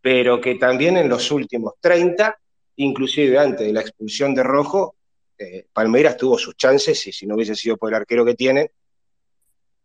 pero 0.00 0.40
que 0.40 0.56
también 0.56 0.96
en 0.96 1.08
los 1.08 1.30
últimos 1.30 1.74
30, 1.78 2.36
inclusive 2.74 3.38
antes 3.38 3.68
de 3.68 3.72
la 3.72 3.82
expulsión 3.82 4.34
de 4.34 4.42
Rojo, 4.42 4.96
eh, 5.38 5.68
Palmeiras 5.72 6.16
tuvo 6.16 6.36
sus 6.36 6.56
chances 6.56 7.06
y 7.06 7.12
si 7.12 7.24
no 7.24 7.36
hubiese 7.36 7.54
sido 7.54 7.76
por 7.76 7.90
el 7.90 7.94
arquero 7.94 8.24
que 8.24 8.34
tienen, 8.34 8.68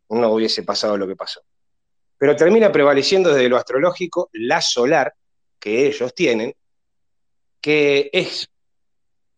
no 0.10 0.28
hubiese 0.30 0.64
pasado 0.64 0.98
lo 0.98 1.08
que 1.08 1.16
pasó. 1.16 1.42
Pero 2.18 2.36
termina 2.36 2.72
prevaleciendo 2.72 3.32
desde 3.32 3.48
lo 3.48 3.58
astrológico 3.58 4.32
la 4.34 4.60
solar 4.60 5.14
que 5.60 5.86
ellos 5.86 6.16
tienen, 6.16 6.56
que 7.62 8.10
es 8.12 8.50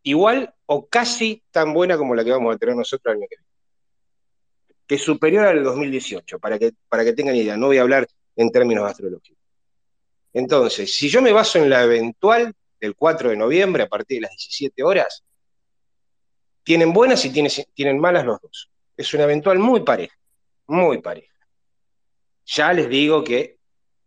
igual 0.03 0.55
o 0.65 0.87
casi 0.87 1.43
tan 1.51 1.73
buena 1.73 1.97
como 1.97 2.15
la 2.15 2.23
que 2.23 2.31
vamos 2.31 2.55
a 2.55 2.57
tener 2.57 2.77
nosotros 2.77 3.11
el 3.11 3.17
año 3.19 3.27
que 3.29 3.35
viene. 3.35 3.46
Que 4.87 4.95
es 4.95 5.01
superior 5.01 5.45
al 5.45 5.63
2018, 5.63 6.39
para 6.39 6.57
que, 6.57 6.71
para 6.87 7.03
que 7.03 7.13
tengan 7.13 7.35
idea. 7.35 7.57
No 7.57 7.67
voy 7.67 7.77
a 7.77 7.81
hablar 7.81 8.07
en 8.35 8.51
términos 8.51 8.89
astrológicos. 8.89 9.43
Entonces, 10.33 10.95
si 10.95 11.09
yo 11.09 11.21
me 11.21 11.33
baso 11.33 11.59
en 11.59 11.69
la 11.69 11.83
eventual 11.83 12.53
del 12.79 12.95
4 12.95 13.31
de 13.31 13.37
noviembre 13.37 13.83
a 13.83 13.87
partir 13.87 14.17
de 14.17 14.21
las 14.21 14.31
17 14.31 14.83
horas, 14.83 15.23
tienen 16.63 16.93
buenas 16.93 17.23
y 17.25 17.31
tienen, 17.31 17.51
tienen 17.73 17.99
malas 17.99 18.25
los 18.25 18.39
dos. 18.41 18.69
Es 18.95 19.13
una 19.13 19.23
eventual 19.23 19.59
muy 19.59 19.81
pareja, 19.81 20.15
muy 20.67 21.01
pareja. 21.01 21.33
Ya 22.45 22.71
les 22.73 22.89
digo 22.89 23.23
que 23.23 23.57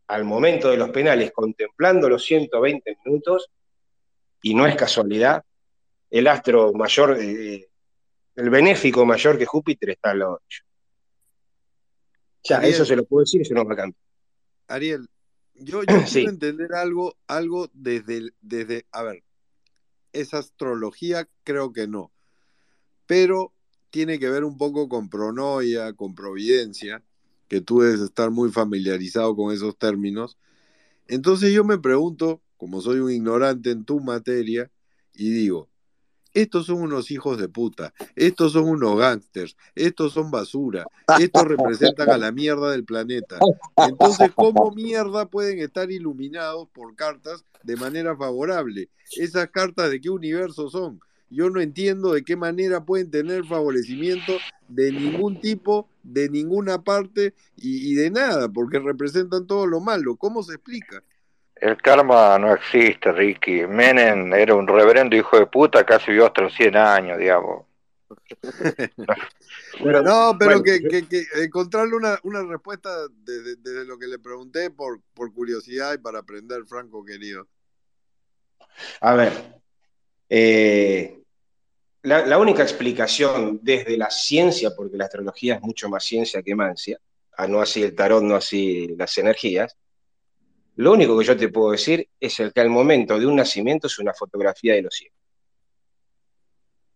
al 0.06 0.24
momento 0.24 0.70
de 0.70 0.76
los 0.76 0.90
penales, 0.90 1.30
contemplando 1.32 2.08
los 2.08 2.24
120 2.24 2.98
minutos, 3.04 3.48
y 4.42 4.54
no 4.54 4.66
es 4.66 4.74
casualidad, 4.74 5.44
el 6.10 6.26
astro 6.26 6.72
mayor, 6.72 7.16
eh, 7.20 7.68
el 8.34 8.50
benéfico 8.50 9.06
mayor 9.06 9.38
que 9.38 9.46
Júpiter 9.46 9.90
está 9.90 10.10
al 10.10 10.18
lado 10.18 10.32
de 10.32 10.44
ellos. 10.48 10.69
Ya, 12.44 12.58
Ariel. 12.58 12.74
eso 12.74 12.84
se 12.84 12.96
lo 12.96 13.04
puedo 13.04 13.22
decir, 13.24 13.42
eso 13.42 13.54
no 13.54 13.64
va 13.64 13.74
a 13.74 13.76
cambiar. 13.76 13.96
Ariel, 14.68 15.08
yo, 15.54 15.82
yo 15.84 16.00
Sí. 16.06 16.12
quiero 16.12 16.30
entender 16.30 16.74
algo, 16.74 17.16
algo 17.26 17.70
desde, 17.72 18.16
el- 18.18 18.34
desde, 18.40 18.86
a 18.92 19.02
ver, 19.02 19.22
esa 20.12 20.38
astrología 20.38 21.28
creo 21.44 21.72
que 21.72 21.86
no, 21.86 22.12
pero 23.06 23.52
tiene 23.90 24.18
que 24.18 24.28
ver 24.30 24.44
un 24.44 24.56
poco 24.56 24.88
con 24.88 25.08
pronoia, 25.08 25.92
con 25.94 26.14
providencia, 26.14 27.02
que 27.48 27.60
tú 27.60 27.80
debes 27.80 28.00
estar 28.00 28.30
muy 28.30 28.50
familiarizado 28.50 29.34
con 29.34 29.52
esos 29.52 29.76
términos. 29.76 30.38
Entonces 31.08 31.52
yo 31.52 31.64
me 31.64 31.78
pregunto, 31.78 32.42
como 32.56 32.80
soy 32.80 33.00
un 33.00 33.10
ignorante 33.10 33.70
en 33.70 33.84
tu 33.84 34.00
materia, 34.00 34.70
y 35.14 35.30
digo, 35.30 35.68
estos 36.34 36.66
son 36.66 36.82
unos 36.82 37.10
hijos 37.10 37.38
de 37.38 37.48
puta, 37.48 37.92
estos 38.16 38.52
son 38.52 38.68
unos 38.68 38.98
gángsters, 38.98 39.56
estos 39.74 40.12
son 40.12 40.30
basura, 40.30 40.86
estos 41.18 41.44
representan 41.44 42.10
a 42.10 42.18
la 42.18 42.32
mierda 42.32 42.70
del 42.70 42.84
planeta. 42.84 43.38
Entonces, 43.76 44.30
¿cómo 44.34 44.70
mierda 44.70 45.26
pueden 45.26 45.58
estar 45.58 45.90
iluminados 45.90 46.68
por 46.68 46.94
cartas 46.94 47.44
de 47.62 47.76
manera 47.76 48.16
favorable? 48.16 48.88
¿Esas 49.16 49.48
cartas 49.50 49.90
de 49.90 50.00
qué 50.00 50.10
universo 50.10 50.68
son? 50.70 51.00
Yo 51.32 51.48
no 51.48 51.60
entiendo 51.60 52.12
de 52.12 52.24
qué 52.24 52.34
manera 52.36 52.84
pueden 52.84 53.10
tener 53.10 53.44
favorecimiento 53.44 54.32
de 54.68 54.90
ningún 54.90 55.40
tipo, 55.40 55.88
de 56.02 56.28
ninguna 56.28 56.82
parte 56.82 57.34
y, 57.56 57.92
y 57.92 57.94
de 57.94 58.10
nada, 58.10 58.48
porque 58.48 58.80
representan 58.80 59.46
todo 59.46 59.66
lo 59.66 59.80
malo. 59.80 60.16
¿Cómo 60.16 60.42
se 60.42 60.54
explica? 60.54 61.04
El 61.60 61.76
karma 61.82 62.38
no 62.38 62.54
existe, 62.54 63.12
Ricky. 63.12 63.66
Menem 63.66 64.32
era 64.32 64.54
un 64.54 64.66
reverendo 64.66 65.14
hijo 65.14 65.38
de 65.38 65.46
puta, 65.46 65.84
casi 65.84 66.10
vivió 66.10 66.26
hasta 66.26 66.42
los 66.42 66.54
100 66.54 66.76
años, 66.76 67.18
digamos. 67.18 67.66
Pero, 69.82 70.02
No, 70.02 70.36
pero 70.38 70.60
bueno, 70.60 70.62
que, 70.64 70.80
yo- 70.80 70.88
que- 70.90 71.06
que 71.08 71.24
encontrarle 71.44 71.94
una, 71.96 72.18
una 72.24 72.42
respuesta 72.42 72.90
desde, 73.24 73.56
desde 73.56 73.84
lo 73.84 73.98
que 73.98 74.06
le 74.06 74.18
pregunté 74.18 74.70
por, 74.70 75.00
por 75.14 75.32
curiosidad 75.32 75.94
y 75.94 75.98
para 75.98 76.18
aprender, 76.20 76.64
Franco 76.66 77.04
querido. 77.04 77.46
A 79.00 79.14
ver, 79.14 79.32
eh, 80.28 81.20
la, 82.02 82.26
la 82.26 82.38
única 82.38 82.62
explicación 82.62 83.60
desde 83.62 83.96
la 83.96 84.10
ciencia, 84.10 84.70
porque 84.76 84.96
la 84.96 85.04
astrología 85.04 85.56
es 85.56 85.62
mucho 85.62 85.88
más 85.88 86.04
ciencia 86.04 86.42
que 86.42 86.54
mancia, 86.54 86.98
a 87.36 87.46
no 87.46 87.60
así 87.60 87.82
el 87.82 87.94
tarot, 87.94 88.22
no 88.22 88.36
así 88.36 88.88
las 88.96 89.16
energías, 89.18 89.76
lo 90.76 90.92
único 90.92 91.18
que 91.18 91.24
yo 91.24 91.36
te 91.36 91.48
puedo 91.48 91.72
decir 91.72 92.08
es 92.18 92.40
el 92.40 92.52
que 92.52 92.60
al 92.60 92.70
momento 92.70 93.18
de 93.18 93.26
un 93.26 93.36
nacimiento 93.36 93.86
es 93.86 93.98
una 93.98 94.14
fotografía 94.14 94.74
de 94.74 94.82
los 94.82 94.94
cielos, 94.94 95.18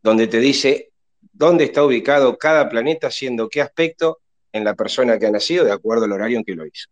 donde 0.03 0.27
te 0.27 0.39
dice 0.39 0.93
dónde 1.33 1.65
está 1.65 1.85
ubicado 1.85 2.39
cada 2.39 2.69
planeta, 2.69 3.09
haciendo 3.09 3.49
qué 3.49 3.61
aspecto 3.61 4.21
en 4.53 4.65
la 4.65 4.75
persona 4.75 5.19
que 5.19 5.27
ha 5.27 5.31
nacido 5.31 5.65
de 5.65 5.73
acuerdo 5.73 6.05
al 6.05 6.13
horario 6.13 6.39
en 6.39 6.45
que 6.45 6.55
lo 6.55 6.65
hizo. 6.65 6.89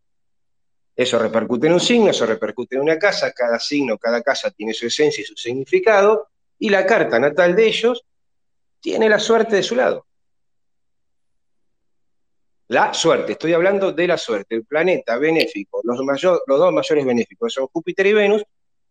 Eso 0.95 1.19
repercute 1.19 1.69
en 1.69 1.75
un 1.75 1.81
signo, 1.81 2.11
eso 2.11 2.27
repercute 2.27 2.77
en 2.77 2.83
una 2.83 2.99
casa, 2.99 3.33
cada 3.33 3.59
signo, 3.59 3.97
cada 3.99 4.21
casa 4.23 4.51
tiene 4.51 4.75
su 4.75 4.87
esencia 4.87 5.23
y 5.23 5.25
su 5.25 5.37
significado, 5.37 6.29
y 6.59 6.69
la 6.69 6.85
carta 6.85 7.19
natal 7.19 7.57
de 7.57 7.67
ellos 7.67 8.05
tiene 8.81 9.09
la 9.09 9.19
suerte 9.19 9.57
de 9.57 9.63
su 9.63 9.75
lado. 9.77 10.07
La 12.73 12.95
suerte, 12.95 13.33
estoy 13.33 13.53
hablando 13.53 13.93
de 13.93 14.07
la 14.07 14.17
suerte, 14.17 14.55
el 14.55 14.65
planeta 14.65 15.19
benéfico, 15.19 15.83
los, 15.85 15.99
dos 16.47 16.73
mayores 16.73 17.05
benéficos 17.05 17.53
son 17.53 17.67
Júpiter 17.67 18.07
y 18.07 18.15
Venus, 18.15 18.43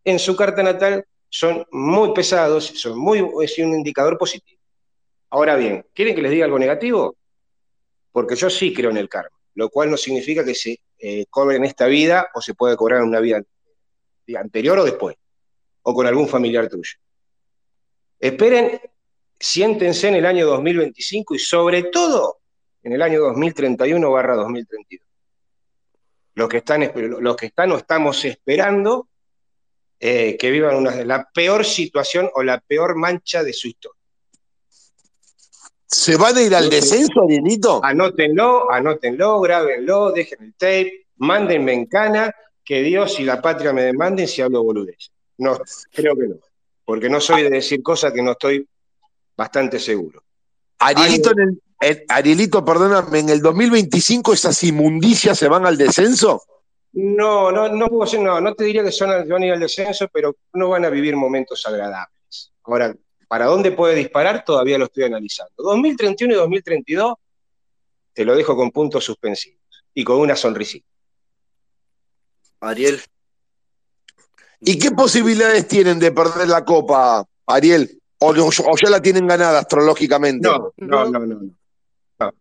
en 0.03 0.19
su 0.19 0.35
carta 0.35 0.61
natal 0.61 1.03
son 1.27 1.65
muy 1.71 2.13
pesados, 2.13 2.63
son 2.63 2.99
muy, 2.99 3.27
es 3.43 3.57
un 3.57 3.73
indicador 3.73 4.19
positivo. 4.19 4.61
Ahora 5.31 5.55
bien, 5.55 5.83
¿quieren 5.95 6.13
que 6.13 6.21
les 6.21 6.29
diga 6.29 6.45
algo 6.45 6.59
negativo? 6.59 7.15
Porque 8.11 8.35
yo 8.35 8.51
sí 8.51 8.71
creo 8.71 8.91
en 8.91 8.97
el 8.97 9.09
karma, 9.09 9.35
lo 9.55 9.67
cual 9.69 9.89
no 9.89 9.97
significa 9.97 10.45
que 10.45 10.53
se 10.53 10.79
eh, 10.99 11.25
cobre 11.31 11.55
en 11.55 11.65
esta 11.65 11.87
vida 11.87 12.29
o 12.35 12.41
se 12.41 12.53
puede 12.53 12.77
cobrar 12.77 13.01
en 13.01 13.07
una 13.07 13.19
vida 13.19 13.41
anterior 14.37 14.77
o 14.77 14.85
después, 14.85 15.15
o 15.81 15.91
con 15.95 16.05
algún 16.05 16.27
familiar 16.27 16.69
tuyo. 16.69 16.99
Esperen, 18.19 18.79
siéntense 19.39 20.07
en 20.09 20.17
el 20.17 20.25
año 20.27 20.45
2025 20.45 21.33
y 21.33 21.39
sobre 21.39 21.81
todo 21.85 22.40
en 22.83 22.93
el 22.93 23.01
año 23.01 23.21
2031 23.21 24.11
barra 24.11 24.35
2032. 24.35 25.07
Los 26.33 26.49
que 26.49 26.57
están, 26.57 26.91
los 26.95 27.35
que 27.35 27.47
están 27.47 27.71
o 27.71 27.77
estamos 27.77 28.23
esperando 28.25 29.09
eh, 29.99 30.35
que 30.37 30.49
vivan 30.49 30.77
una, 30.77 30.95
la 31.03 31.29
peor 31.31 31.63
situación 31.63 32.29
o 32.33 32.41
la 32.41 32.59
peor 32.59 32.95
mancha 32.95 33.43
de 33.43 33.53
su 33.53 33.67
historia. 33.67 33.99
¿Se 35.85 36.15
van 36.15 36.37
a 36.37 36.41
ir 36.41 36.55
al 36.55 36.69
descenso, 36.69 37.21
Arielito? 37.21 37.83
Anótenlo, 37.83 38.71
anótenlo, 38.71 39.41
grábenlo, 39.41 40.11
dejen 40.11 40.41
el 40.41 40.53
tape, 40.53 41.07
mándenme 41.17 41.73
en 41.73 41.85
cana, 41.85 42.33
que 42.63 42.81
Dios 42.81 43.19
y 43.19 43.25
la 43.25 43.41
patria 43.41 43.73
me 43.73 43.83
demanden 43.83 44.27
si 44.27 44.41
hablo 44.41 44.63
boludez. 44.63 45.11
No, 45.37 45.59
creo 45.91 46.15
que 46.15 46.27
no, 46.27 46.35
porque 46.85 47.09
no 47.09 47.19
soy 47.19 47.43
de 47.43 47.49
decir 47.49 47.83
cosas 47.83 48.13
que 48.13 48.21
no 48.21 48.31
estoy 48.31 48.65
bastante 49.35 49.79
seguro. 49.79 50.23
Arielito, 50.79 51.31
en 51.33 51.39
el, 51.41 51.61
en- 51.81 52.03
Arielito, 52.07 52.63
perdóname, 52.63 53.19
en 53.19 53.29
el 53.29 53.41
2025 53.41 54.33
esas 54.33 54.63
inmundicias 54.63 55.37
se 55.37 55.47
van 55.47 55.65
al 55.65 55.77
descenso. 55.77 56.41
No, 56.93 57.51
no, 57.51 57.69
no 57.69 57.87
puedo 57.87 58.03
decir, 58.03 58.19
no, 58.19 58.39
no 58.41 58.53
te 58.53 58.63
diría 58.65 58.83
que 58.83 58.91
son 58.91 59.09
van 59.09 59.43
a 59.43 59.45
ir 59.45 59.53
al 59.53 59.59
descenso, 59.59 60.07
pero 60.11 60.35
no 60.53 60.69
van 60.69 60.85
a 60.85 60.89
vivir 60.89 61.15
momentos 61.15 61.65
agradables. 61.65 62.51
Ahora, 62.63 62.95
¿para 63.27 63.45
dónde 63.45 63.71
puede 63.71 63.95
disparar? 63.95 64.43
Todavía 64.45 64.77
lo 64.77 64.85
estoy 64.85 65.05
analizando. 65.05 65.53
2031 65.57 66.33
y 66.33 66.37
2032 66.37 67.13
te 68.13 68.25
lo 68.25 68.35
dejo 68.35 68.55
con 68.55 68.71
puntos 68.71 69.03
suspensivos 69.05 69.59
y 69.93 70.03
con 70.03 70.17
una 70.17 70.35
sonrisita. 70.35 70.87
Ariel, 72.59 73.01
¿Y 74.59 74.77
qué 74.77 74.91
posibilidades 74.91 75.67
tienen 75.67 75.97
de 75.97 76.11
perder 76.11 76.47
la 76.47 76.63
copa, 76.63 77.25
Ariel? 77.47 77.99
¿O, 78.19 78.33
ya 78.35 78.89
la 78.89 79.01
tienen 79.01 79.25
ganada 79.25 79.59
astrológicamente? 79.59 80.47
No, 80.47 80.71
no, 80.77 81.05
no, 81.09 81.19
no. 81.19 81.25
no. 81.25 81.60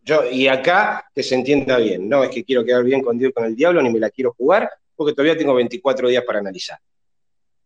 Yo, 0.03 0.29
y 0.29 0.47
acá 0.47 1.09
que 1.13 1.23
se 1.23 1.35
entienda 1.35 1.77
bien, 1.77 2.07
no 2.07 2.23
es 2.23 2.29
que 2.29 2.43
quiero 2.43 2.63
quedar 2.63 2.83
bien 2.83 3.01
con 3.01 3.17
Dios 3.17 3.31
con 3.33 3.45
el 3.45 3.55
diablo, 3.55 3.81
ni 3.81 3.89
me 3.89 3.99
la 3.99 4.09
quiero 4.09 4.33
jugar, 4.33 4.69
porque 4.95 5.13
todavía 5.13 5.37
tengo 5.37 5.53
24 5.53 6.09
días 6.09 6.23
para 6.25 6.39
analizar. 6.39 6.79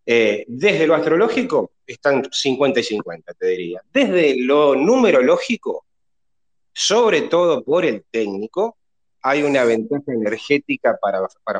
Eh, 0.05 0.45
desde 0.47 0.85
lo 0.85 0.93
astrológico 0.93 1.71
están 1.85 2.27
50 2.31 2.79
y 2.79 2.83
50, 2.83 3.33
te 3.33 3.47
diría. 3.47 3.81
Desde 3.91 4.35
lo 4.39 4.75
numerológico, 4.75 5.85
sobre 6.71 7.23
todo 7.23 7.63
por 7.63 7.85
el 7.85 8.03
técnico, 8.11 8.77
hay 9.21 9.41
una 9.43 9.63
ventaja 9.63 10.13
energética 10.13 10.97
para, 11.01 11.27
para. 11.43 11.59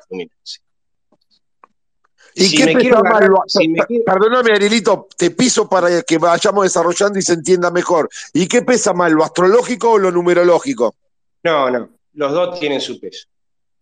¿Y 2.38 2.44
Si 2.50 2.58
qué 2.58 2.66
me 2.66 2.74
pesa 2.74 2.80
quiero 2.82 3.28
lo- 3.30 3.44
si 3.48 3.70
me 3.70 3.80
Perdóname, 4.06 4.52
Arielito, 4.52 5.08
te 5.18 5.32
piso 5.32 5.70
para 5.70 6.02
que 6.02 6.18
vayamos 6.18 6.64
desarrollando 6.66 7.18
y 7.18 7.22
se 7.22 7.34
entienda 7.34 7.72
mejor. 7.72 8.10
¿Y 8.34 8.48
qué 8.48 8.62
pesa 8.62 8.94
más, 8.94 9.12
lo 9.12 9.24
astrológico 9.24 9.92
o 9.92 9.98
lo 9.98 10.12
numerológico? 10.12 10.96
No, 11.44 11.70
no, 11.72 11.90
los 12.14 12.32
dos 12.34 12.60
tienen 12.60 12.82
su 12.82 13.00
peso. 13.00 13.28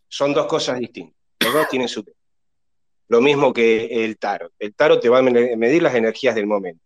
Son 0.07 0.33
dos 0.35 0.45
cosas 0.45 0.77
distintas. 0.79 1.15
Los 1.39 1.53
dos 1.53 1.67
tienen 1.67 1.87
su 1.87 2.03
peso. 2.05 2.17
Lo 3.07 3.21
mismo 3.21 3.51
que 3.51 4.05
el 4.05 4.17
tarot. 4.19 4.51
El 4.59 4.75
tarot 4.75 5.01
te 5.01 5.09
va 5.09 5.19
a 5.19 5.21
me- 5.23 5.55
medir 5.57 5.81
las 5.81 5.95
energías 5.95 6.35
del 6.35 6.45
momento. 6.45 6.83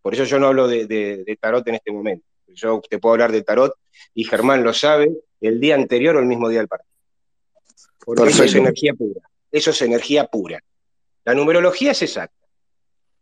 Por 0.00 0.14
eso 0.14 0.24
yo 0.24 0.38
no 0.38 0.46
hablo 0.46 0.66
de, 0.68 0.86
de- 0.86 1.22
de 1.24 1.36
tarot 1.36 1.66
en 1.68 1.74
este 1.74 1.92
momento. 1.92 2.24
Yo 2.48 2.80
te 2.88 2.98
puedo 2.98 3.12
hablar 3.12 3.30
de 3.30 3.42
tarot 3.42 3.74
y 4.14 4.24
Germán 4.24 4.64
lo 4.64 4.72
sabe 4.72 5.10
el 5.42 5.60
día 5.60 5.74
anterior 5.74 6.16
o 6.16 6.20
el 6.20 6.26
mismo 6.26 6.48
día 6.48 6.60
del 6.60 6.68
partido. 6.68 6.90
Porque 8.04 8.22
eso 8.30 8.44
es 8.44 8.54
energía 8.54 8.94
pura. 8.94 9.20
Eso 9.52 9.70
es 9.70 9.82
energía 9.82 10.26
pura. 10.26 10.60
La 11.24 11.34
numerología 11.34 11.92
es 11.92 12.02
exacta. 12.02 12.36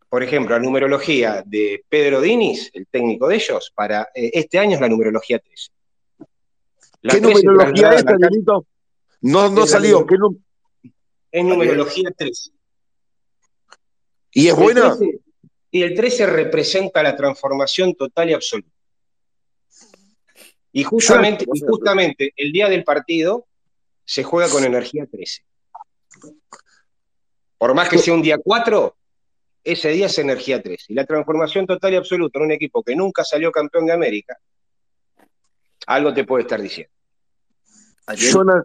Por 0.09 0.23
ejemplo, 0.23 0.55
la 0.57 0.63
numerología 0.63 1.43
de 1.45 1.83
Pedro 1.87 2.19
Dinis, 2.21 2.71
el 2.73 2.87
técnico 2.87 3.27
de 3.27 3.35
ellos, 3.35 3.71
para 3.75 4.09
eh, 4.15 4.31
este 4.33 4.57
año 4.57 4.75
es 4.75 4.81
la 4.81 4.89
numerología 4.89 5.37
13. 5.39 5.69
La 7.01 7.13
¿Qué 7.13 7.21
13 7.21 7.43
numerología 7.45 7.89
es, 7.93 8.05
Arielito? 8.07 8.65
No, 9.21 9.49
no 9.49 9.63
Es 9.65 9.71
salió. 9.71 9.99
numer- 9.99 10.07
¿Qué 10.09 10.17
nu- 10.17 10.41
Es 11.31 11.43
numerología 11.45 12.09
13. 12.17 12.51
¿Y 14.31 14.47
es 14.47 14.53
El 14.57 14.63
buena? 14.63 14.97
13 14.97 15.19
y 15.71 15.83
el 15.83 15.93
13 15.95 16.25
representa 16.25 17.03
la 17.03 17.15
transformación 17.15 17.93
total 17.93 18.31
y 18.31 18.33
absoluta. 18.33 18.71
Y 20.71 20.83
justamente, 20.83 21.45
y 21.53 21.59
justamente 21.59 22.33
el 22.35 22.51
día 22.51 22.67
del 22.69 22.83
partido 22.83 23.47
se 24.05 24.23
juega 24.23 24.49
con 24.49 24.63
energía 24.63 25.05
13. 25.05 25.43
Por 27.59 27.75
más 27.75 27.87
que 27.89 27.97
sea 27.99 28.13
un 28.15 28.21
día 28.23 28.37
4, 28.43 28.95
ese 29.65 29.89
día 29.89 30.07
es 30.07 30.17
energía 30.17 30.63
13. 30.63 30.85
Y 30.87 30.93
la 30.95 31.05
transformación 31.05 31.67
total 31.67 31.93
y 31.93 31.97
absoluta 31.97 32.39
en 32.39 32.45
un 32.45 32.51
equipo 32.51 32.81
que 32.81 32.95
nunca 32.95 33.23
salió 33.23 33.51
campeón 33.51 33.85
de 33.85 33.91
América, 33.93 34.37
algo 35.85 36.13
te 36.13 36.23
puede 36.23 36.43
estar 36.43 36.61
diciendo. 36.61 36.91
Yo, 38.15 38.43
na- 38.43 38.63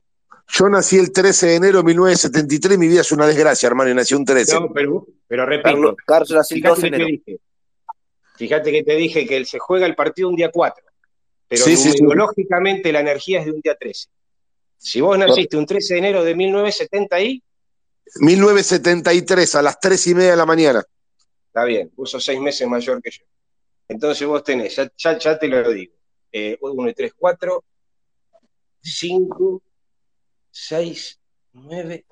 yo 0.49 0.69
nací 0.69 0.97
el 0.97 1.13
13 1.13 1.47
de 1.49 1.55
enero 1.57 1.79
de 1.79 1.85
1973, 1.85 2.79
mi 2.79 2.89
vida 2.89 3.01
es 3.03 3.13
una 3.13 3.27
desgracia, 3.27 3.67
hermano, 3.67 3.91
y 3.91 3.95
nací 3.95 4.15
un 4.15 4.25
13. 4.25 4.55
No, 4.55 4.73
pero, 4.73 5.07
pero 5.27 5.45
repito, 5.45 5.69
Carlos, 5.71 5.95
Carlos 6.07 6.49
fíjate 6.49 6.69
12 6.69 6.83
de 6.83 6.91
que 6.91 6.97
te 6.97 7.03
enero. 7.03 7.21
dije. 7.27 7.41
Fíjate 8.37 8.73
que 8.73 8.83
te 8.83 8.95
dije 8.97 9.27
que 9.27 9.37
él 9.37 9.47
se 9.47 9.59
juega 9.59 9.87
el 9.87 9.95
partido 9.95 10.29
un 10.29 10.37
día 10.37 10.51
4, 10.51 10.85
pero 11.49 11.65
Sí, 11.65 11.77
sí, 11.77 11.91
la 12.93 13.01
energía 13.01 13.41
es 13.41 13.47
de 13.47 13.53
un 13.53 13.61
día 13.61 13.75
13. 13.77 14.09
Si 14.79 15.01
vos 15.01 15.17
naciste 15.19 15.57
un 15.57 15.67
13 15.67 15.95
de 15.95 15.99
enero 15.99 16.25
de 16.25 16.35
1970 16.35 17.21
y 17.21 17.43
1973, 18.17 19.55
a 19.55 19.63
las 19.63 19.81
3 19.81 20.07
y 20.09 20.15
media 20.15 20.31
de 20.33 20.37
la 20.37 20.47
mañana. 20.47 20.83
está 21.47 21.65
bien, 21.65 21.91
vos 21.95 22.11
sos 22.11 22.25
seis 22.25 22.41
meses 22.41 22.67
mayor 22.69 23.01
que 23.03 23.11
yo. 23.11 23.25
Entonces 23.89 24.27
vos 24.27 24.43
tenés, 24.43 24.77
ya, 24.77 24.91
ya, 24.97 25.19
ya 25.19 25.39
te 25.39 25.49
lo 25.49 25.71
digo, 25.73 25.95
eh, 26.33 26.57
1 26.61 26.89
y 26.89 26.95
3, 26.95 27.13
4, 27.17 27.65
5, 28.83 29.63
6, 30.51 31.21
9, 31.53 32.07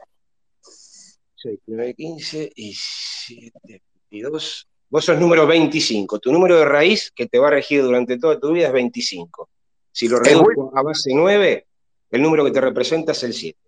6, 1.36 1.58
9, 1.66 1.94
15 1.94 2.52
y 2.54 2.74
7, 2.74 3.82
22. 4.10 4.68
Vos 4.90 5.04
sos 5.04 5.18
número 5.18 5.46
25. 5.46 6.18
Tu 6.18 6.30
número 6.30 6.58
de 6.58 6.66
raíz 6.66 7.10
que 7.10 7.26
te 7.26 7.38
va 7.38 7.48
a 7.48 7.52
regir 7.52 7.82
durante 7.82 8.18
toda 8.18 8.38
tu 8.38 8.52
vida 8.52 8.66
es 8.66 8.72
25. 8.72 9.48
Si 9.90 10.06
lo 10.06 10.20
reduzco 10.20 10.70
a 10.74 10.82
base 10.82 11.10
9, 11.14 11.66
el 12.10 12.22
número 12.22 12.44
que 12.44 12.50
te 12.50 12.60
representa 12.60 13.12
es 13.12 13.22
el 13.22 13.32
7. 13.32 13.58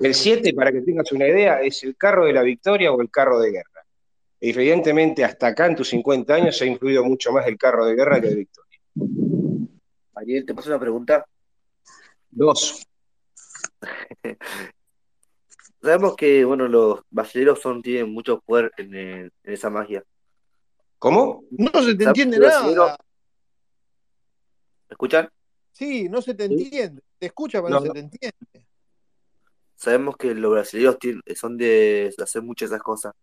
El 0.00 0.14
7, 0.14 0.52
para 0.52 0.72
que 0.72 0.82
tengas 0.82 1.10
una 1.12 1.26
idea, 1.26 1.60
es 1.62 1.82
el 1.84 1.96
carro 1.96 2.26
de 2.26 2.32
la 2.32 2.42
victoria 2.42 2.92
o 2.92 3.00
el 3.00 3.10
carro 3.10 3.40
de 3.40 3.50
guerra. 3.50 3.84
Evidentemente, 4.40 5.24
hasta 5.24 5.48
acá 5.48 5.66
en 5.66 5.76
tus 5.76 5.88
50 5.88 6.34
años 6.34 6.60
ha 6.60 6.66
influido 6.66 7.04
mucho 7.04 7.32
más 7.32 7.46
el 7.46 7.56
carro 7.56 7.86
de 7.86 7.94
guerra 7.94 8.20
que 8.20 8.28
de 8.28 8.34
victoria. 8.34 8.80
Ariel, 10.14 10.44
¿te 10.44 10.54
paso 10.54 10.68
una 10.68 10.78
pregunta? 10.78 11.24
Dos. 12.30 12.86
Sabemos 15.82 16.16
que, 16.16 16.44
bueno, 16.44 16.68
los 16.68 17.00
brasileños 17.10 17.60
son, 17.60 17.80
tienen 17.80 18.12
mucho 18.12 18.40
poder 18.40 18.72
en, 18.76 18.94
en 18.94 19.32
esa 19.44 19.70
magia. 19.70 20.04
¿Cómo? 20.98 21.44
No 21.50 21.82
se 21.82 21.94
te 21.94 22.04
entiende 22.04 22.38
nada. 22.38 22.96
escuchan? 24.88 25.28
Sí, 25.72 26.08
no 26.08 26.22
se 26.22 26.34
te 26.34 26.44
entiende. 26.44 27.02
Te 27.18 27.26
escucha, 27.26 27.62
pero 27.62 27.74
No, 27.74 27.80
no, 27.80 27.86
se 27.86 27.92
te 27.92 27.98
entiende. 28.00 28.65
Sabemos 29.86 30.16
que 30.16 30.34
los 30.34 30.50
brasileños 30.50 30.98
tienen- 30.98 31.22
son 31.36 31.56
de 31.56 32.12
hacer 32.20 32.42
muchas 32.42 32.70
de 32.70 32.74
esas 32.74 32.82
cosas. 32.82 33.14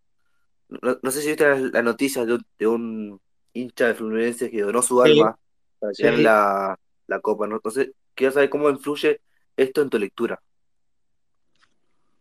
No, 0.70 0.98
no 1.02 1.12
sé 1.12 1.22
si 1.22 1.28
viste 1.28 1.46
las, 1.46 1.62
las 1.62 1.84
noticias 1.84 2.26
de 2.26 2.36
un, 2.36 2.46
de 2.58 2.68
un 2.68 3.22
hincha 3.52 3.88
de 3.88 3.96
Fluminense 3.96 4.50
que 4.50 4.62
donó 4.62 4.82
su 4.82 5.02
Sí, 5.04 5.12
alma 5.12 5.38
para 5.78 5.94
sí. 5.94 6.04
la, 6.04 6.80
la 7.08 7.20
copa, 7.20 7.48
¿no? 7.48 7.56
Entonces, 7.58 7.92
quiero 8.16 8.32
saber 8.32 8.50
cómo 8.50 8.70
influye 8.70 9.20
esto 9.58 9.82
en 9.82 9.90
tu 9.90 10.00
lectura. 10.00 10.42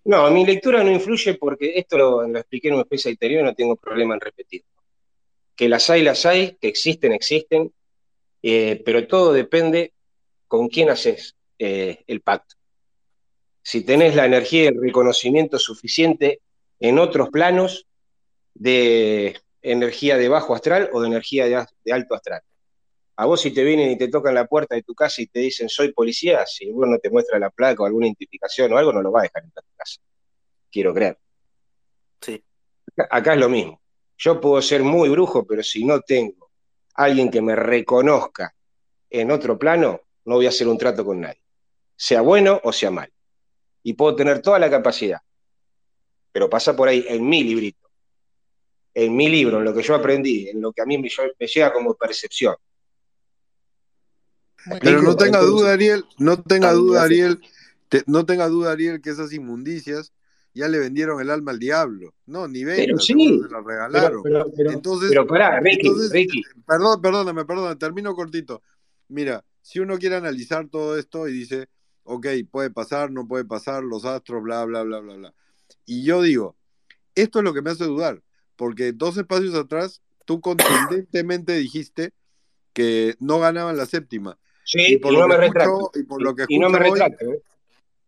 No, 0.04 0.28
mi 0.32 0.44
lectura 0.44 0.82
no 0.82 0.90
influye 0.90 1.34
porque 1.34 1.74
esto 1.78 1.96
lo, 1.96 2.26
lo 2.26 2.38
expliqué 2.40 2.66
en 2.66 2.74
una 2.74 2.82
especie 2.82 3.12
anterior 3.12 3.42
y 3.42 3.44
no 3.44 3.54
tengo 3.54 3.76
problema 3.76 4.14
en 4.14 4.20
repetir. 4.20 4.64
Que 5.54 5.68
las 5.68 5.88
hay, 5.88 6.02
las 6.02 6.26
hay, 6.26 6.56
que 6.56 6.66
existen, 6.66 7.12
existen, 7.12 7.72
eh, 8.42 8.82
pero 8.84 9.06
todo 9.06 9.32
depende 9.32 9.92
con 10.48 10.68
quién 10.68 10.90
haces 10.90 11.36
eh, 11.60 12.02
el 12.08 12.20
pacto. 12.22 12.56
Si 13.62 13.84
tenés 13.84 14.14
la 14.14 14.26
energía 14.26 14.64
y 14.64 14.66
el 14.66 14.80
reconocimiento 14.80 15.58
suficiente 15.58 16.40
en 16.80 16.98
otros 16.98 17.30
planos 17.30 17.86
de 18.54 19.40
energía 19.62 20.16
de 20.16 20.28
bajo 20.28 20.54
astral 20.54 20.90
o 20.92 21.00
de 21.00 21.08
energía 21.08 21.46
de, 21.46 21.64
de 21.84 21.92
alto 21.92 22.14
astral. 22.14 22.42
A 23.16 23.26
vos 23.26 23.40
si 23.40 23.52
te 23.52 23.62
vienen 23.62 23.90
y 23.90 23.96
te 23.96 24.08
tocan 24.08 24.34
la 24.34 24.46
puerta 24.46 24.74
de 24.74 24.82
tu 24.82 24.94
casa 24.94 25.22
y 25.22 25.26
te 25.26 25.40
dicen 25.40 25.68
soy 25.68 25.92
policía, 25.92 26.44
si 26.46 26.70
vos 26.72 26.88
no 26.88 26.98
te 26.98 27.10
muestra 27.10 27.38
la 27.38 27.50
placa 27.50 27.82
o 27.82 27.86
alguna 27.86 28.06
identificación 28.06 28.72
o 28.72 28.78
algo, 28.78 28.92
no 28.92 29.02
lo 29.02 29.12
va 29.12 29.20
a 29.20 29.22
dejar 29.24 29.44
entrar 29.44 29.64
a 29.64 29.68
tu 29.68 29.76
casa. 29.76 30.00
Quiero 30.70 30.92
creer. 30.92 31.18
Sí. 32.20 32.42
Acá, 32.96 33.08
acá 33.10 33.34
es 33.34 33.40
lo 33.40 33.48
mismo. 33.48 33.80
Yo 34.18 34.40
puedo 34.40 34.60
ser 34.62 34.82
muy 34.82 35.08
brujo, 35.08 35.46
pero 35.46 35.62
si 35.62 35.84
no 35.84 36.00
tengo 36.00 36.50
alguien 36.94 37.30
que 37.30 37.42
me 37.42 37.54
reconozca 37.54 38.54
en 39.10 39.30
otro 39.30 39.58
plano, 39.58 40.00
no 40.24 40.36
voy 40.36 40.46
a 40.46 40.50
hacer 40.50 40.68
un 40.68 40.78
trato 40.78 41.04
con 41.04 41.20
nadie. 41.20 41.42
Sea 41.96 42.22
bueno 42.22 42.60
o 42.64 42.72
sea 42.72 42.90
mal. 42.90 43.12
Y 43.82 43.94
puedo 43.94 44.14
tener 44.14 44.40
toda 44.40 44.58
la 44.58 44.70
capacidad. 44.70 45.20
Pero 46.32 46.48
pasa 46.48 46.74
por 46.74 46.88
ahí 46.88 47.04
en 47.08 47.28
mi 47.28 47.44
librito, 47.44 47.90
en 48.94 49.14
mi 49.14 49.28
libro, 49.28 49.58
en 49.58 49.64
lo 49.64 49.74
que 49.74 49.82
yo 49.82 49.94
aprendí, 49.94 50.48
en 50.48 50.60
lo 50.60 50.72
que 50.72 50.82
a 50.82 50.86
mí 50.86 50.98
me, 50.98 51.08
llega 51.46 51.72
como 51.72 51.94
percepción. 51.94 52.54
Pero 54.80 55.02
no 55.02 55.16
tenga 55.16 55.40
duda, 55.40 55.72
Ariel, 55.72 56.04
no 56.18 56.40
tenga 56.40 56.72
duda. 56.72 57.02
Ariel, 57.02 57.40
te- 57.88 58.04
no 58.06 58.24
tenga 58.24 58.48
duda, 58.48 58.72
Ariel, 58.72 59.00
que 59.00 59.10
esas 59.10 59.32
inmundicias 59.32 60.12
ya 60.54 60.68
le 60.68 60.78
vendieron 60.78 61.20
el 61.20 61.30
alma 61.30 61.52
al 61.52 61.58
diablo. 61.58 62.14
No, 62.26 62.46
ni 62.46 62.64
Pero 62.64 62.96
venta, 62.96 63.02
sí, 63.02 63.14
se 63.14 63.42
la 63.42 63.48
pero, 63.48 63.64
regalaron. 63.64 64.22
pero, 64.22 64.46
pero, 64.56 64.70
entonces, 64.70 65.08
pero 65.10 65.26
pará, 65.26 65.60
Ricky, 65.60 65.86
entonces, 65.86 66.12
Ricky, 66.12 66.42
perdón, 66.66 67.00
perdóname, 67.00 67.44
perdóname, 67.44 67.76
termino 67.76 68.14
cortito. 68.14 68.62
Mira, 69.08 69.44
si 69.60 69.80
uno 69.80 69.98
quiere 69.98 70.16
analizar 70.16 70.68
todo 70.68 70.98
esto 70.98 71.28
y 71.28 71.32
dice, 71.32 71.68
ok, 72.04 72.26
puede 72.50 72.70
pasar, 72.70 73.10
no 73.10 73.26
puede 73.26 73.44
pasar, 73.44 73.82
los 73.84 74.04
astros, 74.04 74.42
bla, 74.42 74.64
bla, 74.64 74.82
bla, 74.82 75.00
bla, 75.00 75.14
bla. 75.16 75.34
Y 75.86 76.04
yo 76.04 76.22
digo, 76.22 76.56
esto 77.14 77.38
es 77.40 77.44
lo 77.44 77.54
que 77.54 77.62
me 77.62 77.70
hace 77.70 77.84
dudar, 77.84 78.22
porque 78.56 78.92
dos 78.92 79.16
espacios 79.16 79.54
atrás, 79.54 80.02
tú 80.24 80.40
contundentemente 80.40 81.54
dijiste 81.56 82.12
que 82.72 83.16
no 83.20 83.38
ganaban 83.40 83.76
la 83.76 83.86
séptima. 83.86 84.38
sí, 84.64 84.94
Y 84.94 84.96
por 84.98 85.12
y 85.12 85.16
lo 85.16 85.22
no 85.22 85.28
me 85.28 85.34
escucho, 85.34 85.48
retracto. 85.58 85.90
y 85.94 86.02
por 86.04 86.22
lo 86.22 86.34
que 86.34 86.44
Y, 86.48 86.58
no 86.58 86.70
me 86.70 86.78
escucho 86.78 86.92
hoy, 86.92 87.00
retracto, 87.00 87.32
¿eh? 87.32 87.42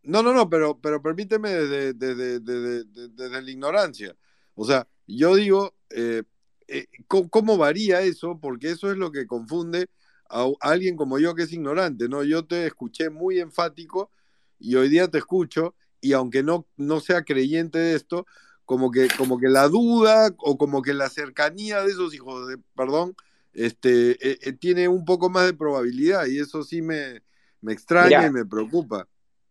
no, 0.05 0.23
no, 0.23 0.33
no, 0.33 0.49
pero, 0.49 0.79
pero 0.81 1.03
permíteme 1.03 1.51
desde, 1.51 1.93
desde, 1.95 2.41
desde- 2.41 2.85
desde- 2.85 3.09
desde 3.09 3.43
la 3.43 3.51
ignorancia. 3.51 4.15
O 4.55 4.65
sea, 4.65 4.87
yo 5.07 5.35
digo, 5.35 5.75
eh, 5.91 6.23
eh, 6.69 6.87
¿cómo, 7.07 7.29
cómo 7.29 7.57
varía 7.57 8.01
eso? 8.03 8.39
Porque 8.41 8.71
eso 8.71 8.91
es 8.91 8.97
lo 8.97 9.11
que 9.13 9.27
confunde 9.27 9.89
a, 10.29 10.51
alguien 10.61 10.97
como 10.97 11.19
yo 11.19 11.35
que 11.35 11.45
es 11.45 11.53
ignorante, 11.53 12.09
¿no? 12.09 12.23
Yo 12.25 12.45
te 12.45 12.67
escuché 12.67 13.11
muy 13.11 13.41
enfático 13.41 14.11
y 14.59 14.75
hoy 14.77 14.89
día 14.89 15.09
te 15.09 15.19
escucho 15.19 15.75
y 16.01 16.13
aunque 16.13 16.43
no, 16.43 16.67
no 16.77 17.01
sea 17.01 17.23
creyente 17.23 17.79
de 17.79 17.95
esto, 17.95 18.27
como 18.65 18.91
que, 18.91 19.09
como 19.17 19.39
que 19.39 19.49
la 19.49 19.69
duda 19.69 20.35
o 20.39 20.57
como 20.57 20.83
que 20.83 20.95
la 20.95 21.09
cercanía 21.09 21.83
de 21.83 21.91
esos 21.91 22.15
hijos 22.15 22.49
de, 22.49 22.59
perdón, 22.75 23.15
este, 23.53 24.13
eh, 24.13 24.39
eh, 24.43 24.53
tiene 24.53 24.89
un 24.89 25.05
poco 25.05 25.31
más 25.31 25.47
de 25.47 25.55
probabilidad 25.55 26.27
y 26.27 26.39
eso 26.39 26.63
sí 26.63 26.83
me, 26.83 27.23
me 27.61 27.73
extraña 27.73 28.27
y 28.27 28.31
me 28.31 28.45
preocupa. 28.45 29.07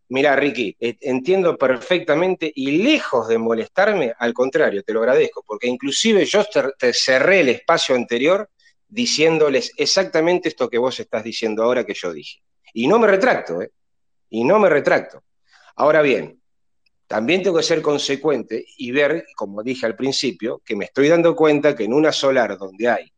Mira, 0.09 0.35
Ricky, 0.35 0.75
eh, 0.79 0.97
entiendo 1.01 1.57
perfectamente 1.57 2.51
y 2.53 2.83
lejos 2.83 3.27
de 3.27 3.37
molestarme, 3.37 4.13
al 4.19 4.33
contrario, 4.33 4.83
te 4.83 4.93
lo 4.93 4.99
agradezco, 4.99 5.43
porque 5.47 5.67
inclusive 5.67 6.25
yo 6.25 6.43
te, 6.45 6.63
te 6.77 6.93
cerré 6.93 7.39
el 7.39 7.49
espacio 7.49 7.95
anterior 7.95 8.49
diciéndoles 8.93 9.71
exactamente 9.77 10.49
esto 10.49 10.69
que 10.69 10.77
vos 10.77 10.99
estás 10.99 11.23
diciendo 11.23 11.63
ahora 11.63 11.83
que 11.83 11.95
yo 11.95 12.13
dije. 12.13 12.41
Y 12.73 12.87
no 12.87 12.99
me 12.99 13.07
retracto, 13.07 13.61
¿eh? 13.61 13.71
Y 14.29 14.43
no 14.43 14.59
me 14.59 14.69
retracto. 14.69 15.23
Ahora 15.75 16.03
bien, 16.03 16.39
también 17.07 17.41
tengo 17.41 17.57
que 17.57 17.63
ser 17.63 17.81
consecuente 17.81 18.63
y 18.77 18.91
ver, 18.91 19.25
como 19.35 19.63
dije 19.63 19.87
al 19.87 19.95
principio, 19.95 20.61
que 20.63 20.75
me 20.75 20.85
estoy 20.85 21.07
dando 21.07 21.35
cuenta 21.35 21.75
que 21.75 21.85
en 21.85 21.93
una 21.93 22.11
solar 22.11 22.55
donde 22.57 22.87
hay, 22.87 23.11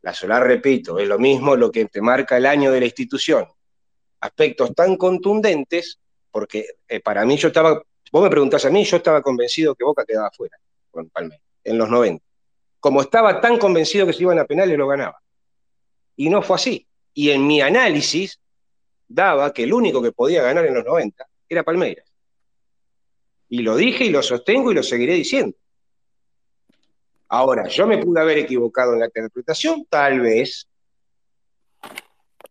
la 0.00 0.14
solar, 0.14 0.46
repito, 0.46 0.98
es 0.98 1.06
lo 1.06 1.18
mismo 1.18 1.56
lo 1.56 1.70
que 1.70 1.84
te 1.86 2.00
marca 2.00 2.38
el 2.38 2.46
año 2.46 2.72
de 2.72 2.80
la 2.80 2.86
institución, 2.86 3.46
aspectos 4.20 4.74
tan 4.74 4.96
contundentes, 4.96 6.00
porque 6.30 6.64
eh, 6.88 7.00
para 7.00 7.26
mí 7.26 7.36
yo 7.36 7.48
estaba, 7.48 7.82
vos 8.10 8.22
me 8.22 8.30
preguntás 8.30 8.64
a 8.64 8.70
mí, 8.70 8.82
yo 8.84 8.96
estaba 8.96 9.20
convencido 9.20 9.74
que 9.74 9.84
Boca 9.84 10.04
quedaba 10.06 10.30
fuera 10.30 10.56
con 10.90 11.10
en 11.64 11.76
los 11.76 11.90
90. 11.90 12.27
Como 12.80 13.00
estaba 13.00 13.40
tan 13.40 13.58
convencido 13.58 14.06
que 14.06 14.12
se 14.12 14.22
iban 14.22 14.38
a 14.38 14.44
penales, 14.44 14.78
lo 14.78 14.86
ganaba. 14.86 15.20
Y 16.16 16.30
no 16.30 16.42
fue 16.42 16.56
así. 16.56 16.86
Y 17.14 17.30
en 17.30 17.46
mi 17.46 17.60
análisis 17.60 18.38
daba 19.08 19.52
que 19.52 19.64
el 19.64 19.72
único 19.72 20.02
que 20.02 20.12
podía 20.12 20.42
ganar 20.42 20.66
en 20.66 20.74
los 20.74 20.84
90 20.84 21.26
era 21.48 21.62
Palmeiras. 21.62 22.06
Y 23.48 23.62
lo 23.62 23.76
dije 23.76 24.04
y 24.04 24.10
lo 24.10 24.22
sostengo 24.22 24.70
y 24.70 24.74
lo 24.74 24.82
seguiré 24.82 25.14
diciendo. 25.14 25.56
Ahora, 27.28 27.66
yo 27.68 27.86
me 27.86 27.98
pude 27.98 28.20
haber 28.20 28.38
equivocado 28.38 28.92
en 28.94 29.00
la 29.00 29.06
interpretación, 29.06 29.84
tal 29.88 30.20
vez, 30.20 30.66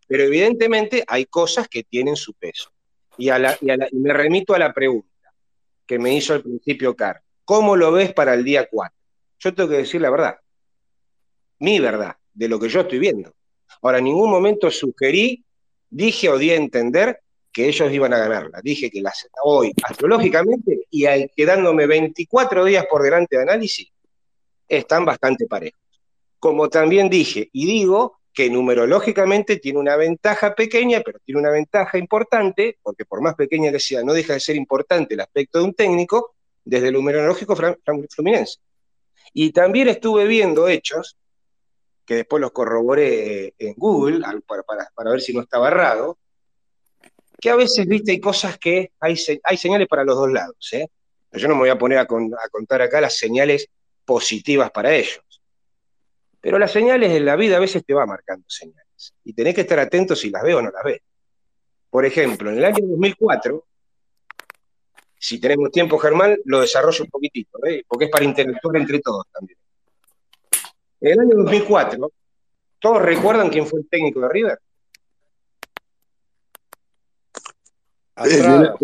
pero 0.07 0.23
evidentemente 0.23 1.03
hay 1.07 1.25
cosas 1.25 1.67
que 1.67 1.83
tienen 1.83 2.15
su 2.15 2.33
peso. 2.33 2.72
Y, 3.17 3.30
a 3.30 3.39
la- 3.39 3.57
y 3.61 3.69
a 3.72 3.77
la- 3.77 3.88
me 3.91 4.14
remito 4.14 4.53
a 4.53 4.59
la 4.59 4.73
pregunta 4.73 5.07
que 5.85 5.97
me 5.97 6.14
hizo 6.14 6.33
al 6.33 6.43
principio 6.43 6.95
Car. 6.95 7.22
¿Cómo 7.43 7.75
lo 7.75 7.91
ves 7.91 8.14
para 8.14 8.33
el 8.33 8.43
día 8.43 8.67
4? 8.69 8.97
Yo 9.40 9.53
tengo 9.53 9.69
que 9.69 9.77
decir 9.77 10.01
la 10.01 10.09
verdad, 10.09 10.38
mi 11.59 11.80
verdad, 11.80 12.16
de 12.33 12.48
lo 12.48 12.59
que 12.59 12.69
yo 12.69 12.82
estoy 12.82 12.99
viendo. 12.99 13.33
Ahora, 13.82 13.98
en 13.99 14.06
ningún 14.06 14.30
momento 14.30 14.69
sugerí, 14.72 15.43
dije 15.90 16.30
o 16.30 16.38
di 16.38 16.51
a 16.51 16.56
entender 16.56 17.22
que 17.51 17.67
ellos 17.67 17.91
iban 17.91 18.14
a 18.14 18.19
ganarla. 18.19 18.61
Dije 18.61 18.90
que 18.91 19.01
las, 19.01 19.27
hoy, 19.43 19.74
astrológicamente, 19.83 20.85
y 20.91 21.06
quedándome 21.35 21.88
24 21.88 22.66
días 22.66 22.85
por 22.90 23.01
delante 23.01 23.38
de 23.38 23.43
análisis, 23.43 23.91
están 24.67 25.06
bastante 25.06 25.48
parejos. 25.48 25.82
Como 26.40 26.69
también 26.69 27.09
dije 27.09 27.49
y 27.51 27.66
digo 27.66 28.19
que 28.32 28.49
numerológicamente 28.51 29.57
tiene 29.57 29.80
una 29.80 29.95
ventaja 29.95 30.53
pequeña, 30.53 31.01
pero 31.03 31.17
tiene 31.25 31.41
una 31.41 31.49
ventaja 31.49 31.98
importante, 31.98 32.77
porque 32.83 33.06
por 33.06 33.22
más 33.22 33.33
pequeña 33.33 33.72
que 33.72 33.80
sea, 33.80 34.03
no 34.03 34.14
deja 34.14 34.33
de 34.33 34.40
ser 34.40 34.56
importante 34.56 35.16
el 35.16 35.22
aspecto 35.22 35.57
de 35.57 35.66
un 35.66 35.74
técnico 35.74 36.35
desde 36.64 36.90
el 36.90 36.93
numerológico 36.93 37.56
fluminense. 37.56 38.59
Y 39.33 39.51
también 39.51 39.88
estuve 39.89 40.25
viendo 40.25 40.67
hechos, 40.67 41.17
que 42.06 42.15
después 42.15 42.41
los 42.41 42.51
corroboré 42.51 43.53
en 43.57 43.73
Google 43.75 44.25
para, 44.45 44.64
para- 44.64 45.11
ver 45.11 45.22
si 45.22 45.33
no 45.33 45.41
estaba 45.41 45.67
errado, 45.67 46.17
que 47.39 47.49
a 47.49 47.56
veces, 47.56 47.85
viste, 47.85 48.11
hay 48.11 48.19
cosas 48.19 48.57
que 48.57 48.91
hay, 48.99 49.15
hay 49.43 49.57
señales 49.57 49.88
para 49.88 50.03
los 50.03 50.15
dos 50.15 50.31
lados. 50.31 50.56
¿eh? 50.72 50.88
Yo 51.33 51.47
no 51.47 51.56
me 51.56 51.61
voy 51.61 51.69
a 51.69 51.77
poner 51.77 51.99
a 51.99 52.07
contar 52.07 52.81
acá 52.81 53.01
las 53.01 53.17
señales 53.17 53.69
positivas 54.06 54.72
para 54.72 54.93
ellos. 54.95 55.22
Pero 56.39 56.57
las 56.57 56.72
señales 56.72 57.11
en 57.11 57.25
la 57.25 57.35
vida 57.35 57.57
a 57.57 57.59
veces 57.59 57.83
te 57.85 57.93
va 57.93 58.06
marcando 58.06 58.45
señales. 58.47 59.14
Y 59.23 59.33
tenés 59.33 59.53
que 59.53 59.61
estar 59.61 59.80
atento 59.80 60.15
si 60.15 60.30
las 60.30 60.43
ves 60.43 60.56
o 60.56 60.61
no 60.61 60.72
las 60.72 60.83
ves. 60.83 61.01
Por 61.89 62.06
ejemplo, 62.06 62.49
en 62.49 62.57
el 62.59 62.65
año 62.65 62.77
2004, 62.88 63.65
si 65.19 65.39
tenemos 65.39 65.71
tiempo, 65.71 65.97
Germán, 65.97 66.37
lo 66.45 66.61
desarrollo 66.61 67.03
un 67.03 67.09
poquitito, 67.09 67.63
¿eh? 67.65 67.83
porque 67.87 68.05
es 68.05 68.11
para 68.11 68.25
interactuar 68.25 68.77
entre 68.77 68.99
todos 68.99 69.25
también. 69.31 69.57
En 71.01 71.11
el 71.11 71.19
año 71.19 71.43
2004, 71.43 72.11
¿todos 72.79 73.01
recuerdan 73.01 73.49
quién 73.49 73.65
fue 73.65 73.79
el 73.79 73.89
técnico 73.89 74.21
de 74.21 74.29
River? 74.29 74.59
Astrada. 78.15 78.75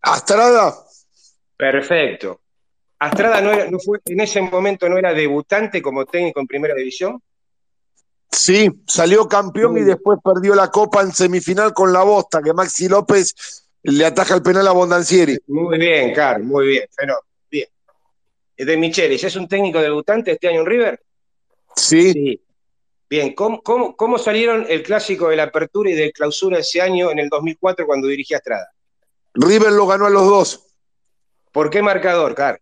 Astrada. 0.00 0.74
Perfecto. 1.56 2.40
Astrada 2.98 3.40
no, 3.40 3.52
era, 3.52 3.70
no 3.70 3.78
fue, 3.78 4.00
en 4.04 4.20
ese 4.20 4.42
momento 4.42 4.88
no 4.88 4.98
era 4.98 5.14
debutante 5.14 5.80
como 5.80 6.04
técnico 6.04 6.40
en 6.40 6.46
primera 6.46 6.74
división. 6.74 7.22
Sí, 8.30 8.68
salió 8.86 9.28
campeón 9.28 9.76
y 9.78 9.82
después 9.82 10.18
perdió 10.22 10.54
la 10.54 10.70
copa 10.70 11.02
en 11.02 11.12
semifinal 11.12 11.72
con 11.72 11.92
la 11.92 12.02
Bosta, 12.02 12.40
que 12.42 12.52
Maxi 12.52 12.88
López 12.88 13.59
le 13.82 14.04
ataja 14.04 14.34
el 14.34 14.42
penal 14.42 14.66
a 14.68 14.72
Bondancieri. 14.72 15.38
Muy 15.46 15.78
bien, 15.78 16.12
Carlos, 16.14 16.46
muy 16.46 16.66
bien, 16.66 16.84
fenómeno. 16.94 17.26
Bien. 17.50 17.68
De 18.56 18.76
Michelis, 18.76 19.24
¿es 19.24 19.36
un 19.36 19.48
técnico 19.48 19.80
debutante 19.80 20.32
este 20.32 20.48
año 20.48 20.60
en 20.60 20.66
River? 20.66 21.02
Sí. 21.76 22.12
Sí. 22.12 22.44
Bien, 23.08 23.34
¿cómo, 23.34 23.60
cómo, 23.62 23.96
cómo 23.96 24.18
salieron 24.18 24.66
el 24.68 24.84
clásico 24.84 25.28
de 25.28 25.36
la 25.36 25.44
apertura 25.44 25.90
y 25.90 25.94
de 25.94 26.12
clausura 26.12 26.58
ese 26.60 26.80
año 26.80 27.10
en 27.10 27.18
el 27.18 27.28
2004 27.28 27.84
cuando 27.84 28.06
dirigía 28.06 28.36
Estrada? 28.36 28.70
River 29.34 29.72
lo 29.72 29.86
ganó 29.86 30.06
a 30.06 30.10
los 30.10 30.26
dos. 30.26 30.66
¿Por 31.50 31.70
qué 31.70 31.82
marcador, 31.82 32.36
Car? 32.36 32.60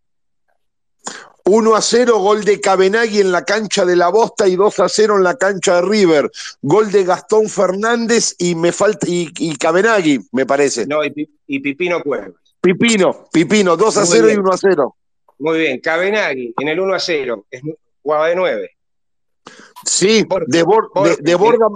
1 1.48 1.74
a 1.74 1.80
0, 1.80 2.18
gol 2.18 2.44
de 2.44 2.60
Cabenagui 2.60 3.20
en 3.20 3.32
la 3.32 3.44
cancha 3.44 3.84
de 3.86 3.96
la 3.96 4.08
Bosta 4.08 4.46
y 4.46 4.56
2 4.56 4.80
a 4.80 4.88
0 4.88 5.16
en 5.16 5.22
la 5.24 5.36
cancha 5.36 5.76
de 5.76 5.82
River. 5.82 6.30
Gol 6.60 6.92
de 6.92 7.04
Gastón 7.04 7.48
Fernández 7.48 8.34
y 8.38 8.54
me 8.54 8.70
falta 8.72 9.06
y, 9.08 9.30
y 9.38 9.56
Cabenagui, 9.56 10.20
me 10.32 10.44
parece. 10.46 10.86
No, 10.86 11.02
y, 11.02 11.10
Pi- 11.10 11.30
y 11.46 11.60
Pipino 11.60 12.02
Cuevas. 12.02 12.30
Pipino, 12.60 13.24
Pipino, 13.32 13.76
2 13.76 13.96
a 13.96 14.00
Muy 14.00 14.08
0 14.10 14.24
y 14.24 14.26
bien. 14.30 14.40
1 14.40 14.52
a 14.52 14.58
0. 14.58 14.96
Muy 15.38 15.58
bien, 15.58 15.80
Cabenagui 15.80 16.54
en 16.60 16.68
el 16.68 16.80
1 16.80 16.94
a 16.94 16.98
0, 17.00 17.46
es, 17.50 17.62
jugaba 18.02 18.28
de 18.28 18.34
9. 18.36 18.70
Sí, 19.86 20.26
de, 20.48 20.64
bor- 20.64 20.90
de, 21.02 21.16
de 21.20 21.34
borda, 21.34 21.66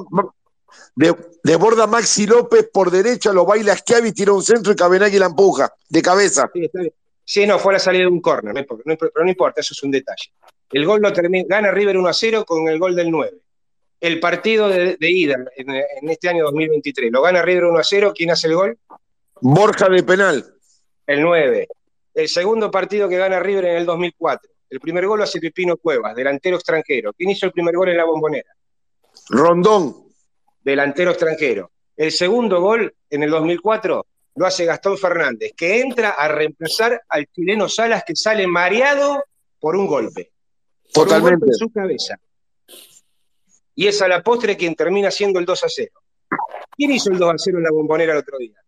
de, 0.97 1.17
de 1.45 1.57
borda 1.57 1.87
Maxi 1.87 2.27
López 2.27 2.69
por 2.73 2.91
derecha, 2.91 3.33
lo 3.33 3.47
baila 3.47 3.75
Schiavi, 3.77 4.13
tira 4.13 4.33
un 4.33 4.43
centro 4.43 4.73
y 4.73 4.77
Cabenagui 4.77 5.19
la 5.19 5.27
empuja, 5.27 5.73
de 5.89 6.03
cabeza. 6.03 6.51
Sí, 6.53 6.65
está 6.65 6.81
bien. 6.81 6.93
Sí, 7.33 7.47
no, 7.47 7.59
fue 7.59 7.73
a 7.73 7.77
la 7.77 7.79
salida 7.79 8.03
de 8.03 8.09
un 8.09 8.21
córner, 8.21 8.53
no 8.53 8.61
no 8.61 8.97
pero 8.99 9.25
no 9.25 9.31
importa, 9.31 9.63
eso 9.63 9.73
es 9.73 9.83
un 9.83 9.91
detalle. 9.91 10.35
El 10.71 10.85
gol 10.85 11.01
lo 11.01 11.15
termina, 11.15 11.47
gana 11.49 11.71
River 11.71 11.97
1 11.97 12.07
a 12.07 12.13
0 12.13 12.45
con 12.45 12.69
el 12.69 12.79
gol 12.79 12.95
del 12.95 13.11
9. 13.11 13.39
El 14.03 14.21
partido 14.21 14.69
de, 14.69 14.99
de 15.01 15.11
ida 15.11 15.37
en, 15.57 15.71
en 15.71 16.11
este 16.11 16.29
año 16.29 16.45
2023, 16.45 17.11
lo 17.11 17.23
gana 17.23 17.41
River 17.41 17.65
1 17.65 17.79
a 17.79 17.85
0, 17.85 18.13
¿quién 18.15 18.33
hace 18.33 18.49
el 18.49 18.55
gol? 18.55 18.79
Borja 19.41 19.89
de 19.89 20.03
penal. 20.03 20.45
El 21.07 21.23
9. 21.23 21.69
El 22.13 22.29
segundo 22.29 22.71
partido 22.71 23.09
que 23.09 23.17
gana 23.17 23.41
River 23.41 23.65
en 23.65 23.77
el 23.79 23.87
2004. 23.87 24.51
El 24.69 24.81
primer 24.81 25.07
gol 25.07 25.17
lo 25.17 25.25
hace 25.25 25.41
Pipino 25.41 25.79
Cuevas, 25.79 26.15
delantero 26.15 26.57
extranjero. 26.57 27.15
¿Quién 27.15 27.31
hizo 27.31 27.47
el 27.47 27.53
primer 27.53 27.75
gol 27.75 27.89
en 27.89 27.97
la 27.97 28.05
bombonera? 28.05 28.51
Rondón. 29.31 30.05
Delantero 30.63 31.13
extranjero. 31.13 31.71
El 31.97 32.13
segundo 32.13 32.61
gol 32.61 32.95
en 33.09 33.23
el 33.23 33.31
2004 33.31 34.05
lo 34.35 34.47
hace 34.47 34.65
Gastón 34.65 34.97
Fernández, 34.99 35.53
que 35.57 35.81
entra 35.81 36.11
a 36.11 36.29
reemplazar 36.29 37.03
al 37.09 37.27
chileno 37.27 37.69
Salas 37.69 38.03
que 38.07 38.17
sale 38.17 38.47
mareado 38.47 39.25
por 39.61 39.77
un 39.77 39.87
golpe. 39.87 40.33
Por 40.93 41.05
un 41.05 41.09
Totalmente. 41.09 41.47
golpe 41.47 41.47
en 41.53 41.55
su 41.55 41.71
cabeza. 41.71 42.17
Y 43.75 43.87
es 43.87 44.01
a 44.03 44.09
la 44.09 44.23
postre 44.23 44.57
quien 44.57 44.75
termina 44.75 45.11
siendo 45.11 45.39
el 45.39 45.45
2 45.45 45.65
a 45.65 45.69
0. 45.69 45.91
¿Quién 46.77 46.93
hizo 46.93 47.11
el 47.11 47.19
2 47.19 47.31
a 47.31 47.39
0 47.39 47.59
en 47.59 47.65
la 47.65 47.71
bombonera 47.71 48.13
el 48.13 48.19
otro 48.19 48.39
día? 48.39 48.59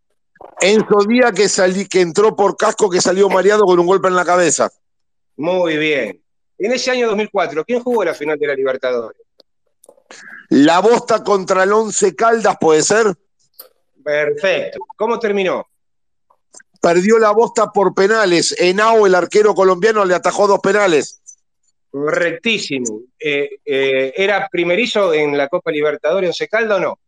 Enzo 0.60 1.04
Díaz 1.06 1.32
que, 1.32 1.48
salí, 1.48 1.86
que 1.86 2.00
entró 2.00 2.34
por 2.36 2.56
casco, 2.56 2.88
que 2.88 3.00
salió 3.00 3.28
mareado 3.28 3.64
con 3.64 3.78
un 3.78 3.86
golpe 3.86 4.08
en 4.08 4.16
la 4.16 4.24
cabeza. 4.24 4.70
Muy 5.36 5.76
bien. 5.76 6.22
En 6.58 6.72
ese 6.72 6.90
año 6.90 7.08
2004, 7.08 7.64
¿quién 7.64 7.82
jugó 7.82 8.04
la 8.04 8.14
final 8.14 8.38
de 8.38 8.46
la 8.46 8.54
Libertadores? 8.54 9.20
La 10.50 10.80
bosta 10.80 11.24
contra 11.24 11.64
el 11.64 11.72
Once 11.72 12.14
Caldas, 12.14 12.56
¿puede 12.60 12.82
ser? 12.82 13.06
Perfecto. 14.04 14.80
¿Cómo 14.96 15.18
terminó? 15.18 15.66
Perdió 16.80 17.18
la 17.18 17.30
bosta 17.30 17.72
por 17.72 17.94
penales. 17.94 18.54
Henao, 18.58 19.06
el 19.06 19.14
arquero 19.14 19.54
colombiano, 19.54 20.04
le 20.04 20.14
atajó 20.14 20.46
dos 20.46 20.60
penales. 20.60 21.22
Correctísimo. 21.90 23.00
Eh, 23.18 23.48
eh, 23.64 24.12
¿Era 24.16 24.48
primerizo 24.50 25.14
en 25.14 25.38
la 25.38 25.48
Copa 25.48 25.70
Libertadores 25.70 26.28
Once 26.28 26.48
Caldas 26.48 26.78
o 26.78 26.80
no? 26.80 26.98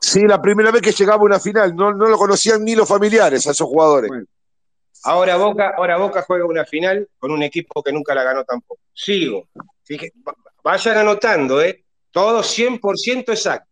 Sí, 0.00 0.22
la 0.22 0.40
primera 0.40 0.70
vez 0.70 0.82
que 0.82 0.92
llegaba 0.92 1.22
a 1.22 1.24
una 1.24 1.40
final. 1.40 1.74
No, 1.74 1.92
no 1.92 2.06
lo 2.06 2.16
conocían 2.16 2.64
ni 2.64 2.76
los 2.76 2.88
familiares 2.88 3.46
a 3.46 3.50
esos 3.50 3.66
jugadores. 3.66 4.10
Ahora 5.04 5.36
Boca, 5.36 5.74
ahora 5.76 5.96
Boca 5.96 6.22
juega 6.22 6.44
una 6.44 6.64
final 6.64 7.08
con 7.18 7.30
un 7.30 7.42
equipo 7.42 7.82
que 7.82 7.92
nunca 7.92 8.14
la 8.14 8.22
ganó 8.22 8.44
tampoco. 8.44 8.80
Sigo. 8.92 9.48
Vayan 10.62 10.98
anotando, 10.98 11.62
¿eh? 11.62 11.84
Todo 12.10 12.42
100% 12.42 13.30
exacto. 13.30 13.67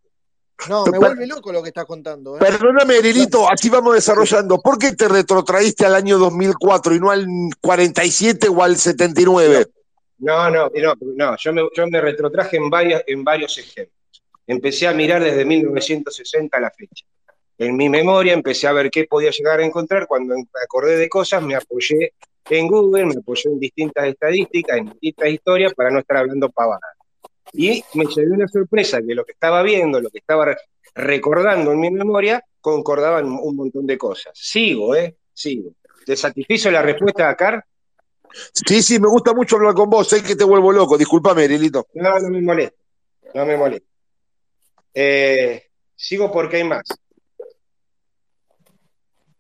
No, 0.69 0.87
me 0.87 0.99
vuelve 0.99 1.27
loco 1.27 1.53
lo 1.53 1.63
que 1.63 1.69
estás 1.69 1.85
contando. 1.85 2.37
¿eh? 2.37 2.41
Perdóname, 2.41 2.97
Erilito, 2.97 3.49
así 3.49 3.69
vamos 3.69 3.95
desarrollando. 3.95 4.61
¿Por 4.61 4.79
qué 4.79 4.93
te 4.93 5.07
retrotraíste 5.07 5.87
al 5.87 5.95
año 5.95 6.19
2004 6.19 6.95
y 6.95 7.01
no 7.01 7.11
al 7.11 7.27
47 7.61 8.49
o 8.49 8.63
al 8.63 8.77
79? 8.77 9.67
No, 10.19 10.51
no, 10.51 10.71
no, 10.75 10.95
no. 11.01 11.37
Yo 11.37 11.53
me, 11.53 11.63
yo 11.77 11.87
me 11.87 12.01
retrotraje 12.01 12.57
en, 12.57 12.71
varias, 12.71 13.03
en 13.07 13.23
varios 13.23 13.57
ejemplos. 13.59 14.25
Empecé 14.47 14.87
a 14.87 14.93
mirar 14.93 15.23
desde 15.23 15.45
1960 15.45 16.57
a 16.57 16.61
la 16.61 16.71
fecha. 16.71 17.05
En 17.59 17.77
mi 17.77 17.89
memoria 17.89 18.33
empecé 18.33 18.67
a 18.67 18.73
ver 18.73 18.91
qué 18.91 19.05
podía 19.05 19.31
llegar 19.31 19.61
a 19.61 19.65
encontrar. 19.65 20.07
Cuando 20.07 20.35
me 20.35 20.45
acordé 20.63 20.97
de 20.97 21.09
cosas, 21.09 21.43
me 21.43 21.55
apoyé 21.55 22.13
en 22.51 22.69
Google, 22.69 23.07
me 23.07 23.15
apoyé 23.19 23.51
en 23.51 23.59
distintas 23.59 24.07
estadísticas, 24.07 24.79
en 24.79 24.87
distintas 24.87 25.29
historias, 25.29 25.75
para 25.75 25.91
no 25.91 25.99
estar 25.99 26.19
hablando 26.19 26.51
pavadas. 26.51 26.96
Y 27.57 27.83
me 27.95 28.05
llevé 28.07 28.31
una 28.33 28.49
sorpresa 28.49 29.01
que 29.03 29.15
lo 29.15 29.25
que 29.25 29.33
estaba 29.33 29.63
viendo, 29.63 30.01
lo 30.01 30.11
que 30.11 30.19
estaba 30.19 30.45
re- 30.47 30.57
recordando 30.95 31.73
en 31.73 31.81
mi 31.81 31.91
memoria, 31.91 32.43
concordaban 32.61 33.27
un 33.27 33.57
montón 33.57 33.87
de 33.87 33.97
cosas. 33.97 34.33
Sigo, 34.35 34.95
¿eh? 34.95 35.17
Sigo. 35.33 35.73
¿Te 36.05 36.17
satisfizo 36.17 36.71
la 36.71 36.83
respuesta, 36.83 37.35
Car? 37.35 37.65
Sí, 38.53 38.83
sí, 38.83 38.99
me 39.01 39.09
gusta 39.09 39.33
mucho 39.33 39.57
hablar 39.57 39.75
con 39.75 39.89
vos. 39.89 40.09
Sé 40.09 40.23
que 40.23 40.37
te 40.37 40.45
vuelvo 40.45 40.71
loco. 40.73 40.99
Disculpame, 40.99 41.45
Erilito. 41.45 41.87
No, 41.95 42.19
no 42.19 42.29
me 42.29 42.41
molesta. 42.43 42.77
No 43.35 43.47
me 43.47 43.57
molesta. 43.57 43.89
Eh, 44.95 45.65
sigo 45.95 46.31
porque 46.31 46.57
hay 46.59 46.65
más. 46.65 46.85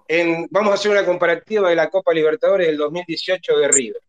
En- 0.09 0.47
vamos 0.51 0.70
a 0.70 0.75
hacer 0.75 0.91
una 0.93 1.05
comparativa 1.05 1.69
de 1.69 1.77
la 1.77 1.91
Copa 1.91 2.12
Libertadores 2.12 2.67
del 2.69 2.77
2018 2.77 3.57
de 3.59 3.69
River. 3.69 4.01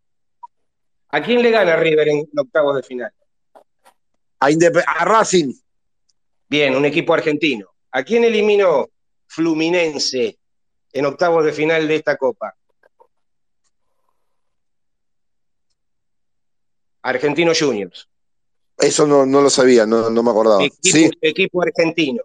¿A 1.10 1.22
quién 1.24 1.42
le 1.42 1.52
gana 1.52 1.76
River 1.76 2.08
en 2.10 2.30
octavos 2.38 2.76
de 2.76 2.84
final? 2.84 3.12
A, 4.40 4.50
Indep- 4.52 4.84
a 4.86 5.06
Racing. 5.06 5.54
Bien, 6.50 6.76
un 6.76 6.86
equipo 6.86 7.14
argentino. 7.14 7.68
¿A 7.92 8.04
quién 8.04 8.24
eliminó 8.24 8.88
Fluminense 9.28 10.38
en 10.94 11.06
octavos 11.06 11.44
de 11.44 11.52
final 11.54 11.88
de 11.88 11.96
esta 11.96 12.16
Copa? 12.18 12.54
Argentino 17.02 17.52
Juniors. 17.58 18.08
Eso 18.78 19.08
no, 19.08 19.26
no 19.26 19.42
lo 19.42 19.50
sabía, 19.50 19.86
no, 19.86 20.10
no 20.10 20.24
me 20.24 20.30
acordaba. 20.30 20.64
Equipo, 20.64 20.98
Sí, 20.98 21.10
equipo 21.22 21.62
argentino. 21.62 22.22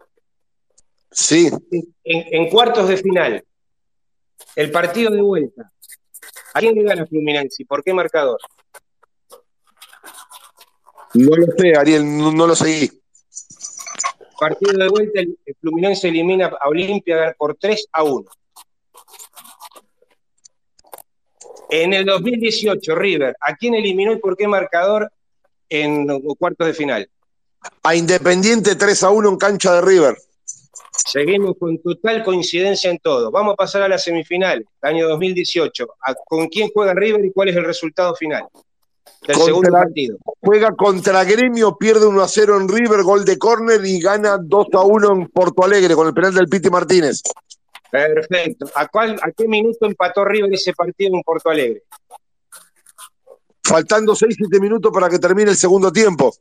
sí. 1.10 1.50
En, 2.04 2.42
en 2.44 2.50
cuartos 2.50 2.88
de 2.88 2.96
final, 2.98 3.44
el 4.56 4.70
partido 4.70 5.10
de 5.10 5.22
vuelta. 5.22 5.72
¿A 6.54 6.60
quién 6.60 6.74
le 6.74 6.82
gana 6.82 7.06
Fluminense? 7.06 7.64
¿Por 7.64 7.82
qué 7.82 7.94
marcador? 7.94 8.38
No 11.14 11.36
lo 11.36 11.46
sé, 11.58 11.76
Ariel, 11.76 12.16
no, 12.18 12.32
no 12.32 12.46
lo 12.46 12.54
seguí. 12.56 12.90
Partido 14.38 14.72
de 14.78 14.88
vuelta, 14.88 15.20
el 15.20 15.36
Fluminense 15.60 16.08
elimina 16.08 16.46
a 16.60 16.68
Olimpia 16.68 17.34
por 17.38 17.54
3 17.56 17.86
a 17.92 18.02
1. 18.02 18.24
En 21.70 21.94
el 21.94 22.04
2018, 22.04 22.94
River, 22.94 23.36
¿a 23.40 23.54
quién 23.56 23.74
eliminó 23.74 24.12
y 24.12 24.16
por 24.18 24.36
qué 24.36 24.46
marcador 24.46 25.10
en 25.68 26.06
cuartos 26.36 26.66
de 26.66 26.74
final? 26.74 27.08
A 27.82 27.94
Independiente 27.94 28.74
3 28.74 29.02
a 29.04 29.10
1 29.10 29.28
en 29.28 29.36
cancha 29.36 29.74
de 29.74 29.80
River. 29.80 30.16
Seguimos 30.90 31.56
con 31.58 31.78
total 31.80 32.22
coincidencia 32.24 32.90
en 32.90 32.98
todo. 32.98 33.30
Vamos 33.30 33.54
a 33.54 33.56
pasar 33.56 33.82
a 33.82 33.88
la 33.88 33.98
semifinal, 33.98 34.64
año 34.82 35.08
2018. 35.08 35.86
¿A- 36.06 36.14
¿Con 36.14 36.48
quién 36.48 36.68
juega 36.74 36.92
River 36.94 37.24
y 37.24 37.32
cuál 37.32 37.48
es 37.48 37.56
el 37.56 37.64
resultado 37.64 38.14
final 38.14 38.42
del 39.26 39.36
Contra- 39.36 39.44
segundo 39.44 39.70
partido? 39.70 40.18
Juega 40.40 40.72
contra 40.74 41.24
Gremio, 41.24 41.76
pierde 41.76 42.06
1 42.06 42.20
a 42.22 42.28
0 42.28 42.60
en 42.60 42.68
River, 42.68 43.02
gol 43.02 43.24
de 43.24 43.38
córner 43.38 43.84
y 43.84 44.00
gana 44.00 44.38
2 44.40 44.66
a 44.72 44.80
1 44.82 45.12
en 45.12 45.26
Porto 45.28 45.64
Alegre 45.64 45.94
con 45.94 46.06
el 46.08 46.14
penal 46.14 46.34
del 46.34 46.48
Piti 46.48 46.70
Martínez. 46.70 47.22
Perfecto. 47.90 48.66
¿A, 48.74 48.88
cuál, 48.88 49.18
¿A 49.22 49.30
qué 49.32 49.46
minuto 49.46 49.84
empató 49.86 50.24
River 50.24 50.52
ese 50.54 50.72
partido 50.72 51.14
en 51.14 51.22
Porto 51.22 51.50
Alegre? 51.50 51.82
Faltando 53.64 54.14
6-7 54.14 54.60
minutos 54.60 54.90
para 54.92 55.08
que 55.08 55.18
termine 55.18 55.50
el 55.50 55.56
segundo 55.56 55.92
tiempo. 55.92 56.34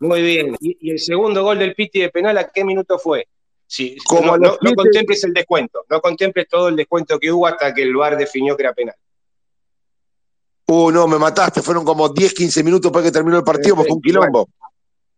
Muy 0.00 0.20
bien. 0.22 0.56
¿Y, 0.60 0.76
y 0.88 0.90
el 0.92 0.98
segundo 0.98 1.42
gol 1.42 1.58
del 1.58 1.74
Piti 1.74 2.00
de 2.00 2.10
penal 2.10 2.36
a 2.38 2.48
qué 2.48 2.64
minuto 2.64 2.98
fue? 2.98 3.26
Sí, 3.66 3.96
Como 4.06 4.36
no- 4.36 4.48
no 4.50 4.56
siete- 4.60 4.74
contemples 4.74 5.24
el 5.24 5.32
descuento, 5.32 5.84
no 5.88 6.00
contemples 6.00 6.48
todo 6.48 6.68
el 6.68 6.76
descuento 6.76 7.18
que 7.18 7.30
hubo 7.32 7.46
hasta 7.46 7.72
que 7.72 7.82
el 7.82 7.94
VAR 7.96 8.16
definió 8.16 8.56
que 8.56 8.64
era 8.64 8.74
penal. 8.74 8.96
Uh, 10.72 10.90
no, 10.92 11.08
me 11.08 11.18
mataste. 11.18 11.62
Fueron 11.62 11.84
como 11.84 12.08
10-15 12.14 12.62
minutos 12.62 12.92
para 12.92 13.04
que 13.04 13.10
terminó 13.10 13.36
el 13.38 13.42
partido, 13.44 13.74
porque 13.74 13.88
fue 13.88 13.96
un 13.96 14.02
quilombo. 14.02 14.48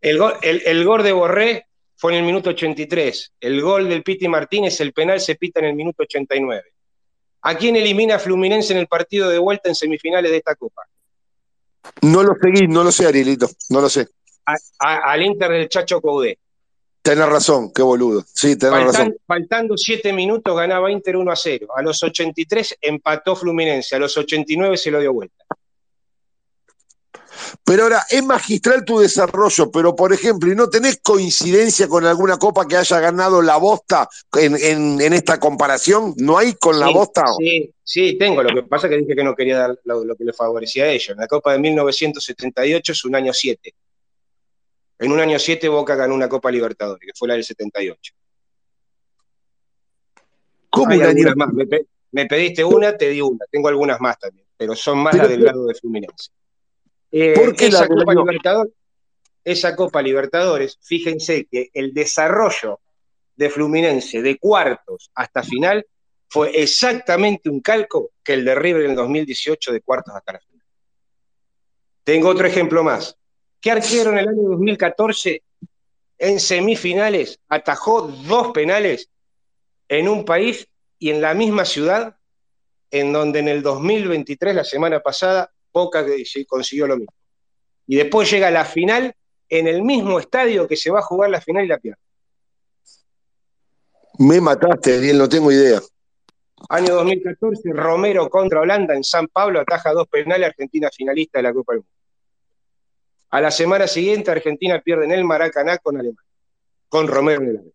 El 0.00 0.18
gol, 0.18 0.34
el, 0.40 0.62
el 0.64 0.84
gol 0.84 1.02
de 1.02 1.12
Borré 1.12 1.66
fue 1.96 2.12
en 2.12 2.20
el 2.20 2.24
minuto 2.24 2.50
83. 2.50 3.32
El 3.38 3.60
gol 3.60 3.88
del 3.88 4.02
Piti 4.02 4.28
Martínez, 4.28 4.80
el 4.80 4.92
penal 4.94 5.20
se 5.20 5.34
pita 5.34 5.60
en 5.60 5.66
el 5.66 5.74
minuto 5.74 6.04
89. 6.04 6.62
¿A 7.42 7.54
quién 7.56 7.76
elimina 7.76 8.18
Fluminense 8.18 8.72
en 8.72 8.78
el 8.78 8.86
partido 8.86 9.28
de 9.28 9.38
vuelta 9.38 9.68
en 9.68 9.74
semifinales 9.74 10.30
de 10.30 10.38
esta 10.38 10.54
Copa? 10.54 10.82
No 12.00 12.22
lo 12.22 12.34
seguí, 12.40 12.66
no 12.66 12.82
lo 12.82 12.90
sé, 12.90 13.06
Arielito. 13.06 13.50
No 13.68 13.80
lo 13.82 13.88
sé. 13.90 14.08
A- 14.46 14.56
a- 14.78 15.12
al 15.12 15.22
Inter 15.22 15.50
del 15.50 15.68
Chacho 15.68 16.00
Coudé. 16.00 16.38
Tenés 17.02 17.26
razón, 17.28 17.72
qué 17.72 17.82
boludo. 17.82 18.24
Sí, 18.32 18.56
tenés 18.56 18.74
Faltan- 18.76 18.86
razón. 18.92 19.16
faltando 19.26 19.76
7 19.76 20.12
minutos 20.12 20.56
ganaba 20.56 20.90
Inter 20.92 21.16
1 21.16 21.32
a 21.32 21.36
0. 21.36 21.66
A 21.76 21.82
los 21.82 22.00
83 22.02 22.78
empató 22.80 23.34
Fluminense. 23.34 23.96
A 23.96 23.98
los 23.98 24.16
89 24.16 24.76
se 24.76 24.90
lo 24.92 25.00
dio 25.00 25.12
vuelta. 25.12 25.44
Pero 27.64 27.84
ahora, 27.84 28.04
es 28.08 28.22
magistral 28.24 28.84
tu 28.84 28.98
desarrollo, 29.00 29.70
pero 29.70 29.96
por 29.96 30.12
ejemplo, 30.12 30.52
¿y 30.52 30.54
no 30.54 30.68
tenés 30.68 31.00
coincidencia 31.02 31.88
con 31.88 32.04
alguna 32.06 32.36
copa 32.38 32.68
que 32.68 32.76
haya 32.76 33.00
ganado 33.00 33.42
la 33.42 33.56
Bosta 33.56 34.08
en, 34.38 34.54
en- 34.56 35.00
en 35.00 35.12
esta 35.12 35.40
comparación? 35.40 36.14
¿No 36.18 36.38
hay 36.38 36.54
con 36.54 36.78
la 36.78 36.86
Sí, 36.88 36.92
Bosta? 36.94 37.24
Sí, 37.38 37.74
sí, 37.82 38.16
tengo. 38.18 38.42
Lo 38.42 38.54
que 38.54 38.62
pasa 38.68 38.86
es 38.86 38.92
que 38.92 38.98
dije 38.98 39.16
que 39.16 39.24
no 39.24 39.34
quería 39.34 39.58
dar 39.58 39.78
lo, 39.84 40.04
lo 40.04 40.14
que 40.14 40.24
le 40.24 40.32
favorecía 40.32 40.84
a 40.84 40.88
ellos. 40.88 41.16
La 41.16 41.26
Copa 41.26 41.52
de 41.52 41.58
1978 41.58 42.92
es 42.92 43.04
un 43.04 43.16
año 43.16 43.32
7. 43.32 43.74
En 45.02 45.10
un 45.12 45.20
año 45.20 45.38
7 45.38 45.68
Boca 45.68 45.94
ganó 45.96 46.14
una 46.14 46.28
Copa 46.28 46.50
Libertadores, 46.50 47.04
que 47.04 47.12
fue 47.18 47.26
la 47.28 47.34
del 47.34 47.44
78. 47.44 48.14
¿Cómo 50.70 50.90
Hay 50.92 51.00
algunas 51.02 51.36
más. 51.36 51.52
Me, 51.52 51.66
pe- 51.66 51.86
me 52.12 52.26
pediste 52.26 52.64
una, 52.64 52.96
te 52.96 53.08
di 53.10 53.20
una. 53.20 53.44
Tengo 53.50 53.68
algunas 53.68 54.00
más 54.00 54.18
también, 54.18 54.46
pero 54.56 54.74
son 54.74 54.98
más 54.98 55.14
las 55.16 55.28
del 55.28 55.40
¿por- 55.40 55.46
lado 55.46 55.66
de 55.66 55.74
Fluminense. 55.74 56.30
Eh, 57.10 57.34
¿Por 57.34 57.54
qué 57.54 57.68
la 57.70 57.78
esa 57.80 57.88
Copa 57.88 58.14
Libertadores, 58.14 58.72
esa 59.44 59.76
Copa 59.76 60.02
Libertadores, 60.02 60.78
fíjense 60.82 61.46
que 61.50 61.70
el 61.74 61.92
desarrollo 61.92 62.80
de 63.36 63.50
Fluminense 63.50 64.22
de 64.22 64.38
cuartos 64.38 65.10
hasta 65.14 65.42
final 65.42 65.84
fue 66.28 66.50
exactamente 66.62 67.50
un 67.50 67.60
calco 67.60 68.12
que 68.22 68.34
el 68.34 68.44
de 68.44 68.54
River 68.54 68.84
en 68.84 68.90
el 68.90 68.96
2018 68.96 69.72
de 69.72 69.80
cuartos 69.82 70.14
hasta 70.14 70.32
la 70.34 70.40
final. 70.40 70.64
Tengo 72.04 72.28
otro 72.30 72.46
ejemplo 72.46 72.82
más. 72.82 73.16
¿Qué 73.62 73.70
arquero 73.70 74.10
en 74.10 74.18
el 74.18 74.28
año 74.28 74.42
2014 74.42 75.40
en 76.18 76.40
semifinales 76.40 77.38
atajó 77.48 78.02
dos 78.02 78.50
penales 78.50 79.08
en 79.88 80.08
un 80.08 80.24
país 80.24 80.66
y 80.98 81.10
en 81.10 81.20
la 81.20 81.32
misma 81.32 81.64
ciudad 81.64 82.16
en 82.90 83.12
donde 83.12 83.38
en 83.38 83.46
el 83.46 83.62
2023, 83.62 84.56
la 84.56 84.64
semana 84.64 84.98
pasada, 84.98 85.52
Boca 85.72 86.04
consiguió 86.48 86.88
lo 86.88 86.96
mismo? 86.96 87.14
Y 87.86 87.94
después 87.96 88.28
llega 88.28 88.48
a 88.48 88.50
la 88.50 88.64
final 88.64 89.14
en 89.48 89.68
el 89.68 89.82
mismo 89.82 90.18
estadio 90.18 90.66
que 90.66 90.76
se 90.76 90.90
va 90.90 90.98
a 90.98 91.02
jugar 91.02 91.30
la 91.30 91.40
final 91.40 91.64
y 91.64 91.68
la 91.68 91.78
pierde. 91.78 92.00
Me 94.18 94.40
mataste, 94.40 94.96
Ariel, 94.96 95.18
no 95.18 95.28
tengo 95.28 95.52
idea. 95.52 95.80
Año 96.68 96.94
2014, 96.96 97.72
Romero 97.72 98.28
contra 98.28 98.60
Holanda 98.60 98.94
en 98.96 99.04
San 99.04 99.28
Pablo, 99.28 99.60
ataja 99.60 99.92
dos 99.92 100.08
penales, 100.08 100.48
Argentina 100.48 100.90
finalista 100.92 101.38
de 101.38 101.44
la 101.44 101.52
Copa 101.52 101.74
del 101.74 101.82
Mundo. 101.82 102.01
A 103.32 103.40
la 103.40 103.50
semana 103.50 103.86
siguiente, 103.88 104.30
Argentina 104.30 104.78
pierde 104.80 105.06
en 105.06 105.12
el 105.12 105.24
Maracaná 105.24 105.78
con 105.78 105.96
Alemania, 105.96 106.20
con 106.88 107.08
Romero 107.08 107.40
en 107.42 107.48
el. 107.48 107.72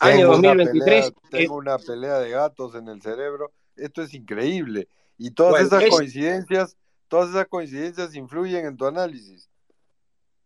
Año 0.00 0.16
Tengo 0.16 0.36
una 0.38 0.48
2023, 0.54 1.10
pelea, 1.12 1.30
tengo 1.30 1.54
una 1.56 1.78
pelea 1.78 2.18
de 2.18 2.30
gatos 2.30 2.74
en 2.74 2.88
el 2.88 3.02
cerebro. 3.02 3.52
Esto 3.76 4.02
es 4.02 4.14
increíble. 4.14 4.88
Y 5.18 5.30
todas 5.32 5.52
Bueno, 5.52 5.66
esas 5.66 5.82
es- 5.82 5.90
coincidencias, 5.90 6.76
todas 7.08 7.28
esas 7.30 7.46
coincidencias 7.46 8.14
influyen 8.14 8.64
en 8.66 8.76
tu 8.76 8.86
análisis. 8.86 9.48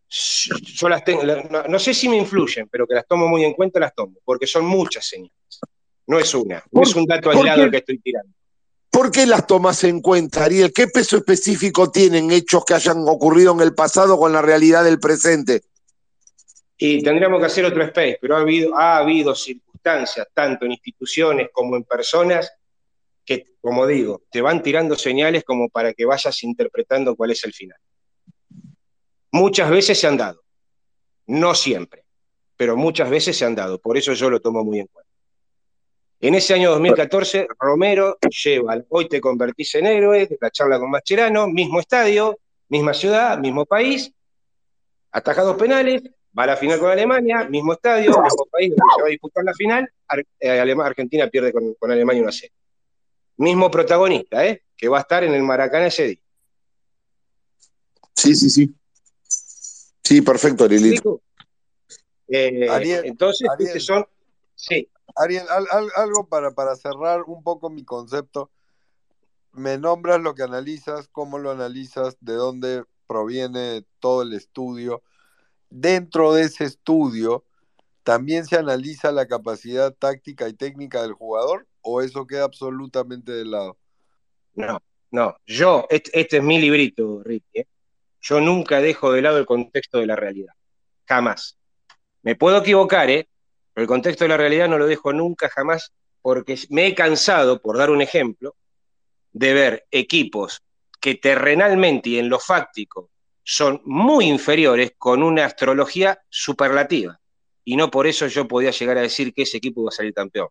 yo 0.08 0.88
las 0.88 1.04
tengo, 1.04 1.22
la- 1.22 1.44
no, 1.44 1.62
no 1.68 1.78
sé 1.78 1.94
si 1.94 2.08
me 2.08 2.16
influyen, 2.16 2.68
pero 2.68 2.84
que 2.84 2.94
las 2.94 3.06
tomo 3.06 3.28
muy 3.28 3.44
en 3.44 3.52
cuenta, 3.52 3.78
las 3.78 3.94
tomo, 3.94 4.16
porque 4.24 4.48
son 4.48 4.64
muchas 4.66 5.06
señales. 5.06 5.32
No 6.08 6.18
es 6.18 6.34
una, 6.34 6.56
no 6.56 6.62
¿Por- 6.72 6.82
es 6.88 6.96
un 6.96 7.06
dato 7.06 7.30
aislado 7.30 7.70
que 7.70 7.76
estoy 7.76 7.98
tirando. 8.00 8.32
¿Por 9.00 9.10
qué 9.10 9.24
las 9.24 9.46
tomas 9.46 9.82
en 9.84 10.02
cuenta, 10.02 10.44
Ariel? 10.44 10.74
¿Qué 10.74 10.86
peso 10.86 11.16
específico 11.16 11.90
tienen 11.90 12.30
hechos 12.30 12.66
que 12.66 12.74
hayan 12.74 12.98
ocurrido 13.08 13.54
en 13.54 13.60
el 13.62 13.74
pasado 13.74 14.18
con 14.18 14.30
la 14.30 14.42
realidad 14.42 14.84
del 14.84 15.00
presente? 15.00 15.62
Y 16.76 17.02
tendríamos 17.02 17.40
que 17.40 17.46
hacer 17.46 17.64
otro 17.64 17.82
space, 17.82 18.18
pero 18.20 18.36
ha 18.36 18.40
habido, 18.40 18.76
ha 18.76 18.98
habido 18.98 19.34
circunstancias, 19.34 20.28
tanto 20.34 20.66
en 20.66 20.72
instituciones 20.72 21.48
como 21.50 21.76
en 21.76 21.84
personas, 21.84 22.52
que, 23.24 23.54
como 23.62 23.86
digo, 23.86 24.20
te 24.30 24.42
van 24.42 24.62
tirando 24.62 24.94
señales 24.96 25.44
como 25.44 25.70
para 25.70 25.94
que 25.94 26.04
vayas 26.04 26.42
interpretando 26.42 27.16
cuál 27.16 27.30
es 27.30 27.42
el 27.44 27.54
final. 27.54 27.78
Muchas 29.32 29.70
veces 29.70 29.98
se 29.98 30.08
han 30.08 30.18
dado, 30.18 30.42
no 31.26 31.54
siempre, 31.54 32.04
pero 32.54 32.76
muchas 32.76 33.08
veces 33.08 33.34
se 33.34 33.46
han 33.46 33.54
dado, 33.54 33.78
por 33.78 33.96
eso 33.96 34.12
yo 34.12 34.28
lo 34.28 34.40
tomo 34.40 34.62
muy 34.62 34.80
en 34.80 34.88
cuenta. 34.88 35.09
En 36.22 36.34
ese 36.34 36.52
año 36.52 36.70
2014, 36.72 37.48
Romero 37.58 38.18
lleva, 38.44 38.74
al 38.74 38.86
hoy 38.90 39.08
te 39.08 39.22
convertís 39.22 39.74
en 39.76 39.86
héroe, 39.86 40.28
la 40.38 40.50
charla 40.50 40.78
con 40.78 40.90
Mascherano, 40.90 41.48
mismo 41.48 41.80
estadio, 41.80 42.38
misma 42.68 42.92
ciudad, 42.92 43.38
mismo 43.38 43.64
país, 43.64 44.12
ataja 45.12 45.42
dos 45.42 45.56
penales, 45.56 46.02
va 46.38 46.42
a 46.42 46.48
la 46.48 46.56
final 46.58 46.78
con 46.78 46.90
Alemania, 46.90 47.48
mismo 47.48 47.72
estadio, 47.72 48.10
mismo 48.10 48.46
país 48.50 48.68
donde 48.68 48.94
se 48.94 49.02
va 49.02 49.08
a 49.08 49.10
disputar 49.10 49.44
la 49.44 49.54
final, 49.54 49.90
eh, 50.38 50.74
Argentina 50.84 51.26
pierde 51.28 51.54
con, 51.54 51.72
con 51.74 51.90
Alemania 51.90 52.20
1 52.20 52.28
a 52.28 52.32
0. 52.32 52.54
Mismo 53.38 53.70
protagonista, 53.70 54.46
¿eh? 54.46 54.62
que 54.76 54.88
va 54.88 54.98
a 54.98 55.00
estar 55.00 55.24
en 55.24 55.32
el 55.32 55.42
Maracaná 55.42 55.86
ese 55.86 56.06
día. 56.06 56.20
Sí, 58.14 58.34
sí, 58.34 58.50
sí. 58.50 58.74
Sí, 60.04 60.20
perfecto, 60.20 60.64
Arielito. 60.64 61.22
Eh, 62.28 62.68
entonces, 63.04 63.48
Ariel. 63.48 63.68
estos 63.68 63.84
son, 63.84 64.06
sí, 64.54 64.86
Ariel, 65.16 65.46
al- 65.48 65.66
al- 65.70 65.92
algo 65.96 66.26
para, 66.28 66.52
para 66.52 66.74
cerrar 66.76 67.22
un 67.26 67.42
poco 67.42 67.70
mi 67.70 67.84
concepto. 67.84 68.50
Me 69.52 69.78
nombras 69.78 70.20
lo 70.20 70.34
que 70.34 70.42
analizas, 70.42 71.08
cómo 71.08 71.38
lo 71.38 71.50
analizas, 71.50 72.16
de 72.20 72.34
dónde 72.34 72.84
proviene 73.06 73.84
todo 73.98 74.22
el 74.22 74.32
estudio. 74.32 75.02
Dentro 75.68 76.34
de 76.34 76.42
ese 76.42 76.64
estudio, 76.64 77.44
¿también 78.02 78.46
se 78.46 78.56
analiza 78.56 79.12
la 79.12 79.26
capacidad 79.26 79.92
táctica 79.92 80.48
y 80.48 80.54
técnica 80.54 81.02
del 81.02 81.12
jugador 81.12 81.66
o 81.82 82.00
eso 82.02 82.26
queda 82.26 82.44
absolutamente 82.44 83.32
de 83.32 83.44
lado? 83.44 83.76
No, 84.54 84.80
no. 85.10 85.36
Yo, 85.46 85.86
este, 85.90 86.10
este 86.20 86.36
es 86.38 86.42
mi 86.42 86.60
librito, 86.60 87.22
Ricky. 87.24 87.60
¿eh? 87.60 87.66
Yo 88.20 88.40
nunca 88.40 88.80
dejo 88.80 89.12
de 89.12 89.22
lado 89.22 89.38
el 89.38 89.46
contexto 89.46 89.98
de 89.98 90.06
la 90.06 90.16
realidad. 90.16 90.52
Jamás. 91.06 91.56
Me 92.22 92.36
puedo 92.36 92.58
equivocar, 92.58 93.08
¿eh? 93.10 93.28
Pero 93.72 93.82
el 93.82 93.88
contexto 93.88 94.24
de 94.24 94.28
la 94.28 94.36
realidad 94.36 94.68
no 94.68 94.78
lo 94.78 94.86
dejo 94.86 95.12
nunca, 95.12 95.48
jamás, 95.48 95.92
porque 96.22 96.56
me 96.70 96.86
he 96.86 96.94
cansado, 96.94 97.60
por 97.60 97.78
dar 97.78 97.90
un 97.90 98.02
ejemplo, 98.02 98.56
de 99.32 99.54
ver 99.54 99.86
equipos 99.90 100.62
que 101.00 101.14
terrenalmente 101.14 102.10
y 102.10 102.18
en 102.18 102.28
lo 102.28 102.38
fáctico 102.38 103.10
son 103.42 103.80
muy 103.84 104.26
inferiores 104.26 104.92
con 104.98 105.22
una 105.22 105.46
astrología 105.46 106.20
superlativa. 106.28 107.18
Y 107.64 107.76
no 107.76 107.90
por 107.90 108.06
eso 108.06 108.26
yo 108.26 108.46
podía 108.48 108.70
llegar 108.70 108.98
a 108.98 109.02
decir 109.02 109.32
que 109.32 109.42
ese 109.42 109.58
equipo 109.58 109.82
iba 109.82 109.88
a 109.88 109.92
salir 109.92 110.12
campeón. 110.12 110.48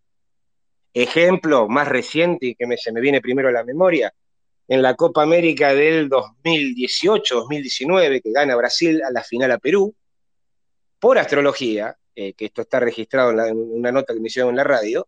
Ejemplo 0.94 1.68
más 1.68 1.88
reciente 1.88 2.48
y 2.48 2.56
que 2.56 2.66
me- 2.66 2.78
se 2.78 2.92
me 2.92 3.02
viene 3.02 3.22
primero 3.22 3.50
a 3.50 3.52
la 3.52 3.64
memoria, 3.64 4.14
en 4.68 4.82
la 4.82 4.96
Copa 4.96 5.24
América 5.24 5.74
del 5.74 6.10
2018-2019, 6.10 8.22
que 8.22 8.32
gana 8.32 8.56
Brasil 8.56 9.02
a 9.04 9.12
la 9.12 9.24
final 9.24 9.52
a 9.52 9.58
Perú, 9.58 9.96
por 11.00 11.18
astrología, 11.18 11.98
eh, 12.16 12.34
que 12.34 12.46
esto 12.46 12.62
está 12.62 12.80
registrado 12.80 13.32
en, 13.32 13.58
una 13.58 13.92
nota 13.92 14.14
que 14.14 14.20
me 14.20 14.28
hicieron 14.28 14.52
en 14.52 14.58
la 14.58 14.64
radio, 14.64 15.08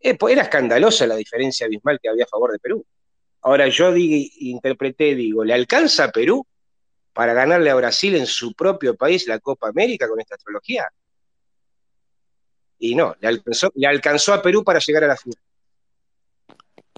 eh, 0.00 0.16
pues 0.16 0.32
era 0.32 0.42
escandalosa 0.42 1.06
la 1.06 1.16
diferencia 1.16 1.66
abismal 1.66 1.98
que 2.00 2.08
había 2.08 2.24
a 2.24 2.28
favor 2.28 2.52
de 2.52 2.58
Perú. 2.58 2.84
Ahora 3.42 3.68
yo 3.68 3.92
di- 3.92 4.32
interpreté, 4.40 5.14
digo, 5.14 5.44
¿le 5.44 5.54
alcanza 5.54 6.04
a 6.04 6.10
Perú 6.10 6.46
para 7.12 7.32
ganarle 7.34 7.70
a 7.70 7.74
Brasil 7.74 8.14
en 8.16 8.26
su 8.26 8.52
propio 8.54 8.96
país 8.96 9.26
la 9.26 9.38
Copa 9.38 9.68
América 9.68 10.08
con 10.08 10.20
esta 10.20 10.34
astrología? 10.34 10.88
Y 12.78 12.94
no, 12.94 13.14
le 13.20 13.28
alcanzó, 13.28 13.70
le 13.74 13.86
alcanzó 13.86 14.32
a 14.32 14.42
Perú 14.42 14.64
para 14.64 14.78
llegar 14.78 15.04
a 15.04 15.08
la 15.08 15.16
final. 15.16 15.36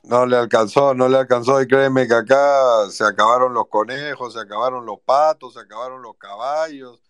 No 0.04 0.26
le 0.26 0.36
alcanzó, 0.36 0.94
no 0.94 1.08
le 1.08 1.18
alcanzó 1.18 1.62
y 1.62 1.66
créeme 1.68 2.08
que 2.08 2.14
acá 2.14 2.90
se 2.90 3.04
acabaron 3.04 3.54
los 3.54 3.68
conejos, 3.68 4.32
se 4.32 4.40
acabaron 4.40 4.84
los 4.84 5.00
patos, 5.00 5.54
se 5.54 5.60
acabaron 5.60 6.02
los 6.02 6.16
caballos, 6.16 7.00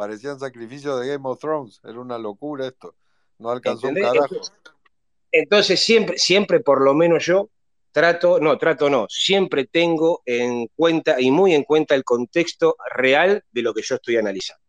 parecían 0.00 0.40
sacrificios 0.40 0.98
de 0.98 1.08
Game 1.08 1.28
of 1.28 1.38
Thrones, 1.38 1.78
era 1.84 2.00
una 2.00 2.16
locura 2.16 2.66
esto, 2.66 2.94
no 3.36 3.50
alcanzó 3.50 3.88
un 3.88 3.96
carajo. 3.96 4.34
Entonces 5.30 5.78
siempre, 5.84 6.16
siempre 6.16 6.60
por 6.60 6.82
lo 6.82 6.94
menos 6.94 7.26
yo 7.26 7.50
trato, 7.92 8.40
no, 8.40 8.56
trato 8.56 8.88
no, 8.88 9.04
siempre 9.10 9.66
tengo 9.66 10.22
en 10.24 10.68
cuenta 10.68 11.20
y 11.20 11.30
muy 11.30 11.54
en 11.54 11.64
cuenta 11.64 11.94
el 11.94 12.02
contexto 12.02 12.76
real 12.94 13.44
de 13.52 13.60
lo 13.60 13.74
que 13.74 13.82
yo 13.82 13.96
estoy 13.96 14.16
analizando. 14.16 14.62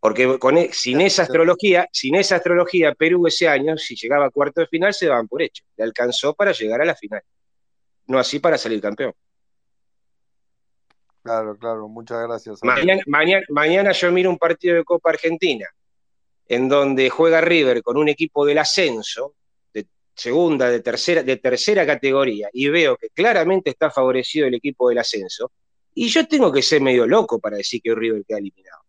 Porque 0.00 0.40
con, 0.40 0.58
e- 0.58 0.72
sin 0.72 1.00
esa 1.00 1.22
astrología, 1.22 1.88
sin 1.92 2.16
esa 2.16 2.34
astrología, 2.34 2.92
Perú 2.92 3.24
ese 3.28 3.46
año, 3.46 3.78
si 3.78 3.94
llegaba 3.94 4.26
a 4.26 4.30
cuarto 4.30 4.62
de 4.62 4.66
final, 4.66 4.92
se 4.92 5.06
daban 5.06 5.28
por 5.28 5.42
hecho. 5.42 5.62
Le 5.76 5.84
alcanzó 5.84 6.34
para 6.34 6.50
llegar 6.50 6.80
a 6.80 6.84
la 6.84 6.96
final. 6.96 7.22
No 8.08 8.18
así 8.18 8.40
para 8.40 8.58
salir 8.58 8.80
campeón. 8.80 9.14
Claro, 11.24 11.56
claro, 11.56 11.88
muchas 11.88 12.22
gracias. 12.22 12.58
Mañana, 12.62 13.02
mañana, 13.06 13.46
mañana 13.48 13.92
yo 13.92 14.12
miro 14.12 14.28
un 14.28 14.36
partido 14.36 14.76
de 14.76 14.84
Copa 14.84 15.08
Argentina 15.08 15.66
en 16.46 16.68
donde 16.68 17.08
juega 17.08 17.40
River 17.40 17.82
con 17.82 17.96
un 17.96 18.10
equipo 18.10 18.44
del 18.44 18.58
ascenso, 18.58 19.34
de 19.72 19.86
segunda, 20.14 20.68
de 20.68 20.80
tercera, 20.80 21.22
de 21.22 21.38
tercera 21.38 21.86
categoría, 21.86 22.50
y 22.52 22.68
veo 22.68 22.98
que 22.98 23.08
claramente 23.08 23.70
está 23.70 23.90
favorecido 23.90 24.46
el 24.46 24.54
equipo 24.54 24.90
del 24.90 24.98
ascenso, 24.98 25.50
y 25.94 26.08
yo 26.08 26.28
tengo 26.28 26.52
que 26.52 26.60
ser 26.60 26.82
medio 26.82 27.06
loco 27.06 27.38
para 27.38 27.56
decir 27.56 27.80
que 27.82 27.94
River 27.94 28.22
queda 28.28 28.38
eliminado. 28.40 28.82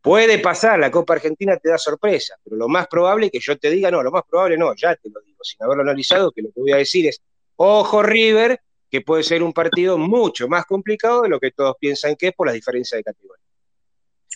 Puede 0.00 0.38
pasar, 0.38 0.78
la 0.78 0.92
Copa 0.92 1.14
Argentina 1.14 1.56
te 1.56 1.70
da 1.70 1.78
sorpresa, 1.78 2.36
pero 2.44 2.54
lo 2.54 2.68
más 2.68 2.86
probable 2.86 3.26
es 3.26 3.32
que 3.32 3.40
yo 3.40 3.58
te 3.58 3.68
diga, 3.68 3.90
no, 3.90 4.00
lo 4.00 4.12
más 4.12 4.22
probable 4.30 4.56
no, 4.56 4.76
ya 4.76 4.94
te 4.94 5.10
lo 5.10 5.20
digo, 5.22 5.42
sin 5.42 5.60
haberlo 5.64 5.82
analizado, 5.82 6.30
que 6.30 6.42
lo 6.42 6.52
que 6.52 6.60
voy 6.60 6.70
a 6.70 6.76
decir 6.76 7.08
es, 7.08 7.20
ojo 7.56 8.00
River, 8.04 8.60
que 8.90 9.00
puede 9.02 9.22
ser 9.22 9.42
un 9.42 9.52
partido 9.52 9.98
mucho 9.98 10.48
más 10.48 10.64
complicado 10.64 11.22
de 11.22 11.28
lo 11.28 11.38
que 11.38 11.50
todos 11.50 11.76
piensan 11.78 12.16
que 12.16 12.28
es 12.28 12.34
por 12.34 12.46
las 12.46 12.54
diferencias 12.54 12.98
de 12.98 13.04
categoría. 13.04 13.44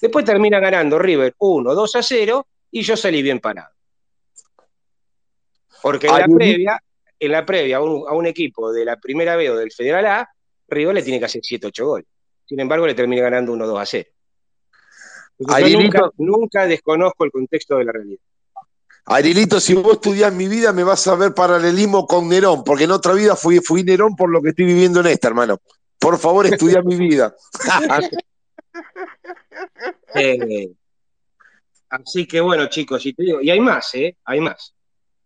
Después 0.01 0.25
termina 0.25 0.59
ganando 0.61 0.99
River 0.99 1.35
1, 1.39 1.75
2 1.75 1.97
a 1.97 2.03
0 2.03 2.47
y 2.71 2.83
yo 2.83 2.97
salí 2.97 3.23
bien 3.23 3.39
parado. 3.39 3.73
Porque 5.81 6.07
en 6.07 6.19
la 6.19 6.27
previa, 6.27 6.83
en 7.19 7.33
la 7.33 7.47
previa 7.47 7.77
a 7.79 7.83
un, 7.83 8.09
a 8.09 8.13
un 8.13 8.27
equipo 8.27 8.73
de 8.73 8.85
la 8.85 8.97
primera 8.97 9.37
B 9.37 9.51
o 9.51 9.57
del 9.57 9.73
Federal 9.73 10.07
A, 10.07 10.31
River 10.69 10.95
le 10.95 11.03
tiene 11.03 11.19
que 11.19 11.27
hacer 11.27 11.41
7, 11.43 11.69
8 11.69 11.87
goles. 11.87 12.07
Sin 12.47 12.61
embargo, 12.61 12.87
le 12.87 12.95
termina 12.95 13.23
ganando 13.23 13.53
1, 13.53 13.67
2 13.67 13.79
a 13.79 13.87
0. 13.87 14.11
Entonces, 15.39 15.73
yo 15.73 15.81
nunca, 15.81 15.99
Arielito, 15.99 16.15
nunca 16.19 16.67
desconozco 16.67 17.25
el 17.25 17.31
contexto 17.31 17.77
de 17.77 17.85
la 17.85 17.93
realidad. 17.93 18.21
Arielito, 19.05 19.61
si 19.61 19.75
vos 19.75 19.95
estudiás 19.95 20.33
mi 20.33 20.47
vida, 20.47 20.73
me 20.73 20.85
vas 20.85 21.07
a 21.09 21.17
ver 21.17 21.35
paralelismo 21.35 22.07
con 22.07 22.29
Nerón, 22.29 22.63
porque 22.63 22.85
en 22.85 22.93
otra 22.93 23.15
vida 23.15 23.35
fui, 23.35 23.59
fui 23.59 23.83
Nerón 23.83 24.15
por 24.15 24.31
lo 24.31 24.41
que 24.41 24.51
estoy 24.51 24.67
viviendo 24.67 25.01
en 25.01 25.07
esta, 25.07 25.29
hermano. 25.29 25.61
Por 25.99 26.19
favor, 26.19 26.47
estudia 26.47 26.83
mi 26.83 26.97
vida. 26.97 27.35
Eh, 30.15 30.71
así 31.89 32.27
que 32.27 32.41
bueno, 32.41 32.67
chicos, 32.67 33.05
y 33.07 33.15
te 33.15 33.23
digo, 33.23 33.41
y 33.41 33.51
hay 33.51 33.61
más, 33.61 33.95
¿eh? 33.95 34.17
Hay 34.25 34.41
más. 34.41 34.75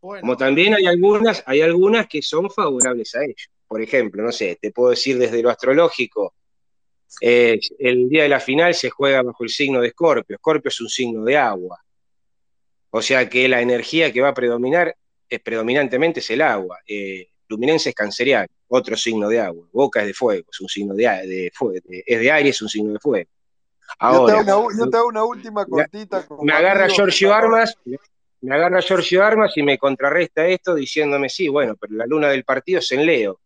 Como 0.01 0.37
también 0.37 0.75
hay 0.75 0.87
algunas, 0.87 1.43
hay 1.47 1.61
algunas 1.61 2.07
que 2.07 2.23
son 2.23 2.51
favorables 2.51 3.15
a 3.17 3.25
ellos. 3.25 3.49
Por 3.67 3.83
ejemplo, 3.83 4.23
no 4.23 4.31
sé, 4.31 4.59
te 4.61 4.71
puedo 4.71 4.91
decir 4.91 5.19
desde 5.19 5.43
lo 5.43 5.51
astrológico, 5.51 6.35
eh, 7.21 7.59
el 7.79 8.09
día 8.09 8.25
de 8.25 8.29
la 8.29 8.41
final 8.41 8.75
se 8.75 8.91
juega 8.91 9.23
bajo 9.23 9.43
el 9.45 9.51
signo 9.51 9.81
de 9.81 9.89
Escorpio. 9.89 10.37
Escorpio 10.37 10.69
es 10.69 10.81
un 10.81 10.89
signo 10.89 11.25
de 11.25 11.37
agua. 11.37 11.83
O 12.97 13.03
sea 13.03 13.29
que 13.29 13.47
la 13.49 13.61
energía 13.61 14.13
que 14.13 14.21
va 14.21 14.29
a 14.29 14.35
predominar 14.35 14.97
es 15.29 15.41
predominantemente 15.41 16.21
es 16.21 16.31
el 16.31 16.41
agua. 16.41 16.79
Eh, 16.87 17.29
Luminense 17.49 17.91
es 17.91 17.95
canceriano, 17.95 18.49
otro 18.69 18.97
signo 18.97 19.29
de 19.29 19.39
agua. 19.41 19.69
Boca 19.73 20.01
es 20.01 20.07
de 20.09 20.15
fuego, 20.15 20.47
es 20.51 20.61
un 20.61 20.69
signo 20.69 20.95
de, 20.95 21.05
de 21.05 21.51
fuego. 21.55 21.75
de- 21.85 22.03
es 22.07 22.19
de 22.21 22.31
aire, 22.33 22.49
es 22.51 22.63
un 22.63 22.69
signo 22.69 22.93
de 22.93 22.99
fuego. 22.99 23.29
Yo 24.01 24.25
te, 24.27 24.33
hago 24.33 24.41
una, 24.43 24.59
u- 24.59 24.71
yo 24.79 24.91
te 24.91 24.97
hago 24.97 25.09
una 25.09 25.25
última 25.25 25.65
cortita 25.67 26.27
me 26.43 26.53
agarra 26.53 26.89
Giorgio 26.89 27.33
Armas, 27.35 27.77
me 28.41 28.55
agarra 28.55 28.81
Giorgio 28.81 29.23
Armas 29.25 29.53
y 29.57 29.63
me 29.63 29.79
contrarresta 29.79 30.47
esto 30.49 30.75
diciéndome, 30.75 31.29
sí, 31.29 31.49
bueno, 31.49 31.77
pero 31.77 31.95
la 31.95 32.07
luna 32.07 32.29
del 32.31 32.45
partido 32.45 32.79
es 32.81 32.91
en 32.93 33.07
Leo. 33.07 33.41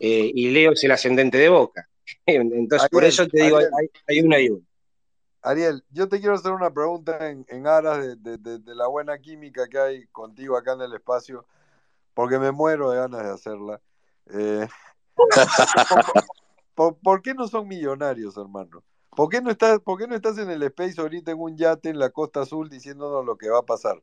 eh, 0.00 0.30
y 0.34 0.50
Leo 0.50 0.72
es 0.72 0.84
el 0.84 0.90
ascendente 0.92 1.36
de 1.38 1.48
Boca. 1.48 1.88
Entonces, 2.26 2.88
por 2.90 3.04
eso 3.04 3.26
te 3.26 3.42
digo, 3.42 3.56
hay, 3.58 3.90
hay 4.06 4.20
una 4.20 4.38
y 4.38 4.48
una. 4.50 4.64
Ariel, 5.42 5.84
yo 5.90 6.08
te 6.08 6.18
quiero 6.20 6.34
hacer 6.34 6.52
una 6.52 6.70
pregunta 6.70 7.30
en, 7.30 7.46
en 7.48 7.66
aras 7.66 7.98
de, 7.98 8.16
de- 8.16 8.38
de- 8.38 8.58
de 8.58 8.74
la 8.74 8.86
buena 8.88 9.18
química 9.18 9.68
que 9.68 9.78
hay 9.78 10.06
contigo 10.08 10.56
acá 10.56 10.74
en 10.74 10.82
el 10.82 10.92
espacio, 10.94 11.46
porque 12.14 12.38
me 12.38 12.52
muero 12.52 12.90
de 12.90 12.98
ganas 12.98 13.22
de 13.24 13.30
hacerla. 13.30 13.80
Eh, 14.26 14.68
¿por, 15.14 15.28
por- 16.74 16.96
por 16.98 17.22
qué 17.22 17.34
no 17.34 17.48
son 17.48 17.66
millonarios, 17.68 18.36
hermano? 18.36 18.82
¿Por 19.16 19.28
qué 19.28 19.40
no 19.40 19.50
estás, 19.50 19.80
por 19.80 19.98
qué 19.98 20.06
no 20.06 20.14
estás 20.14 20.38
en 20.38 20.50
el 20.50 20.62
space 20.64 21.00
ahorita 21.00 21.32
en 21.32 21.40
un 21.40 21.56
yate 21.56 21.88
en 21.88 21.98
la 21.98 22.10
Costa 22.10 22.42
Azul 22.42 22.68
diciéndonos 22.68 23.24
lo 23.24 23.36
que 23.36 23.48
va 23.48 23.58
a 23.60 23.66
pasar? 23.66 24.02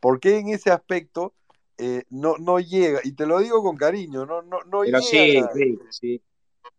¿Por 0.00 0.20
qué 0.20 0.38
en 0.38 0.48
ese 0.48 0.70
aspecto 0.70 1.32
eh, 1.76 2.04
no, 2.10 2.36
no 2.38 2.58
llega? 2.60 3.00
Y 3.04 3.12
te 3.12 3.26
lo 3.26 3.38
digo 3.38 3.62
con 3.62 3.76
cariño, 3.76 4.26
no, 4.26 4.42
no, 4.42 4.58
no 4.64 4.80
Pero 4.80 4.98
llegan 5.00 5.02
sí, 5.02 5.42
sí, 5.54 5.78
sí, 5.90 6.22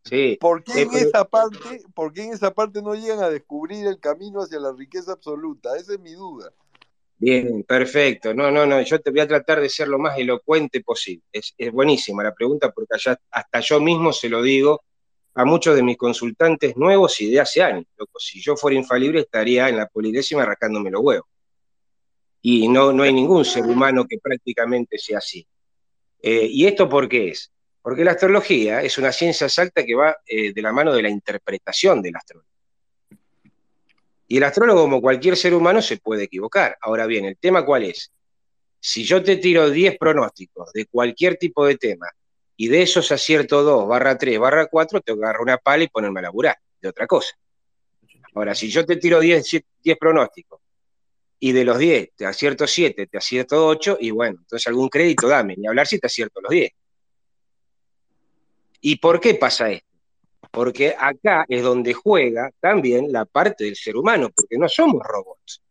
sí. 0.03 0.38
¿Por 0.40 0.64
qué 0.64 0.82
Eh, 0.82 0.82
en 0.84 0.93
esa 0.95 1.26
parte, 1.26 1.82
por 1.93 2.14
qué 2.14 2.24
en 2.24 2.34
esa 2.34 2.53
parte 2.53 2.82
no 2.82 2.95
llegan 2.95 3.22
a 3.22 3.30
descubrir 3.30 3.85
el 3.88 4.00
camino 4.00 4.42
hacia 4.42 4.59
la 4.59 4.74
riqueza 4.74 5.14
absoluta? 5.14 5.76
Esa 5.77 5.93
es 5.93 6.00
mi 6.00 6.14
duda. 6.14 6.51
Bien, 7.18 7.64
perfecto. 7.64 8.34
No, 8.34 8.50
no, 8.50 8.66
no, 8.66 8.82
yo 8.82 9.00
te 9.01 9.11
voy 9.11 9.19
a 9.19 9.27
tratar 9.27 9.59
de 9.59 9.69
ser 9.69 9.90
lo 9.90 10.00
más 10.00 10.18
elocuente 10.18 10.82
posible. 10.82 11.24
Es, 11.32 11.53
es 11.58 11.72
buenísima 11.72 12.24
la 12.24 12.34
pregunta 12.34 12.72
porque 12.72 12.95
allá, 12.95 13.19
hasta 13.30 13.59
yo 13.59 13.82
mismo 13.82 14.14
se 14.14 14.30
lo 14.30 14.42
digo 14.42 14.84
a 15.34 15.45
muchos 15.45 15.76
de 15.76 15.84
mis 15.84 15.98
consultantes 15.98 16.77
nuevos 16.77 17.19
y 17.19 17.30
de 17.30 17.42
hace 17.42 17.61
años. 17.61 17.85
Loco, 17.98 18.19
si 18.19 18.42
yo 18.42 18.56
fuera 18.56 18.77
infalible 18.77 19.22
estaría 19.22 19.69
en 19.69 19.77
la 19.77 19.88
polidécima 19.88 20.45
rascándome 20.45 20.92
los 20.92 21.01
huevos. 21.01 21.27
Y 22.42 22.69
no, 22.69 22.93
no 22.93 23.03
hay 23.03 23.14
ningún 23.14 23.43
ser 23.43 23.66
humano 23.66 24.06
que 24.08 24.18
prácticamente 24.18 24.98
sea 24.98 25.18
así. 25.18 25.45
Eh, 26.22 26.48
¿Y 26.50 26.66
esto 26.66 26.88
por 26.88 27.09
qué 27.09 27.30
es? 27.30 27.51
Porque 27.82 28.03
la 28.03 28.11
astrología 28.11 28.82
es 28.82 28.98
una 28.98 29.11
ciencia 29.11 29.45
exacta 29.45 29.85
que 29.85 29.95
va 29.95 30.17
eh, 30.25 30.53
de 30.53 30.61
la 30.61 30.72
mano 30.72 30.93
de 30.93 31.01
la 31.01 31.09
interpretación 31.09 32.01
del 32.01 32.16
astrólogo. 32.16 32.49
Y 34.27 34.38
el 34.38 34.43
astrólogo, 34.43 34.82
como 34.82 35.01
cualquier 35.01 35.35
ser 35.35 35.53
humano, 35.53 35.82
se 35.82 35.98
puede 35.98 36.25
equivocar. 36.25 36.77
Ahora 36.82 37.08
bien, 37.08 37.25
¿el 37.25 37.38
tema 37.38 37.66
cuál 37.66 37.83
es? 37.83 38.11
Si 38.80 39.03
yo 39.03 39.24
te 39.24 39.38
tiro 39.38 39.69
10 39.69 39.98
pronósticos 39.98 40.72
de 40.72 40.85
cualquier 40.85 41.38
tipo 41.38 41.66
de 41.66 41.77
tema 41.77 42.08
y 42.56 42.67
de 42.67 42.83
esos 42.83 43.11
acierto 43.11 43.64
2, 43.64 43.88
barra 43.88 44.17
3, 44.17 44.38
barra 44.38 44.67
4, 44.67 45.01
te 45.01 45.14
agarro 45.14 45.41
una 45.41 45.58
pala 45.58 45.83
y 45.83 45.88
ponerme 45.88 46.19
a 46.19 46.24
laburar 46.24 46.58
de 46.80 46.90
otra 46.90 47.08
cosa. 47.08 47.35
Ahora, 48.35 48.53
si 48.53 48.69
yo 48.69 48.85
te 48.85 48.98
tiro 48.98 49.19
10, 49.19 49.64
10 49.82 49.98
pronósticos 49.98 50.61
y 51.40 51.51
de 51.51 51.66
los 51.66 51.77
10 51.77 52.11
te 52.16 52.25
acierto 52.25 52.67
7, 52.67 53.08
te 53.08 53.17
acierto 53.17 53.66
8, 53.66 53.98
y 53.99 54.11
bueno, 54.11 54.38
entonces 54.41 54.67
algún 54.67 54.90
crédito 54.90 55.27
dame, 55.27 55.56
ni 55.58 55.67
hablar 55.67 55.88
si 55.88 55.98
te 55.98 56.08
acierto 56.08 56.40
los 56.40 56.51
10. 56.51 56.69
¿Y 58.82 58.98
por 58.98 59.19
qué 59.19 59.35
pasa 59.35 59.72
esto? 59.72 59.88
Porque 60.51 60.95
acá 60.98 61.45
es 61.48 61.61
donde 61.61 61.93
juega 61.93 62.49
también 62.59 63.11
la 63.11 63.25
parte 63.25 63.66
del 63.66 63.75
ser 63.75 63.98
humano, 63.98 64.30
porque 64.33 64.58
no 64.58 64.67
somos 64.67 65.01
robots. 65.03 65.61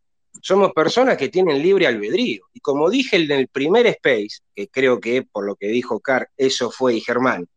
Somos 0.40 0.72
personas 0.72 1.16
que 1.16 1.28
tienen 1.28 1.60
libre 1.60 1.86
albedrío. 1.86 2.44
Y 2.52 2.60
como 2.60 2.88
dije 2.88 3.16
en 3.16 3.30
el 3.32 3.48
primer 3.48 3.86
space, 3.86 4.40
que 4.54 4.68
creo 4.68 5.00
que 5.00 5.22
por 5.22 5.44
lo 5.44 5.56
que 5.56 5.66
dijo 5.66 5.98
Carr, 6.00 6.28
eso 6.36 6.70
fue 6.70 6.94
y 6.94 7.00
Germán, 7.00 7.48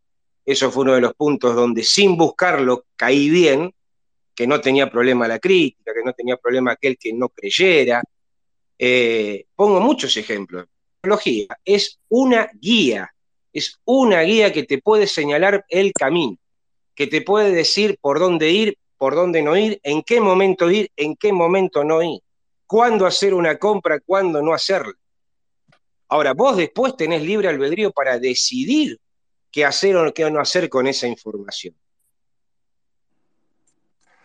eso 0.44 0.70
fue 0.72 0.82
uno 0.82 0.94
de 0.94 1.00
los 1.00 1.14
puntos 1.14 1.54
donde 1.54 1.84
sin 1.84 2.16
buscarlo 2.16 2.86
caí 2.96 3.30
bien, 3.30 3.72
que 4.34 4.46
no 4.46 4.60
tenía 4.60 4.90
problema 4.90 5.28
la 5.28 5.38
crítica, 5.38 5.92
que 5.94 6.04
no 6.04 6.12
tenía 6.12 6.36
problema 6.36 6.72
aquel 6.72 6.96
que 6.98 7.12
no 7.12 7.28
creyera. 7.28 8.02
Eh, 8.78 9.46
pongo 9.54 9.80
muchos 9.80 10.16
ejemplos. 10.16 10.64
La 10.64 11.14
astrología 11.14 11.58
es 11.64 12.00
una 12.08 12.50
guía, 12.54 13.12
es 13.52 13.78
una 13.84 14.22
guía 14.22 14.52
que 14.52 14.64
te 14.64 14.78
puede 14.78 15.06
señalar 15.06 15.64
el 15.68 15.92
camino, 15.92 16.38
que 16.94 17.06
te 17.06 17.22
puede 17.22 17.52
decir 17.52 17.98
por 18.00 18.18
dónde 18.18 18.50
ir, 18.50 18.78
por 18.96 19.14
dónde 19.14 19.42
no 19.42 19.56
ir, 19.56 19.80
en 19.82 20.02
qué 20.02 20.20
momento 20.20 20.70
ir, 20.70 20.90
en 20.96 21.16
qué 21.16 21.32
momento 21.32 21.84
no 21.84 22.02
ir, 22.02 22.20
cuándo 22.66 23.06
hacer 23.06 23.34
una 23.34 23.58
compra, 23.58 24.00
cuándo 24.00 24.42
no 24.42 24.54
hacerla. 24.54 24.94
Ahora, 26.08 26.34
vos 26.34 26.56
después 26.56 26.96
tenés 26.96 27.22
libre 27.22 27.48
albedrío 27.48 27.90
para 27.90 28.18
decidir 28.18 28.98
qué 29.50 29.64
hacer 29.64 29.96
o 29.96 30.12
qué 30.12 30.30
no 30.30 30.40
hacer 30.40 30.68
con 30.68 30.86
esa 30.86 31.06
información. 31.06 31.74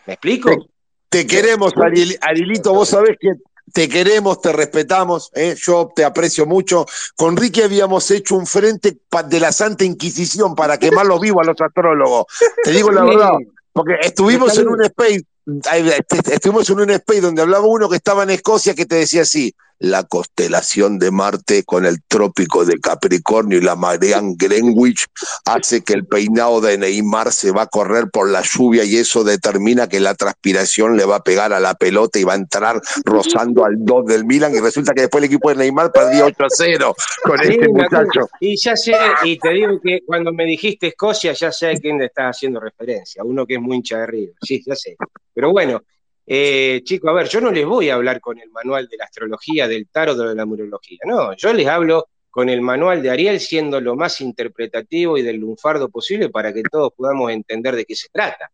¿Me 0.05 0.13
explico? 0.13 0.69
Te 1.09 1.25
queremos, 1.25 1.73
Arielito, 2.21 2.73
vos 2.73 2.89
sabés 2.89 3.17
que 3.19 3.31
te 3.73 3.89
queremos, 3.89 4.41
te 4.41 4.53
respetamos, 4.53 5.29
¿eh? 5.35 5.55
yo 5.57 5.91
te 5.95 6.03
aprecio 6.05 6.45
mucho. 6.45 6.85
Con 7.15 7.35
Ricky 7.37 7.61
habíamos 7.61 8.09
hecho 8.11 8.35
un 8.35 8.45
frente 8.47 8.97
de 9.27 9.39
la 9.39 9.51
Santa 9.51 9.83
Inquisición 9.83 10.55
para 10.55 10.77
quemarlos 10.77 11.19
vivos 11.21 11.43
a 11.43 11.51
los 11.51 11.61
astrólogos. 11.61 12.25
Te 12.63 12.71
digo 12.71 12.91
la 12.91 13.03
verdad, 13.03 13.31
porque 13.73 13.95
estuvimos 14.01 14.57
en 14.57 14.69
un 14.69 14.83
space, 14.83 15.21
ay, 15.69 15.89
este- 15.89 16.33
estuvimos 16.35 16.69
en 16.69 16.79
un 16.79 16.89
space 16.91 17.21
donde 17.21 17.41
hablaba 17.41 17.65
uno 17.65 17.89
que 17.89 17.97
estaba 17.97 18.23
en 18.23 18.31
Escocia 18.31 18.73
que 18.73 18.85
te 18.85 18.95
decía 18.95 19.21
así, 19.23 19.53
la 19.79 20.03
constelación 20.03 20.99
de 20.99 21.11
Marte 21.11 21.63
con 21.63 21.85
el 21.85 22.01
trópico 22.07 22.65
de 22.65 22.79
Capricornio 22.79 23.57
y 23.57 23.61
la 23.61 23.75
Marian 23.75 24.35
Greenwich 24.35 25.05
hace 25.45 25.83
que 25.83 25.93
el 25.93 26.05
peinado 26.05 26.61
de 26.61 26.77
Neymar 26.77 27.31
se 27.31 27.51
va 27.51 27.63
a 27.63 27.67
correr 27.67 28.09
por 28.09 28.29
la 28.29 28.41
lluvia 28.41 28.83
y 28.83 28.97
eso 28.97 29.23
determina 29.23 29.87
que 29.87 29.99
la 29.99 30.15
transpiración 30.15 30.97
le 30.97 31.05
va 31.05 31.17
a 31.17 31.23
pegar 31.23 31.53
a 31.53 31.59
la 31.59 31.75
pelota 31.75 32.19
y 32.19 32.23
va 32.23 32.33
a 32.33 32.37
entrar 32.37 32.81
rozando 33.05 33.65
al 33.65 33.75
2 33.77 34.05
del 34.05 34.25
Milan 34.25 34.55
y 34.55 34.59
resulta 34.59 34.93
que 34.93 35.01
después 35.01 35.23
el 35.23 35.29
equipo 35.29 35.49
de 35.49 35.55
Neymar 35.55 35.91
perdió 35.91 36.25
8 36.25 36.43
a 36.43 36.47
0 36.49 36.95
con 37.23 37.37
Sí, 37.37 37.51
este 37.51 37.67
muchacho. 37.69 38.29
Y 38.39 38.57
ya 38.57 38.75
sé, 38.75 38.95
y 39.23 39.37
te 39.37 39.49
digo 39.49 39.79
que 39.81 40.01
cuando 40.05 40.33
me 40.33 40.45
dijiste 40.45 40.87
Escocia, 40.87 41.33
ya 41.33 41.51
sé 41.51 41.69
a 41.69 41.75
quién 41.75 41.99
le 41.99 42.05
estás 42.05 42.35
haciendo 42.35 42.59
referencia, 42.59 43.23
uno 43.23 43.45
que 43.45 43.55
es 43.55 43.61
muy 43.61 43.77
hincha 43.77 43.99
de 43.99 44.07
River, 44.07 44.35
sí, 44.41 44.63
ya 44.65 44.75
sé. 44.75 44.97
Pero 45.33 45.51
bueno, 45.51 45.81
eh, 46.27 46.81
chicos, 46.83 47.09
a 47.09 47.13
ver, 47.13 47.27
yo 47.29 47.41
no 47.41 47.51
les 47.51 47.65
voy 47.65 47.89
a 47.89 47.95
hablar 47.95 48.19
con 48.19 48.37
el 48.37 48.51
manual 48.51 48.87
de 48.87 48.97
la 48.97 49.05
astrología, 49.05 49.67
del 49.67 49.87
tarot 49.87 50.19
o 50.19 50.27
de 50.27 50.35
la 50.35 50.45
numerología, 50.45 50.99
no, 51.05 51.33
yo 51.35 51.53
les 51.53 51.67
hablo 51.67 52.09
con 52.29 52.49
el 52.49 52.61
manual 52.61 53.01
de 53.01 53.09
Ariel 53.09 53.39
siendo 53.39 53.81
lo 53.81 53.95
más 53.95 54.21
interpretativo 54.21 55.17
y 55.17 55.23
del 55.23 55.37
lunfardo 55.37 55.89
posible 55.89 56.29
para 56.29 56.53
que 56.53 56.61
todos 56.61 56.91
podamos 56.95 57.31
entender 57.31 57.75
de 57.75 57.85
qué 57.85 57.95
se 57.95 58.09
trata. 58.09 58.51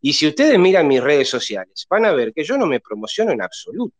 Y 0.00 0.12
si 0.12 0.28
ustedes 0.28 0.56
miran 0.58 0.86
mis 0.86 1.02
redes 1.02 1.28
sociales, 1.28 1.84
van 1.90 2.04
a 2.04 2.12
ver 2.12 2.32
que 2.32 2.44
yo 2.44 2.56
no 2.56 2.66
me 2.66 2.78
promociono 2.78 3.32
en 3.32 3.42
absoluto. 3.42 3.96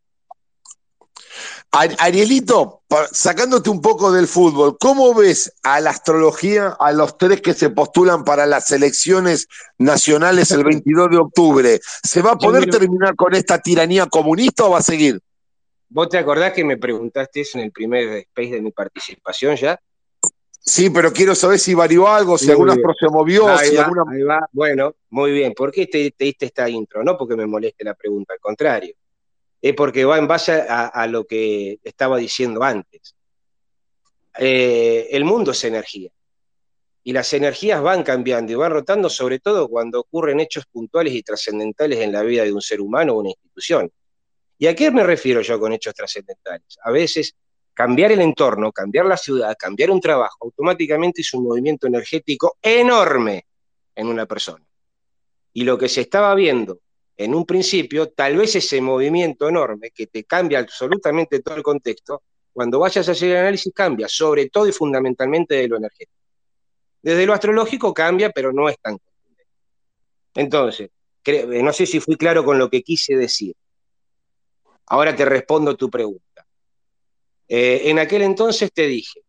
Ar- 1.73 1.97
Arielito, 1.99 2.83
sacándote 3.12 3.70
un 3.70 3.81
poco 3.81 4.10
del 4.12 4.27
fútbol, 4.27 4.77
¿cómo 4.78 5.15
ves 5.15 5.52
a 5.62 5.81
la 5.81 5.91
astrología 5.91 6.77
a 6.78 6.93
los 6.93 7.18
tres 7.18 7.41
que 7.41 7.55
se 7.55 7.70
postulan 7.70 8.25
para 8.25 8.47
las 8.47 8.70
elecciones 8.70 9.49
nacionales 9.78 10.51
el 10.51 10.65
22 10.65 11.10
de 11.10 11.17
octubre? 11.18 11.81
¿Se 12.02 12.23
va 12.23 12.33
a 12.33 12.39
poder 12.39 12.67
miro- 12.67 12.78
terminar 12.78 13.15
con 13.17 13.35
esta 13.35 13.59
tiranía 13.59 14.07
comunista 14.07 14.65
o 14.65 14.70
va 14.70 14.78
a 14.78 14.83
seguir? 14.83 15.20
¿Vos 15.91 16.09
te 16.09 16.18
acordás 16.18 16.52
que 16.52 16.65
me 16.65 16.77
preguntaste 16.77 17.41
eso 17.41 17.59
en 17.59 17.65
el 17.65 17.73
primer 17.73 18.09
space 18.18 18.51
de 18.51 18.60
mi 18.62 18.70
participación 18.73 19.57
ya? 19.57 19.78
Sí, 20.60 20.91
pero 20.91 21.12
quiero 21.15 21.35
saber 21.35 21.59
si 21.59 21.73
varió 21.73 22.07
algo, 22.09 22.36
si 22.36 22.44
Muy 22.47 22.52
algún 22.52 22.67
bien. 22.67 22.78
astro 22.78 22.94
se 23.01 23.09
movió, 23.10 23.49
Ahí 23.49 23.70
si 23.70 23.77
va, 23.77 23.85
alguna. 23.85 24.02
ahí 24.12 24.23
va. 24.23 24.47
Bueno, 24.52 24.94
muy 25.09 25.31
bien. 25.33 25.55
¿Por 25.55 25.73
qué 25.73 25.86
te, 25.86 26.10
te 26.10 26.25
diste 26.27 26.44
esta 26.47 26.68
intro? 26.68 27.02
No 27.02 27.17
porque 27.17 27.36
me 27.36 27.47
moleste 27.47 27.85
la 27.85 27.94
pregunta, 27.94 28.35
al 28.35 28.39
contrario. 28.41 28.94
Es 29.61 29.75
porque 29.75 30.05
va 30.05 30.19
en 30.19 30.28
base 30.28 30.53
a, 30.53 30.87
a 30.87 31.07
lo 31.07 31.25
que 31.25 31.78
estaba 31.83 32.17
diciendo 32.17 32.62
antes. 32.62 33.15
Eh, 34.39 35.09
el 35.11 35.25
mundo 35.25 35.51
es 35.51 35.65
energía. 35.65 36.11
Y 37.03 37.12
las 37.12 37.33
energías 37.33 37.83
van 37.83 38.03
cambiando 38.03 38.53
y 38.53 38.55
van 38.55 38.70
rotando, 38.70 39.09
sobre 39.09 39.41
todo 39.41 39.69
cuando 39.69 40.01
ocurren 40.01 40.41
hechos 40.41 40.65
puntuales 40.67 41.15
y 41.15 41.23
trascendentales 41.23 41.99
en 42.01 42.12
la 42.12 42.23
vida 42.23 42.45
de 42.45 42.53
un 42.53 42.61
ser 42.61 42.81
humano 42.81 43.15
o 43.15 43.20
una 43.20 43.31
institución. 43.31 43.91
¿Y 44.59 44.67
a 44.67 44.75
qué 44.75 44.91
me 44.91 45.03
refiero 45.03 45.41
yo 45.41 45.59
con 45.59 45.73
hechos 45.73 45.95
trascendentales? 45.95 46.78
A 46.83 46.91
veces 46.91 47.35
cambiar 47.73 48.12
el 48.12 48.20
entorno, 48.20 48.73
cambiar 48.73 49.07
la 49.07 49.17
ciudad, 49.17 49.57
cambiar 49.59 49.91
un 49.91 50.01
trabajo, 50.01 50.37
automáticamente 50.41 51.23
es 51.23 51.33
un 51.33 51.45
movimiento 51.45 51.87
energético 51.87 52.59
enorme 52.61 53.47
en 53.95 54.07
una 54.09 54.27
persona. 54.27 54.65
Y 55.53 55.65
lo 55.65 55.78
que 55.78 55.89
se 55.89 56.03
estaba 56.03 56.35
viendo 56.35 56.81
en 57.19 57.35
un 57.35 57.45
principio, 57.45 58.11
tal 58.11 58.37
vez 58.37 58.55
ese 58.55 58.81
movimiento 58.81 59.49
enorme 59.49 59.91
que 59.91 60.07
te 60.07 60.23
cambia 60.23 60.61
absolutamente 60.61 61.41
todo 61.41 61.57
el 61.57 61.65
contexto, 61.65 62.23
cuando 62.53 62.79
vayas 62.79 63.09
a 63.09 63.13
hacer 63.13 63.31
el 63.31 63.37
análisis 63.39 63.73
cambia, 63.75 64.09
sobre 64.09 64.49
todo 64.49 64.69
y 64.69 64.73
fundamentalmente 64.73 65.57
de 65.57 65.67
lo 65.67 65.79
energético. 65.79 66.13
Desde 67.03 67.27
lo 67.27 67.33
astrológico 67.33 67.93
cambia, 67.93 68.31
pero 68.31 68.53
no 68.53 68.69
es 68.69 68.79
tan 68.79 68.99
contundente. 68.99 69.53
Entonces, 70.37 70.91
eh, 71.25 71.63
no 71.63 71.73
sé 71.73 71.87
si 71.87 71.99
fui 71.99 72.17
claro 72.17 72.45
con 72.45 72.57
lo 72.57 72.71
que 72.71 72.83
quise 72.83 73.17
decir. 73.17 73.57
Ahora 74.87 75.15
te 75.15 75.25
respondo 75.25 75.77
tu 75.77 75.91
pregunta. 75.91 76.47
Eh, 77.49 77.83
en 77.87 77.99
aquel 77.99 78.23
entonces 78.23 78.73
te 78.73 78.87
dije, 78.87 79.23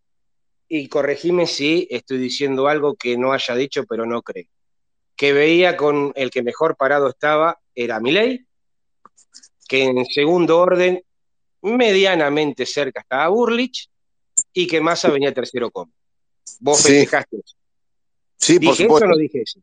y 0.68 0.88
corregime 0.90 1.48
si 1.48 1.88
estoy 1.90 2.19
diciendo 2.19 2.68
algo 2.68 2.95
que 2.95 3.18
no 3.18 3.34
haya 3.34 3.56
dicho, 3.56 3.84
pero 3.90 4.06
no 4.06 4.22
creo, 4.22 4.45
que 5.16 5.34
veía 5.34 5.76
con 5.76 6.14
el 6.16 6.30
que 6.30 6.43
mejor 6.43 6.77
parado 6.77 7.09
estaba 7.09 7.59
era 7.75 7.99
Milei, 7.99 8.45
que 9.67 9.83
en 9.83 10.06
segundo 10.06 10.59
orden, 10.59 11.01
medianamente 11.61 12.65
cerca 12.65 13.01
estaba 13.01 13.27
Burlich, 13.30 13.89
y 14.53 14.67
que 14.67 14.81
Massa 14.81 15.09
venía 15.11 15.33
tercero 15.33 15.69
como. 15.72 15.91
Vos 16.59 16.77
Sí. 16.80 16.89
festejaste 16.93 17.38
eso. 17.38 17.56
Sí, 18.38 18.53
por 18.59 18.72
¿Dije 18.77 18.83
eso 18.85 18.95
o 18.95 18.99
no 19.07 19.17
dije 19.17 19.41
eso? 19.41 19.59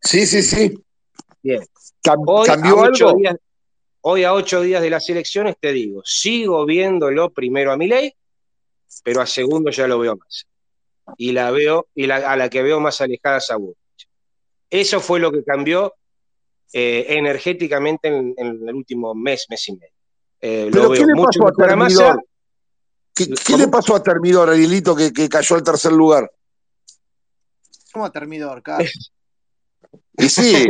Sí, 0.00 0.26
sí, 0.26 0.42
sí. 0.42 0.74
Bien. 1.42 1.60
Hoy 2.26 2.46
¿Cambió 2.46 2.80
a, 2.80 2.88
ocho 2.88 3.08
algo? 3.08 3.18
días, 3.20 3.36
hoy 4.02 4.24
a 4.24 4.34
ocho 4.34 4.60
días 4.60 4.82
de 4.82 4.90
las 4.90 5.08
elecciones 5.08 5.56
te 5.60 5.72
digo, 5.72 6.02
sigo 6.04 6.66
viéndolo 6.66 7.30
primero 7.30 7.72
a 7.72 7.76
Milei, 7.76 8.12
pero 9.04 9.20
a 9.20 9.26
segundo 9.26 9.70
ya 9.70 9.86
lo 9.86 9.98
veo 10.00 10.16
más. 10.16 10.46
Y 11.16 11.32
la 11.32 11.50
veo, 11.50 11.88
y 11.94 12.06
la- 12.06 12.30
a 12.30 12.36
la 12.36 12.50
que 12.50 12.62
veo 12.62 12.80
más 12.80 13.00
alejada 13.00 13.38
es 13.38 13.50
a 13.50 13.56
Burlich. 13.56 14.08
Eso 14.70 15.00
fue 15.00 15.20
lo 15.20 15.30
que 15.32 15.42
cambió 15.44 15.94
eh, 16.72 17.06
energéticamente 17.08 18.08
en, 18.08 18.34
en 18.36 18.68
el 18.68 18.74
último 18.74 19.14
mes, 19.14 19.46
mes 19.48 19.68
y 19.68 19.72
medio. 19.76 19.92
Eh, 20.40 20.66
lo 20.66 20.70
¿Pero 20.72 20.90
qué 20.90 20.98
veo 20.98 21.06
le 21.08 21.14
mucho 21.14 21.40
pasó 21.40 21.48
a. 21.48 21.66
Termidor? 21.66 22.24
¿Qué, 23.14 23.26
qué 23.46 23.56
le 23.56 23.68
pasó 23.68 23.96
a 23.96 24.02
Termidor, 24.02 24.48
Arielito, 24.50 24.94
que, 24.94 25.12
que 25.12 25.28
cayó 25.28 25.56
al 25.56 25.62
tercer 25.64 25.92
lugar? 25.92 26.30
¿Cómo 27.92 28.04
a 28.04 28.12
termidor, 28.12 28.62
Carlos? 28.62 29.12
Y 30.20 30.28
sí, 30.28 30.66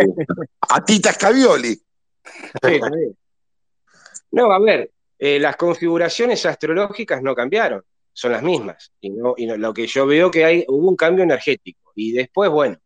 a 0.68 0.84
Tita 0.84 1.10
Scavioli. 1.12 1.74
Sí. 1.74 2.80
No, 4.30 4.52
a 4.52 4.58
ver, 4.58 4.90
eh, 5.18 5.38
las 5.40 5.56
configuraciones 5.56 6.44
astrológicas 6.44 7.22
no 7.22 7.34
cambiaron, 7.34 7.82
son 8.12 8.32
las 8.32 8.42
mismas. 8.42 8.92
Y, 9.00 9.08
no, 9.10 9.32
y 9.38 9.46
no- 9.46 9.56
lo 9.56 9.72
que 9.72 9.86
yo 9.86 10.06
veo 10.06 10.30
que 10.30 10.44
hay, 10.44 10.64
hubo 10.68 10.86
un 10.88 10.96
cambio 10.96 11.24
energético. 11.24 11.92
Y 11.94 12.12
después, 12.12 12.50
bueno, 12.50 12.78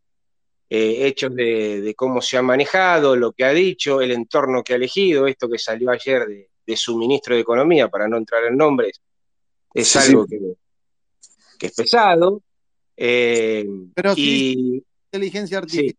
eh, 0.75 1.07
hechos 1.07 1.35
de, 1.35 1.83
de 1.83 1.95
cómo 1.95 2.23
se 2.23 2.39
ha 2.39 2.43
manejado, 2.43 3.15
lo 3.15 3.33
que 3.33 3.45
ha 3.45 3.53
dicho, 3.53 4.01
el 4.01 4.11
entorno 4.11 4.63
que 4.65 4.73
ha 4.73 4.77
elegido, 4.77 5.27
esto 5.27 5.47
que 5.47 5.59
salió 5.59 5.91
ayer 5.91 6.25
de, 6.27 6.49
de 6.67 6.77
su 6.79 6.97
ministro 6.97 7.35
de 7.35 7.43
Economía, 7.43 7.89
para 7.89 8.09
no 8.09 8.17
entrar 8.17 8.43
en 8.45 8.57
nombres, 8.57 8.99
es 9.75 9.87
Sí, 9.89 9.99
algo 9.99 10.25
sí. 10.25 10.31
que, 10.31 10.55
que 11.59 11.67
es 11.67 11.75
pesado. 11.75 12.43
eh, 12.97 13.67
Pero 13.95 14.15
sí, 14.15 14.83
inteligencia 15.13 15.59
artificial. 15.59 15.97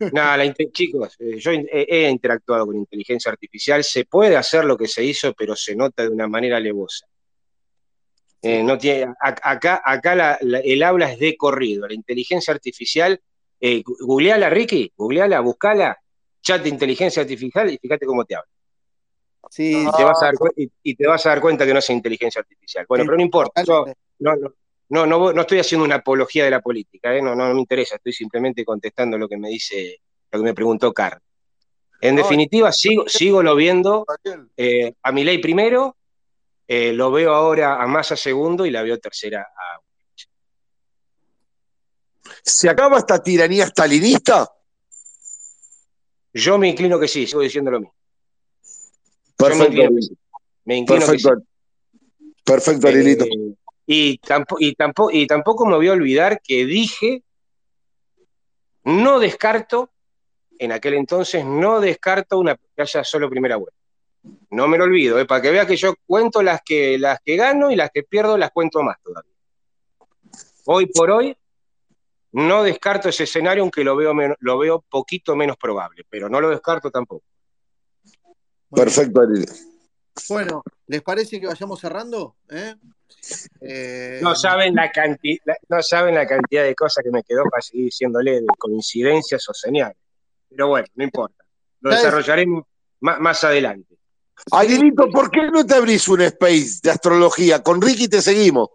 no, 0.00 0.36
la 0.36 0.54
chicos, 0.72 1.14
eh, 1.20 1.38
yo 1.38 1.52
he, 1.52 2.08
interactuado 2.10 2.66
con 2.66 2.76
inteligencia 2.76 3.30
artificial, 3.30 3.84
se 3.84 4.04
puede 4.04 4.36
hacer 4.36 4.64
lo 4.64 4.76
que 4.76 4.88
se 4.88 5.04
hizo, 5.04 5.32
pero 5.32 5.54
se 5.54 5.76
nota 5.76 6.02
de 6.02 6.08
una 6.08 6.26
manera 6.26 6.56
alevosa. 6.56 7.06
Eh, 8.42 8.64
no 8.64 8.76
tiene, 8.76 9.14
acá 9.20 9.80
acá 9.84 10.14
la- 10.16 10.38
la- 10.42 10.58
el 10.58 10.82
habla 10.82 11.12
es 11.12 11.20
de 11.20 11.36
corrido, 11.36 11.86
la 11.86 11.94
inteligencia 11.94 12.52
artificial, 12.52 13.20
eh, 13.66 13.82
googleala, 13.82 14.50
Ricky, 14.50 14.92
googleala, 14.94 15.40
buscala, 15.40 15.96
chat 16.42 16.62
de 16.62 16.68
inteligencia 16.68 17.22
artificial 17.22 17.70
y 17.70 17.78
fíjate 17.78 18.04
cómo 18.04 18.24
te 18.26 18.34
habla. 18.34 18.50
Sí, 19.48 19.86
Y 19.88 19.92
te 19.92 20.04
vas 20.04 20.22
a 20.22 20.26
dar, 20.26 20.34
cuen- 20.34 20.52
y, 20.56 20.70
y 20.82 20.94
te 20.94 21.06
vas 21.06 21.24
a 21.24 21.30
dar 21.30 21.40
cuenta 21.40 21.64
que 21.64 21.72
no 21.72 21.78
es 21.78 21.88
inteligencia 21.88 22.40
artificial. 22.40 22.84
Bueno, 22.86 23.04
pero 23.06 23.16
no 23.16 23.22
importa, 23.22 23.62
yo 23.62 23.86
no, 24.18 24.36
no, 24.36 24.54
no, 24.90 25.06
no, 25.06 25.18
voy- 25.18 25.34
no 25.34 25.40
estoy 25.40 25.60
haciendo 25.60 25.84
una 25.86 25.94
apología 25.96 26.44
de 26.44 26.50
la 26.50 26.60
política, 26.60 27.14
¿eh? 27.16 27.22
no, 27.22 27.34
no, 27.34 27.48
no 27.48 27.54
me 27.54 27.60
interesa, 27.60 27.96
estoy 27.96 28.12
simplemente 28.12 28.66
contestando 28.66 29.16
lo 29.16 29.28
que 29.28 29.38
me 29.38 29.48
dice, 29.48 29.98
lo 30.30 30.40
que 30.40 30.44
me 30.44 30.52
preguntó 30.54 30.92
Carl. 30.92 31.18
En 32.02 32.16
definitiva, 32.16 32.70
sigo, 32.70 33.08
sigo 33.08 33.42
lo 33.42 33.56
viendo 33.56 34.04
eh, 34.58 34.92
a 35.02 35.10
Milei 35.10 35.38
primero, 35.38 35.96
eh, 36.68 36.92
lo 36.92 37.10
veo 37.10 37.32
ahora 37.32 37.82
a 37.82 37.86
Massa 37.86 38.14
segundo 38.16 38.66
y 38.66 38.70
la 38.70 38.82
veo 38.82 38.98
tercera 38.98 39.40
a... 39.40 39.80
¿Se 42.44 42.68
acaba 42.68 42.98
esta 42.98 43.22
tiranía 43.22 43.66
stalinista? 43.66 44.50
Yo 46.34 46.58
me 46.58 46.68
inclino 46.68 46.98
que 47.00 47.08
sí, 47.08 47.26
sigo 47.26 47.40
diciendo 47.40 47.70
lo 47.70 47.80
mismo. 47.80 47.94
Yo 49.38 49.48
me 49.48 49.48
Perfecto, 49.48 49.72
inclino 49.72 49.90
que 49.96 50.02
sí. 50.02 50.18
Me 50.64 50.76
inclino 50.76 51.06
que 51.06 51.18
sí. 51.18 51.24
perfecto, 51.24 51.48
perfecto, 52.44 52.88
Arielito. 52.88 53.24
Eh, 53.24 53.54
y, 53.86 54.18
tampo- 54.18 54.56
y, 54.58 54.74
tampoco, 54.74 55.10
y 55.10 55.26
tampoco 55.26 55.64
me 55.66 55.76
voy 55.76 55.88
a 55.88 55.92
olvidar 55.92 56.40
que 56.42 56.66
dije, 56.66 57.22
no 58.84 59.18
descarto, 59.20 59.90
en 60.58 60.72
aquel 60.72 60.94
entonces, 60.94 61.44
no 61.46 61.80
descarto 61.80 62.38
una, 62.38 62.56
que 62.56 62.82
haya 62.82 63.04
solo 63.04 63.30
primera 63.30 63.56
vuelta. 63.56 63.78
No 64.50 64.68
me 64.68 64.76
lo 64.78 64.84
olvido, 64.84 65.18
eh, 65.18 65.24
para 65.26 65.40
que 65.40 65.50
vea 65.50 65.66
que 65.66 65.76
yo 65.76 65.94
cuento 66.06 66.42
las 66.42 66.60
que, 66.62 66.98
las 66.98 67.20
que 67.24 67.36
gano 67.36 67.70
y 67.70 67.76
las 67.76 67.90
que 67.90 68.02
pierdo 68.02 68.36
las 68.36 68.50
cuento 68.50 68.82
más 68.82 68.96
todavía. 69.02 69.32
Hoy 70.66 70.86
por 70.86 71.10
hoy, 71.10 71.36
no 72.34 72.64
descarto 72.64 73.08
ese 73.08 73.24
escenario, 73.24 73.62
aunque 73.62 73.84
lo 73.84 73.94
veo, 73.94 74.12
lo 74.40 74.58
veo 74.58 74.84
poquito 74.88 75.36
menos 75.36 75.56
probable, 75.56 76.04
pero 76.10 76.28
no 76.28 76.40
lo 76.40 76.50
descarto 76.50 76.90
tampoco. 76.90 77.24
Perfecto, 78.74 79.20
Arielito. 79.20 79.52
Bueno, 80.28 80.64
¿les 80.88 81.00
parece 81.02 81.40
que 81.40 81.46
vayamos 81.46 81.80
cerrando? 81.80 82.36
¿Eh? 82.50 82.74
Eh, 83.60 84.18
No 84.20 84.34
saben 84.34 84.74
la 84.74 84.90
cantidad, 84.90 85.54
no 85.68 85.80
saben 85.80 86.16
la 86.16 86.26
cantidad 86.26 86.64
de 86.64 86.74
cosas 86.74 87.04
que 87.04 87.10
me 87.10 87.22
quedó 87.22 87.44
para 87.44 87.62
seguir 87.62 87.84
diciéndole 87.84 88.40
de 88.40 88.46
coincidencias 88.58 89.48
o 89.48 89.54
señales. 89.54 89.96
Pero 90.48 90.68
bueno, 90.68 90.88
no 90.96 91.04
importa. 91.04 91.44
Lo 91.82 91.90
desarrollaré 91.90 92.46
más, 93.00 93.20
más 93.20 93.44
adelante. 93.44 93.96
Arielito, 94.50 95.08
¿por 95.10 95.30
qué 95.30 95.42
no 95.52 95.64
te 95.64 95.74
abrís 95.74 96.08
un 96.08 96.22
space 96.22 96.80
de 96.82 96.90
astrología? 96.90 97.62
Con 97.62 97.80
Ricky 97.80 98.08
te 98.08 98.20
seguimos. 98.20 98.70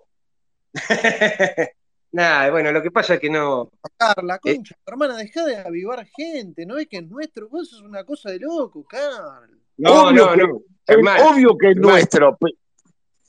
Nada, 2.11 2.49
bueno, 2.49 2.71
lo 2.71 2.81
que 2.81 2.89
pasa 2.91 3.15
es 3.15 3.19
que 3.19 3.29
no. 3.29 3.69
Carla, 3.97 4.39
Eh. 4.43 4.55
concha, 4.55 4.75
hermana, 4.85 5.15
deja 5.17 5.45
de 5.45 5.57
avivar 5.57 6.05
gente, 6.07 6.65
¿no 6.65 6.77
es 6.79 6.87
que 6.87 6.97
es 6.97 7.07
nuestro? 7.07 7.47
Vos 7.49 7.69
sos 7.69 7.81
una 7.81 8.03
cosa 8.03 8.31
de 8.31 8.39
loco, 8.39 8.83
Carl. 8.83 9.59
No, 9.77 10.07
Obvio 10.09 10.25
no, 10.25 10.31
que- 10.33 10.97
no. 10.97 11.15
es 11.15 11.21
obvio 11.23 11.57
que 11.57 11.69
es 11.71 11.75
nuestro. 11.77 12.37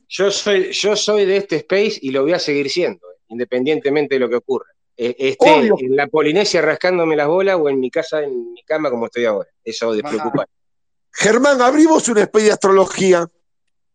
Yo 0.09 0.31
soy, 0.31 0.73
yo 0.73 0.97
soy 0.97 1.25
de 1.26 1.36
este 1.36 1.57
space 1.57 1.99
y 2.02 2.10
lo 2.10 2.23
voy 2.23 2.33
a 2.33 2.39
seguir 2.39 2.68
siendo, 2.70 3.07
eh, 3.12 3.17
independientemente 3.28 4.15
de 4.17 4.18
lo 4.20 4.28
que 4.28 4.36
ocurra. 4.36 4.67
Eh, 4.97 5.15
esté 5.18 5.50
Obvio. 5.50 5.76
en 5.78 5.94
la 5.97 6.09
Polinesia 6.09 6.60
rascándome 6.62 7.17
las 7.17 7.28
bolas 7.28 7.57
o 7.60 7.68
en 7.68 7.78
mi 7.78 7.91
casa, 7.91 8.23
en 8.23 8.52
mi 8.52 8.62
cama, 8.65 8.91
como 8.91 9.07
estoy 9.07 9.25
ahora. 9.26 9.49
Eso 9.62 9.92
despreocupante. 9.92 10.50
Germán, 11.12 11.60
abrimos 11.62 12.09
un 12.09 12.18
space 12.18 12.47
de 12.47 12.52
astrología. 12.52 13.31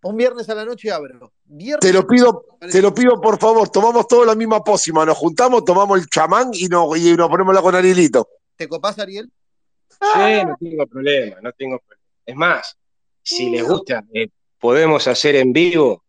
Un 0.06 0.18
viernes 0.18 0.48
a 0.50 0.54
la 0.56 0.64
noche 0.66 0.92
abro. 0.92 1.34
Viernes 1.46 1.80
Te 1.82 1.92
lo 1.92 2.06
pido, 2.06 2.46
noche, 2.62 2.72
te 2.72 2.82
lo 2.82 2.94
pido 2.94 3.20
por 3.20 3.40
favor. 3.40 3.70
Tomamos 3.70 4.08
todos 4.08 4.26
la 4.28 4.36
misma 4.36 4.64
pócima. 4.64 5.04
Nos 5.04 5.18
juntamos, 5.18 5.66
tomamos 5.66 6.00
el 6.00 6.06
chamán 6.08 6.52
y 6.54 6.68
nos, 6.68 6.96
y 6.98 7.16
nos 7.16 7.28
ponemos 7.28 7.56
la 7.56 7.62
con 7.62 7.74
Arielito. 7.74 8.28
¿Te 8.56 8.68
copás, 8.68 9.00
Ariel? 9.00 9.32
Sí, 9.90 10.46
no 10.46 10.56
tengo 10.60 10.86
problema, 10.88 11.38
no 11.42 11.52
tengo 11.54 11.80
problema. 11.80 12.04
Es 12.26 12.36
más, 12.36 12.78
si 13.24 13.50
les 13.50 13.64
gusta, 13.68 14.04
eh, 14.14 14.28
podemos 14.60 15.08
hacer 15.08 15.38
en 15.38 15.52
vivo 15.52 16.04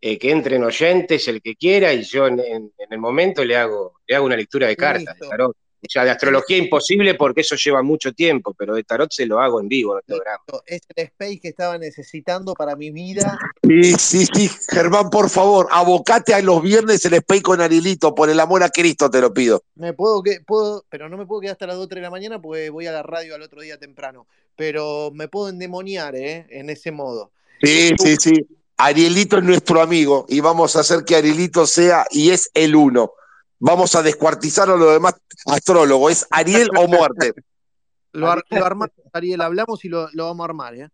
eh, 0.00 0.16
que 0.16 0.30
entren 0.30 0.62
oyentes, 0.62 1.26
el 1.26 1.42
que 1.42 1.56
quiera, 1.56 1.92
y 1.92 2.02
yo 2.04 2.28
en, 2.28 2.38
en- 2.38 2.72
en 2.78 2.92
el 2.92 2.98
momento 2.98 3.44
le 3.44 3.56
hago, 3.56 3.94
le 4.06 4.14
hago 4.14 4.26
una 4.26 4.36
lectura 4.36 4.68
de 4.68 4.76
cartas, 4.76 5.18
de 5.18 5.26
tarot. 5.28 5.56
O 5.80 5.86
sea, 5.88 6.04
de 6.04 6.10
astrología 6.10 6.56
imposible 6.56 7.14
porque 7.14 7.42
eso 7.42 7.54
lleva 7.54 7.82
mucho 7.82 8.12
tiempo, 8.12 8.52
pero 8.54 8.74
de 8.74 8.82
tarot 8.82 9.12
se 9.12 9.26
lo 9.26 9.38
hago 9.40 9.60
en 9.60 9.68
vivo 9.68 9.94
en 9.94 9.98
el 9.98 10.04
programa. 10.04 10.42
Es 10.66 10.82
el 10.94 11.04
space 11.04 11.38
que 11.40 11.48
estaba 11.48 11.78
necesitando 11.78 12.54
para 12.54 12.74
mi 12.74 12.90
vida. 12.90 13.38
Sí, 13.62 13.94
sí, 13.94 14.26
sí. 14.32 14.50
Germán, 14.68 15.08
por 15.10 15.30
favor, 15.30 15.68
abocate 15.70 16.34
a 16.34 16.42
los 16.42 16.62
viernes 16.62 17.04
el 17.04 17.14
spay 17.16 17.40
con 17.40 17.60
Arilito, 17.60 18.14
por 18.14 18.28
el 18.28 18.40
amor 18.40 18.62
a 18.64 18.70
Cristo 18.70 19.08
te 19.08 19.20
lo 19.20 19.32
pido. 19.32 19.62
Me 19.76 19.92
puedo 19.92 20.22
que 20.22 20.40
puedo, 20.44 20.84
pero 20.88 21.08
no 21.08 21.16
me 21.16 21.26
puedo 21.26 21.40
quedar 21.40 21.52
hasta 21.52 21.66
las 21.66 21.76
2 21.76 21.88
3 21.88 21.98
de 21.98 22.02
la 22.02 22.10
mañana 22.10 22.42
porque 22.42 22.70
voy 22.70 22.86
a 22.86 22.92
la 22.92 23.02
radio 23.02 23.34
al 23.34 23.42
otro 23.42 23.60
día 23.60 23.78
temprano. 23.78 24.26
Pero 24.56 25.12
me 25.12 25.28
puedo 25.28 25.48
endemoniar, 25.48 26.16
¿eh? 26.16 26.46
En 26.50 26.70
ese 26.70 26.90
modo. 26.90 27.30
Sí, 27.62 27.92
sí, 27.98 28.16
sí. 28.16 28.32
Arielito 28.76 29.38
es 29.38 29.44
nuestro 29.44 29.80
amigo 29.80 30.26
y 30.28 30.40
vamos 30.40 30.76
a 30.76 30.80
hacer 30.80 31.04
que 31.04 31.16
Arielito 31.16 31.66
sea 31.66 32.06
y 32.10 32.30
es 32.30 32.50
el 32.54 32.76
uno. 32.76 33.12
Vamos 33.60 33.94
a 33.94 34.02
descuartizar 34.02 34.68
a 34.70 34.76
los 34.76 34.92
demás 34.92 35.14
astrólogos. 35.46 36.12
Es 36.12 36.26
Ariel 36.30 36.68
o 36.76 36.86
muerte. 36.86 37.32
Lo, 38.12 38.30
ar- 38.30 38.42
lo 38.48 38.64
armamos, 38.64 38.90
Ariel, 39.12 39.40
hablamos 39.42 39.84
y 39.84 39.88
lo, 39.88 40.08
lo 40.14 40.24
vamos 40.24 40.42
a 40.42 40.44
armar, 40.46 40.74
¿eh? 40.74 40.88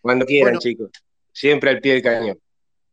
Cuando 0.00 0.24
quieran, 0.24 0.52
Bueno. 0.54 0.60
chicos. 0.60 0.90
Siempre 1.32 1.70
al 1.70 1.80
pie 1.80 1.94
del 1.94 2.02
cañón. 2.02 2.38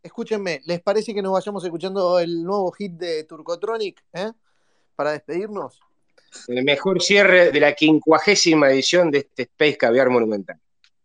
Escúchenme, 0.02 0.62
¿les 0.66 0.82
parece 0.82 1.14
que 1.14 1.22
nos 1.22 1.34
vayamos 1.34 1.64
escuchando 1.64 2.20
el 2.20 2.44
nuevo 2.44 2.72
hit 2.72 2.94
de 2.94 3.24
Turcotronic, 3.26 4.04
¿eh? 4.14 4.32
Para 4.96 5.12
despedirnos. 5.12 5.80
El 6.48 6.64
mejor 6.64 7.02
cierre 7.02 7.52
de 7.52 7.60
la 7.60 7.74
quincuagésima 7.74 8.72
edición 8.72 9.12
de 9.12 9.20
este 9.20 9.44
Space 9.44 9.78
Caviar 9.78 10.10
Monumental. 10.10 10.60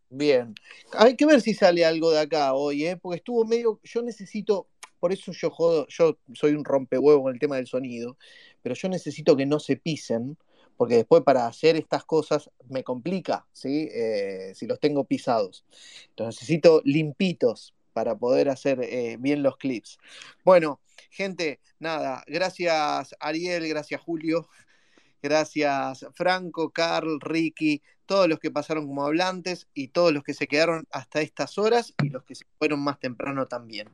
Bien. 0.09 0.55
Hay 0.94 1.17
que 1.17 1.26
ver 1.26 1.43
si 1.43 1.52
sale 1.55 1.84
algo 1.84 2.10
de 2.12 2.20
acá 2.20 2.55
hoy, 2.55 2.86
¿eh? 2.86 2.97
Porque 2.97 3.18
estuvo 3.18 3.44
medio. 3.44 3.78
Yo 3.84 4.01
necesito. 4.02 4.68
Por 5.05 5.12
eso 5.12 5.33
yo 5.33 5.50
jodo. 5.50 5.86
Yo 5.89 6.16
soy 6.33 6.55
un 6.55 6.65
rompehuevo 6.65 7.24
con 7.24 7.34
el 7.34 7.39
tema 7.39 7.57
del 7.57 7.66
sonido. 7.66 8.16
Pero 8.62 8.74
yo 8.74 8.89
necesito 8.89 9.36
que 9.36 9.44
no 9.44 9.60
se 9.60 9.76
pisen. 9.76 10.39
Porque 10.78 10.97
después 10.97 11.23
para 11.23 11.47
hacer 11.47 11.76
estas 11.76 12.07
cosas 12.07 12.49
me 12.70 12.83
complica, 12.83 13.47
¿sí? 13.52 13.86
Eh, 13.92 14.52
si 14.55 14.66
los 14.66 14.81
tengo 14.81 15.05
pisados. 15.05 15.66
Entonces 16.08 16.41
necesito 16.41 16.81
limpitos 16.86 17.74
para 17.92 18.16
poder 18.16 18.49
hacer 18.49 18.81
eh, 18.83 19.18
bien 19.20 19.42
los 19.42 19.58
clips. 19.58 19.99
Bueno, 20.42 20.81
gente, 21.10 21.60
nada. 21.78 22.24
Gracias 22.26 23.15
Ariel, 23.20 23.68
gracias 23.68 24.00
Julio. 24.00 24.49
Gracias 25.23 26.07
Franco, 26.15 26.70
Carl, 26.70 27.20
Ricky, 27.20 27.83
todos 28.07 28.28
los 28.28 28.39
que 28.39 28.50
pasaron 28.50 28.86
como 28.86 29.05
hablantes 29.05 29.68
y 29.74 29.89
todos 29.89 30.12
los 30.12 30.23
que 30.23 30.34
se 30.34 30.47
quedaron 30.47 30.86
hasta 30.91 31.20
estas 31.20 31.58
horas 31.58 31.94
y 32.02 32.10
los 32.10 32.24
que 32.24 32.34
se 32.34 32.44
fueron 32.58 32.81
más 32.81 33.00
temprano 33.00 33.47
también. 33.47 33.89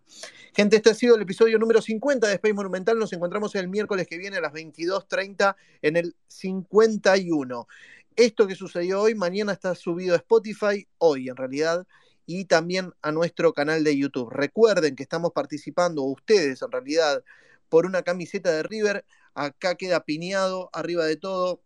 Gente, 0.54 0.76
este 0.76 0.90
ha 0.90 0.94
sido 0.94 1.16
el 1.16 1.22
episodio 1.22 1.58
número 1.58 1.80
50 1.80 2.26
de 2.26 2.34
Space 2.34 2.54
Monumental. 2.54 2.98
Nos 2.98 3.12
encontramos 3.12 3.54
el 3.54 3.68
miércoles 3.68 4.06
que 4.06 4.18
viene 4.18 4.38
a 4.38 4.40
las 4.40 4.52
22.30 4.52 5.56
en 5.82 5.96
el 5.96 6.16
51. 6.26 7.68
Esto 8.16 8.46
que 8.46 8.54
sucedió 8.54 9.02
hoy, 9.02 9.14
mañana 9.14 9.52
está 9.52 9.74
subido 9.74 10.14
a 10.14 10.18
Spotify, 10.18 10.86
hoy 10.98 11.28
en 11.28 11.36
realidad, 11.36 11.86
y 12.26 12.44
también 12.44 12.92
a 13.02 13.12
nuestro 13.12 13.52
canal 13.52 13.84
de 13.84 13.96
YouTube. 13.96 14.30
Recuerden 14.30 14.96
que 14.96 15.02
estamos 15.02 15.32
participando, 15.32 16.02
ustedes 16.02 16.62
en 16.62 16.70
realidad, 16.70 17.24
por 17.68 17.86
una 17.86 18.02
camiseta 18.02 18.50
de 18.50 18.62
River. 18.62 19.04
Acá 19.34 19.76
queda 19.76 20.04
piñado 20.04 20.70
arriba 20.72 21.06
de 21.06 21.16
todo 21.16 21.62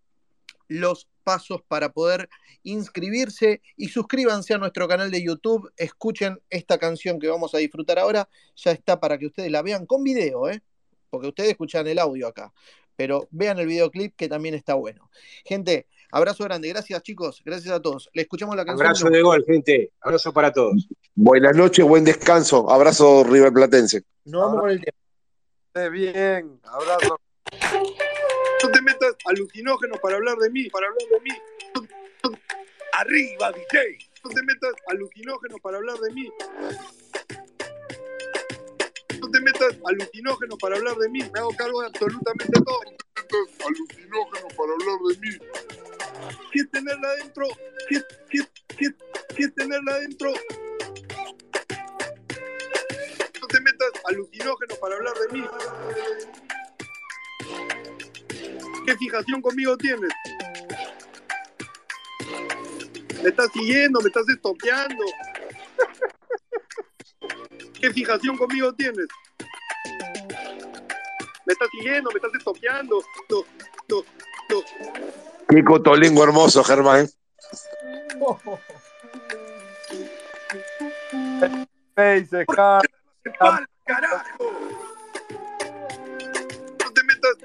los 0.68 1.08
pasos 1.24 1.62
para 1.66 1.88
poder 1.88 2.28
inscribirse 2.62 3.62
y 3.76 3.88
suscríbanse 3.88 4.54
a 4.54 4.58
nuestro 4.58 4.86
canal 4.86 5.10
de 5.10 5.22
YouTube. 5.22 5.72
Escuchen 5.76 6.40
esta 6.50 6.78
canción 6.78 7.18
que 7.18 7.28
vamos 7.28 7.54
a 7.54 7.58
disfrutar 7.58 7.98
ahora. 7.98 8.28
Ya 8.56 8.70
está 8.70 9.00
para 9.00 9.18
que 9.18 9.26
ustedes 9.26 9.50
la 9.50 9.62
vean 9.62 9.86
con 9.86 10.04
video, 10.04 10.48
¿eh? 10.48 10.62
porque 11.14 11.28
ustedes 11.28 11.50
escuchan 11.50 11.86
el 11.86 12.00
audio 12.00 12.26
acá. 12.26 12.52
Pero 12.96 13.28
vean 13.30 13.58
el 13.58 13.66
videoclip 13.66 14.14
que 14.16 14.28
también 14.28 14.54
está 14.54 14.74
bueno. 14.74 15.10
Gente, 15.44 15.86
abrazo 16.10 16.44
grande. 16.44 16.68
Gracias, 16.68 17.02
chicos. 17.02 17.42
Gracias 17.44 17.72
a 17.72 17.80
todos. 17.80 18.08
Le 18.12 18.22
escuchamos 18.22 18.56
la 18.56 18.64
canción. 18.64 18.86
Abrazo 18.86 19.10
de 19.10 19.22
gol, 19.22 19.44
gente. 19.46 19.92
Abrazo 20.00 20.32
para 20.32 20.52
todos. 20.52 20.88
Buenas 21.14 21.56
noches, 21.56 21.84
buen 21.84 22.04
descanso. 22.04 22.68
Abrazo 22.70 23.24
River 23.24 23.52
Platense. 23.52 24.02
Nos 24.24 24.42
vamos 24.42 24.60
con 24.60 24.70
el 24.70 24.84
tema. 24.84 25.88
Bien, 25.88 26.60
abrazo. 26.64 27.23
No 28.64 28.70
te 28.70 28.80
metas 28.80 29.14
alucinógenos 29.26 30.00
para 30.00 30.16
hablar 30.16 30.38
de 30.38 30.48
mí, 30.48 30.70
para 30.70 30.86
hablar 30.86 31.06
de 31.10 31.20
mí. 31.20 31.38
Arriba, 32.94 33.52
DJ. 33.52 33.98
No 34.24 34.30
te 34.30 34.42
metas 34.42 34.72
alucinógenos 34.86 35.60
para 35.60 35.76
hablar 35.76 35.98
de 35.98 36.10
mí. 36.14 36.32
No 39.20 39.30
te 39.30 39.40
metas 39.42 39.76
alucinógenos 39.84 40.58
para 40.58 40.76
hablar 40.76 40.96
de 40.96 41.10
mí. 41.10 41.18
Me 41.30 41.40
hago 41.40 41.54
cargo 41.54 41.82
de 41.82 41.88
absolutamente 41.88 42.52
todo. 42.64 42.80
No 42.84 42.96
te 42.96 43.36
metas 43.36 43.66
alucinógenos 43.66 44.54
para 44.54 44.72
hablar 44.72 44.98
de 45.10 45.18
mí. 45.20 45.38
¿Qué 46.50 46.60
es 46.60 46.70
tenerla 46.70 47.08
adentro? 47.08 47.46
¿Qué, 47.90 48.02
qué, 48.30 48.38
qué, 48.78 49.44
es 49.44 49.54
tenerla 49.54 49.92
adentro? 49.92 50.32
No 53.42 53.46
te 53.46 53.60
metas 53.60 53.90
alucinógenos 54.06 54.78
para 54.78 54.96
hablar 54.96 55.14
de 55.18 55.36
mí. 55.36 55.44
¿Qué 58.84 58.96
fijación 58.96 59.40
conmigo 59.40 59.76
tienes? 59.76 60.10
¿Me 63.22 63.30
estás 63.30 63.50
siguiendo? 63.52 64.00
¿Me 64.00 64.08
estás 64.08 64.28
estoqueando? 64.28 65.04
¿Qué 67.80 67.90
fijación 67.90 68.36
conmigo 68.36 68.74
tienes? 68.74 69.06
¿Me 71.46 71.52
estás 71.52 71.68
siguiendo? 71.70 72.10
¿Me 72.10 72.16
estás 72.16 72.34
estoqueando? 72.36 73.02
No, 73.30 73.44
no, 73.88 74.04
no. 74.50 74.62
Qué 75.48 75.64
cotolengo 75.64 76.24
hermoso, 76.24 76.62
Germán. 76.64 77.08
Face, 81.94 82.46
carajo. 83.86 84.73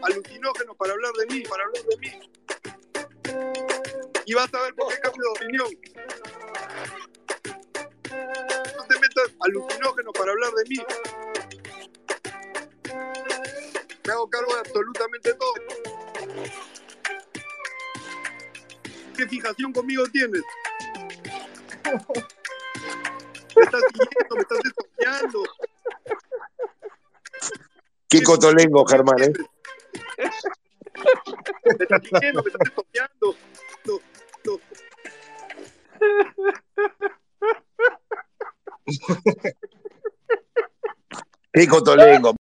Alucinógenos 0.01 0.77
para 0.77 0.93
hablar 0.93 1.11
de 1.13 1.25
mí, 1.27 1.43
para 1.43 1.63
hablar 1.63 1.83
de 1.83 1.97
mí. 1.97 2.11
Y 4.25 4.33
vas 4.33 4.53
a 4.53 4.61
ver 4.61 4.73
por 4.75 4.93
qué 4.93 4.99
cambio 4.99 5.23
de 5.23 5.29
opinión. 5.29 5.67
No 8.77 8.85
te 8.85 8.99
metas 8.99 9.35
alucinógenos 9.39 10.13
para 10.13 10.31
hablar 10.31 10.51
de 10.53 10.63
mí. 10.69 10.77
Me 14.05 14.13
hago 14.13 14.29
cargo 14.29 14.53
de 14.53 14.59
absolutamente 14.59 15.33
todo. 15.33 15.53
¿Qué 19.15 19.27
fijación 19.27 19.73
conmigo 19.73 20.03
tienes? 20.07 20.43
¿Me 23.55 23.63
estás 23.63 23.81
siguiendo? 23.91 24.35
¿Me 24.35 24.41
estás 24.41 24.59
desconfiando? 24.63 25.43
Qué 28.07 28.23
cotolengo, 28.23 28.85
Germán, 28.85 29.21
¿eh? 29.21 29.33
¿Me 30.19 31.83
estás 31.83 32.01
siguiendo? 32.03 32.43
¿Me 32.43 32.49
estás 32.49 32.61
desconfiando? 32.65 33.35
No, 33.85 33.99
no. 34.45 34.59
Cotolengo. 41.69 42.37